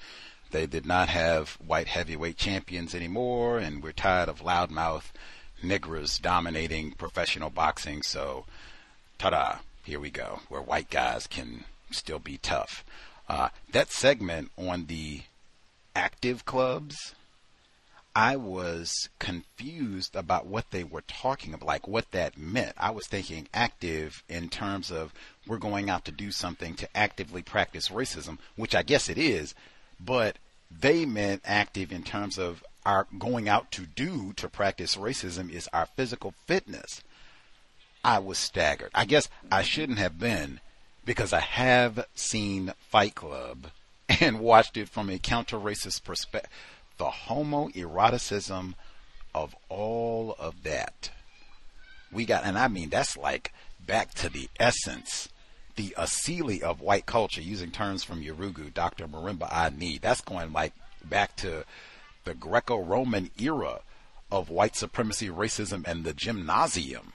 they 0.51 0.65
did 0.65 0.85
not 0.85 1.09
have 1.09 1.57
white 1.59 1.89
heavyweight 1.89 2.37
champions 2.37 2.95
anymore, 2.95 3.59
and 3.59 3.83
we're 3.83 3.91
tired 3.91 4.29
of 4.29 4.43
loudmouth 4.43 5.11
niggers 5.61 6.21
dominating 6.21 6.91
professional 6.91 7.49
boxing. 7.49 8.01
So, 8.01 8.45
ta-da! 9.17 9.57
Here 9.83 9.99
we 9.99 10.09
go, 10.09 10.39
where 10.47 10.61
white 10.61 10.89
guys 10.89 11.27
can 11.27 11.65
still 11.91 12.19
be 12.19 12.37
tough. 12.37 12.85
Uh, 13.27 13.49
that 13.73 13.91
segment 13.91 14.51
on 14.57 14.85
the 14.85 15.23
active 15.93 16.45
clubs, 16.45 17.15
I 18.17 18.35
was 18.35 19.09
confused 19.19 20.15
about 20.15 20.47
what 20.47 20.71
they 20.71 20.83
were 20.83 21.03
talking 21.03 21.53
about, 21.53 21.67
like 21.67 21.87
what 21.87 22.09
that 22.13 22.35
meant. 22.35 22.73
I 22.75 22.89
was 22.89 23.05
thinking 23.05 23.47
active 23.53 24.23
in 24.27 24.49
terms 24.49 24.89
of 24.89 25.13
we're 25.45 25.59
going 25.59 25.91
out 25.91 26.03
to 26.05 26.11
do 26.11 26.31
something 26.31 26.73
to 26.77 26.97
actively 26.97 27.43
practice 27.43 27.89
racism, 27.89 28.39
which 28.55 28.73
I 28.73 28.81
guess 28.81 29.07
it 29.07 29.19
is, 29.19 29.53
but 29.99 30.37
they 30.71 31.05
meant 31.05 31.43
active 31.45 31.91
in 31.91 32.01
terms 32.01 32.39
of 32.39 32.63
our 32.87 33.05
going 33.19 33.47
out 33.47 33.69
to 33.73 33.83
do 33.83 34.33
to 34.37 34.49
practice 34.49 34.95
racism 34.95 35.51
is 35.51 35.69
our 35.71 35.85
physical 35.85 36.33
fitness. 36.47 37.03
I 38.03 38.17
was 38.17 38.39
staggered. 38.39 38.89
I 38.95 39.05
guess 39.05 39.29
I 39.51 39.61
shouldn't 39.61 39.99
have 39.99 40.17
been 40.17 40.59
because 41.05 41.33
I 41.33 41.41
have 41.41 42.07
seen 42.15 42.73
Fight 42.79 43.13
Club 43.13 43.67
and 44.19 44.39
watched 44.39 44.75
it 44.75 44.89
from 44.89 45.11
a 45.11 45.19
counter 45.19 45.57
racist 45.57 46.03
perspective. 46.03 46.49
The 46.97 47.09
homoeroticism 47.27 48.73
of 49.33 49.55
all 49.69 50.35
of 50.39 50.63
that. 50.63 51.11
We 52.11 52.25
got, 52.25 52.43
and 52.43 52.57
I 52.57 52.67
mean, 52.67 52.89
that's 52.89 53.17
like 53.17 53.53
back 53.85 54.13
to 54.15 54.29
the 54.29 54.49
essence, 54.59 55.29
the 55.75 55.93
asili 55.97 56.61
of 56.61 56.81
white 56.81 57.05
culture, 57.05 57.41
using 57.41 57.71
terms 57.71 58.03
from 58.03 58.23
Yurugu, 58.23 58.73
Dr. 58.73 59.07
Marimba 59.07 59.53
Ani. 59.53 59.99
That's 59.99 60.21
going 60.21 60.53
like 60.53 60.73
back 61.03 61.35
to 61.37 61.65
the 62.23 62.33
Greco 62.33 62.81
Roman 62.81 63.29
era 63.39 63.81
of 64.31 64.49
white 64.49 64.75
supremacy, 64.75 65.29
racism, 65.29 65.87
and 65.87 66.03
the 66.03 66.13
gymnasium 66.13 67.13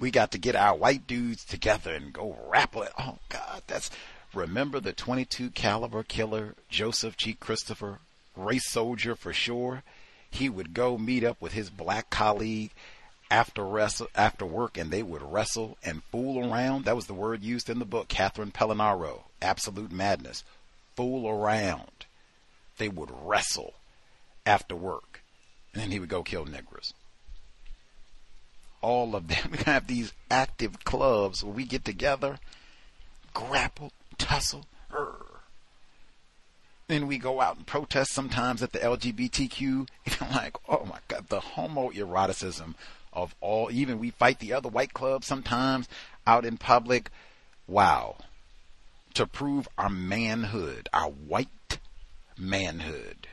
we 0.00 0.10
got 0.10 0.32
to 0.32 0.38
get 0.38 0.56
our 0.56 0.74
white 0.74 1.06
dudes 1.06 1.44
together 1.44 1.94
and 1.94 2.12
go 2.12 2.36
rap 2.48 2.74
it. 2.74 2.90
Oh 2.98 3.18
God, 3.28 3.62
that's 3.66 3.90
remember 4.34 4.80
the 4.80 4.92
22 4.92 5.50
caliber 5.50 6.02
killer 6.02 6.54
Joseph 6.68 7.16
G. 7.16 7.34
Christopher, 7.34 8.00
race 8.36 8.68
soldier 8.68 9.14
for 9.14 9.32
sure. 9.32 9.82
He 10.30 10.48
would 10.48 10.74
go 10.74 10.96
meet 10.96 11.24
up 11.24 11.40
with 11.40 11.52
his 11.52 11.70
black 11.70 12.10
colleague 12.10 12.70
after 13.30 13.64
wrestle 13.64 14.08
after 14.14 14.46
work, 14.46 14.78
and 14.78 14.90
they 14.90 15.02
would 15.02 15.22
wrestle 15.22 15.76
and 15.84 16.02
fool 16.04 16.50
around. 16.50 16.84
That 16.84 16.96
was 16.96 17.06
the 17.06 17.14
word 17.14 17.42
used 17.42 17.68
in 17.68 17.78
the 17.78 17.84
book. 17.84 18.08
Catherine 18.08 18.52
Pelonero, 18.52 19.22
Absolute 19.42 19.92
Madness, 19.92 20.44
fool 20.94 21.28
around. 21.28 22.06
They 22.78 22.88
would 22.88 23.10
wrestle 23.10 23.74
after 24.46 24.74
work, 24.74 25.22
and 25.72 25.82
then 25.82 25.90
he 25.90 25.98
would 25.98 26.08
go 26.08 26.22
kill 26.22 26.46
niggers 26.46 26.92
all 28.82 29.14
of 29.14 29.28
them. 29.28 29.50
We 29.52 29.58
have 29.64 29.86
these 29.86 30.12
active 30.30 30.84
clubs 30.84 31.44
where 31.44 31.54
we 31.54 31.64
get 31.64 31.84
together, 31.84 32.38
grapple, 33.34 33.92
tussle, 34.18 34.66
er, 34.92 35.26
then 36.90 37.06
we 37.06 37.18
go 37.18 37.40
out 37.40 37.56
and 37.56 37.66
protest 37.66 38.12
sometimes 38.12 38.62
at 38.62 38.72
the 38.72 38.78
LGBTQ. 38.78 39.88
Know, 40.20 40.26
like, 40.34 40.56
oh 40.68 40.84
my 40.84 40.98
God, 41.08 41.28
the 41.28 41.40
homoeroticism 41.40 42.74
of 43.12 43.34
all. 43.40 43.70
Even 43.70 43.98
we 43.98 44.10
fight 44.10 44.38
the 44.38 44.52
other 44.52 44.68
white 44.68 44.92
clubs 44.92 45.26
sometimes 45.26 45.88
out 46.26 46.44
in 46.44 46.56
public. 46.56 47.10
Wow. 47.66 48.16
To 49.14 49.26
prove 49.26 49.68
our 49.76 49.88
manhood, 49.88 50.88
our 50.92 51.08
white 51.08 51.78
manhood. 52.38 53.26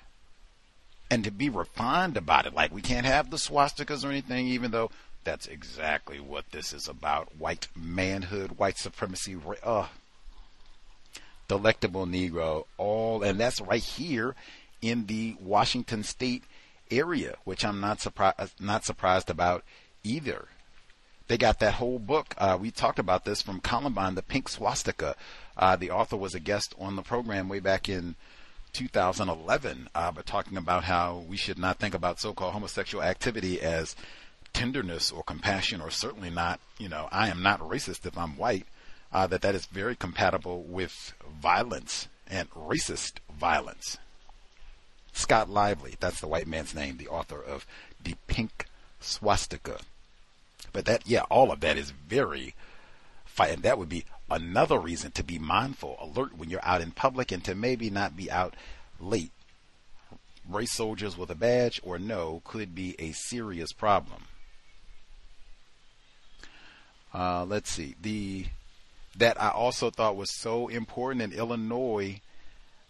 And 1.10 1.24
to 1.24 1.32
be 1.32 1.50
refined 1.50 2.18
about 2.18 2.46
it. 2.46 2.54
Like 2.54 2.74
we 2.74 2.82
can't 2.82 3.06
have 3.06 3.30
the 3.30 3.38
swastikas 3.38 4.04
or 4.04 4.10
anything, 4.10 4.48
even 4.48 4.72
though 4.72 4.92
that's 5.24 5.48
exactly 5.48 6.20
what 6.20 6.52
this 6.52 6.74
is 6.74 6.88
about. 6.88 7.38
White 7.38 7.68
manhood, 7.76 8.58
white 8.58 8.78
supremacy. 8.78 9.38
Uh, 9.64 9.88
delectable 11.48 12.06
Negro, 12.06 12.66
all, 12.78 13.24
and 13.24 13.40
that's 13.40 13.62
right 13.62 13.82
here 13.82 14.36
in 14.82 15.06
the 15.06 15.36
Washington 15.40 16.04
State 16.04 16.44
area, 16.92 17.36
which 17.44 17.66
I'm 17.66 17.80
not 17.80 18.02
surprised 18.02 18.60
not 18.60 18.86
surprised 18.86 19.30
about 19.30 19.64
either. 20.04 20.48
They 21.28 21.38
got 21.38 21.60
that 21.60 21.74
whole 21.74 22.00
book. 22.00 22.34
Uh, 22.38 22.58
we 22.60 22.72
talked 22.72 23.00
about 23.00 23.26
this 23.26 23.42
from 23.42 23.60
Columbine, 23.60 24.16
the 24.16 24.22
Pink 24.22 24.48
Swastika. 24.48 25.16
Uh, 25.58 25.76
the 25.76 25.92
author 25.92 26.16
was 26.16 26.34
a 26.34 26.40
guest 26.40 26.74
on 26.80 26.96
the 26.96 27.02
program 27.02 27.50
way 27.50 27.60
back 27.60 27.90
in 27.90 28.16
2011, 28.72 29.90
uh, 29.94 30.12
but 30.12 30.26
talking 30.26 30.58
about 30.58 30.86
how 30.86 31.26
we 31.28 31.36
should 31.36 31.58
not 31.58 31.80
think 31.80 31.94
about 31.94 32.20
so-called 32.20 32.54
homosexual 32.54 33.04
activity 33.04 33.60
as 33.60 33.96
tenderness 34.54 35.12
or 35.12 35.24
compassion, 35.24 35.82
or 35.82 35.90
certainly 35.90 36.30
not, 36.30 36.60
you 36.78 36.88
know, 36.88 37.10
I 37.12 37.28
am 37.28 37.42
not 37.44 37.60
racist 37.60 38.06
if 38.06 38.18
I'm 38.18 38.38
white, 38.38 38.66
uh, 39.12 39.28
that 39.28 39.42
that 39.42 39.56
is 39.56 39.66
very 39.66 39.96
compatible 39.96 40.64
with 40.64 41.14
violence 41.42 42.08
and 42.30 42.50
racist 42.52 43.14
violence. 43.38 43.98
Scott 45.14 45.50
Lively, 45.50 45.96
that's 46.00 46.22
the 46.22 46.28
white 46.28 46.48
man's 46.48 46.76
name, 46.76 46.98
the 46.98 47.08
author 47.08 47.42
of 47.42 47.66
The 48.04 48.16
Pink 48.28 48.66
Swastika. 49.00 49.80
But 50.74 50.86
that, 50.86 51.08
yeah, 51.08 51.22
all 51.30 51.52
of 51.52 51.62
that 51.62 51.78
is 51.78 51.92
very, 51.92 52.54
and 53.40 53.64
that 53.64 53.78
would 53.78 53.90
be 53.90 54.06
another 54.30 54.78
reason 54.78 55.12
to 55.12 55.24
be 55.24 55.40
mindful, 55.40 55.98
alert 56.00 56.38
when 56.38 56.50
you're 56.50 56.64
out 56.64 56.82
in 56.82 56.92
public 56.92 57.32
and 57.32 57.44
to 57.46 57.56
maybe 57.56 57.90
not 57.90 58.16
be 58.16 58.30
out 58.30 58.56
late. 59.00 59.32
Race 60.48 60.74
soldiers 60.74 61.18
with 61.18 61.30
a 61.30 61.36
badge 61.36 61.82
or 61.84 62.00
no 62.00 62.42
could 62.46 62.76
be 62.76 62.96
a 63.00 63.12
serious 63.12 63.74
problem. 63.74 64.24
Uh, 67.14 67.44
let's 67.46 67.72
see 67.72 67.96
the 68.02 68.46
that 69.18 69.42
I 69.42 69.50
also 69.50 69.90
thought 69.90 70.16
was 70.16 70.36
so 70.40 70.68
important 70.68 71.22
in 71.22 71.38
Illinois, 71.38 72.22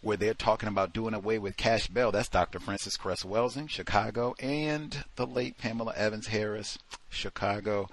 where 0.01 0.17
they're 0.17 0.33
talking 0.33 0.69
about 0.69 0.93
doing 0.93 1.13
away 1.13 1.39
with 1.39 1.57
cash 1.57 1.87
bail. 1.87 2.11
That's 2.11 2.29
Dr. 2.29 2.59
Frances 2.59 2.97
Cress 2.97 3.23
Welsing, 3.23 3.69
Chicago, 3.69 4.35
and 4.39 5.03
the 5.15 5.25
late 5.25 5.57
Pamela 5.57 5.93
Evans 5.95 6.27
Harris, 6.27 6.77
Chicago. 7.09 7.89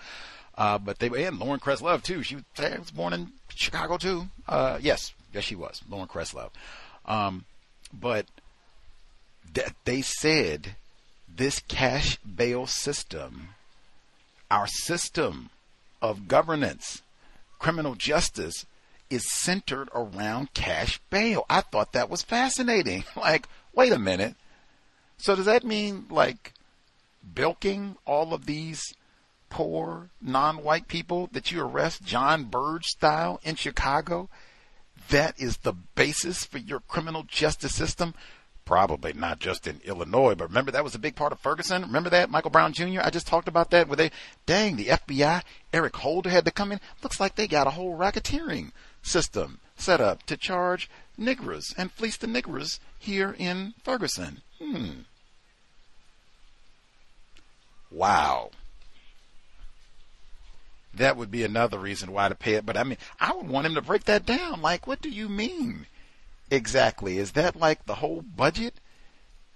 Uh, 0.57 0.79
but 0.79 0.99
they 0.99 1.09
and 1.25 1.39
Lauren 1.39 1.61
Love 1.81 2.03
too. 2.03 2.23
She 2.23 2.37
was 2.59 2.91
born 2.91 3.13
in 3.13 3.33
Chicago 3.55 3.97
too. 3.97 4.27
Uh, 4.47 4.79
yes, 4.81 5.13
yes, 5.33 5.45
she 5.45 5.57
was 5.57 5.81
Lauren 5.89 6.09
Love. 6.35 6.51
Um, 7.07 7.45
but 7.93 8.27
th- 9.53 9.69
they 9.85 10.03
said 10.03 10.77
this 11.29 11.61
cash 11.61 12.17
bail 12.19 12.67
system, 12.67 13.49
our 14.51 14.67
system 14.67 15.51
of 16.01 16.29
governance, 16.29 17.03
criminal 17.65 17.95
justice 17.95 18.67
is 19.09 19.33
centered 19.33 19.89
around 19.95 20.53
cash 20.53 21.01
bail. 21.09 21.47
I 21.49 21.63
thought 21.63 21.95
that 21.95 22.11
was 22.11 22.21
fascinating. 22.21 23.05
Like, 23.17 23.49
wait 23.73 23.91
a 23.91 23.99
minute. 23.99 24.35
So 25.17 25.35
does 25.35 25.47
that 25.47 25.65
mean 25.65 26.05
like 26.11 26.53
bilking 27.35 27.97
all 28.05 28.35
of 28.35 28.45
these 28.45 28.93
poor 29.49 30.11
non-white 30.21 30.89
people 30.89 31.31
that 31.33 31.51
you 31.51 31.63
arrest 31.63 32.05
John 32.05 32.45
Burge 32.45 32.85
style 32.85 33.41
in 33.43 33.55
Chicago? 33.55 34.29
That 35.09 35.41
is 35.41 35.57
the 35.57 35.73
basis 35.73 36.45
for 36.45 36.59
your 36.59 36.81
criminal 36.81 37.23
justice 37.23 37.75
system 37.75 38.13
probably 38.65 39.13
not 39.13 39.39
just 39.39 39.67
in 39.67 39.81
Illinois, 39.85 40.35
but 40.35 40.49
remember 40.49 40.71
that 40.71 40.85
was 40.85 40.95
a 40.95 40.99
big 40.99 41.17
part 41.17 41.33
of 41.33 41.41
Ferguson. 41.41 41.83
Remember 41.83 42.11
that 42.11 42.31
Michael 42.31 42.51
Brown 42.51 42.73
Jr. 42.73 43.01
I 43.03 43.11
just 43.11 43.27
talked 43.27 43.49
about 43.49 43.71
that. 43.71 43.89
Where 43.89 43.97
they, 43.97 44.11
dang, 44.47 44.77
the 44.77 44.87
FBI, 44.87 45.43
Eric 45.73 45.97
Holder 45.97 46.31
had 46.31 46.45
to 46.45 46.51
come 46.51 46.73
in. 46.73 46.81
Looks 47.03 47.21
like 47.21 47.35
they 47.35 47.47
got 47.47 47.67
a 47.67 47.71
whole 47.71 47.97
racketeering 47.97 48.73
system 49.03 49.61
set 49.77 50.01
up 50.01 50.23
to 50.25 50.37
charge 50.37 50.89
niggers 51.19 51.75
and 51.77 51.93
fleece 51.93 52.17
the 52.17 52.27
niggers 52.27 52.79
here 52.99 53.35
in 53.39 53.75
Ferguson. 53.83 54.41
Hmm. 54.61 55.03
Wow. 57.91 58.51
That 60.93 61.17
would 61.17 61.31
be 61.31 61.43
another 61.43 61.79
reason 61.79 62.13
why 62.13 62.29
to 62.29 62.35
pay 62.35 62.55
it. 62.55 62.65
But 62.65 62.77
I 62.77 62.85
mean, 62.85 62.99
I 63.21 63.35
would 63.35 63.49
want 63.49 63.67
him 63.67 63.75
to 63.75 63.83
break 63.83 64.05
that 64.05 64.25
down. 64.25 64.63
Like, 64.63 64.87
what 64.87 65.01
do 65.01 65.11
you 65.11 65.29
mean? 65.29 65.87
Exactly? 66.51 67.19
Is 67.19 67.33
that 67.33 67.57
like 67.57 67.87
the 67.87 67.97
whole 67.97 68.23
budget 68.23 68.75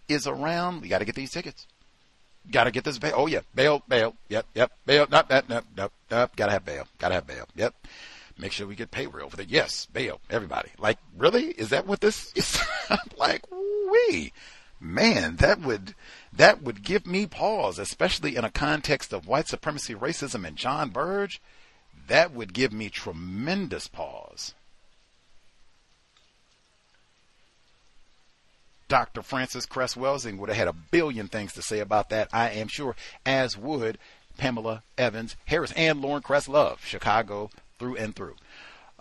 is 0.08 0.26
around? 0.26 0.82
We 0.82 0.88
got 0.88 0.98
to 0.98 1.04
get 1.04 1.14
these 1.14 1.30
tickets. 1.30 1.66
Got 2.50 2.64
to 2.64 2.70
get 2.70 2.84
this 2.84 2.98
bail. 2.98 3.14
Oh 3.16 3.26
yeah, 3.26 3.40
bail, 3.54 3.82
bail. 3.88 4.14
Yep, 4.28 4.46
yep. 4.54 4.72
Bail. 4.86 5.06
Not 5.10 5.28
that. 5.28 5.48
Nope, 5.48 5.64
nope, 5.76 5.92
nope. 6.10 6.36
Got 6.36 6.46
to 6.46 6.52
have 6.52 6.64
bail. 6.64 6.86
Got 6.98 7.08
to 7.08 7.14
have 7.16 7.26
bail. 7.26 7.46
Yep. 7.56 7.74
Make 8.38 8.52
sure 8.52 8.66
we 8.66 8.76
get 8.76 8.92
payroll 8.92 9.28
for 9.28 9.36
the 9.36 9.44
yes, 9.44 9.86
bail. 9.86 10.20
Everybody. 10.30 10.70
Like, 10.78 10.98
really? 11.16 11.46
Is 11.46 11.70
that 11.70 11.86
what 11.86 12.00
this 12.00 12.32
is? 12.34 12.60
like, 13.18 13.44
we, 13.50 14.32
man, 14.80 15.36
that 15.36 15.60
would 15.60 15.94
that 16.32 16.62
would 16.62 16.82
give 16.82 17.06
me 17.06 17.26
pause, 17.26 17.78
especially 17.78 18.36
in 18.36 18.44
a 18.44 18.50
context 18.50 19.12
of 19.12 19.26
white 19.26 19.48
supremacy, 19.48 19.94
racism, 19.94 20.46
and 20.46 20.56
John 20.56 20.90
Burge. 20.90 21.40
That 22.06 22.32
would 22.32 22.54
give 22.54 22.72
me 22.72 22.88
tremendous 22.88 23.88
pause. 23.88 24.54
Dr. 28.88 29.22
Frances 29.22 29.66
Cress 29.66 29.94
Welsing 29.94 30.38
would 30.38 30.48
have 30.48 30.56
had 30.56 30.68
a 30.68 30.72
billion 30.72 31.28
things 31.28 31.52
to 31.52 31.62
say 31.62 31.78
about 31.78 32.08
that, 32.10 32.28
I 32.32 32.50
am 32.50 32.68
sure, 32.68 32.96
as 33.24 33.56
would 33.56 33.98
Pamela 34.38 34.82
Evans 34.96 35.36
Harris 35.44 35.72
and 35.72 36.00
Lauren 36.00 36.22
Cress 36.22 36.48
Love, 36.48 36.84
Chicago 36.84 37.50
through 37.78 37.96
and 37.96 38.16
through. 38.16 38.36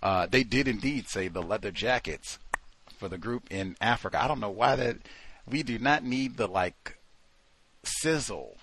Uh, 0.03 0.27
they 0.27 0.43
did 0.43 0.67
indeed 0.67 1.07
say 1.07 1.27
the 1.27 1.41
leather 1.41 1.71
jackets 1.71 2.37
for 2.97 3.07
the 3.07 3.17
group 3.17 3.43
in 3.49 3.75
Africa. 3.79 4.21
I 4.21 4.27
don't 4.27 4.39
know 4.39 4.49
why 4.49 4.75
that. 4.75 4.97
We 5.47 5.63
do 5.63 5.79
not 5.79 6.03
need 6.03 6.35
the 6.35 6.47
like 6.47 6.97
sizzle, 7.83 8.57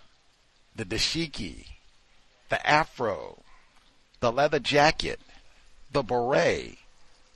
the 0.77 0.85
dashiki, 0.85 1.67
the 2.51 2.65
afro, 2.69 3.43
the 4.21 4.31
leather 4.31 4.59
jacket, 4.59 5.21
the 5.91 6.03
beret, 6.03 6.77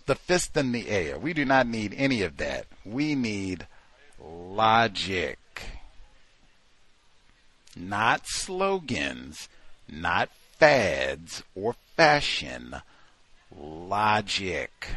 the 0.06 0.14
fist 0.14 0.56
in 0.56 0.72
the 0.72 0.88
air. 0.88 1.18
We 1.18 1.32
do 1.32 1.44
not 1.44 1.66
need 1.66 1.94
any 1.96 2.22
of 2.22 2.36
that. 2.36 2.66
We 2.84 3.14
need 3.14 3.66
logic. 4.28 5.38
Not 7.76 8.22
slogans, 8.26 9.48
not 9.88 10.30
fads 10.58 11.44
or 11.54 11.76
fashion. 11.96 12.82
Logic. 13.56 14.88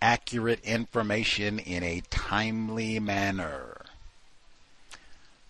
Accurate 0.00 0.64
information 0.64 1.58
in 1.58 1.82
a 1.82 2.00
timely 2.10 3.00
manner. 3.00 3.84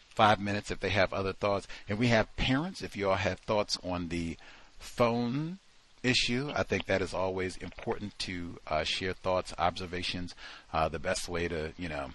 five 0.10 0.40
minutes 0.40 0.72
if 0.72 0.80
they 0.80 0.90
have 0.90 1.14
other 1.14 1.34
thoughts. 1.34 1.68
And 1.88 2.00
we 2.00 2.08
have 2.08 2.36
parents, 2.36 2.82
if 2.82 2.98
you 2.98 3.10
all 3.10 3.16
have 3.16 3.40
thoughts 3.42 3.78
on 3.84 4.08
the 4.08 4.38
phone 4.80 5.60
issue, 6.06 6.52
I 6.56 6.64
think 6.64 6.86
that 6.86 7.02
is 7.02 7.14
always 7.14 7.58
important 7.58 8.18
to 8.20 8.60
uh, 8.68 8.84
share 8.84 9.14
thoughts, 9.14 9.54
observations. 9.58 10.36
Uh, 10.72 10.88
the 10.90 11.00
best 11.00 11.28
way 11.28 11.48
to, 11.48 11.74
you 11.78 11.90
know, 11.90 12.12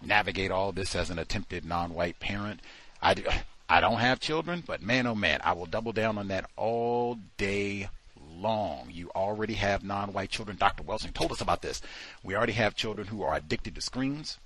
navigate 0.00 0.50
all 0.50 0.72
this 0.72 0.94
as 0.94 1.10
an 1.10 1.18
attempted 1.18 1.64
non-white 1.64 2.20
parent. 2.20 2.60
I, 3.00 3.14
do, 3.14 3.24
I 3.68 3.80
don't 3.80 3.98
have 3.98 4.20
children, 4.20 4.62
but 4.66 4.82
man, 4.82 5.06
oh 5.06 5.14
man, 5.14 5.40
I 5.42 5.52
will 5.52 5.66
double 5.66 5.92
down 5.92 6.18
on 6.18 6.28
that 6.28 6.48
all 6.56 7.18
day 7.36 7.88
long. 8.36 8.88
You 8.90 9.10
already 9.14 9.54
have 9.54 9.84
non-white 9.84 10.30
children. 10.30 10.56
Dr. 10.56 10.82
Welsing 10.82 11.12
told 11.12 11.32
us 11.32 11.40
about 11.40 11.62
this. 11.62 11.80
We 12.22 12.36
already 12.36 12.52
have 12.52 12.74
children 12.74 13.08
who 13.08 13.22
are 13.22 13.34
addicted 13.34 13.74
to 13.74 13.80
screens. 13.80 14.38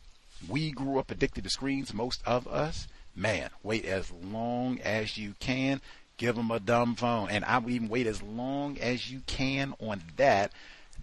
We 0.48 0.70
grew 0.70 0.98
up 0.98 1.10
addicted 1.10 1.44
to 1.44 1.50
screens, 1.50 1.94
most 1.94 2.22
of 2.26 2.46
us. 2.46 2.88
Man, 3.14 3.48
wait 3.62 3.86
as 3.86 4.12
long 4.12 4.78
as 4.80 5.16
you 5.16 5.34
can. 5.40 5.80
Give 6.16 6.36
them 6.36 6.50
a 6.50 6.60
dumb 6.60 6.94
phone. 6.94 7.28
And 7.30 7.44
I 7.44 7.58
would 7.58 7.72
even 7.72 7.88
wait 7.88 8.06
as 8.06 8.22
long 8.22 8.78
as 8.78 9.10
you 9.10 9.20
can 9.26 9.74
on 9.80 10.02
that 10.16 10.52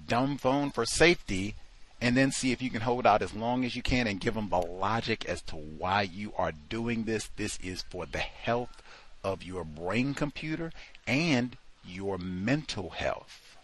dumb 0.07 0.37
phone 0.37 0.71
for 0.71 0.85
safety 0.85 1.55
and 2.01 2.17
then 2.17 2.31
see 2.31 2.51
if 2.51 2.61
you 2.61 2.69
can 2.69 2.81
hold 2.81 3.05
out 3.05 3.21
as 3.21 3.33
long 3.33 3.63
as 3.63 3.75
you 3.75 3.81
can 3.81 4.07
and 4.07 4.19
give 4.19 4.33
them 4.33 4.49
the 4.49 4.59
logic 4.59 5.23
as 5.25 5.41
to 5.43 5.55
why 5.55 6.01
you 6.01 6.33
are 6.37 6.51
doing 6.51 7.03
this. 7.03 7.29
This 7.37 7.57
is 7.63 7.83
for 7.83 8.05
the 8.05 8.17
health 8.17 8.81
of 9.23 9.43
your 9.43 9.63
brain 9.63 10.13
computer 10.13 10.71
and 11.07 11.55
your 11.85 12.17
mental 12.17 12.89
health. 12.89 13.55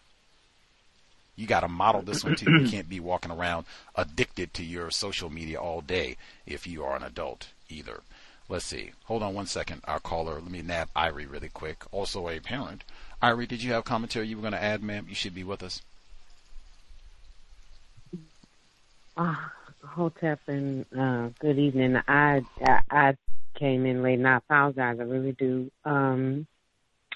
You 1.35 1.47
got 1.47 1.61
to 1.61 1.67
model 1.67 2.01
this 2.01 2.23
one 2.23 2.35
too. 2.35 2.51
You 2.51 2.69
can't 2.69 2.89
be 2.89 2.99
walking 2.99 3.31
around 3.31 3.65
addicted 3.95 4.53
to 4.55 4.63
your 4.63 4.91
social 4.91 5.29
media 5.29 5.59
all 5.59 5.81
day 5.81 6.17
if 6.45 6.67
you 6.67 6.83
are 6.83 6.95
an 6.95 7.03
adult 7.03 7.47
either. 7.69 8.01
Let's 8.49 8.65
see. 8.65 8.91
Hold 9.05 9.21
on 9.21 9.35
one 9.35 9.45
second. 9.45 9.81
Our 9.85 9.99
caller, 9.99 10.33
let 10.33 10.49
me 10.49 10.63
nab 10.63 10.89
Irie 10.95 11.31
really 11.31 11.49
quick. 11.49 11.83
Also 11.91 12.27
a 12.27 12.39
parent. 12.39 12.83
Irie, 13.21 13.47
did 13.47 13.61
you 13.61 13.73
have 13.73 13.85
commentary 13.85 14.27
you 14.27 14.37
were 14.37 14.41
going 14.41 14.53
to 14.53 14.63
add, 14.63 14.81
ma'am? 14.81 15.05
You 15.07 15.13
should 15.13 15.35
be 15.35 15.43
with 15.43 15.61
us. 15.61 15.83
Uh, 19.15 19.35
Hotep 19.83 20.39
and 20.47 20.85
uh, 20.97 21.29
good 21.39 21.59
evening. 21.59 21.97
I, 22.07 22.41
I 22.61 22.79
I 22.89 23.17
came 23.53 23.85
in 23.85 24.01
late 24.01 24.17
and 24.17 24.27
I 24.27 24.37
apologize. 24.37 24.97
I 24.99 25.03
really 25.03 25.33
do. 25.33 25.69
Um, 25.85 26.47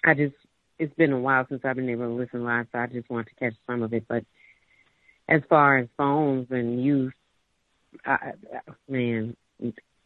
I 0.04 0.14
just 0.14 0.36
it's 0.78 0.94
been 0.96 1.14
a 1.14 1.20
while 1.20 1.46
since 1.48 1.64
I've 1.64 1.76
been 1.76 1.90
able 1.90 2.08
to 2.08 2.14
listen 2.14 2.44
live, 2.44 2.68
so 2.72 2.80
I 2.80 2.88
just 2.88 3.10
want 3.10 3.28
to 3.28 3.36
catch 3.36 3.54
some 3.66 3.84
of 3.84 3.94
it. 3.94 4.06
But 4.08 4.26
as 5.30 5.42
far 5.50 5.78
as 5.78 5.88
phones 5.98 6.52
and 6.52 6.84
use, 6.84 7.14
I, 8.06 8.34
man, 8.90 9.36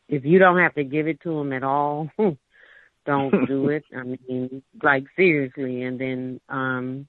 if 0.08 0.26
you 0.26 0.40
don't 0.40 0.60
have 0.60 0.76
to 0.76 0.84
give 0.84 1.08
it 1.08 1.22
to 1.22 1.38
them 1.38 1.54
at 1.54 1.64
all, 1.64 2.10
don't 3.06 3.48
do 3.48 3.70
it. 3.70 3.84
I 3.96 4.04
mean, 4.04 4.64
like 4.82 5.06
seriously. 5.16 5.84
And 5.84 6.00
then, 6.00 6.42
um, 6.50 7.08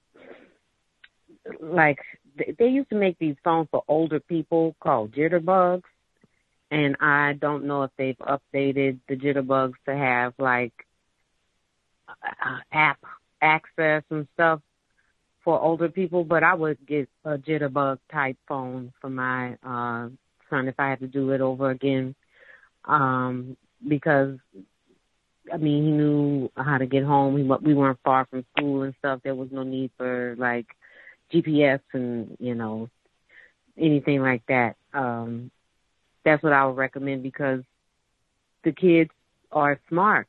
like 1.59 1.99
they 2.57 2.67
used 2.67 2.89
to 2.89 2.95
make 2.95 3.17
these 3.19 3.35
phones 3.43 3.67
for 3.71 3.83
older 3.87 4.19
people 4.19 4.75
called 4.81 5.13
jitterbugs 5.13 5.83
and 6.71 6.95
I 6.99 7.33
don't 7.39 7.65
know 7.65 7.83
if 7.83 7.91
they've 7.97 8.17
updated 8.17 8.99
the 9.07 9.15
jitterbugs 9.15 9.73
to 9.85 9.95
have 9.95 10.33
like 10.37 10.73
uh, 12.09 12.59
app 12.71 12.99
access 13.41 14.03
and 14.09 14.27
stuff 14.33 14.61
for 15.43 15.59
older 15.59 15.89
people, 15.89 16.23
but 16.23 16.43
I 16.43 16.53
would 16.53 16.77
get 16.85 17.09
a 17.23 17.37
jitterbug 17.37 17.99
type 18.11 18.37
phone 18.47 18.93
for 19.01 19.09
my 19.09 19.53
uh 19.63 20.09
son 20.49 20.67
if 20.67 20.75
I 20.79 20.89
had 20.89 20.99
to 20.99 21.07
do 21.07 21.31
it 21.31 21.41
over 21.41 21.69
again. 21.69 22.15
Um 22.85 23.57
because 23.87 24.37
I 25.51 25.57
mean, 25.57 25.83
he 25.83 25.91
knew 25.91 26.51
how 26.55 26.77
to 26.77 26.85
get 26.85 27.03
home. 27.03 27.37
He, 27.37 27.43
we 27.43 27.73
weren't 27.73 27.99
far 28.03 28.25
from 28.25 28.45
school 28.55 28.83
and 28.83 28.93
stuff. 28.99 29.21
There 29.23 29.35
was 29.35 29.49
no 29.51 29.63
need 29.63 29.91
for 29.97 30.35
like 30.37 30.67
GPS 31.33 31.79
and 31.93 32.37
you 32.39 32.55
know 32.55 32.89
anything 33.77 34.21
like 34.21 34.43
that. 34.47 34.75
Um, 34.93 35.51
that's 36.25 36.43
what 36.43 36.53
I 36.53 36.65
would 36.65 36.77
recommend 36.77 37.23
because 37.23 37.61
the 38.63 38.71
kids 38.71 39.11
are 39.51 39.79
smart, 39.87 40.27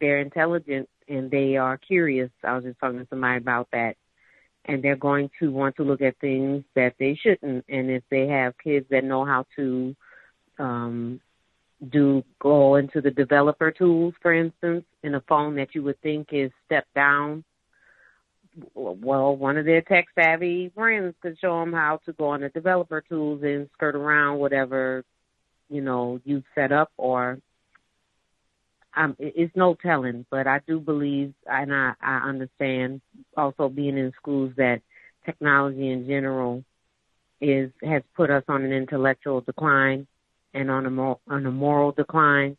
they're 0.00 0.20
intelligent, 0.20 0.88
and 1.08 1.30
they 1.30 1.56
are 1.56 1.76
curious. 1.76 2.30
I 2.44 2.54
was 2.54 2.64
just 2.64 2.78
talking 2.78 3.00
to 3.00 3.06
somebody 3.08 3.38
about 3.38 3.68
that. 3.72 3.96
And 4.66 4.84
they're 4.84 4.96
going 4.96 5.30
to 5.40 5.50
want 5.50 5.76
to 5.76 5.84
look 5.84 6.02
at 6.02 6.18
things 6.18 6.64
that 6.76 6.94
they 6.98 7.18
shouldn't. 7.20 7.64
And 7.68 7.90
if 7.90 8.02
they 8.10 8.26
have 8.28 8.58
kids 8.62 8.86
that 8.90 9.04
know 9.04 9.24
how 9.24 9.46
to 9.56 9.96
um, 10.58 11.20
do 11.88 12.22
go 12.40 12.76
into 12.76 13.00
the 13.00 13.10
developer 13.10 13.70
tools, 13.70 14.14
for 14.20 14.32
instance, 14.34 14.84
in 15.02 15.14
a 15.14 15.20
phone 15.22 15.56
that 15.56 15.74
you 15.74 15.82
would 15.82 16.00
think 16.02 16.28
is 16.32 16.50
step 16.66 16.86
down, 16.94 17.44
well, 18.74 19.36
one 19.36 19.56
of 19.56 19.64
their 19.64 19.80
tech 19.80 20.06
savvy 20.14 20.70
friends 20.74 21.14
could 21.22 21.38
show 21.40 21.60
them 21.60 21.72
how 21.72 22.00
to 22.04 22.12
go 22.12 22.28
on 22.28 22.40
the 22.40 22.48
developer 22.50 23.00
tools 23.00 23.42
and 23.42 23.68
skirt 23.74 23.94
around 23.94 24.38
whatever, 24.38 25.04
you 25.68 25.80
know, 25.80 26.20
you've 26.24 26.44
set 26.54 26.72
up 26.72 26.90
or 26.96 27.38
um, 28.96 29.14
it's 29.20 29.54
no 29.54 29.74
telling, 29.74 30.26
but 30.30 30.48
I 30.48 30.60
do 30.66 30.80
believe, 30.80 31.32
and 31.46 31.72
I, 31.72 31.92
I 32.02 32.28
understand 32.28 33.00
also 33.36 33.68
being 33.68 33.96
in 33.96 34.12
schools 34.16 34.52
that 34.56 34.82
technology 35.24 35.90
in 35.90 36.06
general 36.08 36.64
is 37.40 37.70
has 37.82 38.02
put 38.16 38.30
us 38.30 38.42
on 38.48 38.64
an 38.64 38.72
intellectual 38.72 39.40
decline 39.40 40.06
and 40.54 40.70
on 40.70 40.86
a 40.86 40.90
more, 40.90 41.18
on 41.28 41.46
a 41.46 41.50
moral 41.50 41.92
decline. 41.92 42.56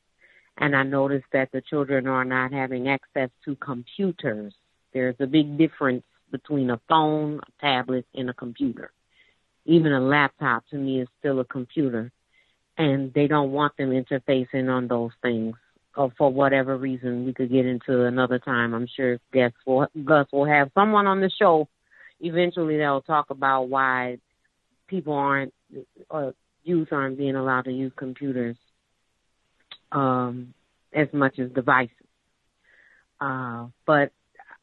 And 0.58 0.76
I 0.76 0.84
noticed 0.84 1.26
that 1.34 1.52
the 1.52 1.62
children 1.62 2.08
are 2.08 2.26
not 2.26 2.54
having 2.54 2.90
access 2.90 3.30
to 3.46 3.56
computers 3.56 4.54
there's 4.94 5.16
a 5.20 5.28
big 5.28 5.58
difference 5.58 6.04
between 6.32 6.70
a 6.70 6.80
phone, 6.88 7.40
a 7.40 7.62
tablet, 7.62 8.06
and 8.14 8.30
a 8.30 8.34
computer. 8.34 8.92
Even 9.66 9.92
a 9.92 10.02
laptop 10.02 10.68
to 10.70 10.76
me 10.76 11.02
is 11.02 11.08
still 11.20 11.40
a 11.40 11.46
computer. 11.46 12.12
And 12.78 13.14
they 13.14 13.28
don't 13.28 13.52
want 13.52 13.78
them 13.78 13.92
interfacing 13.92 14.70
on 14.70 14.88
those 14.88 15.12
things. 15.22 15.56
Or 15.96 16.12
for 16.18 16.32
whatever 16.32 16.78
reason, 16.78 17.26
we 17.26 17.34
could 17.34 17.52
get 17.52 17.66
into 17.66 18.06
another 18.06 18.40
time. 18.40 18.74
I'm 18.74 18.88
sure 18.96 19.20
Gus 19.34 19.52
will, 19.66 19.88
Gus 20.06 20.28
will 20.32 20.46
have 20.46 20.72
someone 20.74 21.06
on 21.06 21.20
the 21.20 21.30
show 21.38 21.68
eventually 22.22 22.78
that 22.78 22.90
will 22.90 23.02
talk 23.02 23.30
about 23.30 23.64
why 23.64 24.20
people 24.88 25.14
aren't, 25.14 25.54
or 26.10 26.34
youth 26.64 26.90
aren't 26.92 27.18
being 27.18 27.36
allowed 27.36 27.66
to 27.66 27.72
use 27.72 27.92
computers 27.96 28.58
um, 29.92 30.54
as 30.94 31.08
much 31.14 31.40
as 31.40 31.52
devices. 31.52 31.96
Uh, 33.20 33.68
but 33.86 34.12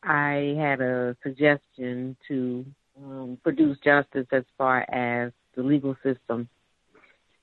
I 0.02 0.54
had 0.58 0.80
a 0.80 1.16
suggestion 1.22 2.16
to 2.28 2.64
um, 3.02 3.38
produce 3.42 3.78
justice 3.84 4.26
as 4.32 4.44
far 4.56 4.80
as 4.90 5.32
the 5.54 5.62
legal 5.62 5.96
system, 6.02 6.48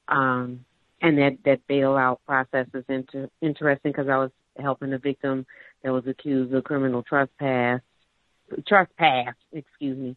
um, 0.08 0.66
and 1.02 1.18
that 1.18 1.38
that 1.46 1.68
bailout 1.70 2.18
process 2.26 2.68
is 2.74 2.84
inter- 2.90 3.30
interesting 3.42 3.92
because 3.92 4.10
I 4.10 4.18
was 4.18 4.32
helping 4.58 4.94
a 4.94 4.98
victim 4.98 5.46
that 5.84 5.92
was 5.92 6.06
accused 6.08 6.54
of 6.54 6.64
criminal 6.64 7.04
trespass, 7.04 7.82
trespass, 8.68 9.36
excuse 9.52 9.98
me, 9.98 10.16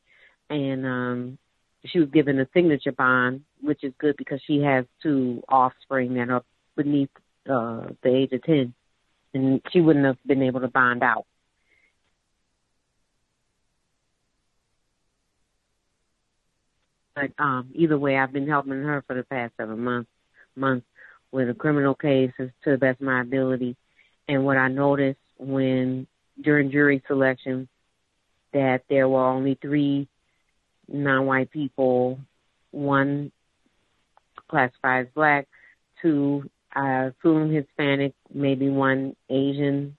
and 0.51 0.87
um, 0.87 1.39
she 1.87 2.01
was 2.01 2.09
given 2.11 2.41
a 2.41 2.49
signature 2.53 2.93
bond, 2.93 3.43
which 3.61 3.85
is 3.85 3.93
good 3.99 4.17
because 4.17 4.41
she 4.47 4.61
has 4.61 4.85
two 5.03 5.43
offspring 5.49 6.15
that 6.15 6.31
are 6.31 6.43
beneath 6.77 7.11
uh, 7.49 7.87
the 8.03 8.15
age 8.15 8.33
of 8.33 8.43
ten, 8.43 8.75
and 9.35 9.61
she 9.71 9.81
wouldn't 9.81 10.05
have 10.05 10.19
been 10.27 10.43
able 10.43 10.61
to 10.61 10.69
bond 10.69 11.03
out. 11.03 11.27
But 17.15 17.33
um, 17.39 17.71
either 17.75 17.99
way, 17.99 18.17
I've 18.17 18.33
been 18.33 18.47
helping 18.49 18.73
her 18.73 19.03
for 19.07 19.15
the 19.15 19.25
past 19.25 19.55
seven 19.57 19.83
months, 19.83 20.11
months 20.55 20.87
with 21.33 21.51
a 21.51 21.55
criminal 21.55 21.95
case 21.95 22.31
to 22.39 22.51
the 22.65 22.79
best 22.79 23.01
of 23.01 23.07
my 23.07 23.23
ability. 23.23 23.77
And 24.29 24.45
what 24.45 24.57
I 24.57 24.69
noticed 24.69 25.19
when 25.37 26.07
during 26.41 26.71
jury 26.71 27.03
selection 27.09 27.69
that 28.53 28.83
there 28.89 29.09
were 29.09 29.25
only 29.25 29.59
three 29.61 30.09
non-white 30.89 31.51
people, 31.51 32.19
one 32.71 33.33
classified 34.49 35.07
as 35.07 35.13
black, 35.15 35.47
two 36.03 36.49
I 36.75 37.05
assume 37.05 37.51
Hispanic, 37.51 38.15
maybe 38.33 38.69
one 38.69 39.17
Asian 39.29 39.97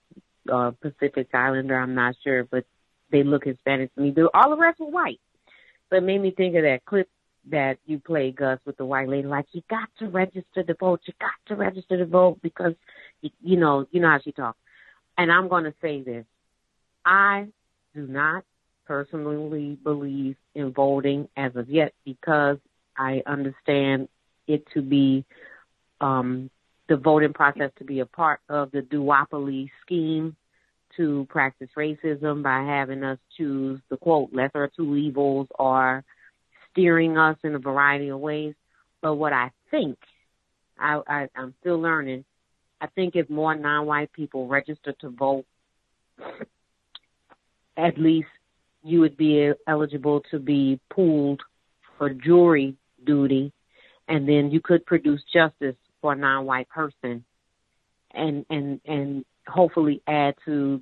uh 0.51 0.71
Pacific 0.81 1.27
Islander, 1.33 1.77
I'm 1.77 1.95
not 1.95 2.15
sure, 2.23 2.43
but 2.43 2.65
they 3.11 3.23
look 3.23 3.45
Hispanic 3.45 3.93
to 3.95 4.01
me. 4.01 4.13
All 4.33 4.49
the 4.49 4.57
rest 4.57 4.79
were 4.79 4.87
white. 4.87 5.19
But 5.89 5.97
it 5.97 6.03
made 6.03 6.21
me 6.21 6.31
think 6.31 6.55
of 6.55 6.63
that 6.63 6.85
clip 6.85 7.09
that 7.49 7.77
you 7.85 7.99
played, 7.99 8.35
Gus, 8.35 8.59
with 8.65 8.77
the 8.77 8.85
white 8.85 9.09
lady. 9.09 9.27
Like, 9.27 9.45
you 9.51 9.63
got 9.69 9.89
to 9.99 10.07
register 10.07 10.63
to 10.63 10.73
vote. 10.75 11.01
You 11.05 11.13
got 11.19 11.31
to 11.47 11.55
register 11.55 11.97
to 11.97 12.05
vote 12.05 12.39
because, 12.43 12.73
you, 13.21 13.31
you 13.41 13.57
know, 13.57 13.87
you 13.91 13.99
know 13.99 14.09
how 14.09 14.19
she 14.23 14.31
talks. 14.31 14.59
And 15.17 15.31
I'm 15.31 15.47
going 15.47 15.63
to 15.63 15.73
say 15.81 16.01
this. 16.01 16.25
I 17.05 17.47
do 17.95 18.05
not 18.05 18.43
personally 18.89 19.77
believe 19.83 20.35
in 20.55 20.73
voting 20.73 21.29
as 21.37 21.55
of 21.55 21.69
yet 21.69 21.93
because 22.05 22.57
I 22.97 23.21
understand 23.27 24.09
it 24.47 24.63
to 24.73 24.81
be 24.81 25.23
um, 26.01 26.49
the 26.87 26.97
voting 26.97 27.31
process 27.33 27.69
to 27.77 27.83
be 27.83 27.99
a 27.99 28.07
part 28.07 28.39
of 28.49 28.71
the 28.71 28.81
duopoly 28.81 29.69
scheme 29.83 30.35
to 30.97 31.27
practice 31.29 31.69
racism 31.77 32.41
by 32.41 32.63
having 32.63 33.03
us 33.03 33.19
choose 33.37 33.79
the 33.89 33.97
quote 33.97 34.33
lesser 34.33 34.63
of 34.63 34.75
two 34.75 34.95
evils 34.95 35.47
or 35.59 36.03
steering 36.71 37.15
us 37.15 37.37
in 37.43 37.53
a 37.53 37.59
variety 37.59 38.09
of 38.09 38.19
ways. 38.19 38.55
But 39.03 39.13
what 39.15 39.33
I 39.33 39.51
think, 39.69 39.99
I, 40.79 40.99
I 41.07 41.27
I'm 41.35 41.53
still 41.59 41.79
learning. 41.79 42.25
I 42.81 42.87
think 42.87 43.15
if 43.15 43.29
more 43.29 43.53
non-white 43.53 44.11
people 44.13 44.47
register 44.47 44.93
to 45.01 45.09
vote, 45.09 45.45
at 47.77 47.99
least 47.99 48.29
you 48.83 49.01
would 49.01 49.17
be 49.17 49.51
eligible 49.67 50.21
to 50.31 50.39
be 50.39 50.79
pooled 50.89 51.41
for 51.97 52.09
jury 52.09 52.75
duty, 53.05 53.51
and 54.07 54.27
then 54.27 54.51
you 54.51 54.61
could 54.61 54.85
produce 54.85 55.21
justice 55.33 55.75
for 56.01 56.13
a 56.13 56.15
non-white 56.15 56.69
person, 56.69 57.23
and 58.13 58.45
and 58.49 58.81
and 58.85 59.25
hopefully 59.47 60.01
add 60.07 60.35
to 60.45 60.81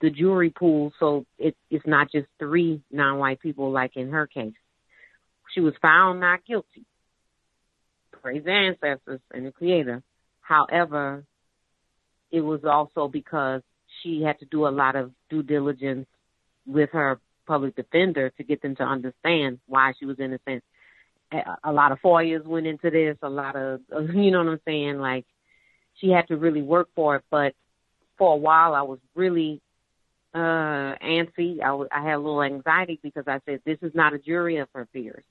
the 0.00 0.10
jury 0.10 0.50
pool 0.50 0.92
so 0.98 1.26
it, 1.38 1.54
it's 1.70 1.86
not 1.86 2.10
just 2.10 2.26
three 2.38 2.82
non-white 2.90 3.40
people 3.40 3.70
like 3.70 3.96
in 3.96 4.10
her 4.10 4.26
case. 4.26 4.54
She 5.54 5.60
was 5.60 5.74
found 5.82 6.20
not 6.20 6.44
guilty. 6.46 6.84
Praise 8.22 8.44
the 8.44 8.50
ancestors 8.50 9.20
and 9.32 9.46
the 9.46 9.52
creator. 9.52 10.02
However, 10.40 11.24
it 12.30 12.40
was 12.40 12.60
also 12.64 13.08
because 13.08 13.62
she 14.02 14.22
had 14.22 14.38
to 14.40 14.46
do 14.46 14.66
a 14.66 14.70
lot 14.70 14.96
of 14.96 15.12
due 15.28 15.42
diligence 15.42 16.06
with 16.66 16.90
her 16.92 17.20
public 17.50 17.74
defender 17.76 18.30
to 18.30 18.44
get 18.44 18.62
them 18.62 18.76
to 18.76 18.82
understand 18.82 19.58
why 19.66 19.92
she 19.98 20.06
was 20.06 20.18
innocent. 20.20 20.62
A 21.64 21.72
lot 21.72 21.92
of 21.92 21.98
FOIAs 22.00 22.44
went 22.44 22.66
into 22.66 22.90
this, 22.90 23.16
a 23.22 23.28
lot 23.28 23.56
of, 23.56 23.80
you 24.14 24.30
know 24.30 24.44
what 24.44 24.52
I'm 24.52 24.60
saying? 24.64 24.98
Like, 24.98 25.26
she 26.00 26.08
had 26.10 26.28
to 26.28 26.36
really 26.36 26.62
work 26.62 26.88
for 26.94 27.16
it, 27.16 27.24
but 27.30 27.54
for 28.18 28.34
a 28.34 28.36
while 28.36 28.74
I 28.74 28.82
was 28.82 28.98
really 29.14 29.60
uh 30.32 30.94
antsy. 31.02 31.60
I, 31.60 31.72
w- 31.76 31.88
I 31.90 32.02
had 32.02 32.14
a 32.14 32.24
little 32.24 32.42
anxiety 32.42 33.00
because 33.02 33.24
I 33.26 33.40
said, 33.46 33.60
this 33.64 33.78
is 33.82 33.92
not 33.94 34.14
a 34.14 34.18
jury 34.18 34.58
of 34.58 34.68
her 34.74 34.86
peers 34.86 35.24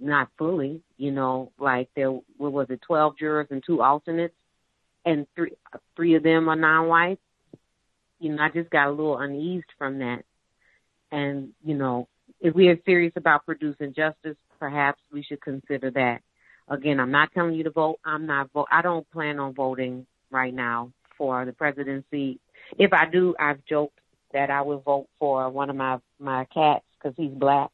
not 0.00 0.28
fully, 0.38 0.80
you 0.96 1.10
know, 1.10 1.50
like 1.58 1.88
there 1.96 2.10
what 2.10 2.52
was 2.52 2.68
it, 2.70 2.80
twelve 2.86 3.18
jurors 3.18 3.48
and 3.50 3.62
two 3.66 3.82
alternates 3.82 4.34
and 5.04 5.26
three 5.34 5.52
three 5.96 6.14
of 6.14 6.22
them 6.22 6.48
are 6.48 6.56
non 6.56 6.86
white. 6.88 7.20
You 8.20 8.34
know, 8.34 8.42
I 8.42 8.48
just 8.50 8.70
got 8.70 8.88
a 8.88 8.90
little 8.90 9.18
uneased 9.18 9.72
from 9.78 9.98
that. 9.98 10.24
And, 11.10 11.50
you 11.64 11.74
know, 11.74 12.08
if 12.40 12.54
we 12.54 12.68
are 12.68 12.78
serious 12.84 13.12
about 13.16 13.46
producing 13.46 13.94
justice, 13.94 14.36
perhaps 14.58 15.00
we 15.12 15.22
should 15.22 15.40
consider 15.40 15.90
that. 15.92 16.20
Again, 16.68 17.00
I'm 17.00 17.10
not 17.10 17.32
telling 17.32 17.54
you 17.54 17.64
to 17.64 17.70
vote. 17.70 17.98
I'm 18.04 18.26
not 18.26 18.52
vote. 18.52 18.68
I 18.70 18.82
don't 18.82 19.10
plan 19.10 19.38
on 19.38 19.54
voting 19.54 20.06
right 20.30 20.52
now 20.52 20.92
for 21.16 21.44
the 21.44 21.52
presidency. 21.52 22.40
If 22.78 22.92
I 22.92 23.08
do, 23.10 23.34
I've 23.38 23.64
joked 23.64 23.98
that 24.32 24.50
I 24.50 24.60
would 24.60 24.84
vote 24.84 25.08
for 25.18 25.48
one 25.48 25.70
of 25.70 25.76
my 25.76 25.98
my 26.20 26.44
cats 26.52 26.84
because 26.98 27.14
he's 27.16 27.32
black 27.32 27.70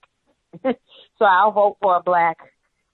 so 0.63 1.25
I'll 1.25 1.53
vote 1.53 1.77
for 1.81 1.97
a 1.97 2.03
black, 2.03 2.39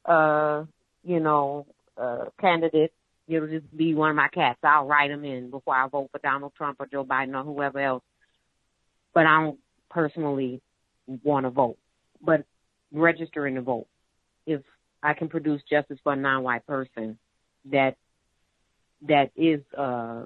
uh, 0.04 0.64
you 1.02 1.20
know, 1.20 1.66
uh, 1.96 2.26
candidate. 2.40 2.92
It'll 3.28 3.48
just 3.48 3.76
be 3.76 3.94
one 3.94 4.10
of 4.10 4.16
my 4.16 4.28
cats. 4.28 4.58
I'll 4.62 4.86
write 4.86 5.10
them 5.10 5.24
in 5.24 5.50
before 5.50 5.74
I 5.74 5.86
vote 5.88 6.10
for 6.10 6.18
Donald 6.18 6.52
Trump 6.56 6.78
or 6.80 6.86
Joe 6.86 7.04
Biden 7.04 7.38
or 7.38 7.44
whoever 7.44 7.78
else. 7.80 8.02
But 9.14 9.26
I 9.26 9.40
don't 9.40 9.58
personally 9.90 10.62
want 11.06 11.44
to 11.44 11.50
vote. 11.50 11.78
But 12.22 12.44
registering 12.92 13.56
to 13.56 13.62
vote. 13.62 13.86
If 14.46 14.62
I 15.02 15.14
can 15.14 15.28
produce 15.28 15.62
justice 15.68 15.98
for 16.02 16.12
a 16.12 16.16
non-white 16.16 16.66
person 16.66 17.18
that 17.66 17.96
that 19.02 19.30
is 19.36 19.60
uh 19.76 20.24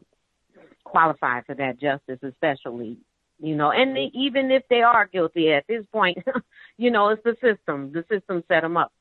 qualified 0.84 1.46
for 1.46 1.54
that 1.54 1.80
justice, 1.80 2.18
especially 2.22 2.98
you 3.40 3.56
know, 3.56 3.70
and 3.70 3.96
they, 3.96 4.10
even 4.14 4.50
if 4.50 4.62
they 4.70 4.82
are 4.82 5.06
guilty 5.06 5.52
at 5.52 5.66
this 5.66 5.84
point, 5.92 6.18
you 6.78 6.90
know, 6.90 7.08
it's 7.08 7.22
the 7.24 7.36
system. 7.42 7.92
The 7.92 8.04
system 8.10 8.44
set 8.48 8.60
them 8.60 8.76
up. 8.76 8.92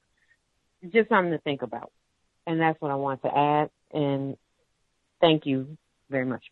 Just 0.92 1.10
something 1.10 1.32
to 1.32 1.38
think 1.40 1.62
about. 1.62 1.92
And 2.46 2.60
that's 2.60 2.80
what 2.82 2.92
I 2.92 2.96
want 2.96 3.22
to 3.22 3.30
add. 3.36 3.70
And 3.94 4.36
thank 5.22 5.46
you 5.46 5.78
very 6.10 6.26
much. 6.26 6.44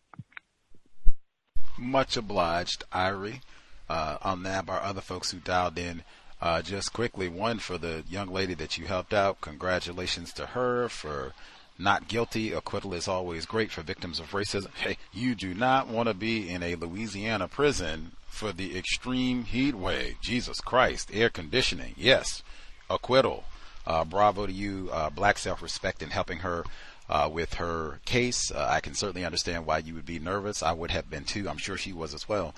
Much 1.76 2.16
obliged, 2.16 2.84
Irie. 2.92 3.40
Uh, 3.88 4.16
on 4.22 4.42
that, 4.44 4.68
our 4.68 4.80
other 4.80 5.00
folks 5.00 5.30
who 5.30 5.38
dialed 5.38 5.78
in. 5.78 6.02
Uh, 6.40 6.60
just 6.60 6.92
quickly, 6.92 7.28
one 7.28 7.58
for 7.58 7.78
the 7.78 8.02
young 8.08 8.28
lady 8.28 8.54
that 8.54 8.76
you 8.76 8.86
helped 8.86 9.14
out. 9.14 9.40
Congratulations 9.40 10.32
to 10.32 10.46
her 10.46 10.88
for 10.88 11.34
not 11.78 12.08
guilty. 12.08 12.52
Acquittal 12.52 12.94
is 12.94 13.06
always 13.06 13.46
great 13.46 13.70
for 13.70 13.82
victims 13.82 14.18
of 14.18 14.32
racism. 14.32 14.74
Hey, 14.74 14.98
you 15.12 15.34
do 15.34 15.54
not 15.54 15.88
want 15.88 16.08
to 16.08 16.14
be 16.14 16.50
in 16.50 16.62
a 16.62 16.74
Louisiana 16.74 17.48
prison 17.48 18.12
for 18.26 18.52
the 18.52 18.76
extreme 18.76 19.44
heat 19.44 19.74
wave. 19.74 20.16
Jesus 20.20 20.60
Christ, 20.60 21.10
air 21.12 21.28
conditioning. 21.28 21.94
Yes, 21.96 22.42
acquittal. 22.90 23.44
Uh, 23.86 24.04
bravo 24.04 24.46
to 24.46 24.52
you, 24.52 24.88
uh, 24.92 25.10
Black 25.10 25.38
Self 25.38 25.60
Respect, 25.60 26.02
in 26.02 26.10
helping 26.10 26.38
her 26.38 26.64
uh, 27.08 27.28
with 27.32 27.54
her 27.54 28.00
case. 28.04 28.50
Uh, 28.50 28.66
I 28.68 28.80
can 28.80 28.94
certainly 28.94 29.24
understand 29.24 29.66
why 29.66 29.78
you 29.78 29.94
would 29.94 30.06
be 30.06 30.18
nervous. 30.18 30.62
I 30.62 30.72
would 30.72 30.90
have 30.90 31.10
been 31.10 31.24
too. 31.24 31.48
I'm 31.48 31.58
sure 31.58 31.76
she 31.76 31.92
was 31.92 32.14
as 32.14 32.28
well. 32.28 32.54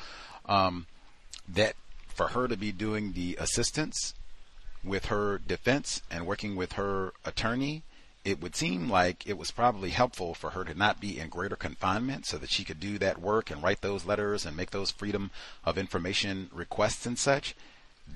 Um, 0.46 0.86
that 1.48 1.74
for 2.08 2.28
her 2.28 2.48
to 2.48 2.56
be 2.56 2.72
doing 2.72 3.12
the 3.12 3.36
assistance 3.40 4.14
with 4.82 5.06
her 5.06 5.38
defense 5.38 6.02
and 6.10 6.26
working 6.26 6.56
with 6.56 6.72
her 6.72 7.12
attorney 7.24 7.82
it 8.24 8.40
would 8.40 8.56
seem 8.56 8.88
like 8.88 9.26
it 9.26 9.36
was 9.36 9.50
probably 9.50 9.90
helpful 9.90 10.32
for 10.32 10.50
her 10.50 10.64
to 10.64 10.74
not 10.74 11.00
be 11.00 11.18
in 11.18 11.28
greater 11.28 11.56
confinement 11.56 12.24
so 12.26 12.38
that 12.38 12.50
she 12.50 12.64
could 12.64 12.80
do 12.80 12.98
that 12.98 13.20
work 13.20 13.50
and 13.50 13.62
write 13.62 13.82
those 13.82 14.06
letters 14.06 14.46
and 14.46 14.56
make 14.56 14.70
those 14.70 14.90
freedom 14.90 15.30
of 15.64 15.76
information 15.76 16.48
requests 16.52 17.04
and 17.04 17.18
such. 17.18 17.54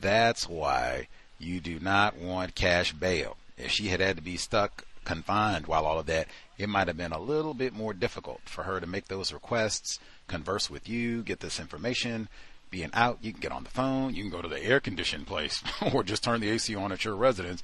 That's 0.00 0.48
why 0.48 1.08
you 1.38 1.60
do 1.60 1.78
not 1.78 2.16
want 2.16 2.54
cash 2.54 2.92
bail. 2.92 3.36
If 3.58 3.70
she 3.70 3.88
had 3.88 4.00
had 4.00 4.16
to 4.16 4.22
be 4.22 4.38
stuck 4.38 4.84
confined 5.04 5.66
while 5.66 5.84
all 5.84 5.98
of 5.98 6.06
that, 6.06 6.28
it 6.56 6.68
might 6.68 6.88
have 6.88 6.96
been 6.96 7.12
a 7.12 7.20
little 7.20 7.54
bit 7.54 7.74
more 7.74 7.92
difficult 7.92 8.40
for 8.44 8.62
her 8.62 8.80
to 8.80 8.86
make 8.86 9.08
those 9.08 9.32
requests, 9.32 9.98
converse 10.26 10.70
with 10.70 10.88
you, 10.88 11.22
get 11.22 11.40
this 11.40 11.60
information. 11.60 12.28
Being 12.70 12.90
out, 12.92 13.18
you 13.22 13.32
can 13.32 13.40
get 13.40 13.52
on 13.52 13.64
the 13.64 13.70
phone, 13.70 14.14
you 14.14 14.22
can 14.22 14.30
go 14.30 14.42
to 14.42 14.48
the 14.48 14.62
air 14.62 14.80
conditioned 14.80 15.26
place, 15.26 15.62
or 15.92 16.02
just 16.02 16.22
turn 16.24 16.40
the 16.40 16.50
AC 16.50 16.74
on 16.74 16.92
at 16.92 17.04
your 17.04 17.16
residence 17.16 17.62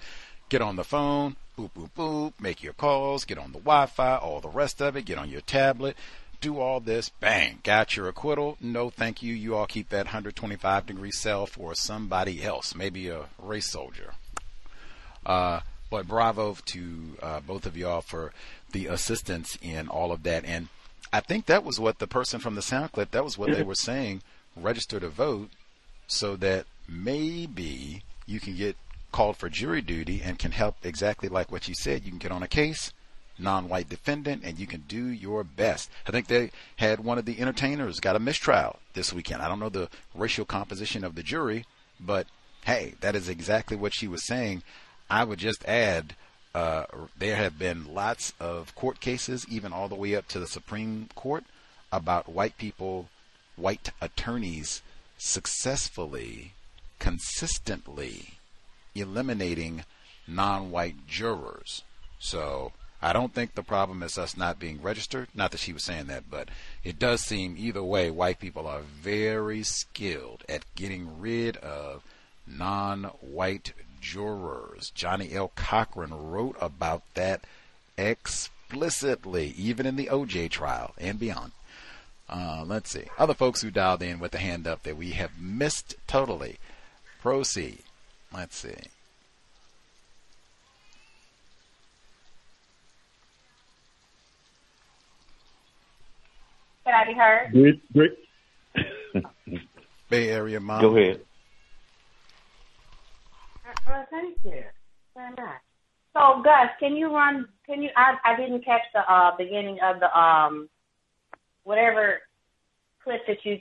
get 0.48 0.62
on 0.62 0.76
the 0.76 0.84
phone, 0.84 1.36
boop, 1.58 1.70
boop, 1.76 1.90
boop, 1.96 2.32
make 2.40 2.62
your 2.62 2.72
calls, 2.72 3.24
get 3.24 3.38
on 3.38 3.52
the 3.52 3.58
Wi 3.58 3.86
Fi, 3.86 4.16
all 4.16 4.40
the 4.40 4.48
rest 4.48 4.80
of 4.80 4.96
it, 4.96 5.04
get 5.04 5.18
on 5.18 5.30
your 5.30 5.40
tablet, 5.40 5.96
do 6.40 6.60
all 6.60 6.80
this, 6.80 7.08
bang, 7.08 7.58
got 7.62 7.96
your 7.96 8.08
acquittal. 8.08 8.56
No, 8.60 8.90
thank 8.90 9.22
you. 9.22 9.34
You 9.34 9.56
all 9.56 9.66
keep 9.66 9.88
that 9.88 10.06
125 10.06 10.86
degree 10.86 11.10
cell 11.10 11.46
for 11.46 11.74
somebody 11.74 12.44
else, 12.44 12.74
maybe 12.74 13.08
a 13.08 13.26
race 13.38 13.70
soldier. 13.70 14.12
Uh, 15.24 15.60
but 15.90 16.06
bravo 16.06 16.56
to 16.66 17.16
uh, 17.22 17.40
both 17.40 17.66
of 17.66 17.76
y'all 17.76 18.00
for 18.00 18.32
the 18.72 18.86
assistance 18.86 19.56
in 19.62 19.88
all 19.88 20.12
of 20.12 20.22
that. 20.24 20.44
And 20.44 20.68
I 21.12 21.20
think 21.20 21.46
that 21.46 21.64
was 21.64 21.80
what 21.80 21.98
the 21.98 22.06
person 22.06 22.40
from 22.40 22.56
the 22.56 22.62
sound 22.62 22.92
clip, 22.92 23.12
that 23.12 23.24
was 23.24 23.38
what 23.38 23.52
they 23.52 23.62
were 23.64 23.74
saying. 23.74 24.22
Register 24.56 25.00
to 25.00 25.08
vote 25.08 25.50
so 26.06 26.36
that 26.36 26.66
maybe 26.88 28.02
you 28.26 28.40
can 28.40 28.56
get 28.56 28.76
called 29.12 29.36
for 29.36 29.48
jury 29.48 29.80
duty 29.80 30.22
and 30.24 30.38
can 30.38 30.52
help 30.52 30.76
exactly 30.82 31.28
like 31.28 31.52
what 31.52 31.68
you 31.68 31.74
said. 31.74 32.04
You 32.04 32.10
can 32.10 32.18
get 32.18 32.32
on 32.32 32.42
a 32.42 32.48
case, 32.48 32.92
non-white 33.38 33.88
defendant, 33.88 34.42
and 34.44 34.58
you 34.58 34.66
can 34.66 34.84
do 34.88 35.06
your 35.06 35.44
best. 35.44 35.90
I 36.06 36.10
think 36.10 36.26
they 36.26 36.50
had 36.76 37.00
one 37.00 37.18
of 37.18 37.24
the 37.24 37.40
entertainers 37.40 38.00
got 38.00 38.16
a 38.16 38.20
mistrial 38.20 38.78
this 38.94 39.12
weekend. 39.12 39.42
I 39.42 39.48
don't 39.48 39.60
know 39.60 39.68
the 39.68 39.88
racial 40.14 40.44
composition 40.44 41.04
of 41.04 41.14
the 41.14 41.22
jury, 41.22 41.64
but 42.00 42.26
hey, 42.64 42.94
that 43.00 43.14
is 43.14 43.28
exactly 43.28 43.76
what 43.76 43.94
she 43.94 44.08
was 44.08 44.26
saying. 44.26 44.62
I 45.08 45.24
would 45.24 45.38
just 45.38 45.64
add, 45.66 46.16
uh, 46.54 46.86
there 47.18 47.36
have 47.36 47.58
been 47.58 47.94
lots 47.94 48.32
of 48.40 48.74
court 48.74 49.00
cases, 49.00 49.46
even 49.48 49.72
all 49.72 49.88
the 49.88 49.94
way 49.94 50.16
up 50.16 50.28
to 50.28 50.40
the 50.40 50.46
Supreme 50.46 51.08
Court, 51.14 51.44
about 51.92 52.28
white 52.28 52.56
people, 52.56 53.08
white 53.56 53.90
attorneys 54.00 54.82
successfully, 55.18 56.52
consistently 56.98 58.34
eliminating 58.94 59.84
non-white 60.26 61.06
jurors. 61.06 61.82
So 62.18 62.72
I 63.02 63.12
don't 63.12 63.34
think 63.34 63.54
the 63.54 63.62
problem 63.62 64.02
is 64.02 64.16
us 64.16 64.36
not 64.36 64.58
being 64.58 64.80
registered. 64.80 65.28
Not 65.34 65.50
that 65.50 65.58
she 65.58 65.72
was 65.72 65.84
saying 65.84 66.06
that, 66.06 66.30
but 66.30 66.48
it 66.82 66.98
does 66.98 67.20
seem 67.20 67.56
either 67.58 67.82
way, 67.82 68.10
white 68.10 68.40
people 68.40 68.66
are 68.66 68.80
very 68.80 69.62
skilled 69.62 70.42
at 70.48 70.64
getting 70.74 71.20
rid 71.20 71.56
of 71.58 72.02
non-white 72.46 73.72
jurors. 74.00 74.90
Johnnie 74.94 75.34
L. 75.34 75.52
Cochran 75.54 76.30
wrote 76.30 76.56
about 76.60 77.02
that 77.14 77.42
explicitly, 77.98 79.54
even 79.56 79.86
in 79.86 79.96
the 79.96 80.06
OJ 80.06 80.50
trial 80.50 80.94
and 80.98 81.18
beyond. 81.18 81.52
Uh, 82.34 82.64
let's 82.66 82.90
see. 82.90 83.04
Other 83.16 83.32
folks 83.32 83.62
who 83.62 83.70
dialed 83.70 84.02
in 84.02 84.18
with 84.18 84.32
the 84.32 84.38
hand 84.38 84.66
up 84.66 84.82
that 84.82 84.96
we 84.96 85.10
have 85.10 85.40
missed 85.40 85.94
totally. 86.08 86.56
Proceed. 87.22 87.78
Let's 88.34 88.56
see. 88.56 88.74
Can 96.84 96.92
I 96.92 97.04
be 97.06 97.12
heard? 97.12 97.52
Great, 97.52 97.92
great. 97.92 98.18
Bay 100.10 100.28
Area 100.28 100.58
mom. 100.58 100.80
Go 100.80 100.96
ahead. 100.96 101.20
Well, 103.86 104.06
thank 104.10 104.36
you 104.44 104.64
very 105.14 105.30
much. 105.30 105.60
So, 106.14 106.42
Gus, 106.42 106.70
can 106.80 106.96
you 106.96 107.14
run? 107.14 107.46
Can 107.64 107.80
you? 107.80 107.90
I 107.96 108.16
I 108.24 108.36
didn't 108.36 108.64
catch 108.64 108.82
the 108.92 109.00
uh 109.10 109.36
beginning 109.36 109.78
of 109.82 110.00
the 110.00 110.18
um 110.18 110.68
whatever 111.64 112.20
clip 113.02 113.26
that 113.26 113.44
you 113.44 113.60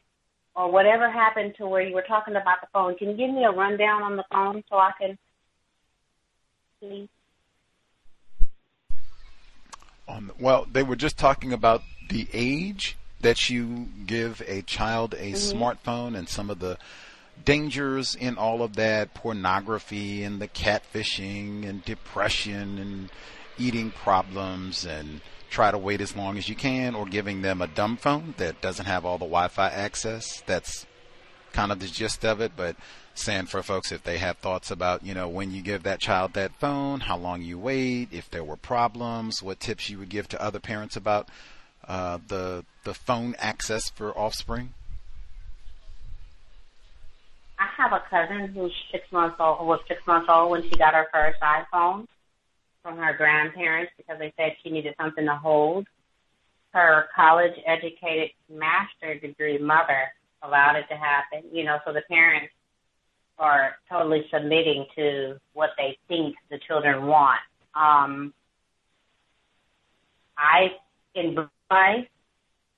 or 0.55 0.71
whatever 0.71 1.09
happened 1.09 1.55
to 1.57 1.67
where 1.67 1.81
you 1.81 1.95
were 1.95 2.03
talking 2.03 2.35
about 2.35 2.61
the 2.61 2.67
phone. 2.71 2.95
Can 2.95 3.09
you 3.09 3.17
give 3.17 3.31
me 3.33 3.43
a 3.43 3.51
rundown 3.51 4.03
on 4.03 4.15
the 4.15 4.23
phone 4.31 4.63
so 4.69 4.77
I 4.77 4.91
can 4.99 5.17
see? 6.79 7.09
On 10.07 10.27
the, 10.27 10.33
well, 10.39 10.67
they 10.71 10.83
were 10.83 10.95
just 10.95 11.17
talking 11.17 11.53
about 11.53 11.81
the 12.09 12.27
age 12.33 12.97
that 13.21 13.49
you 13.49 13.87
give 14.05 14.43
a 14.47 14.61
child 14.61 15.13
a 15.13 15.31
Mhm. 15.31 15.53
smartphone 15.53 16.15
and 16.15 16.29
some 16.29 16.49
of 16.49 16.59
the 16.59 16.77
dangers 17.43 18.13
in 18.13 18.37
all 18.37 18.61
of 18.61 18.75
that 18.75 19.13
pornography 19.13 20.23
and 20.23 20.39
the 20.39 20.47
catfishing 20.47 21.67
and 21.67 21.83
depression 21.83 22.77
and 22.77 23.09
eating 23.57 23.89
problems 23.91 24.85
and 24.85 25.21
try 25.53 25.69
to 25.69 25.77
wait 25.77 26.01
as 26.01 26.15
long 26.15 26.37
as 26.37 26.49
you 26.49 26.55
can 26.55 26.95
or 26.95 27.05
giving 27.05 27.43
them 27.43 27.61
a 27.61 27.67
dumb 27.67 27.95
phone 27.95 28.33
that 28.37 28.59
doesn't 28.59 28.87
have 28.87 29.05
all 29.05 29.19
the 29.19 29.25
Wi-Fi 29.25 29.69
access. 29.69 30.41
That's 30.47 30.87
kind 31.53 31.71
of 31.71 31.79
the 31.79 31.85
gist 31.85 32.25
of 32.25 32.41
it, 32.41 32.53
but 32.57 32.75
saying 33.13 33.45
for 33.45 33.61
folks 33.61 33.91
if 33.91 34.03
they 34.03 34.17
have 34.17 34.37
thoughts 34.37 34.71
about, 34.71 35.05
you 35.05 35.13
know, 35.13 35.29
when 35.29 35.51
you 35.51 35.61
give 35.61 35.83
that 35.83 35.99
child 35.99 36.33
that 36.33 36.55
phone, 36.59 37.01
how 37.01 37.15
long 37.15 37.43
you 37.43 37.59
wait, 37.59 38.09
if 38.11 38.31
there 38.31 38.43
were 38.43 38.57
problems, 38.57 39.43
what 39.43 39.59
tips 39.59 39.91
you 39.91 39.99
would 39.99 40.09
give 40.09 40.27
to 40.29 40.41
other 40.41 40.59
parents 40.59 40.95
about 40.95 41.29
uh, 41.87 42.17
the 42.27 42.65
the 42.83 42.93
phone 42.93 43.35
access 43.37 43.89
for 43.89 44.17
offspring. 44.17 44.73
I 47.59 47.67
have 47.77 47.93
a 47.93 48.01
cousin 48.09 48.47
who's 48.47 48.73
six 48.91 49.09
months 49.11 49.35
old, 49.39 49.59
who 49.59 49.65
was 49.65 49.79
six 49.87 50.05
months 50.07 50.27
old 50.29 50.51
when 50.51 50.63
she 50.63 50.75
got 50.75 50.93
her 50.95 51.07
first 51.13 51.39
iPhone 51.41 52.07
from 52.83 52.97
her 52.97 53.15
grandparents 53.17 53.91
because 53.97 54.17
they 54.19 54.33
said 54.37 54.51
she 54.61 54.69
needed 54.69 54.93
something 54.99 55.25
to 55.25 55.35
hold. 55.35 55.87
Her 56.71 57.05
college 57.15 57.53
educated 57.65 58.31
master 58.51 59.17
degree 59.19 59.57
mother 59.57 60.11
allowed 60.43 60.75
it 60.75 60.85
to 60.89 60.95
happen, 60.95 61.49
you 61.51 61.63
know, 61.63 61.77
so 61.85 61.93
the 61.93 62.03
parents 62.09 62.53
are 63.39 63.77
totally 63.89 64.25
submitting 64.31 64.85
to 64.95 65.39
what 65.53 65.71
they 65.77 65.97
think 66.07 66.35
the 66.51 66.59
children 66.67 67.07
want. 67.07 67.39
Um, 67.73 68.33
I, 70.37 70.67
in 71.15 71.29
advice, 71.29 72.07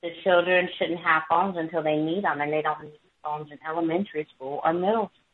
the 0.01 0.09
children 0.23 0.69
shouldn't 0.77 0.99
have 0.99 1.23
phones 1.29 1.57
until 1.57 1.83
they 1.83 1.97
need 1.97 2.23
them, 2.23 2.41
and 2.41 2.53
they 2.53 2.61
don't 2.61 2.83
need 2.83 2.99
phones 3.23 3.51
in 3.51 3.57
elementary 3.67 4.27
school 4.35 4.61
or 4.63 4.73
middle 4.73 5.11
school. 5.13 5.24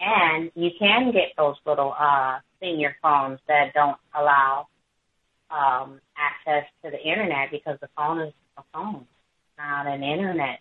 And 0.00 0.50
you 0.54 0.70
can 0.78 1.12
get 1.12 1.34
those 1.36 1.56
little 1.66 1.94
uh, 1.98 2.38
senior 2.60 2.96
phones 3.02 3.38
that 3.48 3.72
don't 3.74 3.98
allow 4.18 4.66
um, 5.50 6.00
access 6.16 6.64
to 6.82 6.90
the 6.90 6.98
internet 6.98 7.50
because 7.50 7.78
the 7.80 7.88
phone 7.96 8.20
is 8.20 8.32
a 8.56 8.62
phone, 8.72 9.06
not 9.58 9.86
an 9.86 10.02
internet 10.02 10.60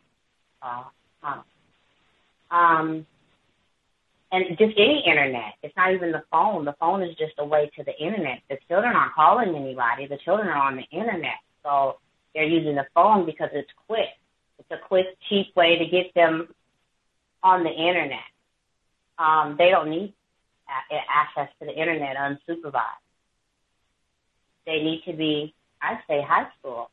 uh, 0.62 0.84
phone. 1.22 1.44
Um, 2.52 3.06
and 4.32 4.46
just 4.58 4.78
any 4.78 5.04
internet. 5.08 5.54
It's 5.64 5.76
not 5.76 5.94
even 5.94 6.12
the 6.12 6.24
phone. 6.32 6.66
The 6.66 6.76
phone 6.80 7.02
is 7.02 7.16
just 7.18 7.34
a 7.40 7.46
way 7.46 7.72
to 7.78 7.84
the 7.84 7.98
internet. 7.98 8.42
The 8.50 8.58
children 8.68 8.96
aren't 8.96 9.14
calling 9.14 9.56
anybody. 9.56 10.08
The 10.08 10.20
children 10.24 10.50
are 10.50 10.62
on 10.62 10.76
the 10.76 10.86
internet. 10.96 11.42
So 11.64 11.96
they're 12.34 12.44
using 12.44 12.76
the 12.76 12.86
phone 12.94 13.26
because 13.26 13.50
it's 13.54 13.70
quick. 13.88 14.10
It's 14.60 14.70
a 14.72 14.88
quick, 14.88 15.06
cheap 15.30 15.56
way 15.56 15.78
to 15.80 15.86
get 15.86 16.14
them 16.14 16.48
on 17.42 17.64
the 17.64 17.72
internet. 17.72 18.29
Um, 19.20 19.56
they 19.58 19.70
don't 19.70 19.90
need 19.90 20.14
access 20.90 21.50
to 21.60 21.66
the 21.66 21.74
internet 21.74 22.16
unsupervised. 22.16 23.04
They 24.66 24.82
need 24.82 25.04
to 25.06 25.14
be, 25.14 25.54
I'd 25.82 26.00
say, 26.08 26.22
high 26.22 26.48
school. 26.58 26.90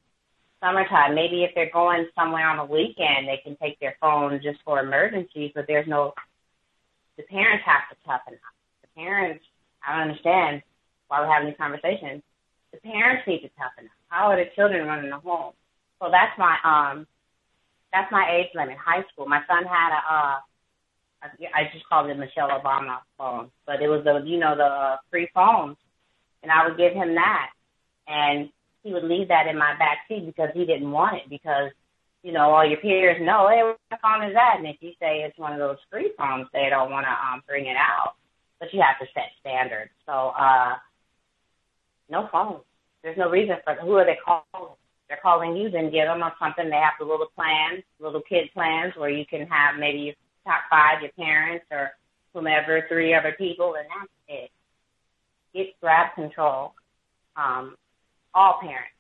Summertime, 0.61 1.15
maybe 1.15 1.45
if 1.45 1.53
they're 1.55 1.71
going 1.71 2.09
somewhere 2.15 2.49
on 2.49 2.59
a 2.59 2.65
weekend, 2.65 3.29
they 3.29 3.41
can 3.45 3.57
take 3.57 3.79
their 3.79 3.97
phone 4.01 4.41
just 4.43 4.59
for 4.65 4.81
emergencies, 4.81 5.53
but 5.55 5.67
there's 5.69 5.87
no, 5.87 6.15
the 7.17 7.23
parents 7.25 7.65
have 7.65 7.89
to 7.91 7.97
toughen 8.05 8.35
up. 8.35 8.55
The 8.83 8.89
parents, 9.01 9.45
I 9.87 9.93
don't 9.93 10.09
understand 10.09 10.63
why 11.09 11.21
we're 11.21 11.33
having 11.33 11.49
these 11.49 11.59
conversations. 11.59 12.23
The 12.73 12.79
parents 12.79 13.23
need 13.29 13.41
to 13.41 13.51
toughen 13.51 13.85
up. 13.85 14.01
How 14.09 14.31
are 14.31 14.37
the 14.37 14.51
children 14.57 14.87
running 14.87 15.11
the 15.11 15.19
home? 15.19 15.53
So 16.01 16.09
that's 16.11 16.37
my, 16.39 16.57
um, 16.65 17.07
that's 17.93 18.11
my 18.11 18.27
age 18.33 18.49
limit, 18.55 18.77
high 18.79 19.05
school. 19.13 19.27
My 19.27 19.43
son 19.47 19.65
had 19.65 19.93
a, 19.93 20.01
uh, 20.01 20.37
I 21.23 21.71
just 21.73 21.89
called 21.89 22.11
it 22.11 22.19
Michelle 22.19 22.51
Obama 22.51 22.99
phone, 23.19 23.51
but 23.67 23.83
it 23.83 23.89
was 23.89 24.05
the, 24.05 24.23
you 24.25 24.39
know, 24.39 24.57
the 24.57 24.65
uh, 24.65 24.97
free 25.11 25.29
phones. 25.35 25.77
And 26.43 26.53
I 26.53 26.67
would 26.67 26.77
give 26.77 26.93
him 26.93 27.15
that. 27.15 27.51
And 28.07 28.51
he 28.83 28.93
would 28.93 29.05
leave 29.05 29.29
that 29.29 29.47
in 29.49 29.59
my 29.59 29.77
back 29.79 29.99
seat 30.09 30.27
because 30.27 30.51
he 30.55 30.65
didn't 30.65 30.91
want 30.91 31.17
it 31.17 31.29
because, 31.29 31.71
you 32.23 32.33
know, 32.33 32.51
all 32.51 32.65
your 32.65 32.79
peers 32.79 33.21
know, 33.21 33.49
hey, 33.49 33.63
what 33.63 34.01
phone 34.01 34.25
is 34.29 34.35
that? 34.35 34.57
And 34.59 34.67
if 34.67 34.77
you 34.81 34.93
say 35.01 35.23
it's 35.23 35.39
one 35.39 35.53
of 35.53 35.59
those 35.59 35.79
free 35.91 36.13
phones, 36.17 36.47
they 36.53 36.69
don't 36.71 36.91
want 36.91 37.07
to 37.07 37.11
um, 37.11 37.43
bring 37.47 37.67
it 37.67 37.77
out. 37.77 38.15
But 38.61 38.73
you 38.73 38.81
have 38.81 38.99
to 39.01 39.13
set 39.13 39.33
standards. 39.41 39.91
So, 40.07 40.13
uh, 40.13 40.75
no 42.09 42.29
phones. 42.31 42.63
There's 43.03 43.19
no 43.19 43.29
reason 43.29 43.57
for 43.65 43.75
who 43.75 43.95
are 43.95 44.05
they 44.05 44.19
calling? 44.25 44.75
They're 45.09 45.19
calling 45.23 45.57
you, 45.57 45.71
then 45.71 45.91
give 45.91 46.07
them 46.07 46.23
something. 46.41 46.69
They 46.69 46.77
have 46.77 46.95
the 46.99 47.05
little 47.05 47.29
plans, 47.37 47.85
little 48.01 48.23
kid 48.23 48.51
plans 48.53 48.95
where 48.97 49.11
you 49.11 49.25
can 49.27 49.47
have 49.47 49.79
maybe 49.79 50.17
top 50.47 50.63
five, 50.71 51.03
your 51.03 51.11
parents 51.13 51.67
or 51.71 51.91
whomever, 52.33 52.87
three 52.89 53.15
other 53.15 53.35
people, 53.37 53.75
and 53.75 53.87
that's 53.89 54.11
it. 54.29 54.51
Get 55.53 55.81
grab 55.81 56.15
control. 56.15 56.75
Um, 57.37 57.77
all 58.35 58.59
parents. 58.61 58.91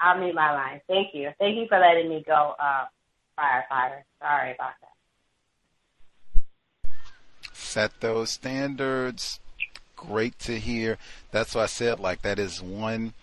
I'll 0.00 0.18
mute 0.18 0.34
my 0.34 0.52
line. 0.52 0.80
Thank 0.86 1.14
you. 1.14 1.30
Thank 1.38 1.56
you 1.56 1.66
for 1.68 1.78
letting 1.78 2.08
me 2.08 2.22
go, 2.24 2.54
uh, 2.60 2.84
firefighter. 3.38 4.02
Sorry 4.20 4.52
about 4.52 4.72
that. 4.80 4.88
Set 7.52 8.00
those 8.00 8.30
standards. 8.30 9.40
Great 9.96 10.38
to 10.40 10.58
hear. 10.58 10.98
That's 11.32 11.54
why 11.54 11.64
I 11.64 11.66
said 11.66 11.98
like 11.98 12.22
that 12.22 12.38
is 12.38 12.62
one 12.62 13.14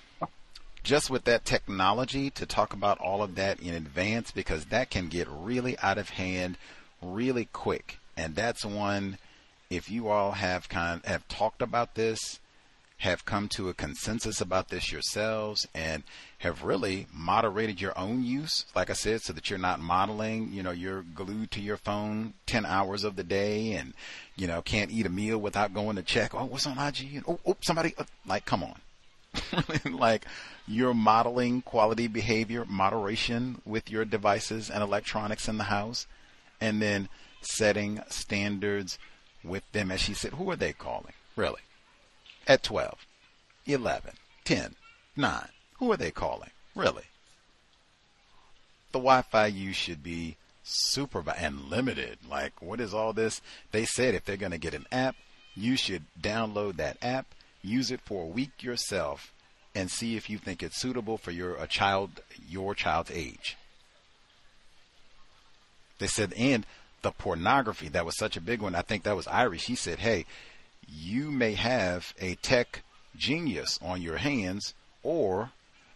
just 0.83 1.09
with 1.09 1.23
that 1.23 1.45
technology 1.45 2.29
to 2.29 2.45
talk 2.45 2.71
about 2.71 2.99
all 2.99 3.23
of 3.23 3.35
that 3.35 3.59
in 3.59 3.73
advance 3.73 4.31
because 4.31 4.65
that 4.65 4.89
can 4.89 5.07
get 5.07 5.27
really 5.27 5.77
out 5.79 5.97
of 5.97 6.09
hand 6.09 6.57
really 7.13 7.45
quick. 7.45 7.99
And 8.17 8.35
that's 8.35 8.65
one 8.65 9.17
if 9.69 9.89
you 9.89 10.07
all 10.07 10.33
have 10.33 10.69
kind 10.69 11.01
have 11.05 11.27
talked 11.27 11.61
about 11.61 11.95
this 11.95 12.39
have 12.99 13.25
come 13.25 13.49
to 13.49 13.67
a 13.69 13.73
consensus 13.73 14.39
about 14.39 14.69
this 14.69 14.91
yourselves 14.91 15.67
and 15.73 16.03
have 16.39 16.63
really 16.63 17.07
moderated 17.13 17.81
your 17.81 17.97
own 17.97 18.23
use, 18.23 18.65
like 18.73 18.89
I 18.89 18.93
said, 18.93 19.21
so 19.21 19.33
that 19.33 19.49
you're 19.49 19.59
not 19.59 19.79
modeling, 19.79 20.51
you 20.53 20.63
know, 20.63 20.71
you're 20.71 21.01
glued 21.01 21.51
to 21.51 21.61
your 21.61 21.77
phone 21.77 22.33
10 22.45 22.65
hours 22.65 23.03
of 23.03 23.15
the 23.15 23.23
day 23.23 23.73
and, 23.73 23.93
you 24.35 24.47
know, 24.47 24.61
can't 24.61 24.91
eat 24.91 25.05
a 25.05 25.09
meal 25.09 25.37
without 25.37 25.73
going 25.73 25.97
to 25.97 26.03
check, 26.03 26.33
oh, 26.33 26.45
what's 26.45 26.65
on 26.65 26.77
IG? 26.77 27.23
Oh, 27.27 27.39
oh 27.45 27.57
somebody, 27.61 27.93
uh, 27.97 28.05
like, 28.25 28.45
come 28.45 28.63
on. 28.63 28.75
like, 29.91 30.25
you're 30.65 30.93
modeling 30.93 31.61
quality 31.61 32.07
behavior, 32.07 32.63
moderation 32.65 33.61
with 33.65 33.91
your 33.91 34.05
devices 34.05 34.69
and 34.69 34.81
electronics 34.81 35.49
in 35.49 35.57
the 35.57 35.65
house, 35.65 36.07
and 36.61 36.81
then 36.81 37.09
setting 37.41 38.01
standards 38.09 38.97
with 39.43 39.63
them. 39.71 39.91
As 39.91 40.01
she 40.01 40.13
said, 40.13 40.33
who 40.33 40.49
are 40.49 40.55
they 40.55 40.73
calling? 40.73 41.13
Really? 41.35 41.61
At 42.47 42.63
12, 42.63 43.05
11, 43.65 44.11
10, 44.43 44.75
9. 45.15 45.47
Who 45.79 45.91
are 45.91 45.97
they 45.97 46.11
calling? 46.11 46.51
Really? 46.75 47.03
The 48.91 48.99
Wi 48.99 49.23
Fi 49.23 49.47
use 49.47 49.75
should 49.75 50.03
be 50.03 50.37
super 50.63 51.23
and 51.37 51.69
limited. 51.69 52.17
Like, 52.29 52.61
what 52.61 52.79
is 52.79 52.93
all 52.93 53.13
this? 53.13 53.41
They 53.71 53.85
said 53.85 54.15
if 54.15 54.25
they're 54.25 54.37
going 54.37 54.51
to 54.51 54.57
get 54.57 54.73
an 54.73 54.87
app, 54.91 55.15
you 55.55 55.75
should 55.77 56.03
download 56.19 56.77
that 56.77 56.97
app, 57.01 57.27
use 57.61 57.91
it 57.91 58.01
for 58.01 58.23
a 58.23 58.27
week 58.27 58.63
yourself, 58.63 59.33
and 59.73 59.91
see 59.91 60.15
if 60.15 60.29
you 60.29 60.37
think 60.37 60.63
it's 60.63 60.79
suitable 60.79 61.17
for 61.17 61.31
your 61.31 61.55
a 61.55 61.67
child 61.67 62.21
your 62.47 62.73
child's 62.75 63.11
age. 63.11 63.57
They 65.99 66.07
said, 66.07 66.33
and 66.33 66.65
the 67.01 67.11
pornography 67.11 67.87
that 67.89 68.05
was 68.05 68.17
such 68.17 68.35
a 68.35 68.41
big 68.41 68.61
one. 68.61 68.75
I 68.75 68.81
think 68.81 69.03
that 69.03 69.15
was 69.15 69.27
Iris. 69.27 69.67
He 69.67 69.75
said, 69.75 69.99
"Hey, 69.99 70.25
you 70.87 71.31
may 71.31 71.53
have 71.53 72.13
a 72.19 72.35
tech 72.35 72.81
genius 73.15 73.79
on 73.81 74.01
your 74.01 74.17
hands, 74.17 74.73
or 75.03 75.51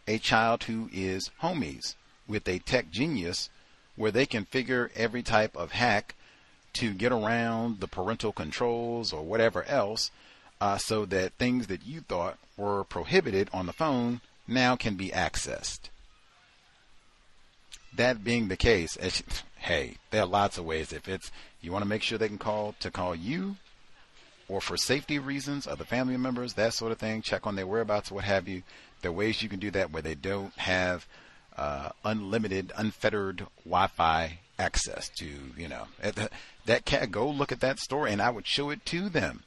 a 0.07 0.19
child 0.19 0.63
who 0.63 0.89
is 0.93 1.31
homies 1.41 1.95
with 2.27 2.47
a 2.47 2.59
tech 2.59 2.91
genius, 2.91 3.49
where 3.95 4.11
they 4.11 4.25
can 4.25 4.45
figure 4.45 4.91
every 4.95 5.23
type 5.23 5.55
of 5.57 5.71
hack 5.71 6.15
to 6.73 6.93
get 6.93 7.11
around 7.11 7.79
the 7.79 7.87
parental 7.87 8.31
controls 8.31 9.11
or 9.11 9.23
whatever 9.23 9.63
else." 9.65 10.11
Uh, 10.61 10.77
so 10.77 11.05
that 11.05 11.33
things 11.33 11.67
that 11.67 11.85
you 11.85 12.01
thought 12.01 12.37
were 12.57 12.83
prohibited 12.83 13.49
on 13.53 13.65
the 13.65 13.73
phone 13.73 14.21
now 14.45 14.75
can 14.75 14.95
be 14.95 15.09
accessed. 15.09 15.89
That 17.95 18.23
being 18.23 18.47
the 18.47 18.57
case, 18.57 18.95
as, 18.97 19.23
hey, 19.57 19.95
there 20.11 20.21
are 20.21 20.27
lots 20.27 20.57
of 20.57 20.65
ways. 20.65 20.93
If 20.93 21.07
it's 21.07 21.31
you 21.61 21.71
want 21.71 21.83
to 21.83 21.89
make 21.89 22.03
sure 22.03 22.17
they 22.17 22.27
can 22.27 22.37
call 22.37 22.75
to 22.79 22.91
call 22.91 23.15
you, 23.15 23.55
or 24.47 24.61
for 24.61 24.77
safety 24.77 25.19
reasons, 25.19 25.67
other 25.67 25.83
family 25.83 26.17
members, 26.17 26.53
that 26.53 26.73
sort 26.73 26.91
of 26.91 26.97
thing, 26.97 27.21
check 27.21 27.45
on 27.45 27.55
their 27.55 27.67
whereabouts, 27.67 28.11
what 28.11 28.23
have 28.23 28.47
you. 28.47 28.63
There 29.01 29.09
are 29.09 29.13
ways 29.13 29.41
you 29.41 29.49
can 29.49 29.59
do 29.59 29.71
that 29.71 29.91
where 29.91 30.01
they 30.01 30.15
don't 30.15 30.53
have 30.55 31.07
uh, 31.55 31.89
unlimited, 32.03 32.71
unfettered 32.75 33.45
Wi-Fi 33.63 34.39
access 34.57 35.09
to, 35.17 35.27
you 35.57 35.67
know, 35.67 35.87
that 36.65 36.85
cat. 36.85 37.11
Go 37.11 37.29
look 37.29 37.51
at 37.51 37.61
that 37.61 37.79
story, 37.79 38.11
and 38.11 38.21
I 38.21 38.29
would 38.29 38.45
show 38.45 38.69
it 38.69 38.85
to 38.87 39.09
them. 39.09 39.43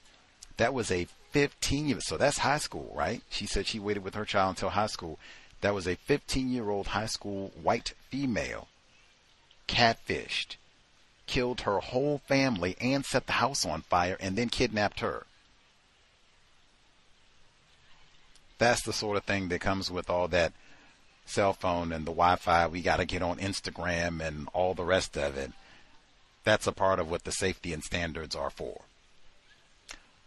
That 0.57 0.73
was 0.73 0.91
a 0.91 1.07
15 1.33 1.89
year 1.89 2.01
so 2.01 2.17
that's 2.17 2.39
high 2.39 2.59
school, 2.59 2.93
right? 2.95 3.23
She 3.31 3.47
said 3.47 3.67
she 3.67 3.81
waited 3.81 4.05
with 4.05 4.15
her 4.15 4.25
child 4.25 4.51
until 4.51 4.71
high 4.71 4.87
school. 4.87 5.19
That 5.63 5.75
was 5.75 5.89
a 5.89 5.97
15 5.97 6.53
year 6.53 6.69
old 6.69 6.89
high 6.89 7.07
school 7.07 7.53
white 7.61 7.95
female 8.11 8.69
catfished, 9.67 10.57
killed 11.27 11.63
her 11.63 11.79
whole 11.79 12.19
family 12.29 12.77
and 12.81 13.05
set 13.05 13.27
the 13.27 13.33
house 13.35 13.65
on 13.65 13.83
fire 13.83 14.17
and 14.21 14.37
then 14.37 14.49
kidnapped 14.49 15.01
her. 15.01 15.25
That's 18.59 18.83
the 18.83 18.93
sort 18.93 19.17
of 19.17 19.25
thing 19.25 19.49
that 19.49 19.61
comes 19.61 19.91
with 19.91 20.11
all 20.11 20.29
that 20.29 20.53
cell 21.25 21.53
phone 21.53 21.93
and 21.93 22.05
the 22.05 22.13
Wi-Fi. 22.13 22.67
We 22.67 22.83
got 22.83 22.99
to 22.99 23.05
get 23.05 23.23
on 23.23 23.39
Instagram 23.39 24.21
and 24.21 24.49
all 24.53 24.75
the 24.75 24.85
rest 24.85 25.17
of 25.17 25.37
it. 25.37 25.53
That's 26.45 26.67
a 26.67 26.73
part 26.73 26.99
of 26.99 27.11
what 27.11 27.25
the 27.25 27.33
safety 27.33 27.73
and 27.73 27.83
standards 27.83 28.37
are 28.37 28.51
for 28.51 28.83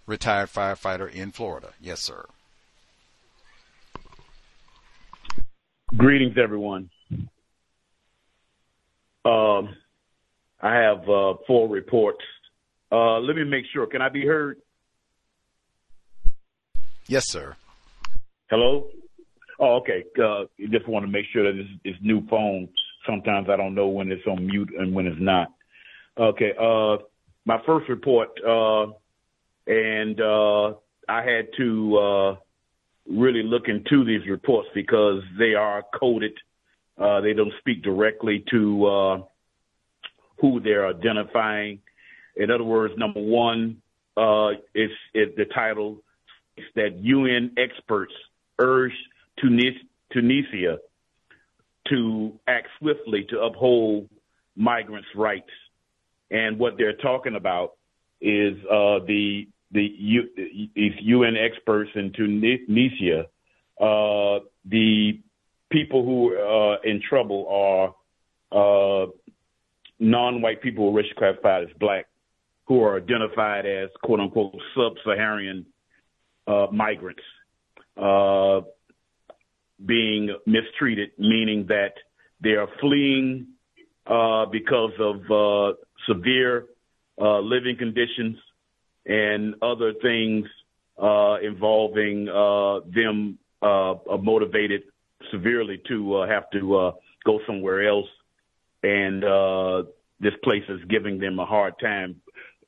retired 0.07 0.49
firefighter 0.49 1.11
in 1.11 1.31
Florida. 1.31 1.69
Yes, 1.81 2.01
sir. 2.01 2.25
Greetings, 5.95 6.35
everyone. 6.41 6.89
Um, 9.23 9.75
I 10.61 10.75
have 10.75 11.07
uh, 11.09 11.35
four 11.47 11.69
reports. 11.69 12.19
Uh, 12.91 13.19
let 13.19 13.35
me 13.35 13.43
make 13.43 13.65
sure. 13.71 13.87
Can 13.87 14.01
I 14.01 14.09
be 14.09 14.25
heard? 14.25 14.57
Yes, 17.07 17.25
sir. 17.27 17.55
Hello. 18.49 18.87
Oh, 19.59 19.77
okay. 19.77 20.03
Uh, 20.21 20.45
just 20.71 20.87
want 20.87 21.05
to 21.05 21.11
make 21.11 21.25
sure 21.31 21.43
that 21.43 21.65
it's, 21.83 21.97
new 22.01 22.27
phone. 22.27 22.67
Sometimes 23.05 23.47
I 23.49 23.55
don't 23.55 23.75
know 23.75 23.87
when 23.87 24.11
it's 24.11 24.25
on 24.27 24.45
mute 24.45 24.71
and 24.77 24.93
when 24.93 25.05
it's 25.05 25.21
not. 25.21 25.49
Okay. 26.17 26.51
Uh, 26.59 26.97
my 27.45 27.59
first 27.65 27.87
report. 27.89 28.29
Uh, 28.45 28.87
and 29.67 30.19
uh, 30.19 30.73
I 31.07 31.21
had 31.23 31.47
to 31.57 31.97
uh, 31.97 32.35
really 33.07 33.43
look 33.43 33.67
into 33.67 34.03
these 34.03 34.27
reports 34.27 34.69
because 34.73 35.21
they 35.37 35.53
are 35.53 35.83
coded. 35.93 36.33
Uh, 36.97 37.21
they 37.21 37.33
don't 37.33 37.53
speak 37.59 37.83
directly 37.83 38.43
to 38.49 38.85
uh, 38.85 39.21
who 40.39 40.59
they're 40.59 40.87
identifying. 40.87 41.79
In 42.35 42.51
other 42.51 42.63
words, 42.63 42.93
number 42.97 43.21
one, 43.21 43.81
uh, 44.17 44.51
it's 44.73 44.93
it, 45.13 45.35
the 45.35 45.45
title 45.45 46.01
that 46.75 46.97
UN 46.99 47.51
experts 47.57 48.13
urge 48.59 48.93
Tunis- 49.39 49.75
Tunisia 50.11 50.79
to 51.89 52.39
act 52.47 52.67
swiftly 52.79 53.25
to 53.29 53.41
uphold 53.41 54.09
migrants' 54.55 55.07
rights. 55.15 55.49
And 56.31 56.57
what 56.57 56.77
they're 56.77 56.95
talking 56.95 57.35
about 57.35 57.73
is 58.21 58.57
uh, 58.65 58.99
the 59.05 59.47
the 59.75 59.93
U, 59.99 60.23
these 60.73 60.93
UN 61.01 61.35
experts 61.37 61.91
in 61.95 62.11
Tunisia, 62.13 63.25
uh, 63.79 64.39
the 64.63 65.19
people 65.69 66.03
who 66.03 66.33
are 66.33 66.83
in 66.83 67.01
trouble 67.07 67.93
are 68.51 69.03
uh, 69.03 69.07
non-white 69.99 70.61
people 70.61 70.93
racially 70.93 71.15
classified 71.17 71.63
as 71.63 71.69
black, 71.77 72.05
who 72.67 72.81
are 72.81 72.97
identified 72.97 73.65
as 73.65 73.89
quote 74.01 74.21
unquote 74.21 74.55
sub-Saharan 74.75 75.65
uh, 76.47 76.67
migrants, 76.71 77.23
uh, 78.01 78.61
being 79.85 80.33
mistreated, 80.45 81.09
meaning 81.19 81.65
that 81.67 81.93
they 82.41 82.51
are 82.51 82.69
fleeing 82.79 83.47
uh, 84.07 84.45
because 84.45 84.93
of 84.99 85.17
uh, 85.29 85.75
severe 86.07 86.67
uh, 87.19 87.39
living 87.39 87.75
conditions 87.77 88.37
and 89.05 89.55
other 89.61 89.93
things 90.01 90.45
uh, 91.01 91.37
involving 91.41 92.27
uh, 92.29 92.79
them 92.93 93.37
uh, 93.61 93.95
motivated 94.21 94.83
severely 95.31 95.81
to 95.87 96.15
uh, 96.17 96.27
have 96.27 96.49
to 96.51 96.75
uh, 96.75 96.91
go 97.25 97.39
somewhere 97.47 97.87
else. 97.87 98.07
And 98.83 99.23
uh, 99.23 99.83
this 100.19 100.33
place 100.43 100.63
is 100.69 100.79
giving 100.89 101.19
them 101.19 101.39
a 101.39 101.45
hard 101.45 101.73
time, 101.81 102.21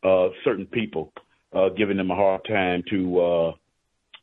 uh, 0.04 0.30
certain 0.44 0.66
people 0.66 1.14
uh, 1.54 1.70
giving 1.70 1.98
them 1.98 2.12
a 2.12 2.16
hard 2.16 2.42
time 2.48 2.84
to 2.90 3.20
uh, 3.20 3.52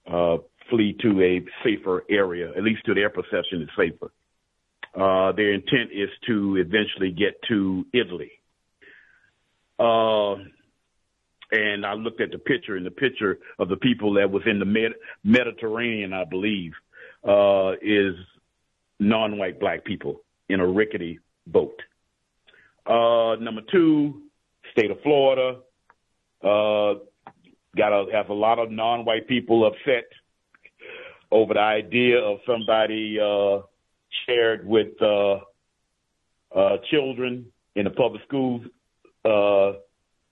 uh, 0.07 0.39
flee 0.71 0.97
to 1.01 1.23
a 1.23 1.43
safer 1.65 2.05
area, 2.11 2.51
at 2.57 2.63
least 2.63 2.83
to 2.87 2.95
their 2.95 3.11
perception 3.11 3.63
is 3.63 3.69
safer. 3.77 4.13
Uh, 4.95 5.33
their 5.33 5.53
intent 5.53 5.91
is 5.93 6.09
to 6.27 6.57
eventually 6.57 7.11
get 7.11 7.41
to 7.49 7.85
Italy. 7.93 8.31
Uh, 9.79 10.37
and 11.55 11.87
I 11.87 11.95
looked 11.95 12.21
at 12.21 12.31
the 12.31 12.39
picture, 12.39 12.77
and 12.77 12.85
the 12.85 12.91
picture 12.91 13.39
of 13.59 13.69
the 13.69 13.77
people 13.77 14.15
that 14.15 14.31
was 14.31 14.43
in 14.47 14.59
the 14.59 14.65
Med- 14.65 14.95
Mediterranean, 15.23 16.13
I 16.13 16.25
believe, 16.25 16.73
uh, 17.27 17.73
is 17.81 18.15
non-white 18.99 19.61
black 19.61 19.85
people 19.85 20.23
in 20.49 20.61
a 20.61 20.67
rickety 20.67 21.21
boat. 21.47 21.81
Uh, 22.87 23.37
number 23.41 23.63
two, 23.71 24.23
state 24.73 24.91
of 24.91 25.01
Florida, 25.03 25.61
uh, 26.43 26.95
got 27.77 27.91
to 27.91 28.07
have 28.13 28.29
a 28.29 28.35
lot 28.35 28.59
of 28.59 28.71
non-white 28.71 29.27
people 29.29 29.67
upset 29.67 30.05
over 31.31 31.55
the 31.55 31.61
idea 31.61 32.19
of 32.19 32.39
somebody 32.47 33.19
uh, 33.21 33.61
shared 34.27 34.67
with 34.67 35.01
uh, 35.01 35.39
uh, 36.55 36.77
children 36.91 37.47
in 37.75 37.85
the 37.85 37.91
public 37.91 38.23
schools 38.27 38.63
uh, 39.25 39.73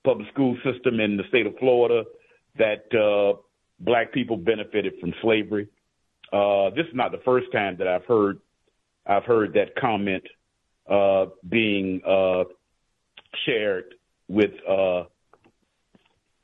public 0.04 0.28
school 0.32 0.56
system 0.64 1.00
in 1.00 1.16
the 1.16 1.24
state 1.28 1.46
of 1.46 1.54
Florida 1.58 2.04
that 2.58 2.84
uh, 2.94 3.38
black 3.80 4.12
people 4.12 4.36
benefited 4.36 4.94
from 5.00 5.14
slavery. 5.22 5.68
Uh, 6.32 6.70
this 6.70 6.86
is 6.86 6.94
not 6.94 7.12
the 7.12 7.20
first 7.24 7.50
time 7.52 7.76
that 7.78 7.86
I've 7.86 8.04
heard 8.04 8.40
I've 9.06 9.24
heard 9.24 9.54
that 9.54 9.74
comment 9.76 10.22
uh, 10.88 11.26
being 11.48 12.00
uh, 12.06 12.44
shared 13.44 13.94
with 14.28 14.52
uh, 14.68 15.00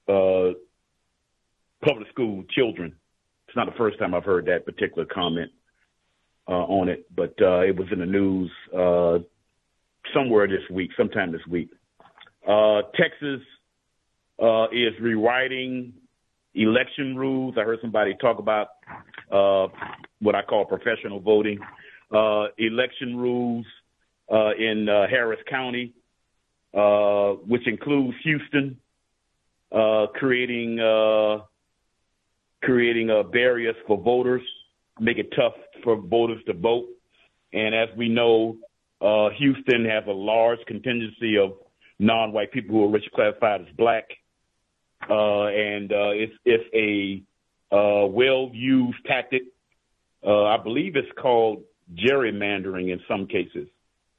uh, 0.08 0.52
public 1.82 2.08
school 2.10 2.44
children 2.50 2.94
it's 3.48 3.56
not 3.56 3.64
the 3.66 3.78
first 3.78 3.98
time 3.98 4.14
I've 4.14 4.24
heard 4.24 4.44
that 4.46 4.66
particular 4.66 5.06
comment 5.06 5.50
uh, 6.46 6.64
on 6.64 6.90
it, 6.90 7.06
but 7.14 7.34
uh, 7.40 7.60
it 7.60 7.76
was 7.76 7.88
in 7.90 7.98
the 7.98 8.06
news 8.06 8.50
uh, 8.76 9.18
somewhere 10.14 10.46
this 10.46 10.68
week, 10.70 10.90
sometime 10.98 11.32
this 11.32 11.46
week. 11.48 11.70
Uh, 12.48 12.82
Texas 12.96 13.40
uh, 14.42 14.68
is 14.72 14.94
rewriting 15.00 15.92
election 16.54 17.14
rules. 17.14 17.54
I 17.58 17.62
heard 17.62 17.78
somebody 17.82 18.14
talk 18.20 18.38
about 18.38 18.68
uh, 19.30 19.68
what 20.20 20.34
I 20.34 20.42
call 20.42 20.64
professional 20.64 21.20
voting. 21.20 21.58
Uh, 22.10 22.46
election 22.56 23.18
rules 23.18 23.66
uh, 24.32 24.52
in 24.54 24.88
uh, 24.88 25.06
Harris 25.08 25.40
County, 25.48 25.92
uh, 26.72 27.32
which 27.46 27.66
includes 27.68 28.16
Houston, 28.24 28.78
uh, 29.70 30.06
creating 30.14 30.80
uh, 30.80 31.40
creating 32.62 33.10
uh, 33.10 33.24
barriers 33.24 33.76
for 33.86 34.02
voters, 34.02 34.42
make 34.98 35.18
it 35.18 35.30
tough 35.36 35.52
for 35.84 36.00
voters 36.00 36.42
to 36.46 36.54
vote. 36.54 36.86
And 37.52 37.74
as 37.74 37.88
we 37.96 38.08
know, 38.08 38.56
uh, 39.02 39.28
Houston 39.36 39.84
has 39.84 40.04
a 40.06 40.12
large 40.12 40.58
contingency 40.66 41.36
of 41.36 41.52
non-white 41.98 42.52
people 42.52 42.76
who 42.76 42.84
are 42.84 42.90
rich 42.90 43.06
classified 43.14 43.62
as 43.62 43.66
black, 43.76 44.08
uh, 45.08 45.46
and 45.46 45.92
uh, 45.92 46.10
it's 46.10 46.34
it's 46.44 46.64
a 46.74 47.22
uh, 47.74 48.06
well-used 48.06 48.98
tactic. 49.06 49.42
Uh, 50.26 50.44
I 50.44 50.56
believe 50.56 50.96
it's 50.96 51.08
called 51.20 51.62
gerrymandering 51.94 52.92
in 52.92 53.00
some 53.08 53.26
cases. 53.26 53.68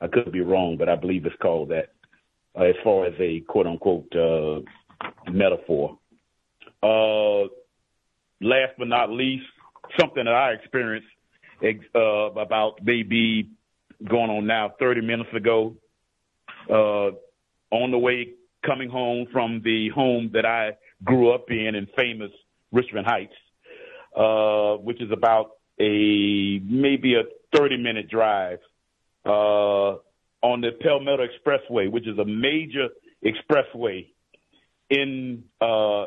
I 0.02 0.08
could 0.08 0.32
be 0.32 0.42
wrong, 0.42 0.78
but 0.78 0.88
I 0.88 0.96
believe 0.96 1.26
it's 1.26 1.36
called 1.42 1.70
that, 1.70 1.92
uh, 2.58 2.64
as 2.64 2.76
far 2.84 3.06
as 3.06 3.14
a 3.20 3.42
quote-unquote 3.42 4.16
uh, 4.16 4.62
metaphor. 5.32 5.98
Uh, 6.82 7.50
last 8.42 8.74
but 8.78 8.88
not 8.88 9.10
least, 9.10 9.46
something 10.00 10.24
that 10.24 10.34
I 10.34 10.52
experienced 10.52 11.08
uh, 11.96 12.00
about 12.00 12.80
maybe 12.84 13.50
going 14.08 14.30
on 14.30 14.48
now 14.48 14.74
30 14.80 15.02
minutes 15.02 15.30
ago. 15.36 15.76
Uh, 16.70 17.12
on 17.72 17.92
the 17.92 17.98
way 17.98 18.34
coming 18.66 18.90
home 18.90 19.28
from 19.32 19.62
the 19.64 19.90
home 19.90 20.32
that 20.34 20.46
I 20.46 20.78
grew 21.04 21.34
up 21.34 21.46
in 21.50 21.76
in 21.76 21.88
famous 21.96 22.32
Richmond 22.72 23.08
Heights, 23.08 23.34
uh, 24.16 24.76
which 24.84 25.02
is 25.02 25.12
about 25.12 25.52
a 25.80 26.60
maybe 26.60 27.16
a 27.16 27.24
30 27.58 27.78
minute 27.78 28.10
drive 28.10 28.60
uh, 29.26 29.96
on 30.42 30.62
the 30.62 30.72
Palmetto 30.82 31.24
Expressway, 31.24 31.92
which 31.92 32.08
is 32.08 32.18
a 32.18 32.26
major 32.26 32.90
expressway 33.24 34.08
in 34.90 35.44
uh, 35.62 36.06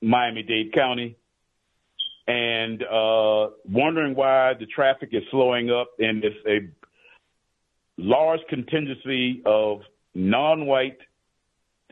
Miami-Dade 0.00 0.72
County, 0.72 1.16
and 2.26 2.82
uh, 2.82 3.50
wondering 3.68 4.14
why 4.14 4.54
the 4.58 4.66
traffic 4.66 5.10
is 5.12 5.22
slowing 5.30 5.70
up, 5.70 5.90
and 5.98 6.24
it's 6.24 6.36
a 6.46 6.70
large 7.98 8.40
contingency 8.48 9.42
of 9.44 9.80
non-white, 10.14 10.98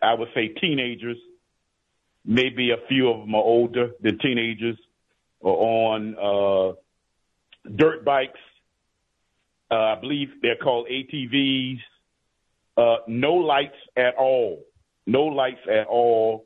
I 0.00 0.14
would 0.14 0.28
say 0.34 0.48
teenagers, 0.48 1.16
maybe 2.24 2.70
a 2.70 2.86
few 2.88 3.10
of 3.10 3.20
them 3.20 3.34
are 3.34 3.42
older 3.42 3.90
than 4.00 4.18
teenagers, 4.18 4.78
are 5.42 5.50
on 5.50 6.16
uh, 6.16 7.70
dirt 7.74 8.04
bikes. 8.04 8.38
Uh, 9.70 9.74
I 9.74 10.00
believe 10.00 10.28
they're 10.42 10.56
called 10.56 10.88
ATVs. 10.88 11.78
Uh, 12.76 12.96
no 13.06 13.34
lights 13.34 13.76
at 13.96 14.14
all. 14.16 14.64
No 15.06 15.24
lights 15.24 15.60
at 15.70 15.86
all 15.86 16.44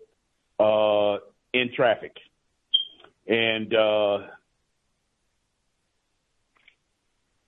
uh, 0.59 1.19
in 1.53 1.73
traffic. 1.75 2.17
And 3.27 3.75
uh, 3.75 4.19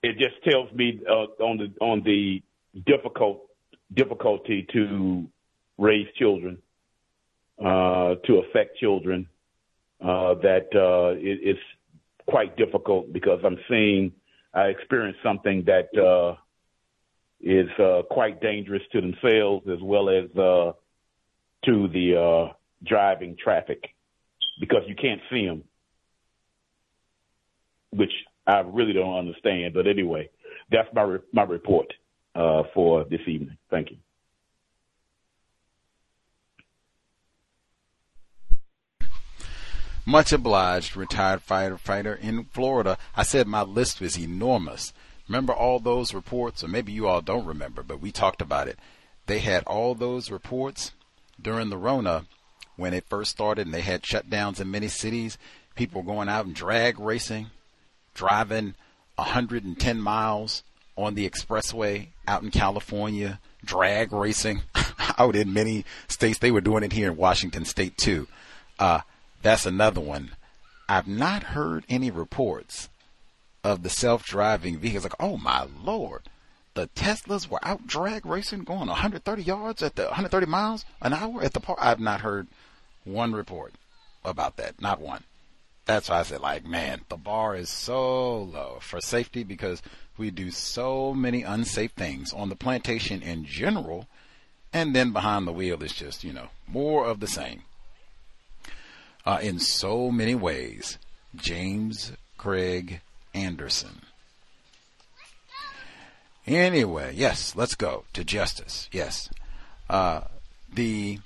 it 0.02 0.18
just 0.18 0.42
tells 0.48 0.72
me 0.72 1.00
uh, 1.08 1.42
on 1.42 1.58
the 1.58 1.72
on 1.80 2.02
the 2.04 2.42
difficult 2.86 3.47
difficulty 3.94 4.66
to 4.72 5.26
raise 5.78 6.06
children, 6.16 6.58
uh, 7.58 8.14
to 8.26 8.42
affect 8.48 8.78
children, 8.78 9.28
uh, 10.00 10.34
that 10.34 10.68
uh, 10.74 11.16
it, 11.18 11.40
it's 11.42 11.60
quite 12.26 12.56
difficult 12.56 13.12
because 13.12 13.40
I'm 13.44 13.58
seeing, 13.68 14.12
I 14.54 14.66
experienced 14.66 15.20
something 15.22 15.64
that 15.66 15.88
uh, 15.98 16.36
is 17.40 17.68
uh, 17.78 18.02
quite 18.10 18.40
dangerous 18.40 18.82
to 18.92 19.00
themselves 19.00 19.66
as 19.68 19.78
well 19.82 20.08
as 20.08 20.24
uh, 20.36 20.72
to 21.64 21.88
the 21.88 22.16
uh, 22.16 22.52
driving 22.84 23.36
traffic 23.42 23.82
because 24.60 24.82
you 24.86 24.94
can't 24.94 25.20
see 25.30 25.46
them, 25.46 25.64
which 27.90 28.12
I 28.46 28.60
really 28.60 28.92
don't 28.92 29.16
understand. 29.16 29.74
But 29.74 29.86
anyway, 29.86 30.30
that's 30.70 30.88
my 30.94 31.02
re- 31.02 31.18
my 31.32 31.44
report 31.44 31.92
Uh, 32.38 32.62
for 32.72 33.02
this 33.02 33.22
evening. 33.26 33.58
Thank 33.68 33.90
you. 33.90 33.96
Much 40.06 40.32
obliged, 40.32 40.96
retired 40.96 41.44
firefighter 41.44 42.16
in 42.16 42.44
Florida. 42.44 42.96
I 43.16 43.24
said 43.24 43.48
my 43.48 43.62
list 43.62 44.00
was 44.00 44.16
enormous. 44.16 44.92
Remember 45.26 45.52
all 45.52 45.80
those 45.80 46.14
reports, 46.14 46.62
or 46.62 46.68
maybe 46.68 46.92
you 46.92 47.08
all 47.08 47.22
don't 47.22 47.44
remember, 47.44 47.82
but 47.82 48.00
we 48.00 48.12
talked 48.12 48.40
about 48.40 48.68
it. 48.68 48.78
They 49.26 49.40
had 49.40 49.64
all 49.64 49.96
those 49.96 50.30
reports 50.30 50.92
during 51.42 51.70
the 51.70 51.76
Rona 51.76 52.26
when 52.76 52.94
it 52.94 53.08
first 53.08 53.32
started, 53.32 53.66
and 53.66 53.74
they 53.74 53.80
had 53.80 54.02
shutdowns 54.02 54.60
in 54.60 54.70
many 54.70 54.86
cities. 54.86 55.38
People 55.74 56.04
going 56.04 56.28
out 56.28 56.46
and 56.46 56.54
drag 56.54 57.00
racing, 57.00 57.50
driving 58.14 58.76
110 59.16 60.00
miles 60.00 60.62
on 60.98 61.14
the 61.14 61.28
expressway 61.30 62.08
out 62.26 62.42
in 62.42 62.50
California, 62.50 63.38
drag 63.64 64.12
racing 64.12 64.62
out 65.18 65.36
in 65.36 65.52
many 65.52 65.84
states. 66.08 66.38
They 66.38 66.50
were 66.50 66.60
doing 66.60 66.82
it 66.82 66.92
here 66.92 67.10
in 67.10 67.16
Washington 67.16 67.64
State 67.64 67.96
too. 67.96 68.26
Uh, 68.78 69.00
that's 69.40 69.64
another 69.64 70.00
one. 70.00 70.32
I've 70.88 71.06
not 71.06 71.42
heard 71.44 71.84
any 71.88 72.10
reports 72.10 72.88
of 73.62 73.82
the 73.82 73.90
self-driving 73.90 74.78
vehicles. 74.78 75.04
Like, 75.04 75.14
oh 75.20 75.36
my 75.36 75.66
lord, 75.84 76.22
the 76.74 76.88
Teslas 76.88 77.48
were 77.48 77.60
out 77.62 77.86
drag 77.86 78.26
racing, 78.26 78.64
going 78.64 78.88
130 78.88 79.42
yards 79.42 79.82
at 79.82 79.94
the 79.94 80.04
130 80.04 80.46
miles 80.46 80.84
an 81.00 81.12
hour 81.12 81.42
at 81.42 81.52
the 81.52 81.60
park. 81.60 81.78
I've 81.80 82.00
not 82.00 82.22
heard 82.22 82.48
one 83.04 83.32
report 83.32 83.74
about 84.24 84.56
that. 84.56 84.80
Not 84.80 85.00
one. 85.00 85.22
That's 85.84 86.10
why 86.10 86.20
I 86.20 86.22
said, 86.24 86.40
like, 86.40 86.66
man, 86.66 87.02
the 87.08 87.16
bar 87.16 87.54
is 87.56 87.70
so 87.70 88.42
low 88.42 88.78
for 88.80 89.00
safety 89.00 89.42
because 89.42 89.80
we 90.18 90.30
do 90.30 90.50
so 90.50 91.14
many 91.14 91.42
unsafe 91.42 91.92
things 91.92 92.32
on 92.32 92.48
the 92.48 92.56
plantation 92.56 93.22
in 93.22 93.44
general, 93.44 94.06
and 94.72 94.94
then 94.94 95.12
behind 95.12 95.46
the 95.46 95.52
wheel 95.52 95.82
is 95.82 95.92
just, 95.92 96.24
you 96.24 96.32
know, 96.32 96.48
more 96.66 97.06
of 97.06 97.20
the 97.20 97.26
same. 97.26 97.62
Uh, 99.24 99.38
in 99.42 99.58
so 99.58 100.10
many 100.10 100.34
ways, 100.34 100.98
James 101.36 102.12
Craig 102.36 103.00
Anderson. 103.34 104.02
Anyway, 106.46 107.12
yes, 107.14 107.54
let's 107.54 107.74
go 107.74 108.04
to 108.14 108.24
justice. 108.24 108.88
Yes. 108.90 109.28
Uh, 109.90 110.22
the 110.72 111.18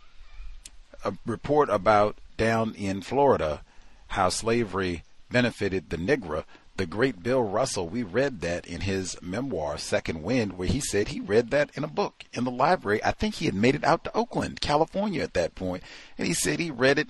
uh, 1.05 1.13
report 1.25 1.69
about 1.71 2.17
down 2.37 2.75
in 2.75 3.03
Florida 3.03 3.63
how 4.09 4.29
slavery 4.29 5.05
benefited 5.31 5.91
the 5.91 5.97
Negro 5.97 6.45
the 6.77 6.87
great 6.87 7.23
Bill 7.23 7.43
Russell, 7.43 7.89
we 7.89 8.03
read 8.03 8.41
that 8.41 8.67
in 8.67 8.83
his 8.83 9.21
memoir, 9.21 9.79
Second 9.79 10.23
Wind, 10.23 10.59
where 10.59 10.69
he 10.69 10.81
said 10.81 11.09
he 11.09 11.21
read 11.21 11.51
that 11.51 11.71
in 11.75 11.85
a 11.85 11.89
book 11.89 12.25
in 12.33 12.45
the 12.45 12.51
library. 12.51 13.03
I 13.05 13.13
think 13.13 13.37
he 13.37 13.47
had 13.47 13.55
made 13.55 13.75
it 13.75 13.85
out 13.85 14.05
to 14.05 14.17
Oakland, 14.17 14.61
California 14.61 15.23
at 15.23 15.35
that 15.35 15.55
point, 15.55 15.83
and 16.17 16.27
he 16.27 16.35
said 16.35 16.59
he 16.59 16.71
read 16.71 16.99
it 16.99 17.09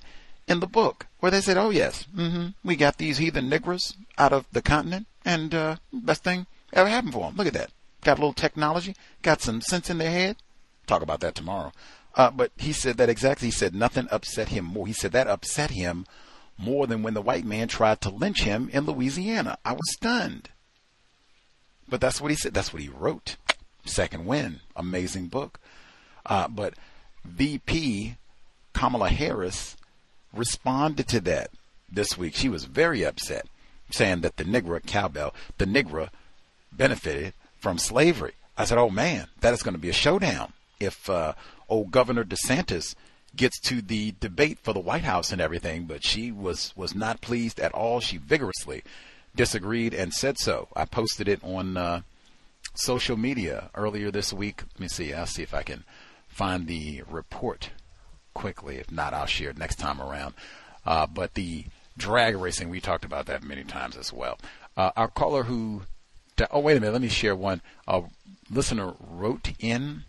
in 0.48 0.60
the 0.60 0.66
book 0.66 1.06
where 1.20 1.30
they 1.30 1.40
said, 1.40 1.56
"Oh 1.56 1.70
yes, 1.70 2.06
mm-hmm, 2.14 2.48
we 2.64 2.76
got 2.76 2.98
these 2.98 3.18
heathen 3.18 3.48
Negroes 3.48 3.94
out 4.18 4.32
of 4.32 4.46
the 4.52 4.62
continent, 4.62 5.06
and 5.24 5.54
uh, 5.54 5.76
best 5.92 6.24
thing 6.24 6.46
ever 6.72 6.88
happened 6.88 7.12
for 7.12 7.26
them. 7.26 7.36
Look 7.36 7.46
at 7.46 7.52
that. 7.54 7.70
Got 8.02 8.18
a 8.18 8.20
little 8.20 8.32
technology, 8.32 8.96
got 9.22 9.40
some 9.40 9.60
sense 9.60 9.88
in 9.88 9.98
their 9.98 10.10
head. 10.10 10.36
Talk 10.86 11.02
about 11.02 11.20
that 11.20 11.34
tomorrow." 11.34 11.72
Uh, 12.14 12.30
but 12.30 12.52
he 12.58 12.72
said 12.72 12.96
that 12.98 13.08
exactly. 13.08 13.48
He 13.48 13.52
said 13.52 13.74
nothing 13.74 14.08
upset 14.10 14.48
him 14.48 14.64
more. 14.64 14.86
He 14.86 14.92
said 14.92 15.12
that 15.12 15.28
upset 15.28 15.70
him 15.70 16.04
more 16.58 16.86
than 16.86 17.02
when 17.02 17.14
the 17.14 17.22
white 17.22 17.44
man 17.44 17.68
tried 17.68 18.00
to 18.02 18.10
lynch 18.10 18.42
him 18.42 18.68
in 18.72 18.86
Louisiana. 18.86 19.58
I 19.64 19.72
was 19.72 19.92
stunned. 19.92 20.50
But 21.88 22.00
that's 22.00 22.20
what 22.20 22.30
he 22.30 22.36
said. 22.36 22.54
That's 22.54 22.72
what 22.72 22.82
he 22.82 22.88
wrote. 22.88 23.36
Second 23.84 24.26
Wind, 24.26 24.60
amazing 24.76 25.28
book. 25.28 25.58
Uh, 26.24 26.48
but 26.48 26.74
VP 27.24 28.16
Kamala 28.72 29.08
Harris 29.08 29.76
responded 30.32 31.08
to 31.08 31.20
that 31.20 31.50
this 31.90 32.16
week. 32.16 32.34
She 32.34 32.48
was 32.48 32.64
very 32.64 33.04
upset, 33.04 33.46
saying 33.90 34.20
that 34.20 34.36
the 34.36 34.44
Negro 34.44 34.84
cowbell, 34.84 35.34
the 35.58 35.66
Negro 35.66 36.08
benefited 36.70 37.34
from 37.58 37.78
slavery. 37.78 38.32
I 38.56 38.64
said, 38.64 38.78
"Oh 38.78 38.90
man, 38.90 39.28
that 39.40 39.52
is 39.52 39.62
going 39.62 39.74
to 39.74 39.80
be 39.80 39.90
a 39.90 39.94
showdown 39.94 40.52
if 40.80 41.08
uh, 41.10 41.34
old 41.68 41.90
Governor 41.90 42.24
DeSantis 42.24 42.94
gets 43.36 43.58
to 43.60 43.80
the 43.80 44.14
debate 44.20 44.58
for 44.58 44.72
the 44.72 44.80
White 44.80 45.04
House 45.04 45.32
and 45.32 45.40
everything, 45.40 45.84
but 45.84 46.04
she 46.04 46.30
was 46.30 46.72
was 46.76 46.94
not 46.94 47.20
pleased 47.20 47.60
at 47.60 47.72
all. 47.72 48.00
She 48.00 48.18
vigorously 48.18 48.82
disagreed 49.34 49.94
and 49.94 50.12
said 50.12 50.38
so. 50.38 50.68
I 50.76 50.84
posted 50.84 51.28
it 51.28 51.42
on 51.42 51.76
uh, 51.76 52.02
social 52.74 53.16
media 53.16 53.70
earlier 53.74 54.10
this 54.10 54.32
week. 54.32 54.62
Let 54.74 54.80
me 54.80 54.88
see. 54.88 55.12
I'll 55.12 55.26
see 55.26 55.42
if 55.42 55.54
I 55.54 55.62
can 55.62 55.84
find 56.28 56.66
the 56.66 57.02
report 57.08 57.70
quickly. 58.34 58.76
If 58.76 58.90
not, 58.90 59.14
I'll 59.14 59.26
share 59.26 59.50
it 59.50 59.58
next 59.58 59.76
time 59.76 60.00
around. 60.00 60.34
Uh, 60.84 61.06
but 61.06 61.34
the 61.34 61.66
drag 61.96 62.36
racing, 62.36 62.68
we 62.68 62.80
talked 62.80 63.04
about 63.04 63.26
that 63.26 63.42
many 63.42 63.64
times 63.64 63.96
as 63.96 64.12
well. 64.12 64.38
Uh, 64.76 64.90
our 64.96 65.08
caller 65.08 65.44
who, 65.44 65.82
oh 66.50 66.60
wait 66.60 66.76
a 66.76 66.80
minute, 66.80 66.92
let 66.92 67.02
me 67.02 67.08
share 67.08 67.36
one. 67.36 67.60
A 67.86 68.02
listener 68.50 68.94
wrote 68.98 69.52
in. 69.58 70.04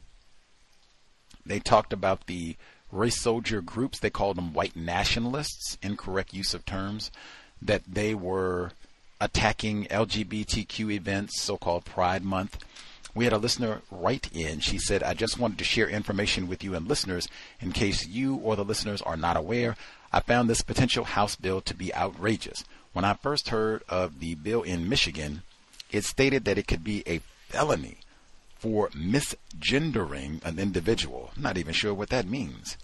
They 1.46 1.60
talked 1.60 1.92
about 1.92 2.28
the 2.28 2.56
race 2.94 3.20
soldier 3.20 3.62
groups. 3.62 4.00
They 4.00 4.10
called 4.10 4.38
them 4.38 4.54
white 4.54 4.76
nationalists. 4.76 5.78
Incorrect 5.82 6.34
use 6.34 6.54
of 6.54 6.66
terms. 6.66 7.12
That 7.62 7.84
they 7.88 8.14
were 8.14 8.72
attacking 9.20 9.86
LGBTQ 9.86 10.92
events, 10.92 11.42
so-called 11.42 11.86
Pride 11.86 12.24
Month. 12.24 12.64
We 13.16 13.26
had 13.26 13.34
a 13.34 13.38
listener 13.38 13.82
write 13.92 14.30
in. 14.34 14.60
She 14.60 14.78
said, 14.78 15.04
I 15.04 15.14
just 15.14 15.40
wanted 15.40 15.60
to 15.60 15.64
share 15.64 15.88
information 15.88 16.48
with 16.48 16.64
you 16.64 16.76
and 16.76 16.88
listeners 16.88 17.28
in 17.62 17.72
case 17.72 18.08
you 18.08 18.36
or 18.36 18.56
the 18.56 18.66
listeners 18.66 19.02
are 19.04 19.16
not 19.16 19.38
aware. 19.38 19.76
I 20.12 20.20
found 20.20 20.50
this 20.50 20.62
potential 20.62 21.06
House 21.06 21.36
bill 21.36 21.62
to 21.62 21.74
be 21.74 21.94
outrageous. 21.94 22.64
When 22.92 23.06
I 23.06 23.14
first 23.14 23.50
heard 23.50 23.84
of 23.88 24.20
the 24.20 24.36
bill 24.36 24.62
in 24.62 24.90
Michigan, 24.90 25.44
it 25.92 26.04
stated 26.04 26.46
that 26.46 26.58
it 26.58 26.68
could 26.68 26.84
be 26.84 27.04
a 27.08 27.22
felony 27.50 27.98
for 28.58 28.90
misgendering 28.90 30.44
an 30.44 30.60
individual. 30.60 31.32
I'm 31.36 31.44
not 31.44 31.58
even 31.58 31.74
sure 31.74 31.94
what 31.94 32.10
that 32.10 32.28
means. 32.28 32.78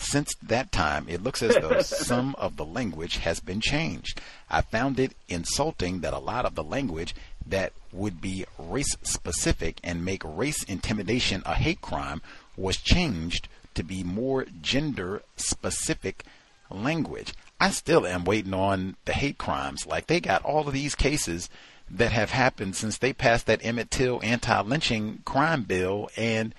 Since 0.00 0.34
that 0.42 0.72
time, 0.72 1.06
it 1.08 1.22
looks 1.22 1.42
as 1.42 1.54
though 1.56 1.80
some 1.82 2.34
of 2.36 2.56
the 2.56 2.64
language 2.64 3.18
has 3.18 3.38
been 3.38 3.60
changed. 3.60 4.20
I 4.48 4.62
found 4.62 4.98
it 4.98 5.12
insulting 5.28 6.00
that 6.00 6.14
a 6.14 6.18
lot 6.18 6.46
of 6.46 6.54
the 6.54 6.64
language 6.64 7.14
that 7.46 7.72
would 7.92 8.20
be 8.20 8.46
race 8.58 8.96
specific 9.02 9.78
and 9.84 10.04
make 10.04 10.22
race 10.24 10.62
intimidation 10.64 11.42
a 11.44 11.54
hate 11.54 11.82
crime 11.82 12.22
was 12.56 12.78
changed 12.78 13.48
to 13.74 13.82
be 13.82 14.02
more 14.02 14.46
gender 14.62 15.22
specific 15.36 16.24
language. 16.70 17.34
I 17.60 17.70
still 17.70 18.06
am 18.06 18.24
waiting 18.24 18.54
on 18.54 18.96
the 19.04 19.12
hate 19.12 19.36
crimes. 19.38 19.86
Like 19.86 20.06
they 20.06 20.20
got 20.20 20.42
all 20.44 20.66
of 20.66 20.72
these 20.72 20.94
cases 20.94 21.50
that 21.90 22.12
have 22.12 22.30
happened 22.30 22.74
since 22.74 22.96
they 22.96 23.12
passed 23.12 23.46
that 23.46 23.64
Emmett 23.64 23.90
Till 23.90 24.20
anti-lynching 24.22 25.22
crime 25.24 25.64
bill 25.64 26.08
and 26.16 26.54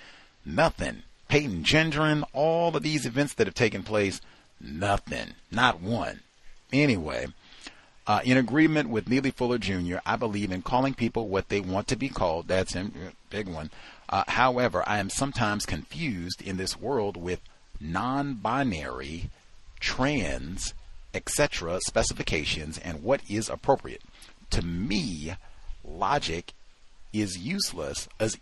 nothing. 0.45 1.03
Peyton 1.31 1.63
Gendron, 1.63 2.25
all 2.33 2.75
of 2.75 2.83
these 2.83 3.05
events 3.05 3.35
that 3.35 3.47
have 3.47 3.53
taken 3.53 3.83
place, 3.83 4.19
nothing. 4.59 5.27
Not 5.49 5.79
one. 5.79 6.19
Anyway, 6.73 7.27
uh, 8.05 8.19
in 8.25 8.35
agreement 8.35 8.89
with 8.89 9.07
Neely 9.07 9.31
Fuller 9.31 9.57
Jr., 9.57 9.99
I 10.05 10.17
believe 10.17 10.51
in 10.51 10.61
calling 10.61 10.93
people 10.93 11.29
what 11.29 11.47
they 11.47 11.61
want 11.61 11.87
to 11.87 11.95
be 11.95 12.09
called. 12.09 12.49
That's 12.49 12.75
a 12.75 12.91
big 13.29 13.47
one. 13.47 13.71
Uh, 14.09 14.25
however, 14.27 14.83
I 14.85 14.97
am 14.97 15.09
sometimes 15.09 15.65
confused 15.65 16.41
in 16.41 16.57
this 16.57 16.77
world 16.77 17.15
with 17.15 17.39
non-binary, 17.79 19.29
trans, 19.79 20.73
etc. 21.13 21.79
specifications 21.87 22.77
and 22.77 23.03
what 23.03 23.21
is 23.29 23.47
appropriate. 23.47 24.01
To 24.49 24.61
me, 24.65 25.35
logic 25.81 26.51
is 27.13 27.37
useless. 27.37 28.07
As 28.19 28.37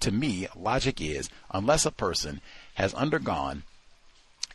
to 0.00 0.10
me, 0.10 0.48
logic 0.56 1.00
is 1.00 1.28
unless 1.50 1.86
a 1.86 1.90
person 1.90 2.40
has 2.74 2.94
undergone 2.94 3.62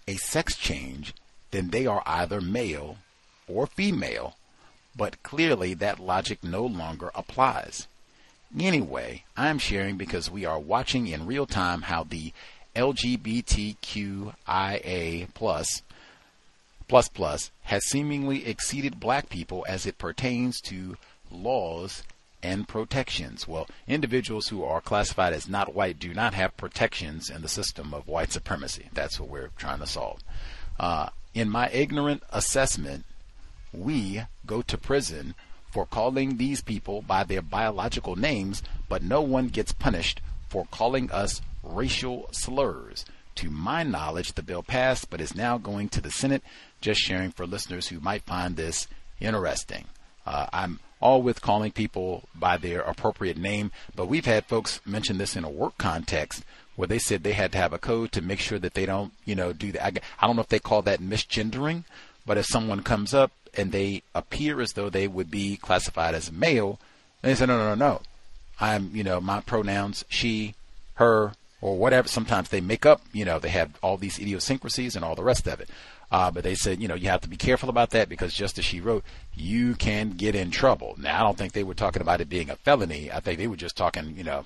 a 0.07 0.15
sex 0.15 0.55
change, 0.55 1.13
then 1.51 1.69
they 1.69 1.85
are 1.85 2.03
either 2.05 2.41
male 2.41 2.97
or 3.47 3.67
female 3.67 4.35
but 4.97 5.21
clearly 5.21 5.73
that 5.75 5.99
logic 5.99 6.43
no 6.43 6.65
longer 6.65 7.11
applies. 7.13 7.87
Anyway, 8.59 9.23
I'm 9.35 9.59
sharing 9.59 9.97
because 9.97 10.31
we 10.31 10.45
are 10.45 10.59
watching 10.59 11.07
in 11.07 11.27
real 11.27 11.45
time 11.45 11.83
how 11.83 12.03
the 12.03 12.33
LGBTQIA 12.75 14.33
plus 15.33 15.83
plus 16.87 17.09
plus 17.09 17.51
has 17.63 17.85
seemingly 17.85 18.45
exceeded 18.47 18.99
black 18.99 19.29
people 19.29 19.65
as 19.67 19.85
it 19.85 19.97
pertains 19.97 20.61
to 20.61 20.95
laws 21.29 22.03
and 22.47 22.67
protections. 22.67 23.47
Well, 23.47 23.67
individuals 23.87 24.47
who 24.47 24.63
are 24.63 24.79
classified 24.79 25.33
as 25.33 25.49
not 25.49 25.75
white 25.75 25.99
do 25.99 26.13
not 26.13 26.33
have 26.33 26.55
protections 26.55 27.29
in 27.29 27.41
the 27.41 27.49
system 27.49 27.93
of 27.93 28.07
white 28.07 28.31
supremacy. 28.31 28.87
That's 28.93 29.19
what 29.19 29.29
we're 29.29 29.51
trying 29.57 29.79
to 29.79 29.85
solve. 29.85 30.21
Uh, 30.79 31.09
in 31.33 31.49
my 31.49 31.69
ignorant 31.71 32.23
assessment, 32.31 33.03
we 33.73 34.21
go 34.45 34.61
to 34.61 34.77
prison 34.77 35.35
for 35.71 35.85
calling 35.85 36.37
these 36.37 36.61
people 36.61 37.01
by 37.01 37.25
their 37.25 37.41
biological 37.41 38.15
names, 38.15 38.63
but 38.87 39.03
no 39.03 39.21
one 39.21 39.47
gets 39.49 39.73
punished 39.73 40.21
for 40.47 40.65
calling 40.71 41.11
us 41.11 41.41
racial 41.61 42.29
slurs. 42.31 43.05
To 43.35 43.49
my 43.49 43.83
knowledge, 43.83 44.33
the 44.33 44.41
bill 44.41 44.63
passed, 44.63 45.09
but 45.09 45.21
is 45.21 45.35
now 45.35 45.57
going 45.57 45.89
to 45.89 46.01
the 46.01 46.09
Senate. 46.09 46.43
Just 46.79 47.01
sharing 47.01 47.31
for 47.31 47.45
listeners 47.45 47.89
who 47.89 47.99
might 47.99 48.23
find 48.23 48.55
this 48.55 48.87
interesting. 49.19 49.85
Uh, 50.25 50.47
I'm 50.53 50.79
all 50.99 51.21
with 51.21 51.41
calling 51.41 51.71
people 51.71 52.27
by 52.33 52.57
their 52.57 52.81
appropriate 52.81 53.37
name, 53.37 53.71
but 53.95 54.07
we've 54.07 54.25
had 54.25 54.45
folks 54.45 54.81
mention 54.85 55.17
this 55.17 55.35
in 55.35 55.43
a 55.43 55.49
work 55.49 55.77
context 55.77 56.43
where 56.75 56.87
they 56.87 56.99
said 56.99 57.23
they 57.23 57.33
had 57.33 57.51
to 57.51 57.57
have 57.57 57.73
a 57.73 57.79
code 57.79 58.11
to 58.11 58.21
make 58.21 58.39
sure 58.39 58.59
that 58.59 58.73
they 58.75 58.85
don't, 58.85 59.11
you 59.25 59.35
know, 59.35 59.51
do 59.51 59.71
that. 59.71 59.83
I, 59.83 59.91
I 60.19 60.27
don't 60.27 60.35
know 60.35 60.43
if 60.43 60.49
they 60.49 60.59
call 60.59 60.81
that 60.83 61.01
misgendering, 61.01 61.83
but 62.25 62.37
if 62.37 62.45
someone 62.45 62.83
comes 62.83 63.13
up 63.13 63.31
and 63.55 63.71
they 63.71 64.03
appear 64.13 64.61
as 64.61 64.73
though 64.73 64.89
they 64.89 65.07
would 65.07 65.31
be 65.31 65.57
classified 65.57 66.13
as 66.13 66.31
male, 66.31 66.79
they 67.21 67.33
say, 67.33 67.47
no, 67.47 67.57
no, 67.57 67.69
no, 67.69 67.75
no. 67.75 68.01
I'm, 68.59 68.91
you 68.93 69.03
know, 69.03 69.19
my 69.19 69.41
pronouns, 69.41 70.05
she, 70.09 70.53
her, 70.95 71.33
or 71.61 71.77
whatever. 71.77 72.07
Sometimes 72.07 72.49
they 72.49 72.61
make 72.61 72.85
up, 72.85 73.01
you 73.11 73.25
know, 73.25 73.39
they 73.39 73.49
have 73.49 73.77
all 73.81 73.97
these 73.97 74.19
idiosyncrasies 74.19 74.95
and 74.95 75.03
all 75.03 75.15
the 75.15 75.23
rest 75.23 75.47
of 75.47 75.59
it. 75.59 75.69
Uh, 76.09 76.31
but 76.31 76.43
they 76.43 76.55
said, 76.55 76.81
you 76.81 76.87
know, 76.87 76.95
you 76.95 77.09
have 77.09 77.21
to 77.21 77.29
be 77.29 77.35
careful 77.35 77.69
about 77.69 77.89
that 77.89 78.07
because 78.07 78.33
just 78.33 78.57
as 78.57 78.63
she 78.63 78.79
wrote, 78.79 79.03
you 79.33 79.75
can 79.75 80.11
get 80.11 80.35
in 80.35 80.51
trouble. 80.51 80.95
Now, 80.97 81.19
I 81.19 81.23
don't 81.23 81.37
think 81.37 81.51
they 81.51 81.63
were 81.63 81.73
talking 81.73 82.01
about 82.01 82.21
it 82.21 82.29
being 82.29 82.49
a 82.49 82.55
felony. 82.55 83.11
I 83.11 83.19
think 83.19 83.37
they 83.37 83.47
were 83.47 83.57
just 83.57 83.75
talking, 83.75 84.15
you 84.15 84.23
know, 84.23 84.45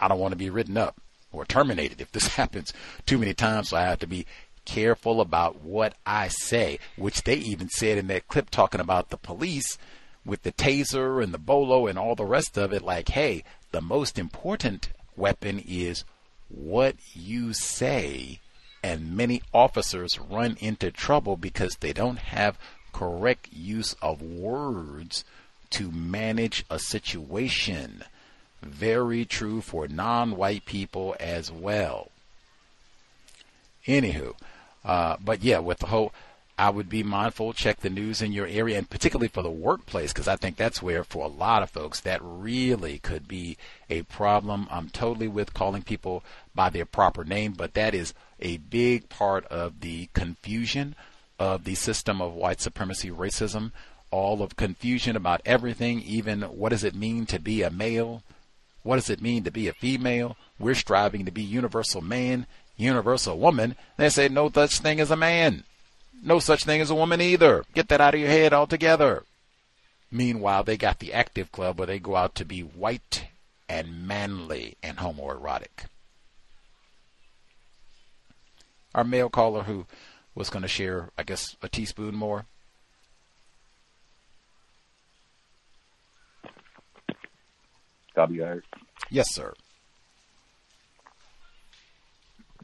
I 0.00 0.08
don't 0.08 0.18
want 0.18 0.32
to 0.32 0.36
be 0.36 0.50
written 0.50 0.76
up 0.76 1.00
or 1.32 1.44
terminated 1.44 2.00
if 2.00 2.10
this 2.10 2.26
happens 2.36 2.72
too 3.06 3.18
many 3.18 3.34
times. 3.34 3.68
So 3.68 3.76
I 3.76 3.82
have 3.82 4.00
to 4.00 4.06
be 4.06 4.26
careful 4.64 5.20
about 5.20 5.62
what 5.62 5.94
I 6.04 6.28
say, 6.28 6.80
which 6.96 7.22
they 7.22 7.36
even 7.36 7.68
said 7.68 7.98
in 7.98 8.08
that 8.08 8.26
clip 8.26 8.50
talking 8.50 8.80
about 8.80 9.10
the 9.10 9.16
police 9.16 9.78
with 10.24 10.42
the 10.42 10.52
taser 10.52 11.22
and 11.22 11.32
the 11.32 11.38
bolo 11.38 11.86
and 11.86 11.98
all 11.98 12.16
the 12.16 12.24
rest 12.24 12.58
of 12.58 12.72
it. 12.72 12.82
Like, 12.82 13.10
hey, 13.10 13.44
the 13.70 13.80
most 13.80 14.18
important 14.18 14.88
weapon 15.16 15.62
is 15.66 16.04
what 16.48 16.96
you 17.14 17.52
say. 17.52 18.40
And 18.86 19.16
many 19.16 19.42
officers 19.52 20.20
run 20.20 20.56
into 20.60 20.92
trouble 20.92 21.36
because 21.36 21.74
they 21.74 21.92
don't 21.92 22.20
have 22.20 22.56
correct 22.92 23.48
use 23.52 23.96
of 24.00 24.22
words 24.22 25.24
to 25.70 25.90
manage 25.90 26.64
a 26.70 26.78
situation. 26.78 28.04
Very 28.62 29.24
true 29.24 29.60
for 29.60 29.88
non 29.88 30.36
white 30.36 30.66
people 30.66 31.16
as 31.18 31.50
well. 31.50 32.12
Anywho, 33.88 34.34
uh, 34.84 35.16
but 35.20 35.42
yeah, 35.42 35.58
with 35.58 35.78
the 35.80 35.86
whole, 35.86 36.12
I 36.56 36.70
would 36.70 36.88
be 36.88 37.02
mindful, 37.02 37.54
check 37.54 37.80
the 37.80 37.90
news 37.90 38.22
in 38.22 38.32
your 38.32 38.46
area, 38.46 38.78
and 38.78 38.88
particularly 38.88 39.26
for 39.26 39.42
the 39.42 39.50
workplace, 39.50 40.12
because 40.12 40.28
I 40.28 40.36
think 40.36 40.56
that's 40.56 40.80
where, 40.80 41.02
for 41.02 41.24
a 41.24 41.28
lot 41.28 41.64
of 41.64 41.70
folks, 41.70 41.98
that 42.02 42.20
really 42.22 43.00
could 43.00 43.26
be 43.26 43.56
a 43.90 44.02
problem. 44.02 44.68
I'm 44.70 44.90
totally 44.90 45.26
with 45.26 45.54
calling 45.54 45.82
people 45.82 46.22
by 46.54 46.70
their 46.70 46.86
proper 46.86 47.24
name, 47.24 47.52
but 47.52 47.74
that 47.74 47.92
is 47.92 48.14
a 48.40 48.58
big 48.58 49.08
part 49.08 49.44
of 49.46 49.80
the 49.80 50.08
confusion 50.12 50.94
of 51.38 51.64
the 51.64 51.74
system 51.74 52.20
of 52.20 52.34
white 52.34 52.60
supremacy 52.60 53.10
racism. 53.10 53.72
All 54.10 54.42
of 54.42 54.56
confusion 54.56 55.16
about 55.16 55.42
everything, 55.44 56.00
even 56.02 56.42
what 56.42 56.70
does 56.70 56.84
it 56.84 56.94
mean 56.94 57.26
to 57.26 57.38
be 57.38 57.62
a 57.62 57.70
male? 57.70 58.22
What 58.82 58.96
does 58.96 59.10
it 59.10 59.20
mean 59.20 59.42
to 59.44 59.50
be 59.50 59.68
a 59.68 59.72
female? 59.72 60.36
We're 60.58 60.74
striving 60.74 61.24
to 61.24 61.32
be 61.32 61.42
universal 61.42 62.00
man 62.00 62.46
universal 62.76 63.38
woman, 63.38 63.76
they 63.96 64.08
say 64.08 64.28
no 64.28 64.50
such 64.50 64.78
thing 64.78 65.00
as 65.00 65.10
a 65.10 65.16
man. 65.16 65.64
No 66.22 66.38
such 66.38 66.64
thing 66.64 66.80
as 66.80 66.90
a 66.90 66.94
woman 66.94 67.20
either. 67.20 67.64
Get 67.74 67.88
that 67.88 68.00
out 68.00 68.14
of 68.14 68.20
your 68.20 68.30
head 68.30 68.52
altogether. 68.52 69.24
Meanwhile, 70.10 70.64
they 70.64 70.76
got 70.76 70.98
the 70.98 71.12
active 71.12 71.52
club 71.52 71.78
where 71.78 71.86
they 71.86 71.98
go 71.98 72.16
out 72.16 72.34
to 72.36 72.44
be 72.44 72.60
white 72.60 73.26
and 73.68 74.06
manly 74.06 74.76
and 74.82 74.98
homoerotic. 74.98 75.88
Our 78.96 79.04
male 79.04 79.28
caller 79.28 79.62
who 79.62 79.84
was 80.34 80.48
going 80.48 80.62
to 80.62 80.68
share, 80.68 81.10
I 81.18 81.22
guess, 81.22 81.54
a 81.62 81.68
teaspoon 81.68 82.14
more. 82.14 82.46
Copy. 88.14 88.40
Yes, 89.10 89.26
sir. 89.34 89.52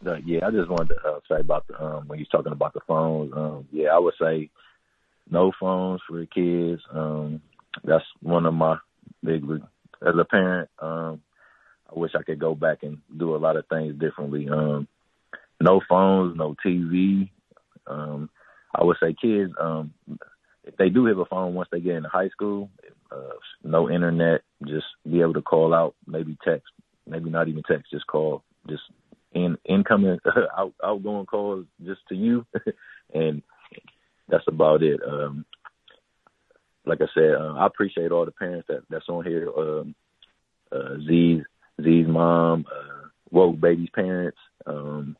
Uh, 0.05 0.17
yeah, 0.25 0.47
I 0.47 0.51
just 0.51 0.71
wanted 0.71 0.95
to 0.95 1.01
uh, 1.07 1.21
say 1.29 1.41
about 1.41 1.69
the 1.69 1.81
um, 1.81 2.09
when 2.09 2.19
you're 2.19 2.27
talking 2.33 2.53
about 2.53 2.73
the 2.73 2.81
phones. 2.89 3.31
Um, 3.37 3.69
yeah, 3.71 3.89
I 3.89 3.99
would 3.99 4.15
say 4.21 4.49
no 5.31 5.53
phones 5.61 6.01
for 6.09 6.19
the 6.19 6.27
kids. 6.27 6.81
Um, 6.91 7.43
that's 7.85 8.05
one 8.23 8.47
of 8.47 8.55
my 8.55 8.79
big. 9.23 9.45
As 10.01 10.15
a 10.19 10.25
parent, 10.25 10.71
um, 10.81 11.21
I 11.95 11.99
wish 11.99 12.13
I 12.19 12.23
could 12.23 12.41
go 12.41 12.55
back 12.55 12.79
and 12.83 12.99
do 13.17 13.37
a 13.37 13.39
lot 13.39 13.57
of 13.57 13.67
things 13.69 13.95
differently. 14.01 14.49
Um, 14.49 14.89
no 15.63 15.81
phones, 15.89 16.37
no 16.37 16.55
TV. 16.65 17.31
Um, 17.87 18.29
I 18.75 18.85
would 18.85 18.97
say 19.01 19.15
kids, 19.21 19.53
um, 19.61 19.93
if 20.65 20.77
they 20.77 20.89
do 20.89 21.07
have 21.07 21.19
a 21.19 21.25
phone 21.25 21.55
once 21.55 21.69
they 21.73 21.81
get 21.81 21.97
into 21.97 22.09
high 22.09 22.29
school, 22.29 22.71
uh, 23.11 23.35
no 23.63 23.91
internet, 23.91 24.43
just 24.67 24.87
be 25.09 25.21
able 25.21 25.35
to 25.35 25.43
call 25.43 25.75
out, 25.75 25.95
maybe 26.07 26.37
text, 26.45 26.69
maybe 27.07 27.31
not 27.31 27.49
even 27.49 27.63
text, 27.63 27.91
just 27.91 28.07
call, 28.07 28.43
just 28.69 28.83
in 29.33 29.59
incoming, 29.65 30.19
out, 30.59 30.73
outgoing 30.83 31.27
calls 31.27 31.67
just 31.85 32.01
to 32.09 32.15
you, 32.15 32.47
and 33.15 33.43
that's 34.29 34.47
about 34.47 34.83
it. 34.83 35.01
Um, 35.07 35.45
like 36.87 37.01
I 37.01 37.07
said, 37.15 37.35
uh, 37.35 37.55
I 37.55 37.67
appreciate 37.67 38.11
all 38.11 38.25
the 38.25 38.33
parents 38.33 38.67
that 38.69 38.83
that's 38.91 39.09
on 39.09 39.25
here. 39.25 39.49
Um, 39.57 39.95
uh, 40.71 40.97
Z's 41.07 41.43
Z's 41.83 42.07
mom, 42.07 42.65
uh, 42.71 43.09
woke 43.31 43.61
baby's 43.61 43.91
parents. 43.95 44.39
Um, 44.67 45.17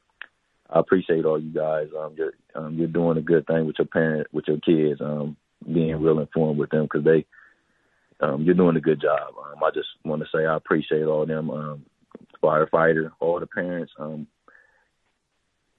I 0.73 0.81
appreciate 0.81 1.25
all 1.25 1.41
you 1.41 1.53
guys. 1.53 1.89
Um, 1.99 2.15
you're 2.17 2.33
um, 2.55 2.75
you're 2.75 2.89
doing 2.89 3.19
a 3.19 3.23
good 3.23 3.47
thing 3.47 3.67
with 3.67 3.77
your 3.79 3.87
parent, 3.87 4.27
with 4.33 4.47
your 4.49 4.59
kids. 4.59 5.01
Um, 5.01 5.37
being 5.71 6.01
real 6.01 6.19
informed 6.19 6.59
with 6.59 6.71
them 6.71 6.85
because 6.85 7.05
they, 7.05 7.25
um, 8.21 8.43
you're 8.43 8.55
doing 8.55 8.77
a 8.77 8.81
good 8.81 9.01
job. 9.01 9.35
Um, 9.39 9.63
I 9.63 9.71
just 9.71 9.89
want 10.05 10.23
to 10.23 10.29
say 10.35 10.45
I 10.45 10.57
appreciate 10.57 11.05
all 11.05 11.25
them, 11.25 11.51
um, 11.51 11.85
firefighter, 12.43 13.11
all 13.21 13.39
the 13.39 13.47
parents. 13.47 13.93
Um, 13.99 14.27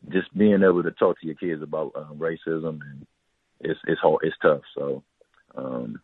just 0.10 0.36
being 0.38 0.64
able 0.64 0.84
to 0.84 0.92
talk 0.92 1.20
to 1.20 1.26
your 1.26 1.36
kids 1.36 1.62
about 1.62 1.92
um, 1.96 2.18
racism 2.18 2.80
and 2.82 3.06
it's 3.60 3.80
it's 3.88 4.02
hard, 4.02 4.20
it's 4.24 4.36
tough. 4.42 4.62
So, 4.76 5.04
um, 5.56 6.02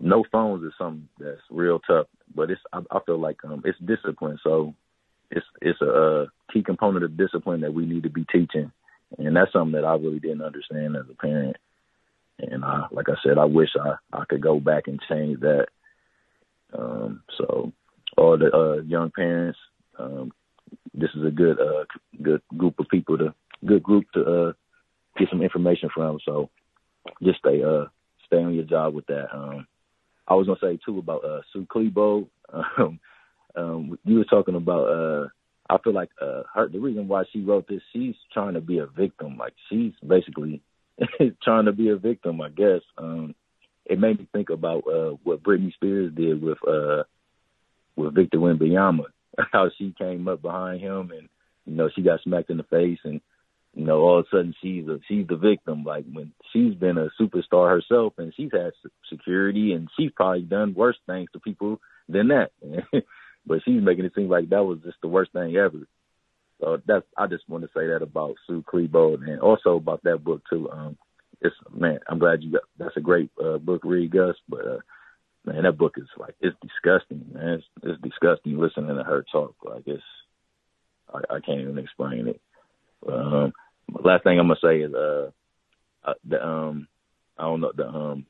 no 0.00 0.24
phones 0.30 0.64
is 0.64 0.72
something 0.76 1.08
that's 1.18 1.40
real 1.50 1.78
tough, 1.80 2.06
but 2.34 2.50
it's 2.50 2.60
I, 2.72 2.80
I 2.90 2.98
feel 3.06 3.18
like 3.18 3.38
um, 3.44 3.62
it's 3.64 3.78
discipline. 3.78 4.38
So 4.42 4.74
it's 5.30 5.46
it's 5.60 5.80
a, 5.80 6.26
key 6.52 6.62
component 6.62 7.04
of 7.04 7.16
discipline 7.16 7.60
that 7.62 7.74
we 7.74 7.84
need 7.84 8.04
to 8.04 8.10
be 8.10 8.24
teaching, 8.30 8.70
and 9.18 9.36
that's 9.36 9.52
something 9.52 9.72
that 9.72 9.84
I 9.84 9.94
really 9.94 10.20
didn't 10.20 10.42
understand 10.42 10.96
as 10.96 11.04
a 11.10 11.14
parent. 11.14 11.56
And 12.38 12.64
I, 12.64 12.86
like 12.90 13.08
I 13.08 13.14
said, 13.24 13.38
I 13.38 13.44
wish 13.44 13.70
I 13.80 13.96
I 14.12 14.24
could 14.28 14.40
go 14.40 14.60
back 14.60 14.84
and 14.86 15.00
change 15.08 15.40
that. 15.40 15.66
Um, 16.76 17.22
so 17.36 17.72
all 18.16 18.38
the 18.38 18.54
uh, 18.54 18.82
young 18.82 19.10
parents, 19.10 19.58
um, 19.98 20.32
this 20.94 21.10
is 21.14 21.24
a 21.24 21.30
good 21.30 21.58
uh, 21.60 21.84
good 22.22 22.42
group 22.56 22.78
of 22.78 22.88
people 22.88 23.18
to 23.18 23.34
good 23.64 23.82
group 23.82 24.04
to 24.14 24.20
uh, 24.24 24.52
get 25.18 25.28
some 25.30 25.42
information 25.42 25.88
from. 25.94 26.18
So 26.24 26.50
just 27.22 27.38
stay 27.38 27.62
uh 27.62 27.86
stay 28.26 28.42
on 28.42 28.54
your 28.54 28.64
job 28.64 28.94
with 28.94 29.06
that. 29.06 29.34
Um, 29.34 29.66
I 30.28 30.34
was 30.34 30.46
gonna 30.46 30.58
say 30.60 30.78
too 30.84 30.98
about 30.98 31.24
uh, 31.24 31.40
Sue 31.52 31.66
Klebold. 31.66 32.28
Um, 32.78 33.00
um, 33.56 33.98
you 34.04 34.18
were 34.18 34.24
talking 34.24 34.54
about. 34.54 34.84
Uh, 34.84 35.28
I 35.68 35.78
feel 35.78 35.94
like 35.94 36.10
uh, 36.22 36.42
her 36.54 36.68
the 36.68 36.78
reason 36.78 37.08
why 37.08 37.24
she 37.32 37.40
wrote 37.40 37.66
this, 37.68 37.82
she's 37.92 38.14
trying 38.32 38.54
to 38.54 38.60
be 38.60 38.78
a 38.78 38.86
victim. 38.86 39.36
Like 39.36 39.54
she's 39.68 39.92
basically 40.06 40.62
trying 41.42 41.64
to 41.64 41.72
be 41.72 41.88
a 41.88 41.96
victim, 41.96 42.40
I 42.40 42.50
guess. 42.50 42.82
Um, 42.96 43.34
it 43.84 43.98
made 43.98 44.18
me 44.18 44.28
think 44.32 44.50
about 44.50 44.84
uh, 44.86 45.16
what 45.22 45.42
Britney 45.42 45.72
Spears 45.74 46.12
did 46.14 46.42
with 46.42 46.58
uh, 46.66 47.04
with 47.96 48.14
Victor 48.14 48.38
Wembanyama, 48.38 49.04
how 49.52 49.70
she 49.76 49.94
came 49.98 50.28
up 50.28 50.42
behind 50.42 50.80
him 50.80 51.10
and 51.10 51.28
you 51.66 51.74
know 51.74 51.88
she 51.94 52.02
got 52.02 52.20
smacked 52.22 52.50
in 52.50 52.58
the 52.58 52.62
face 52.64 52.98
and 53.04 53.20
you 53.74 53.84
know 53.84 54.00
all 54.00 54.18
of 54.20 54.26
a 54.26 54.36
sudden 54.36 54.54
she's 54.62 54.86
a, 54.88 54.98
she's 55.08 55.26
the 55.26 55.36
victim. 55.36 55.84
Like 55.84 56.04
when 56.12 56.32
she's 56.52 56.74
been 56.74 56.98
a 56.98 57.08
superstar 57.20 57.70
herself 57.70 58.14
and 58.18 58.32
she's 58.36 58.50
had 58.52 58.72
security 59.08 59.72
and 59.72 59.88
she's 59.96 60.10
probably 60.12 60.42
done 60.42 60.74
worse 60.74 60.98
things 61.06 61.28
to 61.32 61.40
people 61.40 61.80
than 62.08 62.28
that. 62.28 62.50
but 63.46 63.60
she's 63.64 63.82
making 63.82 64.04
it 64.04 64.12
seem 64.14 64.28
like 64.28 64.48
that 64.50 64.64
was 64.64 64.78
just 64.84 64.96
the 65.02 65.08
worst 65.08 65.32
thing 65.32 65.56
ever. 65.56 65.86
So 66.60 66.78
that's 66.86 67.04
I 67.16 67.26
just 67.26 67.48
want 67.48 67.64
to 67.64 67.70
say 67.74 67.86
that 67.88 68.02
about 68.02 68.36
Sue 68.46 68.64
Klebold 68.72 69.28
and 69.28 69.40
also 69.40 69.76
about 69.76 70.02
that 70.04 70.24
book 70.24 70.42
too. 70.48 70.70
Um, 70.70 70.96
it's 71.40 71.54
man, 71.74 71.98
I'm 72.08 72.18
glad 72.18 72.42
you 72.42 72.52
got 72.52 72.62
that's 72.78 72.96
a 72.96 73.00
great 73.00 73.30
uh, 73.42 73.58
book 73.58 73.82
read, 73.84 74.10
Gus. 74.10 74.36
But 74.48 74.66
uh, 74.66 74.78
man, 75.44 75.64
that 75.64 75.76
book 75.78 75.94
is 75.98 76.08
like 76.18 76.34
it's 76.40 76.56
disgusting, 76.62 77.26
man. 77.32 77.54
It's, 77.54 77.64
it's 77.82 78.02
disgusting 78.02 78.58
listening 78.58 78.96
to 78.96 79.04
her 79.04 79.24
talk. 79.30 79.54
Like 79.62 79.82
it's 79.86 80.02
I, 81.12 81.36
I 81.36 81.40
can't 81.40 81.60
even 81.60 81.78
explain 81.78 82.28
it. 82.28 82.40
Um, 83.06 83.52
last 83.88 84.24
thing 84.24 84.38
I'm 84.38 84.48
gonna 84.48 84.60
say 84.62 84.80
is 84.80 84.94
uh, 84.94 85.30
uh 86.04 86.14
the 86.26 86.44
um 86.44 86.88
I 87.38 87.42
don't 87.42 87.60
know 87.60 87.72
the 87.76 87.86
um 87.86 88.26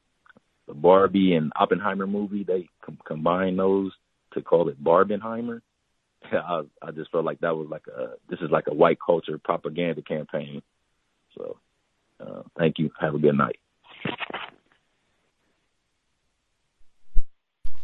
the 0.67 0.75
Barbie 0.75 1.35
and 1.35 1.53
Oppenheimer 1.55 2.09
movie 2.09 2.43
they 2.43 2.69
com- 2.85 2.99
combine 3.07 3.57
those 3.57 3.93
to 4.37 4.43
call 4.43 4.69
it 4.69 4.83
Barbenheimer. 4.83 5.61
I 6.33 6.63
I 6.81 6.91
just 6.93 7.11
felt 7.11 7.25
like 7.25 7.41
that 7.41 7.57
was 7.57 7.69
like 7.69 7.87
a 7.89 8.15
this 8.29 8.41
is 8.41 8.51
like 8.51 8.69
a 8.69 8.75
white 8.75 8.99
culture 9.05 9.39
propaganda 9.39 10.03
campaign. 10.03 10.63
So 11.37 11.59
uh, 12.21 12.43
thank 12.59 12.79
you. 12.79 12.91
Have 13.01 13.15
a 13.15 13.19
good 13.19 13.37
night. 13.37 13.59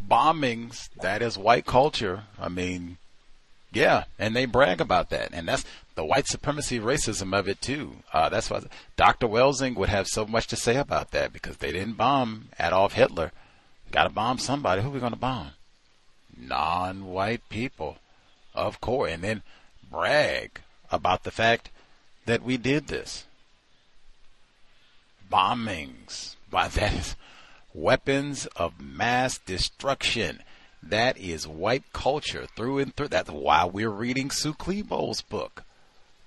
Bombings, 0.05 0.89
that 1.01 1.21
is 1.21 1.37
white 1.37 1.65
culture. 1.65 2.23
I 2.39 2.49
mean, 2.49 2.97
yeah, 3.71 4.03
and 4.19 4.35
they 4.35 4.45
brag 4.45 4.81
about 4.81 5.09
that, 5.09 5.29
and 5.33 5.47
that's 5.47 5.65
the 5.95 6.05
white 6.05 6.27
supremacy 6.27 6.79
racism 6.79 7.37
of 7.37 7.47
it 7.47 7.61
too. 7.61 7.97
Uh, 8.11 8.29
that's 8.29 8.49
why 8.49 8.61
Dr. 8.97 9.27
Welsing 9.27 9.75
would 9.75 9.89
have 9.89 10.07
so 10.07 10.25
much 10.25 10.47
to 10.47 10.55
say 10.55 10.75
about 10.75 11.11
that 11.11 11.33
because 11.33 11.57
they 11.57 11.71
didn't 11.71 11.93
bomb 11.93 12.49
Adolf 12.59 12.93
Hitler. 12.93 13.31
Got 13.91 14.03
to 14.03 14.09
bomb 14.09 14.39
somebody. 14.39 14.81
Who 14.81 14.89
are 14.89 14.91
we 14.91 14.99
going 14.99 15.13
to 15.13 15.19
bomb? 15.19 15.51
Non-white 16.37 17.47
people. 17.49 17.97
Of 18.53 18.81
course. 18.81 19.11
And 19.11 19.23
then 19.23 19.41
brag 19.89 20.61
about 20.91 21.23
the 21.23 21.31
fact 21.31 21.69
that 22.25 22.43
we 22.43 22.57
did 22.57 22.87
this. 22.87 23.25
Bombings. 25.31 26.35
Why, 26.49 26.67
that 26.69 26.93
is 26.93 27.15
weapons 27.73 28.45
of 28.55 28.79
mass 28.79 29.37
destruction. 29.37 30.41
That 30.81 31.17
is 31.17 31.47
white 31.47 31.91
culture 31.93 32.47
through 32.55 32.79
and 32.79 32.95
through. 32.95 33.07
That's 33.09 33.31
why 33.31 33.65
we're 33.65 33.89
reading 33.89 34.29
Sue 34.29 34.53
Klebold's 34.53 35.21
book. 35.21 35.63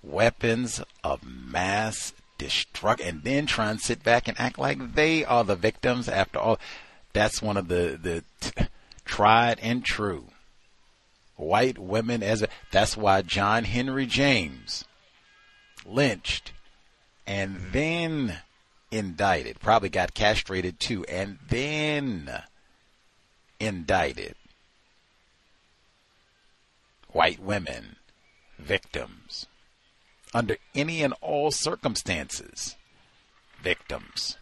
Weapons 0.02 0.82
of 1.04 1.22
mass 1.24 2.12
destruction. 2.38 3.06
And 3.06 3.22
then 3.22 3.46
try 3.46 3.70
and 3.70 3.80
sit 3.80 4.02
back 4.02 4.28
and 4.28 4.40
act 4.40 4.58
like 4.58 4.94
they 4.94 5.24
are 5.24 5.44
the 5.44 5.56
victims 5.56 6.08
after 6.08 6.38
all. 6.38 6.58
That's 7.12 7.42
one 7.42 7.56
of 7.56 7.68
the, 7.68 7.98
the 8.46 8.68
tried 9.06 9.58
and 9.60 9.84
true. 9.84 10.26
White 11.36 11.78
women 11.78 12.22
as 12.22 12.42
a, 12.42 12.48
that's 12.70 12.96
why 12.96 13.22
John 13.22 13.64
Henry 13.64 14.06
James 14.06 14.84
lynched 15.84 16.52
and 17.26 17.56
then 17.72 18.38
indicted, 18.90 19.60
probably 19.60 19.88
got 19.88 20.14
castrated 20.14 20.78
too, 20.78 21.04
and 21.06 21.38
then 21.48 22.30
indicted 23.58 24.34
white 27.08 27.40
women 27.40 27.96
victims. 28.58 29.46
Under 30.34 30.56
any 30.74 31.02
and 31.02 31.14
all 31.22 31.50
circumstances 31.50 32.76
victims. 33.62 34.36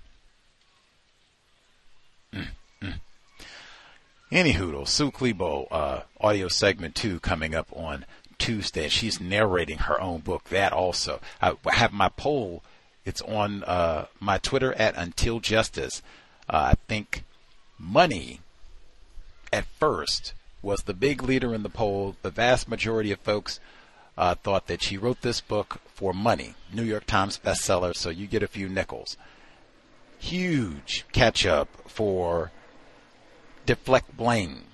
Mm. 2.33 2.49
Anywho, 4.35 4.87
Sue 4.89 5.13
Klebold, 5.13 5.69
uh, 5.71 6.01
audio 6.21 6.49
segment 6.49 6.97
two 6.97 7.21
coming 7.21 7.55
up 7.55 7.69
on 7.73 8.05
Tuesday. 8.37 8.89
She's 8.89 9.21
narrating 9.21 9.79
her 9.79 10.01
own 10.01 10.23
book. 10.23 10.49
That 10.49 10.73
also. 10.73 11.21
I 11.41 11.55
have 11.67 11.93
my 11.93 12.09
poll. 12.09 12.65
It's 13.05 13.23
on 13.23 13.63
uh, 13.63 14.07
my 14.19 14.39
Twitter 14.39 14.73
at 14.73 14.97
Until 14.97 15.39
Justice. 15.39 16.03
Uh, 16.51 16.73
I 16.73 16.75
think 16.89 17.23
money 17.79 18.41
at 19.53 19.67
first 19.79 20.35
was 20.63 20.83
the 20.83 20.95
big 20.95 21.23
leader 21.23 21.55
in 21.55 21.63
the 21.63 21.69
poll. 21.69 22.17
The 22.23 22.31
vast 22.31 22.69
majority 22.69 23.13
of 23.13 23.21
folks 23.21 23.61
uh, 24.19 24.35
thought 24.35 24.67
that 24.67 24.83
she 24.83 24.97
wrote 24.99 25.23
this 25.23 25.41
book 25.41 25.81
for 25.87 26.13
money. 26.13 26.55
New 26.73 26.83
York 26.83 27.07
Times 27.07 27.39
bestseller, 27.39 27.95
so 27.95 28.11
you 28.11 28.27
get 28.27 28.43
a 28.43 28.49
few 28.49 28.69
nickels. 28.69 29.17
Huge 30.19 31.05
catch 31.13 31.47
up 31.47 31.69
for 31.87 32.51
deflect 33.67 34.17
blame. 34.17 34.65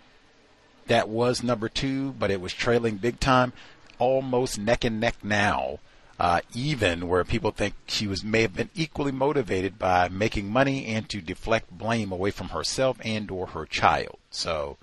That 0.86 1.08
was 1.08 1.42
number 1.42 1.68
two, 1.68 2.12
but 2.12 2.30
it 2.30 2.40
was 2.40 2.52
trailing 2.52 2.96
big 2.96 3.20
time, 3.20 3.52
almost 3.98 4.58
neck 4.58 4.84
and 4.84 5.00
neck 5.00 5.16
now. 5.22 5.78
Uh, 6.18 6.40
even 6.52 7.08
where 7.08 7.24
people 7.24 7.50
think 7.50 7.74
she 7.86 8.06
was 8.06 8.22
may 8.22 8.42
have 8.42 8.54
been 8.54 8.68
equally 8.74 9.12
motivated 9.12 9.78
by 9.78 10.06
making 10.10 10.50
money 10.50 10.84
and 10.84 11.08
to 11.08 11.22
deflect 11.22 11.70
blame 11.70 12.12
away 12.12 12.30
from 12.30 12.50
herself 12.50 12.98
and 13.02 13.30
or 13.30 13.46
her 13.46 13.64
child. 13.64 14.18
So 14.30 14.76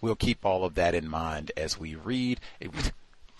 we'll 0.00 0.16
keep 0.16 0.44
all 0.44 0.64
of 0.64 0.74
that 0.74 0.94
in 0.94 1.08
mind 1.08 1.52
as 1.56 1.78
we 1.78 1.94
read. 1.94 2.40
It, 2.58 2.92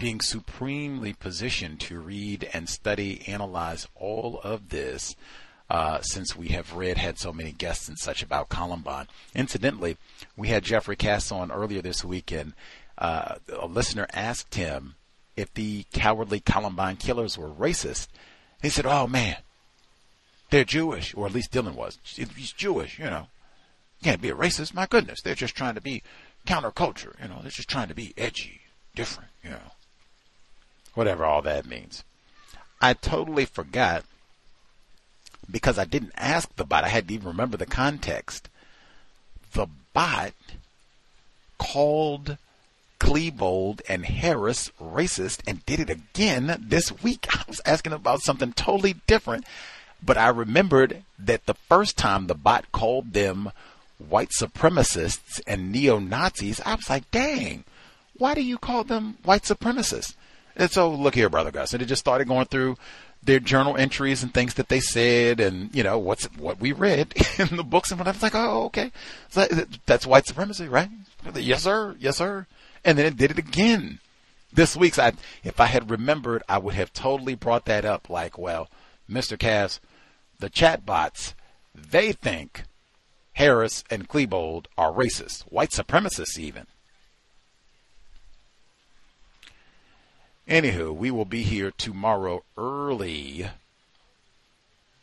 being 0.03 0.21
supremely 0.21 1.13
positioned 1.13 1.79
to 1.79 2.01
read 2.01 2.49
and 2.53 2.69
study, 2.69 3.23
analyze 3.29 3.87
all 3.95 4.41
of 4.43 4.71
this. 4.71 5.15
Uh, 5.73 6.03
since 6.03 6.37
we 6.37 6.49
have 6.49 6.75
read, 6.75 6.99
had 6.99 7.19
so 7.19 7.33
many 7.33 7.51
guests 7.51 7.89
and 7.89 7.99
such 7.99 8.23
about 8.23 8.51
Columbine. 8.51 9.07
Incidentally, 9.35 9.97
we 10.37 10.49
had 10.49 10.65
Jeffrey 10.65 10.97
Kass 10.97 11.33
on 11.33 11.51
earlier 11.51 11.81
this 11.81 12.05
week, 12.05 12.31
and 12.31 12.53
uh, 12.99 13.37
a 13.59 13.67
listener 13.67 14.07
asked 14.13 14.55
him 14.55 14.97
if 15.35 15.55
the 15.55 15.87
cowardly 15.95 16.41
Columbine 16.41 16.97
killers 16.97 17.39
were 17.39 17.49
racist. 17.49 18.09
He 18.61 18.69
said, 18.69 18.85
"Oh 18.85 19.07
man, 19.07 19.39
they're 20.51 20.63
Jewish, 20.63 21.15
or 21.15 21.25
at 21.25 21.33
least 21.33 21.53
Dylan 21.53 21.75
was. 21.75 21.99
He's 22.05 22.53
Jewish, 22.53 22.99
you 22.99 23.07
know. 23.07 23.29
Can't 24.03 24.21
be 24.21 24.29
a 24.29 24.35
racist. 24.35 24.75
My 24.75 24.85
goodness, 24.85 25.23
they're 25.23 25.35
just 25.35 25.57
trying 25.57 25.77
to 25.77 25.81
be 25.81 26.03
counterculture. 26.47 27.19
You 27.23 27.29
know, 27.29 27.39
they're 27.41 27.51
just 27.51 27.71
trying 27.71 27.89
to 27.89 27.95
be 27.95 28.13
edgy, 28.19 28.61
different. 28.95 29.31
You 29.43 29.53
know, 29.53 29.73
whatever 30.93 31.25
all 31.25 31.41
that 31.41 31.65
means." 31.65 32.05
I 32.79 32.93
totally 32.93 33.47
forgot 33.47 34.05
because 35.51 35.79
I 35.79 35.85
didn't 35.85 36.13
ask 36.17 36.55
the 36.57 36.65
bot. 36.65 36.85
I 36.85 36.89
had 36.89 37.09
to 37.09 37.15
even 37.15 37.29
remember 37.29 37.57
the 37.57 37.67
context. 37.67 38.49
The 39.53 39.67
bot 39.93 40.33
called 41.59 42.39
Klebold 42.99 43.81
and 43.89 44.07
Harris 44.07 44.71
racist 44.81 45.41
and 45.47 45.65
did 45.67 45.81
it 45.81 45.91
again 45.91 46.57
this 46.61 46.93
week. 47.03 47.27
I 47.33 47.45
was 47.49 47.61
asking 47.67 47.93
about 47.93 48.23
something 48.23 48.53
totally 48.53 48.95
different, 49.07 49.45
but 50.03 50.17
I 50.17 50.29
remembered 50.29 51.03
that 51.19 51.47
the 51.47 51.55
first 51.55 51.97
time 51.97 52.27
the 52.27 52.35
bot 52.35 52.71
called 52.73 53.13
them 53.13 53.51
white 53.99 54.31
supremacists 54.31 55.41
and 55.47 55.71
neo 55.71 55.99
Nazis, 55.99 56.61
I 56.65 56.75
was 56.75 56.89
like, 56.89 57.11
dang, 57.11 57.65
why 58.17 58.35
do 58.35 58.43
you 58.43 58.59
call 58.59 58.85
them 58.85 59.17
white 59.25 59.43
supremacists? 59.43 60.15
And 60.57 60.71
so, 60.71 60.91
look 60.91 61.15
here, 61.15 61.29
brother 61.29 61.51
Gus. 61.51 61.73
And 61.73 61.83
it 61.83 61.87
just 61.87 62.01
started 62.01 62.29
going 62.29 62.47
through 62.47 62.77
their 63.23 63.41
journal 63.41 63.77
entries 63.77 64.23
and 64.23 64.35
things 64.35 64.55
that 64.55 64.69
they 64.69 64.81
said, 64.81 65.41
and 65.41 65.75
you 65.75 65.83
know 65.83 65.99
what's 65.99 66.25
what 66.37 66.61
we 66.61 66.73
read 66.73 67.15
in 67.39 67.57
the 67.57 67.65
books, 67.65 67.91
and 67.91 68.01
I 68.01 68.11
was 68.11 68.23
like, 68.23 68.35
oh, 68.35 68.65
okay, 68.65 68.93
so 69.29 69.47
that's 69.87 70.07
white 70.07 70.27
supremacy, 70.27 70.69
right? 70.69 70.91
Yes, 71.35 71.63
sir. 71.63 71.97
Yes, 71.99 72.17
sir 72.17 72.47
and 72.85 72.99
then 72.99 73.07
it 73.07 73.17
did 73.17 73.31
it 73.31 73.39
again 73.39 74.01
this 74.53 74.77
week. 74.77 74.99
I, 74.99 75.13
if 75.45 75.61
I 75.61 75.67
had 75.67 75.91
remembered, 75.91 76.43
I 76.49 76.59
would 76.59 76.75
have 76.75 76.93
totally 76.93 77.35
brought 77.35 77.67
that 77.67 77.85
up. 77.85 78.11
Like, 78.11 78.39
well, 78.39 78.69
Mr. 79.09 79.39
Kass, 79.39 79.81
the 80.39 80.51
chatbots, 80.51 81.35
they 81.75 82.13
think 82.13 82.65
Harris 83.35 83.85
and 83.91 84.09
Klebold 84.09 84.67
are 84.77 84.93
racist, 84.93 85.43
white 85.43 85.71
supremacists, 85.71 86.39
even. 86.39 86.67
Anywho, 90.49 90.95
we 90.95 91.11
will 91.11 91.25
be 91.25 91.43
here 91.43 91.71
tomorrow 91.71 92.43
early, 92.59 93.49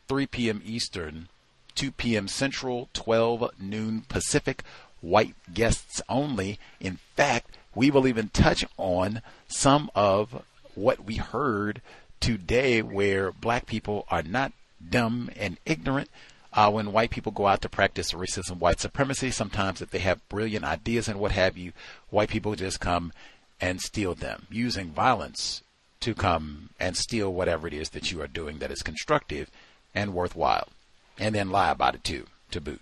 3 0.07 0.27
p.m. 0.27 0.61
Eastern, 0.65 1.29
2 1.75 1.91
p.m. 1.91 2.27
Central, 2.27 2.89
12 2.93 3.51
noon 3.59 4.01
Pacific. 4.09 4.63
White 5.01 5.35
guests 5.53 6.01
only. 6.09 6.59
In 6.81 6.99
fact, 7.15 7.57
we 7.73 7.89
will 7.89 8.05
even 8.05 8.27
touch 8.29 8.65
on 8.77 9.21
some 9.47 9.89
of 9.95 10.43
what 10.75 11.05
we 11.05 11.15
heard 11.15 11.81
today 12.19 12.81
where 12.81 13.31
black 13.31 13.65
people 13.65 14.05
are 14.09 14.23
not 14.23 14.51
dumb 14.89 15.29
and 15.37 15.57
ignorant. 15.65 16.09
Uh, 16.51 16.69
when 16.69 16.91
white 16.91 17.11
people 17.11 17.31
go 17.31 17.47
out 17.47 17.61
to 17.61 17.69
practice 17.69 18.11
racism, 18.11 18.57
white 18.57 18.81
supremacy, 18.81 19.31
sometimes 19.31 19.81
if 19.81 19.89
they 19.89 19.99
have 19.99 20.27
brilliant 20.27 20.65
ideas 20.65 21.07
and 21.07 21.17
what 21.17 21.31
have 21.31 21.57
you, 21.57 21.71
white 22.09 22.29
people 22.29 22.55
just 22.55 22.81
come 22.81 23.13
and 23.61 23.81
steal 23.81 24.15
them, 24.15 24.47
using 24.49 24.91
violence 24.91 25.63
to 25.99 26.13
come 26.13 26.69
and 26.79 26.95
steal 26.95 27.33
whatever 27.33 27.67
it 27.67 27.73
is 27.73 27.89
that 27.89 28.11
you 28.11 28.21
are 28.21 28.27
doing 28.27 28.59
that 28.59 28.71
is 28.71 28.81
constructive 28.81 29.49
and 29.93 30.13
worthwhile, 30.13 30.69
and 31.17 31.35
then 31.35 31.49
lie 31.49 31.71
about 31.71 31.95
it 31.95 32.03
too, 32.03 32.25
to 32.51 32.61
boot. 32.61 32.81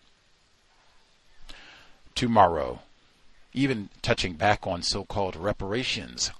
Tomorrow, 2.14 2.82
even 3.54 3.90
touching 4.02 4.34
back 4.34 4.68
on 4.68 4.82
so-called 4.84 5.36
reparations. 5.36 6.32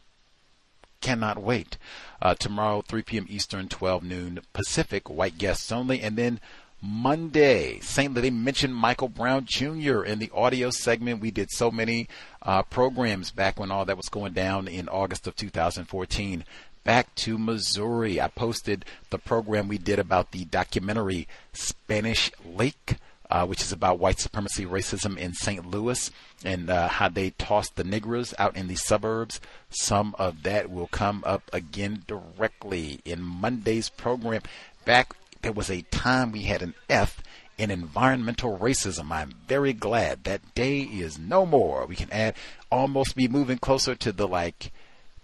Cannot 1.02 1.42
wait. 1.42 1.78
Uh, 2.22 2.34
tomorrow, 2.36 2.82
3 2.82 3.02
p.m. 3.04 3.26
Eastern, 3.30 3.68
12 3.68 4.04
noon 4.04 4.40
Pacific, 4.54 5.10
white 5.10 5.38
guests 5.38 5.72
only. 5.72 6.02
And 6.02 6.16
then 6.16 6.40
Monday, 6.82 7.80
St. 7.80 8.14
They 8.14 8.30
mentioned 8.30 8.76
Michael 8.76 9.10
Brown 9.10 9.46
Jr. 9.46 10.04
in 10.04 10.20
the 10.20 10.32
audio 10.34 10.70
segment. 10.70 11.22
We 11.22 11.32
did 11.32 11.50
so 11.52 11.72
many 11.72 12.08
uh, 12.42 12.64
programs 12.64 13.32
back 13.32 13.60
when 13.60 13.72
all 13.72 13.86
that 13.86 13.98
was 13.98 14.10
going 14.10 14.34
down 14.34 14.68
in 14.68 14.88
August 14.88 15.28
of 15.28 15.36
2014 15.36 16.44
back 16.84 17.14
to 17.16 17.38
Missouri. 17.38 18.22
I 18.22 18.30
posted 18.30 18.86
the 19.10 19.18
program 19.18 19.68
we 19.68 19.78
did 19.78 20.00
about 20.00 20.32
the 20.32 20.46
documentary 20.46 21.28
Spanish 21.52 22.32
Lake 22.46 22.98
uh, 23.30 23.46
which 23.46 23.62
is 23.62 23.72
about 23.72 24.00
white 24.00 24.20
supremacy 24.20 24.66
racism 24.66 25.18
in 25.18 25.34
St. 25.34 25.70
Louis 25.70 26.12
and 26.44 26.70
uh, 26.70 26.88
how 26.88 27.10
they 27.10 27.32
tossed 27.32 27.76
the 27.76 27.84
Negroes 27.84 28.34
out 28.40 28.56
in 28.56 28.68
the 28.68 28.76
suburbs. 28.76 29.42
Some 29.70 30.16
of 30.18 30.44
that 30.44 30.70
will 30.70 30.88
come 30.88 31.24
up 31.26 31.50
again 31.52 32.04
directly 32.08 33.02
in 33.06 33.22
Monday's 33.22 33.90
program. 33.90 34.42
Back 34.86 35.14
there 35.42 35.52
was 35.52 35.70
a 35.70 35.84
time 35.84 36.32
we 36.32 36.44
had 36.44 36.62
an 36.62 36.74
F 36.90 37.22
in 37.58 37.72
environmental 37.72 38.58
racism. 38.58 39.12
I'm 39.12 39.34
very 39.48 39.74
glad 39.74 40.24
that 40.24 40.54
day 40.56 40.82
is 40.82 41.18
no 41.18 41.46
more. 41.46 41.86
We 41.86 41.96
can 41.96 42.12
add 42.12 42.36
almost 42.72 43.16
be 43.16 43.28
moving 43.28 43.58
closer 43.58 43.96
to 43.96 44.12
the 44.12 44.28
like 44.28 44.72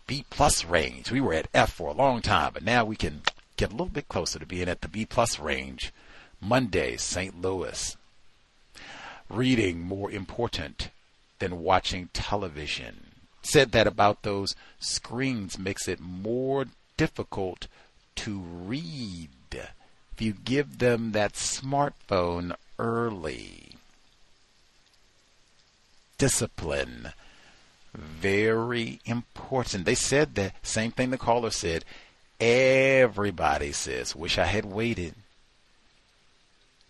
B 0.08 0.26
plus 0.30 0.66
range. 0.66 1.12
We 1.12 1.22
were 1.22 1.34
at 1.34 1.48
F 1.54 1.72
for 1.74 1.90
a 1.90 1.94
long 1.94 2.22
time, 2.22 2.52
but 2.54 2.64
now 2.64 2.86
we 2.86 2.96
can 2.96 3.22
get 3.56 3.70
a 3.70 3.74
little 3.74 3.88
bit 3.88 4.08
closer 4.08 4.40
to 4.40 4.46
being 4.46 4.68
at 4.68 4.82
the 4.82 4.88
B 4.88 5.06
plus 5.06 5.40
range 5.40 5.94
Monday, 6.42 6.98
St. 6.98 7.40
Louis. 7.40 7.96
Reading 9.30 9.82
more 9.82 10.12
important 10.12 10.90
than 11.40 11.64
watching 11.64 12.10
television. 12.14 13.12
Said 13.42 13.72
that 13.72 13.88
about 13.88 14.24
those 14.24 14.56
screens 14.80 15.58
makes 15.60 15.88
it 15.88 16.00
more 16.00 16.66
difficult 16.98 17.68
to 18.16 18.40
read 18.40 19.30
if 20.14 20.22
you 20.22 20.34
give 20.34 20.80
them 20.80 21.12
that 21.12 21.34
smartphone 21.34 22.56
early. 22.78 23.76
Discipline. 26.18 27.14
Very 27.94 29.00
important. 29.06 29.86
They 29.86 29.96
said 29.96 30.36
the 30.36 30.52
same 30.62 30.92
thing 30.92 31.10
the 31.10 31.18
caller 31.18 31.52
said. 31.52 31.84
Everybody 32.40 33.72
says, 33.72 34.16
wish 34.16 34.38
I 34.38 34.46
had 34.46 34.66
waited 34.66 35.16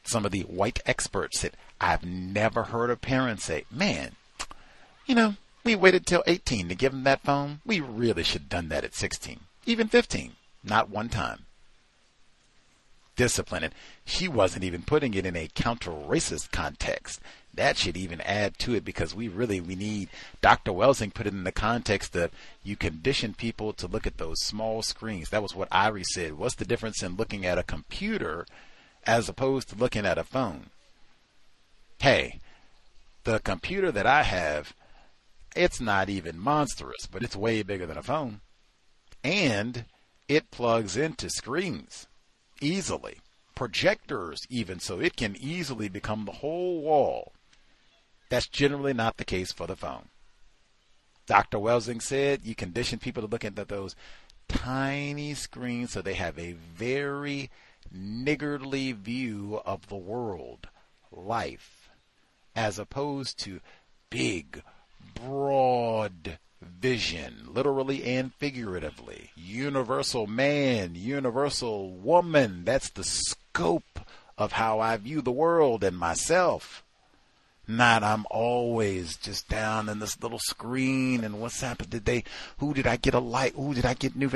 some 0.03 0.25
of 0.25 0.31
the 0.31 0.41
white 0.41 0.79
experts 0.85 1.39
said, 1.39 1.53
I've 1.79 2.03
never 2.03 2.63
heard 2.63 2.89
a 2.89 2.97
parent 2.97 3.41
say, 3.41 3.65
man, 3.71 4.11
you 5.05 5.15
know, 5.15 5.35
we 5.63 5.75
waited 5.75 6.05
till 6.05 6.23
18 6.27 6.69
to 6.69 6.75
give 6.75 6.91
them 6.91 7.03
that 7.05 7.21
phone. 7.21 7.61
We 7.65 7.79
really 7.79 8.23
should 8.23 8.41
have 8.41 8.49
done 8.49 8.69
that 8.69 8.83
at 8.83 8.93
16, 8.93 9.39
even 9.65 9.87
15, 9.87 10.33
not 10.63 10.89
one 10.89 11.09
time. 11.09 11.45
Discipline. 13.15 13.63
And 13.63 13.73
she 14.05 14.27
wasn't 14.27 14.63
even 14.63 14.81
putting 14.81 15.13
it 15.13 15.25
in 15.25 15.35
a 15.35 15.49
counter 15.53 15.91
racist 15.91 16.51
context. 16.51 17.19
That 17.53 17.77
should 17.77 17.95
even 17.95 18.21
add 18.21 18.57
to 18.59 18.73
it 18.73 18.83
because 18.83 19.13
we 19.13 19.27
really 19.27 19.61
we 19.61 19.75
need 19.75 20.09
Dr. 20.41 20.71
Welsing 20.71 21.13
put 21.13 21.27
it 21.27 21.33
in 21.33 21.43
the 21.43 21.51
context 21.51 22.15
of 22.15 22.31
you 22.63 22.75
condition 22.75 23.35
people 23.35 23.73
to 23.73 23.85
look 23.85 24.07
at 24.07 24.17
those 24.17 24.41
small 24.41 24.81
screens. 24.81 25.29
That 25.29 25.43
was 25.43 25.53
what 25.53 25.69
Irie 25.69 26.03
said. 26.03 26.33
What's 26.33 26.55
the 26.55 26.65
difference 26.65 27.03
in 27.03 27.15
looking 27.15 27.45
at 27.45 27.59
a 27.59 27.63
computer 27.63 28.47
as 29.05 29.29
opposed 29.29 29.69
to 29.69 29.75
looking 29.75 30.05
at 30.05 30.17
a 30.17 30.23
phone. 30.23 30.67
Hey, 31.99 32.39
the 33.23 33.39
computer 33.39 33.91
that 33.91 34.05
I 34.05 34.23
have, 34.23 34.73
it's 35.55 35.79
not 35.79 36.09
even 36.09 36.39
monstrous, 36.39 37.07
but 37.09 37.23
it's 37.23 37.35
way 37.35 37.63
bigger 37.63 37.85
than 37.85 37.97
a 37.97 38.03
phone. 38.03 38.41
And 39.23 39.85
it 40.27 40.51
plugs 40.51 40.97
into 40.97 41.29
screens 41.29 42.07
easily, 42.61 43.17
projectors 43.55 44.45
even, 44.49 44.79
so 44.79 44.99
it 44.99 45.15
can 45.15 45.35
easily 45.39 45.89
become 45.89 46.25
the 46.25 46.31
whole 46.31 46.81
wall. 46.81 47.33
That's 48.29 48.47
generally 48.47 48.93
not 48.93 49.17
the 49.17 49.25
case 49.25 49.51
for 49.51 49.67
the 49.67 49.75
phone. 49.75 50.09
Dr. 51.25 51.57
Welsing 51.57 52.01
said 52.01 52.41
you 52.43 52.55
condition 52.55 52.99
people 52.99 53.23
to 53.23 53.29
look 53.29 53.45
at 53.45 53.55
those 53.55 53.95
tiny 54.47 55.33
screens 55.33 55.91
so 55.91 56.01
they 56.01 56.15
have 56.15 56.37
a 56.37 56.53
very 56.53 57.49
niggardly 57.91 58.91
view 58.91 59.61
of 59.65 59.87
the 59.87 59.95
world, 59.95 60.67
life, 61.11 61.89
as 62.55 62.79
opposed 62.79 63.37
to 63.39 63.61
big, 64.09 64.63
broad 65.13 66.39
vision, 66.63 67.47
literally 67.47 68.03
and 68.03 68.33
figuratively. 68.35 69.31
Universal 69.35 70.27
man, 70.27 70.95
universal 70.95 71.91
woman. 71.91 72.63
That's 72.65 72.89
the 72.89 73.03
scope 73.03 73.99
of 74.37 74.53
how 74.53 74.79
I 74.79 74.97
view 74.97 75.21
the 75.21 75.31
world 75.31 75.83
and 75.83 75.97
myself. 75.97 76.83
Not 77.67 78.03
I'm 78.03 78.25
always 78.29 79.15
just 79.15 79.47
down 79.47 79.87
in 79.87 79.99
this 79.99 80.21
little 80.21 80.39
screen 80.39 81.23
and 81.23 81.39
what's 81.39 81.61
happened 81.61 81.91
today. 81.91 82.23
Who 82.57 82.73
did 82.73 82.87
I 82.87 82.97
get 82.97 83.13
a 83.13 83.19
like? 83.19 83.55
Who 83.55 83.73
did 83.73 83.85
I 83.85 83.93
get 83.93 84.15
new? 84.15 84.29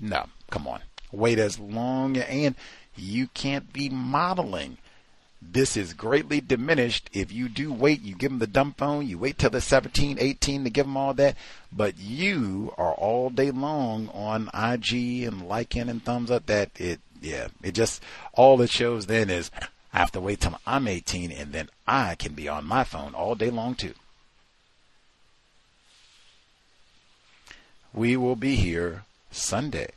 No, 0.00 0.26
come 0.50 0.66
on. 0.66 0.80
Wait 1.12 1.38
as 1.38 1.58
long 1.58 2.16
and 2.16 2.56
you 2.96 3.28
can't 3.28 3.72
be 3.72 3.88
modeling. 3.88 4.78
This 5.52 5.76
is 5.76 5.92
greatly 5.92 6.40
diminished 6.40 7.10
if 7.12 7.30
you 7.30 7.48
do 7.48 7.72
wait. 7.72 8.02
You 8.02 8.14
give 8.14 8.30
them 8.30 8.38
the 8.38 8.46
dumb 8.46 8.74
phone. 8.76 9.06
You 9.06 9.18
wait 9.18 9.38
till 9.38 9.50
they're 9.50 9.60
17, 9.60 10.18
18 10.18 10.64
to 10.64 10.70
give 10.70 10.86
them 10.86 10.96
all 10.96 11.14
that. 11.14 11.36
But 11.72 11.98
you 11.98 12.72
are 12.76 12.92
all 12.92 13.30
day 13.30 13.50
long 13.50 14.08
on 14.08 14.50
IG 14.54 15.22
and 15.22 15.46
liking 15.46 15.88
and 15.88 16.04
thumbs 16.04 16.30
up. 16.30 16.46
That 16.46 16.70
it, 16.76 17.00
yeah, 17.20 17.48
it 17.62 17.72
just 17.72 18.02
all 18.32 18.60
it 18.62 18.70
shows 18.70 19.06
then 19.06 19.30
is 19.30 19.50
I 19.92 19.98
have 19.98 20.12
to 20.12 20.20
wait 20.20 20.40
till 20.40 20.58
I'm 20.66 20.88
18 20.88 21.30
and 21.30 21.52
then 21.52 21.68
I 21.86 22.16
can 22.16 22.32
be 22.32 22.48
on 22.48 22.64
my 22.64 22.82
phone 22.82 23.14
all 23.14 23.34
day 23.34 23.50
long 23.50 23.74
too. 23.74 23.94
We 27.92 28.16
will 28.16 28.36
be 28.36 28.56
here 28.56 29.04
Sunday. 29.30 29.90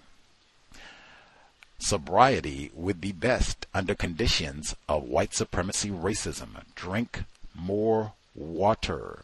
Sobriety 1.80 2.72
would 2.74 3.00
be 3.00 3.12
best 3.12 3.66
under 3.74 3.96
conditions 3.96 4.76
of 4.90 5.04
white 5.04 5.34
supremacy 5.34 5.90
racism. 5.90 6.64
Drink 6.76 7.24
more 7.54 8.14
water. 8.36 9.24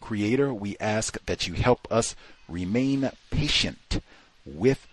Creator, 0.00 0.52
we 0.54 0.76
ask 0.78 1.18
that 1.26 1.46
you 1.46 1.54
help 1.54 1.86
us 1.90 2.14
remain 2.48 3.10
patient 3.30 4.02
with 4.44 4.86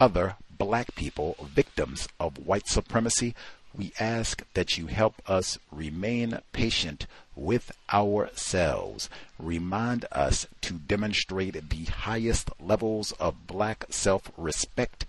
other 0.00 0.36
black 0.50 0.94
people, 0.94 1.36
victims 1.54 2.08
of 2.18 2.46
white 2.46 2.66
supremacy 2.66 3.34
we 3.78 3.92
ask 4.00 4.42
that 4.54 4.76
you 4.76 4.86
help 4.86 5.22
us 5.26 5.58
remain 5.70 6.40
patient 6.52 7.06
with 7.36 7.70
ourselves. 7.92 9.08
Remind 9.38 10.04
us 10.10 10.46
to 10.62 10.74
demonstrate 10.74 11.70
the 11.70 11.84
highest 11.84 12.50
levels 12.60 13.12
of 13.12 13.46
black 13.46 13.84
self 13.90 14.32
respect 14.36 15.06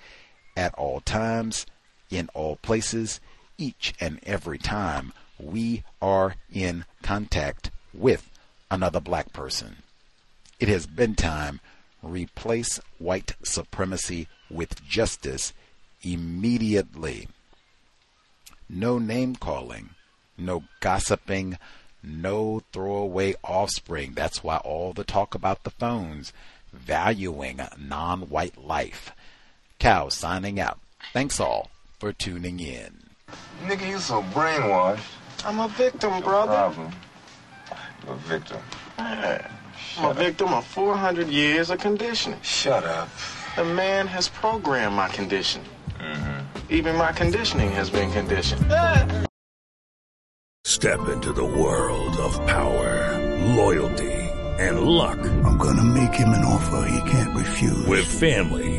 at 0.55 0.73
all 0.75 1.01
times, 1.01 1.65
in 2.09 2.29
all 2.33 2.55
places, 2.57 3.19
each 3.57 3.93
and 3.99 4.19
every 4.23 4.57
time 4.57 5.13
we 5.37 5.83
are 6.01 6.35
in 6.51 6.85
contact 7.01 7.71
with 7.93 8.29
another 8.71 8.99
black 8.99 9.33
person. 9.33 9.77
It 10.59 10.67
has 10.67 10.85
been 10.85 11.15
time. 11.15 11.59
Replace 12.01 12.79
white 12.97 13.33
supremacy 13.43 14.27
with 14.49 14.85
justice 14.85 15.53
immediately 16.01 17.27
no 18.69 18.99
name 18.99 19.35
calling, 19.35 19.89
no 20.37 20.63
gossiping, 20.79 21.57
no 22.03 22.61
throwaway 22.71 23.33
offspring. 23.43 24.13
That's 24.13 24.43
why 24.43 24.57
all 24.57 24.93
the 24.93 25.03
talk 25.03 25.33
about 25.33 25.63
the 25.63 25.71
phones, 25.71 26.31
valuing 26.71 27.61
non 27.77 28.29
white 28.29 28.63
life. 28.63 29.11
Cow 29.79 30.09
signing 30.09 30.59
out. 30.59 30.79
Thanks 31.13 31.39
all 31.39 31.71
for 31.99 32.11
tuning 32.11 32.59
in. 32.59 33.09
Nigga, 33.63 33.87
you 33.87 33.99
so 33.99 34.21
brainwashed. 34.33 34.99
I'm 35.45 35.59
a 35.59 35.69
victim, 35.69 36.21
brother. 36.21 36.51
Problem. 36.51 36.91
You're 38.05 38.13
a 38.13 38.17
victim. 38.17 38.57
I'm 38.97 40.05
a 40.05 40.13
victim 40.13 40.49
of 40.49 40.65
400 40.65 41.27
years 41.27 41.69
of 41.69 41.79
conditioning. 41.79 42.41
Shut 42.41 42.83
up. 42.83 43.09
The 43.55 43.63
man 43.63 44.07
has 44.07 44.27
programmed 44.27 44.95
my 44.95 45.07
condition. 45.07 45.61
Mm-hmm. 45.97 46.73
Even 46.73 46.95
my 46.95 47.11
conditioning 47.13 47.71
has 47.71 47.89
been 47.89 48.11
conditioned. 48.11 48.65
Step 50.65 51.07
into 51.09 51.31
the 51.33 51.45
world 51.45 52.15
of 52.17 52.35
power, 52.47 53.17
loyalty, 53.55 54.11
and 54.59 54.81
luck. 54.81 55.19
I'm 55.19 55.57
gonna 55.57 55.83
make 55.83 56.13
him 56.13 56.29
an 56.29 56.43
offer 56.43 56.85
he 56.89 57.09
can't 57.09 57.35
refuse. 57.35 57.85
With 57.87 58.05
family, 58.05 58.78